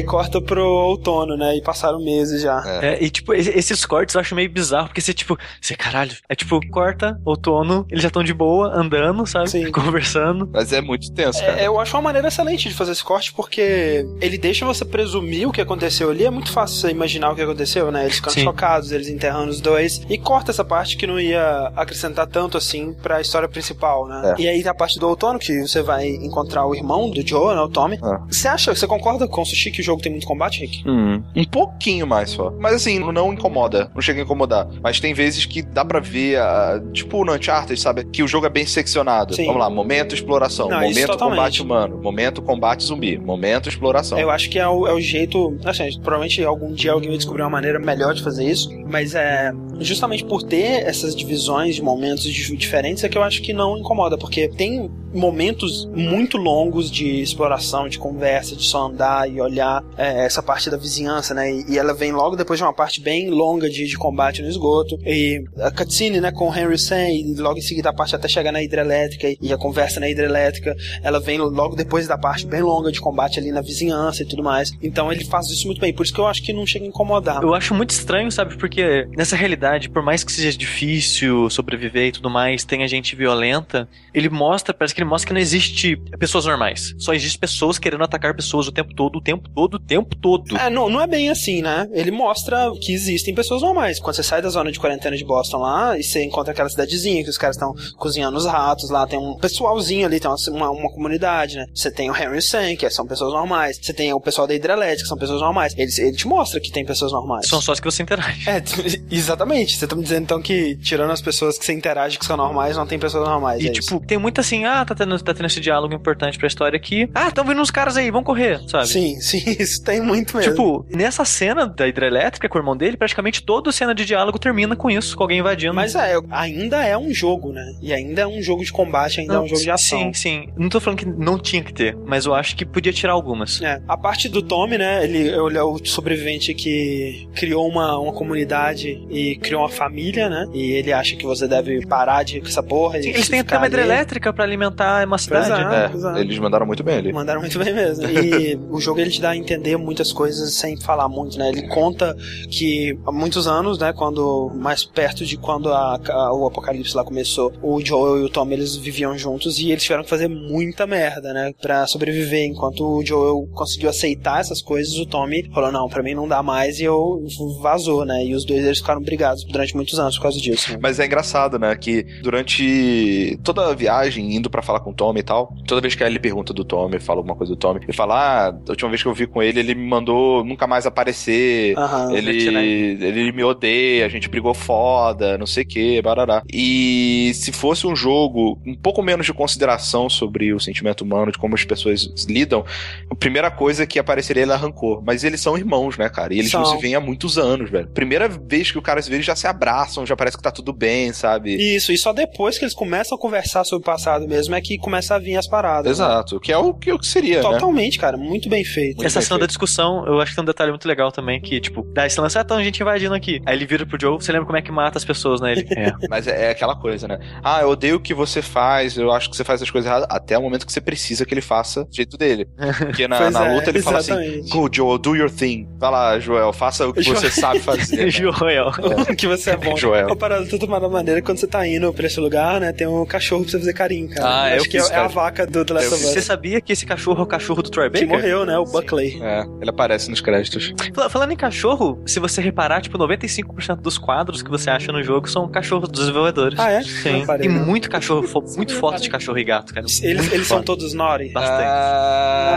Aí 0.00 0.04
corta 0.06 0.40
pro 0.40 0.64
outono, 0.64 1.36
né? 1.36 1.56
E 1.56 1.62
passaram 1.62 2.02
meses 2.02 2.42
já. 2.42 2.62
É, 2.82 3.02
e 3.02 3.10
tipo, 3.10 3.32
esse- 3.34 3.50
esses 3.50 3.84
cortes 3.84 4.14
eu 4.14 4.20
acho 4.20 4.34
meio 4.34 4.50
bizarro, 4.50 4.88
porque 4.88 5.00
você, 5.00 5.12
tipo, 5.12 5.38
você, 5.60 5.74
caralho, 5.74 6.12
é 6.28 6.34
tipo, 6.34 6.60
corta, 6.70 7.18
outono, 7.24 7.86
eles 7.90 8.02
já 8.02 8.08
estão 8.08 8.22
de 8.22 8.32
boa, 8.34 8.72
andando, 8.74 9.26
sabe? 9.26 9.70
Conversando. 9.72 10.48
Mas 10.52 10.72
é 10.72 10.80
muito 10.80 11.12
tenso, 11.12 11.40
cara. 11.40 11.60
É, 11.60 11.66
eu 11.66 11.78
acho 11.78 11.96
uma 11.96 12.02
maneira 12.02 12.28
excelente 12.28 12.68
de 12.68 12.74
fazer 12.74 12.92
esse 12.92 13.04
corte, 13.04 13.32
porque 13.32 14.04
ele 14.20 14.38
deixa 14.38 14.64
você 14.66 14.84
presumir 14.84 15.48
o 15.48 15.52
que 15.52 15.60
aconteceu 15.60 16.10
ali. 16.10 16.24
É 16.24 16.30
muito 16.30 16.50
fácil 16.52 16.76
você 16.78 16.90
imaginar 16.90 17.30
o 17.30 17.34
que 17.34 17.42
aconteceu, 17.42 17.90
né? 17.90 18.04
Eles 18.04 18.16
ficam 18.16 18.32
Sim. 18.32 18.42
chocados, 18.44 18.92
eles 18.92 19.08
enterrando 19.08 19.50
os 19.50 19.60
dois. 19.60 20.00
E 20.08 20.16
corta 20.18 20.50
essa 20.50 20.64
parte 20.64 20.96
que 20.96 21.06
não 21.06 21.18
ia 21.20 21.72
acrescentar 21.76 22.26
tanto 22.26 22.56
assim 22.56 22.92
pra 23.02 23.20
história 23.20 23.48
principal, 23.48 24.06
né? 24.06 24.34
É. 24.38 24.42
E 24.42 24.48
aí 24.48 24.62
tem 24.62 24.70
a 24.70 24.74
parte 24.74 24.98
do 24.98 25.08
outono, 25.08 25.38
que 25.38 25.66
você 25.66 25.82
vai 25.82 26.08
encontrar 26.08 26.66
o 26.66 26.74
irmão 26.74 27.10
do 27.10 27.26
Joe, 27.26 27.54
né? 27.54 27.60
O 27.60 27.68
Tommy. 27.68 27.98
Ah. 28.02 28.20
Você 28.30 28.48
acha, 28.48 28.74
você 28.74 28.86
concorda 28.86 29.26
com 29.28 29.42
o 29.42 29.44
Sushi 29.44 29.70
que 29.70 29.80
o 29.80 29.84
jogo 29.90 30.02
tem 30.02 30.12
muito 30.12 30.26
combate, 30.26 30.60
Rick? 30.60 30.82
Hum, 30.88 31.22
um 31.34 31.44
pouquinho 31.44 32.06
mais 32.06 32.30
só. 32.30 32.52
Mas 32.58 32.74
assim, 32.74 32.98
não 33.12 33.32
incomoda. 33.32 33.90
Não 33.94 34.00
chega 34.02 34.20
a 34.20 34.24
incomodar. 34.24 34.68
Mas 34.82 35.00
tem 35.00 35.12
vezes 35.14 35.44
que 35.46 35.62
dá 35.62 35.84
pra 35.84 36.00
ver, 36.00 36.38
ah, 36.38 36.80
tipo 36.92 37.24
no 37.24 37.32
Uncharted, 37.34 37.78
sabe? 37.80 38.04
Que 38.04 38.22
o 38.22 38.28
jogo 38.28 38.46
é 38.46 38.50
bem 38.50 38.64
seccionado. 38.66 39.34
Sim. 39.34 39.46
Vamos 39.46 39.60
lá, 39.60 39.70
momento 39.70 40.14
exploração, 40.14 40.68
Não, 40.68 40.80
momento 40.80 41.18
combate 41.18 41.62
humano, 41.62 41.98
momento 42.02 42.42
combate 42.42 42.84
zumbi, 42.84 43.18
momento 43.18 43.68
exploração. 43.68 44.18
Eu 44.18 44.30
acho 44.30 44.48
que 44.50 44.58
é 44.58 44.68
o, 44.68 44.86
é 44.86 44.92
o 44.94 45.00
jeito. 45.00 45.56
Assim, 45.64 45.90
provavelmente 46.00 46.42
algum 46.44 46.72
dia 46.72 46.92
alguém 46.92 47.08
vai 47.10 47.16
descobrir 47.18 47.42
uma 47.42 47.50
maneira 47.50 47.78
melhor 47.78 48.14
de 48.14 48.22
fazer 48.22 48.44
isso. 48.48 48.70
Mas 48.88 49.14
é 49.14 49.52
justamente 49.80 50.24
por 50.24 50.42
ter 50.42 50.82
essas 50.86 51.14
divisões 51.14 51.74
de 51.76 51.82
momentos 51.82 52.22
di- 52.24 52.56
diferentes 52.56 53.02
é 53.04 53.08
que 53.08 53.16
eu 53.16 53.22
acho 53.22 53.40
que 53.42 53.52
não 53.52 53.76
incomoda. 53.78 54.16
Porque 54.18 54.48
tem 54.48 54.90
momentos 55.12 55.88
muito 55.94 56.36
longos 56.36 56.90
de 56.90 57.20
exploração, 57.20 57.88
de 57.88 57.98
conversa, 57.98 58.54
de 58.56 58.62
só 58.64 58.86
andar 58.86 59.28
e 59.30 59.40
olhar 59.40 59.69
é, 59.96 60.24
essa 60.24 60.42
parte 60.42 60.70
da 60.70 60.76
vizinhança, 60.76 61.34
né? 61.34 61.52
E, 61.52 61.72
e 61.72 61.78
ela 61.78 61.94
vem 61.94 62.12
logo 62.12 62.36
depois 62.36 62.58
de 62.58 62.64
uma 62.64 62.72
parte 62.72 63.00
bem 63.00 63.30
longa 63.30 63.68
de, 63.68 63.86
de 63.86 63.96
combate 63.96 64.42
no 64.42 64.48
esgoto. 64.48 64.98
E 65.04 65.44
a 65.58 65.70
cutscene, 65.70 66.20
né, 66.20 66.32
com 66.32 66.48
o 66.48 66.54
Henry 66.54 66.78
Sam, 66.78 67.08
e 67.08 67.34
logo 67.34 67.58
em 67.58 67.62
seguida 67.62 67.90
a 67.90 67.92
parte 67.92 68.14
até 68.14 68.28
chegar 68.28 68.52
na 68.52 68.62
hidrelétrica 68.62 69.28
e, 69.28 69.38
e 69.40 69.52
a 69.52 69.58
conversa 69.58 70.00
na 70.00 70.08
hidrelétrica, 70.08 70.74
ela 71.02 71.20
vem 71.20 71.38
logo 71.38 71.76
depois 71.76 72.06
da 72.06 72.18
parte 72.18 72.46
bem 72.46 72.62
longa 72.62 72.90
de 72.90 73.00
combate 73.00 73.38
ali 73.38 73.52
na 73.52 73.60
vizinhança 73.60 74.22
e 74.22 74.26
tudo 74.26 74.42
mais. 74.42 74.72
Então 74.82 75.12
ele 75.12 75.24
faz 75.24 75.48
isso 75.50 75.66
muito 75.66 75.80
bem, 75.80 75.92
por 75.92 76.04
isso 76.04 76.14
que 76.14 76.20
eu 76.20 76.26
acho 76.26 76.42
que 76.42 76.52
não 76.52 76.66
chega 76.66 76.84
a 76.84 76.88
incomodar. 76.88 77.42
Eu 77.42 77.54
acho 77.54 77.74
muito 77.74 77.90
estranho, 77.90 78.30
sabe? 78.30 78.56
Porque 78.56 79.06
nessa 79.16 79.36
realidade, 79.36 79.88
por 79.88 80.02
mais 80.02 80.24
que 80.24 80.32
seja 80.32 80.56
difícil 80.56 81.48
sobreviver 81.50 82.08
e 82.08 82.12
tudo 82.12 82.30
mais, 82.30 82.64
tenha 82.64 82.86
gente 82.88 83.14
violenta, 83.14 83.88
ele 84.14 84.28
mostra, 84.28 84.74
parece 84.74 84.94
que 84.94 85.00
ele 85.00 85.08
mostra 85.08 85.28
que 85.28 85.34
não 85.34 85.40
existe 85.40 85.96
pessoas 86.18 86.46
normais. 86.46 86.94
Só 86.98 87.12
existe 87.12 87.38
pessoas 87.38 87.78
querendo 87.78 88.04
atacar 88.04 88.34
pessoas 88.34 88.66
o 88.68 88.72
tempo 88.72 88.94
todo, 88.94 89.16
o 89.16 89.20
tempo 89.20 89.48
todo, 89.48 89.59
o 89.64 89.78
tempo 89.78 90.14
todo. 90.16 90.56
É, 90.56 90.70
não, 90.70 90.88
não 90.88 91.00
é 91.00 91.06
bem 91.06 91.30
assim, 91.30 91.62
né? 91.62 91.88
Ele 91.92 92.10
mostra 92.10 92.70
que 92.80 92.92
existem 92.92 93.34
pessoas 93.34 93.62
normais. 93.62 93.98
Quando 93.98 94.16
você 94.16 94.22
sai 94.22 94.42
da 94.42 94.48
zona 94.48 94.70
de 94.70 94.78
quarentena 94.78 95.16
de 95.16 95.24
Boston 95.24 95.58
lá 95.58 95.98
e 95.98 96.02
você 96.02 96.24
encontra 96.24 96.52
aquela 96.52 96.68
cidadezinha 96.68 97.22
que 97.22 97.30
os 97.30 97.38
caras 97.38 97.56
estão 97.56 97.74
cozinhando 97.96 98.36
os 98.36 98.46
ratos 98.46 98.90
lá, 98.90 99.06
tem 99.06 99.18
um 99.18 99.36
pessoalzinho 99.36 100.06
ali, 100.06 100.20
tem 100.20 100.30
uma, 100.30 100.70
uma, 100.70 100.90
comunidade, 100.90 101.56
né? 101.56 101.66
Você 101.74 101.90
tem 101.90 102.10
o 102.10 102.16
Henry 102.16 102.42
Sam, 102.42 102.76
que 102.76 102.88
são 102.90 103.06
pessoas 103.06 103.32
normais. 103.32 103.78
Você 103.80 103.92
tem 103.92 104.12
o 104.12 104.20
pessoal 104.20 104.46
da 104.46 104.54
hidrelétrica, 104.54 105.02
que 105.02 105.08
são 105.08 105.18
pessoas 105.18 105.40
normais. 105.40 105.74
Ele, 105.76 105.90
ele 105.98 106.16
te 106.16 106.26
mostra 106.26 106.60
que 106.60 106.70
tem 106.70 106.84
pessoas 106.84 107.12
normais. 107.12 107.46
São 107.46 107.60
só 107.60 107.72
as 107.72 107.80
que 107.80 107.86
você 107.86 108.02
interage. 108.02 108.48
É, 108.48 108.62
exatamente. 109.10 109.76
Você 109.76 109.86
tá 109.86 109.96
me 109.96 110.02
dizendo 110.02 110.22
então 110.22 110.42
que, 110.42 110.76
tirando 110.76 111.10
as 111.10 111.20
pessoas 111.20 111.58
que 111.58 111.64
você 111.64 111.72
interage 111.72 112.18
que 112.18 112.24
são 112.24 112.36
normais, 112.36 112.76
não 112.76 112.86
tem 112.86 112.98
pessoas 112.98 113.28
normais. 113.28 113.62
E, 113.62 113.68
é 113.68 113.70
tipo, 113.70 114.00
tem 114.00 114.18
muito 114.18 114.40
assim, 114.40 114.64
ah, 114.64 114.84
tá 114.84 114.94
tendo, 114.94 115.18
tá 115.22 115.34
tendo 115.34 115.46
esse 115.46 115.60
diálogo 115.60 115.94
importante 115.94 116.38
pra 116.38 116.46
história 116.46 116.76
aqui. 116.76 117.08
Ah, 117.14 117.28
estão 117.28 117.44
vindo 117.44 117.60
uns 117.60 117.70
caras 117.70 117.96
aí, 117.96 118.10
vão 118.10 118.22
correr, 118.22 118.60
sabe? 118.68 118.88
Sim, 118.88 119.20
sim, 119.20 119.49
isso 119.58 119.82
tem 119.82 120.00
muito 120.00 120.36
mesmo. 120.36 120.52
Tipo, 120.52 120.86
nessa 120.90 121.24
cena 121.24 121.66
da 121.66 121.86
hidrelétrica 121.86 122.48
com 122.48 122.58
o 122.58 122.60
irmão 122.60 122.76
dele, 122.76 122.96
praticamente 122.96 123.42
toda 123.42 123.72
cena 123.72 123.94
de 123.94 124.04
diálogo 124.04 124.38
termina 124.38 124.76
com 124.76 124.90
isso, 124.90 125.16
com 125.16 125.22
alguém 125.22 125.38
invadindo. 125.38 125.74
Mas 125.74 125.94
é, 125.94 126.16
ainda 126.30 126.84
é 126.84 126.96
um 126.96 127.12
jogo, 127.12 127.52
né? 127.52 127.64
E 127.80 127.92
ainda 127.92 128.22
é 128.22 128.26
um 128.26 128.42
jogo 128.42 128.64
de 128.64 128.72
combate, 128.72 129.20
ainda 129.20 129.34
é 129.34 129.40
um 129.40 129.46
jogo 129.46 129.60
de 129.60 129.70
ação. 129.70 129.98
Sim, 129.98 130.12
sim. 130.14 130.48
Não 130.56 130.68
tô 130.68 130.80
falando 130.80 130.98
que 130.98 131.06
não 131.06 131.38
tinha 131.38 131.62
que 131.62 131.72
ter, 131.72 131.96
mas 132.06 132.26
eu 132.26 132.34
acho 132.34 132.56
que 132.56 132.64
podia 132.64 132.92
tirar 132.92 133.12
algumas. 133.12 133.60
É, 133.60 133.80
a 133.88 133.96
parte 133.96 134.28
do 134.28 134.42
Tommy, 134.42 134.78
né? 134.78 135.04
Ele, 135.04 135.28
ele 135.28 135.58
é 135.58 135.62
o 135.62 135.78
sobrevivente 135.84 136.54
que 136.54 137.28
criou 137.34 137.68
uma, 137.68 137.98
uma 137.98 138.12
comunidade 138.12 139.00
e 139.10 139.36
criou 139.36 139.62
uma 139.62 139.68
família, 139.68 140.28
né? 140.28 140.46
E 140.52 140.72
ele 140.72 140.92
acha 140.92 141.16
que 141.16 141.24
você 141.24 141.46
deve 141.46 141.86
parar 141.86 142.22
de 142.22 142.40
com 142.40 142.48
essa 142.48 142.62
porra. 142.62 142.98
e 142.98 143.02
Sim, 143.02 143.10
eles 143.10 143.28
têm 143.28 143.40
até 143.40 143.56
uma 143.56 143.66
hidrelétrica 143.66 144.32
pra 144.32 144.44
alimentar 144.44 145.06
uma 145.06 145.18
cidade. 145.18 145.48
Pois 145.48 145.60
é, 145.60 145.64
né? 145.64 145.88
pois 145.90 146.04
é. 146.04 146.20
Eles 146.20 146.38
mandaram 146.38 146.66
muito 146.66 146.82
bem 146.82 146.98
ali. 146.98 147.12
Mandaram 147.12 147.40
muito 147.40 147.58
bem 147.58 147.72
mesmo. 147.72 148.06
E 148.08 148.58
o 148.70 148.80
jogo 148.80 149.00
ele 149.00 149.10
te 149.10 149.20
dá 149.20 149.30
a 149.30 149.36
entender 149.40 149.76
muitas 149.76 150.12
coisas 150.12 150.54
sem 150.54 150.76
falar 150.80 151.08
muito, 151.08 151.38
né? 151.38 151.48
Ele 151.48 151.66
conta 151.68 152.16
que 152.50 152.98
há 153.06 153.12
muitos 153.12 153.46
anos, 153.46 153.78
né? 153.78 153.92
Quando 153.92 154.50
mais 154.54 154.84
perto 154.84 155.24
de 155.24 155.36
quando 155.36 155.72
a- 155.72 155.98
a- 156.08 156.32
o 156.34 156.46
apocalipse 156.46 156.96
lá 156.96 157.04
começou, 157.04 157.52
o 157.62 157.80
Joel 157.84 158.18
e 158.18 158.24
o 158.24 158.28
Tom 158.28 158.48
eles 158.50 158.76
viviam 158.76 159.16
juntos 159.16 159.58
e 159.58 159.70
eles 159.70 159.82
tiveram 159.82 160.02
que 160.02 160.10
fazer 160.10 160.28
muita 160.28 160.86
merda, 160.86 161.32
né? 161.32 161.52
Pra 161.60 161.86
sobreviver. 161.86 162.46
Enquanto 162.46 162.84
o 162.84 163.04
Joel 163.04 163.48
conseguiu 163.52 163.88
aceitar 163.90 164.40
essas 164.40 164.60
coisas, 164.62 164.94
o 164.96 165.06
Tommy 165.06 165.48
falou: 165.52 165.70
Não, 165.72 165.88
pra 165.88 166.02
mim 166.02 166.14
não 166.14 166.26
dá 166.28 166.42
mais 166.42 166.78
e 166.80 166.84
eu 166.84 167.22
vazou, 167.60 168.04
né? 168.04 168.24
E 168.24 168.34
os 168.34 168.44
dois 168.44 168.64
eles 168.64 168.78
ficaram 168.78 169.00
brigados 169.00 169.44
durante 169.44 169.74
muitos 169.76 169.98
anos 169.98 170.16
por 170.16 170.22
causa 170.22 170.40
disso. 170.40 170.72
Né? 170.72 170.78
Mas 170.82 170.98
é 170.98 171.06
engraçado, 171.06 171.58
né? 171.58 171.74
Que 171.76 172.04
durante 172.22 173.38
toda 173.42 173.68
a 173.68 173.74
viagem, 173.74 174.34
indo 174.34 174.50
pra 174.50 174.62
falar 174.62 174.80
com 174.80 174.90
o 174.90 174.94
Tommy 174.94 175.20
e 175.20 175.22
tal, 175.22 175.52
toda 175.66 175.80
vez 175.80 175.94
que 175.94 176.02
a 176.02 176.06
Ellie 176.06 176.18
pergunta 176.20 176.52
do 176.52 176.64
Tommy, 176.64 176.98
fala 176.98 177.20
alguma 177.20 177.36
coisa 177.36 177.52
do 177.52 177.58
Tommy, 177.58 177.80
ele 177.82 177.92
fala: 177.92 178.46
Ah, 178.46 178.50
da 178.50 178.72
última 178.72 178.90
vez 178.90 179.02
que 179.02 179.08
eu 179.08 179.14
vi 179.14 179.26
com 179.30 179.42
ele, 179.42 179.60
ele 179.60 179.74
me 179.74 179.86
mandou 179.86 180.44
nunca 180.44 180.66
mais 180.66 180.86
aparecer. 180.86 181.76
Aham, 181.78 182.12
ele, 182.14 183.04
ele 183.04 183.32
me 183.32 183.42
odeia, 183.44 184.06
a 184.06 184.08
gente 184.08 184.28
brigou 184.28 184.52
foda, 184.54 185.38
não 185.38 185.46
sei 185.46 185.62
o 185.62 185.66
que, 185.66 186.02
barará. 186.02 186.42
E 186.52 187.32
se 187.34 187.52
fosse 187.52 187.86
um 187.86 187.94
jogo 187.96 188.60
um 188.66 188.74
pouco 188.74 189.02
menos 189.02 189.26
de 189.26 189.32
consideração 189.32 190.08
sobre 190.08 190.52
o 190.52 190.60
sentimento 190.60 191.02
humano, 191.02 191.32
de 191.32 191.38
como 191.38 191.54
as 191.54 191.64
pessoas 191.64 192.08
lidam, 192.28 192.64
a 193.10 193.14
primeira 193.14 193.50
coisa 193.50 193.86
que 193.86 193.98
apareceria 193.98 194.42
ele 194.42 194.52
arrancou. 194.52 195.02
Mas 195.04 195.24
eles 195.24 195.40
são 195.40 195.56
irmãos, 195.56 195.96
né, 195.96 196.08
cara? 196.08 196.34
E 196.34 196.38
eles 196.38 196.52
não 196.52 196.64
São. 196.64 196.76
se 196.76 196.82
veem 196.82 196.94
há 196.94 197.00
muitos 197.00 197.38
anos, 197.38 197.70
velho. 197.70 197.88
Primeira 197.88 198.28
vez 198.28 198.70
que 198.70 198.78
o 198.78 198.82
cara 198.82 199.00
se 199.00 199.08
vê, 199.08 199.16
eles 199.16 199.26
já 199.26 199.36
se 199.36 199.46
abraçam, 199.46 200.04
já 200.06 200.16
parece 200.16 200.36
que 200.36 200.42
tá 200.42 200.50
tudo 200.50 200.72
bem, 200.72 201.12
sabe? 201.12 201.54
Isso, 201.56 201.92
e 201.92 201.98
só 201.98 202.12
depois 202.12 202.58
que 202.58 202.64
eles 202.64 202.74
começam 202.74 203.16
a 203.16 203.20
conversar 203.20 203.64
sobre 203.64 203.82
o 203.82 203.86
passado 203.86 204.26
mesmo 204.28 204.54
é 204.54 204.60
que 204.60 204.78
começa 204.78 205.14
a 205.14 205.18
vir 205.18 205.36
as 205.36 205.46
paradas. 205.46 205.86
né? 205.86 205.90
Exato, 205.90 206.40
que 206.40 206.52
é 206.52 206.58
o 206.58 206.74
que, 206.74 206.92
o 206.92 206.98
que 206.98 207.06
seria, 207.06 207.36
né? 207.36 207.42
Totalmente, 207.42 207.98
cara, 207.98 208.16
muito 208.16 208.48
bem 208.48 208.64
feito. 208.64 209.04
Essa 209.04 209.19
cena 209.22 209.40
da 209.40 209.46
discussão, 209.46 210.04
eu 210.06 210.20
acho 210.20 210.32
que 210.32 210.36
tem 210.36 210.42
um 210.42 210.46
detalhe 210.46 210.70
muito 210.70 210.86
legal 210.86 211.10
também, 211.12 211.40
que, 211.40 211.60
tipo, 211.60 211.82
dá 211.92 212.06
esse 212.06 212.20
lance, 212.20 212.38
ah, 212.38 212.42
então 212.42 212.56
a 212.56 212.62
gente 212.64 212.80
invadindo 212.80 213.14
aqui. 213.14 213.40
Aí 213.46 213.56
ele 213.56 213.66
vira 213.66 213.84
pro 213.86 213.98
Joe, 214.00 214.16
você 214.16 214.32
lembra 214.32 214.46
como 214.46 214.58
é 214.58 214.62
que 214.62 214.70
mata 214.72 214.98
as 214.98 215.04
pessoas, 215.04 215.40
né? 215.40 215.52
Ele, 215.52 215.66
é. 215.76 215.92
Mas 216.08 216.26
é, 216.26 216.46
é 216.46 216.50
aquela 216.50 216.74
coisa, 216.76 217.06
né? 217.08 217.18
Ah, 217.42 217.62
eu 217.62 217.68
odeio 217.70 217.96
o 217.96 218.00
que 218.00 218.14
você 218.14 218.42
faz, 218.42 218.96
eu 218.96 219.10
acho 219.12 219.30
que 219.30 219.36
você 219.36 219.44
faz 219.44 219.62
as 219.62 219.70
coisas 219.70 219.88
erradas, 219.90 220.06
até 220.10 220.36
o 220.38 220.42
momento 220.42 220.66
que 220.66 220.72
você 220.72 220.80
precisa 220.80 221.24
que 221.24 221.34
ele 221.34 221.40
faça 221.40 221.84
do 221.84 221.94
jeito 221.94 222.16
dele. 222.16 222.48
Porque 222.78 223.06
na, 223.08 223.28
na 223.30 223.46
é, 223.46 223.54
luta 223.54 223.70
ele 223.70 223.82
fala 223.82 223.98
assim: 223.98 224.12
exatamente. 224.12 224.50
Go, 224.50 224.68
Joel, 224.72 224.98
do 224.98 225.16
your 225.16 225.30
thing. 225.30 225.68
Vai 225.78 225.90
lá, 225.90 226.18
Joel, 226.18 226.52
faça 226.52 226.86
o 226.88 226.92
que 226.92 227.02
você 227.02 227.28
Joel. 227.28 227.32
sabe 227.32 227.60
fazer. 227.60 227.96
né? 227.96 228.08
Joel. 228.10 228.72
que 229.16 229.26
você 229.26 229.50
é 229.50 229.56
bom. 229.56 229.76
Joel. 229.76 230.06
Uma 230.06 230.16
parada 230.16 230.46
toda 230.46 230.66
maneira 230.88 231.20
quando 231.22 231.38
você 231.38 231.46
tá 231.46 231.66
indo 231.66 231.92
pra 231.92 232.06
esse 232.06 232.18
lugar, 232.20 232.60
né? 232.60 232.72
Tem 232.72 232.86
um 232.86 233.04
cachorro 233.06 233.42
pra 233.42 233.50
você 233.52 233.58
fazer 233.58 233.72
carinho, 233.72 234.08
cara. 234.08 234.26
Ah, 234.28 234.40
Ah, 234.40 234.46
Acho 234.54 234.66
eu 234.66 234.70
que 234.70 234.76
é, 234.76 234.80
é 234.80 234.84
a 234.84 234.88
cara. 234.90 235.08
vaca 235.08 235.46
do 235.46 235.64
The 235.64 235.74
Last 235.74 235.88
Eu 235.88 235.94
of 235.96 236.04
Você 236.04 236.18
Us. 236.20 236.24
sabia 236.24 236.60
que 236.60 236.72
esse 236.72 236.86
cachorro 236.86 237.20
é 237.20 237.22
o 237.22 237.26
cachorro 237.26 237.62
do 237.62 237.70
Troy 237.70 237.90
Que 237.90 238.04
Baker? 238.04 238.08
morreu, 238.08 238.46
né? 238.46 238.56
O 238.58 238.64
Buckley. 238.64 239.09
É, 239.22 239.44
ele 239.60 239.70
aparece 239.70 240.10
nos 240.10 240.20
créditos. 240.20 240.72
Fal- 240.94 241.08
Falando 241.10 241.32
em 241.32 241.36
cachorro, 241.36 242.02
se 242.06 242.18
você 242.20 242.40
reparar, 242.40 242.80
tipo, 242.80 242.96
95% 242.98 243.76
dos 243.80 243.98
quadros 243.98 244.42
que 244.42 244.50
você 244.50 244.70
acha 244.70 244.92
no 244.92 245.02
jogo 245.02 245.28
são 245.28 245.48
cachorros 245.48 245.88
dos 245.88 246.00
desenvolvedores. 246.00 246.58
Ah, 246.58 246.70
é? 246.70 246.82
Sim. 246.82 247.24
Não 247.26 247.38
Tem 247.38 247.48
não. 247.48 247.64
muito 247.66 247.88
cachorro, 247.90 248.26
fo- 248.26 248.42
muito 248.56 248.74
foto 248.74 249.00
de 249.00 249.08
cachorro 249.10 249.38
e 249.38 249.44
gato, 249.44 249.72
cara. 249.74 249.86
Eles, 250.02 250.20
Muito 250.22 250.34
eles 250.34 250.46
são 250.46 250.62
todos 250.62 250.92
naughty? 250.94 251.30
Bastante. 251.32 251.64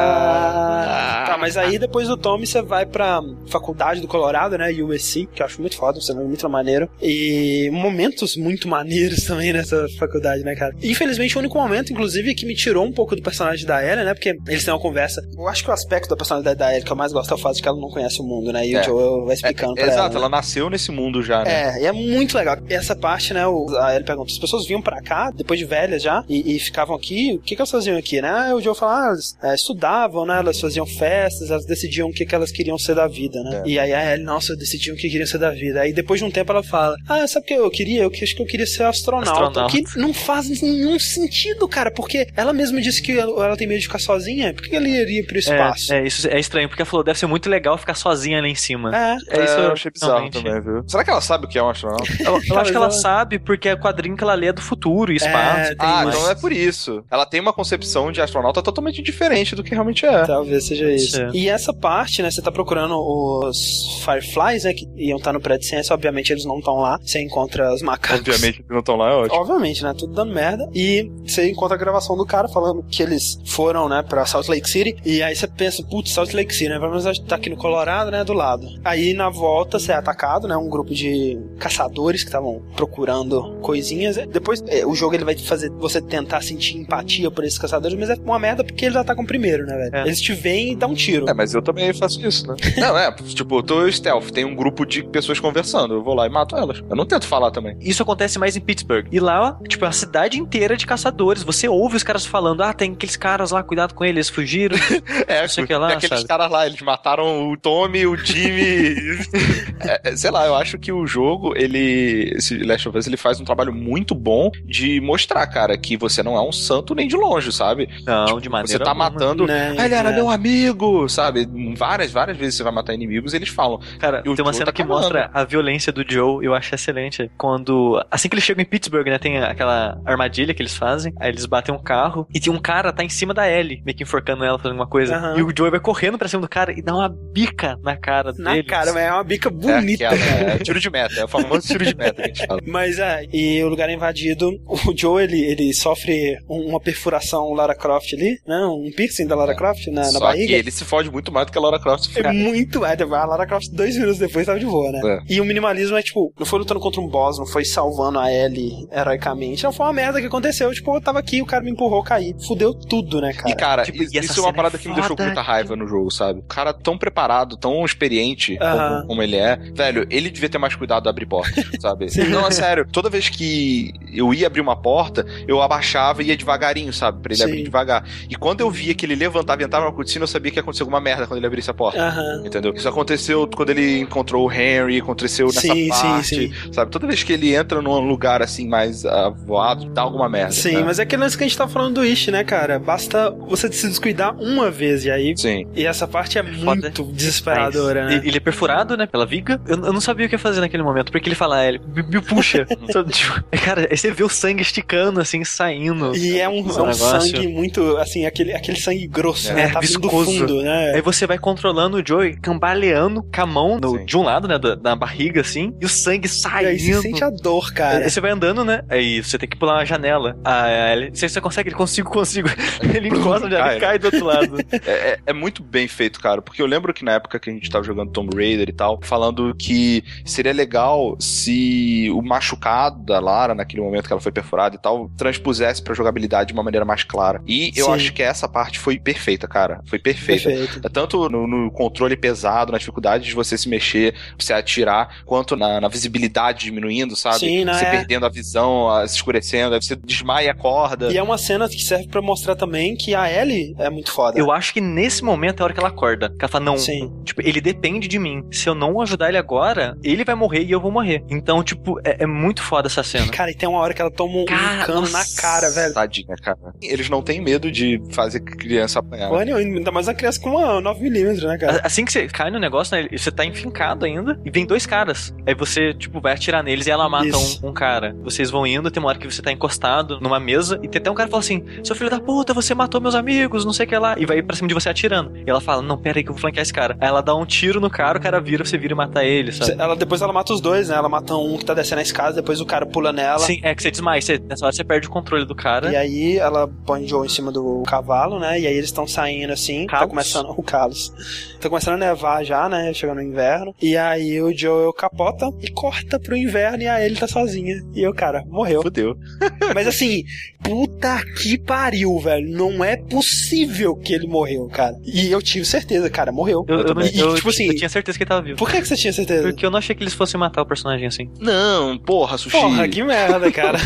Ah, 0.04 1.24
tá, 1.28 1.38
mas 1.38 1.58
aí 1.58 1.78
depois 1.80 2.08
do 2.08 2.18
Tommy 2.18 2.46
você 2.46 2.62
vai 2.62 2.86
pra 2.86 3.22
faculdade 3.48 4.02
do 4.02 4.08
Colorado, 4.08 4.58
né? 4.58 4.72
USC, 4.72 5.28
que 5.34 5.42
eu 5.42 5.46
acho 5.46 5.60
muito 5.62 5.76
foda, 5.76 6.00
você 6.00 6.12
é 6.12 6.16
muito 6.16 6.48
maneiro. 6.50 6.90
E 7.02 7.70
momentos 7.72 8.36
muito 8.36 8.68
maneiros 8.68 9.24
também 9.26 9.54
nessa 9.54 9.88
faculdade, 10.00 10.44
né, 10.44 10.56
cara? 10.56 10.74
Infelizmente, 10.82 11.36
o 11.36 11.40
único 11.40 11.58
momento, 11.58 11.92
inclusive, 11.94 12.34
que 12.36 12.46
me 12.46 12.56
tirou 12.56 12.86
um 12.86 12.92
pouco 12.92 13.16
do 13.16 13.22
personagem 13.22 13.66
da 13.66 13.84
Ellie, 13.84 14.04
né? 14.06 14.14
Porque 14.14 14.36
eles 14.48 14.64
têm 14.64 14.74
uma 14.74 14.80
conversa. 14.80 15.22
Eu 15.38 15.48
acho 15.48 15.64
que 15.64 15.70
o 15.70 15.74
aspecto 15.74 16.10
da 16.10 16.16
personalidade 16.16 16.43
da 16.44 16.72
Ellie 16.72 16.84
que 16.86 16.91
eu 16.91 16.95
mais 16.95 17.11
gosto 17.14 17.32
é 17.32 17.36
o 17.36 17.38
fato 17.38 17.56
de 17.56 17.61
que 17.61 17.68
ela 17.68 17.80
não 17.80 17.90
conhece 17.90 18.20
o 18.22 18.24
mundo, 18.24 18.52
né? 18.52 18.68
E 18.68 18.76
É. 18.76 18.82
o 18.82 18.84
Joel 18.84 19.26
vai 19.26 19.36
explicando 19.36 19.74
pra 19.76 19.84
Exato, 19.86 19.99
ela. 19.99 20.10
né? 20.10 20.15
ela 20.18 20.30
nasceu 20.30 20.70
nesse 20.70 20.91
mundo 20.91 21.24
já, 21.24 21.44
né? 21.44 21.78
É, 21.78 21.84
e 21.84 21.86
é 21.86 21.91
muito 21.91 22.38
legal. 22.38 22.57
E 22.70 22.74
essa 22.74 22.95
parte, 22.95 23.34
né, 23.34 23.45
o, 23.48 23.68
a 23.78 23.94
Ellie 23.94 24.06
pergunta, 24.06 24.32
as 24.32 24.38
pessoas 24.38 24.65
vinham 24.65 24.82
pra 24.82 25.02
cá, 25.02 25.32
depois 25.32 25.60
de 25.60 25.65
velhas 25.65 26.02
já, 26.03 26.24
e, 26.28 26.56
e 26.56 26.60
ficavam 26.60 26.95
aqui, 26.95 27.34
o 27.36 27.40
que 27.40 27.56
que 27.56 27.61
elas 27.61 27.72
faziam 27.72 27.98
aqui, 27.98 28.22
né? 28.22 28.30
Aí 28.32 28.53
o 28.53 28.61
Joe 28.61 28.76
fala, 28.76 29.03
ah, 29.03 29.06
elas 29.07 29.38
é, 29.44 29.56
estudavam, 29.56 30.26
né, 30.26 30.38
elas 30.40 30.60
faziam 30.60 30.86
festas, 30.86 31.49
elas 31.49 31.65
decidiam 31.65 32.10
o 32.10 32.14
que 32.14 32.26
que 32.26 32.36
elas 32.36 32.52
queriam 32.52 32.78
ser 32.78 32.95
da 32.95 33.07
vida, 33.07 33.41
né? 33.44 33.64
É. 33.65 33.70
E 33.70 33.80
aí 33.80 33.94
a 33.94 34.14
Ellie, 34.14 34.26
nossa, 34.26 34.56
decidiam 34.56 34.95
o 34.95 34.98
que 34.99 35.10
queriam 35.10 35.28
ser 35.28 35.38
da 35.38 35.52
vida. 35.52 35.82
Aí 35.82 35.94
depois 35.94 36.20
de 36.20 36.26
um 36.26 36.32
tempo 36.32 36.52
ela 36.52 36.64
fala, 36.64 36.95
ah, 37.07 37.28
sabe 37.28 37.44
o 37.45 37.48
que 37.48 37.53
eu 37.53 37.70
queria? 37.72 38.03
Eu 38.03 38.11
acho 38.11 38.36
que 38.36 38.41
eu 38.41 38.45
queria 38.45 38.65
ser 38.68 38.84
astronauta. 38.84 39.32
Astronauta. 39.32 39.72
Que 39.78 39.99
não 39.99 40.14
faz 40.14 40.61
nenhum 40.61 40.98
sentido, 40.99 41.68
cara, 41.68 41.91
porque 41.91 42.28
ela 42.36 42.53
mesma 42.53 42.82
disse 42.82 43.02
que 43.02 43.11
ela, 43.18 43.45
ela 43.45 43.57
tem 43.57 43.68
medo 43.68 43.80
de 43.80 43.86
ficar 43.88 43.99
sozinha, 43.99 44.53
por 44.53 44.64
que 44.64 44.76
ela 44.76 44.88
iria 44.88 45.24
pro 45.26 45.38
espaço? 45.38 45.94
É, 45.94 45.99
é, 45.99 46.07
é 46.26 46.40
estranho, 46.40 46.68
porque 46.68 46.82
ela 46.82 46.90
falou, 46.90 47.04
deve 47.04 47.20
ser 47.20 47.28
muito 47.28 47.50
legal 47.50 47.78
ficar 47.78 47.95
sozinha 47.95 48.41
lá 48.41 48.48
em 48.48 48.56
cima. 48.56 48.95
É. 48.95 49.18
É 49.30 49.44
isso, 49.44 49.54
eu 49.54 49.72
achei 49.72 49.91
bizarro 49.91 50.14
realmente. 50.14 50.44
também, 50.44 50.62
viu? 50.62 50.84
Será 50.88 51.04
que 51.04 51.10
ela 51.10 51.22
sabe 51.22 51.45
o 51.45 51.50
que 51.50 51.58
é 51.58 51.64
um 51.64 51.70
astronauta? 51.70 52.04
Eu, 52.24 52.40
eu 52.48 52.60
acho 52.60 52.72
que 52.72 52.78
ela 52.78 52.91
sabe 52.91 53.38
porque 53.38 53.68
é 53.68 53.76
quadrinho 53.76 54.16
que 54.16 54.24
ela 54.24 54.34
lê 54.34 54.52
do 54.52 54.62
futuro 54.62 55.12
e 55.12 55.16
espaço. 55.18 55.76
tem 55.76 55.78
ah, 55.80 56.06
mais. 56.06 56.16
então 56.16 56.30
é 56.30 56.36
por 56.36 56.52
isso. 56.52 57.04
Ela 57.12 57.26
tem 57.26 57.40
uma 57.40 57.52
concepção 57.52 58.12
de 58.12 58.22
astronauta 58.22 58.62
totalmente 58.62 59.02
diferente 59.02 59.56
do 59.56 59.64
que 59.64 59.72
realmente 59.72 60.06
é. 60.06 60.26
Talvez 60.26 60.68
seja 60.68 60.91
isso. 60.91 61.12
ser. 61.12 61.30
E 61.34 61.50
essa 61.50 61.74
parte, 61.74 62.22
né? 62.22 62.32
Você 62.32 62.41
tá 62.41 62.52
procurando 62.52 62.95
os 62.98 64.02
Fireflies, 64.06 64.64
né? 64.64 64.74
Que 64.74 64.88
iam 64.95 65.18
estar 65.18 65.34
no 65.34 65.41
prédio 65.41 65.62
de 65.62 65.68
ciência. 65.68 65.94
Obviamente 65.94 66.32
eles 66.32 66.45
não 66.45 66.60
estão 66.60 66.76
lá. 66.78 66.98
Você 67.02 67.22
encontra 67.22 67.74
os 67.74 67.82
macacos. 67.82 68.20
Obviamente 68.20 68.64
que 68.64 68.70
não 68.70 68.80
estão 68.80 68.95
lá, 68.95 69.12
é 69.12 69.16
ótimo. 69.16 69.41
Obviamente, 69.41 69.84
né? 69.84 69.94
Tudo 69.98 70.14
dando 70.14 70.34
merda. 70.34 70.70
E 70.74 71.12
você 71.26 71.50
encontra 71.50 71.76
a 71.76 71.80
gravação 71.80 72.16
do 72.16 72.26
cara 72.26 72.48
falando 72.48 72.84
que 72.84 73.04
eles 73.04 73.38
foram, 73.45 73.90
né, 73.90 74.04
pra 74.04 74.26
Salt 74.26 74.48
Lake 74.48 74.70
City. 74.70 74.95
E 75.06 75.22
aí 75.22 75.36
você 75.36 75.48
pensa, 75.48 75.84
putz, 75.84 76.12
Salt 76.14 76.34
Lake 76.34 76.53
City, 76.53 76.69
né? 76.69 76.80
Vamos 76.80 77.03
tá 77.27 77.35
aqui 77.35 77.49
no 77.49 77.57
Colorado, 77.57 78.11
né? 78.11 78.23
Do 78.23 78.34
lado. 78.34 78.68
Aí 78.84 79.14
na 79.14 79.30
volta 79.30 79.80
você 79.80 79.91
é 79.91 79.95
atacado, 79.95 80.48
né? 80.48 80.56
Um 80.56 80.69
grupo 80.69 80.94
de 80.94 81.40
caçadores 81.60 82.22
que 82.22 82.30
estavam 82.30 82.61
procurando 82.76 83.57
coisinhas. 83.61 84.18
Depois 84.27 84.64
é, 84.68 84.85
o 84.85 84.94
jogo 84.94 85.15
ele 85.15 85.26
vai 85.26 85.38
fazer 85.38 85.69
você 85.72 86.02
tentar 86.02 86.41
sentir 86.41 86.77
empatia 86.77 87.30
por 87.31 87.44
esses 87.44 87.57
caçadores, 87.57 87.98
mas 87.98 88.10
é 88.10 88.15
uma 88.15 88.40
merda 88.40 88.64
porque 88.64 88.85
eles 88.85 88.98
atacam 88.98 89.26
primeiro, 89.26 89.65
né, 89.65 89.76
velho? 89.76 89.95
É. 89.95 90.02
Eles 90.07 90.22
te 90.22 90.34
veem 90.34 90.73
e 90.73 90.76
dão 90.76 90.91
um 90.91 90.94
tiro. 90.94 91.30
É, 91.30 91.34
mas 91.34 91.53
eu 91.53 91.61
também 91.61 91.91
faço 91.94 92.26
isso, 92.26 92.48
né? 92.48 92.56
Não, 92.77 92.98
é, 92.98 93.11
tipo, 93.11 93.57
eu 93.57 93.64
tô 93.64 93.91
stealth, 93.91 94.31
tem 94.31 94.45
um 94.45 94.56
grupo 94.56 94.85
de 94.85 95.03
pessoas 95.03 95.40
conversando, 95.40 95.95
eu 95.95 96.03
vou 96.03 96.14
lá 96.14 96.26
e 96.27 96.30
mato 96.30 96.56
elas. 96.56 96.84
Eu 96.90 96.95
não 96.95 97.06
tento 97.06 97.26
falar 97.27 97.52
também. 97.52 97.77
Isso 97.80 98.03
acontece 98.03 98.38
mais 98.38 98.56
em 98.56 98.61
Pittsburgh. 98.61 99.07
E 99.11 99.19
lá, 99.19 99.60
tipo, 99.68 99.85
é 99.85 99.88
a 99.88 99.91
cidade 99.91 100.40
inteira 100.40 100.76
de 100.76 100.85
caçadores. 100.85 101.44
Você 101.44 101.68
ouve 101.68 101.95
os 101.95 102.03
caras 102.03 102.26
falando, 102.26 102.61
ah, 102.61 102.73
tem 102.73 102.91
aqueles 102.91 103.15
caras 103.15 103.52
lá, 103.52 103.64
cuidado 103.64 103.94
com 103.94 104.03
eles, 104.03 104.30
fugiram. 104.30 104.77
É, 105.27 105.41
Não 105.41 105.49
sei 105.49 105.64
o 105.64 105.68
que 105.68 105.76
lá, 105.76 105.95
tem 105.95 106.03
aqueles 106.06 106.24
caras 106.24 106.52
lá, 106.52 106.66
eles 106.66 106.82
mataram 106.82 107.50
o 107.52 107.58
Tommy, 107.58 108.06
o 108.06 108.16
Jimmy. 108.16 108.96
É, 109.86 110.12
é, 110.12 110.16
sei 110.16 110.32
lá, 110.32 110.46
eu 110.46 110.56
acho 110.56 110.78
que 110.80 110.94
o 110.94 111.06
jogo, 111.06 111.52
ele. 111.58 112.32
Esse 112.38 112.58
Last 112.64 112.88
of 112.88 112.98
Us, 112.98 113.06
ele 113.06 113.18
faz 113.18 113.42
um 113.42 113.44
trabalho 113.44 113.74
muito 113.74 114.16
bom 114.16 114.50
de 114.66 115.02
mostrar, 115.02 115.46
cara, 115.48 115.78
que 115.78 115.98
você 115.98 116.24
não 116.24 116.38
é 116.38 116.42
um 116.42 116.54
santo 116.54 116.96
nem 116.96 117.06
de 117.06 117.18
longe, 117.18 117.52
sabe? 117.52 117.90
Não, 118.06 118.38
de 118.40 118.44
Você 118.46 118.50
maneira 118.50 118.84
tá 118.86 118.92
alguma. 118.92 119.10
matando. 119.10 119.46
Né, 119.46 119.76
Ah, 119.78 119.86
ele 119.86 119.94
era 119.96 120.10
é. 120.12 120.16
meu 120.16 120.30
amigo, 120.30 121.10
sabe? 121.10 121.46
Várias, 121.76 122.12
várias 122.14 122.38
vezes 122.38 122.56
você 122.56 122.64
vai 122.64 122.72
matar 122.72 122.94
inimigos 122.94 123.34
e 123.34 123.36
eles 123.36 123.50
falam. 123.50 123.80
Cara, 124.00 124.24
E 124.26 124.30
o 124.30 124.36
tem 124.36 124.46
uma 124.46 124.54
Joe 124.54 124.60
cena 124.60 124.66
tá 124.68 124.72
que 124.72 124.84
mostra 124.86 125.30
a 125.34 125.44
violência 125.44 125.92
do 125.92 126.06
Joe, 126.08 126.46
eu 126.46 126.54
acho 126.54 126.74
excelente. 126.74 127.30
Quando. 127.38 128.02
Assim 128.10 128.30
que 128.30 128.36
eles 128.36 128.46
chegam 128.46 128.62
em 128.62 128.66
Pittsburgh, 128.66 129.08
né? 129.08 129.18
Tem 129.18 129.38
aquela 129.44 130.00
armadilha 130.06 130.54
que 130.54 130.62
eles 130.62 130.76
fazem. 130.78 131.14
Aí 131.20 131.28
eles 131.30 131.46
batem 131.46 131.76
um 131.76 131.80
carro 131.84 132.26
e 132.34 132.40
tem 132.40 132.54
um 132.54 132.60
cara 132.60 132.94
tá 132.94 133.04
em 133.04 133.10
cima 133.10 133.34
da 133.34 133.50
Ellie, 133.52 133.82
meio 133.86 133.98
que 133.98 134.04
enforcando 134.04 134.46
ela, 134.46 134.58
fazendo 134.58 134.78
uma 134.78 134.88
coisa. 134.88 135.18
Aham. 135.18 135.38
E 135.40 135.44
o 135.44 135.52
Joe 135.56 135.70
vai 135.70 135.80
correndo 135.94 136.18
pra 136.18 136.28
cima 136.28 136.41
do 136.41 136.49
cara 136.49 136.72
e 136.72 136.82
dá 136.82 136.94
uma 136.95 137.07
bica 137.07 137.78
na 137.84 137.95
cara 137.95 138.34
Na 138.40 138.53
dele. 138.53 138.64
cara, 138.64 138.91
mas 138.91 139.03
é 139.03 139.11
uma 139.11 139.24
bica 139.24 139.49
bonita. 139.49 140.03
É, 140.06 140.07
aquela, 140.07 140.52
é 140.53 140.57
tiro 140.60 140.80
de 140.80 140.90
meta, 140.90 141.20
é 141.20 141.24
o 141.26 141.28
famoso 141.28 141.68
tiro 141.68 141.86
de 141.86 141.95
meta 141.95 142.15
que 142.15 142.22
a 142.22 142.28
gente 142.28 142.48
fala. 142.48 142.60
Mas 142.65 142.98
é, 142.98 143.26
e 143.32 143.64
o 143.64 143.70
lugar 143.70 143.90
é 143.90 143.94
invadido. 143.94 144.52
O 144.65 144.94
Joe, 144.98 145.24
ele, 145.24 145.40
ele 145.40 145.72
sofre 145.74 146.38
um- 146.49 146.70
uma 146.70 146.80
perfuração 146.80 147.53
Lara 147.53 147.76
Croft 147.76 148.11
ali, 148.14 148.40
né? 148.48 148.57
Um 148.65 148.91
piercing 148.95 149.28
da 149.28 149.36
Lara 149.36 149.56
Croft 149.56 149.86
na, 149.88 150.02
na 150.02 150.06
Só 150.06 150.20
barriga. 150.20 150.48
que 150.48 150.53
ele 150.53 150.72
se 150.72 150.84
fode 150.84 151.11
muito 151.11 151.32
mais 151.32 151.45
do 151.45 151.52
que 151.52 151.57
a 151.57 151.61
Laura 151.61 151.80
Croft. 151.80 152.10
É 152.18 152.32
muito. 152.32 152.84
É, 152.86 152.94
a 152.99 153.26
Lara 153.26 153.45
Croft, 153.45 153.70
dois 153.72 153.95
minutos 153.95 154.18
depois, 154.18 154.45
tava 154.48 154.60
de 154.60 154.65
boa, 154.65 154.91
né? 154.91 155.02
É. 155.30 155.34
E 155.34 155.40
o 155.41 155.45
minimalismo 155.45 155.95
é 155.95 156.02
tipo, 156.02 156.34
não 156.40 156.45
foi 156.45 156.60
lutando 156.60 156.80
contra 156.80 156.99
um 156.99 157.07
boss, 157.07 157.38
não 157.38 157.45
foi 157.45 157.64
salvando 157.65 158.18
a 158.20 158.32
Ellie 158.32 158.88
heroicamente. 158.91 159.64
Não 159.64 159.72
foi 159.72 159.86
uma 159.86 159.94
merda 159.94 160.20
que 160.20 160.28
aconteceu. 160.28 160.72
Tipo, 160.74 160.95
eu 160.98 161.02
tava 161.02 161.20
aqui, 161.20 161.41
o 161.41 161.45
cara 161.45 161.64
me 161.64 161.72
empurrou, 161.72 162.03
caí. 162.03 162.34
Fudeu 162.48 162.74
tudo, 162.74 163.22
né, 163.22 163.34
cara? 163.34 163.49
E, 163.49 163.56
cara, 163.56 163.84
Tipo, 163.84 164.02
isso 164.03 164.14
e 164.15 164.40
é 164.40 164.41
uma 164.41 164.53
parada 164.53 164.78
é 164.78 164.80
que 164.80 164.88
me 164.88 164.95
deixou 164.95 165.15
com 165.15 165.24
muita 165.24 165.41
raiva 165.41 165.76
no 165.84 165.88
jogo, 165.88 166.12
sabe? 166.12 166.40
O 166.40 166.44
cara 166.44 166.74
tão 166.74 166.98
preparado, 166.98 167.58
tão 167.58 167.84
experiente 167.86 168.58
como, 168.58 169.08
como 169.08 169.24
ele 169.24 169.36
é, 169.36 169.58
velho, 169.74 170.06
ele 170.10 170.30
devia 170.30 170.50
ter 170.50 170.58
mais 170.58 170.76
cuidado 170.76 171.04
de 171.04 171.10
abrir 171.10 171.26
portas, 171.26 171.66
sabe? 171.80 172.08
Não, 172.30 172.48
é 172.48 172.52
sério. 172.52 172.88
Toda 172.92 173.10
vez 173.10 173.30
que 173.30 173.94
eu 174.12 174.34
ia 174.34 174.48
abrir 174.48 174.62
uma 174.62 174.76
porta, 174.76 175.26
eu 175.48 175.62
abaixava 175.62 176.24
e 176.24 176.28
ia 176.28 176.38
devagarinho, 176.38 176.94
sabe? 176.94 177.22
Pra 177.22 177.34
ele 177.34 177.42
Sim. 177.44 177.50
abrir 177.50 177.64
devagar. 177.64 178.06
E 178.30 178.36
quando 178.36 178.62
eu 178.62 178.70
via 178.70 178.94
que 178.94 179.06
ele 179.06 179.16
levantava 179.16 179.62
e 179.62 179.66
entrava 179.66 179.86
na 179.86 179.92
cortina, 179.92 180.24
eu 180.24 180.28
sabia 180.28 180.52
que 180.52 180.58
ia 180.58 180.62
acontecer 180.62 180.84
alguma 180.84 181.02
merda 181.02 181.28
quando 181.28 181.38
ele 181.38 181.48
abrisse 181.48 181.70
a 181.70 181.74
porta. 181.74 182.00
Aham. 182.00 182.44
Entendeu? 182.46 182.74
Isso 182.74 182.88
aconteceu 182.88 183.48
quando 183.48 183.70
ele 183.70 184.00
encontrou 184.00 184.48
o 184.48 184.52
Henry, 184.52 185.00
aconteceu 185.00 185.48
nessa 185.48 185.62
Sim, 185.62 185.74
sim, 185.74 185.90
parte, 185.90 186.28
sim. 186.28 186.54
sabe? 186.72 186.92
Toda 186.92 187.08
vez 187.08 187.24
que 187.24 187.34
ele 187.34 187.54
entra 187.54 187.82
num 187.82 188.00
lugar 188.00 188.42
assim 188.42 188.68
mais 188.68 189.06
avoado, 189.06 189.86
dá 189.86 190.02
alguma 190.02 190.30
merda. 190.30 190.52
Sim, 190.52 190.76
né? 190.76 190.84
mas 190.84 191.00
é 191.00 191.04
aquele 191.04 191.24
lance 191.24 191.38
que 191.38 191.44
a 191.44 191.48
gente 191.48 191.58
tá 191.58 191.68
falando 191.68 191.96
do 191.96 192.06
Ish, 192.06 192.28
né, 192.28 192.44
cara? 192.44 192.80
Basta 192.80 193.30
você 193.30 193.72
se 193.72 193.88
descuidar 193.88 194.36
uma 194.38 194.70
vez 194.70 195.06
e 195.06 195.12
aí. 195.12 195.34
Sim. 195.38 195.68
E 195.76 195.86
essa 195.86 196.08
parte 196.08 196.38
é 196.38 196.44
Foda. 196.44 196.56
muito 196.76 197.04
desesperadora, 197.12 198.06
né? 198.06 198.22
E- 198.24 198.28
Ele 198.28 198.38
é 198.38 198.40
perfurado, 198.40 198.95
né, 198.98 199.06
pela 199.06 199.26
viga. 199.26 199.60
Eu, 199.68 199.78
eu 199.86 199.94
não 199.94 200.02
sabia 200.02 200.26
o 200.26 200.30
que 200.30 200.38
fazer 200.38 200.62
naquele 200.62 200.84
momento, 200.84 201.12
porque 201.12 201.28
ele 201.28 201.36
fala, 201.36 201.58
ah, 201.58 201.68
ele 201.68 201.80
me, 201.94 202.04
me 202.04 202.22
puxa. 202.22 202.66
Então, 202.84 203.04
tipo, 203.06 203.41
cara, 203.64 203.88
aí 203.90 203.98
você 203.98 204.12
vê 204.12 204.24
o 204.24 204.30
sangue 204.30 204.62
esticando, 204.62 205.20
assim, 205.22 205.44
saindo. 205.44 206.16
E 206.16 206.40
é 206.40 206.48
um, 206.48 206.58
é 206.60 206.82
um 206.82 206.94
sangue 206.94 207.48
muito, 207.48 207.98
assim, 207.98 208.26
aquele, 208.26 208.54
aquele 208.54 208.78
sangue 208.80 209.08
grosso, 209.08 209.52
É, 209.52 209.54
né? 209.56 209.68
Tá 209.70 209.80
viscoso. 209.80 210.26
fundo, 210.32 210.62
né? 210.62 210.91
Aí 210.95 211.02
você 211.02 211.26
vai 211.26 211.38
controlando 211.38 211.98
o 211.98 212.04
Joey, 212.06 212.36
cambaleando 212.38 213.24
com 213.24 213.41
a 213.41 213.45
mão 213.45 213.80
no- 213.80 214.06
de 214.06 214.18
um 214.18 214.24
lado, 214.24 214.48
né, 214.48 214.60
da, 214.60 214.76
da 214.76 214.95
barriga, 214.95 215.41
assim, 215.41 215.74
e 215.82 215.86
o 215.86 215.90
sangue 215.90 216.28
E 216.28 216.30
saindo. 216.30 216.68
aí 216.70 216.80
você 216.80 217.02
sente 217.02 217.24
a 217.24 217.30
dor, 217.30 217.74
cara. 217.74 218.00
Aí 218.04 218.10
você 218.10 218.20
vai 218.22 218.32
andando, 218.32 218.64
né? 218.66 218.82
Aí 218.90 219.24
você 219.24 219.38
tem 219.38 219.48
que 219.50 219.58
pular 219.58 219.76
uma 219.76 219.86
janela. 219.86 220.38
Ah, 220.44 220.68
ele, 220.94 221.10
você, 221.12 221.28
você 221.30 221.41
consegue? 221.41 221.70
Ele 221.70 221.76
consigo, 221.76 222.10
consigo. 222.12 222.50
Ele 222.94 223.08
encosta 223.10 223.50
já 223.50 223.58
Cai, 223.60 223.78
e 223.78 223.80
cai 223.80 224.00
do 224.00 224.06
outro 224.06 224.26
lado. 224.26 224.58
É, 224.72 224.91
é- 224.91 225.20
é 225.28 225.34
muito 225.64 225.72
bem 225.72 225.88
feito, 225.88 226.19
cara. 226.19 226.41
Porque 226.41 226.61
eu 226.61 226.65
lembro 226.65 226.94
que 226.94 227.03
na 227.03 227.14
época 227.14 227.40
que 227.40 227.49
a 227.49 227.53
gente 227.53 227.69
tava 227.69 227.84
jogando 227.84 228.11
Tomb 228.11 228.35
Raider 228.35 228.69
e 228.69 228.73
tal, 228.73 228.99
falando 229.02 229.56
que 229.56 230.03
seria 230.26 230.53
legal 230.53 231.15
se 231.19 232.10
o 232.14 232.22
machucado 232.22 233.03
da 233.03 233.19
Lara, 233.19 233.56
naquele 233.56 233.81
momento 233.81 234.07
que 234.07 234.14
ela 234.14 234.22
foi 234.22 234.31
perfurada 234.31 234.76
e 234.76 234.80
tal, 234.80 235.10
transpusesse 235.18 235.81
pra 235.81 235.94
jogabilidade 235.94 236.48
de 236.49 236.53
uma 236.53 236.64
maneira 236.64 236.85
mais 236.85 237.03
clara. 237.03 237.41
E 237.48 237.72
eu 237.76 237.85
Sim. 237.88 237.91
acho 237.94 238.14
que 238.14 238.22
essa 238.22 238.48
parte 238.48 238.77
foi 238.80 238.99
perfeita, 238.99 239.48
cara. 239.48 239.81
Foi 239.85 239.99
perfeita. 239.99 240.49
Perfeito. 240.49 240.90
Tanto 240.90 241.30
no, 241.30 241.48
no 241.48 241.72
controle 241.72 242.15
pesado, 242.15 242.72
na 242.72 242.77
dificuldade 242.77 243.26
de 243.26 243.34
você 243.34 243.57
se 243.57 243.69
mexer, 243.69 244.14
você 244.38 244.53
atirar, 244.53 245.23
quanto 245.26 245.56
na, 245.56 245.80
na 245.80 245.88
visibilidade 245.88 246.65
diminuindo, 246.65 247.15
sabe? 247.15 247.40
Sim, 247.40 247.65
né? 247.65 247.73
Você 247.73 247.85
É. 247.85 247.91
perdendo 247.91 248.26
a 248.26 248.30
visão, 248.30 248.90
a- 248.90 249.07
se 249.07 249.15
escurecendo, 249.15 249.76
aí 249.76 249.81
você 249.81 249.95
desmaia 249.95 250.48
e 250.48 250.49
acorda. 250.49 251.11
E 251.11 251.18
é 251.18 251.23
uma 251.23 251.38
cena 251.38 251.68
que 251.69 251.81
serve 251.81 252.07
pra 252.07 252.22
mostrar 252.22 252.56
também 252.56 252.95
que 252.95 253.14
a 253.15 253.31
Ellie 253.31 253.76
é 253.77 253.90
muito 253.90 254.11
foda. 254.11 254.40
Eu 254.40 254.52
acho 254.52 254.73
que 254.73 254.81
nesse 254.81 255.23
momento 255.23 255.53
é 255.60 255.64
a 255.64 255.66
hora 255.66 255.74
que 255.74 255.80
ela 255.80 255.90
acorda. 255.90 256.30
Que 256.30 256.44
ela 256.46 256.50
fala, 256.50 256.66
não, 256.66 256.78
Sim. 256.78 257.12
tipo, 257.24 257.42
ele 257.42 257.62
depende 257.62 258.08
de 258.08 258.20
mim. 258.20 258.44
Se 258.52 258.68
eu 258.68 258.76
não 258.76 259.00
ajudar 259.02 259.30
ele 259.30 259.38
agora, 259.38 259.98
ele 260.04 260.24
vai 260.24 260.36
morrer 260.36 260.64
e 260.64 260.72
eu 260.72 260.80
vou 260.80 260.92
morrer. 260.92 261.24
Então, 261.30 261.64
tipo, 261.64 262.00
é, 262.04 262.24
é 262.24 262.26
muito 262.26 262.62
foda 262.62 262.88
essa 262.88 263.04
cena. 263.04 263.28
Cara, 263.32 263.52
e 263.52 263.56
tem 263.56 263.68
uma 263.68 263.80
hora 263.80 263.94
que 263.94 264.02
ela 264.02 264.12
toma 264.12 264.38
um 264.40 264.46
Cara, 264.46 264.86
cano 264.86 265.02
na 265.02 265.20
nossa. 265.20 265.42
cara, 265.42 265.70
velho. 265.70 265.94
Tadinha, 265.94 266.36
cara. 266.42 266.58
Eles 266.82 267.10
não 267.10 267.22
têm 267.22 267.42
medo 267.42 267.72
de 267.72 268.02
fazer 268.12 268.40
criança 268.42 269.00
apanhar. 269.00 269.30
Porra 269.30 269.46
nenhuma, 269.46 269.62
ainda 269.62 269.92
mais 269.92 270.08
uma 270.08 270.14
criança 270.14 270.40
com 270.40 270.50
uma 270.52 270.82
9mm, 270.82 271.44
né, 271.44 271.58
cara? 271.58 271.82
Assim 271.84 272.06
que 272.06 272.12
você 272.12 272.28
cai 272.28 272.50
no 272.52 272.60
negócio, 272.60 272.96
né? 272.96 273.08
Você 273.12 273.32
tá 273.32 273.46
enfincado 273.46 274.06
ainda 274.06 274.40
e 274.46 274.50
vem 274.50 274.66
dois 274.66 274.86
caras. 274.86 275.34
Aí 275.46 275.56
você, 275.56 275.94
tipo, 275.94 276.20
vai 276.22 276.34
atirar 276.34 276.64
neles 276.64 276.88
e 276.88 276.92
ela 276.92 277.08
mata 277.10 277.38
um, 277.38 277.70
um 277.70 277.74
cara. 277.74 278.16
Vocês 278.24 278.50
vão 278.50 278.66
indo, 278.66 278.90
tem 278.92 279.02
uma 279.02 279.10
hora 279.10 279.18
que 279.20 279.30
você 279.30 279.42
tá 279.42 279.52
encostado 279.52 280.20
numa 280.20 280.40
mesa 280.40 280.80
e 280.82 280.88
tem 280.88 281.00
até 281.00 281.10
um 281.12 281.16
cara 281.16 281.28
que 281.28 281.32
fala 281.32 281.42
assim: 281.42 281.64
seu 281.84 281.96
filho 281.96 282.10
da 282.10 282.20
puta, 282.20 282.54
você 282.54 282.74
matou 282.74 283.02
meus 283.02 283.16
amigos, 283.16 283.66
não 283.66 283.74
sei 283.74 283.86
o 283.86 283.90
que 283.90 283.98
lá, 283.98 284.16
e 284.18 284.26
vai 284.26 284.42
pra 284.42 284.56
cima 284.56 284.68
de 284.68 284.74
você 284.74 284.90
atirando. 284.90 285.32
E 285.45 285.49
ela 285.49 285.61
fala: 285.61 285.82
não, 285.82 285.98
pera 285.98 286.20
aí 286.20 286.24
que 286.24 286.30
eu 286.30 286.34
vou 286.34 286.41
flanquear 286.41 286.64
esse 286.64 286.74
cara. 286.74 286.95
Aí 286.99 287.07
ela 287.07 287.22
dá 287.22 287.36
um 287.36 287.45
tiro 287.45 287.80
no 287.80 287.90
cara, 287.90 288.18
o 288.18 288.22
cara 288.22 288.40
vira, 288.40 288.64
você 288.64 288.78
vira 288.78 288.94
e 288.94 288.95
mata 288.95 289.24
ele, 289.24 289.52
sabe? 289.52 289.76
Ela, 289.80 289.95
depois 289.95 290.22
ela 290.22 290.34
mata 290.34 290.53
os 290.53 290.61
dois, 290.61 290.90
né? 290.90 290.95
Ela 290.95 291.10
mata 291.10 291.36
um 291.36 291.57
que 291.57 291.65
tá 291.65 291.74
descendo 291.74 291.99
a 291.99 292.03
escada, 292.03 292.34
depois 292.34 292.60
o 292.61 292.65
cara 292.65 292.86
pula 292.86 293.11
nela. 293.11 293.40
Sim, 293.40 293.60
é 293.64 293.74
que 293.76 293.82
você 293.82 293.91
desmaia, 293.91 294.22
você, 294.22 294.38
nessa 294.40 294.65
hora 294.65 294.76
você 294.76 294.84
perde 294.84 295.07
o 295.07 295.10
controle 295.11 295.45
do 295.45 295.56
cara. 295.56 295.91
E 295.91 295.95
aí 295.95 296.38
ela 296.38 296.68
põe 296.86 297.03
o 297.03 297.07
Joe 297.07 297.26
em 297.26 297.30
cima 297.30 297.52
do 297.52 297.84
cavalo, 297.88 298.40
né? 298.40 298.60
E 298.60 298.68
aí 298.68 298.74
eles 298.74 298.86
estão 298.86 299.07
saindo 299.07 299.53
assim, 299.53 299.86
tá 299.86 299.94
Carlos? 299.94 300.10
começando 300.10 300.49
o 300.57 300.64
Carlos. 300.64 301.14
Tá 301.60 301.70
começando 301.70 301.95
a 301.95 301.98
nevar 302.06 302.44
já, 302.44 302.68
né? 302.68 302.94
Chegando 302.94 303.18
no 303.18 303.24
inverno. 303.24 303.74
E 303.82 303.95
aí 303.95 304.41
o 304.41 304.56
Joe 304.56 304.94
capota 304.94 305.49
e 305.61 305.72
corta 305.72 306.20
pro 306.20 306.36
inverno 306.36 306.84
e 306.84 306.88
aí 306.88 307.06
ele 307.06 307.15
tá 307.15 307.28
sozinha. 307.28 307.82
E 307.94 308.06
o 308.07 308.14
cara 308.14 308.44
morreu. 308.48 308.82
Fudeu. 308.82 309.15
Mas 309.74 309.88
assim, 309.88 310.24
puta 310.61 311.22
que 311.41 311.57
pariu, 311.57 312.18
velho. 312.20 312.49
Não 312.49 312.84
é 312.84 312.98
possível 312.98 313.95
que 313.95 314.14
ele 314.14 314.28
morreu, 314.28 314.68
cara. 314.68 314.95
E 315.03 315.23
eu 315.32 315.41
tive 315.41 315.66
certeza, 315.66 316.10
cara, 316.10 316.32
morreu. 316.32 316.66
Eu, 316.68 316.80
eu, 316.82 316.94
não- 316.95 317.02
E, 317.04 317.20
eu- 317.20 317.36
tipo 317.36 317.50
assim, 317.50 317.68
eu 317.68 317.76
tinha 317.76 317.90
certeza 317.90 318.18
que 318.18 318.24
ele 318.24 318.30
tava 318.30 318.41
vivo. 318.41 318.58
por 318.58 318.70
que, 318.70 318.82
que 318.82 318.88
você 318.88 318.95
tinha 318.95 319.14
certeza? 319.14 319.44
Porque 319.44 319.66
eu 319.66 319.72
não 319.72 319.78
achei 319.80 319.95
que 319.95 320.04
eles 320.04 320.14
fossem 320.14 320.40
matar 320.40 320.62
o 320.62 320.66
personagem 320.66 321.08
assim. 321.08 321.30
Não, 321.40 321.98
porra, 321.98 322.38
sushi. 322.38 322.58
Porra, 322.58 322.88
que 322.88 323.04
merda, 323.04 323.52
cara. 323.52 323.78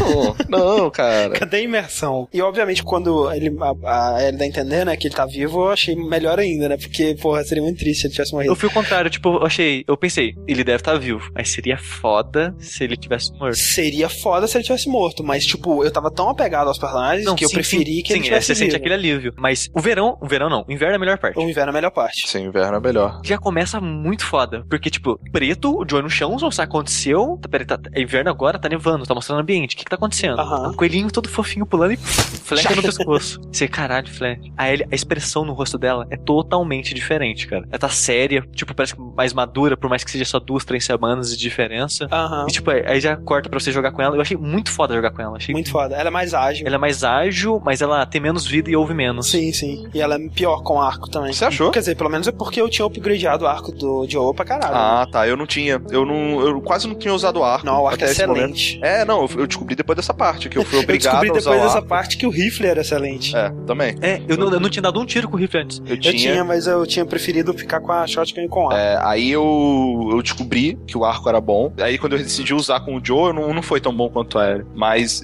Não, 0.49 0.89
cara. 0.89 1.31
Cadê 1.37 1.57
a 1.57 1.61
imersão? 1.61 2.27
E 2.33 2.41
obviamente, 2.41 2.83
quando 2.83 3.31
ele, 3.31 3.51
a, 3.83 4.15
a 4.15 4.23
Ellie 4.23 4.37
dá 4.37 4.43
a 4.43 4.47
entender, 4.47 4.85
né, 4.85 4.95
que 4.95 5.07
ele 5.07 5.15
tá 5.15 5.25
vivo, 5.25 5.61
eu 5.65 5.69
achei 5.71 5.95
melhor 5.95 6.39
ainda, 6.39 6.69
né? 6.69 6.77
Porque, 6.77 7.15
porra, 7.21 7.43
seria 7.43 7.63
muito 7.63 7.79
triste 7.79 8.01
se 8.01 8.07
ele 8.07 8.13
tivesse 8.13 8.33
morrido. 8.33 8.51
Eu 8.51 8.55
fui 8.55 8.69
o 8.69 8.71
contrário, 8.71 9.09
tipo, 9.09 9.29
eu 9.37 9.45
achei, 9.45 9.83
eu 9.87 9.97
pensei, 9.97 10.33
ele 10.47 10.63
deve 10.63 10.77
estar 10.77 10.97
vivo. 10.97 11.29
Mas 11.33 11.49
seria 11.49 11.77
foda 11.77 12.55
se 12.59 12.83
ele 12.83 12.95
tivesse 12.97 13.31
morto. 13.33 13.55
Seria 13.57 14.09
foda 14.09 14.47
se 14.47 14.57
ele 14.57 14.63
tivesse 14.63 14.87
morto, 14.89 15.23
mas, 15.23 15.45
tipo, 15.45 15.83
eu 15.83 15.91
tava 15.91 16.11
tão 16.11 16.29
apegado 16.29 16.67
aos 16.67 16.77
personagens 16.77 17.29
que 17.33 17.43
eu 17.45 17.49
sim, 17.49 17.55
preferi 17.55 17.95
sim, 17.97 18.03
que 18.03 18.13
ele 18.13 18.19
sim, 18.19 18.25
é, 18.25 18.29
tivesse 18.29 18.47
você 18.47 18.55
sente 18.55 18.67
vivo. 18.71 18.77
aquele 18.77 18.93
alívio. 18.93 19.33
Mas 19.37 19.69
o 19.73 19.79
verão, 19.81 20.17
o 20.21 20.27
verão 20.27 20.49
não, 20.49 20.65
o 20.67 20.71
inverno 20.71 20.93
é 20.93 20.95
a 20.95 20.99
melhor 20.99 21.17
parte. 21.17 21.26
O 21.35 21.41
inverno 21.41 21.69
é 21.69 21.71
a 21.71 21.73
melhor 21.73 21.91
parte. 21.91 22.29
Sim, 22.29 22.45
inverno 22.45 22.77
é 22.77 22.79
melhor. 22.79 23.21
Já 23.23 23.37
começa 23.37 23.79
muito 23.79 24.25
foda. 24.25 24.65
Porque, 24.69 24.89
tipo, 24.89 25.19
preto, 25.31 25.79
o 25.79 25.85
Joey 25.89 26.03
no 26.03 26.09
chão, 26.09 26.31
não 26.31 26.51
sabe 26.51 26.67
o 26.67 26.71
que 26.71 26.77
aconteceu. 26.77 27.39
Tá, 27.41 27.49
peraí, 27.49 27.65
tá, 27.65 27.79
é 27.93 28.01
inverno 28.01 28.29
agora, 28.29 28.59
tá 28.59 28.69
nevando, 28.69 29.05
tá 29.05 29.13
mostrando 29.13 29.39
o 29.39 29.41
ambiente. 29.41 29.75
O 29.75 29.77
que 29.77 29.83
que 29.83 29.89
tá 29.89 29.95
acontecendo? 29.95 30.39
Aham. 30.39 30.69
Um 30.69 30.73
coelhinho 30.73 31.11
todo 31.11 31.29
fofinho 31.29 31.65
pulando 31.65 31.93
e 31.93 31.97
flecha 31.97 32.75
no 32.75 32.81
pescoço. 32.81 33.41
Você, 33.51 33.67
caralho, 33.67 34.09
flecha. 34.09 34.41
A, 34.57 34.65
a 34.65 34.95
expressão 34.95 35.45
no 35.45 35.53
rosto 35.53 35.77
dela 35.77 36.07
é 36.09 36.17
totalmente 36.17 36.93
diferente, 36.93 37.47
cara. 37.47 37.65
Ela 37.69 37.79
tá 37.79 37.89
séria, 37.89 38.41
tipo, 38.53 38.73
parece 38.73 38.95
que 38.95 39.01
mais 39.01 39.33
madura, 39.33 39.75
por 39.77 39.89
mais 39.89 40.03
que 40.03 40.11
seja 40.11 40.25
só 40.25 40.39
duas, 40.39 40.65
três 40.65 40.85
semanas 40.85 41.31
de 41.31 41.37
diferença. 41.37 42.07
Aham. 42.11 42.45
E, 42.47 42.51
tipo, 42.51 42.69
aí 42.71 42.99
já 42.99 43.15
corta 43.15 43.49
pra 43.49 43.59
você 43.59 43.71
jogar 43.71 43.91
com 43.91 44.01
ela. 44.01 44.15
Eu 44.15 44.21
achei 44.21 44.37
muito 44.37 44.71
foda 44.71 44.93
jogar 44.93 45.11
com 45.11 45.21
ela. 45.21 45.37
Achei 45.37 45.53
Muito 45.53 45.71
foda. 45.71 45.95
Ela 45.95 46.07
é 46.07 46.11
mais 46.11 46.33
ágil. 46.33 46.65
Ela 46.65 46.75
é 46.75 46.79
mais 46.79 47.03
ágil, 47.03 47.61
mas 47.63 47.81
ela 47.81 48.05
tem 48.05 48.21
menos 48.21 48.45
vida 48.45 48.69
e 48.69 48.75
ouve 48.75 48.93
menos. 48.93 49.29
Sim, 49.29 49.51
sim. 49.53 49.87
E 49.93 50.01
ela 50.01 50.15
é 50.15 50.29
pior 50.29 50.61
com 50.63 50.81
arco 50.81 51.09
também. 51.17 51.33
Você 51.33 51.45
achou? 51.45 51.71
Quer 51.71 51.79
dizer, 51.79 51.95
pelo 51.95 52.09
menos 52.09 52.27
é 52.27 52.31
porque 52.31 52.61
eu 52.61 52.69
tinha 52.69 52.85
upgradeado 52.85 53.45
o 53.45 53.47
arco 53.47 53.71
do 53.71 54.05
Joe 54.09 54.33
pra 54.33 54.45
caralho. 54.45 54.75
Ah, 54.75 55.07
tá. 55.11 55.27
Eu 55.27 55.35
não 55.37 55.45
tinha. 55.45 55.81
Eu 55.89 56.05
não. 56.05 56.41
Eu 56.41 56.61
quase 56.61 56.87
não 56.87 56.95
tinha 56.95 57.13
usado 57.13 57.39
o 57.39 57.43
arco. 57.43 57.65
Não, 57.65 57.83
o 57.83 57.87
arco 57.87 58.03
é 58.03 58.07
excelente. 58.11 58.79
É, 58.81 59.03
não, 59.05 59.21
eu, 59.23 59.29
eu 59.41 59.47
descobri 59.47 59.75
depois 59.75 59.95
dessa 59.95 60.13
parte, 60.13 60.49
que 60.49 60.57
eu 60.57 60.63
fui 60.63 60.77
eu 60.79 60.83
obrigado 60.83 61.21
descobri 61.21 61.29
a 61.29 61.33
usar 61.33 61.51
depois 61.51 61.61
o 61.61 61.65
dessa 61.65 61.77
arco. 61.77 61.87
parte 61.87 62.17
que 62.17 62.25
o 62.25 62.29
rifle 62.29 62.67
era 62.67 62.81
excelente. 62.81 63.35
É, 63.35 63.49
também. 63.65 63.95
É, 64.01 64.21
eu 64.27 64.37
não, 64.37 64.51
eu 64.51 64.59
não 64.59 64.69
tinha 64.69 64.81
dado 64.83 64.99
um 64.99 65.05
tiro 65.05 65.27
com 65.27 65.35
o 65.35 65.39
rifle 65.39 65.61
antes. 65.61 65.79
Eu 65.85 65.95
Eu 65.95 65.99
tinha. 65.99 66.13
tinha, 66.13 66.43
mas 66.43 66.67
eu 66.67 66.85
tinha 66.85 67.05
preferido 67.05 67.53
ficar 67.53 67.79
com 67.81 67.91
a 67.91 68.05
shotgun 68.05 68.41
e 68.41 68.47
com 68.47 68.65
o 68.65 68.69
arco. 68.69 68.75
É, 68.79 68.99
aí 69.03 69.31
eu, 69.31 70.09
eu 70.11 70.21
descobri 70.21 70.77
que 70.87 70.97
o 70.97 71.03
arco 71.05 71.27
era 71.29 71.41
bom. 71.41 71.71
Aí 71.79 71.97
quando 71.97 72.13
eu 72.13 72.19
decidi 72.19 72.53
usar 72.53 72.79
com 72.81 72.95
o 72.97 73.01
Joe, 73.03 73.33
não, 73.33 73.53
não 73.53 73.61
foi 73.61 73.79
tão 73.79 73.93
bom 73.95 74.09
quanto 74.09 74.37
a 74.37 74.51
Ellie. 74.51 74.65
Mas 74.75 75.21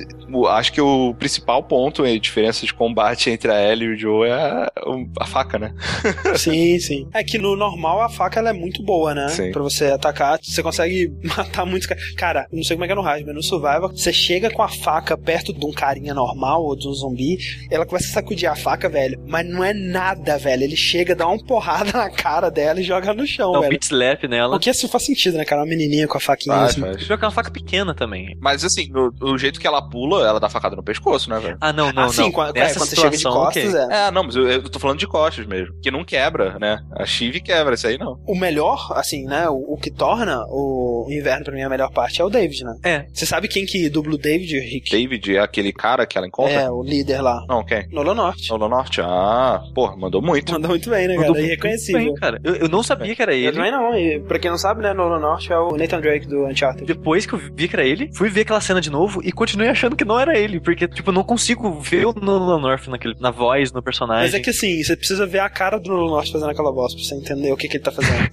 acho 0.50 0.74
que 0.74 0.82
o 0.82 1.14
principal 1.20 1.62
ponto, 1.64 2.04
a 2.04 2.18
diferença 2.18 2.66
de 2.66 2.74
combate 2.74 3.30
entre 3.30 3.52
a 3.52 3.62
Ellie 3.72 3.90
e 3.90 3.94
o 3.94 3.98
Joe 3.98 4.30
é 4.30 4.34
a, 4.34 4.72
a 5.20 5.26
faca, 5.26 5.60
né? 5.60 5.74
Sim, 6.38 6.80
sim. 6.80 7.08
É 7.14 7.24
que 7.24 7.38
no 7.38 7.56
normal 7.56 8.02
a 8.02 8.10
faca 8.10 8.40
ela 8.40 8.50
é 8.50 8.54
muito 8.54 8.82
boa, 8.84 9.14
né? 9.14 9.28
Sim. 9.30 9.52
Pra 9.52 9.62
você 9.62 9.86
atacar, 9.86 10.40
você 10.42 10.62
consegue 10.64 11.12
matar 11.38 11.66
muitos 11.66 11.88
caras. 11.88 12.12
Cara, 12.16 12.48
não 12.52 12.64
sei 12.64 12.76
como 12.76 12.86
é 12.86 12.88
que 12.88 12.94
é 12.94 12.96
no 12.96 13.02
Rise, 13.02 13.26
mas 13.26 13.36
no 13.36 13.44
Survival, 13.44 13.90
você 13.90 14.12
chega 14.14 14.50
com 14.50 14.62
a 14.62 14.68
faca 14.70 15.18
perto 15.18 15.54
de 15.54 15.66
um 15.66 15.72
carinha 15.72 16.14
normal 16.14 16.64
ou 16.64 16.76
de 16.76 16.88
um 16.88 16.94
zumbi, 16.94 17.38
ela 17.70 17.86
começa 17.86 18.08
a 18.08 18.12
sacudir 18.12 18.50
a 18.50 18.56
faca, 18.56 18.90
velho. 18.90 19.20
Mas 19.28 19.46
não 19.48 19.64
é 19.64 19.74
nada, 19.74 20.38
velho. 20.38 20.64
Ele 20.64 20.76
chega, 20.76 21.16
dá 21.16 21.28
uma 21.28 21.44
porrada 21.44 21.92
na 21.98 22.10
cara 22.10 22.50
dela 22.50 22.80
e 22.80 22.84
joga 22.84 23.14
no 23.14 23.26
chão, 23.28 23.52
Dá 23.52 23.58
um 23.60 23.62
velho. 23.62 23.72
beat 23.72 23.84
slap 23.84 24.24
nela. 24.28 24.56
O 24.56 24.60
que 24.60 24.70
assim 24.70 24.88
faz 24.88 25.06
sentido, 25.06 25.38
né, 25.38 25.46
cara? 25.46 25.62
Uma 25.62 25.68
menininha 25.68 26.08
com 26.08 26.18
a 26.18 26.22
faquinha 26.22 26.56
Faz, 26.56 26.72
assim. 26.72 26.82
faz. 26.82 27.10
É 27.10 27.16
uma 27.26 27.32
faca 27.32 27.52
pequena 27.52 27.94
também. 27.94 28.38
Mas 28.42 28.64
assim, 28.64 28.90
no- 28.90 29.14
o 29.22 29.38
jeito 29.38 29.60
que 29.60 29.68
ela 29.68 29.82
pula, 29.82 30.28
ela 30.28 30.40
dá 30.40 30.50
facada 30.50 30.76
no 30.76 30.84
pescoço, 30.84 31.30
né, 31.30 31.40
velho? 31.40 31.58
Ah, 31.62 31.72
não, 31.74 31.92
não, 31.94 32.04
Ah, 32.04 32.10
sim, 32.10 32.22
não. 32.24 32.32
quando, 32.32 32.56
é, 32.58 32.62
Nessa 32.62 32.80
quando 32.80 32.90
você 32.90 32.96
chega 32.96 33.10
de 33.12 33.18
situação, 33.18 33.42
costas, 33.46 33.74
ok. 33.74 33.96
é. 33.96 34.08
É, 34.08 34.12
não, 34.12 34.24
mas 34.24 34.36
eu, 34.36 34.48
eu 34.50 34.64
tô 34.70 34.80
falando 34.80 35.00
de 35.00 35.08
costas 35.08 35.46
mesmo. 35.46 35.73
Que 35.82 35.92
não 35.92 36.04
quebra, 36.06 36.58
né? 36.60 36.80
A 36.96 37.06
Chive 37.06 37.42
quebra, 37.42 37.76
isso 37.76 37.88
aí 37.88 37.98
não. 37.98 38.20
O 38.28 38.36
melhor, 38.36 38.92
assim, 38.96 39.26
né? 39.26 39.50
O, 39.50 39.74
o 39.74 39.78
que 39.78 39.92
torna 39.92 40.44
o 40.48 41.08
inverno 41.10 41.44
pra 41.46 41.54
mim 41.54 41.62
a 41.62 41.70
melhor 41.70 41.92
parte 41.92 42.22
é 42.22 42.26
o 42.26 42.30
David, 42.30 42.64
né? 42.64 42.76
É. 42.84 43.06
Você 43.14 43.26
sabe 43.26 43.48
quem 43.48 43.66
que 43.66 43.90
dubla 43.90 44.16
o 44.16 44.18
David, 44.18 44.58
Rick? 44.60 44.92
David 44.92 45.36
é 45.36 45.40
aquele 45.40 45.74
cara 45.74 46.06
que 46.06 46.18
ela 46.18 46.28
encontra? 46.28 46.54
É, 46.54 46.70
o 46.70 46.82
líder 46.84 47.22
lá. 47.22 47.44
Não, 47.50 47.64
quem? 47.66 47.88
Nolan 47.92 48.14
Norte. 48.16 48.50
Nolan 48.50 48.70
Norte? 48.70 49.02
Ah, 49.02 49.62
porra, 49.76 49.96
mandou 49.98 50.22
muito. 50.22 50.54
Mandou 50.54 50.70
muito 50.70 50.90
bem, 50.90 51.08
né, 51.08 51.16
Mandou 51.16 51.34
cara? 51.34 51.40
muito 51.40 51.46
Irreconhecível. 51.52 52.02
bem, 52.02 52.14
cara. 52.16 52.40
Eu, 52.44 52.56
eu 52.56 52.70
não 52.70 52.82
sabia 52.84 53.16
que 53.16 53.22
era 53.22 53.34
Eu 53.36 53.48
ele. 53.50 53.58
também 53.58 53.72
não, 53.72 53.98
e 53.98 54.20
pra 54.22 54.40
quem 54.40 54.50
não 54.52 54.58
sabe, 54.58 54.82
né, 54.82 54.94
Nolan 54.94 55.20
Norte 55.20 55.52
é 55.52 55.58
o 55.58 55.76
Nathan 55.76 56.00
Drake 56.00 56.28
do 56.28 56.46
Uncharted. 56.46 56.86
Depois 56.86 57.26
que 57.26 57.34
eu 57.34 57.40
vi 57.40 57.68
que 57.68 57.76
era 57.76 57.86
ele, 57.86 58.10
fui 58.14 58.30
ver 58.30 58.42
aquela 58.42 58.62
cena 58.62 58.80
de 58.80 58.90
novo 58.90 59.22
e 59.24 59.32
continuei 59.32 59.70
achando 59.70 59.96
que 59.96 60.06
não 60.06 60.20
era 60.20 60.38
ele. 60.38 60.60
Porque, 60.60 60.88
tipo, 60.88 61.10
eu 61.10 61.14
não 61.14 61.24
consigo 61.24 61.80
ver 61.80 62.06
o 62.06 62.14
Nolan 62.14 62.60
North 62.62 62.88
naquele, 62.88 63.16
na 63.20 63.32
voz, 63.32 63.72
no 63.74 63.82
personagem. 63.84 64.24
Mas 64.24 64.34
é 64.34 64.40
que 64.40 64.50
assim, 64.50 64.82
você 64.84 64.96
precisa 64.96 65.26
ver 65.26 65.40
a 65.40 65.50
cara 65.50 65.63
do 65.72 65.90
Nolan 65.90 66.10
Norte 66.12 66.32
fazendo 66.32 66.50
aquela 66.52 66.72
voz 66.72 66.94
pra 66.94 67.04
você 67.04 67.16
entender 67.16 67.52
o 67.52 67.58
que, 67.58 67.68
que 67.68 67.78
ele 67.78 67.84
tá 67.84 67.92
fazendo. 67.92 68.30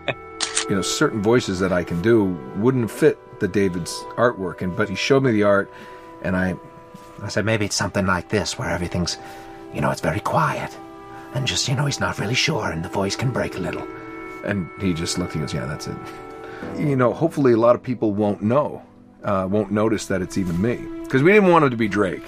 you 0.68 0.74
know, 0.76 0.82
certain 0.82 1.22
voices 1.22 1.58
that 1.60 1.72
I 1.72 1.84
can 1.84 2.00
do 2.02 2.36
wouldn't 2.56 2.90
fit 2.90 3.16
the 3.40 3.48
David's 3.48 3.92
artwork. 4.16 4.62
And 4.62 4.74
but 4.76 4.88
he 4.88 4.96
showed 4.96 5.22
me 5.22 5.32
the 5.32 5.44
art, 5.44 5.70
and 6.22 6.36
I, 6.36 6.54
I 7.22 7.28
said, 7.28 7.44
maybe 7.44 7.64
it's 7.64 7.76
something 7.76 8.06
like 8.06 8.28
this, 8.28 8.58
where 8.58 8.70
everything's, 8.70 9.18
you 9.74 9.80
know, 9.80 9.90
it's 9.90 10.00
very 10.00 10.20
quiet. 10.20 10.76
And 11.34 11.46
just, 11.46 11.68
you 11.68 11.74
know, 11.74 11.86
he's 11.86 12.00
not 12.00 12.18
really 12.18 12.34
sure, 12.34 12.70
and 12.70 12.84
the 12.84 12.88
voice 12.88 13.16
can 13.16 13.30
break 13.32 13.56
a 13.56 13.60
little. 13.60 13.86
and 14.44 14.68
he 14.80 14.92
just 14.94 15.18
looked. 15.18 15.32
He 15.34 15.40
goes, 15.40 15.52
"Yeah, 15.54 15.66
that's 15.66 15.86
it." 15.86 15.96
You 16.78 16.96
know, 16.96 17.12
hopefully 17.12 17.52
a 17.52 17.56
lot 17.56 17.74
of 17.74 17.82
people 17.82 18.12
won't 18.12 18.42
know, 18.42 18.82
uh, 19.22 19.46
won't 19.50 19.70
notice 19.70 20.06
that 20.06 20.22
it's 20.22 20.38
even 20.38 20.60
me, 20.60 20.76
because 21.02 21.22
we 21.22 21.32
didn't 21.32 21.50
want 21.50 21.64
him 21.64 21.70
to 21.70 21.76
be 21.76 21.88
Drake. 21.88 22.24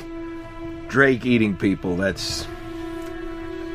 Drake 0.89 1.25
eating 1.27 1.57
people. 1.57 1.97
That's 1.97 2.47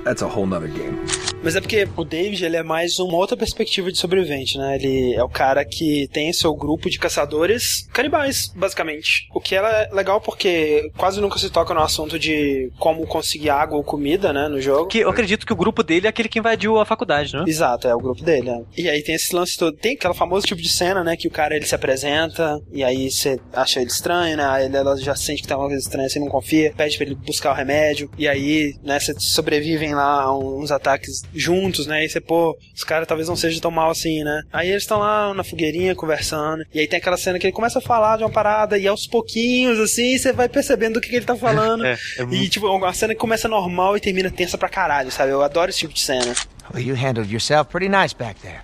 that's 0.03 0.21
a 0.21 0.27
whole 0.27 0.45
nother 0.45 0.67
game. 0.67 0.99
Mas 1.43 1.55
é 1.55 1.61
porque 1.61 1.87
o 1.97 2.03
David, 2.03 2.43
ele 2.45 2.55
é 2.57 2.63
mais 2.63 2.99
uma 2.99 3.17
outra 3.17 3.35
perspectiva 3.35 3.91
de 3.91 3.97
sobrevivente, 3.97 4.57
né? 4.57 4.75
Ele 4.75 5.15
é 5.15 5.23
o 5.23 5.29
cara 5.29 5.65
que 5.65 6.07
tem 6.11 6.31
seu 6.31 6.53
grupo 6.53 6.89
de 6.89 6.99
caçadores 6.99 7.87
canibais, 7.91 8.51
basicamente. 8.55 9.27
O 9.33 9.39
que 9.41 9.55
é 9.55 9.89
legal 9.91 10.21
porque 10.21 10.91
quase 10.97 11.19
nunca 11.19 11.39
se 11.39 11.49
toca 11.49 11.73
no 11.73 11.81
assunto 11.81 12.19
de 12.19 12.71
como 12.77 13.05
conseguir 13.07 13.49
água 13.49 13.77
ou 13.77 13.83
comida, 13.83 14.31
né, 14.31 14.47
no 14.47 14.61
jogo. 14.61 14.87
Que 14.87 14.99
eu 14.99 15.09
acredito 15.09 15.45
que 15.45 15.53
o 15.53 15.55
grupo 15.55 15.83
dele 15.83 16.05
é 16.05 16.09
aquele 16.09 16.29
que 16.29 16.39
invadiu 16.39 16.79
a 16.79 16.85
faculdade, 16.85 17.33
né? 17.33 17.43
Exato, 17.47 17.87
é 17.87 17.95
o 17.95 17.99
grupo 17.99 18.23
dele. 18.23 18.51
né? 18.51 18.63
E 18.77 18.89
aí 18.89 19.01
tem 19.03 19.15
esse 19.15 19.35
lance 19.35 19.57
todo. 19.57 19.75
Tem 19.75 19.95
aquela 19.95 20.13
famosa 20.13 20.45
tipo 20.45 20.61
de 20.61 20.69
cena, 20.69 21.03
né? 21.03 21.15
Que 21.17 21.27
o 21.27 21.31
cara 21.31 21.55
ele 21.55 21.65
se 21.65 21.73
apresenta 21.75 22.61
e 22.71 22.83
aí 22.83 23.09
você 23.09 23.39
acha 23.53 23.81
ele 23.81 23.89
estranho, 23.89 24.37
né? 24.37 24.45
Aí 24.45 24.65
ela 24.73 24.95
já 24.97 25.15
sente 25.15 25.41
que 25.41 25.47
tem 25.47 25.57
uma 25.57 25.67
coisa 25.67 25.81
estranha, 25.81 26.07
você 26.07 26.19
não 26.19 26.27
confia, 26.27 26.71
pede 26.77 26.97
pra 26.97 27.05
ele 27.05 27.15
buscar 27.15 27.51
o 27.51 27.55
remédio. 27.55 28.09
E 28.17 28.27
aí, 28.27 28.75
né, 28.83 28.99
vocês 28.99 29.23
sobrevivem 29.23 29.95
lá 29.95 30.21
a 30.23 30.37
uns 30.37 30.71
ataques 30.71 31.23
juntos, 31.33 31.87
né? 31.87 32.05
E 32.05 32.09
você, 32.09 32.19
pô, 32.19 32.57
os 32.75 32.83
caras 32.83 33.07
talvez 33.07 33.27
não 33.27 33.35
sejam 33.35 33.59
tão 33.61 33.71
mal 33.71 33.89
assim, 33.91 34.23
né? 34.23 34.43
Aí 34.51 34.69
eles 34.69 34.83
estão 34.83 34.99
lá 34.99 35.33
na 35.33 35.43
fogueirinha 35.43 35.95
conversando. 35.95 36.63
E 36.73 36.79
aí 36.79 36.87
tem 36.87 36.97
aquela 36.97 37.17
cena 37.17 37.37
que 37.39 37.45
ele 37.47 37.53
começa 37.53 37.79
a 37.79 37.81
falar 37.81 38.17
de 38.17 38.23
uma 38.23 38.29
parada 38.31 38.77
e 38.77 38.87
aos 38.87 39.07
pouquinhos, 39.07 39.79
assim, 39.79 40.17
você 40.17 40.31
vai 40.33 40.49
percebendo 40.49 40.95
do 40.95 41.01
que, 41.01 41.09
que 41.09 41.15
ele 41.15 41.25
tá 41.25 41.35
falando. 41.35 41.83
É, 41.91 41.93
é 42.17 42.21
E, 42.21 42.25
muito... 42.25 42.49
tipo, 42.49 42.67
uma 42.67 42.93
cena 42.93 43.13
que 43.13 43.19
começa 43.19 43.47
normal 43.47 43.95
e 43.97 43.99
termina 43.99 44.29
tensa 44.31 44.57
pra 44.57 44.69
caralho, 44.69 45.11
sabe? 45.11 45.31
Eu 45.31 45.41
adoro 45.41 45.69
esse 45.69 45.79
tipo 45.79 45.93
de 45.93 46.01
cena. 46.01 46.33
Well, 46.73 46.83
you 46.83 46.95
handled 46.95 47.29
yourself 47.31 47.69
pretty 47.69 47.89
nice 47.89 48.13
back 48.15 48.39
there. 48.41 48.61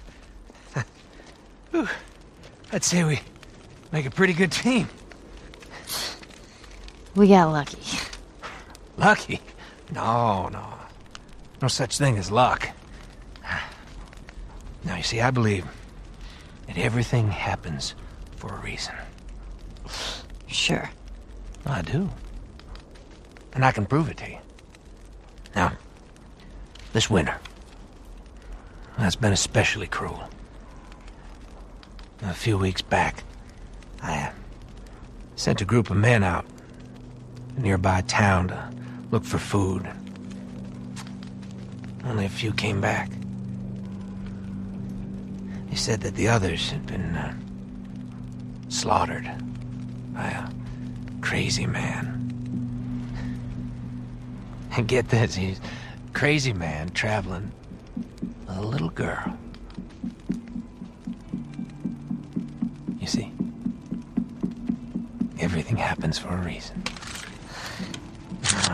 Whew. 1.73 1.87
I'd 2.73 2.83
say 2.83 3.03
we 3.03 3.19
make 3.91 4.07
a 4.07 4.11
pretty 4.11 4.33
good 4.33 4.51
team. 4.51 4.87
We 7.15 7.27
got 7.27 7.51
lucky. 7.51 7.77
Lucky? 8.97 9.41
No, 9.93 10.49
no. 10.49 10.76
No 11.61 11.67
such 11.67 11.97
thing 11.97 12.17
as 12.17 12.31
luck. 12.31 12.69
Now, 14.83 14.95
you 14.95 15.03
see, 15.03 15.19
I 15.19 15.31
believe 15.31 15.65
that 16.67 16.77
everything 16.77 17.29
happens 17.29 17.95
for 18.37 18.53
a 18.53 18.59
reason. 18.59 18.95
Sure. 20.47 20.89
I 21.65 21.81
do. 21.81 22.09
And 23.53 23.65
I 23.65 23.71
can 23.71 23.85
prove 23.85 24.09
it 24.09 24.17
to 24.17 24.29
you. 24.29 24.37
Now, 25.55 25.73
this 26.93 27.09
winter, 27.09 27.37
that's 28.97 29.15
been 29.15 29.33
especially 29.33 29.87
cruel. 29.87 30.23
A 32.21 32.33
few 32.33 32.57
weeks 32.57 32.81
back, 32.81 33.23
I 34.01 34.17
uh, 34.19 34.31
sent 35.35 35.61
a 35.61 35.65
group 35.65 35.89
of 35.89 35.97
men 35.97 36.23
out 36.23 36.45
a 37.57 37.59
nearby 37.59 38.01
town 38.01 38.47
to 38.49 38.71
look 39.11 39.23
for 39.23 39.37
food. 39.37 39.87
Only 42.07 42.25
a 42.25 42.29
few 42.29 42.53
came 42.53 42.79
back. 42.79 43.11
They 45.69 45.75
said 45.75 45.99
that 46.01 46.15
the 46.15 46.29
others 46.29 46.71
had 46.71 46.85
been 46.87 47.15
uh, 47.15 47.35
slaughtered 48.69 49.29
by 50.13 50.27
a 50.29 50.49
crazy 51.21 51.67
man. 51.67 52.13
And 54.77 54.87
get 54.87 55.09
this, 55.09 55.35
he's 55.35 55.59
a 55.59 56.13
crazy 56.13 56.53
man 56.53 56.89
traveling 56.91 57.51
with 58.47 58.57
a 58.57 58.61
little 58.61 58.89
girl. 58.89 59.37
You 62.99 63.07
see, 63.07 63.33
everything 65.39 65.75
happens 65.75 66.17
for 66.17 66.29
a 66.29 66.37
reason. 66.37 66.83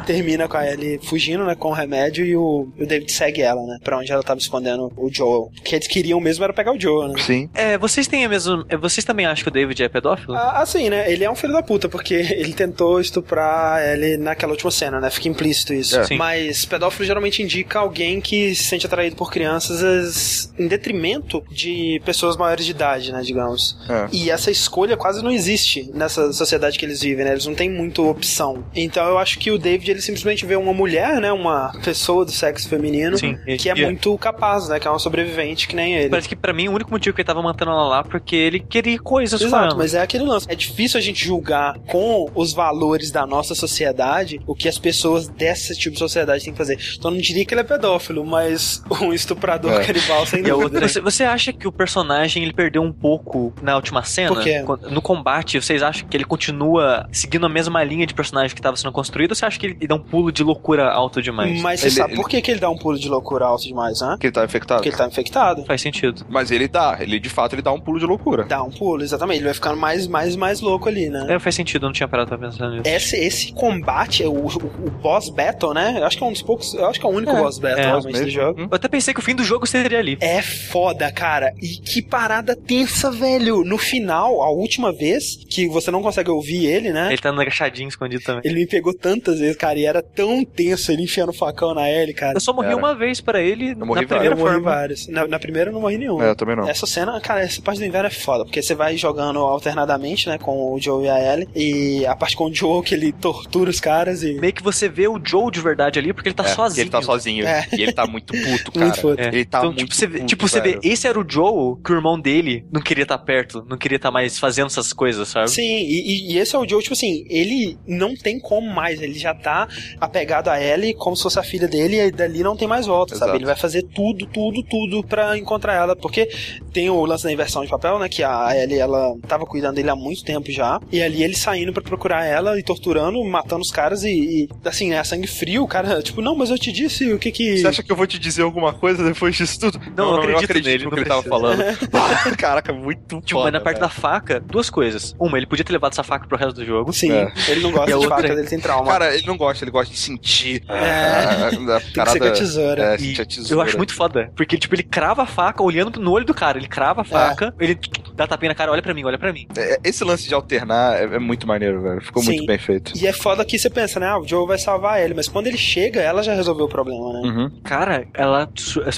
Termina 0.06 0.48
com 0.48 0.58
a 0.58 0.68
Ellie 0.70 1.00
fugindo, 1.04 1.46
né, 1.46 1.56
com 1.56 1.70
o 1.70 1.74
remédio 1.74 2.26
e 2.26 2.36
o, 2.36 2.68
o 2.80 2.86
David 2.86 3.12
segue 3.12 3.42
ela, 3.42 3.62
né, 3.66 3.78
pra 3.84 3.98
onde 3.98 4.12
ela 4.12 4.24
tava 4.24 4.40
escondendo 4.40 4.92
o 4.98 5.10
Joel. 5.12 5.50
O 5.58 5.62
que 5.64 5.76
eles 5.76 5.88
queriam 5.88 6.20
mesmo 6.20 6.44
era 6.44 6.54
pegar 6.54 6.74
o 6.74 6.80
Joel, 6.80 7.10
né? 7.10 7.22
Sim. 7.22 7.50
É, 7.54 7.78
vocês 7.78 8.08
têm 8.08 8.26
a 8.26 8.30
mesma. 8.30 8.66
é, 8.70 8.78
Vocês 8.78 9.04
também 9.06 9.26
acham 9.26 9.44
que 9.44 9.50
o 9.50 9.54
David 9.54 9.84
é 9.84 9.90
pedófilo? 9.90 10.36
Ah, 10.36 10.62
Assim, 10.62 10.90
né? 10.90 11.12
Ele 11.12 11.24
é 11.24 11.30
um 11.30 11.36
filho 11.36 11.54
da 11.54 11.62
puta, 11.62 11.88
porque 11.90 12.14
ele 12.32 12.54
tentou 12.54 13.00
estuprar 13.00 13.82
ele 13.82 14.18
naquela 14.18 14.52
última 14.52 14.72
cena, 14.72 15.00
né? 15.00 15.10
Fica 15.10 15.28
implícito 15.28 15.74
isso. 15.74 16.00
É. 16.00 16.04
Sim. 16.06 16.18
Mas 16.18 16.66
pedófilo 16.66 17.06
geralmente 17.06 17.42
indica 17.44 17.80
alguém 17.80 18.22
que 18.22 18.56
se 18.56 18.64
sente 18.64 18.86
atraído 18.86 19.16
por 19.16 19.32
crianças 19.32 20.52
em 20.58 20.68
detrimento 20.68 21.44
de 21.52 22.02
pessoas 22.06 22.36
maiores 22.38 22.66
de 22.66 22.72
idade, 22.72 23.12
né? 23.12 23.22
Digamos. 23.22 23.78
É. 23.90 24.08
E 24.12 24.30
essa 24.30 24.52
escolha 24.52 24.96
quase 24.98 25.24
não 25.24 25.32
existe 25.32 25.90
nessa 25.94 26.32
sociedade 26.34 26.78
que 26.78 26.86
eles 26.86 27.02
vivem, 27.02 27.26
né? 27.26 27.32
Eles 27.32 27.46
não 27.46 27.56
têm 27.56 27.70
muita 27.70 28.02
opção. 28.02 28.64
Então 28.76 29.06
eu 29.08 29.18
acho 29.18 29.38
que 29.40 29.52
o 29.52 29.58
David, 29.58 29.83
ele 29.92 30.02
simplesmente 30.02 30.46
vê 30.46 30.56
uma 30.56 30.74
mulher, 30.74 31.20
né? 31.20 31.32
Uma 31.32 31.72
pessoa 31.84 32.26
do 32.26 32.32
sexo 32.32 32.68
feminino 32.68 33.18
Sim. 33.18 33.38
que 33.58 33.70
é 33.70 33.76
muito 33.76 34.18
capaz, 34.18 34.68
né? 34.70 34.80
Que 34.80 34.88
é 34.88 34.92
uma 34.92 35.00
sobrevivente 35.00 35.68
que 35.68 35.76
nem 35.76 35.94
ele. 35.96 36.10
Parece 36.10 36.28
que 36.30 36.36
pra 36.36 36.54
mim 36.54 36.68
o 36.68 36.74
único 36.74 36.92
motivo 36.92 37.16
que 37.16 37.22
ele 37.22 37.28
tava 37.28 37.42
mantendo 37.42 37.72
ela 37.72 37.88
lá 37.88 38.00
é 38.00 38.04
porque 38.04 38.36
ele 38.36 38.60
queria 38.60 39.00
coisas 39.00 39.42
Exato, 39.42 39.66
ela. 39.72 39.76
mas 39.76 39.94
é 39.94 40.02
aquele 40.02 40.24
lance. 40.24 40.46
É 40.50 40.56
difícil 40.56 40.98
a 40.98 41.02
gente 41.02 41.24
julgar 41.26 41.78
com 41.88 42.30
os 42.36 42.54
valores 42.54 43.12
da 43.12 43.26
nossa 43.26 43.56
sociedade 43.56 44.40
o 44.48 44.56
que 44.56 44.68
as 44.68 44.78
pessoas 44.78 45.28
desse 45.28 45.76
tipo 45.78 45.94
de 45.94 46.00
sociedade 46.00 46.44
têm 46.44 46.54
que 46.54 46.58
fazer. 46.58 46.78
Então 46.98 47.12
eu 47.12 47.16
não 47.16 47.22
diria 47.22 47.46
que 47.46 47.54
ele 47.54 47.62
é 47.62 47.64
pedófilo, 47.64 48.26
mas 48.26 48.84
um 49.02 49.14
estuprador 49.14 49.72
É. 49.74 49.86
canibal 49.86 50.26
sem 50.26 50.42
dúvida. 50.44 50.56
outra, 50.58 50.88
você, 50.88 51.02
você 51.02 51.24
acha 51.24 51.52
que 51.54 51.68
o 51.68 51.72
personagem 51.72 52.44
ele 52.44 52.54
perdeu 52.54 52.82
um 52.82 52.92
pouco 52.92 53.54
na 53.62 53.76
última 53.76 54.04
cena? 54.04 54.34
Por 54.34 54.44
quê? 54.44 54.64
No 54.90 55.02
combate, 55.02 55.60
vocês 55.60 55.82
acham 55.84 56.08
que 56.08 56.16
ele 56.16 56.24
continua 56.26 57.08
seguindo 57.12 57.46
a 57.46 57.50
mesma 57.50 57.84
linha 57.84 58.06
de 58.06 58.14
personagem 58.14 58.54
que 58.54 58.60
estava 58.60 58.76
sendo 58.76 58.92
construído 58.92 59.32
ou 59.32 59.36
você 59.36 59.46
acha 59.46 59.60
que 59.60 59.66
ele 59.66 59.73
dá 59.74 59.96
um 59.96 60.00
pulo 60.00 60.32
de 60.32 60.44
loucura 60.44 60.92
alto 60.92 61.22
demais? 61.22 61.62
Mas 61.62 61.80
você 61.80 61.90
sabe 61.90 62.16
por 62.16 62.28
que, 62.28 62.42
que 62.42 62.52
ele 62.52 62.60
dá 62.60 62.70
um 62.70 62.78
pulo 62.78 62.98
de 62.98 63.10
loucura 63.10 63.46
alto 63.46 63.64
demais, 63.64 64.02
né? 64.02 64.10
Porque 64.12 64.28
ele 64.28 64.34
tá 64.34 64.44
infectado. 64.44 64.78
Porque 64.80 64.90
ele 64.90 64.98
tá 64.98 65.08
infectado. 65.08 65.66
Faz 65.66 65.82
sentido. 65.82 66.26
Mas 66.30 66.52
ele 66.52 66.68
dá, 66.68 66.98
ele 67.00 67.20
de 67.20 67.30
fato 67.30 67.54
ele 67.54 67.62
dá 67.62 67.72
um 67.72 67.80
pulo 67.80 68.00
de 68.00 68.06
loucura. 68.06 68.44
Dá 68.44 68.62
um 68.64 68.72
pulo, 68.72 69.04
exatamente. 69.04 69.38
Ele 69.38 69.46
vai 69.46 69.54
ficando 69.54 69.78
mais, 69.78 70.08
mais, 70.08 70.36
mais 70.36 70.62
louco 70.62 70.88
ali, 70.88 71.10
né? 71.10 71.28
É, 71.30 71.40
faz 71.40 71.56
sentido, 71.56 71.84
eu 71.84 71.88
não 71.88 71.94
tinha 71.94 72.08
parado 72.08 72.30
pra 72.30 72.38
pensar 72.38 72.70
nisso. 72.70 72.84
Esse, 72.86 73.16
esse 73.18 73.54
combate, 73.54 74.24
o, 74.24 74.34
o, 74.34 74.48
o 74.48 74.92
boss 75.02 75.30
battle, 75.30 75.74
né? 75.74 75.96
Eu 75.98 76.06
acho 76.06 76.18
que 76.18 76.24
é 76.24 76.28
um 76.28 76.32
dos 76.32 76.42
poucos. 76.42 76.74
Eu 76.74 76.88
acho 76.88 77.00
que 77.00 77.06
é 77.06 77.10
o 77.10 77.12
único 77.12 77.34
boss 77.36 77.60
battle 77.60 77.80
é, 77.80 77.86
realmente 77.86 78.22
do 78.22 78.30
jogo. 78.30 78.62
Eu 78.62 78.70
até 78.72 78.88
pensei 78.88 79.14
que 79.14 79.20
o 79.20 79.24
fim 79.24 79.36
do 79.36 79.44
jogo 79.44 79.66
seria 79.66 80.00
ali. 80.00 80.18
É 80.20 80.42
foda, 80.42 81.12
cara. 81.12 81.54
E 81.62 81.78
que 81.78 82.02
parada 82.02 82.56
tensa, 82.56 83.12
velho. 83.12 83.64
No 83.64 83.78
final, 83.78 84.42
a 84.42 84.50
última 84.50 84.92
vez 84.92 85.38
que 85.50 85.68
você 85.68 85.92
não 85.92 86.02
consegue 86.02 86.30
ouvir 86.30 86.66
ele, 86.66 86.92
né? 86.92 87.08
Ele 87.08 87.18
tá 87.18 87.32
no 87.32 87.42
agachadinho 87.42 87.88
escondido 87.88 88.24
também. 88.24 88.42
Ele 88.46 88.56
me 88.56 88.68
pegou 88.68 88.94
tantas 88.94 89.40
vezes, 89.40 89.56
cara, 89.68 89.80
e 89.80 89.86
era 89.86 90.02
tão 90.02 90.44
tenso 90.44 90.92
ele 90.92 91.04
enfiando 91.04 91.30
o 91.30 91.34
facão 91.34 91.74
na 91.74 91.88
L, 91.88 92.14
cara. 92.14 92.34
Eu 92.36 92.40
só 92.42 92.54
morri 92.54 92.68
Era. 92.68 92.78
uma 92.78 92.96
vez 92.96 93.20
pra 93.22 93.42
ele 93.42 93.74
morri 93.76 94.02
na 94.02 94.08
primeira 94.08 94.34
eu 94.36 94.38
morri 94.38 94.52
forma. 94.54 94.72
vários. 94.72 95.08
Na, 95.08 95.28
na 95.28 95.40
primeira 95.40 95.70
eu 95.70 95.74
não 95.74 95.82
morri 95.82 95.98
nenhum. 95.98 96.22
É, 96.22 96.30
eu 96.30 96.36
também 96.36 96.56
não. 96.56 96.68
Essa 96.68 96.86
cena, 96.86 97.20
cara, 97.22 97.42
essa 97.42 97.62
parte 97.62 97.80
do 97.80 97.86
inverno 97.86 98.08
é 98.08 98.12
foda, 98.12 98.44
porque 98.46 98.62
você 98.62 98.76
vai 98.76 98.96
jogando 98.98 99.40
alternadamente, 99.40 100.28
né, 100.30 100.38
com 100.38 100.74
o 100.74 100.80
Joe 100.80 101.06
e 101.06 101.10
a 101.10 101.34
Ellie, 101.34 101.48
e 101.56 102.06
a 102.06 102.16
parte 102.16 102.36
com 102.36 102.46
o 102.46 102.54
Joe 102.54 102.84
que 102.84 102.94
ele 102.94 103.12
tortura 103.12 103.70
os 103.70 103.80
caras 103.80 104.24
e... 104.24 104.34
Meio 104.36 104.54
que 104.54 104.64
você 104.64 104.88
vê 104.90 105.08
o 105.08 105.20
Joe 105.24 105.52
de 105.52 105.60
verdade 105.62 106.00
ali 106.00 106.14
porque 106.14 106.30
ele 106.30 106.36
tá 106.36 106.44
É, 106.44 106.48
sozinho. 106.48 106.84
Ele 106.84 106.90
tá 106.90 107.02
sozinho. 107.02 107.46
É. 107.48 107.68
E 107.78 107.82
ele 107.82 107.94
tá 107.94 108.06
muito 108.06 108.34
puto, 108.34 108.72
cara. 108.74 108.86
Muito 108.86 109.02
puto. 109.02 109.22
Ele 109.22 109.46
tá 109.46 109.60
então, 109.60 109.72
muito 109.72 109.80
tipo, 109.80 109.96
você 109.96 110.08
vê, 110.08 110.18
puto, 110.20 110.28
tipo, 110.28 110.48
você 110.48 110.62
vê, 110.62 110.80
esse 110.84 111.08
era 111.08 111.20
o 111.20 111.26
Joe 111.28 111.78
que 111.84 111.92
o 111.92 111.96
irmão 111.96 112.20
dele 112.20 112.66
não 112.72 112.82
queria 112.82 113.04
estar 113.04 113.18
perto, 113.18 113.66
não 113.70 113.78
queria 113.78 113.96
estar 113.98 114.12
mais 114.12 114.38
fazendo 114.38 114.68
essas 114.68 114.92
coisas, 114.94 115.28
sabe? 115.28 115.50
Sim, 115.50 115.62
e, 115.62 116.30
e- 116.32 116.34
e 116.34 116.38
esse 116.38 116.56
é 116.56 116.60
o 116.60 116.68
Joe, 116.68 116.82
tipo 116.82 116.94
assim, 116.94 117.26
ele 117.30 117.78
não 117.88 118.16
tem 118.16 118.40
como 118.40 118.68
mais, 118.74 119.02
ele 119.02 119.14
já 119.18 119.34
tá 119.34 119.53
apegado 120.00 120.50
a 120.50 120.62
Ellie 120.62 120.94
como 120.94 121.16
se 121.16 121.24
fosse 121.24 121.40
a 121.40 121.44
filha 121.44 121.68
dele, 121.68 122.00
e 122.00 122.12
dali 122.12 122.44
não 122.44 122.56
tem 122.56 122.68
mais 122.68 122.86
volta, 122.86 123.14
Exato. 123.14 123.26
sabe? 123.28 123.38
Ele 123.40 123.46
vai 123.46 123.56
fazer 123.56 123.84
tudo, 123.84 124.26
tudo, 124.26 124.64
tudo 124.64 125.04
pra 125.04 125.38
encontrar 125.38 125.74
ela, 125.76 125.96
porque 125.96 126.30
tem 126.72 126.90
o 126.90 127.06
lance 127.06 127.24
da 127.24 127.32
inversão 127.32 127.64
de 127.64 127.70
papel, 127.70 127.98
né, 128.00 128.10
que 128.10 128.24
a 128.24 128.50
Ellie, 128.56 128.80
ela 128.80 129.16
tava 129.28 129.46
cuidando 129.46 129.76
dele 129.76 129.90
há 129.90 129.96
muito 129.96 130.24
tempo 130.24 130.52
já, 130.52 130.80
e 130.92 131.02
ali 131.02 131.24
ele 131.24 131.36
saindo 131.36 131.72
pra 131.74 131.82
procurar 131.84 132.26
ela 132.26 132.58
e 132.60 132.64
torturando, 132.64 133.24
matando 133.24 133.62
os 133.62 133.72
caras 133.72 134.04
e, 134.04 134.10
e, 134.10 134.50
assim, 134.68 134.90
né, 134.90 135.00
a 135.00 135.04
sangue 135.04 135.28
frio, 135.28 135.64
o 135.64 135.68
cara, 135.68 136.02
tipo, 136.02 136.22
não, 136.22 136.36
mas 136.36 136.50
eu 136.50 136.58
te 136.58 136.72
disse 136.72 137.12
o 137.14 137.20
que 137.20 137.32
que... 137.32 137.58
Você 137.58 137.68
acha 137.68 137.84
que 137.84 137.92
eu 137.92 137.96
vou 137.96 138.08
te 138.08 138.18
dizer 138.20 138.42
alguma 138.44 138.74
coisa 138.74 139.04
depois 139.04 139.36
disso 139.36 139.60
tudo? 139.60 139.80
Não, 139.96 140.16
eu 140.24 140.38
acredito 140.38 140.66
nele, 140.66 140.84
no 140.86 140.90
que 140.90 140.96
não 140.96 141.02
ele 141.04 141.10
tava 141.10 141.24
falando. 141.24 141.64
Caraca, 142.38 142.74
muito 142.74 143.22
Tipo, 143.22 143.40
foda, 143.40 143.44
mas 143.46 143.54
na 143.54 143.60
parte 143.62 143.78
velho. 143.80 143.88
da 143.88 143.90
faca, 143.90 144.40
duas 144.40 144.70
coisas. 144.70 145.16
Uma, 145.20 145.38
ele 145.38 145.46
podia 145.46 145.64
ter 145.66 145.74
levado 145.74 145.92
essa 145.94 146.04
faca 146.04 146.28
pro 146.28 146.38
resto 146.38 146.54
do 146.56 146.66
jogo. 146.66 146.92
Sim, 146.94 147.12
É. 147.12 147.32
ele 147.48 147.62
não 147.62 147.72
gosta 147.72 147.90
E 147.90 147.94
a 147.94 147.98
de 147.98 148.04
outra- 148.06 148.16
faca, 148.28 148.34
ele 148.34 148.48
tem 148.48 148.60
trauma. 148.60 148.86
Cara, 148.92 149.16
ele 149.16 149.26
não 149.26 149.33
gosta, 149.38 149.64
ele 149.64 149.72
gosta 149.72 149.92
de 149.94 150.00
sentir. 150.00 150.64
É. 150.68 150.74
a- 150.74 151.48
a 151.78 151.80
Tem 151.80 152.04
que 152.04 152.10
ser 152.12 152.20
com 152.20 152.26
a 152.28 152.32
tesoura. 152.32 152.84
É, 152.84 152.96
E 152.96 153.00
sentir 153.00 153.22
a 153.22 153.26
tesoura. 153.26 153.54
eu 153.56 153.62
acho 153.62 153.78
muito 153.78 153.94
foda. 153.94 154.32
Porque, 154.36 154.58
tipo, 154.58 154.74
ele 154.76 154.84
crava 154.84 155.24
a 155.24 155.26
faca 155.26 155.62
olhando 155.64 156.00
no 156.00 156.12
olho 156.12 156.26
do 156.26 156.34
cara. 156.34 156.58
Ele 156.58 156.68
crava 156.68 157.02
a 157.02 157.04
faca, 157.04 157.54
ele 157.60 157.78
dá 158.16 158.28
tapinha 158.28 158.50
na 158.50 158.56
cara, 158.56 158.72
olha 158.72 158.82
pra 158.82 158.94
mim, 158.94 159.04
olha 159.04 159.18
pra 159.18 159.34
mim. 159.34 159.48
É, 159.58 159.80
Esse 159.84 160.04
lance 160.04 160.28
de 160.28 160.34
alternar 160.34 160.96
é, 161.00 161.04
é 161.16 161.20
muito 161.20 161.48
maneiro, 161.48 161.82
velho. 161.82 162.02
Ficou 162.02 162.22
Sim. 162.24 162.30
muito 162.34 162.46
bem 162.46 162.58
feito. 162.58 162.94
E 162.98 163.08
é 163.08 163.14
foda 163.14 163.44
que 163.46 163.58
você 163.58 163.70
pensa, 163.70 164.00
né? 164.00 164.08
Ah, 164.08 164.20
o 164.20 164.28
Joe 164.28 164.48
vai 164.48 164.58
salvar 164.58 165.02
ele, 165.02 165.14
mas 165.14 165.28
quando 165.28 165.48
ele 165.48 165.58
chega, 165.58 166.02
ela 166.02 166.22
já 166.24 166.34
resolveu 166.34 166.66
o 166.66 166.70
problema, 166.70 167.14
né? 167.14 167.20
Uhum. 167.28 167.52
Cara, 167.64 168.06
ela 168.14 168.50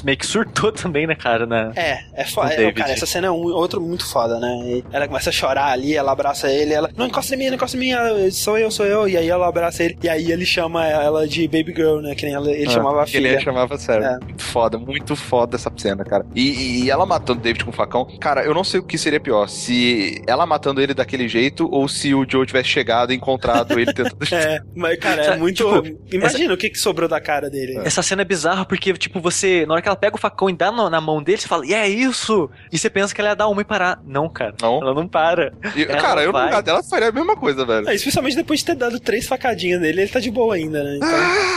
meio 0.04 0.18
que 0.18 0.26
surtou 0.26 0.70
também, 0.72 1.06
né, 1.06 1.14
cara? 1.14 1.46
Na... 1.46 1.72
É, 1.74 2.00
é 2.14 2.24
foda. 2.24 2.52
É, 2.54 2.72
cara, 2.72 2.92
essa 2.92 3.06
cena 3.06 3.26
é 3.28 3.30
um, 3.30 3.44
outro 3.46 3.80
muito 3.80 4.06
foda, 4.06 4.38
né? 4.38 4.48
E 4.64 4.84
ela 4.92 5.06
começa 5.06 5.30
a 5.30 5.32
chorar 5.32 5.66
ali, 5.72 5.94
ela 5.94 6.12
abraça 6.12 6.50
ele, 6.50 6.72
ela, 6.72 6.90
não 6.96 7.06
encosta 7.06 7.34
em 7.34 7.38
mim, 7.38 7.46
não 7.48 7.54
encosta 7.54 7.76
em 7.76 7.80
mim, 7.80 7.90
ela, 7.90 8.30
sou 8.30 8.58
eu, 8.58 8.70
sou 8.70 8.86
eu. 8.86 9.08
E 9.08 9.16
aí 9.16 9.28
ela 9.28 9.46
abraça 9.48 9.82
ele, 9.84 9.98
e 10.02 10.08
aí 10.08 10.25
ele 10.32 10.44
chama 10.46 10.86
ela 10.86 11.26
de 11.26 11.46
baby 11.48 11.72
girl, 11.74 12.00
né? 12.00 12.14
Que 12.14 12.24
nem 12.26 12.34
ela- 12.34 12.50
ele 12.50 12.66
Ah, 12.68 12.70
chamava 12.70 13.02
a 13.02 13.04
que 13.04 13.12
filha. 13.12 13.28
Ele 13.28 13.40
chamava 13.40 13.78
sério. 13.78 14.04
É. 14.04 14.18
Muito 14.24 14.42
foda, 14.42 14.78
muito 14.78 15.16
foda 15.16 15.56
essa 15.56 15.72
cena, 15.76 16.04
cara. 16.04 16.24
E, 16.34 16.84
e 16.84 16.90
ela 16.90 17.04
matando 17.06 17.40
o 17.40 17.42
David 17.42 17.64
com 17.64 17.70
o 17.70 17.74
facão. 17.74 18.06
Cara, 18.20 18.44
eu 18.44 18.54
não 18.54 18.64
sei 18.64 18.80
o 18.80 18.82
que 18.82 18.96
seria 18.98 19.20
pior. 19.20 19.48
Se 19.48 20.22
ela 20.26 20.46
matando 20.46 20.80
ele 20.80 20.94
daquele 20.94 21.28
jeito 21.28 21.68
ou 21.70 21.88
se 21.88 22.14
o 22.14 22.24
Joe 22.28 22.46
tivesse 22.46 22.68
chegado 22.68 23.12
e 23.12 23.16
encontrado 23.16 23.78
ele 23.78 23.92
tentando. 23.92 24.16
É, 24.32 24.60
mas, 24.74 24.98
cara, 24.98 25.22
é 25.22 25.36
muito. 25.36 25.82
tipo, 25.82 25.98
Imagina 26.14 26.52
o 26.54 26.56
que, 26.56 26.68
que 26.70 26.78
sobrou 26.78 27.08
da 27.08 27.20
cara 27.20 27.48
dele. 27.48 27.78
Essa 27.84 28.02
cena 28.02 28.22
é 28.22 28.24
bizarra 28.24 28.64
porque, 28.64 28.92
tipo, 28.94 29.20
você, 29.20 29.64
na 29.66 29.74
hora 29.74 29.82
que 29.82 29.88
ela 29.88 29.96
pega 29.96 30.14
o 30.16 30.18
facão 30.18 30.48
e 30.50 30.52
dá 30.52 30.70
no- 30.70 30.90
na 30.90 31.00
mão 31.00 31.22
dele, 31.22 31.38
você 31.38 31.48
fala, 31.48 31.64
e 31.66 31.72
é 31.74 31.88
isso? 31.88 32.50
E 32.72 32.78
você 32.78 32.90
pensa 32.90 33.14
que 33.14 33.20
ela 33.20 33.30
ia 33.30 33.36
dar 33.36 33.48
uma 33.48 33.60
e 33.60 33.64
parar. 33.64 34.00
Não, 34.06 34.28
cara. 34.28 34.54
Não. 34.60 34.80
Ela 34.82 34.94
não 34.94 35.06
para. 35.08 35.52
E, 35.74 35.82
Ela 35.84 35.98
cara, 36.00 36.20
eu 36.22 36.26
no 36.28 36.32
vai. 36.32 36.46
lugar 36.46 36.62
dela 36.62 36.82
faria 36.82 37.08
a 37.08 37.12
mesma 37.12 37.36
coisa, 37.36 37.64
velho. 37.64 37.88
É, 37.88 37.94
especialmente 37.94 38.36
depois 38.36 38.60
de 38.60 38.66
ter 38.66 38.74
dado 38.74 38.98
três 39.00 39.26
facadinhas 39.26 39.80
nele, 39.80 40.02
ele 40.02 40.10
tá 40.16 40.20
de 40.20 40.30
boa 40.30 40.54
ainda, 40.54 40.82
né? 40.82 40.96
Então, 40.96 41.08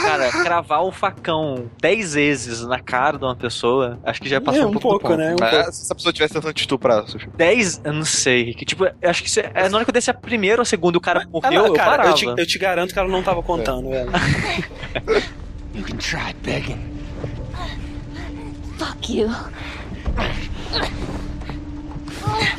Cara, 0.03 0.29
cravar 0.31 0.83
o 0.83 0.91
facão 0.91 1.69
dez 1.81 2.13
vezes 2.13 2.65
na 2.65 2.79
cara 2.79 3.17
de 3.17 3.23
uma 3.25 3.35
pessoa, 3.35 3.99
acho 4.03 4.21
que 4.21 4.27
já 4.29 4.39
passou 4.41 4.61
É, 4.61 4.65
um, 4.65 4.69
um 4.69 4.71
pouco, 4.73 4.87
do 4.87 4.91
pouco, 4.91 5.07
ponto. 5.09 5.17
né? 5.17 5.31
Um 5.39 5.43
É, 5.43 5.49
pouco. 5.63 5.71
se 5.73 5.81
essa 5.83 5.95
pessoa 5.95 6.11
tivesse 6.13 6.33
tentando 6.33 6.53
te 6.53 6.61
estuprar, 6.61 7.07
Sushi. 7.07 7.27
10, 7.35 7.81
eu 7.83 7.93
não 7.93 8.05
sei. 8.05 8.53
Que, 8.53 8.65
tipo, 8.65 8.85
eu 8.85 9.09
acho 9.09 9.21
que 9.23 9.29
isso 9.29 9.39
é, 9.39 9.51
é, 9.53 9.69
na 9.69 9.77
hora 9.77 9.85
que 9.85 9.89
eu 9.89 9.93
desci 9.93 10.09
a 10.11 10.13
primeira 10.13 10.57
ou 10.57 10.63
a 10.63 10.65
segunda 10.65 10.95
e 10.95 10.99
o 10.99 11.01
cara 11.01 11.25
morreu, 11.31 11.51
Ela, 11.53 11.67
eu 11.67 11.73
cara, 11.73 11.89
parava. 11.91 12.09
eu 12.09 12.13
te, 12.15 12.25
eu 12.25 12.45
te 12.47 12.57
garanto 12.59 12.93
que 12.93 12.99
ela 12.99 13.07
não 13.09 13.23
tava 13.23 13.41
contando, 13.43 13.89
velho. 13.89 14.09
You 15.75 15.83
can 15.83 15.97
try 15.97 16.33
begging. 16.43 16.79
Fuck 18.77 19.13
you. 19.13 19.29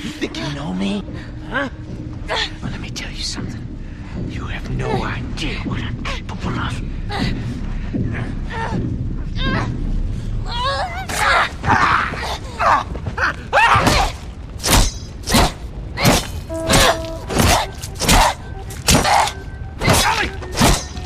You 0.02 0.10
think 0.20 0.38
you 0.38 0.48
know 0.54 0.72
me? 0.74 1.02
Huh? 1.50 1.68
Well, 2.62 2.70
let 2.70 2.80
me 2.80 2.90
tell 2.90 3.10
you 3.10 3.22
something. 3.22 3.59
You 4.28 4.44
have 4.46 4.68
no 4.70 5.04
idea 5.04 5.58
what 5.60 5.80
I'm 5.80 6.02
capable 6.02 6.58
of. 6.58 6.82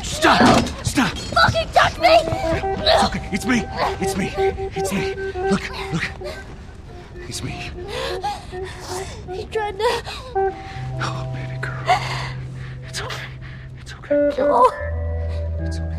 Stop! 0.03 0.67
Stop! 0.83 1.17
Fucking 1.17 1.69
touch 1.73 1.99
me! 1.99 2.17
It's 2.87 3.03
okay. 3.03 3.29
It's 3.31 3.45
me. 3.45 3.63
It's 4.01 4.17
me. 4.17 4.33
It's 4.75 4.91
me. 4.91 5.15
Look, 5.49 5.69
look. 5.93 6.11
It's 7.27 7.43
me. 7.43 7.71
He 9.31 9.45
tried 9.45 9.77
to. 9.77 10.01
Oh, 11.01 11.31
baby 11.33 11.57
girl. 11.61 11.85
It's 12.95 13.01
okay. 13.03 13.27
It's 13.77 13.93
okay. 13.93 14.15
It's 15.59 15.79
okay. 15.79 15.94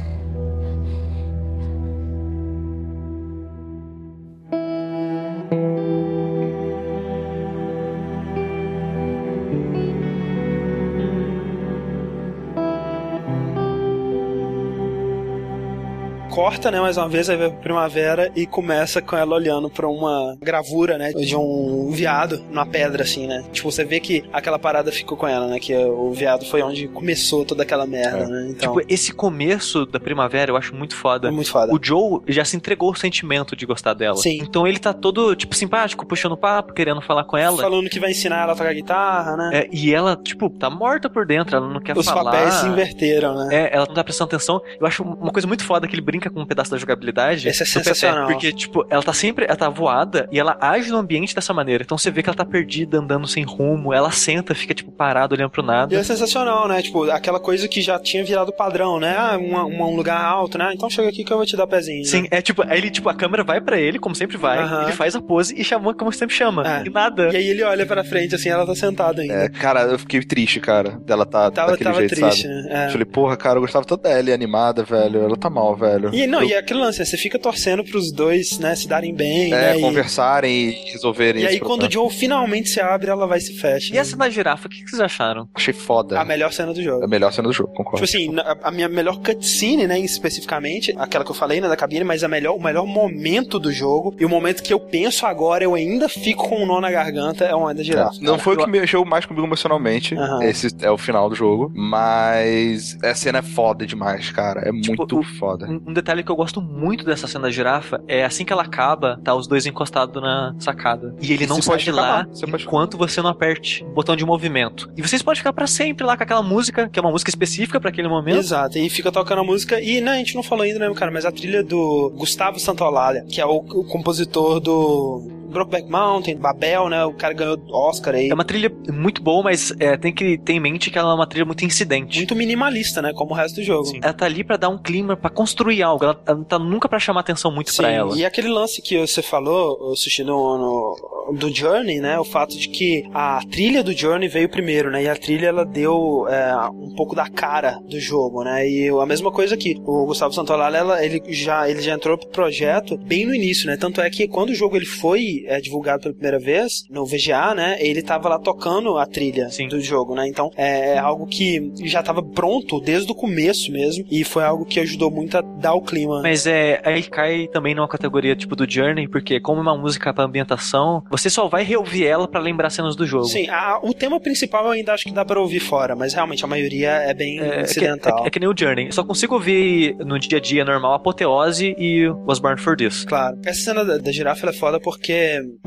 Corta, 16.36 16.70
né, 16.70 16.78
mais 16.78 16.98
uma 16.98 17.08
vez, 17.08 17.28
pra 17.28 17.48
primavera 17.48 18.30
e 18.36 18.44
começa 18.44 19.00
com 19.00 19.16
ela 19.16 19.34
olhando 19.34 19.70
pra 19.70 19.88
uma 19.88 20.36
gravura, 20.38 20.98
né, 20.98 21.10
de 21.10 21.34
um 21.34 21.90
veado 21.90 22.44
numa 22.50 22.66
pedra, 22.66 23.04
assim, 23.04 23.26
né. 23.26 23.42
Tipo, 23.50 23.72
você 23.72 23.86
vê 23.86 24.00
que 24.00 24.22
aquela 24.30 24.58
parada 24.58 24.92
ficou 24.92 25.16
com 25.16 25.26
ela, 25.26 25.46
né, 25.46 25.58
que 25.58 25.74
o 25.74 26.12
veado 26.12 26.44
foi 26.44 26.60
onde 26.60 26.88
começou 26.88 27.42
toda 27.42 27.62
aquela 27.62 27.86
merda, 27.86 28.26
né. 28.26 28.48
Então, 28.50 28.74
Tipo, 28.76 28.86
esse 28.92 29.14
começo 29.14 29.86
da 29.86 29.98
primavera 29.98 30.50
eu 30.50 30.58
acho 30.58 30.74
muito 30.74 30.94
foda. 30.94 31.28
É 31.28 31.30
muito 31.30 31.50
foda. 31.50 31.72
O 31.74 31.78
Joe 31.82 32.20
já 32.28 32.44
se 32.44 32.54
entregou 32.54 32.90
o 32.90 32.94
sentimento 32.94 33.56
de 33.56 33.64
gostar 33.64 33.94
dela. 33.94 34.16
Sim. 34.18 34.38
Então 34.42 34.66
ele 34.66 34.78
tá 34.78 34.92
todo, 34.92 35.34
tipo, 35.34 35.54
simpático, 35.56 36.04
puxando 36.04 36.36
papo, 36.36 36.74
querendo 36.74 37.00
falar 37.00 37.24
com 37.24 37.38
ela. 37.38 37.56
falando 37.62 37.88
que 37.88 37.98
vai 37.98 38.10
ensinar 38.10 38.42
ela 38.42 38.52
a 38.52 38.56
tocar 38.56 38.74
guitarra, 38.74 39.38
né. 39.38 39.50
É, 39.54 39.68
e 39.72 39.94
ela, 39.94 40.14
tipo, 40.16 40.50
tá 40.50 40.68
morta 40.68 41.08
por 41.08 41.24
dentro, 41.24 41.56
ela 41.56 41.66
não 41.66 41.80
quer 41.80 41.96
Os 41.96 42.04
falar. 42.04 42.30
papéis 42.30 42.54
se 42.56 42.66
inverteram, 42.66 43.34
né. 43.34 43.48
É, 43.50 43.74
ela 43.74 43.86
não 43.86 43.94
tá 43.94 44.04
prestando 44.04 44.28
atenção. 44.28 44.60
Eu 44.78 44.86
acho 44.86 45.02
uma 45.02 45.32
coisa 45.32 45.48
muito 45.48 45.64
foda 45.64 45.88
que 45.88 45.94
ele 45.94 46.02
brinca 46.02 46.26
com 46.31 46.40
um 46.40 46.47
pedaço 46.47 46.70
da 46.70 46.77
jogabilidade. 46.77 47.48
Esse 47.48 47.62
é 47.62 47.66
sensacional. 47.66 48.27
porque, 48.28 48.53
tipo, 48.53 48.86
ela 48.90 49.03
tá 49.03 49.12
sempre, 49.12 49.44
ela 49.47 49.57
tá 49.57 49.69
voada 49.69 50.28
e 50.32 50.39
ela 50.39 50.57
age 50.61 50.90
no 50.90 50.98
ambiente 50.98 51.35
dessa 51.35 51.53
maneira. 51.53 51.82
Então 51.85 51.97
você 51.98 52.11
vê 52.11 52.23
que 52.23 52.28
ela 52.28 52.36
tá 52.36 52.44
perdida, 52.44 52.98
andando 52.98 53.27
sem 53.27 53.44
rumo. 53.44 53.93
Ela 53.93 54.11
senta, 54.11 54.55
fica, 54.55 54.74
tipo, 54.74 54.90
parada, 54.93 55.35
olhando 55.35 55.51
pro 55.51 55.62
nada. 55.62 55.94
E 55.94 55.97
é 55.97 56.03
sensacional, 56.03 56.69
né? 56.69 56.82
Tipo, 56.82 57.11
aquela 57.11 57.39
coisa 57.40 57.66
que 57.69 57.81
já 57.81 57.98
tinha 57.98 58.24
virado 58.24 58.53
padrão, 58.53 58.98
né? 59.01 59.15
Ah, 59.16 59.36
uma- 59.39 59.65
uma- 59.65 59.86
um 59.86 59.97
lugar 59.97 60.20
alto, 60.23 60.59
né? 60.59 60.73
Então 60.74 60.89
chega 60.90 61.09
aqui 61.09 61.24
que 61.24 61.32
eu 61.32 61.36
vou 61.36 61.47
te 61.47 61.57
dar 61.57 61.66
pezinho. 61.66 62.05
Sim, 62.05 62.23
né? 62.23 62.28
é 62.32 62.43
tipo, 62.43 62.62
aí 62.62 62.78
ele, 62.78 62.90
tipo, 62.90 63.09
a 63.09 63.15
câmera 63.15 63.43
vai 63.44 63.61
pra 63.61 63.78
ele, 63.78 63.98
como 63.98 64.15
sempre 64.15 64.36
vai, 64.36 64.59
Aham. 64.59 64.82
ele 64.85 64.93
faz 64.93 65.15
a 65.16 65.20
pose 65.20 65.55
e 65.59 65.65
chama 65.65 65.94
como 65.94 66.12
sempre 66.12 66.35
chama. 66.35 66.62
É. 66.66 66.86
E 66.86 66.90
nada. 66.90 67.28
E 67.32 67.36
aí 67.36 67.47
ele 67.48 67.62
olha 67.62 67.86
pra 67.86 68.03
frente, 68.05 68.35
assim, 68.35 68.48
ela 68.48 68.66
tá 68.66 68.74
sentada 68.74 69.23
ainda. 69.23 69.35
É, 69.35 69.48
cara, 69.48 69.82
eu 69.82 69.98
fiquei 69.98 70.20
triste, 70.20 70.61
cara, 70.61 70.98
dela 71.05 71.24
tá 71.24 71.51
Tava- 71.51 71.73
daquele 71.73 71.90
tava 71.90 72.01
jeito, 72.01 72.15
triste, 72.16 72.43
sabe? 72.43 72.55
né? 72.55 72.86
É. 72.86 72.90
Falei, 72.90 73.05
porra, 73.05 73.36
cara, 73.36 73.57
eu 73.57 73.61
gostava 73.62 73.85
tanto 73.85 74.03
dela, 74.03 74.32
animada, 74.32 74.82
velho. 74.82 75.23
Ela 75.23 75.36
tá 75.36 75.48
mal, 75.51 75.74
velho. 75.77 76.11
E 76.16 76.26
não, 76.26 76.40
Eu- 76.43 76.48
e 76.48 76.52
é 76.55 76.59
aquele 76.59 76.80
lance, 76.80 76.98
né? 76.98 77.05
Você 77.05 77.16
fica 77.16 77.38
torcendo 77.38 77.84
pros 77.84 78.12
dois, 78.12 78.59
né, 78.59 78.74
se 78.74 78.88
darem 78.88 79.14
bem, 79.14 79.47
É, 79.52 79.72
né? 79.72 79.78
e- 79.78 79.80
conversarem 79.80 80.52
e 80.70 80.93
resolverem 80.93 81.43
E, 81.43 81.47
aí 81.47 81.52
esse 81.55 81.60
quando 81.60 81.82
o 81.82 81.88
problema. 81.88 82.09
Joe 82.09 82.18
finalmente 82.18 82.68
se 82.68 82.80
abre, 82.80 83.10
ela 83.10 83.26
vai 83.26 83.38
e 83.38 83.40
se 83.40 83.55
fecha. 83.55 83.94
E 83.94 83.98
essa 83.98 84.16
da 84.16 84.28
girafa, 84.28 84.66
o 84.66 84.70
que 84.70 84.82
que 84.82 84.90
vocês 84.90 85.01
acharam? 85.01 85.48
Achei 85.55 85.74
foda. 85.74 86.18
A 86.20 86.24
melhor 86.24 86.52
cena 86.52 86.72
do 86.72 86.82
jogo. 86.82 87.05
A 87.05 87.09
melhor 87.09 87.32
cena 87.32 87.48
do 87.48 87.52
jogo, 87.55 87.70
Tipo 87.70 87.84
concordo. 87.84 88.05
assim, 88.05 88.30
na- 88.30 88.56
a 88.62 88.70
minha 88.70 88.88
melhor 88.88 89.18
cutscene, 89.20 89.86
né, 89.86 89.98
especificamente, 89.98 90.94
aquela 90.98 91.24
que 91.24 91.30
eu 91.30 91.34
falei, 91.34 91.60
né, 91.60 91.68
da 91.68 91.76
cabine, 91.76 92.05
mas 92.05 92.22
a 92.24 92.28
melhor, 92.28 92.55
o 92.56 92.62
melhor 92.62 92.86
momento 92.86 93.59
do 93.59 93.72
jogo, 93.72 94.14
e 94.18 94.24
o 94.24 94.28
momento 94.28 94.62
que 94.62 94.72
eu 94.72 94.80
penso 94.80 95.26
agora, 95.26 95.62
eu 95.64 95.74
ainda 95.74 96.09
fico 96.09 96.48
com 96.48 96.62
um 96.62 96.66
nó 96.66 96.80
na 96.80 96.90
garganta, 96.90 97.44
é 97.44 97.55
o 97.55 97.60
momento 97.60 97.78
da 97.78 97.82
girafa. 97.82 98.16
É, 98.20 98.24
Não 98.24 98.38
foi 98.38 98.55
o 98.55 98.59
que 98.59 98.70
mexeu 98.70 99.05
mais 99.05 99.24
comigo 99.26 99.47
emocionalmente. 99.47 100.14
Aham. 100.14 100.43
Esse 100.43 100.69
é 100.80 100.90
o 100.90 100.96
final 100.98 101.28
do 101.28 101.35
jogo. 101.35 101.72
Mas 101.74 102.96
a 103.03 103.14
cena 103.14 103.38
é 103.38 103.43
foda 103.43 103.86
demais, 103.86 104.30
cara. 104.30 104.61
É 104.61 104.72
Tipo, 104.72 104.96
muito 104.98 105.19
o- 105.19 105.22
foda. 105.22 105.66
Um, 105.69 105.80
um 105.88 105.93
detalhe 106.06 106.22
que 106.22 106.30
eu 106.30 106.36
gosto 106.36 106.62
muito 106.62 107.04
dessa 107.04 107.26
cena 107.26 107.43
da 107.43 107.51
girafa 107.51 108.01
é 108.06 108.24
assim 108.24 108.44
que 108.44 108.52
ela 108.52 108.62
acaba, 108.62 109.20
tá 109.24 109.35
os 109.35 109.48
dois 109.48 109.66
encostados 109.66 110.22
na 110.22 110.54
sacada. 110.60 111.14
E 111.20 111.32
ele 111.32 111.46
não 111.46 111.56
Você 111.56 111.62
sai 111.62 111.74
pode 111.74 111.85
de 111.85 111.90
lá 111.90 112.02
lá, 112.02 112.26
você 112.30 112.46
pode 112.46 112.64
enquanto 112.64 112.96
você 112.96 113.20
não 113.20 113.30
aperte 113.30 113.85
o 113.85 113.88
botão 113.88 114.14
de 114.14 114.24
movimento. 114.24 114.88
E 114.96 115.02
vocês 115.02 115.20
podem 115.20 115.38
ficar 115.38 115.52
pra 115.52 115.66
sempre 115.66 116.06
lá 116.06 116.16
com 116.16 116.22
aquela 116.22 116.43
música, 116.43 116.88
que 116.88 116.98
é 116.98 117.02
uma 117.02 117.10
música 117.10 117.30
específica 117.30 117.80
pra 117.80 117.90
aquele 117.90 118.09
momento. 118.09 118.38
Exato, 118.38 118.78
e 118.78 118.88
fica 118.88 119.10
tocando 119.10 119.40
a 119.40 119.44
música. 119.44 119.80
E 119.80 120.01
né, 120.01 120.12
a 120.12 120.16
gente 120.16 120.36
não 120.36 120.43
falou 120.43 120.64
ainda, 120.64 120.78
né, 120.78 120.94
cara, 120.94 121.10
mas 121.10 121.24
a 121.24 121.32
trilha 121.32 121.62
do 121.62 122.12
Gustavo 122.16 122.60
Santaolalla, 122.60 123.22
que 123.22 123.40
é 123.40 123.46
o, 123.46 123.56
o 123.56 123.85
compositor 123.85 124.60
do 124.60 125.28
Brokeback 125.46 125.88
Mountain, 125.90 126.36
Babel, 126.36 126.88
né? 126.88 127.04
O 127.04 127.12
cara 127.14 127.32
ganhou 127.34 127.58
Oscar 127.70 128.14
aí. 128.14 128.28
É 128.28 128.34
uma 128.34 128.44
trilha 128.44 128.70
muito 128.92 129.22
boa, 129.22 129.42
mas 129.42 129.72
é, 129.78 129.96
tem 129.96 130.12
que 130.12 130.38
ter 130.38 130.52
em 130.54 130.60
mente 130.60 130.90
que 130.90 130.98
ela 130.98 131.12
é 131.12 131.14
uma 131.14 131.26
trilha 131.26 131.44
muito 131.44 131.64
incidente. 131.64 132.18
Muito 132.18 132.34
minimalista, 132.34 133.00
né? 133.00 133.12
Como 133.14 133.32
o 133.32 133.34
resto 133.34 133.56
do 133.56 133.62
jogo. 133.62 133.90
Ela 134.02 134.12
tá 134.12 134.26
ali 134.26 134.42
pra 134.44 134.56
dar 134.56 134.68
um 134.68 134.78
clima, 134.78 135.16
pra 135.16 135.30
construir 135.30 135.82
algo. 135.82 136.04
Ela, 136.04 136.20
ela 136.26 136.36
não 136.36 136.44
tá 136.44 136.58
nunca 136.58 136.88
pra 136.88 136.98
chamar 136.98 137.20
atenção 137.20 137.50
muito 137.52 137.70
Sim, 137.70 137.78
pra 137.78 137.90
ela. 137.90 138.16
e 138.16 138.24
aquele 138.24 138.48
lance 138.48 138.80
que 138.82 138.98
você 139.06 139.22
falou, 139.22 139.94
Sushi, 139.96 140.22
no, 140.24 140.58
no- 140.58 141.36
do 141.38 141.52
Journey, 141.54 141.98
né? 142.00 142.18
O 142.18 142.24
fato 142.24 142.56
de 142.56 142.68
que 142.68 143.04
a 143.12 143.40
trilha 143.50 143.82
do 143.82 143.92
Journey 143.92 144.28
veio 144.28 144.48
primeiro, 144.48 144.90
né? 144.90 145.02
E 145.04 145.08
a 145.08 145.16
trilha, 145.16 145.46
ela 145.48 145.64
deu 145.64 146.26
é, 146.28 146.54
um 146.70 146.94
pouco 146.94 147.14
da 147.14 147.28
cara 147.28 147.78
do 147.88 147.98
jogo, 147.98 148.44
né? 148.44 148.68
E 148.68 148.88
a 148.88 149.06
mesma 149.06 149.30
coisa 149.32 149.54
aqui. 149.54 149.80
O 149.84 150.06
Gustavo 150.06 150.32
Santolala, 150.32 150.76
ela, 150.76 151.04
ele, 151.04 151.22
já, 151.30 151.68
ele 151.68 151.80
já 151.82 151.94
entrou 151.94 152.16
pro 152.16 152.28
projeto 152.28 152.96
bem 152.96 153.26
no 153.26 153.34
início, 153.34 153.66
né? 153.66 153.76
Tanto 153.76 154.00
é 154.00 154.08
que 154.08 154.28
quando 154.28 154.50
o 154.50 154.54
jogo 154.54 154.76
ele 154.76 154.86
foi 154.86 155.36
é, 155.47 155.61
divulgado 155.61 156.03
pela 156.03 156.15
primeira 156.15 156.39
vez, 156.39 156.85
no 156.90 157.05
VGA, 157.05 157.55
né? 157.55 157.77
Ele 157.81 158.03
tava 158.03 158.29
lá 158.29 158.39
tocando 158.39 158.97
a 158.98 159.06
trilha 159.06 159.48
do 159.69 159.81
jogo, 159.81 160.15
né? 160.15 160.27
Então, 160.29 160.51
é 160.56 160.97
algo 160.98 161.27
que 161.27 161.73
já 161.85 162.03
tava 162.03 162.23
pronto 162.23 162.81
desde 162.81 163.11
o 163.11 163.15
começo 163.15 163.71
mesmo. 163.73 164.05
E 164.11 164.24
foi 164.24 164.45
algo 164.45 164.65
que 164.65 164.81
ajudou 164.81 165.11
muito 165.11 165.37
a 165.37 165.40
dar 165.43 165.74
o 165.74 165.82
clima. 165.82 166.23
Mas 166.23 166.47
é, 166.47 166.81
aí 166.85 167.03
cai 167.03 167.48
também 167.53 167.74
numa 167.74 167.89
categoria 167.89 168.35
tipo 168.37 168.55
do 168.56 168.69
Journey, 168.71 169.09
porque 169.09 169.40
como 169.40 169.59
é 169.61 169.63
uma 169.63 169.77
música 169.77 170.13
pra 170.13 170.24
ambientação, 170.24 171.03
você 171.11 171.29
só 171.29 171.48
vai 171.48 171.65
reouvir 171.65 172.06
ela 172.06 172.29
pra 172.29 172.40
lembrar 172.40 172.71
cenas 172.71 172.95
do 172.97 173.06
jogo. 173.06 173.24
Sim, 173.27 173.48
a- 173.48 173.81
o 173.82 173.93
tema 173.93 174.21
principal 174.21 174.65
eu 174.66 174.71
ainda 174.73 174.93
acho 174.95 175.05
que 175.05 175.13
dá 175.13 175.24
pra 175.24 175.40
ouvir 175.40 175.61
fora, 175.61 175.95
mas 175.97 176.15
realmente 176.15 176.45
a 176.45 176.48
maioria 176.48 176.90
é 176.90 177.13
bem 177.15 177.40
É, 177.40 177.47
é 177.47 177.51
que, 177.56 177.63
incidental. 177.63 178.24
é- 178.24 178.29
é 178.29 178.31
que 178.31 178.39
nem 178.39 178.48
o 178.48 178.55
Journey. 178.56 178.93
Só 178.93 179.03
consigo 179.05 179.35
ouvir 179.35 179.97
no 179.98 180.19
dia 180.19 180.39
a 180.39 180.40
dia 180.40 180.65
normal 180.65 180.95
Apoteose 180.95 181.74
e 181.79 182.09
Was 182.27 182.39
Born 182.39 182.61
for 182.61 182.77
This. 182.77 183.05
Claro. 183.05 183.39
Essa 183.45 183.61
cena 183.61 183.85
da, 183.85 183.98
da 183.98 184.13
girafa 184.13 184.48
é 184.48 184.53
foda 184.53 184.79
porque 184.81 185.13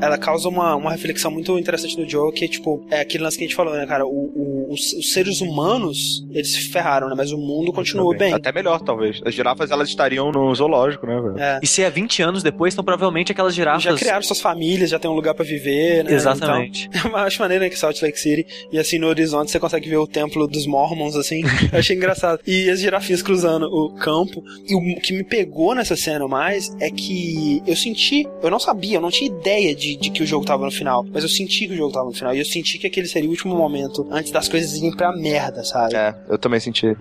ela 0.00 0.18
causa 0.18 0.48
uma, 0.48 0.74
uma 0.76 0.90
reflexão 0.92 1.30
muito 1.30 1.58
interessante 1.58 1.96
no 1.98 2.08
jogo, 2.08 2.32
que 2.32 2.48
tipo, 2.48 2.84
é 2.90 3.00
aquele 3.00 3.24
lance 3.24 3.36
que 3.38 3.44
a 3.44 3.46
gente 3.46 3.56
falou, 3.56 3.74
né, 3.74 3.86
cara? 3.86 4.06
O, 4.06 4.10
o- 4.10 4.72
os, 4.72 4.92
os 4.92 5.12
seres 5.12 5.40
humanos, 5.40 6.24
eles 6.30 6.52
se 6.52 6.68
ferraram, 6.70 7.08
né? 7.08 7.14
Mas 7.16 7.32
o 7.32 7.38
mundo 7.38 7.72
continua 7.72 8.16
bem. 8.16 8.32
Até 8.32 8.52
melhor, 8.52 8.80
talvez. 8.80 9.20
As 9.24 9.34
girafas, 9.34 9.70
elas 9.70 9.88
estariam 9.88 10.30
no 10.30 10.54
zoológico, 10.54 11.06
né, 11.06 11.20
velho? 11.20 11.38
É. 11.38 11.60
E 11.62 11.66
se 11.66 11.82
é 11.82 11.90
20 11.90 12.22
anos 12.22 12.42
depois, 12.42 12.74
então 12.74 12.84
provavelmente 12.84 13.32
aquelas 13.32 13.54
girafas. 13.54 13.82
Já 13.82 13.94
criaram 13.94 14.22
suas 14.22 14.40
famílias, 14.40 14.90
já 14.90 14.98
tem 14.98 15.10
um 15.10 15.14
lugar 15.14 15.34
pra 15.34 15.44
viver, 15.44 16.04
né? 16.04 16.12
Exatamente. 16.12 16.88
Então, 16.88 17.10
eu 17.10 17.16
acho 17.16 17.40
maneiro, 17.40 17.64
né, 17.64 17.70
que 17.70 17.78
Salt 17.78 18.00
Lake 18.02 18.18
City, 18.18 18.46
e 18.72 18.78
assim, 18.78 18.98
no 18.98 19.06
horizonte 19.08 19.50
você 19.50 19.58
consegue 19.58 19.88
ver 19.88 19.96
o 19.96 20.06
templo 20.06 20.46
dos 20.46 20.66
Mormons, 20.66 21.16
assim. 21.16 21.42
eu 21.72 21.78
achei 21.78 21.96
engraçado. 21.96 22.40
E 22.46 22.68
as 22.70 22.80
girafinhas 22.80 23.22
cruzando 23.22 23.66
o 23.66 23.94
campo. 23.94 24.42
E 24.68 24.74
o 24.74 25.00
que 25.00 25.12
me 25.12 25.24
pegou 25.24 25.74
nessa 25.74 25.96
cena 25.96 26.26
mais 26.28 26.70
é 26.80 26.90
que 26.90 27.62
eu 27.66 27.74
senti, 27.76 28.26
eu 28.42 28.50
não 28.50 28.60
sabia, 28.60 28.96
eu 28.98 29.00
não 29.00 29.10
tinha 29.10 29.30
ideia 29.30 29.49
de, 29.74 29.96
de 29.96 30.10
que 30.10 30.22
o 30.22 30.26
jogo 30.26 30.44
tava 30.44 30.64
no 30.64 30.70
final, 30.70 31.04
mas 31.12 31.22
eu 31.22 31.28
senti 31.28 31.66
que 31.66 31.74
o 31.74 31.76
jogo 31.76 31.92
tava 31.92 32.06
no 32.06 32.12
final. 32.12 32.34
E 32.34 32.38
eu 32.38 32.44
senti 32.44 32.78
que 32.78 32.86
aquele 32.86 33.06
seria 33.06 33.28
o 33.28 33.32
último 33.32 33.56
momento 33.56 34.06
antes 34.10 34.30
das 34.30 34.48
coisas 34.48 34.74
irem 34.74 34.94
pra 34.94 35.12
merda, 35.12 35.64
sabe? 35.64 35.96
É, 35.96 36.14
eu 36.28 36.38
também 36.38 36.60
senti. 36.60 36.96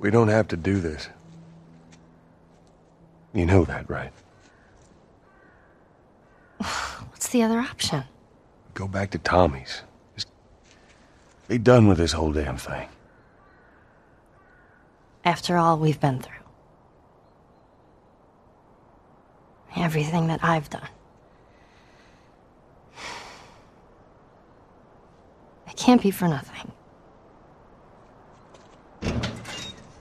We 0.00 0.10
don't 0.10 0.30
have 0.30 0.48
to 0.48 0.56
do 0.56 0.80
this. 0.80 1.08
You 3.32 3.46
know 3.46 3.64
that, 3.64 3.88
right? 3.88 4.12
What's 6.58 7.28
the 7.28 7.42
other 7.42 7.60
option? 7.60 8.04
Go 8.74 8.88
back 8.88 9.10
to 9.10 9.18
Tommy's. 9.18 9.82
Just 10.14 10.28
be 11.48 11.58
done 11.58 11.86
with 11.86 11.98
this 11.98 12.12
whole 12.12 12.32
damn 12.32 12.56
thing. 12.56 12.88
After 15.24 15.56
all 15.56 15.78
we've 15.78 16.00
been 16.00 16.18
through. 16.18 16.34
Everything 19.76 20.26
that 20.26 20.40
I've 20.42 20.68
done. 20.70 20.88
It 25.68 25.76
can't 25.76 26.02
be 26.02 26.10
for 26.10 26.26
nothing. 26.28 26.72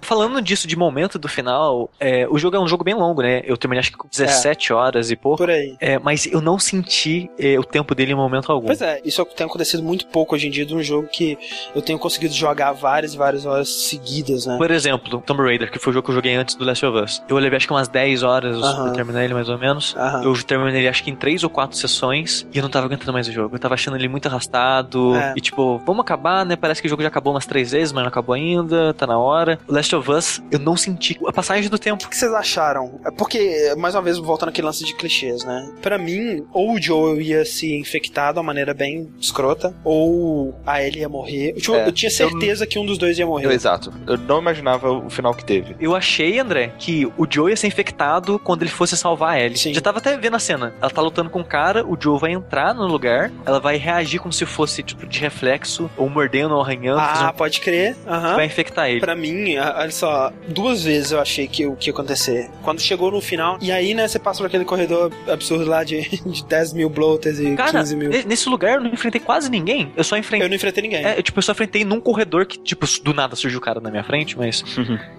Falando 0.10 0.42
disso 0.42 0.68
de 0.68 0.76
momento 0.76 1.20
do 1.20 1.28
final, 1.28 1.88
é, 2.00 2.28
o 2.28 2.40
jogo 2.40 2.56
é 2.56 2.60
um 2.60 2.68
jogo 2.68 2.84
bem 2.84 2.96
longo, 2.96 3.22
né? 3.22 3.44
Eu 3.46 3.56
terminei 3.56 3.82
acho 3.82 3.92
que 3.92 3.98
com 3.98 4.08
17 4.08 4.74
horas 4.74 5.12
e 5.12 5.16
pouco. 5.16 5.38
Por 5.38 5.52
aí. 5.52 5.76
É, 5.80 6.00
mas 6.00 6.26
eu 6.26 6.42
não 6.42 6.58
senti 6.58 7.30
é, 7.38 7.60
o 7.60 7.64
tempo 7.64 7.94
dele 7.94 8.14
em 8.14 8.16
momento 8.16 8.52
algum. 8.52 8.66
Pois 8.66 8.82
é, 8.82 9.00
isso 9.06 9.24
tem 9.26 9.46
acontecido 9.46 9.84
muito 9.84 10.08
pouco 10.08 10.34
hoje 10.34 10.48
em 10.48 10.50
dia 10.50 10.66
de 10.66 10.74
um 10.74 10.82
jogo 10.82 11.08
que 11.08 11.38
eu 11.76 11.82
tenho 11.84 12.00
conseguido 12.00 12.34
jogar 12.34 12.72
várias 12.72 13.14
e 13.14 13.18
várias 13.18 13.46
horas 13.46 13.70
seguidas, 13.70 14.48
né? 14.48 14.58
Por 14.58 14.72
exemplo, 14.72 15.22
Tomb 15.22 15.44
Raider, 15.44 15.72
que 15.72 15.78
foi 15.78 15.92
o 15.92 15.94
jogo 15.94 16.06
que 16.06 16.12
eu 16.12 16.16
joguei 16.16 16.34
antes 16.34 16.56
do 16.56 16.66
Last 16.66 16.84
of 16.84 17.04
Us. 17.04 17.24
Eu 17.30 17.38
levei 17.38 17.58
acho 17.58 17.68
que 17.68 17.74
umas 17.74 17.88
10 17.88 18.24
horas 18.24 18.58
Aham. 18.64 18.86
pra 18.86 18.94
terminar 18.94 19.24
ele, 19.24 19.36
mais 19.36 19.48
ou 19.48 19.60
menos. 19.60 19.96
Aham. 19.96 20.24
Eu 20.24 20.44
terminei 20.44 20.82
ele 20.82 20.88
acho 20.88 21.04
que 21.04 21.12
em 21.12 21.16
3 21.16 21.44
ou 21.44 21.52
4 21.52 21.78
sessões 21.78 22.48
e 22.52 22.58
eu 22.58 22.64
não 22.64 22.70
tava 22.72 22.88
aguentando 22.88 23.14
mais 23.14 23.28
o 23.28 23.32
jogo. 23.32 23.56
Eu 23.56 23.60
tava 23.60 23.76
achando 23.76 23.96
ele 23.96 24.08
muito 24.08 24.28
arrastado. 24.28 25.16
É. 25.16 25.36
E 25.38 25.42
tipo, 25.42 25.78
vamos 25.86 26.02
acabar, 26.02 26.44
né? 26.44 26.56
Parece 26.56 26.82
que 26.82 26.88
o 26.88 26.90
jogo 26.90 27.04
já 27.04 27.10
acabou 27.10 27.32
umas 27.32 27.46
3 27.46 27.74
vezes, 27.74 27.94
mas 27.94 28.02
não 28.02 28.10
acabou 28.10 28.34
ainda, 28.34 28.92
tá 28.96 29.06
na 29.06 29.20
hora. 29.20 29.60
O 29.68 29.74
Last 29.74 29.96
of 29.96 29.99
Us, 30.08 30.42
eu 30.52 30.60
não 30.60 30.78
senti 30.78 31.18
a 31.26 31.32
passagem 31.34 31.70
do 31.70 31.78
tempo. 31.80 32.06
O 32.06 32.10
que 32.10 32.16
vocês 32.16 32.32
acharam? 32.34 33.00
É 33.06 33.12
Porque, 33.12 33.74
mais 33.78 33.96
uma 33.96 34.02
vez, 34.02 34.18
voltando 34.18 34.50
aquele 34.50 34.66
lance 34.68 34.84
de 34.86 34.94
clichês, 34.96 35.44
né? 35.44 35.70
Pra 35.82 35.98
mim, 35.98 36.46
ou 36.54 36.74
o 36.74 36.82
Joel 36.82 37.20
ia 37.22 37.44
se 37.46 37.76
infectar 37.76 38.32
de 38.34 38.40
uma 38.40 38.44
maneira 38.44 38.74
bem 38.74 39.10
escrota, 39.20 39.74
ou 39.84 40.56
a 40.66 40.82
Ellie 40.84 41.02
ia 41.02 41.10
morrer. 41.10 41.54
Tipo, 41.54 41.76
É, 41.76 41.88
eu 41.88 41.92
tinha 41.92 42.10
certeza 42.10 42.66
que 42.66 42.78
um 42.80 42.86
dos 42.86 42.98
dois 42.98 43.18
ia 43.18 43.26
morrer. 43.26 43.46
Eu, 43.48 43.52
exato. 43.52 43.92
Eu 44.08 44.18
não 44.18 44.40
imaginava 44.40 44.92
o 44.92 45.10
final 45.10 45.34
que 45.34 45.44
teve. 45.44 45.76
Eu 45.80 45.96
achei, 45.96 46.40
André, 46.40 46.72
que 46.78 47.06
o 47.18 47.26
Joe 47.30 47.52
ia 47.52 47.58
ser 47.58 47.68
infectado 47.68 48.40
quando 48.40 48.62
ele 48.64 48.72
fosse 48.72 48.96
salvar 48.96 49.36
a 49.36 49.40
Ellie. 49.42 49.58
Já 49.74 49.82
tava 49.82 49.98
até 50.00 50.18
vendo 50.18 50.36
a 50.36 50.40
cena. 50.40 50.74
Ela 50.82 50.92
tá 50.92 51.02
lutando 51.02 51.30
com 51.30 51.42
o 51.42 51.46
cara, 51.46 51.86
o 51.86 51.98
Joe 52.00 52.20
vai 52.20 52.32
entrar 52.32 52.74
no 52.74 52.86
lugar, 52.88 53.32
ela 53.46 53.60
vai 53.60 53.78
reagir 53.78 54.20
como 54.20 54.32
se 54.34 54.46
fosse, 54.46 54.84
tipo, 54.84 55.06
de 55.06 55.20
reflexo, 55.20 55.90
ou 55.98 56.10
mordendo 56.10 56.54
ou 56.56 56.62
arranhando. 56.62 57.00
Ah, 57.00 57.32
um- 57.34 57.38
pode 57.38 57.60
crer. 57.62 57.96
Aham. 58.08 58.36
Vai 58.36 58.46
infectar 58.46 58.90
ele. 58.90 59.00
Pra 59.00 59.16
mim, 59.16 59.56
a- 59.58 59.84
olha 59.90 59.92
só, 59.92 60.32
duas 60.48 60.84
vezes 60.84 61.12
eu 61.12 61.20
achei 61.20 61.48
que 61.48 61.66
o 61.66 61.76
que 61.76 61.90
ia 61.90 61.94
acontecer. 61.94 62.50
Quando 62.64 62.80
chegou 62.82 63.12
no 63.12 63.20
final, 63.20 63.58
e 63.62 63.72
aí, 63.72 63.94
né, 63.94 64.08
você 64.08 64.20
passa 64.20 64.40
por 64.40 64.46
aquele 64.48 64.64
corredor 64.66 65.12
absurdo 65.28 65.66
lá 65.66 65.84
de, 65.84 66.02
de 66.26 66.46
10 66.46 66.74
mil 66.74 66.90
bloaters 66.90 67.40
e 67.40 67.56
Cara, 67.56 67.72
15 67.80 67.96
mil. 67.96 68.10
ne- 68.10 68.24
nesse 68.24 68.48
lugar 68.48 68.76
eu 68.76 68.82
não 68.82 68.92
enfrentei 68.92 69.20
quase 69.20 69.50
ninguém. 69.50 69.92
Eu 69.98 70.04
só 70.04 70.16
enfrentei. 70.18 70.46
Eu 70.46 70.50
não 70.50 70.56
enfrentei 70.56 70.84
ninguém. 70.84 71.04
É, 71.04 71.22
tipo, 71.22 71.40
eu 71.40 71.44
só 71.44 71.52
enfrentei 71.52 71.84
num 71.84 72.00
corredor 72.00 72.46
que, 72.46 72.58
tipo, 72.60 72.86
do 73.04 73.14
nada 73.14 73.36
surgiu 73.36 73.60
o 73.60 73.62
cara 73.62 73.80
na 73.80 73.90
minha 73.90 74.04
frente, 74.04 74.38
mas. 74.38 74.64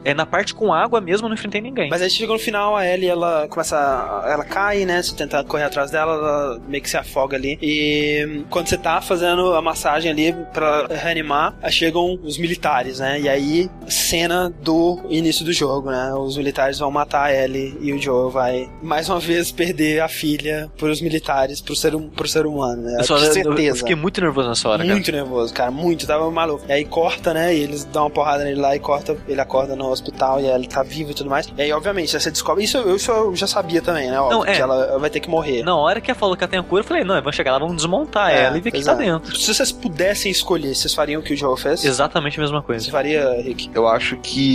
é 0.04 0.14
na 0.14 0.24
parte 0.24 0.54
com 0.54 0.72
água 0.72 1.00
mesmo 1.00 1.26
eu 1.26 1.28
não 1.28 1.34
enfrentei 1.34 1.60
ninguém. 1.60 1.90
Mas 1.90 2.00
aí 2.02 2.10
chegou 2.10 2.36
no 2.36 2.40
final, 2.42 2.76
a 2.76 2.86
Ellie, 2.86 3.08
ela 3.08 3.46
começa. 3.48 3.76
a- 3.76 4.30
Ela 4.30 4.44
cai, 4.44 4.84
né? 4.84 5.02
Você 5.02 5.14
tenta 5.14 5.42
correr 5.44 5.64
atrás 5.64 5.90
dela, 5.90 6.12
ela 6.12 6.60
meio 6.68 6.82
que 6.82 6.88
se 6.90 6.96
afoga 6.96 7.36
ali. 7.36 7.58
E 7.60 8.42
quando 8.50 8.68
você 8.68 8.76
tá 8.78 9.00
fazendo 9.00 9.54
a 9.54 9.62
massagem 9.62 10.10
ali 10.10 10.32
pra 10.52 10.86
reanimar, 10.88 11.54
aí 11.62 11.72
chegam 11.72 12.18
os 12.22 12.38
militares, 12.38 13.00
né? 13.00 13.20
E 13.20 13.28
aí, 13.28 13.68
cena 13.88 14.52
do 14.62 14.98
início 15.08 15.44
do 15.44 15.52
jogo, 15.52 15.90
né? 15.90 16.12
Os 16.14 16.36
militares 16.36 16.78
vão 16.78 16.90
matar 16.90 17.24
a 17.26 17.34
Ellie 17.34 17.76
e 17.80 17.92
o 17.92 17.98
Joel 18.00 18.30
vai 18.30 18.68
mais 18.82 19.08
uma 19.08 19.18
vez 19.18 19.50
perder 19.50 20.00
a 20.00 20.08
filha 20.08 20.70
pros 20.76 21.00
militares, 21.00 21.60
pro 21.60 21.74
ser, 21.74 21.96
pro 22.14 22.28
ser 22.28 22.46
humano, 22.46 22.82
né? 22.82 22.96
eu, 23.00 23.04
só, 23.04 23.16
Com 23.18 23.24
eu- 23.24 23.32
certeza. 23.32 23.68
eu 23.68 23.76
fiquei 23.76 23.94
muito 23.94 24.20
nervoso 24.20 24.48
nessa 24.48 24.68
hora, 24.68 24.82
cara. 24.82 24.92
Muito 24.94 25.12
nervoso, 25.12 25.54
cara, 25.54 25.70
muito, 25.70 26.06
tava 26.06 26.30
maluco. 26.30 26.64
E 26.68 26.72
aí 26.72 26.84
corta, 26.84 27.32
né? 27.34 27.54
E 27.54 27.60
eles 27.60 27.84
dão 27.84 28.04
uma 28.04 28.10
porrada 28.10 28.44
nele 28.44 28.60
lá 28.60 28.74
e 28.76 28.78
corta, 28.78 29.16
ele 29.28 29.40
acorda 29.40 29.74
no 29.74 29.88
hospital 29.90 30.40
e 30.40 30.46
ele 30.46 30.66
tá 30.66 30.82
vivo 30.82 31.10
e 31.10 31.14
tudo 31.14 31.30
mais. 31.30 31.48
E 31.56 31.62
aí, 31.62 31.72
obviamente, 31.72 32.10
você 32.18 32.30
descobre. 32.30 32.64
Isso 32.64 32.76
eu, 32.76 32.96
isso 32.96 33.10
eu 33.10 33.34
já 33.34 33.46
sabia 33.46 33.80
também, 33.80 34.10
né? 34.10 34.20
Óbvio, 34.20 34.38
Não, 34.38 34.44
é. 34.46 34.54
que 34.54 34.60
ela 34.60 34.98
vai 34.98 35.10
ter 35.10 35.20
que 35.20 35.28
morrer. 35.30 35.62
Na 35.62 35.76
hora 35.76 36.00
que 36.00 36.10
ela 36.10 36.18
falou 36.18 36.36
que 36.36 36.44
ela 36.44 36.50
tem 36.50 36.60
a 36.60 36.62
cura, 36.62 36.82
eu 36.82 36.86
falei, 36.86 37.04
não, 37.04 37.14
vamos 37.16 37.34
chegar 37.36 37.52
lá, 37.52 37.58
vamos 37.58 37.76
desmontar 37.76 38.30
ela 38.32 38.56
e 38.58 38.60
ver 38.60 38.68
o 38.68 38.72
que 38.72 38.82
tá 38.84 38.94
dentro. 38.94 39.36
Se 39.36 39.52
vocês 39.54 39.72
pudessem 39.72 40.30
escolher, 40.30 40.74
vocês 40.74 40.92
fariam 40.92 41.20
o 41.20 41.24
que 41.24 41.32
o 41.32 41.36
Joel 41.36 41.56
fez? 41.56 41.84
Exatamente 41.84 42.38
a 42.38 42.42
mesma 42.42 42.62
coisa. 42.62 42.84
Você 42.84 42.90
faria, 42.90 43.40
Rick? 43.42 43.70
Eu 43.74 43.88
acho 43.88 44.16
que 44.18 44.49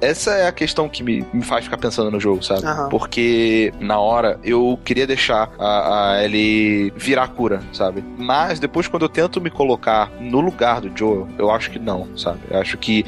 essa 0.00 0.32
é 0.34 0.46
a 0.46 0.52
questão 0.52 0.88
que 0.88 1.02
me, 1.02 1.24
me 1.32 1.42
faz 1.42 1.64
ficar 1.64 1.78
pensando 1.78 2.10
no 2.10 2.20
jogo, 2.20 2.42
sabe? 2.42 2.64
Aham. 2.66 2.88
Porque 2.88 3.72
na 3.80 3.98
hora 3.98 4.38
eu 4.42 4.78
queria 4.84 5.06
deixar 5.06 5.50
a, 5.58 6.12
a 6.12 6.24
Ellie 6.24 6.92
virar 6.96 7.24
a 7.24 7.28
cura, 7.28 7.62
sabe? 7.72 8.04
Mas 8.16 8.58
depois 8.58 8.88
quando 8.88 9.02
eu 9.04 9.08
tento 9.08 9.40
me 9.40 9.50
colocar 9.50 10.10
no 10.20 10.40
lugar 10.40 10.80
do 10.80 10.96
Joel, 10.96 11.28
eu 11.38 11.50
acho 11.50 11.70
que 11.70 11.78
não, 11.78 12.16
sabe? 12.16 12.40
Eu 12.50 12.58
acho 12.58 12.76
que 12.78 13.04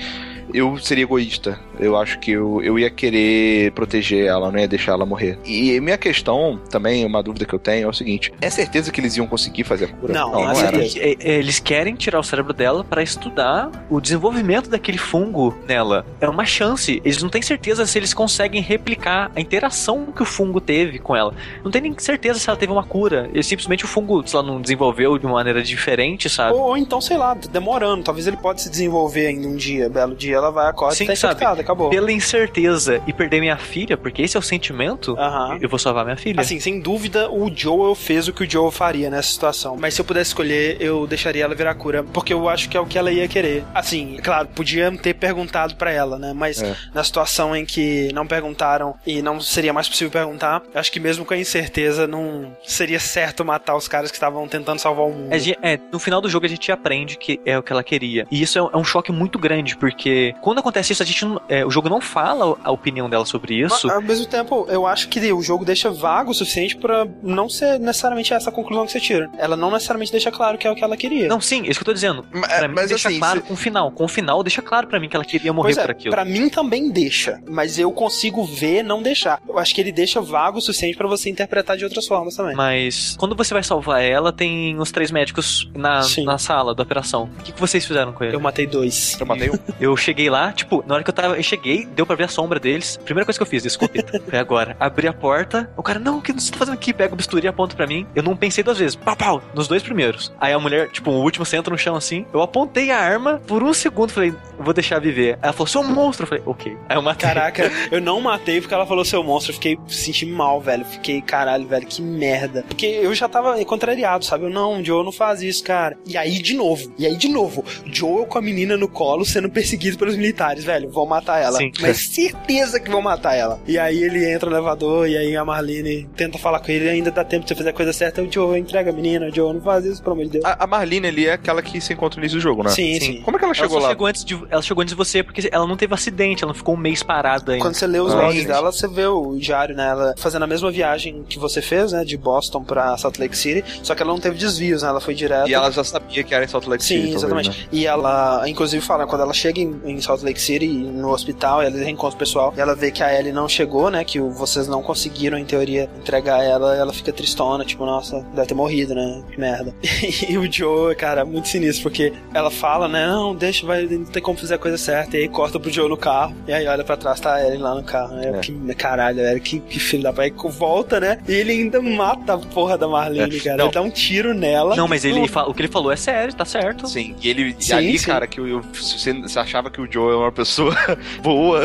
eu 0.52 0.78
seria 0.78 1.04
egoísta. 1.04 1.58
Eu 1.78 1.96
acho 1.96 2.18
que 2.18 2.32
eu, 2.32 2.62
eu 2.62 2.78
ia 2.78 2.90
querer 2.90 3.72
proteger 3.72 4.26
ela, 4.26 4.50
não 4.50 4.58
ia 4.58 4.68
deixar 4.68 4.92
ela 4.92 5.06
morrer. 5.06 5.38
E 5.44 5.80
minha 5.80 5.98
questão, 5.98 6.60
também, 6.70 7.04
uma 7.04 7.22
dúvida 7.22 7.44
que 7.44 7.54
eu 7.54 7.58
tenho 7.58 7.84
é 7.86 7.88
o 7.88 7.92
seguinte: 7.92 8.32
é 8.40 8.50
certeza 8.50 8.90
que 8.90 9.00
eles 9.00 9.16
iam 9.16 9.26
conseguir 9.26 9.64
fazer 9.64 9.86
a 9.86 9.88
cura? 9.88 10.12
Não, 10.14 10.32
não 10.32 10.50
era. 10.50 10.76
eles, 10.76 10.96
é- 10.96 11.16
é- 11.20 11.38
eles 11.38 11.58
querem 11.58 11.94
tirar 11.94 12.18
o 12.20 12.22
cérebro 12.22 12.52
dela 12.52 12.84
pra 12.84 13.02
estudar 13.02 13.70
o 13.90 14.00
desenvolvimento 14.00 14.68
daquele 14.68 14.98
fungo 14.98 15.56
nela. 15.66 16.04
É 16.20 16.28
uma 16.28 16.44
chance. 16.44 17.00
Eles 17.04 17.22
não 17.22 17.28
têm 17.30 17.42
certeza 17.42 17.86
se 17.86 17.98
eles 17.98 18.12
conseguem 18.14 18.60
replicar 18.60 19.30
a 19.34 19.40
interação 19.40 20.06
que 20.06 20.22
o 20.22 20.26
fungo 20.26 20.60
teve 20.60 20.98
com 20.98 21.14
ela. 21.14 21.34
Não 21.64 21.70
tem 21.70 21.80
nem 21.82 21.94
certeza 21.98 22.38
se 22.38 22.48
ela 22.48 22.58
teve 22.58 22.72
uma 22.72 22.84
cura. 22.84 23.28
Ele 23.32 23.42
simplesmente 23.42 23.84
o 23.84 23.88
fungo, 23.88 24.26
se 24.26 24.34
ela 24.34 24.44
não 24.46 24.60
desenvolveu 24.60 25.18
de 25.18 25.26
uma 25.26 25.34
maneira 25.34 25.62
diferente, 25.62 26.28
sabe? 26.28 26.54
Ou, 26.54 26.60
ou 26.60 26.76
então, 26.76 27.00
sei 27.00 27.16
lá, 27.16 27.34
demorando. 27.34 28.02
Talvez 28.04 28.26
ele 28.26 28.36
pode 28.36 28.62
se 28.62 28.70
desenvolver 28.70 29.26
ainda 29.28 29.46
um 29.48 29.56
dia, 29.56 29.88
belo 29.88 30.14
dia, 30.14 30.36
ela 30.36 30.50
vai 30.50 30.68
acordar 30.68 30.94
e 30.94 31.06
tá 31.06 31.12
infectada, 31.12 31.62
acabou. 31.68 31.90
Pela 31.90 32.10
incerteza 32.12 33.00
e 33.06 33.12
perder 33.12 33.40
minha 33.40 33.56
filha, 33.56 33.96
porque 33.96 34.22
esse 34.22 34.36
é 34.36 34.40
o 34.40 34.42
sentimento, 34.42 35.16
eu 35.60 35.68
vou 35.68 35.78
salvar 35.78 36.04
minha 36.04 36.16
filha. 36.16 36.40
Assim, 36.40 36.58
sem 36.60 36.80
dúvida, 36.80 37.30
o 37.30 37.50
Joel 37.54 37.94
fez 37.94 38.28
o 38.28 38.32
que 38.32 38.44
o 38.44 38.50
Joel 38.50 38.70
faria 38.70 39.10
nessa 39.10 39.28
situação. 39.30 39.76
Mas 39.78 39.94
se 39.94 40.00
eu 40.00 40.04
pudesse 40.04 40.30
escolher, 40.30 40.76
eu 40.80 41.06
deixaria 41.06 41.44
ela 41.44 41.54
virar 41.54 41.74
cura. 41.74 42.02
Porque 42.02 42.32
eu 42.32 42.48
acho 42.48 42.68
que 42.68 42.76
é 42.76 42.80
o 42.80 42.86
que 42.86 42.98
ela 42.98 43.10
ia 43.10 43.28
querer. 43.28 43.64
Assim, 43.74 44.18
claro, 44.22 44.48
podia 44.48 44.90
ter 44.96 45.14
perguntado 45.14 45.74
pra 45.76 45.90
ela, 45.90 46.18
né? 46.18 46.32
Mas 46.34 46.62
É. 46.62 46.74
na 46.94 47.02
situação 47.04 47.54
em 47.54 47.64
que 47.64 48.10
não 48.12 48.26
perguntaram 48.26 48.94
e 49.06 49.20
não 49.22 49.40
seria 49.40 49.72
mais 49.72 49.88
possível 49.88 50.10
perguntar, 50.10 50.62
acho 50.74 50.90
que 50.90 51.00
mesmo 51.00 51.24
com 51.24 51.34
a 51.34 51.38
incerteza, 51.38 52.06
não 52.06 52.56
seria 52.64 53.00
certo 53.00 53.44
matar 53.44 53.76
os 53.76 53.88
caras 53.88 54.10
que 54.10 54.16
estavam 54.16 54.46
tentando 54.48 54.78
salvar 54.78 55.06
o 55.06 55.12
mundo. 55.12 55.32
É, 55.32 55.74
é, 55.74 55.78
no 55.92 55.98
final 55.98 56.20
do 56.20 56.28
jogo 56.28 56.46
a 56.46 56.48
gente 56.48 56.70
aprende 56.72 57.16
que 57.16 57.40
é 57.44 57.58
o 57.58 57.62
que 57.62 57.72
ela 57.72 57.82
queria. 57.82 58.26
E 58.30 58.40
isso 58.42 58.58
é 58.58 58.62
um, 58.62 58.70
é 58.72 58.76
um 58.76 58.84
choque 58.84 59.12
muito 59.12 59.38
grande, 59.38 59.76
porque 59.76 60.34
quando 60.40 60.58
acontece 60.58 60.92
isso, 60.92 61.02
a 61.02 61.06
gente 61.06 61.24
não- 61.24 61.40
é, 61.48 61.57
o 61.64 61.70
jogo 61.70 61.88
não 61.88 62.00
fala 62.00 62.56
a 62.62 62.70
opinião 62.70 63.08
dela 63.08 63.24
sobre 63.24 63.54
isso. 63.54 63.86
Mas, 63.86 63.94
ao 63.96 64.02
mesmo 64.02 64.26
tempo, 64.26 64.66
eu 64.68 64.86
acho 64.86 65.08
que 65.08 65.18
o 65.32 65.42
jogo 65.42 65.64
deixa 65.64 65.90
vago 65.90 66.30
o 66.30 66.34
suficiente 66.34 66.76
pra 66.76 67.06
não 67.22 67.48
ser 67.48 67.78
necessariamente 67.78 68.32
essa 68.32 68.50
conclusão 68.50 68.86
que 68.86 68.92
você 68.92 69.00
tira. 69.00 69.30
Ela 69.38 69.56
não 69.56 69.70
necessariamente 69.70 70.12
deixa 70.12 70.30
claro 70.30 70.56
que 70.58 70.66
é 70.66 70.70
o 70.70 70.74
que 70.74 70.84
ela 70.84 70.96
queria. 70.96 71.28
Não, 71.28 71.40
sim, 71.40 71.62
é 71.66 71.70
isso 71.70 71.78
que 71.78 71.82
eu 71.82 71.86
tô 71.86 71.92
dizendo. 71.92 72.22
pra 72.24 72.68
mim 72.68 72.74
mas 72.74 72.88
deixa 72.88 73.08
assim, 73.08 73.18
claro 73.18 73.40
se- 73.40 73.46
com 73.46 73.54
o 73.54 73.56
final. 73.56 73.90
Com 73.92 74.04
o 74.04 74.08
final 74.08 74.42
deixa 74.42 74.62
claro 74.62 74.86
pra 74.86 74.98
mim 75.00 75.08
que 75.08 75.16
ela 75.16 75.24
queria 75.24 75.52
morrer 75.52 75.68
Pois 75.74 75.78
é, 75.78 75.82
por 75.82 75.90
aquilo. 75.90 76.10
Pra 76.14 76.24
mim 76.24 76.48
também 76.48 76.90
deixa, 76.90 77.40
mas 77.48 77.78
eu 77.78 77.90
consigo 77.92 78.44
ver 78.44 78.82
não 78.82 79.02
deixar. 79.02 79.40
Eu 79.48 79.58
acho 79.58 79.74
que 79.74 79.80
ele 79.80 79.92
deixa 79.92 80.20
vago 80.20 80.58
o 80.58 80.60
suficiente 80.60 80.96
pra 80.96 81.06
você 81.08 81.28
interpretar 81.30 81.76
de 81.76 81.84
outras 81.84 82.06
formas 82.06 82.34
também. 82.36 82.54
Mas 82.54 83.16
quando 83.18 83.34
você 83.34 83.52
vai 83.54 83.62
salvar 83.62 84.02
ela, 84.02 84.32
tem 84.32 84.78
os 84.78 84.90
três 84.90 85.10
médicos 85.10 85.68
na, 85.74 86.00
na 86.24 86.38
sala 86.38 86.74
da 86.74 86.82
operação. 86.82 87.28
O 87.38 87.42
que, 87.42 87.52
que 87.52 87.60
vocês 87.60 87.84
fizeram 87.84 88.12
com 88.12 88.24
ele? 88.24 88.34
Eu 88.34 88.40
matei 88.40 88.66
dois. 88.66 89.16
Eu 89.20 89.26
matei 89.26 89.50
um. 89.50 89.54
Eu 89.80 89.96
cheguei 89.96 90.28
lá, 90.30 90.52
tipo, 90.52 90.84
na 90.86 90.94
hora 90.94 91.04
que 91.04 91.10
eu 91.10 91.14
tava. 91.14 91.38
Cheguei, 91.48 91.86
deu 91.86 92.04
pra 92.04 92.14
ver 92.14 92.24
a 92.24 92.28
sombra 92.28 92.60
deles. 92.60 92.98
Primeira 92.98 93.24
coisa 93.24 93.38
que 93.38 93.42
eu 93.42 93.46
fiz, 93.46 93.64
escopeta. 93.64 94.20
Foi 94.28 94.38
agora. 94.38 94.76
Abri 94.78 95.08
a 95.08 95.14
porta. 95.14 95.70
O 95.78 95.82
cara, 95.82 95.98
não, 95.98 96.18
o 96.18 96.22
que 96.22 96.30
você 96.30 96.52
tá 96.52 96.58
fazendo 96.58 96.74
aqui? 96.74 96.92
Pega 96.92 97.14
o 97.14 97.16
bisturi 97.16 97.46
e 97.46 97.48
aponta 97.48 97.74
pra 97.74 97.86
mim. 97.86 98.06
Eu 98.14 98.22
não 98.22 98.36
pensei 98.36 98.62
duas 98.62 98.76
vezes. 98.76 98.94
Pau, 98.94 99.16
pau, 99.16 99.42
nos 99.54 99.66
dois 99.66 99.82
primeiros. 99.82 100.30
Aí 100.38 100.52
a 100.52 100.58
mulher, 100.58 100.90
tipo, 100.90 101.10
o 101.10 101.22
último 101.22 101.46
senta 101.46 101.70
no 101.70 101.78
chão 101.78 101.96
assim. 101.96 102.26
Eu 102.34 102.42
apontei 102.42 102.90
a 102.90 102.98
arma 102.98 103.40
por 103.46 103.62
um 103.62 103.72
segundo. 103.72 104.12
Falei, 104.12 104.34
vou 104.58 104.74
deixar 104.74 104.98
viver. 104.98 105.38
Ela 105.40 105.54
falou, 105.54 105.66
seu 105.66 105.82
monstro. 105.82 106.24
Eu 106.24 106.28
falei, 106.28 106.44
ok. 106.44 106.76
Aí 106.86 106.96
eu 106.98 107.02
matei. 107.02 107.26
Caraca, 107.26 107.72
eu 107.90 108.00
não 108.00 108.20
matei 108.20 108.60
porque 108.60 108.74
ela 108.74 108.84
falou 108.86 109.02
seu 109.02 109.24
monstro. 109.24 109.52
Eu 109.52 109.54
fiquei 109.54 109.78
senti 109.88 110.26
mal, 110.26 110.60
velho. 110.60 110.84
Fiquei, 110.84 111.22
caralho, 111.22 111.66
velho, 111.66 111.86
que 111.86 112.02
merda. 112.02 112.62
Porque 112.68 112.84
eu 112.84 113.14
já 113.14 113.26
tava 113.26 113.64
contrariado, 113.64 114.22
sabe? 114.22 114.44
Eu, 114.44 114.50
não, 114.50 114.84
Joe 114.84 115.02
não 115.02 115.12
faz 115.12 115.40
isso, 115.40 115.64
cara. 115.64 115.96
E 116.06 116.14
aí, 116.14 116.42
de 116.42 116.54
novo. 116.54 116.92
E 116.98 117.06
aí, 117.06 117.16
de 117.16 117.28
novo. 117.28 117.64
Joel 117.86 118.26
com 118.26 118.36
a 118.36 118.42
menina 118.42 118.76
no 118.76 118.88
colo 118.88 119.24
sendo 119.24 119.48
perseguido 119.48 119.96
pelos 119.96 120.14
militares, 120.14 120.64
velho. 120.64 120.90
Vão 120.90 121.06
matar 121.06 121.37
ela. 121.38 121.58
Sim. 121.58 121.72
Mas 121.80 121.98
certeza 121.98 122.80
que 122.80 122.90
vão 122.90 123.00
matar 123.02 123.34
ela. 123.34 123.60
E 123.66 123.78
aí 123.78 124.02
ele 124.02 124.30
entra 124.30 124.48
no 124.50 124.56
elevador 124.56 125.08
e 125.08 125.16
aí 125.16 125.36
a 125.36 125.44
Marlene 125.44 126.08
tenta 126.16 126.38
falar 126.38 126.60
com 126.60 126.70
ele. 126.70 126.86
E 126.86 126.88
ainda 126.88 127.10
dá 127.10 127.24
tempo 127.24 127.44
de 127.44 127.48
você 127.48 127.54
fazer 127.54 127.70
a 127.70 127.72
coisa 127.72 127.92
certa. 127.92 128.22
O 128.22 128.30
Joe 128.30 128.58
entrega 128.58 128.90
a 128.90 128.92
menina. 128.92 129.26
O 129.28 129.34
Joe 129.34 129.52
não 129.54 129.60
faz 129.60 129.84
isso, 129.84 130.02
pelo 130.02 130.14
amor 130.14 130.24
de 130.26 130.30
Deus. 130.32 130.44
A, 130.44 130.64
a 130.64 130.66
Marlene 130.66 131.08
ali 131.08 131.26
é 131.26 131.32
aquela 131.32 131.62
que 131.62 131.80
se 131.80 131.92
encontra 131.92 132.18
no 132.18 132.24
início 132.24 132.38
do 132.38 132.42
jogo, 132.42 132.62
né? 132.62 132.70
Sim, 132.70 132.98
sim. 133.00 133.22
Como 133.22 133.36
é 133.36 133.38
que 133.38 133.44
ela 133.44 133.54
chegou 133.54 133.78
só 133.80 133.84
lá? 133.84 133.88
Chegou 133.90 134.06
antes 134.06 134.24
de, 134.24 134.38
ela 134.50 134.62
chegou 134.62 134.82
antes 134.82 134.92
de 134.92 134.96
você 134.98 135.22
porque 135.22 135.48
ela 135.52 135.66
não 135.66 135.76
teve 135.76 135.94
acidente, 135.94 136.42
ela 136.44 136.52
não 136.52 136.56
ficou 136.58 136.74
um 136.74 136.78
mês 136.78 137.02
parada 137.02 137.52
ainda. 137.52 137.64
Quando 137.64 137.74
você 137.74 137.86
lê 137.86 138.00
os 138.00 138.12
Ah, 138.12 138.22
logs 138.22 138.44
dela, 138.44 138.72
você 138.72 138.88
vê 138.88 139.06
o 139.06 139.36
diário, 139.36 139.74
né? 139.76 139.88
Ela 139.88 140.14
fazendo 140.18 140.42
a 140.42 140.46
mesma 140.46 140.70
viagem 140.70 141.24
que 141.28 141.38
você 141.38 141.60
fez, 141.62 141.92
né? 141.92 142.04
De 142.04 142.16
Boston 142.16 142.62
pra 142.64 142.96
Salt 142.96 143.18
Lake 143.18 143.36
City. 143.36 143.64
Só 143.82 143.94
que 143.94 144.02
ela 144.02 144.12
não 144.12 144.20
teve 144.20 144.36
desvios, 144.38 144.82
né? 144.82 144.88
Ela 144.88 145.00
foi 145.00 145.14
direto. 145.14 145.48
E 145.48 145.54
ela 145.54 145.70
já 145.70 145.84
sabia 145.84 146.22
que 146.24 146.34
era 146.34 146.44
em 146.44 146.48
Salt 146.48 146.66
Lake 146.66 146.84
Sim, 146.84 147.02
City. 147.02 147.14
exatamente. 147.14 147.46
talvez, 147.50 147.66
né? 147.66 147.78
E 147.78 147.86
ela, 147.86 148.42
inclusive, 148.48 148.84
fala, 148.84 149.06
quando 149.06 149.22
ela 149.22 149.32
chega 149.32 149.60
em, 149.60 149.80
em 149.84 150.00
Salt 150.00 150.22
Lake 150.22 150.40
City, 150.40 150.66
no 150.68 151.10
hospital, 151.10 151.27
e 151.62 151.66
ela 151.66 151.76
reencontra 151.76 152.16
o 152.16 152.18
pessoal, 152.18 152.52
e 152.56 152.60
ela 152.60 152.74
vê 152.74 152.90
que 152.90 153.02
a 153.02 153.16
Ellie 153.18 153.32
não 153.32 153.48
chegou, 153.48 153.90
né? 153.90 154.04
Que 154.04 154.20
vocês 154.20 154.66
não 154.68 154.82
conseguiram, 154.82 155.38
em 155.38 155.44
teoria, 155.44 155.88
entregar 155.98 156.42
ela, 156.42 156.76
ela 156.76 156.92
fica 156.92 157.12
tristona, 157.12 157.64
tipo, 157.64 157.84
nossa, 157.84 158.20
deve 158.34 158.48
ter 158.48 158.54
morrido, 158.54 158.94
né? 158.94 159.22
Que 159.30 159.40
merda. 159.40 159.74
e 160.28 160.36
o 160.38 160.50
Joe, 160.50 160.94
cara, 160.94 161.24
muito 161.24 161.48
sinistro, 161.48 161.84
porque 161.84 162.12
ela 162.34 162.50
fala, 162.50 162.88
né? 162.88 163.06
Não, 163.06 163.34
deixa, 163.34 163.66
vai, 163.66 163.84
não 163.86 164.04
tem 164.04 164.22
como 164.22 164.38
fazer 164.38 164.54
a 164.54 164.58
coisa 164.58 164.78
certa. 164.78 165.16
E 165.16 165.20
aí 165.22 165.28
corta 165.28 165.58
pro 165.58 165.70
Joe 165.70 165.88
no 165.88 165.96
carro, 165.96 166.34
e 166.46 166.52
aí 166.52 166.66
olha 166.66 166.84
pra 166.84 166.96
trás, 166.96 167.20
tá 167.20 167.34
a 167.34 167.46
Ellie 167.46 167.58
lá 167.58 167.74
no 167.74 167.82
carro. 167.82 168.16
Aí, 168.16 168.26
eu, 168.28 168.40
que, 168.40 168.52
caralho, 168.74 169.16
velho, 169.16 169.40
que, 169.40 169.60
que 169.60 169.78
filho 169.78 170.02
da 170.02 170.12
pai. 170.12 170.32
Volta, 170.48 170.98
né? 171.00 171.18
E 171.28 171.32
ele 171.32 171.52
ainda 171.52 171.80
mata 171.80 172.34
a 172.34 172.38
porra 172.38 172.78
da 172.78 172.88
Marlene, 172.88 173.36
É, 173.36 173.40
cara. 173.40 173.56
não. 173.56 173.64
Ele 173.66 173.74
dá 173.74 173.82
um 173.82 173.90
tiro 173.90 174.32
nela. 174.32 174.74
Não, 174.76 174.88
mas 174.88 175.04
ele 175.04 175.20
o 175.20 175.54
que 175.54 175.62
ele 175.62 175.68
falou 175.68 175.92
é 175.92 175.96
sério, 175.96 176.34
tá 176.34 176.44
certo. 176.44 176.86
Sim, 176.86 177.14
e 177.22 177.28
ele 177.28 177.56
e 177.58 177.64
Sim, 177.64 177.72
ali, 177.74 177.98
sim. 177.98 178.06
cara, 178.06 178.26
que 178.26 178.40
eu, 178.40 178.62
você, 178.72 179.12
você 179.12 179.38
achava 179.38 179.70
que 179.70 179.80
o 179.80 179.90
Joe 179.90 180.12
é 180.12 180.16
uma 180.16 180.32
pessoa 180.32 180.74
boa. 181.22 181.64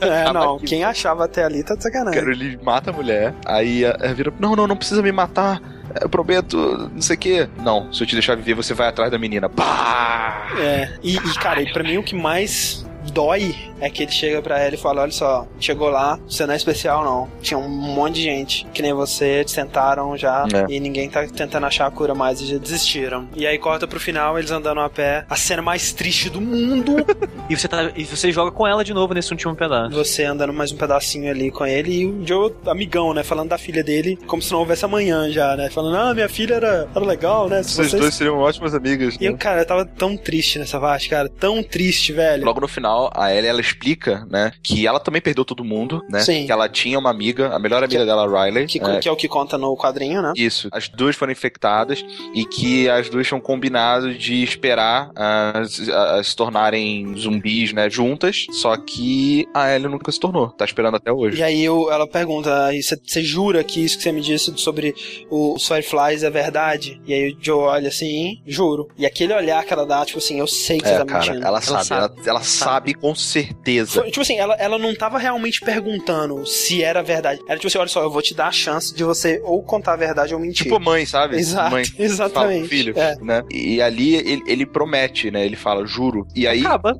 É, 0.00 0.30
não, 0.32 0.58
quem 0.58 0.84
achava 0.84 1.24
até 1.24 1.44
ali 1.44 1.62
tá 1.62 1.74
de 1.74 1.82
sacanagem. 1.82 2.20
Cara, 2.20 2.32
ele 2.32 2.58
mata 2.62 2.90
a 2.90 2.92
mulher, 2.92 3.34
aí 3.44 3.84
a- 3.84 3.96
ela 4.00 4.14
vira, 4.14 4.32
não, 4.38 4.54
não, 4.56 4.66
não 4.66 4.76
precisa 4.76 5.02
me 5.02 5.12
matar. 5.12 5.60
Eu 6.00 6.08
prometo, 6.08 6.90
não 6.92 7.00
sei 7.00 7.16
o 7.16 7.18
quê. 7.18 7.48
Não, 7.62 7.90
se 7.92 8.02
eu 8.02 8.06
te 8.06 8.14
deixar 8.14 8.36
viver, 8.36 8.54
você 8.54 8.74
vai 8.74 8.88
atrás 8.88 9.10
da 9.10 9.18
menina. 9.18 9.48
Pá! 9.48 10.48
É, 10.58 10.90
e, 11.02 11.16
e, 11.16 11.34
cara, 11.38 11.62
e 11.62 11.72
pra 11.72 11.82
mim 11.82 11.96
o 11.96 12.02
que 12.02 12.14
mais 12.14 12.84
dói 13.12 13.54
é 13.80 13.88
que 13.90 14.02
ele 14.02 14.12
chega 14.12 14.40
pra 14.42 14.58
ela 14.58 14.74
e 14.74 14.78
fala: 14.78 15.02
Olha 15.02 15.12
só, 15.12 15.46
chegou 15.60 15.88
lá, 15.88 16.18
você 16.28 16.46
não 16.46 16.54
é 16.54 16.56
especial, 16.56 17.04
não. 17.04 17.28
Tinha 17.40 17.58
um 17.58 17.68
monte 17.68 18.16
de 18.16 18.22
gente 18.22 18.66
que 18.72 18.82
nem 18.82 18.92
você, 18.92 19.24
eles 19.40 19.52
tentaram 19.52 20.16
já 20.16 20.46
É. 20.52 20.72
e 20.72 20.80
ninguém 20.80 21.08
tá 21.08 21.26
tentando 21.26 21.66
achar 21.66 21.86
a 21.86 21.90
cura 21.90 22.14
mais 22.14 22.40
e 22.40 22.46
já 22.46 22.58
desistiram. 22.58 23.28
E 23.34 23.46
aí 23.46 23.58
corta 23.58 23.86
pro 23.86 24.00
final, 24.00 24.38
eles 24.38 24.50
andando 24.50 24.80
a 24.80 24.88
pé, 24.88 25.24
a 25.28 25.36
cena 25.36 25.62
mais 25.62 25.92
triste 25.92 26.30
do 26.30 26.40
mundo. 26.40 26.96
E 27.48 27.56
você, 27.56 27.68
tá, 27.68 27.92
e 27.94 28.04
você 28.04 28.32
joga 28.32 28.50
com 28.50 28.66
ela 28.66 28.82
de 28.82 28.92
novo 28.92 29.14
nesse 29.14 29.30
último 29.30 29.54
pedaço. 29.54 29.94
Você 29.94 30.24
andando 30.24 30.52
mais 30.52 30.72
um 30.72 30.76
pedacinho 30.76 31.30
ali 31.30 31.48
com 31.52 31.64
ele 31.64 32.00
e 32.00 32.04
o 32.06 32.26
Joe, 32.26 32.52
amigão, 32.66 33.14
né? 33.14 33.22
Falando 33.22 33.50
da 33.50 33.56
filha 33.56 33.84
dele, 33.84 34.18
como 34.26 34.42
se 34.42 34.50
não 34.50 34.58
houvesse 34.58 34.84
amanhã 34.84 35.30
já, 35.30 35.54
né? 35.56 35.70
Falando, 35.70 35.96
ah, 35.96 36.12
minha 36.12 36.28
filha 36.28 36.54
era, 36.56 36.88
era 36.92 37.04
legal, 37.04 37.48
né? 37.48 37.62
Se 37.62 37.74
Vocês 37.76 37.90
vocês- 37.90 38.02
dois 38.02 38.14
seriam 38.16 38.36
ótimas 38.38 38.74
amigas. 38.74 39.16
E 39.20 39.26
eu, 39.26 39.36
cara, 39.36 39.60
eu 39.60 39.64
tava 39.64 39.84
tão 39.84 40.16
triste 40.16 40.58
nessa 40.58 40.80
parte, 40.80 41.08
cara. 41.08 41.28
Tão 41.28 41.62
triste, 41.62 42.12
velho. 42.12 42.44
Logo 42.44 42.60
no 42.60 42.66
final, 42.66 42.95
a 43.14 43.34
Ellie 43.34 43.48
ela 43.48 43.60
explica, 43.60 44.26
né, 44.30 44.52
que 44.62 44.86
ela 44.86 44.98
também 45.00 45.20
perdeu 45.20 45.44
todo 45.44 45.64
mundo, 45.64 46.02
né? 46.08 46.20
Sim. 46.20 46.46
Que 46.46 46.52
ela 46.52 46.68
tinha 46.68 46.98
uma 46.98 47.10
amiga, 47.10 47.54
a 47.54 47.58
melhor 47.58 47.82
amiga 47.82 48.04
dela, 48.04 48.24
a 48.24 48.44
Riley. 48.44 48.66
Que, 48.66 48.78
é, 48.82 48.98
que 49.00 49.08
é 49.08 49.12
o 49.12 49.16
que 49.16 49.28
conta 49.28 49.56
no 49.58 49.76
quadrinho, 49.76 50.22
né? 50.22 50.32
Isso. 50.36 50.68
As 50.72 50.88
duas 50.88 51.14
foram 51.16 51.32
infectadas 51.32 52.04
e 52.34 52.44
que 52.44 52.88
as 52.88 53.08
duas 53.08 53.26
tinham 53.26 53.40
combinado 53.40 54.14
de 54.14 54.42
esperar 54.42 55.10
as, 55.14 55.88
as 55.88 56.26
se 56.28 56.36
tornarem 56.36 57.14
zumbis, 57.16 57.72
né, 57.72 57.88
juntas. 57.90 58.46
Só 58.52 58.76
que 58.76 59.46
a 59.54 59.74
Ellie 59.74 59.88
nunca 59.88 60.10
se 60.10 60.18
tornou. 60.20 60.48
Tá 60.48 60.64
esperando 60.64 60.96
até 60.96 61.12
hoje. 61.12 61.38
E 61.38 61.42
aí 61.42 61.64
eu- 61.64 61.90
ela 61.90 62.06
pergunta, 62.06 62.72
"E 62.74 62.82
você 62.82 62.96
você 63.04 63.22
jura 63.22 63.62
que 63.62 63.84
isso 63.84 63.96
que 63.96 64.02
você 64.02 64.12
me 64.12 64.20
disse 64.20 64.52
sobre 64.56 64.94
o- 65.30 65.54
os 65.54 65.66
Fireflies 65.66 66.22
é 66.22 66.30
verdade? 66.30 67.00
E 67.06 67.12
aí 67.12 67.32
o 67.32 67.36
Joe 67.40 67.58
olha 67.64 67.88
assim, 67.88 68.40
juro. 68.46 68.88
E 68.98 69.04
aquele 69.06 69.32
olhar 69.34 69.64
que 69.64 69.72
ela 69.72 69.86
dá, 69.86 70.04
tipo 70.04 70.18
assim, 70.18 70.38
eu 70.38 70.46
sei 70.46 70.78
que 70.78 70.86
você 70.88 70.94
É, 70.94 70.98
tá 70.98 71.04
cara, 71.04 71.24
mentindo. 71.26 71.46
ela 71.46 71.60
sabe, 71.60 71.86
ela, 71.92 72.14
ela 72.26 72.40
sabe 72.42 72.85
com 72.94 73.14
certeza. 73.14 74.00
Foi, 74.00 74.10
tipo 74.10 74.20
assim, 74.20 74.36
ela, 74.38 74.54
ela 74.54 74.78
não 74.78 74.94
tava 74.94 75.18
realmente 75.18 75.60
perguntando 75.60 76.46
se 76.46 76.82
era 76.82 77.02
verdade. 77.02 77.40
Era 77.46 77.56
tipo 77.56 77.68
assim, 77.68 77.78
olha 77.78 77.88
só, 77.88 78.02
eu 78.02 78.10
vou 78.10 78.22
te 78.22 78.34
dar 78.34 78.48
a 78.48 78.52
chance 78.52 78.94
de 78.94 79.04
você 79.04 79.40
ou 79.44 79.62
contar 79.62 79.94
a 79.94 79.96
verdade 79.96 80.34
ou 80.34 80.40
mentir. 80.40 80.64
Tipo 80.64 80.80
mãe, 80.80 81.04
sabe? 81.06 81.36
Exato, 81.36 81.70
mãe 81.70 81.84
exatamente. 81.98 82.68
Filho, 82.68 82.94
É. 82.96 83.16
né? 83.20 83.42
E 83.50 83.80
ali 83.80 84.14
ele, 84.16 84.42
ele 84.46 84.66
promete, 84.66 85.30
né? 85.30 85.44
Ele 85.44 85.56
fala, 85.56 85.86
juro. 85.86 86.26
E 86.34 86.46
aí... 86.46 86.60
Acaba. 86.60 86.94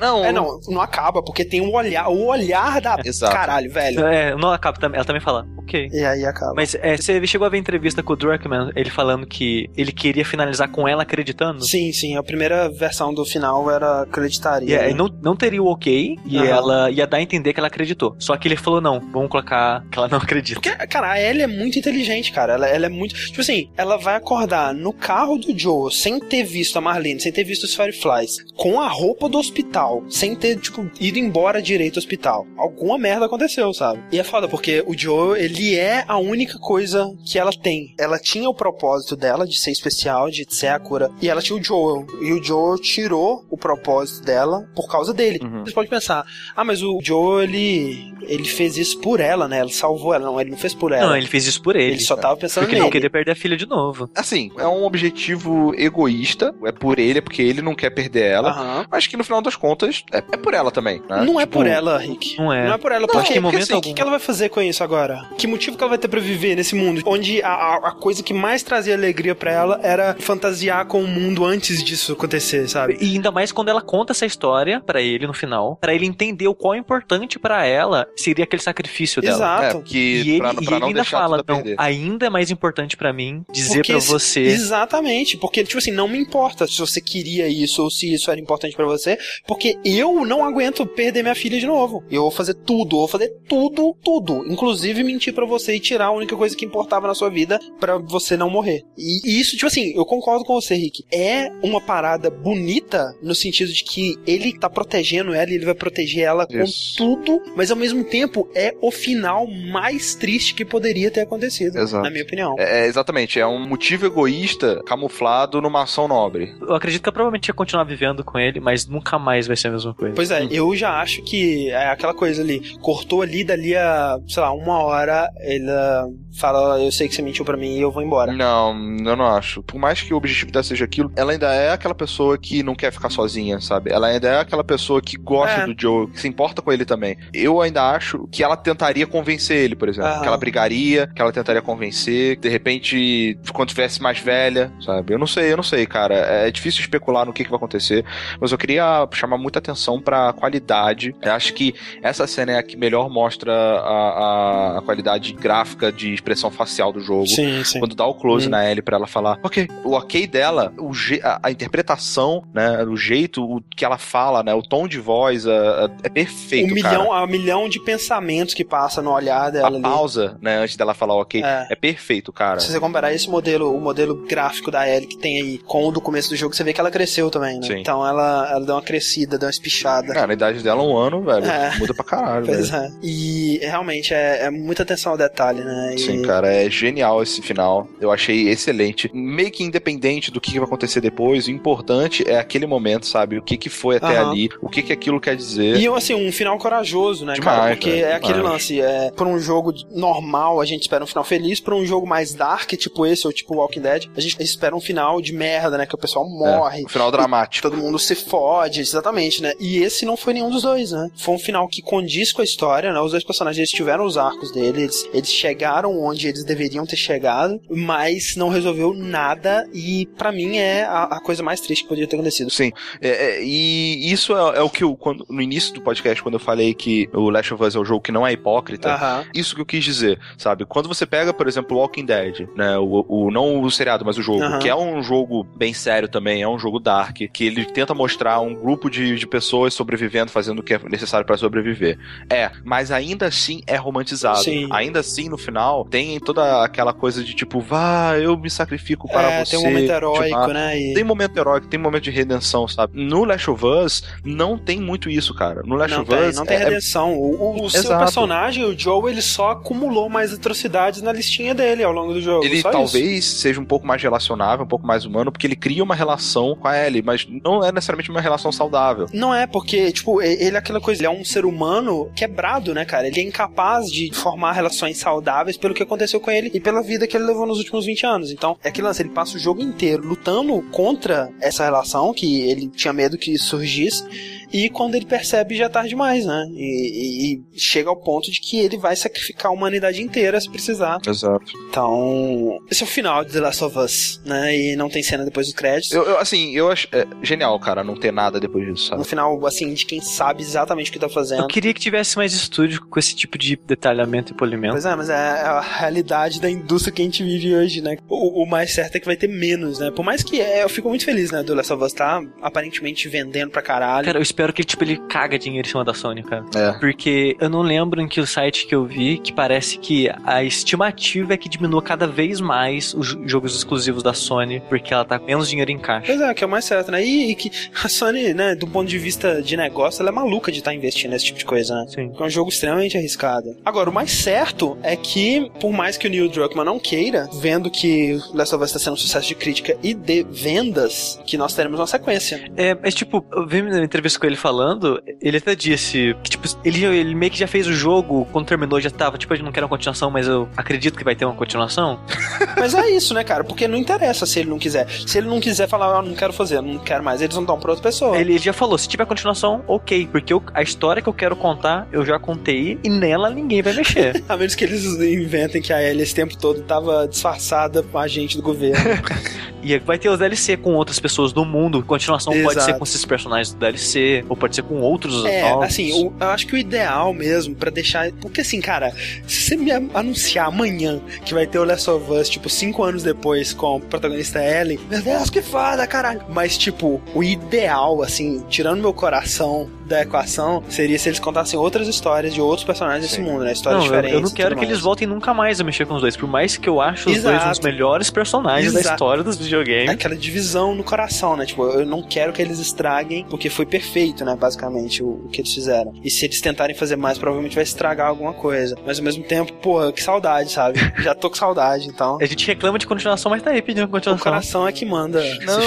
Não, 0.00 0.24
É, 0.24 0.32
não, 0.32 0.60
não 0.68 0.80
acaba, 0.80 1.22
porque 1.22 1.44
tem 1.44 1.60
um 1.60 1.72
olhar, 1.74 2.08
o 2.08 2.26
olhar 2.26 2.80
da 2.80 2.96
Exato. 3.04 3.32
caralho, 3.32 3.70
velho. 3.70 4.04
É, 4.06 4.34
não 4.36 4.50
acaba 4.50 4.78
também. 4.78 4.96
Ela 4.96 5.04
também 5.04 5.22
fala, 5.22 5.46
ok. 5.58 5.88
E 5.92 6.04
aí 6.04 6.24
acaba. 6.24 6.54
Mas 6.54 6.74
é, 6.74 6.96
você 6.96 7.24
chegou 7.26 7.46
a 7.46 7.50
ver 7.50 7.56
a 7.56 7.60
entrevista 7.60 8.02
com 8.02 8.12
o 8.12 8.16
Druckmann, 8.16 8.70
ele 8.74 8.90
falando 8.90 9.26
que 9.26 9.68
ele 9.76 9.92
queria 9.92 10.24
finalizar 10.24 10.68
com 10.70 10.86
ela 10.88 11.02
acreditando? 11.02 11.64
Sim, 11.64 11.92
sim, 11.92 12.16
a 12.16 12.22
primeira 12.22 12.68
versão 12.70 13.12
do 13.12 13.24
final 13.24 13.70
era 13.70 14.02
acreditaria. 14.02 14.68
E 14.68 14.78
aí 14.78 14.92
né? 14.92 14.98
não, 14.98 15.08
não 15.26 15.34
teria 15.34 15.60
o 15.60 15.66
ok 15.66 16.16
e 16.24 16.36
Aham. 16.38 16.46
ela 16.46 16.90
ia 16.90 17.04
dar 17.04 17.16
a 17.16 17.22
entender 17.22 17.52
que 17.52 17.58
ela 17.58 17.66
acreditou. 17.66 18.14
Só 18.18 18.36
que 18.36 18.46
ele 18.46 18.56
falou: 18.56 18.80
não, 18.80 19.00
vamos 19.12 19.28
colocar 19.28 19.84
que 19.90 19.98
ela 19.98 20.06
não 20.06 20.18
acredita. 20.22 20.60
Porque, 20.60 20.86
cara, 20.86 21.10
a 21.10 21.20
Ellie 21.20 21.42
é 21.42 21.48
muito 21.48 21.78
inteligente, 21.78 22.30
cara. 22.30 22.52
Ela, 22.54 22.68
ela 22.68 22.86
é 22.86 22.88
muito. 22.88 23.14
Tipo 23.14 23.40
assim, 23.40 23.68
ela 23.76 23.96
vai 23.96 24.14
acordar 24.14 24.72
no 24.72 24.92
carro 24.92 25.36
do 25.36 25.58
Joe 25.58 25.92
sem 25.92 26.20
ter 26.20 26.44
visto 26.44 26.76
a 26.76 26.80
Marlene, 26.80 27.20
sem 27.20 27.32
ter 27.32 27.42
visto 27.42 27.64
os 27.64 27.74
Fireflies, 27.74 28.36
com 28.54 28.80
a 28.80 28.88
roupa 28.88 29.28
do 29.28 29.36
hospital, 29.38 30.04
sem 30.08 30.36
ter, 30.36 30.60
tipo, 30.60 30.88
ido 31.00 31.18
embora 31.18 31.60
direito 31.60 31.94
do 31.94 31.98
hospital. 31.98 32.46
Alguma 32.56 32.96
merda 32.96 33.26
aconteceu, 33.26 33.74
sabe? 33.74 34.00
E 34.12 34.20
é 34.20 34.24
foda, 34.24 34.46
porque 34.46 34.84
o 34.86 34.96
Joe, 34.96 35.38
ele 35.40 35.74
é 35.74 36.04
a 36.06 36.18
única 36.18 36.58
coisa 36.58 37.12
que 37.24 37.38
ela 37.38 37.50
tem. 37.50 37.94
Ela 37.98 38.18
tinha 38.18 38.48
o 38.48 38.54
propósito 38.54 39.16
dela 39.16 39.46
de 39.46 39.58
ser 39.58 39.72
especial, 39.72 40.30
de 40.30 40.46
ser 40.48 40.68
a 40.68 40.78
cura. 40.78 41.10
E 41.20 41.28
ela 41.28 41.42
tinha 41.42 41.58
o 41.58 41.62
Joel. 41.62 42.06
E 42.22 42.32
o 42.32 42.42
Joel 42.42 42.78
tirou 42.78 43.44
o 43.50 43.56
propósito 43.56 44.24
dela 44.24 44.68
por 44.74 44.88
causa 44.88 45.15
dele. 45.16 45.40
Você 45.64 45.72
pode 45.72 45.88
pensar, 45.88 46.24
ah, 46.54 46.64
mas 46.64 46.82
o 46.82 46.98
Joe, 47.02 47.42
ele, 47.44 48.14
ele 48.22 48.44
fez 48.44 48.76
isso 48.76 49.00
por 49.00 49.18
ela, 49.20 49.48
né? 49.48 49.60
Ele 49.60 49.72
salvou 49.72 50.14
ela. 50.14 50.24
Não, 50.26 50.40
ele 50.40 50.50
não 50.50 50.58
fez 50.58 50.74
por 50.74 50.92
ela. 50.92 51.08
Não, 51.08 51.16
ele 51.16 51.26
fez 51.26 51.46
isso 51.46 51.60
por 51.62 51.74
ele. 51.76 51.94
Ele 51.94 52.00
só 52.00 52.16
tava 52.16 52.36
pensando 52.36 52.62
Porque 52.64 52.74
ele 52.74 52.80
não 52.80 52.86
nele. 52.86 52.92
queria 52.92 53.10
perder 53.10 53.32
a 53.32 53.36
filha 53.36 53.56
de 53.56 53.66
novo. 53.66 54.08
Assim, 54.14 54.50
é 54.58 54.66
um 54.66 54.84
objetivo 54.84 55.72
egoísta. 55.76 56.54
É 56.64 56.72
por 56.72 56.98
ele, 56.98 57.18
é 57.18 57.22
porque 57.22 57.42
ele 57.42 57.62
não 57.62 57.74
quer 57.74 57.90
perder 57.90 58.24
ela. 58.30 58.50
Aham. 58.50 58.86
Mas 58.90 59.06
que 59.06 59.16
no 59.16 59.24
final 59.24 59.40
das 59.42 59.56
contas, 59.56 60.04
é, 60.12 60.18
é 60.18 60.36
por 60.36 60.54
ela 60.54 60.70
também. 60.70 61.00
né? 61.08 61.24
Não 61.24 61.40
é 61.40 61.46
Tipo, 61.46 61.58
por 61.58 61.66
ela, 61.66 61.96
Rick. 61.98 62.36
Não 62.38 62.52
é. 62.52 62.66
Não 62.66 62.74
é 62.74 62.78
por 62.78 62.90
ela. 62.92 63.00
Não, 63.02 63.06
Por 63.08 63.22
quê? 63.22 63.26
Porque 63.28 63.40
momento 63.40 63.62
assim, 63.62 63.74
o 63.74 63.80
que, 63.80 63.88
algum. 63.88 63.94
que 63.94 64.00
ela 64.02 64.10
vai 64.10 64.20
fazer 64.20 64.48
com 64.48 64.60
isso 64.60 64.82
agora? 64.82 65.28
Que 65.38 65.46
motivo 65.46 65.76
que 65.76 65.82
ela 65.82 65.90
vai 65.90 65.98
ter 65.98 66.08
pra 66.08 66.18
viver 66.20 66.56
nesse 66.56 66.74
mundo? 66.74 67.02
Onde 67.06 67.40
a, 67.42 67.48
a, 67.48 67.76
a 67.88 67.92
coisa 67.92 68.22
que 68.22 68.34
mais 68.34 68.62
trazia 68.62 68.94
alegria 68.94 69.34
pra 69.34 69.52
ela 69.52 69.80
era 69.82 70.16
fantasiar 70.18 70.84
com 70.86 71.02
o 71.02 71.06
mundo 71.06 71.44
antes 71.44 71.82
disso 71.84 72.12
acontecer, 72.12 72.68
sabe? 72.68 72.96
E 73.00 73.12
ainda 73.14 73.30
mais 73.30 73.52
quando 73.52 73.68
ela 73.68 73.80
conta 73.80 74.12
essa 74.12 74.26
história 74.26 74.80
pra 74.84 75.00
ele 75.06 75.26
no 75.26 75.32
final, 75.34 75.76
pra 75.76 75.94
ele 75.94 76.06
entender 76.06 76.48
o 76.48 76.54
quão 76.54 76.74
importante 76.74 77.38
pra 77.38 77.64
ela 77.64 78.06
seria 78.16 78.44
aquele 78.44 78.62
sacrifício 78.62 79.20
dela. 79.22 79.36
Exato. 79.36 79.64
É, 79.64 79.72
porque 79.72 79.98
E 79.98 80.30
ele, 80.30 80.38
pra, 80.38 80.50
e 80.52 80.54
pra 80.54 80.62
ele 80.64 80.80
não 80.80 80.88
ainda 80.88 81.04
fala, 81.04 81.44
não, 81.46 81.62
ainda 81.78 82.26
é 82.26 82.30
mais 82.30 82.50
importante 82.50 82.96
pra 82.96 83.12
mim 83.12 83.44
dizer 83.52 83.84
se- 83.84 83.92
você. 84.06 84.40
Exatamente, 84.40 85.36
porque, 85.36 85.64
tipo 85.64 85.78
assim, 85.78 85.90
não 85.90 86.08
me 86.08 86.18
importa 86.18 86.66
se 86.66 86.78
você 86.78 87.00
queria 87.00 87.48
isso 87.48 87.82
ou 87.82 87.90
se 87.90 88.12
isso 88.12 88.30
era 88.30 88.40
importante 88.40 88.74
pra 88.76 88.84
você, 88.84 89.18
porque 89.46 89.78
eu 89.84 90.24
não 90.24 90.44
aguento 90.44 90.86
perder 90.86 91.22
minha 91.22 91.34
filha 91.34 91.58
de 91.58 91.66
novo. 91.66 92.04
Eu 92.10 92.22
vou 92.22 92.30
fazer 92.30 92.54
tudo, 92.54 92.96
eu 92.96 93.00
vou 93.00 93.08
fazer 93.08 93.28
tudo, 93.48 93.96
tudo. 94.02 94.44
Inclusive 94.50 95.02
mentir 95.02 95.32
pra 95.34 95.44
você 95.46 95.74
e 95.76 95.80
tirar 95.80 96.06
a 96.06 96.10
única 96.12 96.36
coisa 96.36 96.56
que 96.56 96.64
importava 96.64 97.06
na 97.06 97.14
sua 97.14 97.30
vida 97.30 97.58
pra 97.80 97.98
você 97.98 98.36
não 98.36 98.50
morrer. 98.50 98.82
E, 98.96 99.20
e 99.24 99.40
isso, 99.40 99.52
tipo 99.56 99.66
assim, 99.66 99.92
eu 99.94 100.04
concordo 100.04 100.44
com 100.44 100.54
você, 100.54 100.74
Rick. 100.74 101.04
É 101.12 101.48
uma 101.62 101.80
parada 101.80 102.30
bonita 102.30 103.14
no 103.22 103.34
sentido 103.34 103.72
de 103.72 103.84
que 103.84 104.16
ele 104.26 104.58
tá 104.58 104.68
protegendo 104.68 104.85
ela 105.34 105.50
e 105.50 105.54
ele 105.54 105.64
vai 105.64 105.74
proteger 105.74 106.24
ela 106.24 106.46
Isso. 106.50 106.98
com 106.98 107.16
tudo, 107.22 107.42
mas 107.56 107.70
ao 107.70 107.76
mesmo 107.76 108.04
tempo 108.04 108.48
é 108.54 108.74
o 108.80 108.90
final 108.90 109.46
mais 109.46 110.14
triste 110.14 110.54
que 110.54 110.64
poderia 110.64 111.10
ter 111.10 111.20
acontecido, 111.20 111.78
Exato. 111.78 112.02
na 112.02 112.10
minha 112.10 112.24
opinião. 112.24 112.54
É, 112.58 112.82
é, 112.82 112.86
exatamente, 112.86 113.38
é 113.38 113.46
um 113.46 113.66
motivo 113.66 114.06
egoísta 114.06 114.82
camuflado 114.86 115.60
numa 115.60 115.82
ação 115.82 116.08
nobre. 116.08 116.54
Eu 116.60 116.74
acredito 116.74 117.02
que 117.02 117.08
ela 117.08 117.14
provavelmente 117.14 117.48
ia 117.48 117.54
continuar 117.54 117.84
vivendo 117.84 118.24
com 118.24 118.38
ele, 118.38 118.60
mas 118.60 118.86
nunca 118.86 119.18
mais 119.18 119.46
vai 119.46 119.56
ser 119.56 119.68
a 119.68 119.72
mesma 119.72 119.94
coisa. 119.94 120.14
Pois 120.14 120.30
é, 120.30 120.46
eu 120.50 120.74
já 120.76 121.00
acho 121.00 121.22
que 121.22 121.70
é 121.70 121.88
aquela 121.88 122.14
coisa 122.14 122.42
ali, 122.42 122.76
cortou 122.78 123.22
ali, 123.22 123.44
dali 123.44 123.76
a, 123.76 124.18
sei 124.28 124.42
lá, 124.42 124.52
uma 124.52 124.82
hora, 124.82 125.28
ele 125.40 125.70
ah, 125.70 126.06
fala, 126.38 126.80
eu 126.80 126.92
sei 126.92 127.08
que 127.08 127.14
você 127.14 127.22
mentiu 127.22 127.44
pra 127.44 127.56
mim 127.56 127.76
e 127.76 127.80
eu 127.80 127.90
vou 127.90 128.02
embora. 128.02 128.32
Não, 128.32 128.72
eu 129.04 129.16
não 129.16 129.26
acho. 129.26 129.62
Por 129.62 129.78
mais 129.78 130.02
que 130.02 130.12
o 130.12 130.16
objetivo 130.16 130.50
dela 130.50 130.62
seja 130.62 130.84
aquilo, 130.84 131.10
ela 131.16 131.32
ainda 131.32 131.52
é 131.52 131.72
aquela 131.72 131.94
pessoa 131.94 132.38
que 132.38 132.62
não 132.62 132.74
quer 132.74 132.92
ficar 132.92 133.10
sozinha, 133.10 133.60
sabe? 133.60 133.90
Ela 133.90 134.08
ainda 134.08 134.28
é 134.28 134.40
aquela 134.40 134.64
pessoa 134.64 134.75
que 135.02 135.16
gosta 135.16 135.62
É. 135.62 135.66
do 135.66 135.74
Joe, 135.80 136.06
que 136.08 136.20
se 136.20 136.28
importa 136.28 136.60
com 136.62 136.72
ele 136.72 136.84
também. 136.84 137.16
Eu 137.32 137.60
ainda 137.60 137.82
acho 137.90 138.26
que 138.30 138.42
ela 138.42 138.56
tentaria 138.56 139.06
convencer 139.06 139.56
ele, 139.58 139.74
por 139.76 139.88
exemplo. 139.88 140.10
Aham. 140.10 140.20
Que 140.22 140.28
ela 140.28 140.36
brigaria, 140.36 141.06
que 141.14 141.20
ela 141.20 141.32
tentaria 141.32 141.62
convencer, 141.62 142.36
de 142.36 142.48
repente, 142.48 143.38
quando 143.52 143.68
tivesse 143.68 144.02
mais 144.02 144.18
velha, 144.18 144.72
sabe? 144.80 145.12
Eu 145.12 145.18
não 145.18 145.26
sei, 145.26 145.52
eu 145.52 145.56
não 145.56 145.64
sei, 145.64 145.86
cara. 145.86 146.14
É 146.14 146.50
difícil 146.50 146.80
especular 146.80 147.24
no 147.26 147.32
que, 147.32 147.44
que 147.44 147.50
vai 147.50 147.56
acontecer, 147.56 148.04
mas 148.40 148.52
eu 148.52 148.58
queria 148.58 149.06
chamar 149.12 149.38
muita 149.38 149.58
atenção 149.58 150.00
pra 150.00 150.32
qualidade. 150.32 151.14
Eu 151.22 151.32
acho 151.32 151.52
que 151.54 151.74
essa 152.02 152.26
cena 152.26 152.52
é 152.52 152.58
a 152.58 152.62
que 152.62 152.76
melhor 152.76 153.08
mostra 153.10 153.52
a, 153.52 154.74
a- 154.74 154.78
a 154.78 154.82
qualidade 154.82 155.32
gráfica 155.32 155.90
de 155.92 156.12
expressão 156.12 156.50
facial 156.50 156.92
do 156.92 157.00
jogo. 157.00 157.26
Sim, 157.26 157.62
sim. 157.64 157.78
Quando 157.78 157.94
dá 157.94 158.04
o 158.06 158.14
close 158.14 158.46
Hum. 158.46 158.50
na 158.50 158.68
Ellie 158.70 158.82
pra 158.82 158.96
ela 158.96 159.06
falar, 159.06 159.38
ok. 159.42 159.68
O 159.84 159.92
ok 159.92 160.26
dela, 160.26 160.72
o 160.78 160.90
a, 161.22 161.40
a 161.44 161.50
interpretação, 161.50 162.44
né? 162.54 162.82
O 162.84 162.96
jeito 162.96 163.44
o 163.44 163.60
que 163.76 163.84
ela 163.84 163.98
fala, 163.98 164.42
né? 164.42 164.54
O 164.54 164.62
tom 164.66 164.86
de 164.88 164.98
voz 165.00 165.46
a- 165.46 165.86
a- 165.86 165.90
é 166.02 166.08
perfeito, 166.08 166.70
um 166.70 166.74
milhão, 166.74 167.06
cara. 167.08 167.22
a 167.22 167.26
milhão 167.26 167.68
de 167.68 167.80
pensamentos 167.80 168.54
que 168.54 168.64
passa 168.64 169.00
no 169.02 169.12
olhar 169.12 169.50
dela 169.50 169.66
A 169.68 169.70
ali. 169.70 169.80
pausa, 169.82 170.36
né? 170.40 170.58
Antes 170.58 170.76
dela 170.76 170.94
falar 170.94 171.14
ok, 171.14 171.42
É. 171.42 171.66
é, 171.70 171.74
perfeito, 171.76 172.32
cara. 172.32 172.60
Se 172.60 172.70
você 172.72 172.80
comparar 172.80 173.12
esse 173.12 173.28
modelo, 173.30 173.74
o 173.74 173.80
modelo 173.80 174.26
gráfico 174.26 174.70
da 174.70 174.88
Ellie 174.88 175.06
que 175.08 175.16
tem 175.18 175.40
aí 175.40 175.58
com 175.58 175.86
o 175.88 175.92
do 175.92 176.00
começo 176.00 176.30
do 176.30 176.36
jogo, 176.36 176.54
você 176.54 176.64
vê 176.64 176.72
que 176.72 176.80
ela 176.80 176.90
cresceu 176.90 177.30
também, 177.30 177.60
né? 177.60 177.66
Sim. 177.66 177.78
Então 177.80 178.06
ela, 178.06 178.48
ela 178.50 178.64
deu 178.64 178.74
uma 178.74 178.82
crescida, 178.82 179.38
deu 179.38 179.46
uma 179.46 179.50
espichada. 179.50 180.12
Cara, 180.12 180.32
a 180.32 180.34
idade 180.34 180.62
dela 180.62 180.82
é 180.82 180.84
um 180.86 180.96
ano, 180.96 181.22
velho. 181.22 181.46
É. 181.46 181.76
Muda 181.78 181.94
pra 181.94 182.04
caralho, 182.04 182.46
Pois 182.46 182.70
velho. 182.70 182.82
é. 182.84 182.90
E 183.02 183.58
realmente 183.62 184.12
é, 184.14 184.44
é 184.44 184.50
muita 184.50 184.82
atenção 184.82 185.12
ao 185.12 185.18
detalhe, 185.18 185.62
né? 185.62 185.94
E- 185.94 185.98
Sim, 185.98 186.22
cara, 186.22 186.52
é 186.52 186.68
genial 186.70 187.22
esse 187.22 187.40
final. 187.42 187.88
Eu 188.00 188.10
achei 188.10 188.48
excelente. 188.48 189.10
Meio 189.14 189.50
que 189.50 189.62
independente 189.64 190.30
do 190.30 190.40
que 190.40 190.54
vai 190.58 190.64
acontecer 190.66 191.00
depois, 191.00 191.46
o 191.46 191.50
importante 191.50 192.24
é 192.28 192.38
aquele 192.38 192.66
momento, 192.66 193.06
sabe? 193.06 193.38
O 193.38 193.42
que 193.42 193.56
que 193.56 193.68
foi 193.68 193.96
até 193.96 194.18
Aham. 194.18 194.30
ali, 194.30 194.48
o 194.60 194.68
que 194.68 194.82
que 194.82 194.92
aquilo 194.92 195.20
quer 195.20 195.36
dizer. 195.36 195.76
E 195.76 195.86
assim, 195.88 196.14
um 196.14 196.32
final 196.32 196.58
corajoso, 196.58 197.24
né, 197.24 197.36
cara? 197.36 197.56
Demais, 197.56 197.76
Porque 197.76 197.90
velho, 197.90 198.06
é 198.06 198.14
aquele 198.14 198.40
lance, 198.40 198.80
é, 198.80 199.10
por 199.10 199.26
um 199.26 199.38
jogo 199.38 199.72
normal, 199.90 200.60
a 200.60 200.64
gente 200.64 200.82
espera 200.82 201.02
um 201.02 201.06
final 201.06 201.24
feliz, 201.24 201.60
por 201.60 201.74
um 201.74 201.84
jogo 201.84 202.06
mais 202.06 202.34
dark, 202.34 202.72
tipo 202.72 203.06
esse, 203.06 203.26
ou 203.26 203.32
tipo 203.32 203.56
Walking 203.56 203.80
Dead, 203.80 204.06
a 204.16 204.20
gente 204.20 204.42
espera 204.42 204.74
um 204.74 204.80
final 204.80 205.20
de 205.20 205.32
merda, 205.32 205.78
né? 205.78 205.86
Que 205.86 205.94
o 205.94 205.98
pessoal 205.98 206.28
morre. 206.28 206.84
um 206.84 206.88
final 206.88 207.10
dramático. 207.10 207.68
Todo 207.68 207.80
mundo 207.80 207.98
se 207.98 208.14
fode, 208.14 208.80
exatamente, 208.80 209.42
né? 209.42 209.52
E 209.58 209.78
esse 209.78 210.04
não 210.04 210.16
foi 210.16 210.34
nenhum 210.34 210.50
dos 210.50 210.62
dois, 210.62 210.92
né? 210.92 211.10
Foi 211.16 211.34
um 211.34 211.38
final 211.38 211.68
que 211.68 211.82
condiz 211.82 212.32
com 212.32 212.40
a 212.42 212.44
história, 212.44 212.92
né? 212.92 213.00
Os 213.00 213.12
dois 213.12 213.24
personagens 213.24 213.58
eles 213.58 213.70
tiveram 213.70 214.04
os 214.04 214.16
arcos 214.16 214.52
deles, 214.52 215.08
eles 215.12 215.30
chegaram 215.30 215.98
onde 215.98 216.28
eles 216.28 216.44
deveriam 216.44 216.86
ter 216.86 216.96
chegado, 216.96 217.60
mas 217.70 218.36
não 218.36 218.48
resolveu 218.48 218.92
nada 218.94 219.68
e 219.72 220.06
pra 220.16 220.32
mim 220.32 220.56
é 220.56 220.84
a, 220.84 221.04
a 221.04 221.20
coisa 221.20 221.42
mais 221.42 221.60
triste 221.60 221.82
que 221.82 221.88
poderia 221.88 222.08
ter 222.08 222.16
acontecido. 222.16 222.50
Sim, 222.50 222.72
é, 223.00 223.08
é, 223.08 223.42
e 223.42 224.12
isso 224.12 224.36
é, 224.36 224.45
é 224.54 224.60
o 224.62 224.70
que 224.70 224.84
eu, 224.84 224.94
quando, 224.96 225.26
no 225.28 225.40
início 225.40 225.72
do 225.74 225.80
podcast, 225.80 226.22
quando 226.22 226.34
eu 226.34 226.40
falei 226.40 226.74
que 226.74 227.08
o 227.12 227.30
Last 227.30 227.52
of 227.54 227.62
Us 227.62 227.74
é 227.74 227.78
um 227.78 227.84
jogo 227.84 228.00
que 228.00 228.12
não 228.12 228.26
é 228.26 228.32
hipócrita, 228.32 228.94
Aham. 228.94 229.24
isso 229.34 229.54
que 229.54 229.60
eu 229.60 229.66
quis 229.66 229.84
dizer, 229.84 230.18
sabe? 230.36 230.64
Quando 230.64 230.88
você 230.88 231.06
pega, 231.06 231.32
por 231.32 231.46
exemplo, 231.48 231.76
Walking 231.78 232.04
Dead, 232.04 232.48
né? 232.56 232.76
O, 232.78 233.04
o- 233.08 233.30
não 233.30 233.60
o 233.62 233.70
seriado, 233.70 234.04
mas 234.04 234.18
o 234.18 234.22
jogo, 234.22 234.42
Aham. 234.42 234.58
que 234.58 234.68
é 234.68 234.74
um 234.76 235.02
jogo 235.02 235.44
bem 235.56 235.72
sério 235.74 236.08
também, 236.08 236.42
é 236.42 236.48
um 236.48 236.58
jogo 236.58 236.78
dark, 236.78 237.16
que 237.32 237.44
ele 237.44 237.64
tenta 237.64 237.94
mostrar 237.94 238.40
um 238.40 238.54
grupo 238.54 238.88
de, 238.90 239.16
de 239.16 239.26
pessoas 239.26 239.74
sobrevivendo, 239.74 240.30
fazendo 240.30 240.60
o 240.60 240.62
que 240.62 240.74
é 240.74 240.80
necessário 240.88 241.26
pra 241.26 241.36
sobreviver. 241.36 241.98
É, 242.30 242.50
mas 242.64 242.90
ainda 242.90 243.26
assim 243.26 243.60
é 243.66 243.76
romantizado. 243.76 244.38
Sim. 244.38 244.68
Ainda 244.70 245.00
assim, 245.00 245.28
no 245.28 245.38
final, 245.38 245.84
tem 245.84 246.18
toda 246.20 246.62
aquela 246.64 246.92
coisa 246.92 247.22
de 247.22 247.34
tipo, 247.34 247.60
vá, 247.60 248.16
eu 248.18 248.36
me 248.36 248.50
sacrifico 248.50 249.08
para 249.08 249.30
É, 249.32 249.44
você. 249.44 249.56
tem 249.56 249.60
um 249.60 249.70
momento 249.70 249.90
heróico, 249.90 250.24
tipo, 250.24 250.36
ah, 250.36 250.48
né? 250.48 250.78
E- 250.80 250.94
Tem 250.94 251.04
momento 251.04 251.36
heróico, 251.36 251.66
tem 251.66 251.78
momento 251.78 252.04
de 252.04 252.10
redenção, 252.10 252.66
sabe? 252.68 252.92
No 253.02 253.24
Last 253.24 253.50
of 253.50 253.64
Us, 253.64 254.02
não 254.36 254.58
tem 254.58 254.80
muito 254.80 255.08
isso, 255.08 255.34
cara. 255.34 255.62
No 255.64 255.74
Last 255.76 255.94
não 255.94 256.02
of 256.02 256.10
tem, 256.10 256.28
Us. 256.28 256.36
não 256.36 256.44
tem 256.46 256.56
é- 256.56 256.64
redenção. 256.64 257.14
O, 257.18 257.64
o- 257.64 257.70
seu 257.70 257.80
Exato. 257.80 257.98
personagem, 258.04 258.64
o 258.64 258.78
Joe, 258.78 259.10
ele 259.10 259.22
só 259.22 259.50
acumulou 259.52 260.08
mais 260.08 260.32
atrocidades 260.32 261.00
na 261.02 261.12
listinha 261.12 261.54
dele 261.54 261.82
ao 261.82 261.92
longo 261.92 262.12
do 262.12 262.20
jogo. 262.20 262.44
Ele 262.44 262.62
talvez 262.62 263.24
isso. 263.24 263.38
seja 263.38 263.60
um 263.60 263.64
pouco 263.64 263.86
mais 263.86 264.02
relacionável, 264.02 264.64
um 264.64 264.68
pouco 264.68 264.86
mais 264.86 265.04
humano, 265.04 265.32
porque 265.32 265.46
ele 265.46 265.56
cria 265.56 265.82
uma 265.82 265.94
relação 265.94 266.54
com 266.54 266.68
a 266.68 266.86
Ellie, 266.86 267.02
mas 267.02 267.26
não 267.44 267.64
é 267.64 267.72
necessariamente 267.72 268.10
uma 268.10 268.20
relação 268.20 268.52
saudável. 268.52 269.06
Não 269.12 269.34
é, 269.34 269.46
porque, 269.46 269.90
tipo, 269.92 270.20
ele 270.22 270.54
é 270.54 270.58
aquela 270.58 270.80
coisa, 270.80 271.00
ele 271.00 271.06
é 271.06 271.10
um 271.10 271.24
ser 271.24 271.44
humano 271.44 272.10
quebrado, 272.14 272.74
né, 272.74 272.84
cara? 272.84 273.08
Ele 273.08 273.20
é 273.20 273.22
incapaz 273.24 273.90
de 273.90 274.10
formar 274.14 274.52
relações 274.52 274.98
saudáveis 274.98 275.56
pelo 275.56 275.74
que 275.74 275.82
aconteceu 275.82 276.20
com 276.20 276.30
ele 276.30 276.50
e 276.54 276.60
pela 276.60 276.82
vida 276.82 277.06
que 277.06 277.16
ele 277.16 277.24
levou 277.24 277.46
nos 277.46 277.58
últimos 277.58 277.84
20 277.86 278.04
anos. 278.06 278.30
Então, 278.30 278.56
é 278.62 278.68
aquilo 278.68 278.86
lance, 278.86 279.02
ele 279.02 279.10
passa 279.10 279.36
o 279.36 279.40
jogo 279.40 279.60
inteiro 279.62 280.06
lutando 280.06 280.60
contra 280.70 281.30
essa 281.40 281.64
relação, 281.64 282.12
que 282.12 282.42
ele 282.42 282.68
tinha 282.68 282.92
medo 282.92 283.16
que 283.18 283.36
surgisse, 283.38 284.04
e 284.52 284.68
quando 284.70 284.94
ele 284.94 285.06
percebe 285.06 285.56
já 285.56 285.66
é 285.66 285.68
tarde 285.68 285.90
demais, 285.90 286.24
né? 286.26 286.46
E, 286.52 287.34
e- 287.34 287.42
e 287.54 287.60
chega 287.60 287.88
ao 287.90 287.96
ponto 287.96 288.30
de 288.30 288.40
que 288.40 288.58
ele 288.58 288.76
vai 288.76 288.94
sacrificar 288.96 289.50
a 289.50 289.54
humanidade 289.54 290.02
inteira 290.02 290.40
se 290.40 290.50
precisar. 290.50 290.98
Exato. 291.06 291.52
Então, 291.70 292.58
esse 292.70 292.82
é 292.82 292.86
o 292.86 292.88
final 292.88 293.24
de 293.24 293.32
The 293.32 293.40
Last 293.40 293.64
of 293.64 293.78
Us, 293.78 294.20
né? 294.24 294.56
E 294.56 294.76
não 294.76 294.88
tem 294.88 295.02
cena 295.02 295.24
depois 295.24 295.46
dos 295.46 295.54
créditos. 295.54 295.92
Eu, 295.92 296.04
eu, 296.04 296.18
assim, 296.18 296.52
eu 296.54 296.70
acho 296.70 296.88
é, 296.92 297.06
genial, 297.22 297.58
cara, 297.60 297.82
não 297.84 297.94
ter 297.96 298.12
nada 298.12 298.40
depois 298.40 298.66
disso, 298.66 298.86
sabe? 298.88 298.98
No 298.98 299.04
final, 299.04 299.44
assim, 299.46 299.72
de 299.72 299.84
quem 299.86 300.00
sabe 300.00 300.42
exatamente 300.42 300.90
o 300.90 300.92
que 300.92 300.98
tá 300.98 301.08
fazendo. 301.08 301.42
Eu 301.42 301.46
queria 301.48 301.72
que 301.72 301.80
tivesse 301.80 302.16
mais 302.16 302.32
estúdio 302.32 302.84
com 302.86 302.98
esse 302.98 303.14
tipo 303.14 303.38
de 303.38 303.56
detalhamento 303.56 304.32
e 304.32 304.36
polimento. 304.36 304.72
Pois 304.74 304.84
é, 304.84 304.94
mas 304.96 305.08
é 305.08 305.14
a 305.14 305.60
realidade 305.60 306.40
da 306.40 306.50
indústria 306.50 306.92
que 306.92 307.02
a 307.02 307.04
gente 307.04 307.22
vive 307.22 307.54
hoje, 307.54 307.80
né? 307.80 307.96
O, 308.08 308.42
o 308.42 308.46
mais 308.46 308.72
certo 308.72 308.96
é 308.96 309.00
que 309.00 309.06
vai 309.06 309.16
ter 309.16 309.28
menos, 309.28 309.78
né? 309.78 309.90
Por 309.90 310.04
mais 310.04 310.22
que 310.22 310.40
é, 310.40 310.62
eu 310.64 310.68
fico 310.68 310.88
muito 310.88 311.04
feliz, 311.04 311.30
né? 311.30 311.42
Do 311.42 311.54
Last 311.54 311.72
of 311.72 311.82
Us 311.84 311.92
tá 311.92 312.22
aparentemente 312.40 313.08
vendendo 313.08 313.50
pra 313.50 313.62
caralho. 313.62 314.04
Cara, 314.06 314.15
eu 314.16 314.22
espero 314.22 314.52
que 314.52 314.64
tipo, 314.64 314.82
ele 314.84 314.96
caga 315.08 315.38
dinheiro 315.38 315.66
em 315.66 315.70
cima 315.70 315.84
da 315.84 315.94
Sony, 315.94 316.22
cara. 316.22 316.44
É. 316.54 316.72
Porque 316.78 317.36
eu 317.40 317.48
não 317.48 317.62
lembro 317.62 318.00
em 318.00 318.08
que 318.08 318.20
o 318.20 318.26
site 318.26 318.66
que 318.66 318.74
eu 318.74 318.84
vi 318.84 319.18
que 319.18 319.32
parece 319.32 319.78
que 319.78 320.08
a 320.24 320.42
estimativa 320.44 321.34
é 321.34 321.36
que 321.36 321.48
diminua 321.48 321.82
cada 321.82 322.06
vez 322.06 322.40
mais 322.40 322.94
os 322.94 323.08
jo- 323.08 323.22
jogos 323.28 323.56
exclusivos 323.56 324.02
da 324.02 324.12
Sony, 324.12 324.60
porque 324.68 324.92
ela 324.92 325.04
tá 325.04 325.18
com 325.18 325.26
menos 325.26 325.48
dinheiro 325.48 325.70
em 325.70 325.78
caixa. 325.78 326.06
Pois 326.06 326.20
é, 326.20 326.34
que 326.34 326.42
é 326.44 326.46
o 326.46 326.50
mais 326.50 326.64
certo, 326.64 326.90
né? 326.90 327.04
E, 327.04 327.30
e 327.30 327.34
que 327.34 327.50
a 327.82 327.88
Sony, 327.88 328.34
né, 328.34 328.54
do 328.54 328.66
ponto 328.66 328.88
de 328.88 328.98
vista 328.98 329.42
de 329.42 329.56
negócio, 329.56 330.02
ela 330.02 330.10
é 330.10 330.12
maluca 330.12 330.50
de 330.50 330.58
estar 330.58 330.74
investindo 330.74 331.10
nesse 331.10 331.26
tipo 331.26 331.38
de 331.38 331.44
coisa, 331.44 331.74
né? 331.74 331.86
Sim. 331.88 332.12
É 332.18 332.22
um 332.22 332.30
jogo 332.30 332.50
extremamente 332.50 332.96
arriscado. 332.96 333.56
Agora, 333.64 333.90
o 333.90 333.92
mais 333.92 334.10
certo 334.10 334.76
é 334.82 334.96
que, 334.96 335.50
por 335.60 335.72
mais 335.72 335.96
que 335.96 336.06
o 336.06 336.10
Neil 336.10 336.28
Druckmann 336.28 336.64
não 336.64 336.78
queira, 336.78 337.28
vendo 337.40 337.70
que 337.70 338.18
Last 338.34 338.54
of 338.54 338.64
Us 338.64 338.70
está 338.70 338.78
sendo 338.78 338.94
um 338.94 338.96
sucesso 338.96 339.28
de 339.28 339.34
crítica 339.34 339.76
e 339.82 339.94
de 339.94 340.24
vendas, 340.30 341.20
que 341.26 341.36
nós 341.36 341.54
teremos 341.54 341.78
uma 341.78 341.86
sequência. 341.86 342.50
É, 342.56 342.74
mas 342.74 342.94
tipo, 342.94 343.24
eu 343.32 343.46
vi 343.46 343.62
na 343.62 343.82
entrevista 343.96 344.18
com 344.20 344.26
ele 344.26 344.36
falando, 344.36 345.02
ele 345.20 345.38
até 345.38 345.54
disse 345.54 346.14
que, 346.22 346.30
tipo, 346.30 346.46
ele, 346.64 346.84
ele 346.84 347.14
meio 347.14 347.32
que 347.32 347.38
já 347.38 347.46
fez 347.46 347.66
o 347.66 347.72
jogo, 347.72 348.26
quando 348.30 348.46
terminou 348.46 348.80
já 348.80 348.90
tava, 348.90 349.16
tipo, 349.16 349.32
a 349.32 349.36
gente 349.36 349.44
não 349.44 349.52
quer 349.52 349.62
uma 349.62 349.68
continuação, 349.68 350.10
mas 350.10 350.28
eu 350.28 350.48
acredito 350.56 350.98
que 350.98 351.04
vai 351.04 351.14
ter 351.14 351.24
uma 351.24 351.34
continuação. 351.34 351.98
Mas 352.58 352.74
é 352.74 352.88
isso, 352.90 353.12
né, 353.12 353.22
cara? 353.22 353.44
Porque 353.44 353.68
não 353.68 353.76
interessa 353.76 354.24
se 354.24 354.40
ele 354.40 354.48
não 354.48 354.58
quiser. 354.58 354.88
Se 355.06 355.18
ele 355.18 355.28
não 355.28 355.38
quiser 355.40 355.68
falar, 355.68 355.98
ah, 355.98 356.02
não 356.02 356.14
quero 356.14 356.32
fazer, 356.32 356.60
não 356.62 356.78
quero 356.78 357.04
mais, 357.04 357.20
eles 357.20 357.34
vão 357.34 357.44
dar 357.44 357.56
pra 357.56 357.70
outra 357.70 357.82
pessoa. 357.82 358.16
Ele, 358.18 358.32
ele 358.32 358.38
já 358.38 358.52
falou, 358.52 358.78
se 358.78 358.88
tiver 358.88 359.04
continuação, 359.04 359.62
ok, 359.66 360.08
porque 360.10 360.32
eu- 360.32 360.42
a 360.54 360.62
história 360.62 361.02
que 361.02 361.08
eu 361.08 361.12
quero 361.12 361.36
contar, 361.36 361.86
eu 361.92 362.04
já 362.04 362.18
contei, 362.18 362.78
e 362.82 362.88
nela 362.88 363.28
ninguém 363.30 363.60
vai 363.62 363.74
mexer. 363.74 364.22
A 364.28 364.36
menos 364.36 364.54
que 364.54 364.64
eles 364.64 364.84
inventem 364.84 365.60
que 365.60 365.72
a 365.72 365.82
Ellie 365.82 366.02
esse 366.02 366.14
tempo 366.14 366.36
todo 366.36 366.62
tava 366.62 367.06
disfarçada 367.06 367.82
com 367.82 367.98
agente 367.98 368.36
do 368.36 368.42
governo. 368.42 368.76
E 369.62 369.80
vai 369.80 369.98
ter 369.98 370.08
os 370.08 370.20
DLC 370.20 370.56
com 370.56 370.74
outras 370.74 371.00
pessoas 371.00 371.32
do 371.32 371.44
mundo. 371.44 371.82
Continuação 371.82 372.32
pode 372.32 372.46
Exato. 372.58 372.66
ser 372.66 372.78
com 372.78 372.84
esses 372.84 373.04
personagens 373.04 373.52
do 373.52 373.58
DLC, 373.58 373.85
ou 374.28 374.36
pode 374.36 374.54
ser 374.56 374.62
com 374.62 374.80
outros 374.80 375.24
É, 375.24 375.42
novos. 375.42 375.66
assim, 375.66 375.92
o- 375.92 376.12
eu 376.20 376.28
acho 376.28 376.46
que 376.46 376.54
o 376.54 376.58
ideal 376.58 377.12
mesmo 377.12 377.54
pra 377.54 377.70
deixar. 377.70 378.10
Porque 378.12 378.40
assim, 378.40 378.60
cara, 378.60 378.92
se 379.26 379.42
você 379.42 379.56
me 379.56 379.70
anunciar 379.94 380.46
amanhã 380.48 381.00
que 381.24 381.34
vai 381.34 381.46
ter 381.46 381.58
o 381.58 381.64
Last 381.64 381.88
of 381.90 382.10
Us, 382.10 382.28
tipo, 382.28 382.48
cinco 382.48 382.82
anos 382.82 383.02
depois, 383.02 383.52
com 383.52 383.76
o 383.76 383.80
protagonista 383.80 384.42
Ellie, 384.42 384.78
meu 384.90 385.02
Deus, 385.02 385.30
que 385.30 385.42
foda, 385.42 385.86
caralho. 385.86 386.22
Mas, 386.28 386.56
tipo, 386.58 387.00
o 387.14 387.22
ideal, 387.22 388.02
assim, 388.02 388.42
tirando 388.48 388.80
meu 388.80 388.92
coração 388.92 389.68
da 389.86 390.02
equação, 390.02 390.62
seria 390.68 390.98
se 390.98 391.08
eles 391.08 391.18
contassem 391.18 391.58
outras 391.58 391.86
histórias 391.88 392.34
de 392.34 392.40
outros 392.40 392.64
personagens 392.64 393.08
desse 393.08 393.20
mundo, 393.20 393.44
né? 393.44 393.52
Histórias 393.52 393.80
Não, 393.80 393.86
eu, 393.86 393.90
diferentes. 393.92 394.14
eu 394.14 394.20
não 394.20 394.28
e 394.28 394.32
quero 394.32 394.50
que 394.50 394.56
mais. 394.56 394.68
eles 394.70 394.82
voltem 394.82 395.06
nunca 395.06 395.32
mais 395.32 395.60
a 395.60 395.64
mexer 395.64 395.86
com 395.86 395.94
os 395.94 396.00
dois, 396.00 396.16
por 396.16 396.28
mais 396.28 396.56
que 396.56 396.68
eu 396.68 396.80
acho 396.80 397.08
os 397.10 397.22
dois 397.22 397.44
uns 397.46 397.60
melhores 397.60 398.10
personagens 398.10 398.72
da 398.72 398.80
Exato. 398.80 398.94
história 398.94 399.22
dos 399.22 399.36
videogames. 399.36 399.90
Aquela 399.90 400.16
divisão 400.16 400.74
no 400.74 400.82
coração, 400.82 401.36
né? 401.36 401.46
Tipo, 401.46 401.64
eu 401.66 401.86
não 401.86 402.02
quero 402.02 402.32
que 402.32 402.42
eles 402.42 402.58
estraguem, 402.58 403.24
porque 403.28 403.48
foi 403.48 403.64
perfeito, 403.66 404.24
né? 404.24 404.36
Basicamente, 404.36 405.02
o, 405.02 405.08
o 405.26 405.28
que 405.28 405.40
eles 405.40 405.52
fizeram. 405.54 405.92
E 406.02 406.10
se 406.10 406.24
eles 406.24 406.40
tentarem 406.40 406.74
fazer 406.74 406.96
mais, 406.96 407.18
provavelmente 407.18 407.54
vai 407.54 407.64
estragar 407.64 408.08
alguma 408.08 408.32
coisa. 408.32 408.76
Mas 408.84 408.98
ao 408.98 409.04
mesmo 409.04 409.22
tempo, 409.24 409.52
pô, 409.54 409.92
que 409.92 410.02
saudade, 410.02 410.50
sabe? 410.50 410.78
Já 411.02 411.14
tô 411.14 411.30
com 411.30 411.36
saudade, 411.36 411.86
então. 411.88 412.18
A 412.20 412.24
gente 412.26 412.46
reclama 412.46 412.78
de 412.78 412.86
continuação, 412.86 413.30
mas 413.30 413.42
tá 413.42 413.50
aí 413.50 413.62
pedindo 413.62 413.84
O 413.84 413.88
continuação. 413.88 414.22
coração 414.24 414.66
é 414.68 414.72
que 414.72 414.84
manda. 414.84 415.22
Não. 415.44 415.60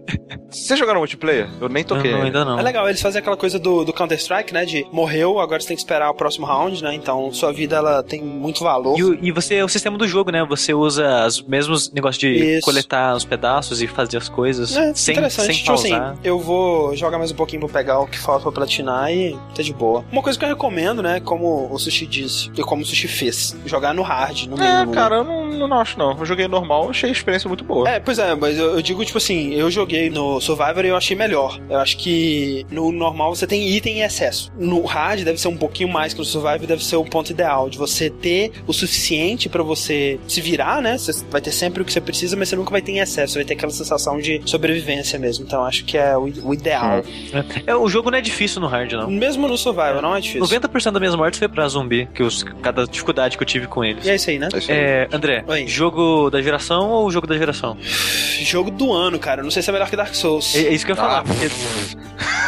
Vocês 0.50 0.78
jogaram 0.78 0.98
multiplayer? 0.98 1.48
Eu 1.60 1.68
nem 1.68 1.84
toquei. 1.84 2.10
Não, 2.10 2.18
não, 2.18 2.26
ainda 2.26 2.44
não. 2.44 2.58
É 2.58 2.62
legal, 2.62 2.88
eles 2.88 3.00
fazem 3.00 3.20
aquela 3.20 3.36
coisa 3.36 3.58
do, 3.60 3.84
do 3.84 3.92
Counter-Strike, 3.92 4.52
né? 4.52 4.64
De 4.64 4.86
morreu, 4.92 5.38
agora 5.38 5.60
você 5.60 5.68
tem 5.68 5.76
que 5.76 5.82
esperar 5.82 6.10
o 6.10 6.14
próximo 6.14 6.46
round, 6.46 6.82
né? 6.82 6.94
Então 6.94 7.32
sua 7.32 7.52
vida 7.52 7.76
ela 7.76 8.02
tem 8.02 8.22
muito 8.22 8.64
valor. 8.64 8.98
E, 8.98 9.28
e 9.28 9.32
você 9.32 9.56
é 9.56 9.64
o 9.64 9.68
sistema 9.68 9.96
do 9.96 10.06
jogo, 10.08 10.30
né? 10.30 10.44
Você 10.48 10.72
usa 10.74 11.26
os 11.26 11.42
mesmos 11.42 11.90
negócios 11.92 12.18
de 12.18 12.28
Isso. 12.56 12.64
coletar 12.64 13.14
os 13.14 13.24
pedaços 13.24 13.80
e 13.82 13.86
fazer 13.86 14.16
as 14.16 14.28
coisas 14.28 14.76
É, 14.76 14.94
sem, 14.94 15.14
interessante. 15.14 15.46
sem 15.46 15.56
tipo 15.56 15.72
assim, 15.72 15.90
pausar. 15.90 16.16
eu 16.24 16.38
vou 16.38 16.96
jogar 16.96 17.18
mais 17.18 17.30
um 17.30 17.34
pouquinho 17.36 17.60
pra 17.66 17.80
pegar 17.80 18.00
o 18.00 18.06
que 18.06 18.18
falta 18.18 18.42
pra 18.42 18.52
platinar 18.52 19.12
e 19.12 19.36
tá 19.54 19.62
de 19.62 19.72
boa. 19.72 20.04
Uma 20.10 20.22
coisa 20.22 20.38
que 20.38 20.44
eu 20.44 20.48
recomendo, 20.48 21.02
né? 21.02 21.20
Como 21.20 21.68
o 21.72 21.78
Sushi 21.78 22.06
disse, 22.06 22.50
e 22.56 22.62
como 22.62 22.82
o 22.82 22.86
Sushi 22.86 23.08
fez, 23.08 23.56
jogar 23.66 23.92
no 23.94 24.02
hard, 24.02 24.46
no 24.46 24.60
É, 24.62 24.78
mínimo. 24.78 24.92
cara, 24.92 25.16
eu 25.16 25.24
não, 25.24 25.68
não 25.68 25.78
acho 25.80 25.98
não. 25.98 26.16
Eu 26.18 26.24
joguei 26.26 26.48
normal, 26.48 26.90
achei 26.90 27.08
a 27.10 27.12
experiência 27.12 27.48
muito 27.48 27.64
boa. 27.64 27.88
É, 27.88 28.00
pois 28.00 28.18
é, 28.18 28.34
mas 28.34 28.58
eu, 28.58 28.74
eu 28.76 28.82
digo, 28.82 29.04
tipo 29.04 29.18
assim, 29.18 29.52
eu 29.54 29.70
joguei 29.70 30.10
no 30.10 30.40
Survivor 30.40 30.84
eu 30.84 30.96
achei 30.96 31.16
melhor. 31.16 31.58
Eu 31.68 31.78
acho 31.78 31.96
que 31.98 32.66
no 32.70 32.90
normal 32.92 33.34
você 33.34 33.46
tem 33.50 33.68
item 33.68 33.98
em 33.98 34.02
excesso. 34.02 34.52
No 34.56 34.82
hard 34.84 35.24
deve 35.24 35.40
ser 35.40 35.48
um 35.48 35.56
pouquinho 35.56 35.88
mais 35.88 36.12
que 36.12 36.20
no 36.20 36.24
Survivor, 36.24 36.68
deve 36.68 36.84
ser 36.84 36.94
o 36.94 37.04
ponto 37.04 37.30
ideal 37.30 37.68
de 37.68 37.76
você 37.76 38.08
ter 38.08 38.52
o 38.64 38.72
suficiente 38.72 39.48
pra 39.48 39.64
você 39.64 40.20
se 40.28 40.40
virar, 40.40 40.80
né? 40.80 40.96
Você 40.96 41.24
vai 41.28 41.40
ter 41.40 41.50
sempre 41.50 41.82
o 41.82 41.84
que 41.84 41.92
você 41.92 42.00
precisa, 42.00 42.36
mas 42.36 42.48
você 42.48 42.54
nunca 42.54 42.70
vai 42.70 42.80
ter 42.80 42.92
em 42.92 43.00
excesso. 43.00 43.32
Você 43.32 43.40
vai 43.40 43.44
ter 43.44 43.54
aquela 43.54 43.72
sensação 43.72 44.20
de 44.20 44.40
sobrevivência 44.46 45.18
mesmo. 45.18 45.44
Então 45.44 45.64
acho 45.64 45.84
que 45.84 45.98
é 45.98 46.16
o, 46.16 46.30
o 46.44 46.54
ideal. 46.54 47.02
É, 47.66 47.74
o 47.74 47.88
jogo 47.88 48.08
não 48.08 48.18
é 48.18 48.20
difícil 48.20 48.60
no 48.60 48.68
hard, 48.68 48.92
não. 48.92 49.10
Mesmo 49.10 49.48
no 49.48 49.58
Survivor, 49.58 50.00
não 50.00 50.14
é 50.14 50.20
difícil. 50.20 50.46
90% 50.46 50.92
das 50.92 51.00
minhas 51.00 51.16
mortes 51.16 51.40
foi 51.40 51.48
pra 51.48 51.66
zumbi, 51.66 52.08
que 52.14 52.22
os, 52.22 52.44
cada 52.62 52.86
dificuldade 52.86 53.36
que 53.36 53.42
eu 53.42 53.46
tive 53.46 53.66
com 53.66 53.84
eles. 53.84 54.06
E 54.06 54.10
é 54.10 54.14
isso 54.14 54.30
aí, 54.30 54.38
né? 54.38 54.48
É, 54.68 55.08
André, 55.10 55.44
jogo 55.66 56.30
da 56.30 56.40
geração 56.40 56.88
ou 56.90 57.10
jogo 57.10 57.26
da 57.26 57.36
geração? 57.36 57.76
Jogo 58.44 58.70
do 58.70 58.92
ano, 58.92 59.18
cara. 59.18 59.42
Não 59.42 59.50
sei 59.50 59.60
se 59.60 59.70
é 59.70 59.72
melhor 59.72 59.90
que 59.90 59.96
Dark 59.96 60.14
Souls. 60.14 60.54
É, 60.54 60.66
é 60.66 60.72
isso 60.72 60.86
que 60.86 60.92
eu 60.92 60.96
ia 60.96 61.02
falar, 61.02 61.24
porque, 61.24 61.50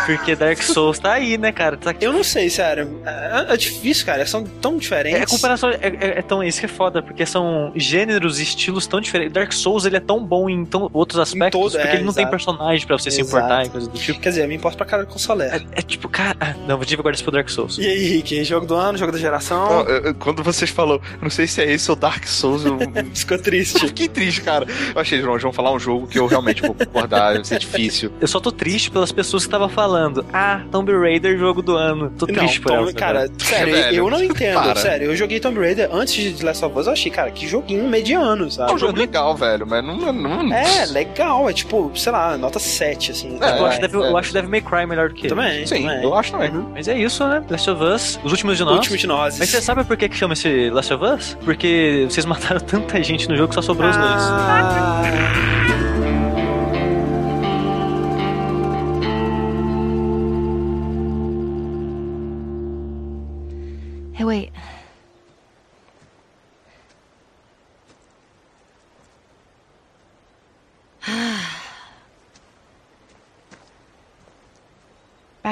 porque 0.06 0.36
Dark 0.36 0.62
Souls 0.62 0.91
tá 0.98 1.12
aí, 1.12 1.36
né, 1.38 1.52
cara? 1.52 1.76
Tá 1.76 1.94
Eu 2.00 2.12
não 2.12 2.24
sei, 2.24 2.48
sério. 2.50 3.00
É, 3.04 3.46
é 3.54 3.56
difícil, 3.56 4.04
cara. 4.06 4.24
São 4.26 4.44
tão 4.44 4.76
diferentes. 4.76 5.20
É, 5.20 5.24
a 5.24 5.26
comparação 5.26 5.70
é, 5.70 5.76
é- 5.82 6.18
é 6.18 6.22
tão. 6.22 6.42
Isso 6.42 6.60
que 6.60 6.66
é 6.66 6.68
foda, 6.68 7.02
porque 7.02 7.24
são 7.26 7.72
gêneros 7.74 8.38
e 8.40 8.42
estilos 8.42 8.86
tão 8.86 9.00
diferentes. 9.00 9.32
Dark 9.32 9.52
Souls 9.52 9.84
ele 9.84 9.96
é 9.96 10.00
tão 10.00 10.24
bom 10.24 10.48
em 10.48 10.64
tão, 10.64 10.90
outros 10.92 11.18
aspectos, 11.20 11.60
todo, 11.60 11.72
porque 11.72 11.86
é, 11.88 11.94
ele 11.96 12.04
não 12.04 12.12
tem 12.12 12.22
exato. 12.22 12.30
personagem 12.30 12.86
pra 12.86 12.98
você 12.98 13.10
se 13.10 13.20
Exato. 13.20 13.36
importar 13.36 13.64
e 13.66 13.68
coisa 13.68 13.88
do 13.88 13.98
tipo. 13.98 14.20
Quer 14.20 14.28
dizer, 14.30 14.42
eu 14.44 14.48
me 14.48 14.54
importo 14.56 14.76
pra 14.76 14.86
cara 14.86 15.06
com 15.06 15.18
Soler. 15.18 15.64
É, 15.72 15.82
tipo, 15.82 16.08
cara. 16.08 16.36
ah, 16.40 16.54
Não, 16.66 16.76
vou 16.78 16.86
guardar 16.86 17.14
isso 17.14 17.22
pro 17.22 17.32
Dark 17.32 17.48
Souls. 17.48 17.78
E 17.78 17.86
aí, 17.86 18.04
Rick? 18.04 18.42
Jogo 18.44 18.66
do 18.66 18.74
ano, 18.74 18.98
jogo 18.98 19.12
da 19.12 19.18
geração? 19.18 19.68
Não, 19.68 19.80
eu- 19.88 20.04
eu- 20.06 20.14
quando 20.14 20.42
vocês 20.42 20.70
falou, 20.70 21.00
não 21.20 21.30
sei 21.30 21.46
se 21.46 21.60
é 21.62 21.70
esse 21.72 21.90
ou 21.90 21.96
Dark 21.96 22.24
Souls, 22.26 22.64
eu 22.64 22.78
Ficou 23.14 23.38
triste. 23.38 23.78
fiquei 23.86 24.08
triste, 24.08 24.40
cara. 24.40 24.66
Eu 24.94 25.00
achei, 25.00 25.20
João, 25.20 25.38
vão 25.38 25.52
falar 25.52 25.72
um 25.72 25.78
jogo 25.78 26.06
que 26.06 26.18
eu 26.18 26.26
realmente 26.26 26.62
vou 26.62 26.74
concordar, 26.74 27.34
vai 27.34 27.44
ser 27.44 27.58
difícil. 27.58 28.12
Eu 28.20 28.26
só 28.28 28.40
tô 28.40 28.50
triste 28.52 28.90
pelas 28.90 29.10
pessoas 29.12 29.44
que 29.44 29.48
estavam 29.48 29.68
falando. 29.68 30.24
Ah, 30.32 30.62
Tomb 30.84 30.98
Raider, 30.98 31.38
jogo 31.38 31.62
do 31.62 31.76
ano. 31.76 32.10
Tô 32.18 32.26
Não, 32.26 32.34
triste 32.34 32.60
por 32.60 32.70
Tomb- 32.70 32.82
elas. 32.82 32.94
cara, 32.94 33.26
sério, 33.38 33.74
Velho, 33.74 33.96
eu 33.96 34.10
não 34.10 34.22
entendo. 34.22 34.54
para. 34.62 34.74
Sério, 34.76 35.06
eu 35.10 35.16
joguei 35.16 35.38
Tomb 35.40 35.58
Raider 35.60 35.88
antes 35.92 36.14
de 36.14 36.32
The 36.32 36.44
Last 36.44 36.64
of 36.64 36.78
Us, 36.78 36.86
eu 36.86 36.92
achei, 36.92 37.10
cara, 37.10 37.30
que 37.30 37.46
joguinho 37.46 37.86
mediano, 37.88 38.50
sabe? 38.50 38.70
É 38.70 38.74
um 38.74 38.78
jogo 38.78 38.98
legal, 38.98 39.36
velho, 39.36 39.66
mas 39.66 39.84
não. 39.84 40.12
não... 40.12 40.52
É, 40.52 40.86
legal, 40.86 41.48
é 41.48 41.52
tipo, 41.52 41.90
sei 41.94 42.12
lá, 42.12 42.36
nota 42.36 42.58
7, 42.58 43.12
assim. 43.12 43.34
eu, 43.34 43.38
vai. 43.38 43.60
acho 43.64 43.80
Devil, 43.80 44.02
eu 44.04 44.16
acho 44.16 44.32
Devil 44.32 44.50
May 44.50 44.60
Cry 44.60 44.86
melhor 44.86 45.08
do 45.08 45.14
que 45.14 45.22
ele. 45.26 45.28
Também, 45.34 45.66
Sim, 45.66 45.82
também. 45.82 46.02
eu 46.02 46.14
acho 46.14 46.32
também. 46.32 46.50
Mas 46.72 46.88
é 46.88 46.98
isso, 46.98 47.26
né? 47.26 47.42
Last 47.48 47.70
of 47.70 47.82
Us, 47.82 48.20
os 48.24 48.32
últimos 48.32 48.56
de 48.56 48.64
nós. 48.64 48.76
Último 48.76 48.96
de 48.96 49.06
nós. 49.06 49.38
Mas 49.38 49.48
você 49.50 49.60
sabe 49.60 49.84
por 49.84 49.96
que, 49.96 50.08
que 50.08 50.16
chama 50.16 50.34
esse 50.34 50.70
Last 50.70 50.92
of 50.94 51.04
Us? 51.04 51.36
Porque 51.44 52.06
vocês 52.08 52.24
mataram 52.26 52.60
tanta 52.60 53.02
gente 53.02 53.28
no 53.28 53.36
jogo 53.36 53.48
que 53.48 53.54
só 53.54 53.62
sobrou 53.62 53.90
os 53.90 53.96
dois. 53.96 54.08
Ah, 54.10 55.01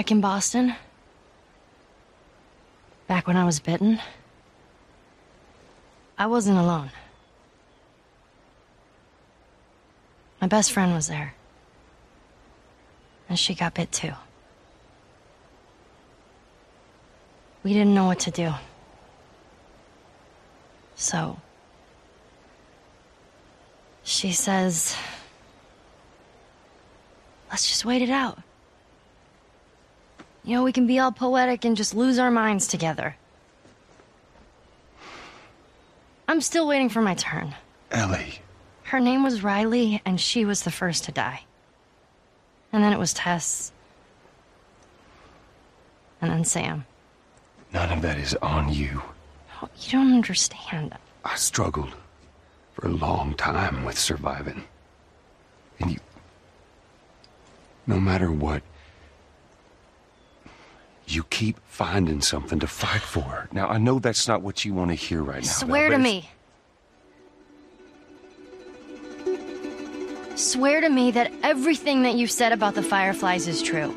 Back 0.00 0.12
in 0.12 0.22
Boston? 0.22 0.74
Back 3.06 3.26
when 3.26 3.36
I 3.36 3.44
was 3.44 3.60
bitten? 3.60 4.00
I 6.16 6.24
wasn't 6.24 6.56
alone. 6.56 6.90
My 10.40 10.46
best 10.46 10.72
friend 10.72 10.94
was 10.94 11.08
there. 11.08 11.34
And 13.28 13.38
she 13.38 13.54
got 13.54 13.74
bit 13.74 13.92
too. 13.92 14.14
We 17.62 17.74
didn't 17.74 17.92
know 17.92 18.06
what 18.06 18.20
to 18.20 18.30
do. 18.30 18.54
So. 20.94 21.36
She 24.02 24.32
says. 24.32 24.96
Let's 27.50 27.68
just 27.68 27.84
wait 27.84 28.00
it 28.00 28.08
out. 28.08 28.38
You 30.44 30.56
know, 30.56 30.64
we 30.64 30.72
can 30.72 30.86
be 30.86 30.98
all 30.98 31.12
poetic 31.12 31.64
and 31.64 31.76
just 31.76 31.94
lose 31.94 32.18
our 32.18 32.30
minds 32.30 32.66
together. 32.66 33.16
I'm 36.28 36.40
still 36.40 36.66
waiting 36.66 36.88
for 36.88 37.02
my 37.02 37.14
turn. 37.14 37.54
Ellie. 37.90 38.40
Her 38.84 39.00
name 39.00 39.22
was 39.22 39.42
Riley, 39.42 40.00
and 40.04 40.20
she 40.20 40.44
was 40.44 40.62
the 40.62 40.70
first 40.70 41.04
to 41.04 41.12
die. 41.12 41.42
And 42.72 42.82
then 42.82 42.92
it 42.92 42.98
was 42.98 43.12
Tess. 43.12 43.72
And 46.20 46.30
then 46.30 46.44
Sam. 46.44 46.86
None 47.72 47.92
of 47.92 48.02
that 48.02 48.18
is 48.18 48.34
on 48.36 48.72
you. 48.72 49.02
Oh, 49.62 49.68
you 49.80 49.92
don't 49.92 50.12
understand. 50.12 50.96
I 51.24 51.36
struggled 51.36 51.94
for 52.74 52.86
a 52.86 52.90
long 52.90 53.34
time 53.34 53.84
with 53.84 53.98
surviving. 53.98 54.64
And 55.80 55.90
you. 55.92 55.98
No 57.86 58.00
matter 58.00 58.30
what, 58.30 58.62
you 61.10 61.24
keep 61.24 61.58
finding 61.66 62.20
something 62.20 62.58
to 62.60 62.66
fight 62.66 63.00
for. 63.00 63.48
Now, 63.52 63.68
I 63.68 63.78
know 63.78 63.98
that's 63.98 64.28
not 64.28 64.42
what 64.42 64.64
you 64.64 64.74
want 64.74 64.90
to 64.90 64.94
hear 64.94 65.22
right 65.22 65.42
now. 65.42 65.48
Swear 65.48 65.90
to 65.90 65.98
me. 65.98 66.28
Swear 70.36 70.80
to 70.80 70.88
me 70.88 71.10
that 71.10 71.32
everything 71.42 72.02
that 72.02 72.14
you've 72.14 72.30
said 72.30 72.52
about 72.52 72.74
the 72.74 72.82
Fireflies 72.82 73.46
is 73.46 73.60
true. 73.62 73.94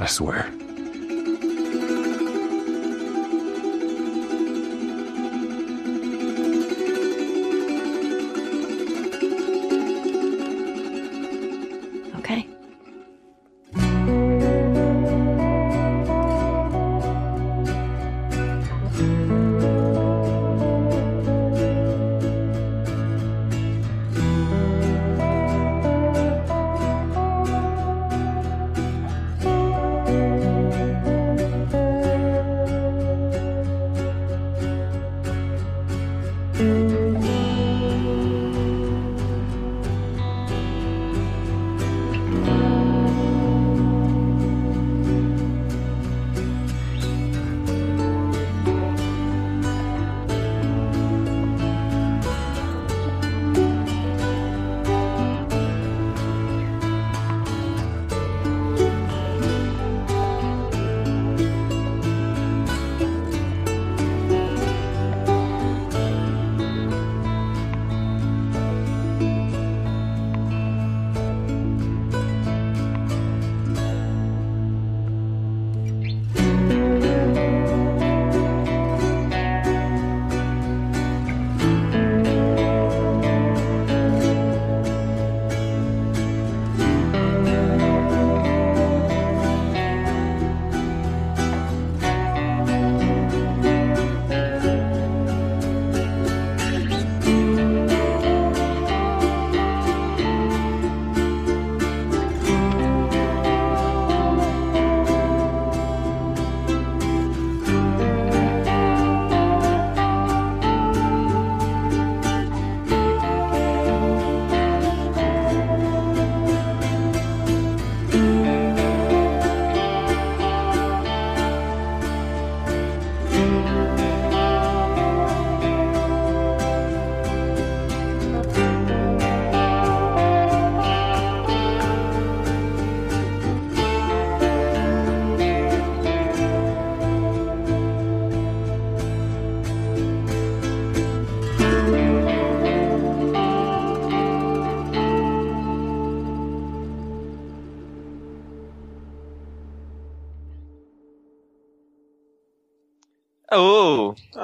I 0.00 0.06
swear. 0.06 0.50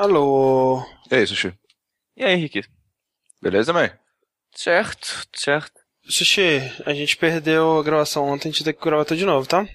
Alô? 0.01 0.83
E 1.11 1.15
aí, 1.15 1.27
Sushi? 1.27 1.53
E 2.17 2.25
aí, 2.25 2.33
Henrique? 2.33 2.63
Beleza, 3.43 3.71
mãe? 3.71 3.93
Certo, 4.51 5.29
certo. 5.37 5.79
Sushi, 6.09 6.59
a 6.87 6.95
gente 6.95 7.19
perdeu 7.19 7.79
a 7.79 7.83
gravação 7.83 8.27
ontem, 8.27 8.49
a 8.49 8.51
gente 8.51 8.65
tem 8.65 8.73
que 8.73 8.83
gravar 8.83 9.05
tudo 9.05 9.19
de 9.19 9.27
novo, 9.27 9.47
tá? 9.47 9.69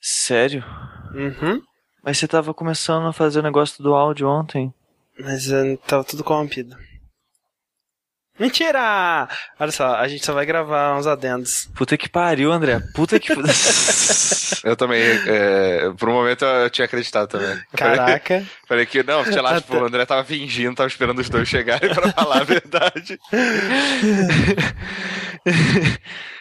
Sério? 0.00 0.64
Uhum. 1.14 1.60
Mas 2.02 2.16
você 2.16 2.26
tava 2.26 2.54
começando 2.54 3.06
a 3.06 3.12
fazer 3.12 3.40
o 3.40 3.42
negócio 3.42 3.84
do 3.84 3.92
áudio 3.94 4.26
ontem. 4.26 4.72
Mas 5.18 5.52
eh, 5.52 5.76
tava 5.86 6.02
tudo 6.02 6.24
corrompido. 6.24 6.74
Mentira! 8.38 9.28
Olha 9.60 9.70
só, 9.70 9.94
a 9.94 10.08
gente 10.08 10.26
só 10.26 10.34
vai 10.34 10.44
gravar 10.44 10.98
uns 10.98 11.06
adendos. 11.06 11.68
Puta 11.74 11.96
que 11.96 12.08
pariu, 12.08 12.50
André. 12.50 12.80
Puta 12.92 13.20
que. 13.20 13.32
Eu 14.64 14.74
também, 14.74 15.02
é, 15.26 15.90
por 15.98 16.08
um 16.08 16.14
momento 16.14 16.42
eu 16.44 16.70
tinha 16.70 16.86
acreditado 16.86 17.28
também. 17.28 17.60
Caraca. 17.76 18.36
Falei, 18.36 18.46
falei 18.66 18.86
que, 18.86 19.02
não, 19.02 19.22
sei 19.24 19.42
lá, 19.42 19.60
tipo, 19.60 19.76
o 19.76 19.84
André 19.84 20.06
tava 20.06 20.24
fingindo, 20.24 20.74
tava 20.74 20.88
esperando 20.88 21.18
os 21.18 21.28
dois 21.28 21.46
chegarem 21.46 21.92
pra 21.92 22.10
falar 22.12 22.40
a 22.40 22.44
verdade. 22.44 23.20